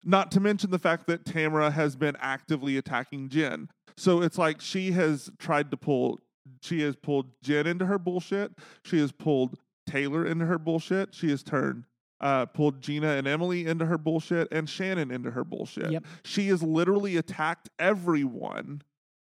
Not 0.03 0.31
to 0.31 0.39
mention 0.39 0.71
the 0.71 0.79
fact 0.79 1.07
that 1.07 1.25
Tamra 1.25 1.71
has 1.71 1.95
been 1.95 2.15
actively 2.19 2.77
attacking 2.77 3.29
Jen. 3.29 3.69
So 3.95 4.21
it's 4.21 4.37
like 4.37 4.61
she 4.61 4.91
has 4.91 5.29
tried 5.39 5.71
to 5.71 5.77
pull, 5.77 6.19
she 6.61 6.81
has 6.81 6.95
pulled 6.95 7.27
Jen 7.41 7.67
into 7.67 7.85
her 7.85 7.99
bullshit. 7.99 8.51
She 8.83 8.99
has 8.99 9.11
pulled 9.11 9.57
Taylor 9.87 10.25
into 10.25 10.45
her 10.45 10.57
bullshit. 10.57 11.13
She 11.13 11.29
has 11.29 11.43
turned, 11.43 11.85
uh, 12.19 12.47
pulled 12.47 12.81
Gina 12.81 13.09
and 13.09 13.27
Emily 13.27 13.65
into 13.65 13.85
her 13.85 13.97
bullshit 13.97 14.47
and 14.51 14.69
Shannon 14.69 15.11
into 15.11 15.31
her 15.31 15.43
bullshit. 15.43 15.91
Yep. 15.91 16.05
She 16.23 16.47
has 16.47 16.63
literally 16.63 17.17
attacked 17.17 17.69
everyone. 17.79 18.81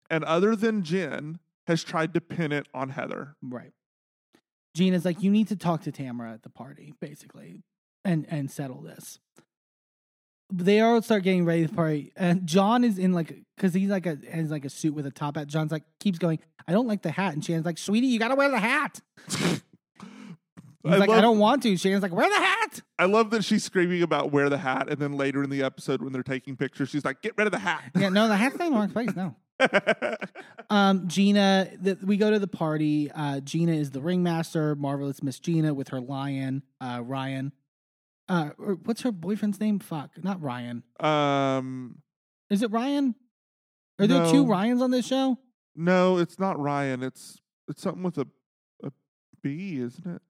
And 0.08 0.24
other 0.24 0.54
than 0.54 0.82
Jen, 0.82 1.38
has 1.66 1.84
tried 1.84 2.14
to 2.14 2.20
pin 2.20 2.52
it 2.52 2.66
on 2.74 2.90
Heather. 2.90 3.36
Right. 3.42 3.72
Gina's 4.74 5.04
like, 5.04 5.22
you 5.22 5.30
need 5.30 5.48
to 5.48 5.56
talk 5.56 5.82
to 5.82 5.92
Tamra 5.92 6.32
at 6.34 6.42
the 6.42 6.50
party, 6.50 6.94
basically, 7.00 7.62
and 8.04 8.26
and 8.28 8.50
settle 8.50 8.80
this. 8.80 9.18
They 10.54 10.80
all 10.80 11.00
start 11.00 11.22
getting 11.22 11.44
ready 11.46 11.66
for 11.66 11.74
party, 11.74 12.12
and 12.14 12.46
John 12.46 12.84
is 12.84 12.98
in 12.98 13.12
like, 13.12 13.34
because 13.56 13.72
he's 13.72 13.88
like 13.88 14.04
a 14.06 14.18
has 14.30 14.50
like 14.50 14.66
a 14.66 14.70
suit 14.70 14.94
with 14.94 15.06
a 15.06 15.10
top 15.10 15.36
hat. 15.36 15.46
John's 15.46 15.72
like 15.72 15.84
keeps 15.98 16.18
going. 16.18 16.40
I 16.68 16.72
don't 16.72 16.86
like 16.86 17.02
the 17.02 17.10
hat, 17.10 17.32
and 17.32 17.44
Shannon's 17.44 17.64
like, 17.64 17.78
sweetie, 17.78 18.08
you 18.08 18.18
gotta 18.18 18.34
wear 18.34 18.50
the 18.50 18.60
hat. 18.60 19.00
He's 20.84 20.94
I 20.94 20.96
like, 20.96 21.10
I 21.10 21.20
don't 21.20 21.38
want 21.38 21.62
to. 21.62 21.76
Shannon's 21.76 22.02
like, 22.02 22.10
wear 22.10 22.28
the 22.28 22.34
hat. 22.34 22.80
I 22.98 23.04
love 23.04 23.30
that 23.30 23.44
she's 23.44 23.62
screaming 23.62 24.02
about 24.02 24.32
wear 24.32 24.48
the 24.48 24.58
hat, 24.58 24.88
and 24.88 24.98
then 24.98 25.12
later 25.12 25.44
in 25.44 25.48
the 25.48 25.62
episode 25.62 26.02
when 26.02 26.12
they're 26.12 26.24
taking 26.24 26.56
pictures, 26.56 26.88
she's 26.88 27.04
like, 27.04 27.22
"Get 27.22 27.34
rid 27.36 27.46
of 27.46 27.52
the 27.52 27.60
hat." 27.60 27.84
Yeah, 27.94 28.08
no, 28.08 28.26
the 28.26 28.36
hat's 28.36 28.58
not 28.58 28.66
in 28.66 28.72
the 28.72 28.78
wrong 28.78 28.90
place. 28.90 29.10
No. 29.14 29.36
Um, 30.70 31.06
Gina, 31.06 31.68
the, 31.78 31.98
we 32.02 32.16
go 32.16 32.30
to 32.30 32.38
the 32.38 32.46
party. 32.46 33.10
Uh, 33.14 33.40
Gina 33.40 33.72
is 33.72 33.90
the 33.90 34.00
ringmaster, 34.00 34.74
marvelous 34.74 35.22
Miss 35.22 35.38
Gina 35.38 35.74
with 35.74 35.88
her 35.88 36.00
lion, 36.00 36.62
uh, 36.80 37.02
Ryan. 37.04 37.52
Uh, 38.32 38.50
what's 38.84 39.02
her 39.02 39.12
boyfriend's 39.12 39.60
name? 39.60 39.78
Fuck, 39.78 40.10
not 40.24 40.40
Ryan. 40.40 40.82
um, 41.00 41.98
Is 42.48 42.62
it 42.62 42.70
Ryan? 42.70 43.14
Are 43.98 44.06
there 44.06 44.24
two 44.30 44.44
No. 44.44 44.46
Ryans 44.46 44.80
on 44.80 44.90
this 44.90 45.06
show? 45.06 45.38
no, 45.76 46.16
it's 46.18 46.38
not 46.38 46.58
Ryan. 46.58 47.02
It's 47.02 47.40
it's 47.68 47.82
something 47.82 48.02
with 48.02 48.16
a 48.18 48.26
a 48.82 48.90
B, 49.42 49.76
isn't 49.78 50.06
it? 50.06 50.22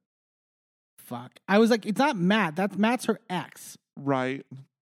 Fuck. 0.98 1.32
I 1.48 1.58
was 1.58 1.70
like, 1.70 1.86
it's 1.86 1.98
not 1.98 2.16
Matt. 2.16 2.56
That's 2.56 2.76
Matt's 2.76 3.05
her 3.06 3.20
ex. 3.31 3.78
Right. 3.97 4.44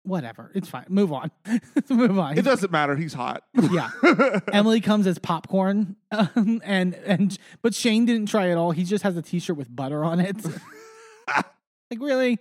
Whatever. 0.04 0.52
It's 0.56 0.68
fine. 0.70 0.86
Move 0.90 1.12
on. 1.14 1.32
Move 1.90 2.18
on. 2.20 2.38
It 2.38 2.44
doesn't 2.44 2.72
matter. 2.72 2.96
He's 2.96 3.14
hot. 3.14 3.44
Yeah. 3.72 3.90
Emily 4.54 4.82
comes 4.82 5.06
as 5.08 5.18
popcorn, 5.20 5.96
um, 6.12 6.62
and 6.64 6.94
and 6.96 7.38
but 7.62 7.74
Shane 7.76 8.06
didn't 8.06 8.28
try 8.30 8.50
at 8.50 8.58
all. 8.58 8.72
He 8.72 8.84
just 8.84 9.04
has 9.04 9.16
a 9.18 9.22
T-shirt 9.22 9.58
with 9.58 9.74
butter 9.76 10.04
on 10.04 10.20
it. 10.20 10.38
like 11.28 12.00
really? 12.00 12.38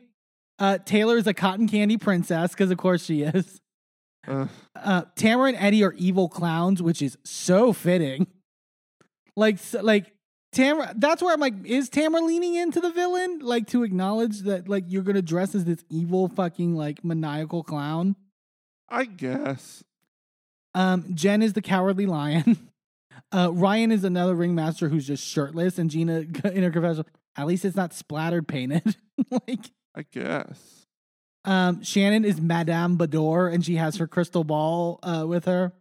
Uh, 0.58 0.78
Taylor 0.78 1.16
is 1.16 1.26
a 1.26 1.34
cotton 1.34 1.68
candy 1.68 1.96
princess 1.96 2.52
because 2.52 2.70
of 2.70 2.78
course 2.78 3.04
she 3.04 3.22
is. 3.22 3.60
Uh, 4.26 4.46
Uh, 4.76 5.02
Tamra 5.16 5.48
and 5.48 5.56
Eddie 5.58 5.82
are 5.84 5.92
evil 5.94 6.28
clowns, 6.28 6.80
which 6.82 7.02
is 7.02 7.18
so 7.24 7.72
fitting. 7.72 8.26
Like 9.36 9.56
s- 9.56 9.74
like 9.82 10.12
Tamra, 10.54 10.92
that's 10.96 11.20
where 11.22 11.34
I'm 11.34 11.40
like, 11.40 11.54
is 11.66 11.90
Tamra 11.90 12.22
leaning 12.24 12.54
into 12.54 12.80
the 12.80 12.90
villain, 12.90 13.40
like 13.40 13.66
to 13.68 13.82
acknowledge 13.82 14.40
that 14.42 14.68
like 14.68 14.84
you're 14.86 15.02
gonna 15.02 15.22
dress 15.22 15.54
as 15.54 15.64
this 15.64 15.84
evil 15.90 16.28
fucking 16.28 16.74
like 16.76 17.04
maniacal 17.04 17.62
clown? 17.64 18.14
I 18.88 19.04
guess. 19.06 19.82
Um, 20.74 21.04
Jen 21.14 21.42
is 21.42 21.52
the 21.54 21.62
cowardly 21.62 22.06
lion. 22.06 22.68
Uh, 23.32 23.48
Ryan 23.52 23.90
is 23.90 24.04
another 24.04 24.34
ringmaster 24.34 24.88
who's 24.88 25.06
just 25.08 25.24
shirtless, 25.26 25.78
and 25.78 25.90
Gina 25.90 26.20
in 26.44 26.62
her 26.62 26.70
confessional. 26.70 27.06
At 27.36 27.46
least 27.46 27.64
it's 27.64 27.74
not 27.76 27.92
splattered 27.92 28.46
painted. 28.46 28.96
like, 29.30 29.70
I 29.94 30.04
guess. 30.10 30.86
um, 31.44 31.82
Shannon 31.82 32.24
is 32.24 32.40
Madame 32.40 32.96
Beador, 32.98 33.52
and 33.52 33.64
she 33.64 33.76
has 33.76 33.96
her 33.96 34.06
crystal 34.06 34.44
ball 34.44 34.98
uh, 35.02 35.24
with 35.26 35.44
her. 35.44 35.72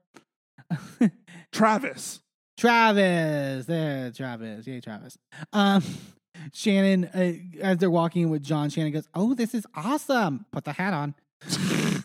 Travis. 1.51 2.19
Travis, 2.57 3.65
there, 3.65 4.11
Travis, 4.11 4.67
yay, 4.67 4.79
Travis. 4.79 5.17
Um, 5.51 5.83
Shannon, 6.53 7.05
uh, 7.05 7.33
as 7.61 7.77
they're 7.77 7.89
walking 7.89 8.29
with 8.29 8.43
John, 8.43 8.69
Shannon 8.69 8.91
goes, 8.91 9.07
"Oh, 9.15 9.33
this 9.33 9.53
is 9.53 9.65
awesome! 9.75 10.45
Put 10.51 10.65
the 10.65 10.73
hat 10.73 10.93
on." 10.93 11.15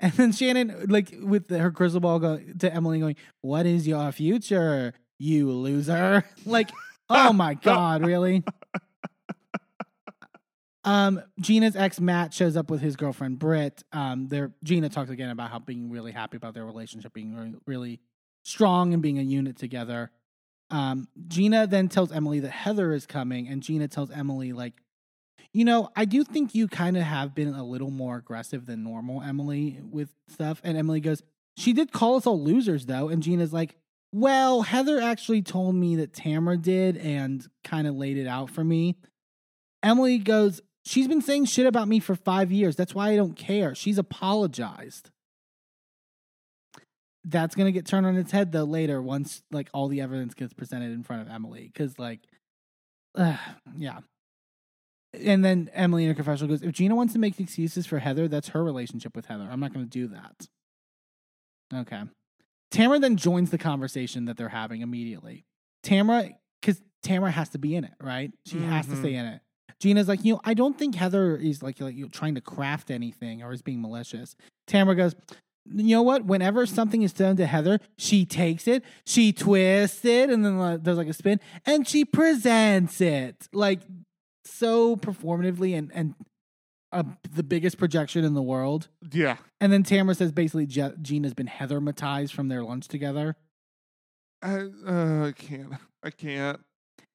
and 0.00 0.12
then 0.12 0.32
Shannon, 0.32 0.86
like 0.88 1.14
with 1.20 1.48
the, 1.48 1.58
her 1.58 1.70
crystal 1.70 2.00
ball, 2.00 2.18
go 2.18 2.38
to 2.58 2.72
Emily, 2.72 2.98
going, 3.00 3.16
"What 3.42 3.66
is 3.66 3.86
your 3.86 4.10
future, 4.12 4.94
you 5.18 5.50
loser?" 5.50 6.24
like, 6.46 6.70
oh 7.08 7.32
my 7.32 7.54
god, 7.54 8.04
really? 8.06 8.42
Um, 10.86 11.20
Gina's 11.40 11.74
ex 11.74 12.00
Matt 12.00 12.32
shows 12.32 12.56
up 12.56 12.70
with 12.70 12.80
his 12.80 12.94
girlfriend 12.94 13.40
Britt. 13.40 13.82
Um, 13.92 14.30
Gina 14.62 14.88
talks 14.88 15.10
again 15.10 15.30
about 15.30 15.50
how 15.50 15.58
being 15.58 15.90
really 15.90 16.12
happy 16.12 16.36
about 16.36 16.54
their 16.54 16.64
relationship, 16.64 17.12
being 17.12 17.34
really, 17.34 17.54
really 17.66 18.00
strong 18.44 18.94
and 18.94 19.02
being 19.02 19.18
a 19.18 19.22
unit 19.22 19.56
together. 19.56 20.12
Um, 20.70 21.08
Gina 21.26 21.66
then 21.66 21.88
tells 21.88 22.12
Emily 22.12 22.38
that 22.40 22.50
Heather 22.50 22.92
is 22.92 23.04
coming, 23.04 23.48
and 23.48 23.62
Gina 23.62 23.88
tells 23.88 24.12
Emily, 24.12 24.52
like, 24.52 24.74
you 25.52 25.64
know, 25.64 25.90
I 25.96 26.04
do 26.04 26.22
think 26.22 26.54
you 26.54 26.68
kind 26.68 26.96
of 26.96 27.02
have 27.02 27.34
been 27.34 27.52
a 27.52 27.64
little 27.64 27.90
more 27.90 28.16
aggressive 28.16 28.66
than 28.66 28.84
normal, 28.84 29.22
Emily, 29.22 29.80
with 29.90 30.10
stuff. 30.28 30.60
And 30.62 30.78
Emily 30.78 31.00
goes, 31.00 31.22
She 31.56 31.72
did 31.72 31.92
call 31.92 32.16
us 32.16 32.26
all 32.26 32.40
losers, 32.40 32.86
though. 32.86 33.08
And 33.08 33.22
Gina's 33.22 33.52
like, 33.52 33.74
Well, 34.12 34.62
Heather 34.62 35.00
actually 35.00 35.42
told 35.42 35.74
me 35.74 35.96
that 35.96 36.12
Tamra 36.12 36.60
did 36.60 36.96
and 36.96 37.44
kind 37.64 37.88
of 37.88 37.96
laid 37.96 38.18
it 38.18 38.28
out 38.28 38.50
for 38.50 38.62
me. 38.62 38.96
Emily 39.82 40.18
goes, 40.18 40.60
She's 40.86 41.08
been 41.08 41.20
saying 41.20 41.46
shit 41.46 41.66
about 41.66 41.88
me 41.88 41.98
for 41.98 42.14
five 42.14 42.52
years. 42.52 42.76
That's 42.76 42.94
why 42.94 43.10
I 43.10 43.16
don't 43.16 43.34
care. 43.34 43.74
She's 43.74 43.98
apologized. 43.98 45.10
That's 47.24 47.56
gonna 47.56 47.72
get 47.72 47.86
turned 47.86 48.06
on 48.06 48.16
its 48.16 48.30
head 48.30 48.52
though 48.52 48.62
later 48.62 49.02
once 49.02 49.42
like 49.50 49.68
all 49.74 49.88
the 49.88 50.00
evidence 50.00 50.34
gets 50.34 50.54
presented 50.54 50.92
in 50.92 51.02
front 51.02 51.22
of 51.22 51.28
Emily. 51.28 51.72
Cause 51.74 51.98
like 51.98 52.20
uh, 53.16 53.36
yeah. 53.76 53.98
And 55.12 55.44
then 55.44 55.70
Emily 55.74 56.04
in 56.04 56.10
her 56.10 56.14
confessional 56.14 56.50
goes, 56.50 56.62
if 56.62 56.70
Gina 56.72 56.94
wants 56.94 57.14
to 57.14 57.18
make 57.18 57.40
excuses 57.40 57.84
for 57.84 57.98
Heather, 57.98 58.28
that's 58.28 58.50
her 58.50 58.62
relationship 58.62 59.16
with 59.16 59.26
Heather. 59.26 59.48
I'm 59.50 59.58
not 59.58 59.72
gonna 59.72 59.86
do 59.86 60.06
that. 60.08 60.46
Okay. 61.74 62.02
Tamra 62.72 63.00
then 63.00 63.16
joins 63.16 63.50
the 63.50 63.58
conversation 63.58 64.26
that 64.26 64.36
they're 64.36 64.48
having 64.50 64.82
immediately. 64.82 65.46
Tamra, 65.82 66.32
because 66.60 66.80
Tamra 67.04 67.32
has 67.32 67.48
to 67.50 67.58
be 67.58 67.74
in 67.74 67.82
it, 67.82 67.94
right? 68.00 68.30
She 68.44 68.60
has 68.60 68.86
to 68.86 68.94
stay 68.96 69.14
in 69.14 69.26
it. 69.26 69.40
Gina's 69.80 70.08
like, 70.08 70.24
you 70.24 70.34
know, 70.34 70.40
I 70.44 70.54
don't 70.54 70.78
think 70.78 70.94
Heather 70.94 71.36
is 71.36 71.62
like, 71.62 71.80
like 71.80 71.94
you 71.94 72.08
trying 72.08 72.34
to 72.34 72.40
craft 72.40 72.90
anything 72.90 73.42
or 73.42 73.52
is 73.52 73.62
being 73.62 73.82
malicious. 73.82 74.34
Tamra 74.68 74.96
goes, 74.96 75.14
you 75.68 75.96
know 75.96 76.02
what? 76.02 76.24
Whenever 76.24 76.64
something 76.64 77.02
is 77.02 77.12
done 77.12 77.36
to 77.36 77.46
Heather, 77.46 77.80
she 77.98 78.24
takes 78.24 78.68
it, 78.68 78.84
she 79.04 79.32
twists 79.32 80.04
it, 80.04 80.30
and 80.30 80.44
then 80.44 80.58
uh, 80.58 80.76
does 80.76 80.96
like 80.96 81.08
a 81.08 81.12
spin, 81.12 81.40
and 81.64 81.86
she 81.86 82.04
presents 82.04 83.00
it 83.00 83.48
like 83.52 83.80
so 84.44 84.96
performatively 84.96 85.76
and 85.76 85.90
and 85.92 86.14
uh, 86.92 87.02
the 87.34 87.42
biggest 87.42 87.78
projection 87.78 88.24
in 88.24 88.34
the 88.34 88.42
world. 88.42 88.88
Yeah. 89.10 89.38
And 89.60 89.72
then 89.72 89.82
Tamra 89.82 90.16
says 90.16 90.30
basically 90.30 90.66
Je- 90.66 90.94
Gina's 91.02 91.34
been 91.34 91.48
Heather-matized 91.48 92.32
from 92.32 92.48
their 92.48 92.62
lunch 92.62 92.86
together. 92.86 93.36
I, 94.40 94.68
uh, 94.86 95.26
I 95.26 95.32
can't. 95.32 95.72
I 96.02 96.10
can't. 96.10 96.60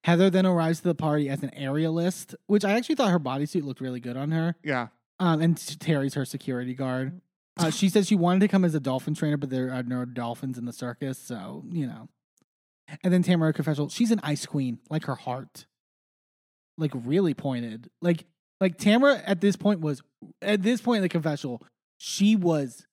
Heather 0.04 0.30
then 0.30 0.46
arrives 0.46 0.78
to 0.80 0.88
the 0.88 0.94
party 0.94 1.28
as 1.28 1.42
an 1.42 1.50
aerialist, 1.56 2.34
which 2.46 2.64
I 2.64 2.72
actually 2.72 2.96
thought 2.96 3.10
her 3.10 3.20
bodysuit 3.20 3.62
looked 3.62 3.80
really 3.80 4.00
good 4.00 4.16
on 4.16 4.30
her. 4.32 4.56
Yeah. 4.64 4.88
Um, 5.20 5.40
and 5.40 5.56
Terry's 5.80 6.14
her 6.14 6.24
security 6.24 6.74
guard. 6.74 7.20
Uh, 7.58 7.68
she 7.70 7.90
says 7.90 8.06
she 8.08 8.14
wanted 8.16 8.40
to 8.40 8.48
come 8.48 8.64
as 8.64 8.74
a 8.74 8.80
dolphin 8.80 9.14
trainer, 9.14 9.36
but 9.36 9.50
there 9.50 9.70
are 9.74 9.82
no 9.82 10.06
dolphins 10.06 10.56
in 10.56 10.64
the 10.64 10.72
circus, 10.72 11.18
so 11.18 11.62
you 11.70 11.86
know. 11.86 12.08
And 13.04 13.12
then 13.12 13.22
Tamra 13.22 13.54
confessional, 13.54 13.90
she's 13.90 14.10
an 14.10 14.20
ice 14.22 14.46
queen, 14.46 14.78
like 14.88 15.04
her 15.04 15.14
heart, 15.16 15.66
like 16.78 16.92
really 16.94 17.34
pointed. 17.34 17.90
Like 18.00 18.24
like 18.58 18.78
Tamra 18.78 19.22
at 19.26 19.42
this 19.42 19.56
point 19.56 19.80
was 19.80 20.00
at 20.40 20.62
this 20.62 20.80
point 20.80 20.96
in 20.96 21.02
the 21.02 21.10
confessional, 21.10 21.62
she 21.98 22.36
was 22.36 22.86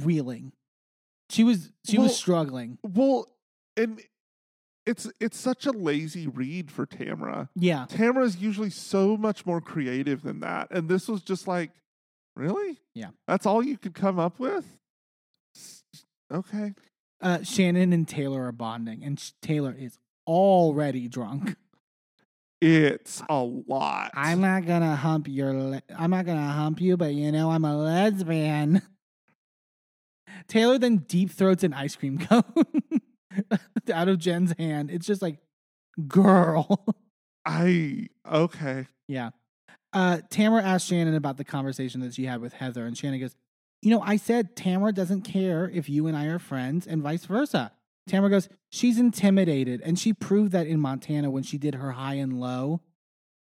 reeling. 0.00 0.52
She 1.28 1.44
was 1.44 1.70
she 1.86 1.98
Well- 1.98 2.06
was 2.06 2.16
struggling. 2.16 2.78
Well, 2.82 3.26
and 3.76 4.00
it's 4.86 5.10
it's 5.20 5.38
such 5.38 5.66
a 5.66 5.70
lazy 5.72 6.26
read 6.26 6.70
for 6.70 6.86
Tamra. 6.86 7.48
Yeah, 7.54 7.86
Tamra 7.88 8.24
is 8.24 8.36
usually 8.36 8.70
so 8.70 9.16
much 9.16 9.46
more 9.46 9.60
creative 9.60 10.22
than 10.22 10.40
that, 10.40 10.68
and 10.70 10.88
this 10.88 11.08
was 11.08 11.22
just 11.22 11.46
like, 11.46 11.70
really? 12.36 12.80
Yeah. 12.94 13.08
That's 13.26 13.46
all 13.46 13.62
you 13.62 13.78
could 13.78 13.94
come 13.94 14.18
up 14.18 14.38
with? 14.38 14.66
Okay. 16.32 16.74
uh, 17.20 17.42
Shannon 17.42 17.92
and 17.92 18.08
Taylor 18.08 18.46
are 18.46 18.52
bonding, 18.52 19.04
and 19.04 19.22
Taylor 19.42 19.74
is 19.78 19.98
already 20.26 21.08
drunk. 21.08 21.56
It's 22.64 23.20
a 23.28 23.40
lot. 23.40 24.12
I'm 24.14 24.40
not 24.40 24.66
gonna 24.66 24.94
hump 24.94 25.26
your. 25.28 25.52
Le- 25.52 25.82
I'm 25.98 26.10
not 26.10 26.26
gonna 26.26 26.48
hump 26.52 26.80
you, 26.80 26.96
but 26.96 27.12
you 27.12 27.32
know 27.32 27.50
I'm 27.50 27.64
a 27.64 27.76
lesbian. 27.76 28.82
Taylor 30.46 30.78
then 30.78 30.98
deep 30.98 31.32
throats 31.32 31.64
an 31.64 31.72
ice 31.74 31.96
cream 31.96 32.18
cone 32.18 32.44
out 33.92 34.08
of 34.08 34.18
Jen's 34.18 34.54
hand. 34.58 34.90
It's 34.90 35.06
just 35.06 35.22
like, 35.22 35.38
girl. 36.08 36.84
I 37.46 38.08
okay. 38.30 38.86
yeah. 39.08 39.30
Uh, 39.92 40.18
Tamra 40.30 40.62
asked 40.62 40.86
Shannon 40.86 41.14
about 41.14 41.36
the 41.36 41.44
conversation 41.44 42.00
that 42.00 42.14
she 42.14 42.24
had 42.24 42.40
with 42.40 42.54
Heather, 42.54 42.86
and 42.86 42.96
Shannon 42.96 43.20
goes, 43.20 43.34
"You 43.82 43.90
know, 43.90 44.00
I 44.00 44.16
said 44.16 44.56
Tamra 44.56 44.94
doesn't 44.94 45.22
care 45.22 45.68
if 45.68 45.88
you 45.88 46.06
and 46.06 46.16
I 46.16 46.26
are 46.26 46.38
friends, 46.38 46.86
and 46.86 47.02
vice 47.02 47.24
versa." 47.26 47.72
Tamra 48.08 48.30
goes, 48.30 48.48
"She's 48.70 48.98
intimidated, 48.98 49.80
and 49.84 49.98
she 49.98 50.12
proved 50.12 50.52
that 50.52 50.66
in 50.66 50.80
Montana 50.80 51.30
when 51.30 51.42
she 51.42 51.58
did 51.58 51.74
her 51.74 51.92
high 51.92 52.14
and 52.14 52.40
low." 52.40 52.80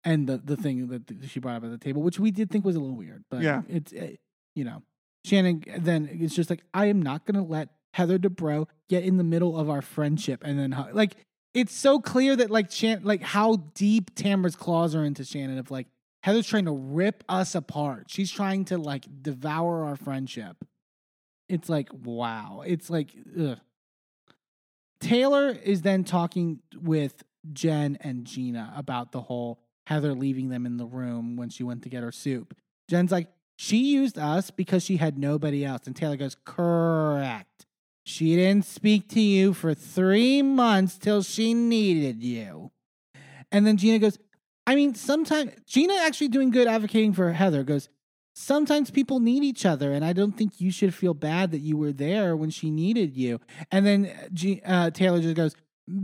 And 0.05 0.29
the, 0.29 0.37
the 0.39 0.57
thing 0.57 0.87
that 0.89 1.29
she 1.29 1.41
brought 1.41 1.57
up 1.57 1.65
at 1.65 1.71
the 1.71 1.79
table, 1.79 2.01
which 2.03 2.21
we 2.21 2.31
did 2.31 2.49
think 2.51 2.65
was 2.65 2.77
a 2.77 2.81
little 2.81 2.97
weird, 2.97 3.25
but 3.31 3.43
Yeah. 3.43 3.63
it's 3.69 3.93
uh, 3.93 4.11
you 4.55 4.65
know, 4.65 4.83
Shannon 5.25 5.65
then 5.79 6.09
it's 6.13 6.35
just 6.35 6.51
like 6.51 6.63
I 6.75 6.87
am 6.87 7.01
not 7.03 7.25
gonna 7.25 7.43
let 7.45 7.71
Heather 7.97 8.19
Dubrow 8.19 8.69
get 8.91 9.05
in 9.05 9.17
the 9.17 9.25
middle 9.25 9.59
of 9.59 9.71
our 9.71 9.81
friendship, 9.81 10.43
and 10.45 10.59
then 10.59 10.73
hu- 10.73 10.93
like 10.93 11.17
it's 11.55 11.73
so 11.73 11.99
clear 11.99 12.37
that 12.37 12.51
like 12.51 12.71
Shan 12.71 13.01
like 13.05 13.23
how 13.23 13.57
deep 13.73 14.15
Tamra's 14.15 14.55
claws 14.55 14.95
are 14.95 15.03
into 15.03 15.25
Shannon 15.25 15.57
of 15.57 15.71
like 15.71 15.87
Heather's 16.23 16.47
trying 16.47 16.67
to 16.67 16.73
rip 16.73 17.25
us 17.27 17.55
apart. 17.55 18.09
She's 18.09 18.31
trying 18.31 18.67
to 18.67 18.77
like 18.77 19.07
devour 19.23 19.87
our 19.87 19.97
friendship. 19.97 20.63
It's 21.49 21.71
like 21.71 21.89
wow. 22.05 22.63
It's 22.67 22.91
like 22.91 23.17
ugh. 23.41 23.59
Taylor 25.01 25.49
is 25.49 25.81
then 25.81 26.05
talking 26.05 26.61
with 26.75 27.23
Jen 27.55 27.97
and 28.03 28.27
Gina 28.27 28.75
about 28.77 29.13
the 29.13 29.23
whole 29.23 29.61
Heather 29.87 30.13
leaving 30.13 30.51
them 30.51 30.67
in 30.67 30.77
the 30.77 30.85
room 30.87 31.37
when 31.37 31.49
she 31.49 31.63
went 31.63 31.83
to 31.85 31.89
get 31.89 32.03
her 32.03 32.13
soup. 32.13 32.55
Jen's 32.91 33.11
like, 33.11 33.29
she 33.57 33.95
used 33.95 34.19
us 34.19 34.51
because 34.51 34.83
she 34.83 34.99
had 34.99 35.17
nobody 35.17 35.65
else. 35.65 35.87
And 35.87 35.97
Taylor 35.97 36.17
goes, 36.17 36.37
correct. 36.45 37.66
She 38.09 38.37
didn't 38.37 38.67
speak 38.67 39.09
to 39.11 39.21
you 39.21 39.53
for 39.53 39.75
three 39.75 40.41
months 40.41 40.97
till 40.97 41.25
she 41.25 41.55
needed 41.55 42.23
you. 42.23 42.71
And 43.51 43.67
then 43.67 43.77
Gina 43.77 43.99
goes, 43.99 44.17
I 44.65 44.77
mean, 44.77 44.95
sometimes 44.95 45.51
Gina 45.67 45.95
actually 46.03 46.29
doing 46.29 46.51
good 46.51 46.69
advocating 46.69 47.13
for 47.13 47.33
Heather 47.33 47.65
goes, 47.65 47.89
sometimes 48.33 48.93
people 48.93 49.19
need 49.19 49.43
each 49.43 49.67
other, 49.67 49.93
and 49.93 50.05
I 50.05 50.13
don't 50.13 50.39
think 50.39 50.61
you 50.61 50.71
should 50.71 50.95
feel 50.95 51.15
bad 51.15 51.51
that 51.51 51.63
you 51.63 51.77
were 51.77 51.91
there 51.91 52.37
when 52.37 52.51
she 52.51 52.71
needed 52.71 53.17
you. 53.17 53.41
And 53.73 53.85
then 53.85 54.13
G- 54.33 54.63
uh, 54.65 54.91
Taylor 54.91 55.21
just 55.21 55.35
goes, 55.35 55.57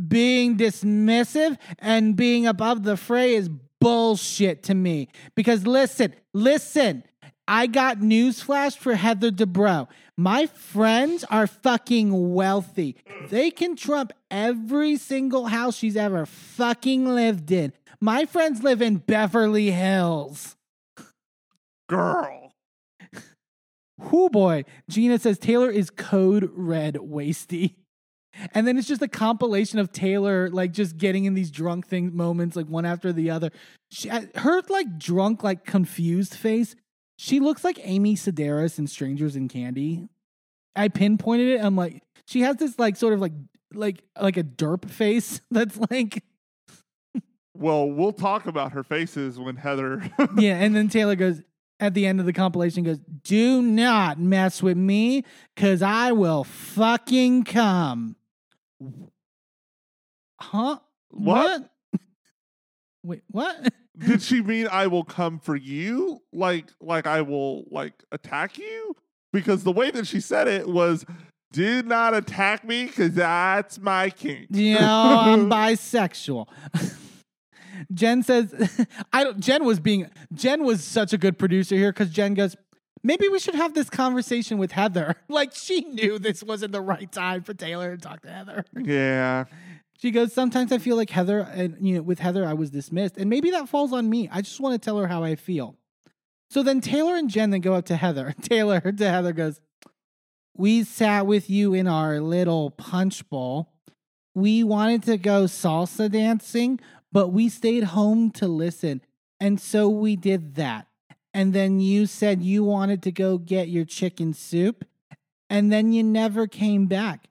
being 0.09 0.57
dismissive 0.57 1.57
and 1.79 2.17
being 2.17 2.49
above 2.49 2.83
the 2.83 2.97
fray 2.97 3.37
is 3.37 3.49
bullshit 3.81 4.65
to 4.65 4.75
me. 4.75 5.09
Because 5.37 5.69
listen, 5.69 6.17
listen, 6.35 7.05
I 7.49 7.67
got 7.67 7.99
newsflash 7.99 8.77
for 8.77 8.95
Heather 8.95 9.31
Dubrow. 9.31 9.89
My 10.17 10.47
friends 10.47 11.25
are 11.25 11.47
fucking 11.47 12.35
wealthy. 12.35 12.97
They 13.29 13.51
can 13.51 13.77
trump 13.77 14.13
every 14.31 14.97
single 14.97 15.47
house 15.47 15.77
she's 15.77 15.97
ever 15.97 16.27
fucking 16.27 17.07
lived 17.07 17.51
in. 17.51 17.73
My 18.01 18.27
friends 18.27 18.63
live 18.63 18.83
in 18.83 18.97
Beverly 18.97 19.71
Hills. 19.71 20.57
Girl. 21.89 22.53
Whoo 23.99 24.29
boy. 24.29 24.65
Gina 24.89 25.19
says 25.19 25.39
Taylor 25.39 25.71
is 25.71 25.91
code 25.91 26.51
red 26.55 26.95
wasty. 26.95 27.77
And 28.55 28.67
then 28.67 28.79
it's 28.79 28.89
just 28.89 29.03
a 29.03 29.09
compilation 29.09 29.79
of 29.79 29.93
Taylor 29.93 30.49
like 30.49 30.73
just 30.73 30.97
getting 30.97 31.27
in 31.27 31.35
these 31.35 31.51
drunk 31.51 31.87
thing 31.87 32.17
moments 32.17 32.57
like 32.57 32.67
one 32.67 32.87
after 32.87 33.13
the 33.13 33.31
other. 33.31 33.51
She, 33.91 34.09
uh, 34.09 34.23
her 34.37 34.63
like 34.69 34.99
drunk 34.99 35.45
like 35.45 35.65
confused 35.65 36.35
face. 36.35 36.75
She 37.23 37.39
looks 37.39 37.63
like 37.63 37.79
Amy 37.85 38.17
Sedaris 38.17 38.81
in 38.81 38.89
Strangers 38.89 39.37
in 39.37 39.47
Candy. 39.47 40.09
I 40.75 40.89
pinpointed 40.89 41.51
it. 41.51 41.65
I'm 41.65 41.77
like 41.77 42.03
she 42.27 42.41
has 42.41 42.57
this 42.57 42.81
like 42.81 42.97
sort 42.97 43.15
of 43.15 43.21
like 43.21 43.33
like 43.73 44.03
like 44.21 44.37
a 44.37 44.43
derp 44.43 44.91
face 44.91 45.41
that's 45.53 45.79
like 45.89 46.25
Well, 47.55 47.89
we'll 47.89 48.13
talk 48.13 48.47
about 48.47 48.73
her 48.73 48.83
faces 48.83 49.39
when 49.39 49.55
Heather. 49.55 50.03
yeah, 50.37 50.57
and 50.57 50.75
then 50.75 50.89
Taylor 50.89 51.15
goes 51.15 51.41
at 51.79 51.95
the 51.95 52.07
end 52.07 52.19
of 52.19 52.27
the 52.27 52.33
compilation 52.33 52.83
goes, 52.83 52.99
"Do 53.23 53.63
not 53.63 54.19
mess 54.19 54.61
with 54.61 54.77
me 54.77 55.23
cuz 55.55 55.81
I 55.81 56.11
will 56.11 56.43
fucking 56.43 57.45
come." 57.45 58.17
Huh? 60.41 60.81
What? 61.11 61.71
Wait, 63.05 63.23
what? 63.31 63.73
Did 64.07 64.23
she 64.23 64.43
mean 64.43 64.69
I 64.71 64.87
will 64.87 65.05
come 65.05 65.39
for 65.39 65.57
you? 65.57 66.21
Like 66.33 66.67
like 66.81 67.07
I 67.07 67.23
will 67.23 67.65
like 67.71 68.03
attack 68.13 68.59
you? 68.59 68.97
Because 69.33 69.65
the 69.65 69.73
way 69.73 69.91
that 69.91 70.07
she 70.07 70.21
said 70.21 70.49
it 70.49 70.69
was 70.69 71.05
do 71.53 71.83
not 71.83 72.15
attack 72.15 72.65
me 72.65 72.87
because 72.87 73.15
that's 73.15 73.79
my 73.81 74.11
kink. 74.11 74.47
you 74.51 74.75
know, 74.79 75.19
I'm 75.21 75.51
bisexual. 75.51 76.49
Jen 77.93 78.23
says, 78.23 78.55
"I 79.13 79.25
don't." 79.25 79.41
Jen 79.41 79.65
was 79.65 79.81
being. 79.81 80.09
Jen 80.33 80.65
was 80.65 80.85
such 80.85 81.13
a 81.13 81.19
good 81.19 81.39
producer 81.39 81.75
here 81.75 81.91
because 81.93 82.11
Jen 82.11 82.35
goes, 82.35 82.57
"Maybe 83.03 83.29
we 83.29 83.39
should 83.39 83.55
have 83.55 83.75
this 83.75 83.91
conversation 83.91 84.59
with 84.59 84.73
Heather." 84.73 85.17
Like 85.29 85.55
she 85.55 85.81
knew 85.81 86.19
this 86.19 86.43
wasn't 86.43 86.73
the 86.73 86.81
right 86.81 87.11
time 87.11 87.43
for 87.43 87.55
Taylor 87.55 87.97
to 87.97 88.01
talk 88.01 88.23
to 88.23 88.29
Heather. 88.31 88.65
yeah. 88.77 89.45
She 90.03 90.11
goes, 90.11 90.33
Sometimes 90.33 90.73
I 90.73 90.79
feel 90.79 90.97
like 90.97 91.11
Heather, 91.11 91.39
and 91.39 91.77
you 91.81 91.95
know, 91.95 92.03
with 92.03 92.19
Heather, 92.19 92.45
I 92.45 92.55
was 92.55 92.71
dismissed. 92.71 93.17
And 93.17 93.31
maybe 93.31 93.53
that 93.53 93.69
falls 93.69 93.93
on 93.93 94.11
me. 94.11 94.29
I 94.33 94.43
just 94.43 94.59
want 94.59 94.75
to 94.75 94.85
tell 94.85 94.99
her 94.99 95.07
how 95.07 95.23
I 95.23 95.37
feel. 95.37 95.77
So 96.51 96.65
then 96.65 96.81
Taylor 96.81 97.15
and 97.15 97.31
Jen 97.31 97.51
then 97.51 97.61
go 97.61 97.75
up 97.75 97.85
to 97.85 97.95
Heather. 97.95 98.35
Taylor 98.43 98.81
to 98.81 99.09
Heather 99.09 99.33
goes, 99.33 99.61
We 100.57 100.83
sat 100.83 101.25
with 101.25 101.49
you 101.49 101.73
in 101.73 101.87
our 101.87 102.21
little 102.21 102.73
punch 102.73 103.31
bowl. 103.31 103.73
We 104.35 104.65
wanted 104.65 105.05
to 105.05 105.19
go 105.19 105.45
salsa 105.45 106.11
dancing, 106.11 106.81
but 107.13 107.29
we 107.29 107.49
stayed 107.49 107.85
home 107.85 108.33
to 108.33 108.49
listen. 108.49 109.03
And 109.39 109.61
so 109.61 109.89
we 109.89 110.17
did 110.17 110.57
that. 110.57 110.89
And 111.33 111.53
then 111.53 111.79
you 111.79 112.07
said 112.07 112.43
you 112.43 112.65
wanted 112.65 113.05
to 113.05 113.13
go 113.13 113.39
get 113.39 113.69
your 113.69 113.85
chicken 113.85 114.35
soup. 114.35 114.85
And 115.49 115.71
then 115.71 115.93
you 115.93 116.03
never 116.03 116.49
came 116.49 116.87
back. 116.87 117.29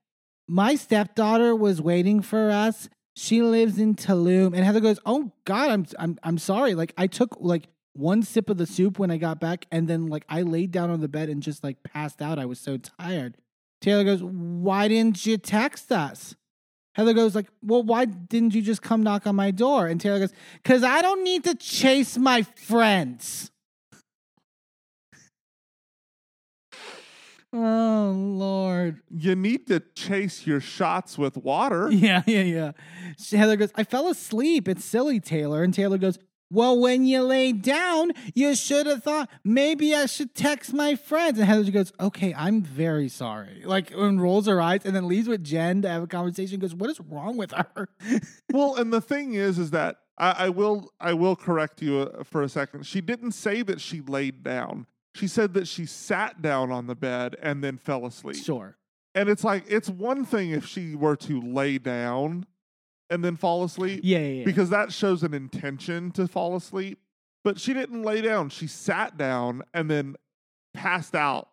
My 0.48 0.76
stepdaughter 0.76 1.56
was 1.56 1.82
waiting 1.82 2.22
for 2.22 2.52
us. 2.52 2.90
She 3.16 3.42
lives 3.42 3.78
in 3.78 3.96
Tulum. 3.96 4.56
And 4.56 4.64
Heather 4.66 4.80
goes, 4.80 5.00
Oh 5.06 5.32
God, 5.46 5.70
I'm 5.70 5.86
I'm 6.00 6.18
I'm 6.24 6.38
sorry. 6.38 6.76
Like 6.76 6.94
I 6.98 7.08
took 7.08 7.38
like 7.40 7.68
one 7.94 8.24
sip 8.24 8.50
of 8.50 8.58
the 8.58 8.66
soup 8.66 9.00
when 9.00 9.12
I 9.12 9.18
got 9.18 9.40
back, 9.40 9.66
and 9.72 9.88
then 9.88 10.08
like 10.08 10.26
I 10.30 10.42
laid 10.42 10.72
down 10.72 10.90
on 10.90 11.02
the 11.02 11.08
bed 11.08 11.30
and 11.30 11.44
just 11.44 11.64
like 11.64 11.84
passed 11.84 12.22
out. 12.22 12.40
I 12.40 12.46
was 12.46 12.60
so 12.60 12.78
tired. 12.78 13.38
Taylor 13.82 14.04
goes, 14.04 14.22
Why 14.24 14.88
didn't 14.88 15.26
you 15.26 15.38
text 15.38 15.92
us? 15.92 16.36
Heather 16.94 17.14
goes 17.14 17.36
like, 17.36 17.48
"Well, 17.64 17.84
why 17.84 18.06
didn't 18.06 18.54
you 18.54 18.62
just 18.62 18.82
come 18.82 19.02
knock 19.02 19.26
on 19.26 19.36
my 19.36 19.52
door?" 19.52 19.88
And 19.88 20.00
Taylor 20.00 20.20
goes, 20.20 20.34
"Cause 20.64 20.84
I 20.84 21.02
don't 21.02 21.24
need 21.24 21.44
to 21.46 21.56
chase 21.56 22.18
my 22.18 22.42
friends." 22.42 23.51
Oh 27.54 28.14
Lord. 28.16 29.02
You 29.10 29.36
need 29.36 29.68
to 29.68 29.82
chase 29.94 30.48
your 30.48 30.60
shots 30.62 31.18
with 31.18 31.38
water. 31.38 31.90
Yeah, 32.02 32.24
yeah, 32.26 32.42
yeah. 32.42 32.72
Heather 33.38 33.56
goes, 33.58 33.72
I 33.76 33.84
fell 33.84 34.08
asleep. 34.08 34.68
It's 34.68 34.84
silly, 34.86 35.20
Taylor. 35.20 35.62
And 35.62 35.74
Taylor 35.74 35.98
goes, 35.98 36.18
Well, 36.50 36.80
when 36.80 37.06
you 37.06 37.22
lay 37.22 37.52
down, 37.52 38.12
you 38.34 38.56
should 38.56 38.88
have 38.88 39.04
thought 39.04 39.30
maybe 39.44 39.94
I 39.94 40.06
should 40.06 40.34
text 40.34 40.74
my 40.74 40.96
friends. 40.96 41.38
And 41.38 41.48
Heather 41.48 41.70
goes, 41.70 41.92
Okay, 42.00 42.34
I'm 42.34 42.62
very 42.64 43.10
sorry. 43.10 43.62
Like, 43.66 43.92
and 43.92 44.22
rolls 44.22 44.48
her 44.48 44.62
eyes 44.62 44.82
and 44.86 44.96
then 44.96 45.08
leaves 45.08 45.28
with 45.28 45.44
Jen 45.44 45.82
to 45.82 45.90
have 45.90 46.04
a 46.04 46.08
conversation. 46.08 46.60
Goes, 46.60 46.74
What 46.74 46.90
is 46.90 47.00
wrong 47.02 47.38
with 47.38 47.52
her? 47.52 47.90
well, 48.54 48.76
and 48.76 48.92
the 48.94 49.02
thing 49.02 49.34
is, 49.34 49.60
is 49.60 49.72
that 49.72 49.98
I, 50.18 50.46
I 50.46 50.50
will, 50.50 50.92
I 51.00 51.14
will 51.14 51.36
correct 51.36 51.82
you 51.82 52.00
uh, 52.00 52.24
for 52.24 52.42
a 52.42 52.50
second. 52.50 52.86
She 52.86 53.02
didn't 53.02 53.34
say 53.34 53.62
that 53.64 53.82
she 53.82 54.02
laid 54.02 54.44
down. 54.44 54.88
She 55.16 55.28
said 55.28 55.54
that 55.56 55.68
she 55.68 55.86
sat 55.86 56.42
down 56.42 56.72
on 56.72 56.88
the 56.88 56.96
bed 56.96 57.36
and 57.42 57.64
then 57.64 57.78
fell 57.78 58.06
asleep. 58.06 58.38
sure. 58.44 58.78
And 59.14 59.28
it's 59.28 59.44
like 59.44 59.66
it's 59.68 59.90
one 59.90 60.24
thing 60.24 60.52
if 60.52 60.66
she 60.66 60.96
were 60.96 61.18
to 61.18 61.42
lay 61.42 61.78
down 61.78 62.46
and 63.10 63.26
then 63.26 63.36
fall 63.36 63.64
asleep, 63.66 64.00
Yeah, 64.04 64.20
yeah, 64.20 64.26
yeah. 64.40 64.46
because 64.46 64.70
that 64.70 64.94
shows 64.94 65.22
an 65.24 65.34
intention 65.34 66.12
to 66.12 66.28
fall 66.30 66.56
asleep. 66.56 66.98
But 67.44 67.60
she 67.60 67.74
didn't 67.74 68.04
lay 68.04 68.22
down. 68.22 68.50
She 68.50 68.68
sat 68.68 69.18
down 69.18 69.64
and 69.74 69.90
then 69.92 70.16
passed 70.74 71.14
out 71.16 71.50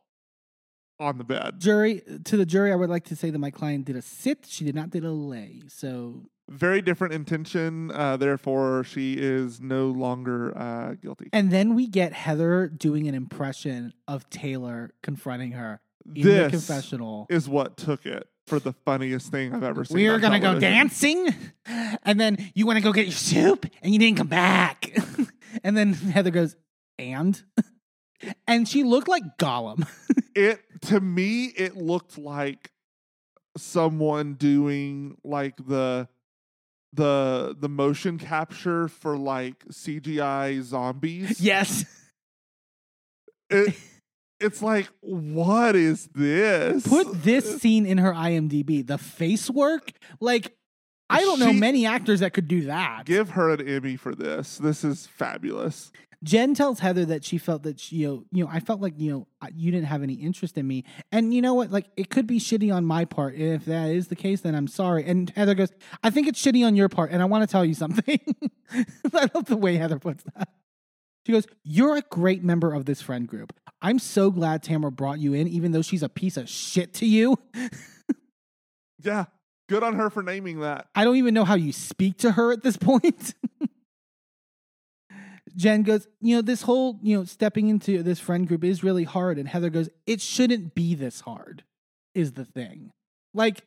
on 1.01 1.19
the 1.19 1.25
bed. 1.25 1.59
jury 1.61 2.03
to 2.27 2.37
the 2.37 2.47
jury, 2.47 2.73
I 2.73 2.77
would 2.77 2.91
like 2.91 3.05
to 3.07 3.17
say 3.17 3.31
that 3.31 3.39
my 3.39 3.51
client 3.51 3.87
did 3.87 3.97
a 3.97 4.03
sit. 4.03 4.47
She 4.47 4.65
did 4.65 4.75
not 4.77 4.91
did 4.91 5.05
a 5.05 5.11
lay. 5.11 5.63
So 5.69 6.27
Very 6.49 6.81
different 6.81 7.13
intention. 7.15 7.91
Uh, 7.91 8.17
therefore, 8.17 8.85
she 8.85 9.15
is 9.15 9.61
no 9.61 9.89
longer 9.89 10.57
uh, 10.57 10.95
guilty. 10.95 11.29
and 11.33 11.51
then 11.51 11.75
we 11.75 11.87
get 11.87 12.13
Heather 12.13 12.69
doing 12.69 13.07
an 13.07 13.15
impression 13.15 13.93
of 14.07 14.29
Taylor 14.31 14.93
confronting 15.03 15.53
her 15.53 15.81
in 16.15 16.27
the 16.27 16.49
confessional. 16.49 17.27
is 17.29 17.49
what 17.49 17.77
took 17.77 18.07
it 18.07 18.29
for 18.47 18.59
the 18.59 18.73
funniest 18.73 19.31
thing 19.31 19.55
I've 19.55 19.63
ever 19.63 19.85
seen. 19.85 19.97
We 19.97 20.09
were 20.09 20.19
gonna 20.19 20.41
go 20.41 20.59
dancing, 20.59 21.29
and 21.67 22.19
then 22.19 22.51
you 22.55 22.65
want 22.67 22.79
to 22.79 22.83
go 22.83 22.93
get 22.93 23.05
your 23.07 23.13
soup, 23.13 23.67
and 23.83 23.93
you 23.93 23.99
didn't 23.99 24.17
come 24.17 24.29
back. 24.29 24.91
and 25.63 25.77
then 25.77 25.93
Heather 25.93 26.31
goes, 26.31 26.57
and, 26.99 27.41
and 28.47 28.67
she 28.67 28.85
looked 28.85 29.09
like 29.09 29.23
Gollum. 29.39 29.87
It 30.35 30.61
to 30.83 31.01
me, 31.01 31.47
it 31.47 31.77
looked 31.77 32.17
like 32.17 32.71
someone 33.57 34.35
doing 34.35 35.17
like 35.25 35.57
the 35.67 36.07
the 36.93 37.57
the 37.59 37.69
motion 37.69 38.19
capture 38.19 38.89
for 38.89 39.17
like 39.17 39.65
CGI 39.67 40.63
zombies. 40.63 41.41
yes, 41.41 41.85
It, 43.51 43.75
it's 44.41 44.63
like, 44.63 44.89
what 45.01 45.75
is 45.75 46.09
this? 46.15 46.87
put 46.87 47.23
this 47.25 47.61
scene 47.61 47.87
in 47.87 47.99
her 47.99 48.13
IMDb. 48.13 48.87
The 48.87 48.99
face 48.99 49.51
work, 49.51 49.93
like 50.21 50.55
I 51.11 51.21
don't 51.23 51.41
know 51.41 51.53
many 51.53 51.87
actors 51.87 52.21
that 52.21 52.33
could 52.35 52.49
do 52.49 52.67
that. 52.67 53.05
Give 53.07 53.31
her 53.31 53.51
an 53.51 53.67
Emmy 53.67 53.97
for 53.97 54.15
this. 54.15 54.59
This 54.59 54.85
is 54.85 55.07
fabulous. 55.07 55.91
Jen 56.25 56.55
tells 56.55 56.81
Heather 56.81 57.05
that 57.07 57.25
she 57.25 57.39
felt 57.39 57.63
that 57.63 57.79
she, 57.79 57.97
you 57.97 58.09
know, 58.09 58.25
you 58.33 58.45
know, 58.45 58.51
I 58.53 58.61
felt 58.61 58.81
like 58.81 58.95
you 58.97 59.11
know 59.13 59.51
you 59.55 59.71
didn't 59.71 59.87
have 59.87 60.03
any 60.03 60.15
interest 60.15 60.59
in 60.59 60.67
me, 60.67 60.85
and 61.13 61.33
you 61.33 61.41
know 61.41 61.55
what? 61.55 61.71
Like 61.71 61.87
it 61.97 62.11
could 62.11 62.27
be 62.27 62.41
shitty 62.41 62.75
on 62.75 62.85
my 62.85 63.05
part. 63.05 63.35
And 63.35 63.55
if 63.55 63.65
that 63.67 63.91
is 63.91 64.09
the 64.09 64.17
case, 64.17 64.41
then 64.41 64.55
I'm 64.55 64.67
sorry. 64.67 65.05
And 65.05 65.31
Heather 65.31 65.55
goes, 65.55 65.71
I 66.03 66.11
think 66.11 66.27
it's 66.27 66.43
shitty 66.43 66.67
on 66.67 66.75
your 66.75 66.89
part, 66.89 67.13
and 67.13 67.23
I 67.23 67.27
want 67.27 67.43
to 67.43 67.47
tell 67.51 67.65
you 67.65 67.75
something. 67.75 68.19
I 69.15 69.29
love 69.35 69.47
the 69.47 69.57
way 69.57 69.77
Heather 69.77 69.99
puts 69.99 70.25
that. 70.35 70.49
She 71.27 71.33
goes, 71.33 71.47
You're 71.63 71.97
a 71.97 72.03
great 72.03 72.43
member 72.43 72.73
of 72.75 72.85
this 72.85 73.01
friend 73.01 73.29
group. 73.29 73.53
I'm 73.81 73.99
so 73.99 74.31
glad 74.31 74.65
Tamra 74.65 74.91
brought 74.91 75.21
you 75.21 75.35
in, 75.35 75.47
even 75.47 75.73
though 75.73 75.83
she's 75.83 76.03
a 76.03 76.09
piece 76.09 76.37
of 76.37 76.49
shit 76.49 76.95
to 76.95 77.07
you. 77.07 77.39
Yeah. 79.03 79.27
Good 79.69 79.83
on 79.83 79.95
her 79.97 80.09
for 80.11 80.23
naming 80.23 80.61
that. 80.61 80.89
I 80.95 81.05
don't 81.05 81.17
even 81.17 81.35
know 81.35 81.45
how 81.45 81.55
you 81.55 81.73
speak 81.73 82.19
to 82.19 82.33
her 82.33 82.53
at 82.53 82.63
this 82.63 82.77
point. 82.77 83.35
Jen 85.59 85.83
goes, 85.83 86.07
you 86.21 86.37
know, 86.37 86.43
this 86.43 86.63
whole, 86.63 87.01
you 87.03 87.19
know, 87.19 87.25
stepping 87.25 87.67
into 87.69 88.01
this 88.05 88.21
friend 88.21 88.47
group 88.47 88.63
is 88.63 88.85
really 88.85 89.03
hard. 89.03 89.39
And 89.39 89.49
Heather 89.49 89.71
goes, 89.71 89.91
it 90.07 90.21
shouldn't 90.21 90.77
be 90.77 90.95
this 90.95 91.21
hard, 91.23 91.65
is 92.15 92.33
the 92.33 92.45
thing. 92.45 92.93
Like, 93.35 93.63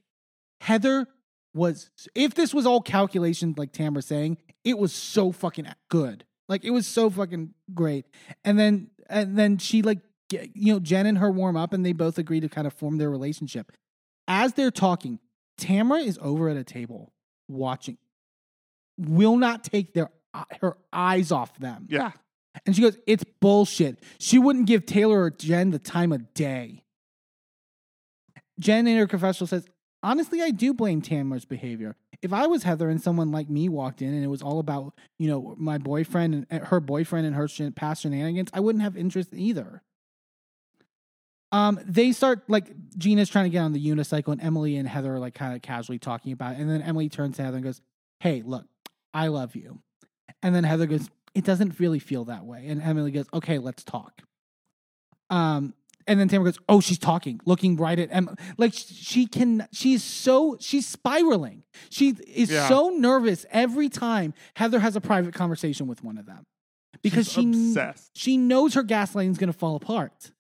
Heather 0.61 1.05
was, 1.53 1.89
if 2.15 2.33
this 2.33 2.53
was 2.53 2.65
all 2.65 2.79
calculations, 2.81 3.57
like 3.57 3.73
Tamra's 3.73 4.05
saying, 4.05 4.37
it 4.63 4.77
was 4.77 4.93
so 4.93 5.33
fucking 5.33 5.67
good. 5.89 6.23
Like, 6.47 6.63
it 6.63 6.69
was 6.69 6.87
so 6.87 7.09
fucking 7.09 7.53
great. 7.73 8.05
And 8.45 8.57
then, 8.57 8.91
and 9.09 9.37
then 9.37 9.57
she, 9.57 9.81
like, 9.81 9.99
you 10.31 10.73
know, 10.73 10.79
Jen 10.79 11.05
and 11.05 11.17
her 11.17 11.29
warm 11.29 11.57
up 11.57 11.73
and 11.73 11.85
they 11.85 11.91
both 11.91 12.17
agree 12.17 12.39
to 12.39 12.47
kind 12.47 12.67
of 12.67 12.73
form 12.73 12.99
their 12.99 13.09
relationship. 13.09 13.69
As 14.29 14.53
they're 14.53 14.71
talking, 14.71 15.19
Tamra 15.59 16.05
is 16.05 16.17
over 16.21 16.47
at 16.47 16.55
a 16.55 16.63
table 16.63 17.11
watching, 17.49 17.97
will 18.97 19.35
not 19.35 19.65
take 19.65 19.93
their 19.93 20.09
her 20.61 20.77
eyes 20.91 21.31
off 21.31 21.57
them. 21.59 21.87
Yeah. 21.89 22.11
And 22.65 22.75
she 22.75 22.81
goes, 22.81 22.97
It's 23.07 23.23
bullshit. 23.39 23.99
She 24.19 24.39
wouldn't 24.39 24.67
give 24.67 24.85
Taylor 24.85 25.23
or 25.23 25.31
Jen 25.31 25.71
the 25.71 25.79
time 25.79 26.11
of 26.11 26.33
day. 26.33 26.83
Jen 28.59 28.87
in 28.87 28.97
her 28.97 29.07
confessional 29.07 29.47
says, 29.47 29.65
Honestly, 30.03 30.41
I 30.41 30.51
do 30.51 30.73
blame 30.73 31.01
Tamra's 31.01 31.45
behavior. 31.45 31.95
If 32.21 32.33
I 32.33 32.47
was 32.47 32.63
Heather 32.63 32.89
and 32.89 33.01
someone 33.01 33.31
like 33.31 33.49
me 33.49 33.69
walked 33.69 34.01
in 34.01 34.13
and 34.13 34.23
it 34.23 34.27
was 34.27 34.41
all 34.41 34.59
about, 34.59 34.93
you 35.17 35.27
know, 35.27 35.55
my 35.57 35.77
boyfriend 35.77 36.33
and 36.49 36.61
uh, 36.61 36.65
her 36.65 36.79
boyfriend 36.79 37.25
and 37.25 37.35
her 37.35 37.47
past 37.71 38.01
shenanigans, 38.01 38.49
I 38.53 38.59
wouldn't 38.59 38.83
have 38.83 38.97
interest 38.97 39.29
either. 39.33 39.81
Um, 41.51 41.79
they 41.85 42.13
start 42.13 42.49
like 42.49 42.71
Gina's 42.97 43.29
trying 43.29 43.45
to 43.45 43.49
get 43.49 43.59
on 43.59 43.73
the 43.73 43.85
unicycle, 43.85 44.31
and 44.31 44.41
Emily 44.41 44.77
and 44.77 44.87
Heather 44.87 45.15
are 45.15 45.19
like 45.19 45.33
kind 45.33 45.53
of 45.53 45.61
casually 45.61 45.99
talking 45.99 46.31
about 46.31 46.53
it. 46.53 46.59
And 46.59 46.69
then 46.69 46.81
Emily 46.81 47.09
turns 47.09 47.37
to 47.37 47.43
Heather 47.43 47.57
and 47.57 47.65
goes, 47.65 47.81
Hey, 48.19 48.41
look, 48.45 48.65
I 49.13 49.27
love 49.27 49.55
you. 49.55 49.81
And 50.43 50.53
then 50.55 50.63
Heather 50.63 50.85
goes, 50.87 51.09
It 51.35 51.43
doesn't 51.45 51.79
really 51.79 51.99
feel 51.99 52.25
that 52.25 52.45
way. 52.45 52.67
And 52.67 52.81
Emily 52.81 53.11
goes, 53.11 53.25
Okay, 53.33 53.57
let's 53.57 53.83
talk. 53.83 54.21
Um, 55.29 55.73
and 56.07 56.19
then 56.19 56.27
Tamra 56.29 56.45
goes, 56.45 56.59
Oh, 56.67 56.81
she's 56.81 56.97
talking, 56.97 57.39
looking 57.45 57.77
right 57.77 57.97
at 57.97 58.09
Emma. 58.11 58.35
Like 58.57 58.73
she 58.73 59.27
can, 59.27 59.67
she's 59.71 60.03
so, 60.03 60.57
she's 60.59 60.87
spiraling. 60.87 61.63
She 61.89 62.09
is 62.27 62.51
Yeah. 62.51 62.67
so 62.67 62.89
nervous 62.89 63.45
every 63.51 63.87
time 63.89 64.33
Heather 64.55 64.79
has 64.79 64.95
a 64.95 65.01
private 65.01 65.33
conversation 65.33 65.87
with 65.87 66.03
one 66.03 66.17
of 66.17 66.25
them 66.25 66.43
because 67.03 67.27
She's 67.31 67.33
she 67.55 67.69
obsessed. 67.69 68.11
she 68.17 68.37
knows 68.37 68.73
her 68.73 68.83
gaslighting 68.83 69.31
is 69.31 69.37
going 69.37 69.51
to 69.51 69.57
fall 69.57 69.75
apart. 69.75 70.31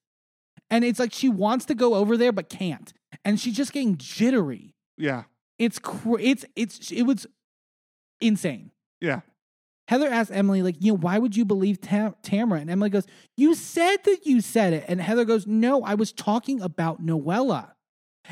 And 0.69 0.83
it's 0.83 0.99
like 0.99 1.13
she 1.13 1.29
wants 1.29 1.65
to 1.65 1.75
go 1.75 1.93
over 1.95 2.17
there 2.17 2.31
but 2.31 2.49
can't. 2.49 2.91
And 3.23 3.39
she's 3.39 3.55
just 3.55 3.71
getting 3.71 3.97
jittery. 3.97 4.73
Yeah. 4.97 5.23
It's 5.59 5.77
cr- 5.79 6.19
it's 6.19 6.43
it's 6.55 6.91
it 6.91 7.03
was 7.03 7.27
insane. 8.19 8.71
Yeah. 8.99 9.21
Heather 9.91 10.07
asked 10.07 10.31
Emily, 10.33 10.61
like, 10.61 10.77
you 10.79 10.93
know, 10.93 10.99
why 10.99 11.19
would 11.19 11.35
you 11.35 11.43
believe 11.43 11.81
Tam- 11.81 12.15
Tamra? 12.23 12.61
And 12.61 12.69
Emily 12.69 12.89
goes, 12.89 13.05
you 13.35 13.53
said 13.53 13.97
that 14.05 14.25
you 14.25 14.39
said 14.39 14.71
it. 14.71 14.85
And 14.87 15.01
Heather 15.01 15.25
goes, 15.25 15.45
no, 15.45 15.83
I 15.83 15.95
was 15.95 16.13
talking 16.13 16.61
about 16.61 17.05
Noella. 17.05 17.73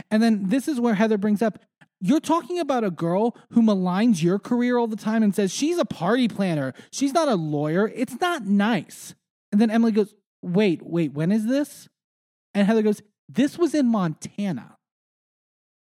And 0.10 0.24
then 0.24 0.48
this 0.48 0.70
is 0.70 0.80
where 0.80 0.94
Heather 0.94 1.18
brings 1.18 1.42
up, 1.42 1.60
you're 2.00 2.22
talking 2.22 2.60
about 2.60 2.86
a 2.86 2.90
girl 2.90 3.36
who 3.50 3.62
maligns 3.62 4.24
your 4.24 4.40
career 4.40 4.78
all 4.78 4.88
the 4.88 4.96
time 4.96 5.22
and 5.22 5.36
says 5.36 5.54
she's 5.54 5.78
a 5.78 5.84
party 5.84 6.30
planner. 6.30 6.74
She's 6.94 7.12
not 7.12 7.28
a 7.28 7.36
lawyer. 7.36 7.92
It's 7.94 8.22
not 8.22 8.46
nice. 8.46 9.14
And 9.52 9.60
then 9.60 9.70
Emily 9.70 9.92
goes, 9.92 10.16
wait, 10.42 10.82
wait, 10.82 11.12
when 11.12 11.30
is 11.30 11.46
this? 11.46 11.90
And 12.54 12.66
Heather 12.68 12.84
goes, 12.84 13.02
this 13.28 13.58
was 13.58 13.76
in 13.76 13.88
Montana. 13.88 14.78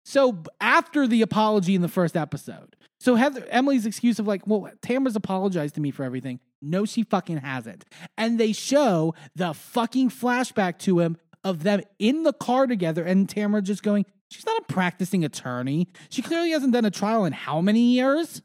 So 0.04 0.44
after 0.60 1.08
the 1.08 1.22
apology 1.22 1.74
in 1.74 1.82
the 1.82 1.88
first 1.88 2.18
episode. 2.18 2.76
So 3.00 3.16
Heather 3.16 3.46
Emily's 3.50 3.86
excuse 3.86 4.20
of 4.20 4.28
like, 4.28 4.46
well, 4.46 4.70
Tamra's 4.82 5.16
apologized 5.16 5.76
to 5.76 5.82
me 5.82 5.92
for 5.92 6.04
everything. 6.04 6.40
No, 6.62 6.86
she 6.86 7.04
fucking 7.04 7.38
hasn't. 7.38 7.86
And 8.18 8.40
they 8.40 8.52
show 8.52 9.14
the 9.36 9.54
fucking 9.54 10.10
flashback 10.10 10.80
to 10.80 11.00
him 11.00 11.18
of 11.44 11.64
them 11.64 11.82
in 11.98 12.24
the 12.24 12.34
car 12.34 12.68
together 12.68 13.04
and 13.04 13.28
Tamra 13.28 13.64
just 13.64 13.84
going, 13.84 14.06
She's 14.32 14.46
not 14.46 14.62
a 14.62 14.66
practicing 14.72 15.26
attorney. 15.26 15.88
She 16.10 16.22
clearly 16.22 16.52
hasn't 16.52 16.74
done 16.74 16.86
a 16.86 16.92
trial 16.92 17.26
in 17.26 17.34
how 17.34 17.62
many 17.62 17.94
years? 17.94 18.44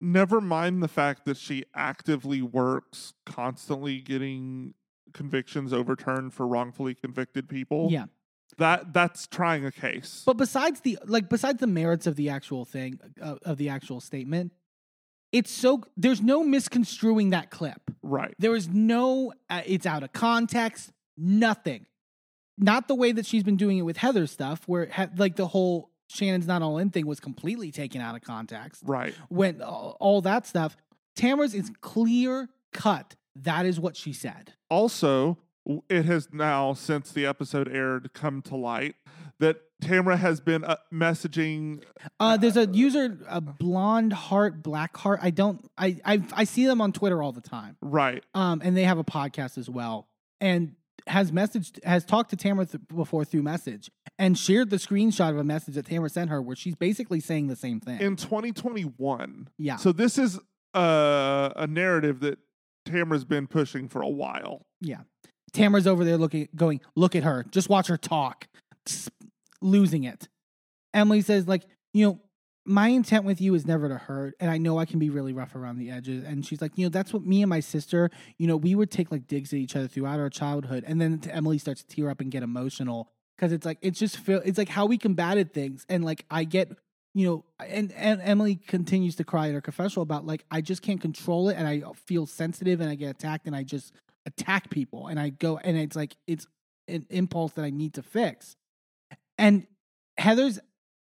Never 0.00 0.40
mind 0.40 0.82
the 0.82 0.88
fact 0.88 1.24
that 1.24 1.38
she 1.38 1.64
actively 1.74 2.42
works, 2.42 3.14
constantly 3.24 4.00
getting 4.00 4.74
convictions 5.14 5.72
overturned 5.72 6.34
for 6.34 6.46
wrongfully 6.46 6.94
convicted 6.94 7.48
people. 7.48 7.88
Yeah. 7.90 8.06
That 8.58 8.92
that's 8.92 9.26
trying 9.26 9.64
a 9.64 9.72
case. 9.72 10.22
But 10.24 10.36
besides 10.36 10.80
the 10.80 10.98
like 11.04 11.28
besides 11.28 11.60
the 11.60 11.66
merits 11.66 12.06
of 12.06 12.16
the 12.16 12.30
actual 12.30 12.64
thing 12.64 12.98
uh, 13.20 13.36
of 13.44 13.58
the 13.58 13.68
actual 13.68 14.00
statement, 14.00 14.52
it's 15.32 15.50
so 15.50 15.82
there's 15.96 16.22
no 16.22 16.44
misconstruing 16.44 17.30
that 17.30 17.50
clip. 17.50 17.90
right. 18.02 18.34
There 18.38 18.54
is 18.54 18.68
no 18.68 19.32
uh, 19.50 19.62
it's 19.66 19.86
out 19.86 20.02
of 20.02 20.12
context, 20.12 20.90
nothing. 21.16 21.86
Not 22.56 22.86
the 22.86 22.94
way 22.94 23.10
that 23.10 23.26
she's 23.26 23.42
been 23.42 23.56
doing 23.56 23.78
it 23.78 23.82
with 23.82 23.96
Heather 23.96 24.28
stuff 24.28 24.62
where 24.66 24.88
ha- 24.88 25.08
like 25.16 25.34
the 25.34 25.48
whole 25.48 25.90
Shannon's 26.08 26.46
not 26.46 26.62
all 26.62 26.78
in 26.78 26.90
thing 26.90 27.06
was 27.06 27.18
completely 27.18 27.72
taken 27.72 28.00
out 28.00 28.14
of 28.14 28.22
context. 28.22 28.82
Right. 28.86 29.14
When 29.28 29.60
all, 29.60 29.96
all 29.98 30.20
that 30.20 30.46
stuff, 30.46 30.76
Tamra's 31.18 31.54
is 31.54 31.70
clear 31.80 32.48
cut. 32.72 33.16
That 33.36 33.66
is 33.66 33.80
what 33.80 33.96
she 33.96 34.12
said. 34.12 34.52
Also, 34.70 35.38
it 35.88 36.04
has 36.04 36.28
now, 36.32 36.74
since 36.74 37.12
the 37.12 37.26
episode 37.26 37.68
aired, 37.68 38.12
come 38.12 38.42
to 38.42 38.56
light 38.56 38.94
that 39.40 39.56
Tamra 39.82 40.16
has 40.18 40.40
been 40.40 40.64
uh, 40.64 40.76
messaging. 40.92 41.82
Uh, 42.20 42.36
there's 42.36 42.56
a 42.56 42.66
user, 42.66 43.18
a 43.28 43.40
blonde 43.40 44.12
heart, 44.12 44.62
black 44.62 44.96
heart. 44.96 45.20
I 45.22 45.30
don't, 45.30 45.68
I, 45.76 45.98
I, 46.04 46.22
I 46.32 46.44
see 46.44 46.66
them 46.66 46.80
on 46.80 46.92
Twitter 46.92 47.22
all 47.22 47.32
the 47.32 47.40
time. 47.40 47.76
Right. 47.82 48.24
Um, 48.34 48.60
and 48.64 48.76
they 48.76 48.84
have 48.84 48.98
a 48.98 49.04
podcast 49.04 49.58
as 49.58 49.68
well, 49.68 50.08
and 50.40 50.76
has 51.06 51.32
messaged, 51.32 51.82
has 51.84 52.04
talked 52.04 52.30
to 52.30 52.36
Tamra 52.36 52.70
th- 52.70 52.82
before 52.94 53.24
through 53.24 53.42
message, 53.42 53.90
and 54.18 54.38
shared 54.38 54.70
the 54.70 54.76
screenshot 54.76 55.30
of 55.30 55.38
a 55.38 55.44
message 55.44 55.74
that 55.74 55.86
Tamra 55.86 56.10
sent 56.10 56.30
her, 56.30 56.40
where 56.40 56.56
she's 56.56 56.76
basically 56.76 57.20
saying 57.20 57.48
the 57.48 57.56
same 57.56 57.80
thing. 57.80 58.00
In 58.00 58.16
2021. 58.16 59.48
Yeah. 59.58 59.76
So 59.76 59.92
this 59.92 60.16
is 60.16 60.38
uh, 60.74 61.50
a 61.56 61.66
narrative 61.66 62.20
that 62.20 62.38
Tamra's 62.86 63.24
been 63.24 63.46
pushing 63.46 63.88
for 63.88 64.02
a 64.02 64.08
while. 64.08 64.66
yeah, 64.80 65.00
Tamra's 65.54 65.86
over 65.86 66.04
there 66.04 66.18
looking, 66.18 66.48
going, 66.54 66.80
look 66.94 67.16
at 67.16 67.22
her, 67.22 67.44
just 67.50 67.68
watch 67.70 67.86
her 67.86 67.96
talk, 67.96 68.46
s- 68.86 69.08
losing 69.62 70.04
it. 70.04 70.28
Emily 70.92 71.22
says, 71.22 71.48
like, 71.48 71.62
you 71.92 72.06
know, 72.06 72.20
my 72.66 72.88
intent 72.88 73.24
with 73.24 73.40
you 73.40 73.54
is 73.54 73.66
never 73.66 73.88
to 73.88 73.96
hurt, 73.96 74.34
and 74.40 74.50
I 74.50 74.58
know 74.58 74.78
I 74.78 74.84
can 74.84 74.98
be 74.98 75.10
really 75.10 75.32
rough 75.32 75.54
around 75.54 75.78
the 75.78 75.90
edges. 75.90 76.24
And 76.24 76.44
she's 76.46 76.62
like, 76.62 76.72
you 76.76 76.86
know, 76.86 76.90
that's 76.90 77.12
what 77.12 77.22
me 77.22 77.42
and 77.42 77.50
my 77.50 77.60
sister, 77.60 78.10
you 78.38 78.46
know, 78.46 78.56
we 78.56 78.74
would 78.74 78.90
take 78.90 79.10
like 79.10 79.26
digs 79.26 79.52
at 79.52 79.58
each 79.58 79.76
other 79.76 79.86
throughout 79.86 80.18
our 80.18 80.30
childhood, 80.30 80.84
and 80.86 81.00
then 81.00 81.20
Emily 81.30 81.58
starts 81.58 81.82
to 81.82 81.94
tear 81.94 82.10
up 82.10 82.20
and 82.20 82.30
get 82.30 82.42
emotional 82.42 83.08
because 83.36 83.52
it's 83.52 83.66
like 83.66 83.78
it's 83.82 83.98
just 83.98 84.16
feel 84.16 84.40
it's 84.44 84.56
like 84.58 84.68
how 84.70 84.86
we 84.86 84.96
combated 84.96 85.52
things, 85.52 85.84
and 85.88 86.04
like 86.04 86.24
I 86.30 86.44
get, 86.44 86.70
you 87.12 87.26
know, 87.26 87.44
and 87.60 87.92
and 87.92 88.20
Emily 88.22 88.56
continues 88.56 89.16
to 89.16 89.24
cry 89.24 89.48
in 89.48 89.54
her 89.54 89.60
confessional 89.60 90.02
about 90.02 90.24
like 90.24 90.44
I 90.50 90.62
just 90.62 90.80
can't 90.80 91.00
control 91.00 91.50
it, 91.50 91.56
and 91.58 91.68
I 91.68 91.82
feel 92.06 92.24
sensitive, 92.24 92.80
and 92.80 92.88
I 92.88 92.94
get 92.94 93.10
attacked, 93.10 93.46
and 93.46 93.54
I 93.54 93.62
just 93.62 93.92
attack 94.26 94.70
people, 94.70 95.06
and 95.08 95.18
I 95.20 95.30
go, 95.30 95.58
and 95.58 95.76
it's 95.76 95.96
like 95.96 96.16
it's 96.26 96.46
an 96.88 97.06
impulse 97.10 97.52
that 97.52 97.64
I 97.64 97.70
need 97.70 97.94
to 97.94 98.02
fix, 98.02 98.56
and 99.38 99.66
Heather's 100.18 100.58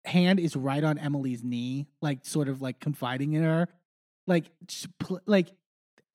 hand 0.05 0.39
is 0.39 0.55
right 0.55 0.83
on 0.83 0.97
Emily's 0.97 1.43
knee, 1.43 1.87
like 2.01 2.25
sort 2.25 2.47
of 2.49 2.61
like 2.61 2.79
confiding 2.79 3.33
in 3.33 3.43
her. 3.43 3.67
Like, 4.25 4.45
like 5.25 5.47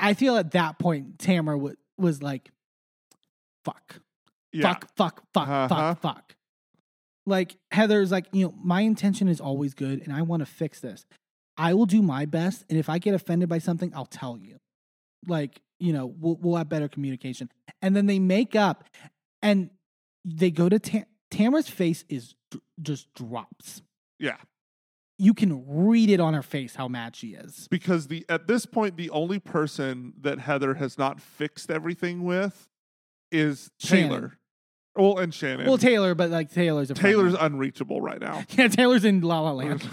I 0.01 0.15
feel 0.15 0.37
at 0.37 0.51
that 0.53 0.79
point 0.79 1.19
Tamra 1.19 1.55
w- 1.57 1.77
was 1.99 2.23
like, 2.23 2.51
"Fuck, 3.65 4.01
Yeah. 4.53 4.62
fuck, 4.69 4.89
fuck, 4.97 5.23
fuck, 5.33 5.49
Uh-huh. 5.49 5.69
fuck, 5.69 6.01
fuck." 6.01 6.37
Like 7.25 7.57
Heather's 7.71 8.11
like, 8.11 8.27
you 8.33 8.47
know, 8.47 8.55
my 8.62 8.81
intention 8.81 9.29
is 9.29 9.41
always 9.41 9.75
good, 9.75 10.03
and 10.03 10.12
I 10.12 10.23
want 10.23 10.41
to 10.41 10.47
fix 10.47 10.81
this. 10.81 11.05
I 11.57 11.75
will 11.75 11.87
do 11.87 12.03
my 12.03 12.25
best, 12.27 12.65
and 12.69 12.79
if 12.79 12.89
I 12.89 12.99
get 12.99 13.15
offended 13.15 13.49
by 13.49 13.59
something, 13.59 13.93
I'll 13.95 14.07
tell 14.07 14.37
you. 14.39 14.59
Like, 15.26 15.60
you 15.78 15.92
know, 15.92 16.07
we'll 16.07 16.36
we'll 16.41 16.57
have 16.57 16.68
better 16.68 16.89
communication. 16.89 17.51
And 17.81 17.94
then 17.97 18.07
they 18.07 18.18
make 18.18 18.55
up, 18.57 18.84
and 19.42 19.70
they 20.25 20.51
go 20.51 20.68
to 20.68 20.78
Tam- 20.78 21.07
Tamra's 21.31 21.68
face 21.68 22.05
is 22.09 22.34
just 22.81 23.12
drops 23.15 23.83
Yeah. 24.18 24.36
you 25.18 25.33
can 25.34 25.65
read 25.86 26.10
it 26.10 26.20
on 26.20 26.34
her 26.34 26.42
face 26.42 26.75
how 26.75 26.89
mad 26.89 27.17
she 27.17 27.28
is. 27.28 27.67
Because 27.70 28.09
the 28.09 28.25
at 28.28 28.47
this 28.47 28.67
point, 28.67 28.97
the 28.97 29.10
only 29.10 29.39
person 29.39 30.12
that 30.20 30.39
Heather 30.41 30.75
has 30.75 30.99
not 30.99 31.20
fixed 31.20 31.70
everything 31.70 32.25
with 32.25 32.68
is 33.31 33.70
Shannon. 33.78 34.09
Taylor. 34.10 34.39
Well, 34.94 35.18
and 35.18 35.33
Shannon. 35.33 35.67
Well, 35.67 35.78
Taylor, 35.78 36.15
but 36.15 36.28
like 36.31 36.52
Taylor's 36.52 36.91
a 36.91 36.94
Taylor's 36.94 37.34
friend. 37.34 37.55
unreachable 37.55 38.02
right 38.02 38.20
now. 38.20 38.44
yeah, 38.51 38.68
Taylor's 38.68 39.05
in 39.07 39.23
La 39.23 39.41
La 39.41 39.52
Land. 39.52 39.89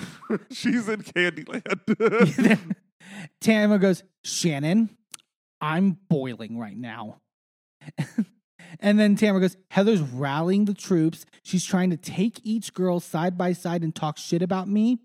She's 0.51 0.89
in 0.89 1.01
Candyland. 1.03 2.59
Tamra 3.41 3.79
goes, 3.79 4.03
Shannon, 4.23 4.89
I'm 5.61 5.97
boiling 6.09 6.57
right 6.57 6.77
now. 6.77 7.17
and 8.79 8.99
then 8.99 9.15
Tamra 9.17 9.41
goes, 9.41 9.57
Heather's 9.71 10.01
rallying 10.01 10.65
the 10.65 10.73
troops. 10.73 11.25
She's 11.43 11.65
trying 11.65 11.89
to 11.91 11.97
take 11.97 12.39
each 12.43 12.73
girl 12.73 12.99
side 12.99 13.37
by 13.37 13.53
side 13.53 13.83
and 13.83 13.93
talk 13.93 14.17
shit 14.17 14.41
about 14.41 14.67
me, 14.67 14.99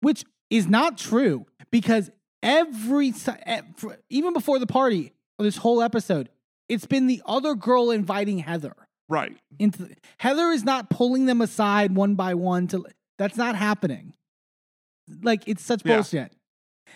which 0.00 0.24
is 0.50 0.66
not 0.66 0.98
true 0.98 1.46
because 1.70 2.10
every, 2.42 3.12
even 4.10 4.32
before 4.32 4.58
the 4.58 4.66
party, 4.66 5.12
this 5.38 5.58
whole 5.58 5.82
episode, 5.82 6.28
it's 6.68 6.86
been 6.86 7.06
the 7.06 7.22
other 7.26 7.54
girl 7.54 7.90
inviting 7.90 8.38
Heather. 8.38 8.74
right. 9.08 9.36
into 9.58 9.84
the, 9.84 9.96
Heather 10.18 10.50
is 10.50 10.64
not 10.64 10.90
pulling 10.90 11.26
them 11.26 11.40
aside 11.40 11.94
one 11.94 12.14
by 12.14 12.34
one 12.34 12.66
to 12.68 12.84
that's 13.18 13.36
not 13.36 13.56
happening. 13.56 14.12
Like 15.22 15.42
it's 15.46 15.62
such 15.64 15.82
Yeah. 15.84 15.96
bullshit. 15.96 16.32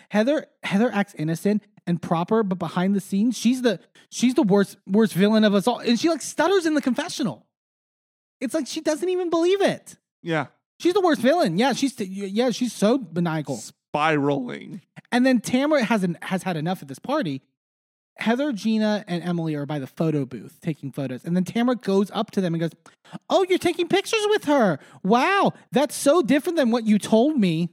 Heather 0.09 0.45
Heather 0.63 0.91
acts 0.91 1.13
innocent 1.15 1.63
and 1.85 2.01
proper, 2.01 2.43
but 2.43 2.59
behind 2.59 2.95
the 2.95 3.01
scenes, 3.01 3.37
she's 3.37 3.61
the 3.61 3.79
she's 4.09 4.33
the 4.35 4.43
worst 4.43 4.77
worst 4.87 5.13
villain 5.13 5.43
of 5.43 5.53
us 5.53 5.67
all. 5.67 5.79
And 5.79 5.99
she 5.99 6.09
like 6.09 6.21
stutters 6.21 6.65
in 6.65 6.73
the 6.73 6.81
confessional. 6.81 7.45
It's 8.39 8.53
like 8.53 8.67
she 8.67 8.81
doesn't 8.81 9.07
even 9.07 9.29
believe 9.29 9.61
it. 9.61 9.97
Yeah. 10.21 10.47
She's 10.79 10.93
the 10.93 11.01
worst 11.01 11.21
villain. 11.21 11.57
Yeah, 11.57 11.73
she's 11.73 11.99
yeah, 11.99 12.49
she's 12.51 12.73
so 12.73 13.07
maniacal. 13.13 13.57
Spiraling. 13.57 14.81
And 15.11 15.25
then 15.25 15.39
Tamra 15.39 15.81
hasn't 15.81 16.23
has 16.23 16.43
had 16.43 16.57
enough 16.57 16.81
at 16.81 16.87
this 16.87 16.99
party. 16.99 17.41
Heather, 18.17 18.51
Gina, 18.51 19.03
and 19.07 19.23
Emily 19.23 19.55
are 19.55 19.65
by 19.65 19.79
the 19.79 19.87
photo 19.87 20.25
booth 20.25 20.59
taking 20.61 20.91
photos. 20.91 21.23
And 21.25 21.35
then 21.35 21.43
Tamra 21.43 21.81
goes 21.81 22.11
up 22.11 22.31
to 22.31 22.41
them 22.41 22.53
and 22.53 22.61
goes, 22.61 22.71
Oh, 23.29 23.45
you're 23.49 23.57
taking 23.57 23.87
pictures 23.87 24.25
with 24.29 24.45
her. 24.45 24.79
Wow, 25.03 25.53
that's 25.71 25.95
so 25.95 26.21
different 26.21 26.57
than 26.57 26.71
what 26.71 26.85
you 26.85 26.99
told 26.99 27.39
me. 27.39 27.69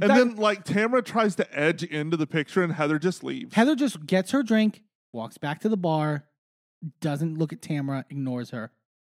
And 0.00 0.10
That- 0.10 0.16
then, 0.16 0.36
like, 0.36 0.64
Tamra 0.64 1.04
tries 1.04 1.36
to 1.36 1.58
edge 1.58 1.82
into 1.82 2.16
the 2.16 2.26
picture, 2.26 2.62
and 2.62 2.72
Heather 2.72 2.98
just 2.98 3.24
leaves. 3.24 3.54
Heather 3.54 3.74
just 3.74 4.06
gets 4.06 4.30
her 4.32 4.42
drink, 4.42 4.82
walks 5.12 5.38
back 5.38 5.60
to 5.60 5.68
the 5.68 5.76
bar, 5.76 6.26
doesn't 7.00 7.38
look 7.38 7.52
at 7.52 7.60
Tamra, 7.60 8.04
ignores 8.10 8.50
her. 8.50 8.70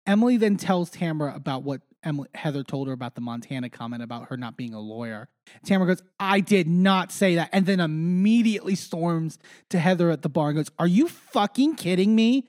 Emily 0.06 0.36
then 0.36 0.56
tells 0.56 0.90
Tamra 0.90 1.34
about 1.36 1.62
what 1.62 1.82
Emily, 2.02 2.28
Heather 2.34 2.64
told 2.64 2.88
her 2.88 2.94
about 2.94 3.14
the 3.14 3.20
Montana 3.20 3.68
comment 3.68 4.02
about 4.02 4.28
her 4.28 4.36
not 4.36 4.56
being 4.56 4.72
a 4.72 4.80
lawyer. 4.80 5.28
Tamra 5.66 5.86
goes, 5.86 6.02
I 6.18 6.40
did 6.40 6.66
not 6.66 7.12
say 7.12 7.34
that. 7.34 7.50
And 7.52 7.66
then 7.66 7.78
immediately 7.80 8.74
storms 8.74 9.38
to 9.68 9.78
Heather 9.78 10.10
at 10.10 10.22
the 10.22 10.30
bar 10.30 10.48
and 10.48 10.56
goes, 10.56 10.70
Are 10.78 10.86
you 10.86 11.08
fucking 11.08 11.76
kidding 11.76 12.14
me? 12.14 12.48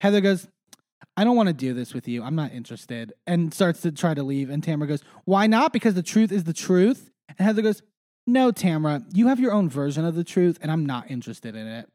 Heather 0.00 0.20
goes, 0.20 0.46
I 1.16 1.24
don't 1.24 1.36
want 1.36 1.48
to 1.48 1.52
do 1.52 1.74
this 1.74 1.92
with 1.92 2.06
you. 2.06 2.22
I'm 2.22 2.36
not 2.36 2.52
interested. 2.52 3.12
And 3.26 3.52
starts 3.52 3.82
to 3.82 3.92
try 3.92 4.14
to 4.14 4.22
leave. 4.22 4.48
And 4.48 4.62
Tamra 4.62 4.86
goes, 4.86 5.02
Why 5.24 5.48
not? 5.48 5.72
Because 5.72 5.94
the 5.94 6.02
truth 6.02 6.30
is 6.30 6.44
the 6.44 6.52
truth. 6.52 7.10
And 7.38 7.46
Heather 7.46 7.62
goes, 7.62 7.82
No, 8.26 8.52
Tamra, 8.52 9.04
you 9.12 9.28
have 9.28 9.40
your 9.40 9.52
own 9.52 9.68
version 9.68 10.04
of 10.04 10.14
the 10.14 10.24
truth, 10.24 10.58
and 10.62 10.70
I'm 10.70 10.86
not 10.86 11.10
interested 11.10 11.54
in 11.56 11.66
it. 11.66 11.88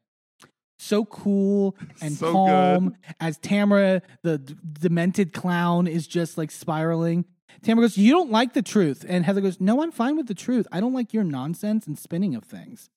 So 0.80 1.06
cool 1.06 1.76
and 2.02 2.14
So 2.14 2.32
calm 2.32 2.90
good. 2.90 3.16
as 3.20 3.38
Tamra, 3.40 4.02
the 4.24 4.38
d- 4.38 4.56
demented 4.80 5.34
clown, 5.34 5.88
is 5.88 6.08
just 6.08 6.38
like 6.38 6.52
spiraling. 6.52 7.26
Tamra 7.64 7.82
goes, 7.82 7.98
You 7.98 8.12
don't 8.12 8.32
like 8.32 8.54
the 8.54 8.62
truth. 8.62 9.06
And 9.08 9.26
Heather 9.26 9.42
goes, 9.42 9.60
No, 9.60 9.82
I'm 9.82 9.92
fine 9.92 10.16
with 10.18 10.28
the 10.28 10.36
truth. 10.36 10.68
I 10.72 10.80
don't 10.80 10.94
like 10.94 11.14
your 11.14 11.24
nonsense 11.24 11.88
and 11.88 11.98
spinning 11.98 12.36
of 12.36 12.44
things. 12.44 12.90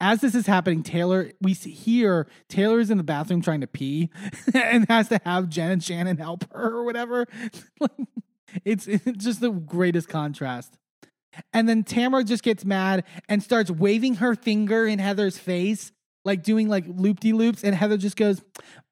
As 0.00 0.20
this 0.20 0.34
is 0.34 0.46
happening, 0.46 0.82
Taylor, 0.82 1.30
we 1.40 1.54
see 1.54 1.70
here, 1.70 2.26
Taylor 2.48 2.80
is 2.80 2.90
in 2.90 2.98
the 2.98 3.04
bathroom 3.04 3.40
trying 3.40 3.60
to 3.60 3.68
pee 3.68 4.10
and 4.54 4.86
has 4.88 5.08
to 5.08 5.20
have 5.24 5.48
Jen 5.48 5.70
and 5.70 5.82
Shannon 5.82 6.16
help 6.16 6.52
her 6.52 6.78
or 6.78 6.84
whatever. 6.84 7.26
it's, 8.64 8.88
it's 8.88 9.24
just 9.24 9.40
the 9.40 9.50
greatest 9.50 10.08
contrast. 10.08 10.76
And 11.52 11.68
then 11.68 11.84
Tamra 11.84 12.24
just 12.26 12.42
gets 12.42 12.64
mad 12.64 13.04
and 13.28 13.42
starts 13.42 13.70
waving 13.70 14.16
her 14.16 14.34
finger 14.34 14.86
in 14.86 14.98
Heather's 14.98 15.38
face 15.38 15.92
like 16.24 16.42
doing 16.42 16.68
like 16.68 16.84
loop 16.88 17.20
de 17.20 17.32
loops. 17.32 17.62
And 17.62 17.74
Heather 17.74 17.96
just 17.96 18.16
goes, 18.16 18.42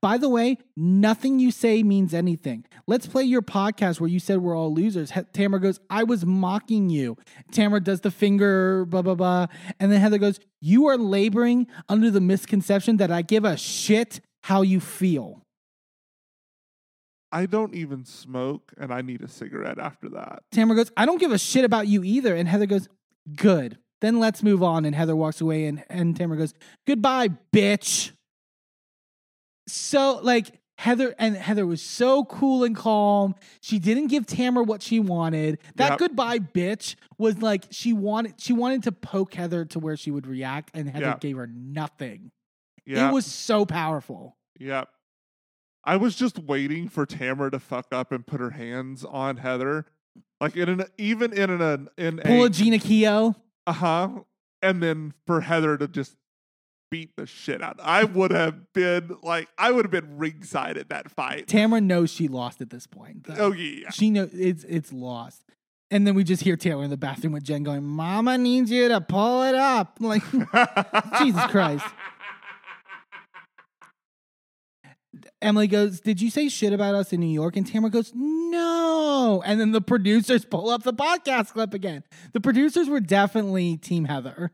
By 0.00 0.18
the 0.18 0.28
way, 0.28 0.58
nothing 0.76 1.38
you 1.38 1.50
say 1.50 1.82
means 1.82 2.14
anything. 2.14 2.64
Let's 2.86 3.06
play 3.06 3.24
your 3.24 3.42
podcast 3.42 4.00
where 4.00 4.10
you 4.10 4.18
said 4.18 4.38
we're 4.38 4.56
all 4.56 4.72
losers. 4.72 5.12
He- 5.12 5.20
Tamra 5.20 5.60
goes, 5.60 5.80
I 5.88 6.04
was 6.04 6.24
mocking 6.26 6.90
you. 6.90 7.16
Tamra 7.52 7.82
does 7.82 8.02
the 8.02 8.10
finger, 8.10 8.84
blah, 8.84 9.02
blah, 9.02 9.14
blah. 9.14 9.46
And 9.80 9.90
then 9.90 10.00
Heather 10.00 10.18
goes, 10.18 10.40
You 10.60 10.86
are 10.88 10.98
laboring 10.98 11.66
under 11.88 12.10
the 12.10 12.20
misconception 12.20 12.98
that 12.98 13.10
I 13.10 13.22
give 13.22 13.44
a 13.44 13.56
shit 13.56 14.20
how 14.42 14.62
you 14.62 14.80
feel. 14.80 15.41
I 17.32 17.46
don't 17.46 17.74
even 17.74 18.04
smoke, 18.04 18.72
and 18.78 18.92
I 18.92 19.00
need 19.00 19.22
a 19.22 19.28
cigarette 19.28 19.78
after 19.78 20.08
that. 20.10 20.42
Tamra 20.54 20.76
goes, 20.76 20.90
I 20.96 21.06
don't 21.06 21.18
give 21.18 21.32
a 21.32 21.38
shit 21.38 21.64
about 21.64 21.88
you 21.88 22.04
either. 22.04 22.36
And 22.36 22.46
Heather 22.48 22.66
goes, 22.66 22.88
Good. 23.36 23.78
Then 24.00 24.18
let's 24.20 24.42
move 24.42 24.62
on. 24.62 24.84
And 24.84 24.94
Heather 24.94 25.16
walks 25.16 25.40
away, 25.40 25.64
and, 25.66 25.82
and 25.88 26.14
Tamra 26.18 26.36
goes, 26.36 26.52
Goodbye, 26.86 27.28
bitch. 27.54 28.12
So, 29.68 30.18
like, 30.22 30.58
Heather 30.78 31.14
and 31.18 31.36
Heather 31.36 31.64
was 31.64 31.80
so 31.80 32.24
cool 32.24 32.64
and 32.64 32.74
calm. 32.74 33.34
She 33.60 33.78
didn't 33.78 34.08
give 34.08 34.26
Tamra 34.26 34.66
what 34.66 34.82
she 34.82 34.98
wanted. 34.98 35.58
That 35.76 35.90
Yep. 35.90 35.98
goodbye 36.00 36.40
bitch 36.40 36.96
was 37.18 37.40
like 37.40 37.66
she 37.70 37.92
wanted 37.92 38.34
she 38.40 38.52
wanted 38.52 38.82
to 38.84 38.92
poke 38.92 39.34
Heather 39.34 39.64
to 39.66 39.78
where 39.78 39.96
she 39.96 40.10
would 40.10 40.26
react, 40.26 40.72
and 40.74 40.88
Heather 40.88 41.06
Yeah. 41.06 41.18
gave 41.20 41.36
her 41.36 41.46
nothing. 41.46 42.32
Yeah, 42.84 43.08
It 43.08 43.12
was 43.12 43.26
so 43.26 43.64
powerful. 43.64 44.36
Yep. 44.58 44.88
I 45.84 45.96
was 45.96 46.14
just 46.16 46.38
waiting 46.38 46.88
for 46.88 47.06
Tamra 47.06 47.50
to 47.50 47.58
fuck 47.58 47.86
up 47.92 48.12
and 48.12 48.26
put 48.26 48.40
her 48.40 48.50
hands 48.50 49.04
on 49.04 49.38
Heather, 49.38 49.86
like 50.40 50.56
in 50.56 50.68
an 50.68 50.84
even 50.98 51.32
in 51.32 51.50
an 51.50 51.88
in 51.98 52.18
Pull 52.18 52.42
a 52.42 52.46
a 52.46 52.50
Gina 52.50 52.78
Keogh. 52.78 53.34
uh 53.66 53.72
huh, 53.72 54.08
and 54.60 54.82
then 54.82 55.14
for 55.26 55.40
Heather 55.40 55.76
to 55.76 55.88
just 55.88 56.16
beat 56.90 57.10
the 57.16 57.26
shit 57.26 57.62
out. 57.62 57.80
I 57.82 58.04
would 58.04 58.30
have 58.32 58.72
been 58.74 59.16
like, 59.22 59.48
I 59.56 59.70
would 59.70 59.84
have 59.86 59.90
been 59.90 60.18
ringside 60.18 60.76
at 60.76 60.90
that 60.90 61.10
fight. 61.10 61.46
Tamra 61.46 61.82
knows 61.82 62.10
she 62.10 62.28
lost 62.28 62.60
at 62.60 62.68
this 62.70 62.86
point. 62.86 63.24
though. 63.24 63.34
Oh 63.46 63.52
yeah, 63.52 63.90
She 63.90 64.10
knows 64.10 64.30
it's 64.34 64.64
it's 64.64 64.92
lost. 64.92 65.42
And 65.90 66.06
then 66.06 66.14
we 66.14 66.24
just 66.24 66.42
hear 66.42 66.56
Taylor 66.56 66.84
in 66.84 66.90
the 66.90 66.96
bathroom 66.96 67.34
with 67.34 67.44
Jen 67.44 67.64
going, 67.64 67.84
Mama 67.84 68.38
needs 68.38 68.70
you 68.70 68.88
to 68.88 68.98
pull 69.02 69.42
it 69.42 69.54
up. 69.54 69.98
Like, 70.00 70.22
Jesus 71.18 71.44
Christ. 71.48 71.84
Emily 75.42 75.66
goes, 75.66 76.00
Did 76.00 76.20
you 76.20 76.30
say 76.30 76.48
shit 76.48 76.72
about 76.72 76.94
us 76.94 77.12
in 77.12 77.20
New 77.20 77.26
York? 77.26 77.56
And 77.56 77.66
Tamra 77.66 77.90
goes, 77.90 78.12
No. 78.14 79.42
And 79.44 79.60
then 79.60 79.72
the 79.72 79.80
producers 79.80 80.44
pull 80.44 80.70
up 80.70 80.82
the 80.82 80.94
podcast 80.94 81.52
clip 81.52 81.74
again. 81.74 82.04
The 82.32 82.40
producers 82.40 82.88
were 82.88 83.00
definitely 83.00 83.76
Team 83.76 84.04
Heather. 84.04 84.52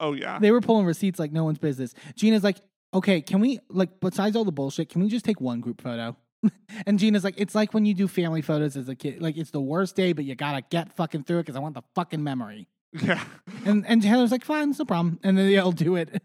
oh 0.00 0.12
yeah. 0.12 0.38
They 0.38 0.50
were 0.50 0.60
pulling 0.60 0.86
receipts 0.86 1.18
like 1.18 1.32
no 1.32 1.44
one's 1.44 1.58
business. 1.58 1.94
Gina's 2.14 2.44
like, 2.44 2.58
Okay, 2.94 3.20
can 3.20 3.40
we, 3.40 3.58
like, 3.68 4.00
besides 4.00 4.36
all 4.36 4.44
the 4.44 4.52
bullshit, 4.52 4.88
can 4.88 5.02
we 5.02 5.08
just 5.08 5.24
take 5.24 5.40
one 5.40 5.60
group 5.60 5.82
photo? 5.82 6.16
and 6.86 6.98
Gina's 6.98 7.24
like, 7.24 7.34
It's 7.38 7.54
like 7.54 7.74
when 7.74 7.84
you 7.84 7.94
do 7.94 8.06
family 8.08 8.42
photos 8.42 8.76
as 8.76 8.88
a 8.88 8.94
kid. 8.94 9.20
Like, 9.20 9.36
it's 9.36 9.50
the 9.50 9.60
worst 9.60 9.96
day, 9.96 10.12
but 10.12 10.24
you 10.24 10.34
gotta 10.34 10.62
get 10.70 10.94
fucking 10.96 11.24
through 11.24 11.38
it 11.38 11.42
because 11.42 11.56
I 11.56 11.60
want 11.60 11.74
the 11.74 11.82
fucking 11.94 12.22
memory. 12.22 12.68
Yeah. 13.02 13.22
And 13.66 13.84
and 13.86 14.00
Taylor's 14.00 14.30
like, 14.32 14.44
fine, 14.44 14.70
it's 14.70 14.78
no 14.78 14.86
problem. 14.86 15.18
And 15.22 15.36
then 15.36 15.46
they 15.48 15.58
all 15.58 15.72
do 15.72 15.96
it. 15.96 16.22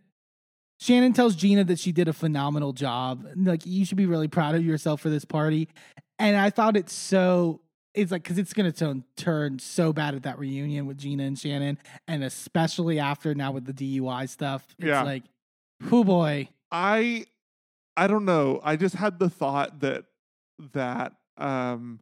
Shannon 0.82 1.14
tells 1.14 1.36
Gina 1.36 1.64
that 1.66 1.78
she 1.80 1.92
did 1.92 2.08
a 2.08 2.14
phenomenal 2.14 2.74
job. 2.74 3.28
Like, 3.36 3.66
you 3.68 3.86
should 3.86 3.98
be 3.98 4.08
really 4.08 4.28
proud 4.28 4.56
of 4.56 4.66
yourself 4.66 5.00
for 5.00 5.10
this 5.10 5.24
party. 5.24 5.70
And 6.18 6.36
I 6.36 6.50
thought 6.50 6.76
it's 6.76 6.94
so 6.94 7.62
it's 7.94 8.12
like 8.12 8.24
because 8.24 8.38
it's 8.40 8.54
gonna 8.54 8.72
turn 8.72 9.04
turn 9.16 9.60
so 9.60 9.92
bad 9.94 10.16
at 10.16 10.24
that 10.24 10.40
reunion 10.40 10.86
with 10.88 10.98
Gina 10.98 11.24
and 11.24 11.38
Shannon, 11.38 11.78
and 12.08 12.24
especially 12.24 13.00
after 13.00 13.36
now 13.36 13.52
with 13.52 13.66
the 13.66 13.74
DUI 13.74 14.28
stuff. 14.28 14.66
It's 14.80 14.88
Yeah. 14.88 15.04
like, 15.04 15.24
who 15.84 16.04
boy. 16.04 16.50
I 16.72 17.26
I 17.98 18.08
don't 18.08 18.26
know. 18.26 18.60
I 18.64 18.76
just 18.76 18.96
had 18.96 19.20
the 19.20 19.30
thought 19.30 19.82
that 19.82 20.06
that 20.74 21.14
um 21.38 22.00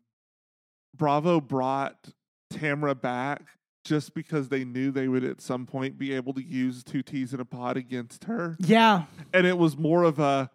Bravo 0.96 1.42
brought 1.42 2.10
Tamra 2.54 3.00
back 3.00 3.42
just 3.84 4.14
because 4.14 4.50
they 4.50 4.64
knew 4.64 4.92
they 4.92 5.08
would 5.08 5.24
at 5.24 5.42
some 5.42 5.66
point 5.66 5.98
be 5.98 6.14
able 6.14 6.34
to 6.34 6.44
use 6.44 6.84
two 6.84 7.02
T's 7.02 7.34
in 7.34 7.40
a 7.40 7.46
pod 7.46 7.78
against 7.78 8.26
her. 8.26 8.58
Yeah. 8.60 9.04
And 9.34 9.48
it 9.48 9.58
was 9.58 9.78
more 9.78 10.04
of 10.04 10.20
a 10.20 10.52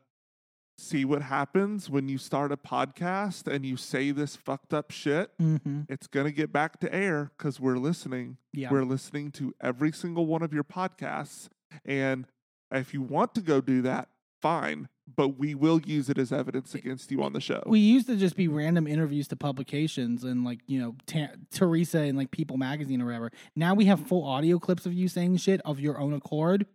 see 0.77 1.05
what 1.05 1.23
happens 1.23 1.89
when 1.89 2.09
you 2.09 2.19
start 2.19 2.51
a 2.51 2.57
podcast 2.57 3.47
and 3.47 3.65
you 3.65 3.77
say 3.77 4.11
this 4.11 4.37
fucked 4.37 4.75
up 4.75 4.91
shit. 4.91 5.31
Mm-hmm. 5.41 5.83
It's 5.89 6.07
going 6.07 6.27
to 6.27 6.33
get 6.33 6.53
back 6.53 6.81
to 6.81 6.93
air 6.93 7.31
because 7.37 7.61
we're 7.61 7.77
listening. 7.77 8.39
Yeah. 8.53 8.71
We're 8.71 8.85
listening 8.85 9.31
to 9.33 9.55
every 9.61 9.93
single 9.93 10.27
one 10.27 10.43
of 10.43 10.53
your 10.53 10.65
podcasts. 10.65 11.49
And 11.85 12.27
if 12.73 12.93
you 12.93 13.03
want 13.03 13.35
to 13.37 13.41
go 13.41 13.61
do 13.61 13.83
that, 13.83 14.09
fine. 14.43 14.89
But 15.17 15.39
we 15.39 15.55
will 15.55 15.81
use 15.83 16.09
it 16.09 16.17
as 16.19 16.33
evidence 16.33 16.75
against 16.75 17.11
you 17.11 17.23
on 17.23 17.35
the 17.35 17.41
show. 17.41 17.63
we 17.67 17.79
used 17.79 18.07
to 18.07 18.17
just 18.17 18.37
be 18.37 18.49
random 18.49 18.87
interviews 18.87 19.29
to 19.29 19.37
publications 19.37 20.25
and 20.25 20.45
like 20.45 20.61
you 20.67 20.81
know 20.81 20.97
Ta- 21.07 21.35
Teresa 21.51 21.99
and 21.99 22.17
like 22.17 22.31
People 22.31 22.57
Magazine 22.57 23.03
or 23.03 23.07
whatever. 23.07 23.31
Now 23.55 23.75
we 23.75 23.85
have 23.85 24.07
full 24.07 24.25
audio 24.25 24.59
clips 24.59 24.87
of 24.87 24.95
you 24.95 25.09
saying 25.09 25.37
shit 25.37 25.61
of 25.65 25.79
your 25.79 25.99
own 25.99 26.15
accord. 26.15 26.67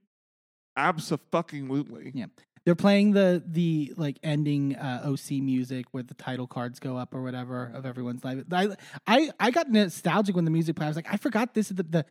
Absolutely. 0.77 2.11
Yeah. 2.13 2.27
They're 2.65 2.75
playing 2.75 3.13
the 3.13 3.41
the 3.45 3.93
like 3.97 4.19
ending 4.21 4.75
uh, 4.75 5.01
OC 5.05 5.31
music 5.41 5.87
where 5.91 6.03
the 6.03 6.13
title 6.13 6.45
cards 6.45 6.79
go 6.79 6.97
up 6.97 7.15
or 7.15 7.23
whatever 7.23 7.71
of 7.73 7.85
everyone's 7.85 8.23
life. 8.23 8.43
I 8.51 8.75
I, 9.07 9.31
I 9.39 9.51
got 9.51 9.71
nostalgic 9.71 10.35
when 10.35 10.45
the 10.45 10.51
music 10.51 10.75
played. 10.75 10.85
I 10.85 10.89
was 10.89 10.95
like, 10.95 11.11
I 11.11 11.17
forgot 11.17 11.53
this 11.53 11.71
is 11.71 11.77
the 11.77 11.83
the. 11.83 12.05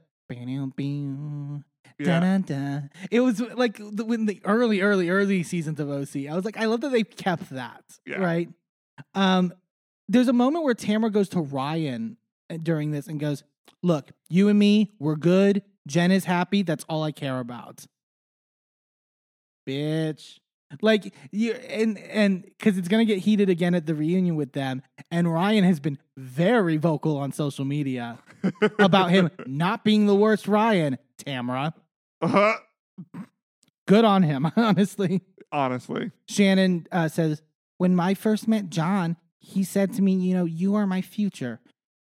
Yeah. 1.98 2.20
Dun-dun-dun. 2.20 2.90
It 3.10 3.20
was 3.20 3.40
like 3.40 3.78
the, 3.78 4.04
when 4.04 4.26
the 4.26 4.40
early, 4.44 4.80
early, 4.80 5.10
early 5.10 5.42
seasons 5.42 5.80
of 5.80 5.90
OC. 5.90 6.28
I 6.30 6.34
was 6.34 6.44
like, 6.44 6.56
I 6.56 6.66
love 6.66 6.80
that 6.82 6.92
they 6.92 7.02
kept 7.02 7.50
that. 7.50 7.82
Yeah. 8.06 8.18
Right. 8.18 8.48
Um, 9.14 9.52
there's 10.08 10.28
a 10.28 10.32
moment 10.32 10.64
where 10.64 10.74
Tamra 10.74 11.12
goes 11.12 11.28
to 11.30 11.40
Ryan 11.40 12.16
uh, 12.50 12.58
during 12.62 12.92
this 12.92 13.06
and 13.08 13.20
goes, 13.20 13.44
"Look, 13.82 14.10
you 14.28 14.48
and 14.48 14.58
me, 14.58 14.92
we're 14.98 15.16
good. 15.16 15.62
Jen 15.86 16.10
is 16.10 16.24
happy. 16.24 16.62
That's 16.62 16.84
all 16.88 17.02
I 17.02 17.12
care 17.12 17.38
about." 17.38 17.84
Bitch. 19.68 20.38
Like 20.82 21.14
you 21.32 21.52
and 21.52 21.98
and 21.98 22.42
because 22.42 22.76
it's 22.76 22.88
gonna 22.88 23.06
get 23.06 23.18
heated 23.20 23.48
again 23.48 23.74
at 23.74 23.86
the 23.86 23.94
reunion 23.94 24.36
with 24.36 24.52
them, 24.52 24.82
and 25.10 25.32
Ryan 25.32 25.64
has 25.64 25.80
been 25.80 25.98
very 26.16 26.76
vocal 26.76 27.16
on 27.16 27.32
social 27.32 27.64
media 27.64 28.18
about 28.78 29.10
him 29.10 29.30
not 29.46 29.82
being 29.82 30.06
the 30.06 30.14
worst 30.14 30.46
Ryan. 30.46 30.98
Tamra, 31.24 31.72
Uh-huh. 32.20 32.54
good 33.86 34.04
on 34.04 34.22
him, 34.22 34.50
honestly. 34.56 35.22
Honestly. 35.52 36.10
Shannon 36.28 36.86
uh, 36.92 37.08
says, 37.08 37.42
When 37.78 37.98
I 37.98 38.14
first 38.14 38.48
met 38.48 38.70
John, 38.70 39.16
he 39.38 39.64
said 39.64 39.94
to 39.94 40.02
me, 40.02 40.12
You 40.12 40.34
know, 40.34 40.44
you 40.44 40.74
are 40.74 40.86
my 40.86 41.00
future, 41.00 41.60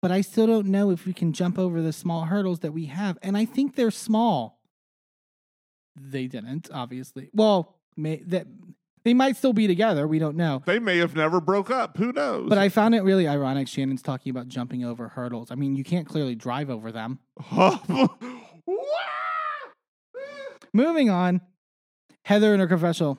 but 0.02 0.12
I 0.12 0.22
still 0.22 0.48
don't 0.48 0.68
know 0.68 0.92
if 0.92 1.06
we 1.06 1.14
can 1.14 1.34
jump 1.34 1.58
over 1.60 1.82
the 1.82 1.94
small 1.94 2.26
hurdles 2.26 2.60
that 2.60 2.74
we 2.74 2.86
have. 2.86 3.18
And 3.22 3.38
I 3.38 3.46
think 3.46 3.76
they're 3.76 3.92
small. 3.92 4.60
They 5.96 6.28
didn't, 6.28 6.70
obviously. 6.74 7.30
Well, 7.34 7.76
may, 7.98 8.18
that 8.28 8.48
they 9.04 9.14
might 9.14 9.38
still 9.38 9.54
be 9.54 9.68
together. 9.68 10.08
We 10.08 10.20
don't 10.20 10.36
know. 10.36 10.62
They 10.66 10.80
may 10.80 10.98
have 10.98 11.16
never 11.16 11.40
broke 11.42 11.70
up. 11.70 11.98
Who 11.98 12.12
knows? 12.12 12.50
But 12.50 12.58
I 12.58 12.70
found 12.70 12.96
it 12.96 13.02
really 13.02 13.28
ironic. 13.28 13.68
Shannon's 13.68 14.02
talking 14.02 14.30
about 14.30 14.48
jumping 14.48 14.84
over 14.84 15.08
hurdles. 15.10 15.52
I 15.52 15.56
mean, 15.56 15.76
you 15.76 15.84
can't 15.84 16.08
clearly 16.08 16.36
drive 16.36 16.70
over 16.70 16.92
them. 16.92 17.20
Moving 20.74 21.10
on, 21.10 21.42
Heather 22.26 22.54
in 22.54 22.60
her 22.60 22.68
confessional. 22.68 23.18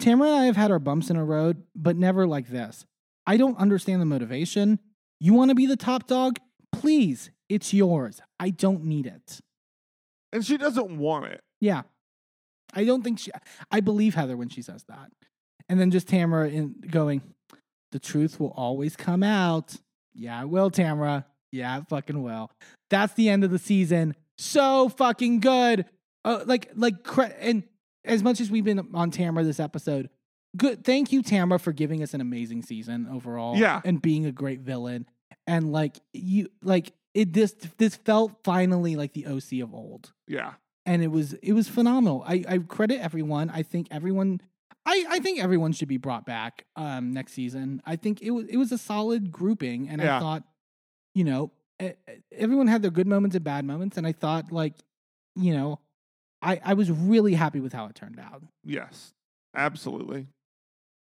Tamra 0.00 0.26
and 0.26 0.34
I 0.36 0.44
have 0.46 0.56
had 0.56 0.70
our 0.70 0.78
bumps 0.78 1.08
in 1.10 1.16
a 1.16 1.24
road, 1.24 1.62
but 1.74 1.96
never 1.96 2.26
like 2.26 2.48
this. 2.48 2.84
I 3.26 3.36
don't 3.36 3.56
understand 3.58 4.00
the 4.00 4.06
motivation. 4.06 4.78
You 5.20 5.32
want 5.34 5.50
to 5.50 5.54
be 5.54 5.66
the 5.66 5.76
top 5.76 6.06
dog? 6.06 6.38
Please, 6.72 7.30
it's 7.48 7.72
yours. 7.72 8.20
I 8.40 8.50
don't 8.50 8.84
need 8.84 9.06
it. 9.06 9.40
and 10.32 10.44
she 10.44 10.56
doesn't 10.58 10.98
want 10.98 11.26
it. 11.26 11.40
Yeah. 11.60 11.82
I 12.74 12.84
don't 12.84 13.02
think 13.04 13.20
she, 13.20 13.30
I 13.70 13.78
believe 13.80 14.14
Heather 14.16 14.36
when 14.36 14.48
she 14.48 14.60
says 14.60 14.84
that. 14.88 15.10
And 15.68 15.78
then 15.80 15.90
just 15.92 16.08
Tamra 16.08 16.52
in 16.52 16.74
going, 16.90 17.22
the 17.92 18.00
truth 18.00 18.40
will 18.40 18.52
always 18.56 18.96
come 18.96 19.22
out. 19.22 19.76
Yeah, 20.12 20.42
it 20.42 20.48
will, 20.48 20.70
Tamra. 20.70 21.24
Yeah, 21.52 21.78
it 21.78 21.88
fucking 21.88 22.20
will. 22.20 22.50
That's 22.90 23.14
the 23.14 23.28
end 23.28 23.44
of 23.44 23.52
the 23.52 23.60
season. 23.60 24.16
So 24.36 24.88
fucking 24.88 25.38
good. 25.38 25.86
Uh, 26.24 26.42
like, 26.46 26.70
like, 26.74 26.94
and 27.40 27.64
as 28.04 28.22
much 28.22 28.40
as 28.40 28.50
we've 28.50 28.64
been 28.64 28.78
on 28.94 29.10
Tamra 29.10 29.44
this 29.44 29.60
episode, 29.60 30.08
good. 30.56 30.84
Thank 30.84 31.12
you, 31.12 31.22
Tamra, 31.22 31.60
for 31.60 31.72
giving 31.72 32.02
us 32.02 32.14
an 32.14 32.20
amazing 32.20 32.62
season 32.62 33.06
overall. 33.12 33.56
Yeah. 33.56 33.80
and 33.84 34.00
being 34.00 34.24
a 34.26 34.32
great 34.32 34.60
villain. 34.60 35.06
And 35.46 35.72
like 35.72 35.98
you, 36.12 36.48
like 36.62 36.92
it. 37.12 37.32
This 37.34 37.52
this 37.76 37.96
felt 37.96 38.32
finally 38.44 38.96
like 38.96 39.12
the 39.12 39.26
OC 39.26 39.62
of 39.62 39.74
old 39.74 40.12
Yeah. 40.26 40.54
and 40.86 41.02
it 41.02 41.08
was 41.08 41.34
it 41.34 41.52
was 41.52 41.68
phenomenal. 41.68 42.24
I, 42.26 42.44
I 42.48 42.58
credit 42.58 43.00
everyone. 43.02 43.50
I 43.50 43.62
think 43.62 43.88
everyone 43.90 44.40
I, 44.86 45.04
I 45.08 45.18
think 45.20 45.42
everyone 45.42 45.72
should 45.72 45.88
be 45.88 45.98
brought 45.98 46.24
back 46.24 46.64
um 46.76 47.12
next 47.12 47.32
season. 47.34 47.82
I 47.84 47.96
think 47.96 48.22
it 48.22 48.30
was 48.30 48.46
it 48.46 48.56
was 48.56 48.72
a 48.72 48.78
solid 48.78 49.30
grouping 49.30 49.88
and 49.90 50.00
I 50.00 50.18
thought 50.18 50.44
you 51.14 51.24
know 51.24 51.52
everyone 52.32 52.66
had 52.66 52.80
their 52.82 52.90
good 52.90 53.06
moments 53.06 53.36
and 53.36 53.44
bad 53.44 53.64
moments 53.64 53.96
and 53.98 54.06
I 54.06 54.12
thought 54.12 54.50
like 54.50 54.74
you 55.36 55.52
know 55.54 55.78
I, 56.44 56.60
I 56.62 56.74
was 56.74 56.90
really 56.90 57.34
happy 57.34 57.60
with 57.60 57.72
how 57.72 57.86
it 57.86 57.94
turned 57.94 58.20
out. 58.20 58.42
Yes, 58.62 59.14
absolutely. 59.56 60.28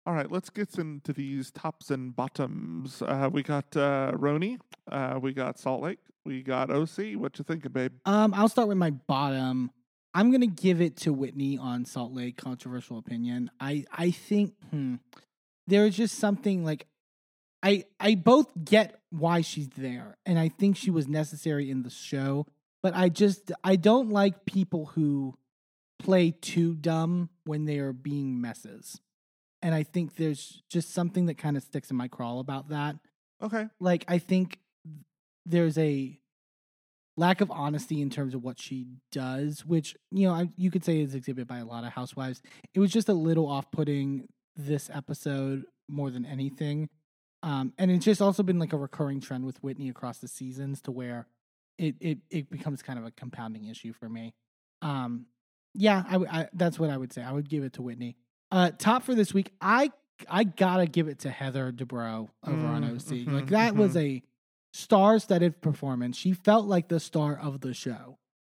All 0.06 0.14
right, 0.14 0.30
let's 0.30 0.50
get 0.50 0.78
into 0.78 1.12
these 1.12 1.50
tops 1.50 1.90
and 1.90 2.14
bottoms. 2.14 3.02
Uh, 3.02 3.28
we 3.32 3.42
got 3.42 3.76
uh, 3.76 4.12
RHONY, 4.14 4.58
uh, 4.90 5.18
we 5.20 5.32
got 5.32 5.58
Salt 5.58 5.82
Lake, 5.82 5.98
we 6.24 6.42
got 6.42 6.70
OC. 6.70 7.14
What 7.16 7.38
you 7.38 7.44
thinking, 7.44 7.72
babe? 7.72 7.92
Um, 8.04 8.34
I'll 8.34 8.48
start 8.48 8.68
with 8.68 8.76
my 8.76 8.90
bottom. 8.90 9.70
I'm 10.12 10.32
gonna 10.32 10.46
give 10.46 10.80
it 10.80 10.96
to 10.98 11.12
Whitney 11.12 11.56
on 11.56 11.84
Salt 11.84 12.12
Lake. 12.12 12.36
Controversial 12.36 12.98
opinion. 12.98 13.50
I 13.60 13.84
I 13.92 14.10
think 14.10 14.54
hmm, 14.70 14.96
there 15.66 15.86
is 15.86 15.96
just 15.96 16.18
something 16.18 16.64
like 16.64 16.86
I 17.62 17.84
I 18.00 18.16
both 18.16 18.50
get 18.64 19.00
why 19.10 19.40
she's 19.42 19.68
there, 19.76 20.16
and 20.26 20.38
I 20.38 20.48
think 20.48 20.76
she 20.76 20.90
was 20.90 21.06
necessary 21.06 21.70
in 21.70 21.82
the 21.82 21.90
show. 21.90 22.46
But 22.82 22.94
I 22.96 23.08
just 23.08 23.52
I 23.62 23.76
don't 23.76 24.10
like 24.10 24.46
people 24.46 24.86
who 24.86 25.34
play 25.98 26.30
too 26.30 26.74
dumb 26.74 27.28
when 27.44 27.66
they 27.66 27.78
are 27.78 27.92
being 27.92 28.40
messes, 28.40 29.00
and 29.60 29.74
I 29.74 29.82
think 29.82 30.16
there's 30.16 30.62
just 30.70 30.94
something 30.94 31.26
that 31.26 31.36
kind 31.36 31.56
of 31.56 31.62
sticks 31.62 31.90
in 31.90 31.96
my 31.96 32.08
crawl 32.08 32.40
about 32.40 32.70
that. 32.70 32.96
Okay, 33.42 33.66
like 33.80 34.04
I 34.08 34.18
think 34.18 34.58
there's 35.44 35.76
a 35.78 36.18
lack 37.16 37.42
of 37.42 37.50
honesty 37.50 38.00
in 38.00 38.08
terms 38.08 38.34
of 38.34 38.42
what 38.42 38.58
she 38.58 38.86
does, 39.12 39.64
which 39.66 39.94
you 40.10 40.26
know 40.26 40.34
I, 40.34 40.48
you 40.56 40.70
could 40.70 40.84
say 40.84 41.00
is 41.00 41.14
exhibited 41.14 41.48
by 41.48 41.58
a 41.58 41.66
lot 41.66 41.84
of 41.84 41.92
housewives. 41.92 42.40
It 42.72 42.80
was 42.80 42.90
just 42.90 43.10
a 43.10 43.14
little 43.14 43.46
off-putting 43.46 44.28
this 44.56 44.88
episode 44.92 45.64
more 45.86 46.10
than 46.10 46.24
anything, 46.24 46.88
um, 47.42 47.74
and 47.76 47.90
it's 47.90 48.06
just 48.06 48.22
also 48.22 48.42
been 48.42 48.58
like 48.58 48.72
a 48.72 48.78
recurring 48.78 49.20
trend 49.20 49.44
with 49.44 49.62
Whitney 49.62 49.90
across 49.90 50.18
the 50.18 50.28
seasons 50.28 50.80
to 50.82 50.90
where 50.90 51.26
it 51.80 51.94
it 52.00 52.18
it 52.30 52.50
becomes 52.50 52.82
kind 52.82 52.98
of 52.98 53.04
a 53.04 53.10
compounding 53.10 53.64
issue 53.66 53.92
for 53.92 54.08
me. 54.08 54.34
Um, 54.82 55.26
yeah, 55.74 56.04
I, 56.08 56.16
I- 56.40 56.48
that's 56.52 56.78
what 56.78 56.90
I 56.90 56.96
would 56.96 57.12
say. 57.12 57.22
I 57.22 57.32
would 57.32 57.48
give 57.48 57.62
it 57.64 57.72
to 57.74 57.82
Whitney. 57.82 58.16
Uh, 58.52 58.70
top 58.76 59.02
for 59.04 59.14
this 59.14 59.32
week, 59.34 59.52
I 59.60 59.90
I 60.28 60.44
gotta 60.44 60.86
give 60.86 61.08
it 61.08 61.20
to 61.20 61.30
Heather 61.30 61.72
Dubrow 61.72 62.28
over 62.46 62.66
on 62.66 62.82
Mm, 62.82 62.94
OC. 62.96 63.26
mhm, 63.26 63.32
like 63.32 63.46
that 63.48 63.74
was 63.76 63.96
a 63.96 64.22
star-studded 64.74 65.60
performance. 65.60 66.16
She 66.16 66.32
felt 66.32 66.66
like 66.66 66.88
the 66.88 67.00
star 67.00 67.38
of 67.38 67.60
the 67.60 67.74
show. 67.74 68.18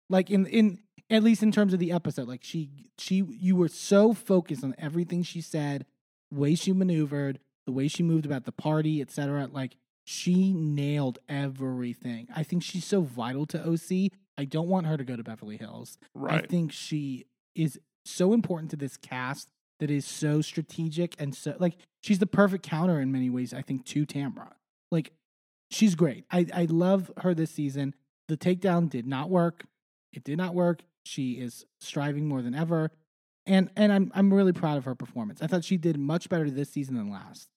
Like 0.09 0.31
in 0.31 0.47
in 0.47 0.79
at 1.09 1.23
least 1.23 1.43
in 1.43 1.51
terms 1.53 1.73
of 1.73 1.79
the 1.81 1.93
episode, 1.93 2.29
like 2.29 2.43
she 2.45 2.71
she 2.99 3.25
you 3.29 3.57
were 3.57 3.69
so 3.69 4.13
focused 4.13 4.65
on 4.65 4.75
everything 4.79 5.23
she 5.23 5.41
said, 5.41 5.87
way 6.33 6.55
she 6.55 6.73
maneuvered, 6.73 7.39
the 7.67 7.73
way 7.73 7.89
she 7.89 8.03
moved 8.03 8.27
about 8.27 8.45
the 8.45 8.53
party, 8.53 9.01
etc. 9.01 9.49
Like 9.53 9.77
she 10.05 10.53
nailed 10.53 11.19
everything. 11.29 12.29
I 12.35 12.43
think 12.43 12.63
she's 12.63 12.85
so 12.85 13.03
vital 13.03 13.47
to 13.47 13.59
OC. 13.59 14.13
I 14.37 14.45
don't 14.45 14.69
want 14.69 14.87
her 14.87 14.97
to 14.97 15.05
go 15.05 15.17
to 15.17 15.23
Beverly 15.23 15.57
Hills. 15.57 15.99
right. 16.15 16.43
I 16.45 16.47
think 16.47 16.73
she 16.73 17.27
is 17.55 17.79
so 18.05 18.33
important 18.33 18.71
to 18.71 18.77
this 18.77 18.97
cast 18.97 19.51
that 19.81 19.91
is 19.91 20.07
so 20.07 20.41
strategic 20.41 21.15
and 21.21 21.35
so 21.35 21.55
like 21.59 21.77
she's 22.03 22.19
the 22.19 22.27
perfect 22.27 22.65
counter 22.67 23.01
in 23.01 23.13
many 23.13 23.31
ways. 23.31 23.53
I 23.53 23.63
think 23.63 23.85
to 23.87 24.07
Tamra, 24.07 24.53
like 24.91 25.13
she's 25.71 25.95
great. 25.95 26.25
I 26.31 26.47
I 26.55 26.65
love 26.65 27.11
her 27.19 27.35
this 27.35 27.51
season. 27.51 27.95
The 28.29 28.37
takedown 28.37 28.89
did 28.89 29.07
not 29.07 29.31
work. 29.31 29.65
It 30.13 30.25
did 30.25 30.39
not 30.39 30.55
work. 30.55 30.83
She 31.05 31.33
is 31.33 31.65
striving 31.81 32.29
more 32.29 32.43
than 32.43 32.55
ever, 32.55 32.91
and 33.47 33.71
and 33.77 33.93
I'm 33.93 34.13
I'm 34.15 34.33
really 34.33 34.53
proud 34.53 34.77
of 34.79 34.85
her 34.85 34.95
performance. 34.95 35.43
I 35.43 35.47
thought 35.47 35.65
she 35.65 35.77
did 35.77 35.99
much 35.99 36.29
better 36.29 36.51
this 36.51 36.71
season 36.71 36.97
than 36.97 37.11
last. 37.11 37.49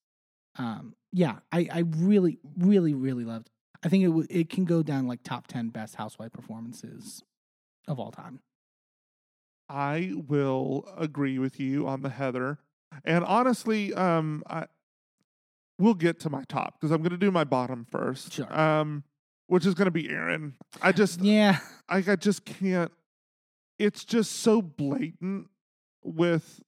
Um, 0.58 0.96
yeah, 1.12 1.38
I 1.52 1.68
I 1.72 1.80
really 1.98 2.40
really 2.58 2.94
really 2.94 3.24
loved. 3.26 3.50
I 3.84 3.90
think 3.90 4.04
it 4.04 4.08
w- 4.08 4.28
it 4.30 4.50
can 4.50 4.66
go 4.66 4.84
down 4.84 5.08
like 5.08 5.24
top 5.24 5.48
ten 5.48 5.70
best 5.70 5.96
housewife 5.96 6.32
performances 6.32 7.24
of 7.88 8.00
all 8.00 8.12
time. 8.12 8.40
I 9.70 10.14
will 10.28 10.88
agree 10.98 11.40
with 11.40 11.60
you 11.60 11.88
on 11.88 12.02
the 12.02 12.10
Heather. 12.10 12.60
And 13.04 13.26
honestly, 13.26 13.94
um, 13.94 14.44
I 14.48 14.68
we'll 15.80 15.94
get 15.96 16.20
to 16.22 16.30
my 16.30 16.44
top 16.48 16.80
because 16.80 16.92
I'm 16.92 17.02
going 17.02 17.12
to 17.12 17.18
do 17.18 17.32
my 17.32 17.44
bottom 17.44 17.86
first. 17.90 18.34
Sure. 18.34 18.58
Um, 18.58 19.04
which 19.48 19.66
is 19.66 19.74
going 19.74 19.86
to 19.86 19.92
be 19.92 20.10
Erin. 20.10 20.54
I 20.82 20.92
just, 20.92 21.22
Yeah, 21.22 21.60
I, 21.90 21.98
I 22.08 22.16
just 22.16 22.46
can't. 22.46 22.92
It's 23.78 24.06
just 24.06 24.32
so 24.32 24.62
blatant 24.62 25.48
with, 26.04 26.62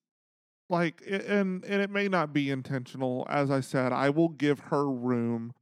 like, 0.69 1.02
and 1.08 1.64
and 1.64 1.82
it 1.82 1.90
may 1.90 2.08
not 2.08 2.34
be 2.34 2.50
intentional. 2.50 3.26
As 3.30 3.52
I 3.52 3.60
said, 3.60 3.92
I 3.92 4.10
will 4.10 4.30
give 4.30 4.60
her 4.72 4.90
room 4.90 5.53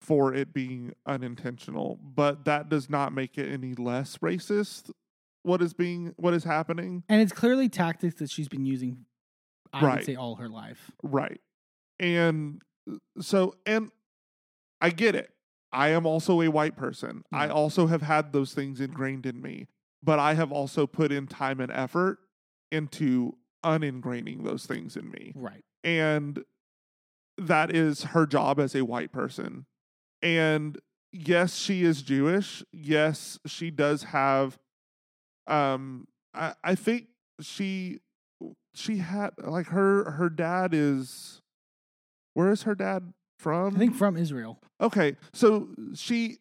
for 0.00 0.32
it 0.34 0.52
being 0.52 0.92
unintentional, 1.06 1.98
but 2.02 2.44
that 2.44 2.68
does 2.68 2.88
not 2.88 3.12
make 3.12 3.36
it 3.38 3.50
any 3.50 3.74
less 3.74 4.18
racist. 4.18 4.90
What 5.42 5.62
is 5.62 5.72
being, 5.74 6.12
what 6.16 6.34
is 6.34 6.44
happening? 6.44 7.02
and 7.08 7.20
it's 7.20 7.32
clearly 7.32 7.68
tactics 7.68 8.16
that 8.16 8.30
she's 8.30 8.48
been 8.48 8.66
using. 8.66 9.06
I 9.72 9.82
would 9.82 9.86
Right. 9.86 10.04
say 10.04 10.14
all 10.16 10.36
her 10.36 10.48
life. 10.48 10.90
Right. 11.02 11.40
And 11.98 12.60
uh, 12.90 12.96
so, 13.20 13.54
and 13.64 13.90
I 14.80 14.90
get 14.90 15.14
it. 15.14 15.30
I 15.72 15.88
am 15.88 16.06
also 16.06 16.40
a 16.40 16.48
white 16.48 16.76
person. 16.76 17.24
I 17.32 17.48
also 17.48 17.86
have 17.86 18.02
had 18.02 18.32
those 18.32 18.54
things 18.54 18.80
ingrained 18.80 19.26
in 19.26 19.40
me, 19.40 19.66
but 20.02 20.18
I 20.18 20.34
have 20.34 20.50
also 20.52 20.86
put 20.86 21.12
in 21.12 21.26
time 21.26 21.60
and 21.60 21.70
effort 21.72 22.18
into 22.70 23.36
uningraining 23.64 24.44
those 24.44 24.66
things 24.66 24.96
in 24.96 25.10
me. 25.10 25.32
Right. 25.34 25.64
And 25.84 26.44
that 27.38 27.74
is 27.74 28.04
her 28.04 28.26
job 28.26 28.58
as 28.60 28.74
a 28.74 28.84
white 28.84 29.12
person. 29.12 29.66
And 30.22 30.78
yes, 31.12 31.56
she 31.56 31.82
is 31.84 32.02
Jewish. 32.02 32.62
Yes, 32.72 33.38
she 33.46 33.70
does 33.70 34.04
have 34.04 34.58
um 35.46 36.06
I, 36.34 36.54
I 36.64 36.74
think 36.74 37.06
she 37.40 38.00
she 38.74 38.98
had 38.98 39.30
like 39.38 39.66
her 39.68 40.10
her 40.12 40.28
dad 40.28 40.70
is 40.74 41.40
where 42.34 42.50
is 42.50 42.62
her 42.62 42.74
dad 42.74 43.12
from? 43.38 43.76
I 43.76 43.78
think 43.78 43.94
from 43.94 44.16
Israel. 44.16 44.60
Okay, 44.80 45.16
so 45.32 45.68
she 45.94 46.38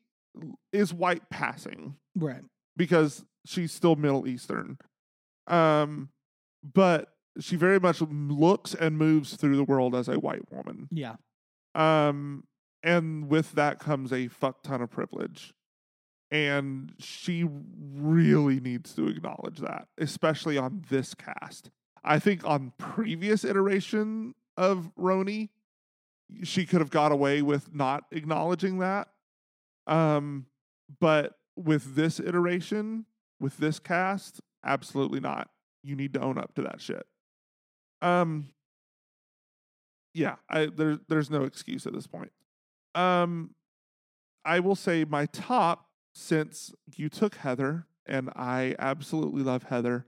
is 0.74 0.94
white 0.94 1.30
passing 1.30 1.96
Right. 2.16 2.42
because 2.76 3.24
she's 3.46 3.72
still 3.72 3.96
Middle 3.96 4.28
Eastern. 4.28 4.78
Um, 5.48 6.10
but 6.74 7.14
she 7.40 7.56
very 7.56 7.80
much 7.80 8.02
looks 8.02 8.74
and 8.74 8.98
moves 8.98 9.36
through 9.36 9.58
the 9.58 9.64
world 9.64 9.94
as 9.96 10.08
a 10.08 10.20
white 10.20 10.52
woman. 10.52 10.88
Yeah. 10.92 11.16
Um, 11.74 12.46
and 12.82 13.30
with 13.30 13.54
that 13.54 13.80
comes 13.80 14.14
a 14.14 14.28
fuck 14.28 14.64
ton 14.64 14.82
of 14.82 14.90
privilege. 14.90 15.54
And 16.32 16.94
she 17.00 17.48
really 17.48 18.60
needs 18.60 18.94
to 18.96 19.08
acknowledge 19.08 19.60
that, 19.60 19.88
especially 19.98 20.58
on 20.58 20.84
this 20.90 21.14
cast. 21.14 21.70
I 22.04 22.20
think 22.20 22.46
on 22.46 22.74
previous 22.78 23.44
iteration 23.44 24.34
of 24.58 24.92
RHONY, 24.98 25.50
she 26.44 26.66
could 26.66 26.82
have 26.82 26.90
got 26.90 27.12
away 27.12 27.42
with 27.42 27.74
not 27.74 28.06
acknowledging 28.12 28.80
that. 28.80 29.10
Um, 29.88 30.48
but 31.00 31.34
with 31.56 31.96
this 31.96 32.20
iteration, 32.20 33.06
with 33.40 33.58
this 33.58 33.80
cast, 33.80 34.42
absolutely 34.64 35.20
not. 35.20 35.50
You 35.86 35.96
need 35.96 36.14
to 36.14 36.22
own 36.22 36.38
up 36.38 36.54
to 36.56 36.64
that 36.64 36.82
shit. 36.82 37.06
Um, 38.02 38.50
yeah, 40.14 40.36
I 40.50 40.68
there, 40.68 40.98
there's 41.08 41.30
no 41.30 41.44
excuse 41.44 41.86
at 41.86 41.94
this 41.94 42.08
point. 42.08 42.32
Um, 42.96 43.52
I 44.44 44.60
will 44.60 44.76
say 44.76 45.06
my 45.06 45.26
top 45.28 45.88
since 46.14 46.72
you 46.96 47.10
took 47.10 47.36
Heather, 47.36 47.88
and 48.06 48.30
I 48.36 48.76
absolutely 48.80 49.44
love 49.44 49.64
Heather. 49.64 50.06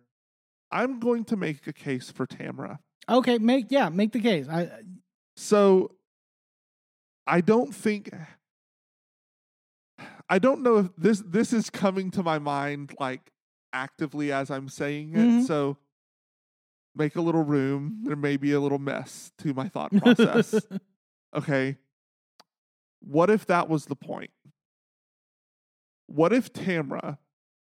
I'm 0.72 1.00
going 1.00 1.26
to 1.26 1.38
make 1.38 1.68
a 1.68 1.74
case 1.74 2.12
for 2.12 2.26
Tamra. 2.26 2.80
Okay. 3.10 3.38
Make 3.38 3.68
yeah. 3.70 3.90
Make 3.90 4.12
the 4.12 4.20
case. 4.20 4.48
I 4.50 4.70
So 5.36 5.92
I 7.26 7.42
don't 7.42 7.74
think 7.74 8.10
I 10.30 10.40
don't 10.40 10.62
know 10.62 10.78
if 10.78 10.96
this 10.98 11.24
this 11.26 11.54
is 11.54 11.70
coming 11.70 12.12
to 12.12 12.24
my 12.24 12.40
mind 12.40 12.94
like 13.00 13.32
actively 13.74 14.32
as 14.32 14.50
I'm 14.52 14.70
saying 14.70 15.14
it. 15.14 15.18
Mhm. 15.18 15.46
So 15.48 15.78
make 16.96 17.16
a 17.16 17.22
little 17.22 17.44
room. 17.44 18.02
There 18.04 18.16
may 18.16 18.38
be 18.38 18.52
a 18.54 18.60
little 18.60 18.80
mess 18.80 19.32
to 19.40 19.54
my 19.54 19.70
thought 19.70 19.92
process. 19.98 20.56
okay. 21.36 21.78
What 23.02 23.30
if 23.30 23.46
that 23.46 23.70
was 23.70 23.86
the 23.86 23.96
point? 23.96 24.32
What 26.08 26.34
if 26.34 26.52
Tamra 26.54 27.18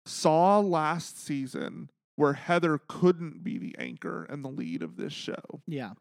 saw 0.06 0.60
last 0.60 1.22
season 1.24 1.90
where 2.14 2.32
Heather 2.34 2.78
couldn't 2.86 3.42
be 3.44 3.58
the 3.58 3.76
anchor 3.78 4.24
and 4.24 4.44
the 4.44 4.48
lead 4.48 4.82
of 4.82 4.96
this 4.96 5.12
show? 5.12 5.62
yeah. 5.66 5.92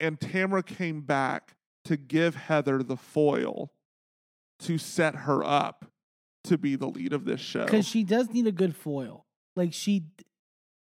and 0.00 0.18
Tamra 0.18 0.64
came 0.64 1.02
back 1.02 1.56
to 1.84 1.96
give 1.96 2.34
Heather 2.34 2.82
the 2.82 2.96
foil 2.96 3.72
to 4.60 4.76
set 4.78 5.14
her 5.14 5.44
up 5.44 5.86
to 6.44 6.58
be 6.58 6.76
the 6.76 6.86
lead 6.86 7.12
of 7.12 7.24
this 7.24 7.40
show. 7.40 7.64
Because 7.64 7.86
she 7.86 8.04
does 8.04 8.30
need 8.30 8.46
a 8.46 8.52
good 8.52 8.76
foil. 8.76 9.26
Like 9.56 9.72
she. 9.72 10.04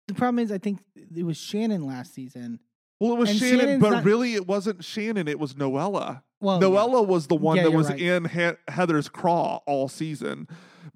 The 0.07 0.13
problem 0.15 0.39
is, 0.39 0.51
I 0.51 0.57
think 0.57 0.79
it 1.15 1.23
was 1.23 1.37
Shannon 1.37 1.85
last 1.85 2.13
season. 2.13 2.59
well, 2.99 3.13
it 3.13 3.17
was 3.17 3.29
and 3.29 3.39
Shannon, 3.39 3.59
Shannon's 3.59 3.81
but 3.81 3.89
not- 3.91 4.03
really 4.03 4.33
it 4.33 4.45
wasn't 4.47 4.83
Shannon, 4.83 5.27
it 5.27 5.39
was 5.39 5.53
Noella. 5.53 6.23
Well, 6.41 6.61
yeah. 6.61 6.67
Noella 6.67 7.05
was 7.07 7.27
the 7.27 7.35
one 7.35 7.57
Yeah, 7.57 7.63
that 7.63 7.71
was 7.71 7.89
right. 7.89 7.99
in 8.01 8.25
he- 8.25 8.51
Heather's 8.67 9.07
craw 9.09 9.59
all 9.67 9.87
season. 9.87 10.47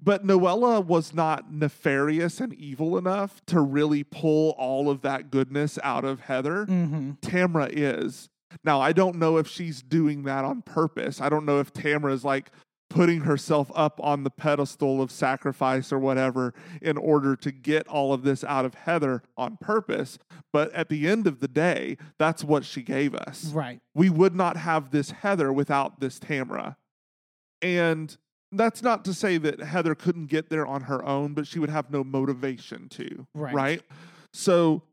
But 0.02 0.26
Noella 0.26 0.84
was 0.84 1.14
not 1.14 1.52
nefarious 1.52 2.40
and 2.40 2.52
evil 2.54 2.98
enough 2.98 3.40
to 3.46 3.60
really 3.60 4.02
pull 4.04 4.50
all 4.58 4.90
of 4.90 5.02
that 5.02 5.30
goodness 5.30 5.78
out 5.82 6.04
of 6.04 6.20
Heather. 6.20 6.66
Mm-hmm. 6.66 7.12
Tamra 7.22 7.68
is. 7.72 8.28
Now, 8.64 8.80
I 8.80 8.92
don't 8.92 9.16
know 9.16 9.36
if 9.38 9.46
she's 9.48 9.82
doing 9.82 10.24
that 10.24 10.44
on 10.44 10.62
purpose. 10.62 11.20
I 11.20 11.28
don't 11.28 11.44
know 11.46 11.60
if 11.60 11.72
Tamra 11.72 12.12
is 12.12 12.24
like 12.24 12.50
putting 12.96 13.20
herself 13.20 13.70
up 13.74 14.00
on 14.02 14.24
the 14.24 14.30
pedestal 14.30 15.02
of 15.02 15.10
sacrifice 15.10 15.92
or 15.92 15.98
whatever 15.98 16.54
in 16.80 16.96
order 16.96 17.36
to 17.36 17.52
get 17.52 17.86
all 17.88 18.12
of 18.14 18.22
this 18.22 18.42
out 18.42 18.64
of 18.64 18.74
Heather 18.74 19.22
on 19.36 19.58
purpose. 19.58 20.18
But 20.50 20.72
at 20.72 20.88
the 20.88 21.06
end 21.06 21.26
of 21.26 21.40
the 21.40 21.48
day, 21.48 21.98
that's 22.18 22.42
what 22.42 22.64
she 22.64 22.82
gave 22.82 23.14
us 23.14 23.52
Right. 23.52 23.80
we 23.94 24.08
would 24.08 24.34
not 24.34 24.56
have 24.56 24.90
this 24.90 25.10
Heather 25.10 25.52
without 25.52 26.00
this 26.00 26.18
Tamra. 26.18 26.76
And 27.60 28.16
that's 28.50 28.82
not 28.82 29.04
to 29.04 29.12
say 29.12 29.36
that 29.38 29.60
Heather 29.60 29.94
couldn't 29.94 30.26
get 30.26 30.48
there 30.48 30.66
on 30.66 30.82
her 30.82 31.04
own, 31.04 31.34
but 31.34 31.46
she 31.46 31.58
would 31.58 31.70
have 31.70 31.90
no 31.90 32.02
motivation 32.02 32.88
to. 32.90 33.26
Right. 33.34 33.82
So 34.32 34.84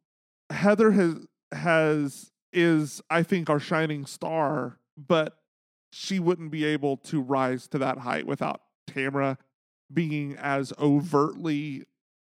Heather 0.49 0.91
has 0.91 1.25
has 1.53 2.32
is 2.51 3.01
I 3.09 3.23
think 3.23 3.49
our 3.49 3.59
shining 3.59 4.06
star, 4.06 4.80
but 4.98 5.38
she 5.95 6.19
wouldn't 6.19 6.49
be 6.49 6.65
able 6.65 6.97
to 6.97 7.22
rise 7.22 7.67
to 7.67 7.77
that 7.77 7.99
height 7.99 8.25
without 8.25 8.61
Tamra 8.89 9.38
being 9.93 10.35
as 10.39 10.73
overtly 10.80 11.83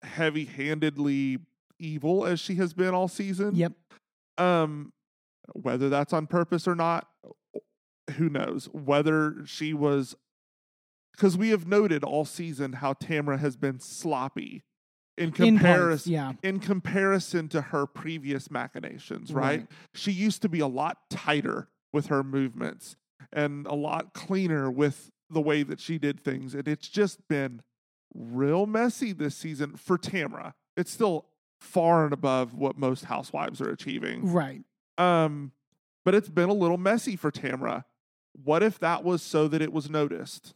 heavy-handedly 0.03 1.37
evil 1.79 2.25
as 2.25 2.39
she 2.39 2.55
has 2.55 2.73
been 2.73 2.93
all 2.93 3.07
season 3.07 3.55
Yep. 3.55 3.73
um 4.37 4.91
whether 5.53 5.89
that's 5.89 6.13
on 6.13 6.27
purpose 6.27 6.67
or 6.67 6.75
not 6.75 7.07
who 8.17 8.29
knows 8.29 8.69
whether 8.71 9.35
she 9.45 9.73
was 9.73 10.15
because 11.13 11.37
we 11.37 11.49
have 11.49 11.65
noted 11.67 12.03
all 12.03 12.23
season 12.25 12.73
how 12.73 12.93
tamra 12.93 13.39
has 13.39 13.55
been 13.57 13.79
sloppy 13.79 14.63
in 15.17 15.25
In 15.29 15.31
comparison 15.31 16.11
yeah. 16.13 16.33
in 16.43 16.59
comparison 16.59 17.47
to 17.49 17.61
her 17.61 17.85
previous 17.85 18.49
machinations 18.51 19.33
right? 19.33 19.59
Right. 19.61 19.67
she 19.93 20.11
used 20.11 20.41
to 20.43 20.49
be 20.49 20.59
a 20.59 20.67
lot 20.67 21.09
tighter 21.09 21.67
with 21.93 22.07
her 22.07 22.23
movements 22.23 22.95
and 23.33 23.65
a 23.67 23.73
lot 23.75 24.13
cleaner 24.13 24.69
with 24.71 25.09
the 25.29 25.41
way 25.41 25.63
that 25.63 25.79
she 25.79 25.97
did 25.97 26.19
things 26.19 26.53
and 26.53 26.67
it's 26.67 26.87
just 26.87 27.27
been 27.27 27.61
real 28.13 28.65
messy 28.65 29.11
this 29.11 29.35
season 29.35 29.75
for 29.75 29.97
tamra 29.97 30.53
it's 30.77 30.91
still 30.91 31.25
far 31.59 32.03
and 32.05 32.13
above 32.13 32.53
what 32.53 32.77
most 32.77 33.05
housewives 33.05 33.59
are 33.61 33.69
achieving 33.69 34.31
Right. 34.31 34.61
um, 34.97 35.51
but 36.03 36.13
it's 36.13 36.29
been 36.29 36.49
a 36.49 36.53
little 36.53 36.77
messy 36.77 37.15
for 37.15 37.31
Tamra. 37.31 37.83
What 38.33 38.61
if 38.61 38.77
that 38.79 39.03
was 39.03 39.23
so 39.23 39.47
that 39.47 39.59
it 39.59 39.73
was 39.73 39.89
noticed? 39.89 40.53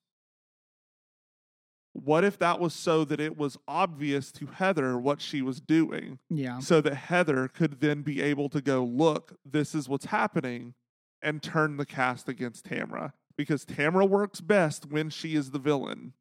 What 1.94 2.24
if 2.24 2.38
that 2.38 2.60
was 2.60 2.74
so 2.76 3.04
that 3.06 3.20
it 3.20 3.36
was 3.36 3.58
obvious 3.68 4.32
to 4.34 4.46
Heather 4.46 4.98
what 4.98 5.22
she 5.22 5.42
was 5.42 5.60
doing, 5.60 6.20
Yeah. 6.30 6.60
so 6.60 6.82
that 6.82 6.94
Heather 6.96 7.48
could 7.48 7.80
then 7.82 8.04
be 8.04 8.22
able 8.22 8.48
to 8.50 8.62
go, 8.62 8.84
look, 8.84 9.38
this 9.44 9.74
is 9.74 9.90
what's 9.90 10.06
happening, 10.06 10.76
and 11.22 11.42
turn 11.42 11.78
the 11.78 11.86
cast 11.86 12.28
against 12.28 12.66
Tamra? 12.66 13.14
Because 13.38 13.66
Tamra 13.66 14.08
works 14.08 14.42
best 14.42 14.86
when 14.86 15.10
she 15.10 15.36
is 15.36 15.52
the 15.52 15.60
villain. 15.60 16.14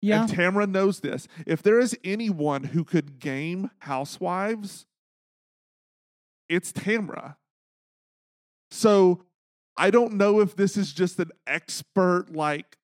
Yeah. 0.00 0.22
And 0.22 0.30
Tamra 0.30 0.68
knows 0.68 1.00
this. 1.00 1.28
If 1.46 1.62
there 1.62 1.78
is 1.78 1.96
anyone 2.02 2.64
who 2.64 2.84
could 2.84 3.20
game 3.20 3.70
housewives, 3.80 4.84
it's 6.48 6.72
Tamra. 6.72 7.36
So 8.70 9.24
I 9.76 9.90
don't 9.90 10.14
know 10.14 10.40
if 10.40 10.56
this 10.56 10.76
is 10.76 10.92
just 10.92 11.18
an 11.20 11.30
expert 11.46 12.34
like 12.34 12.76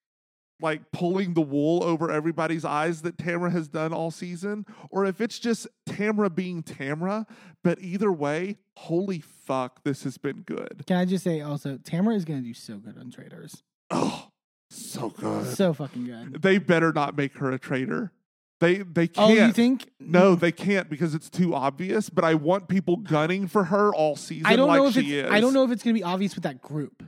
like 0.61 0.91
pulling 0.93 1.35
the 1.35 1.41
wool 1.41 1.83
over 1.85 2.11
everybody's 2.11 2.65
eyes 2.65 3.03
that 3.03 3.17
Tamra 3.17 3.53
has 3.53 3.69
done 3.69 3.93
all 3.93 4.11
season, 4.11 4.67
or 4.91 5.05
if 5.07 5.20
it's 5.20 5.39
just 5.39 5.67
Tamra 5.89 6.35
being 6.35 6.62
Tamra. 6.62 7.27
But 7.65 7.81
either 7.81 8.11
way, 8.12 8.57
holy 8.77 9.20
fuck, 9.20 9.83
this 9.85 10.05
has 10.05 10.19
been 10.19 10.43
good. 10.43 10.85
Can 10.87 10.97
I 10.97 11.05
just 11.05 11.25
say 11.25 11.41
also, 11.41 11.77
Tamra 11.78 12.15
is 12.17 12.25
going 12.25 12.41
to 12.41 12.47
do 12.47 12.55
so 12.55 12.77
good 12.78 12.97
on 12.99 13.11
Traitors. 13.11 13.62
Oh, 13.91 14.28
so 14.70 15.11
good. 15.11 15.47
So 15.57 15.73
fucking 15.73 16.07
good. 16.07 16.43
They 16.43 16.59
better 16.59 16.93
not 16.93 17.17
make 17.17 17.37
her 17.39 17.51
a 17.53 17.59
traitor. 17.59 18.12
They 18.61 18.78
they 18.78 19.05
Oh, 19.17 19.28
can't. 19.28 19.39
you 19.39 19.53
think? 19.53 19.89
No, 20.01 20.35
they 20.35 20.51
can't 20.51 20.91
because 20.91 21.15
it's 21.15 21.31
too 21.31 21.55
obvious. 21.55 22.11
But 22.11 22.25
I 22.25 22.35
want 22.35 22.67
people 22.69 22.97
gunning 22.97 23.47
for 23.47 23.65
her 23.65 23.95
all 23.95 24.17
season. 24.17 24.47
I 24.47 24.57
don't 24.57 24.67
like 24.69 24.81
know 24.81 24.89
if 24.89 24.95
she 24.95 25.01
it's. 25.19 25.27
is. 25.28 25.33
I 25.33 25.41
don't 25.41 25.55
know 25.55 25.62
if 25.65 25.70
it's 25.70 25.83
going 25.85 25.95
to 25.95 25.99
be 25.99 26.03
obvious 26.05 26.35
with 26.35 26.43
that 26.45 26.61
group. 26.61 27.05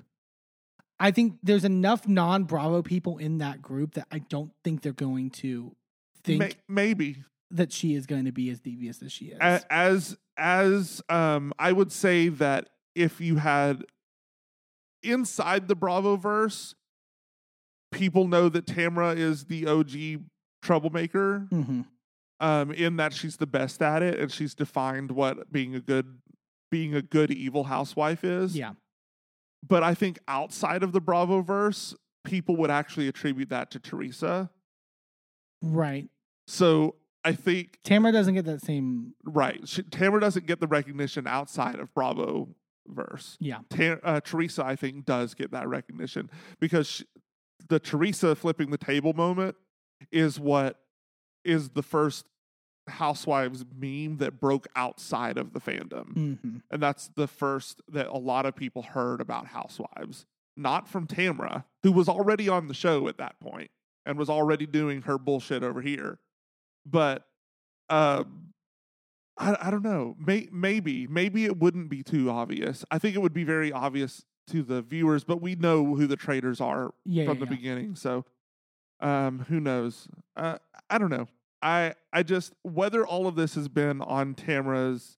I 1.01 1.11
think 1.11 1.39
there's 1.43 1.65
enough 1.65 2.07
non-Bravo 2.07 2.83
people 2.83 3.19
in 3.19 3.39
that 3.39 3.62
group 3.62 3.95
that 3.95 4.07
I 4.12 4.19
don't 4.19 4.53
think 4.62 4.83
they're 4.83 4.93
going 4.93 5.31
to 5.31 5.75
think 6.23 6.39
May- 6.41 6.55
maybe 6.69 7.25
that 7.51 7.73
she 7.73 7.95
is 7.95 8.07
going 8.07 8.27
to 8.27 8.33
be 8.33 8.51
as 8.51 8.61
devious 8.61 9.03
as 9.03 9.11
she 9.11 9.27
is. 9.27 9.39
As 9.41 10.17
as 10.37 11.03
um, 11.09 11.53
I 11.59 11.73
would 11.73 11.91
say 11.91 12.29
that 12.29 12.69
if 12.95 13.20
you 13.20 13.37
had 13.37 13.83
inside 15.03 15.67
the 15.67 15.75
Bravo 15.75 16.17
verse, 16.17 16.75
people 17.91 18.29
know 18.29 18.49
that 18.49 18.67
Tamra 18.67 19.17
is 19.17 19.47
the 19.47 19.67
OG 19.67 20.23
troublemaker. 20.62 21.47
hmm 21.51 21.83
um, 22.41 22.73
in 22.73 22.97
that 22.97 23.12
she's 23.12 23.37
the 23.37 23.47
best 23.47 23.83
at 23.83 24.03
it 24.03 24.19
and 24.19 24.33
she's 24.33 24.55
defined 24.55 25.11
what 25.11 25.53
being 25.53 25.75
a 25.75 25.81
good 25.81 26.19
being 26.70 26.95
a 26.95 27.03
good 27.03 27.31
evil 27.31 27.65
housewife 27.65 28.25
is. 28.25 28.57
Yeah. 28.57 28.73
But 29.66 29.82
I 29.82 29.94
think 29.94 30.18
outside 30.26 30.82
of 30.82 30.92
the 30.92 31.00
Bravo 31.00 31.42
verse, 31.42 31.94
people 32.24 32.56
would 32.56 32.70
actually 32.70 33.08
attribute 33.08 33.50
that 33.50 33.70
to 33.72 33.78
Teresa. 33.78 34.50
Right. 35.62 36.08
So 36.47 36.97
I 37.24 37.32
think 37.32 37.78
Tamra 37.84 38.12
doesn't 38.12 38.34
get 38.34 38.47
that 38.47 38.62
same. 38.62 39.14
right, 39.24 39.66
she, 39.68 39.82
Tamra 39.82 40.20
doesn't 40.20 40.47
get 40.47 40.60
the 40.60 40.66
recognition 40.66 41.26
outside 41.26 41.78
of 41.78 41.92
Bravo 41.94 42.48
verse. 42.86 43.36
Yeah. 43.40 43.58
Uh, 44.02 44.20
Teresa, 44.20 44.64
I 44.64 44.76
think, 44.76 45.05
does 45.05 45.34
get 45.34 45.50
that 45.52 45.68
recognition 45.68 46.30
because 46.58 46.89
she, 46.89 47.05
the 47.68 47.78
Teresa 47.78 48.34
flipping 48.34 48.70
the 48.70 48.78
table 48.78 49.12
moment 49.12 49.55
is 50.10 50.40
what 50.40 50.80
is 51.44 51.70
the 51.70 51.82
first 51.82 52.24
Housewives 52.89 53.65
meme 53.76 54.17
that 54.18 54.41
broke 54.41 54.67
outside 54.75 55.39
of 55.39 55.52
the 55.52 55.60
fandom. 55.60 56.12
hmm 56.15 56.57
And 56.70 56.83
that's 56.83 57.09
the 57.15 57.26
first 57.28 57.81
that 57.89 58.07
a 58.09 58.18
lot 58.18 58.47
of 58.47 58.57
people 58.57 58.83
heard 58.83 59.20
about 59.20 59.47
Housewives, 59.49 60.26
not 60.57 60.89
from 60.89 61.07
Tamra, 61.07 61.65
who 61.83 61.92
was 61.92 62.09
already 62.09 62.49
on 62.49 62.68
the 62.68 62.75
show 62.75 63.07
at 63.09 63.18
that 63.18 63.39
point 63.41 63.70
and 64.07 64.18
was 64.18 64.31
already 64.31 64.67
doing 64.67 65.02
her 65.02 65.18
bullshit 65.18 65.62
over 65.62 65.81
here. 65.83 66.18
But 66.86 67.26
um, 67.89 68.55
I, 69.39 69.57
I 69.60 69.70
don't 69.70 69.83
know. 69.84 70.17
May, 70.18 70.49
maybe, 70.50 71.07
maybe 71.07 71.44
it 71.44 71.59
wouldn't 71.59 71.89
be 71.91 72.02
too 72.02 72.31
obvious. 72.31 72.84
I 72.91 72.99
think 72.99 73.15
it 73.15 73.20
would 73.20 73.34
be 73.34 73.44
very 73.44 73.70
obvious 73.73 74.25
to 74.49 74.62
the 74.62 74.83
viewers, 74.83 75.23
but 75.23 75.41
we 75.41 75.55
know 75.55 75.94
who 75.94 76.07
the 76.07 76.17
traitors 76.17 76.60
are 76.60 76.92
Yeah. 77.05 77.26
from 77.26 77.39
yeah, 77.39 77.44
the 77.44 77.50
yeah. 77.50 77.57
beginning. 77.57 77.94
So, 77.97 78.25
um, 79.00 79.41
who 79.49 79.60
knows? 79.60 80.09
Uh, 80.36 80.59
I 80.89 80.99
don't 80.99 81.10
know. 81.10 81.28
I 81.62 81.94
I 82.12 82.22
just 82.22 82.55
whether 82.62 83.06
all 83.06 83.26
of 83.26 83.36
this 83.36 83.55
has 83.55 83.68
been 83.68 84.00
on 84.00 84.34
Tamra's 84.34 85.16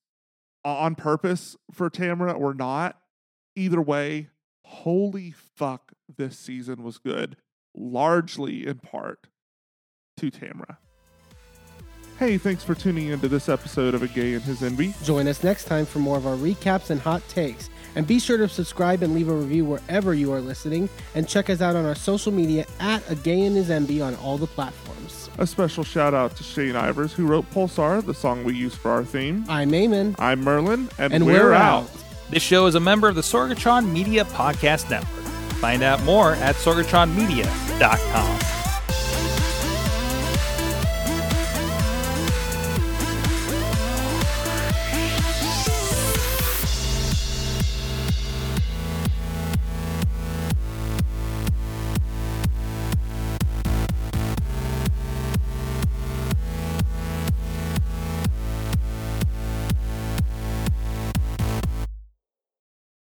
on 0.65 0.95
purpose 0.95 1.57
for 1.71 1.91
Tamra 1.91 2.39
or 2.39 2.55
not. 2.55 2.99
Either 3.55 3.81
way, 3.81 4.29
holy 4.65 5.31
fuck, 5.31 5.93
this 6.17 6.39
season 6.39 6.83
was 6.83 6.99
good, 6.99 7.37
largely 7.75 8.67
in 8.67 8.79
part 8.79 9.27
to 10.17 10.31
Tamra. 10.31 10.79
Hey, 12.19 12.39
thanks 12.39 12.63
for 12.63 12.75
tuning 12.75 13.09
into 13.09 13.27
this 13.29 13.49
episode 13.49 13.95
of 13.95 14.03
A 14.03 14.09
Gay 14.09 14.35
and 14.35 14.43
His 14.43 14.61
Enby. 14.61 14.95
Join 15.03 15.27
us 15.27 15.43
next 15.43 15.65
time 15.65 15.85
for 15.85 15.99
more 15.99 16.17
of 16.17 16.27
our 16.27 16.37
recaps 16.37 16.91
and 16.91 17.01
hot 17.01 17.27
takes. 17.29 17.69
And 17.97 18.07
be 18.07 18.21
sure 18.21 18.39
to 18.39 18.49
subscribe 18.49 19.03
and 19.03 19.15
leave 19.15 19.29
a 19.29 19.35
review 19.35 19.65
wherever 19.65 20.15
you 20.15 20.33
are 20.33 20.41
listening. 20.41 20.89
And 21.15 21.29
check 21.29 21.51
us 21.51 21.61
out 21.61 21.75
on 21.75 21.85
our 21.85 21.97
social 21.97 22.31
media 22.33 22.67
at 22.79 23.03
A 23.11 23.17
Gay 23.17 23.43
and 23.43 23.57
His 23.57 23.71
Enby 23.71 24.07
on 24.07 24.15
all 24.17 24.39
the 24.39 24.47
platforms. 24.47 25.22
A 25.39 25.47
special 25.47 25.83
shout 25.83 26.15
out 26.15 26.37
to 26.37 26.43
Shane 26.43 26.75
Ivers, 26.75 27.13
who 27.13 27.27
wrote 27.27 27.51
Pulsar, 27.51 28.05
the 28.05 28.15
song 28.15 28.45
we 28.45 28.55
use 28.55 28.75
for 28.75 28.91
our 28.91 29.05
theme. 29.05 29.45
I'm 29.49 29.71
Eamon. 29.71 30.15
I'm 30.19 30.43
Merlin, 30.43 30.89
and, 30.99 31.13
And 31.13 31.27
we're, 31.27 31.53
out. 31.53 31.91
This 32.31 32.43
show 32.43 32.67
is 32.67 32.75
a 32.75 32.81
member 32.81 33.09
of 33.09 33.15
the 33.15 33.23
Sorgatron 33.23 33.91
Media 33.91 34.25
Podcast 34.27 34.91
Network. 34.91 35.25
Find 35.57 35.83
out 35.83 36.03
more 36.05 36.35
at 36.35 36.57
sorgatronmedia.com. 36.57 38.62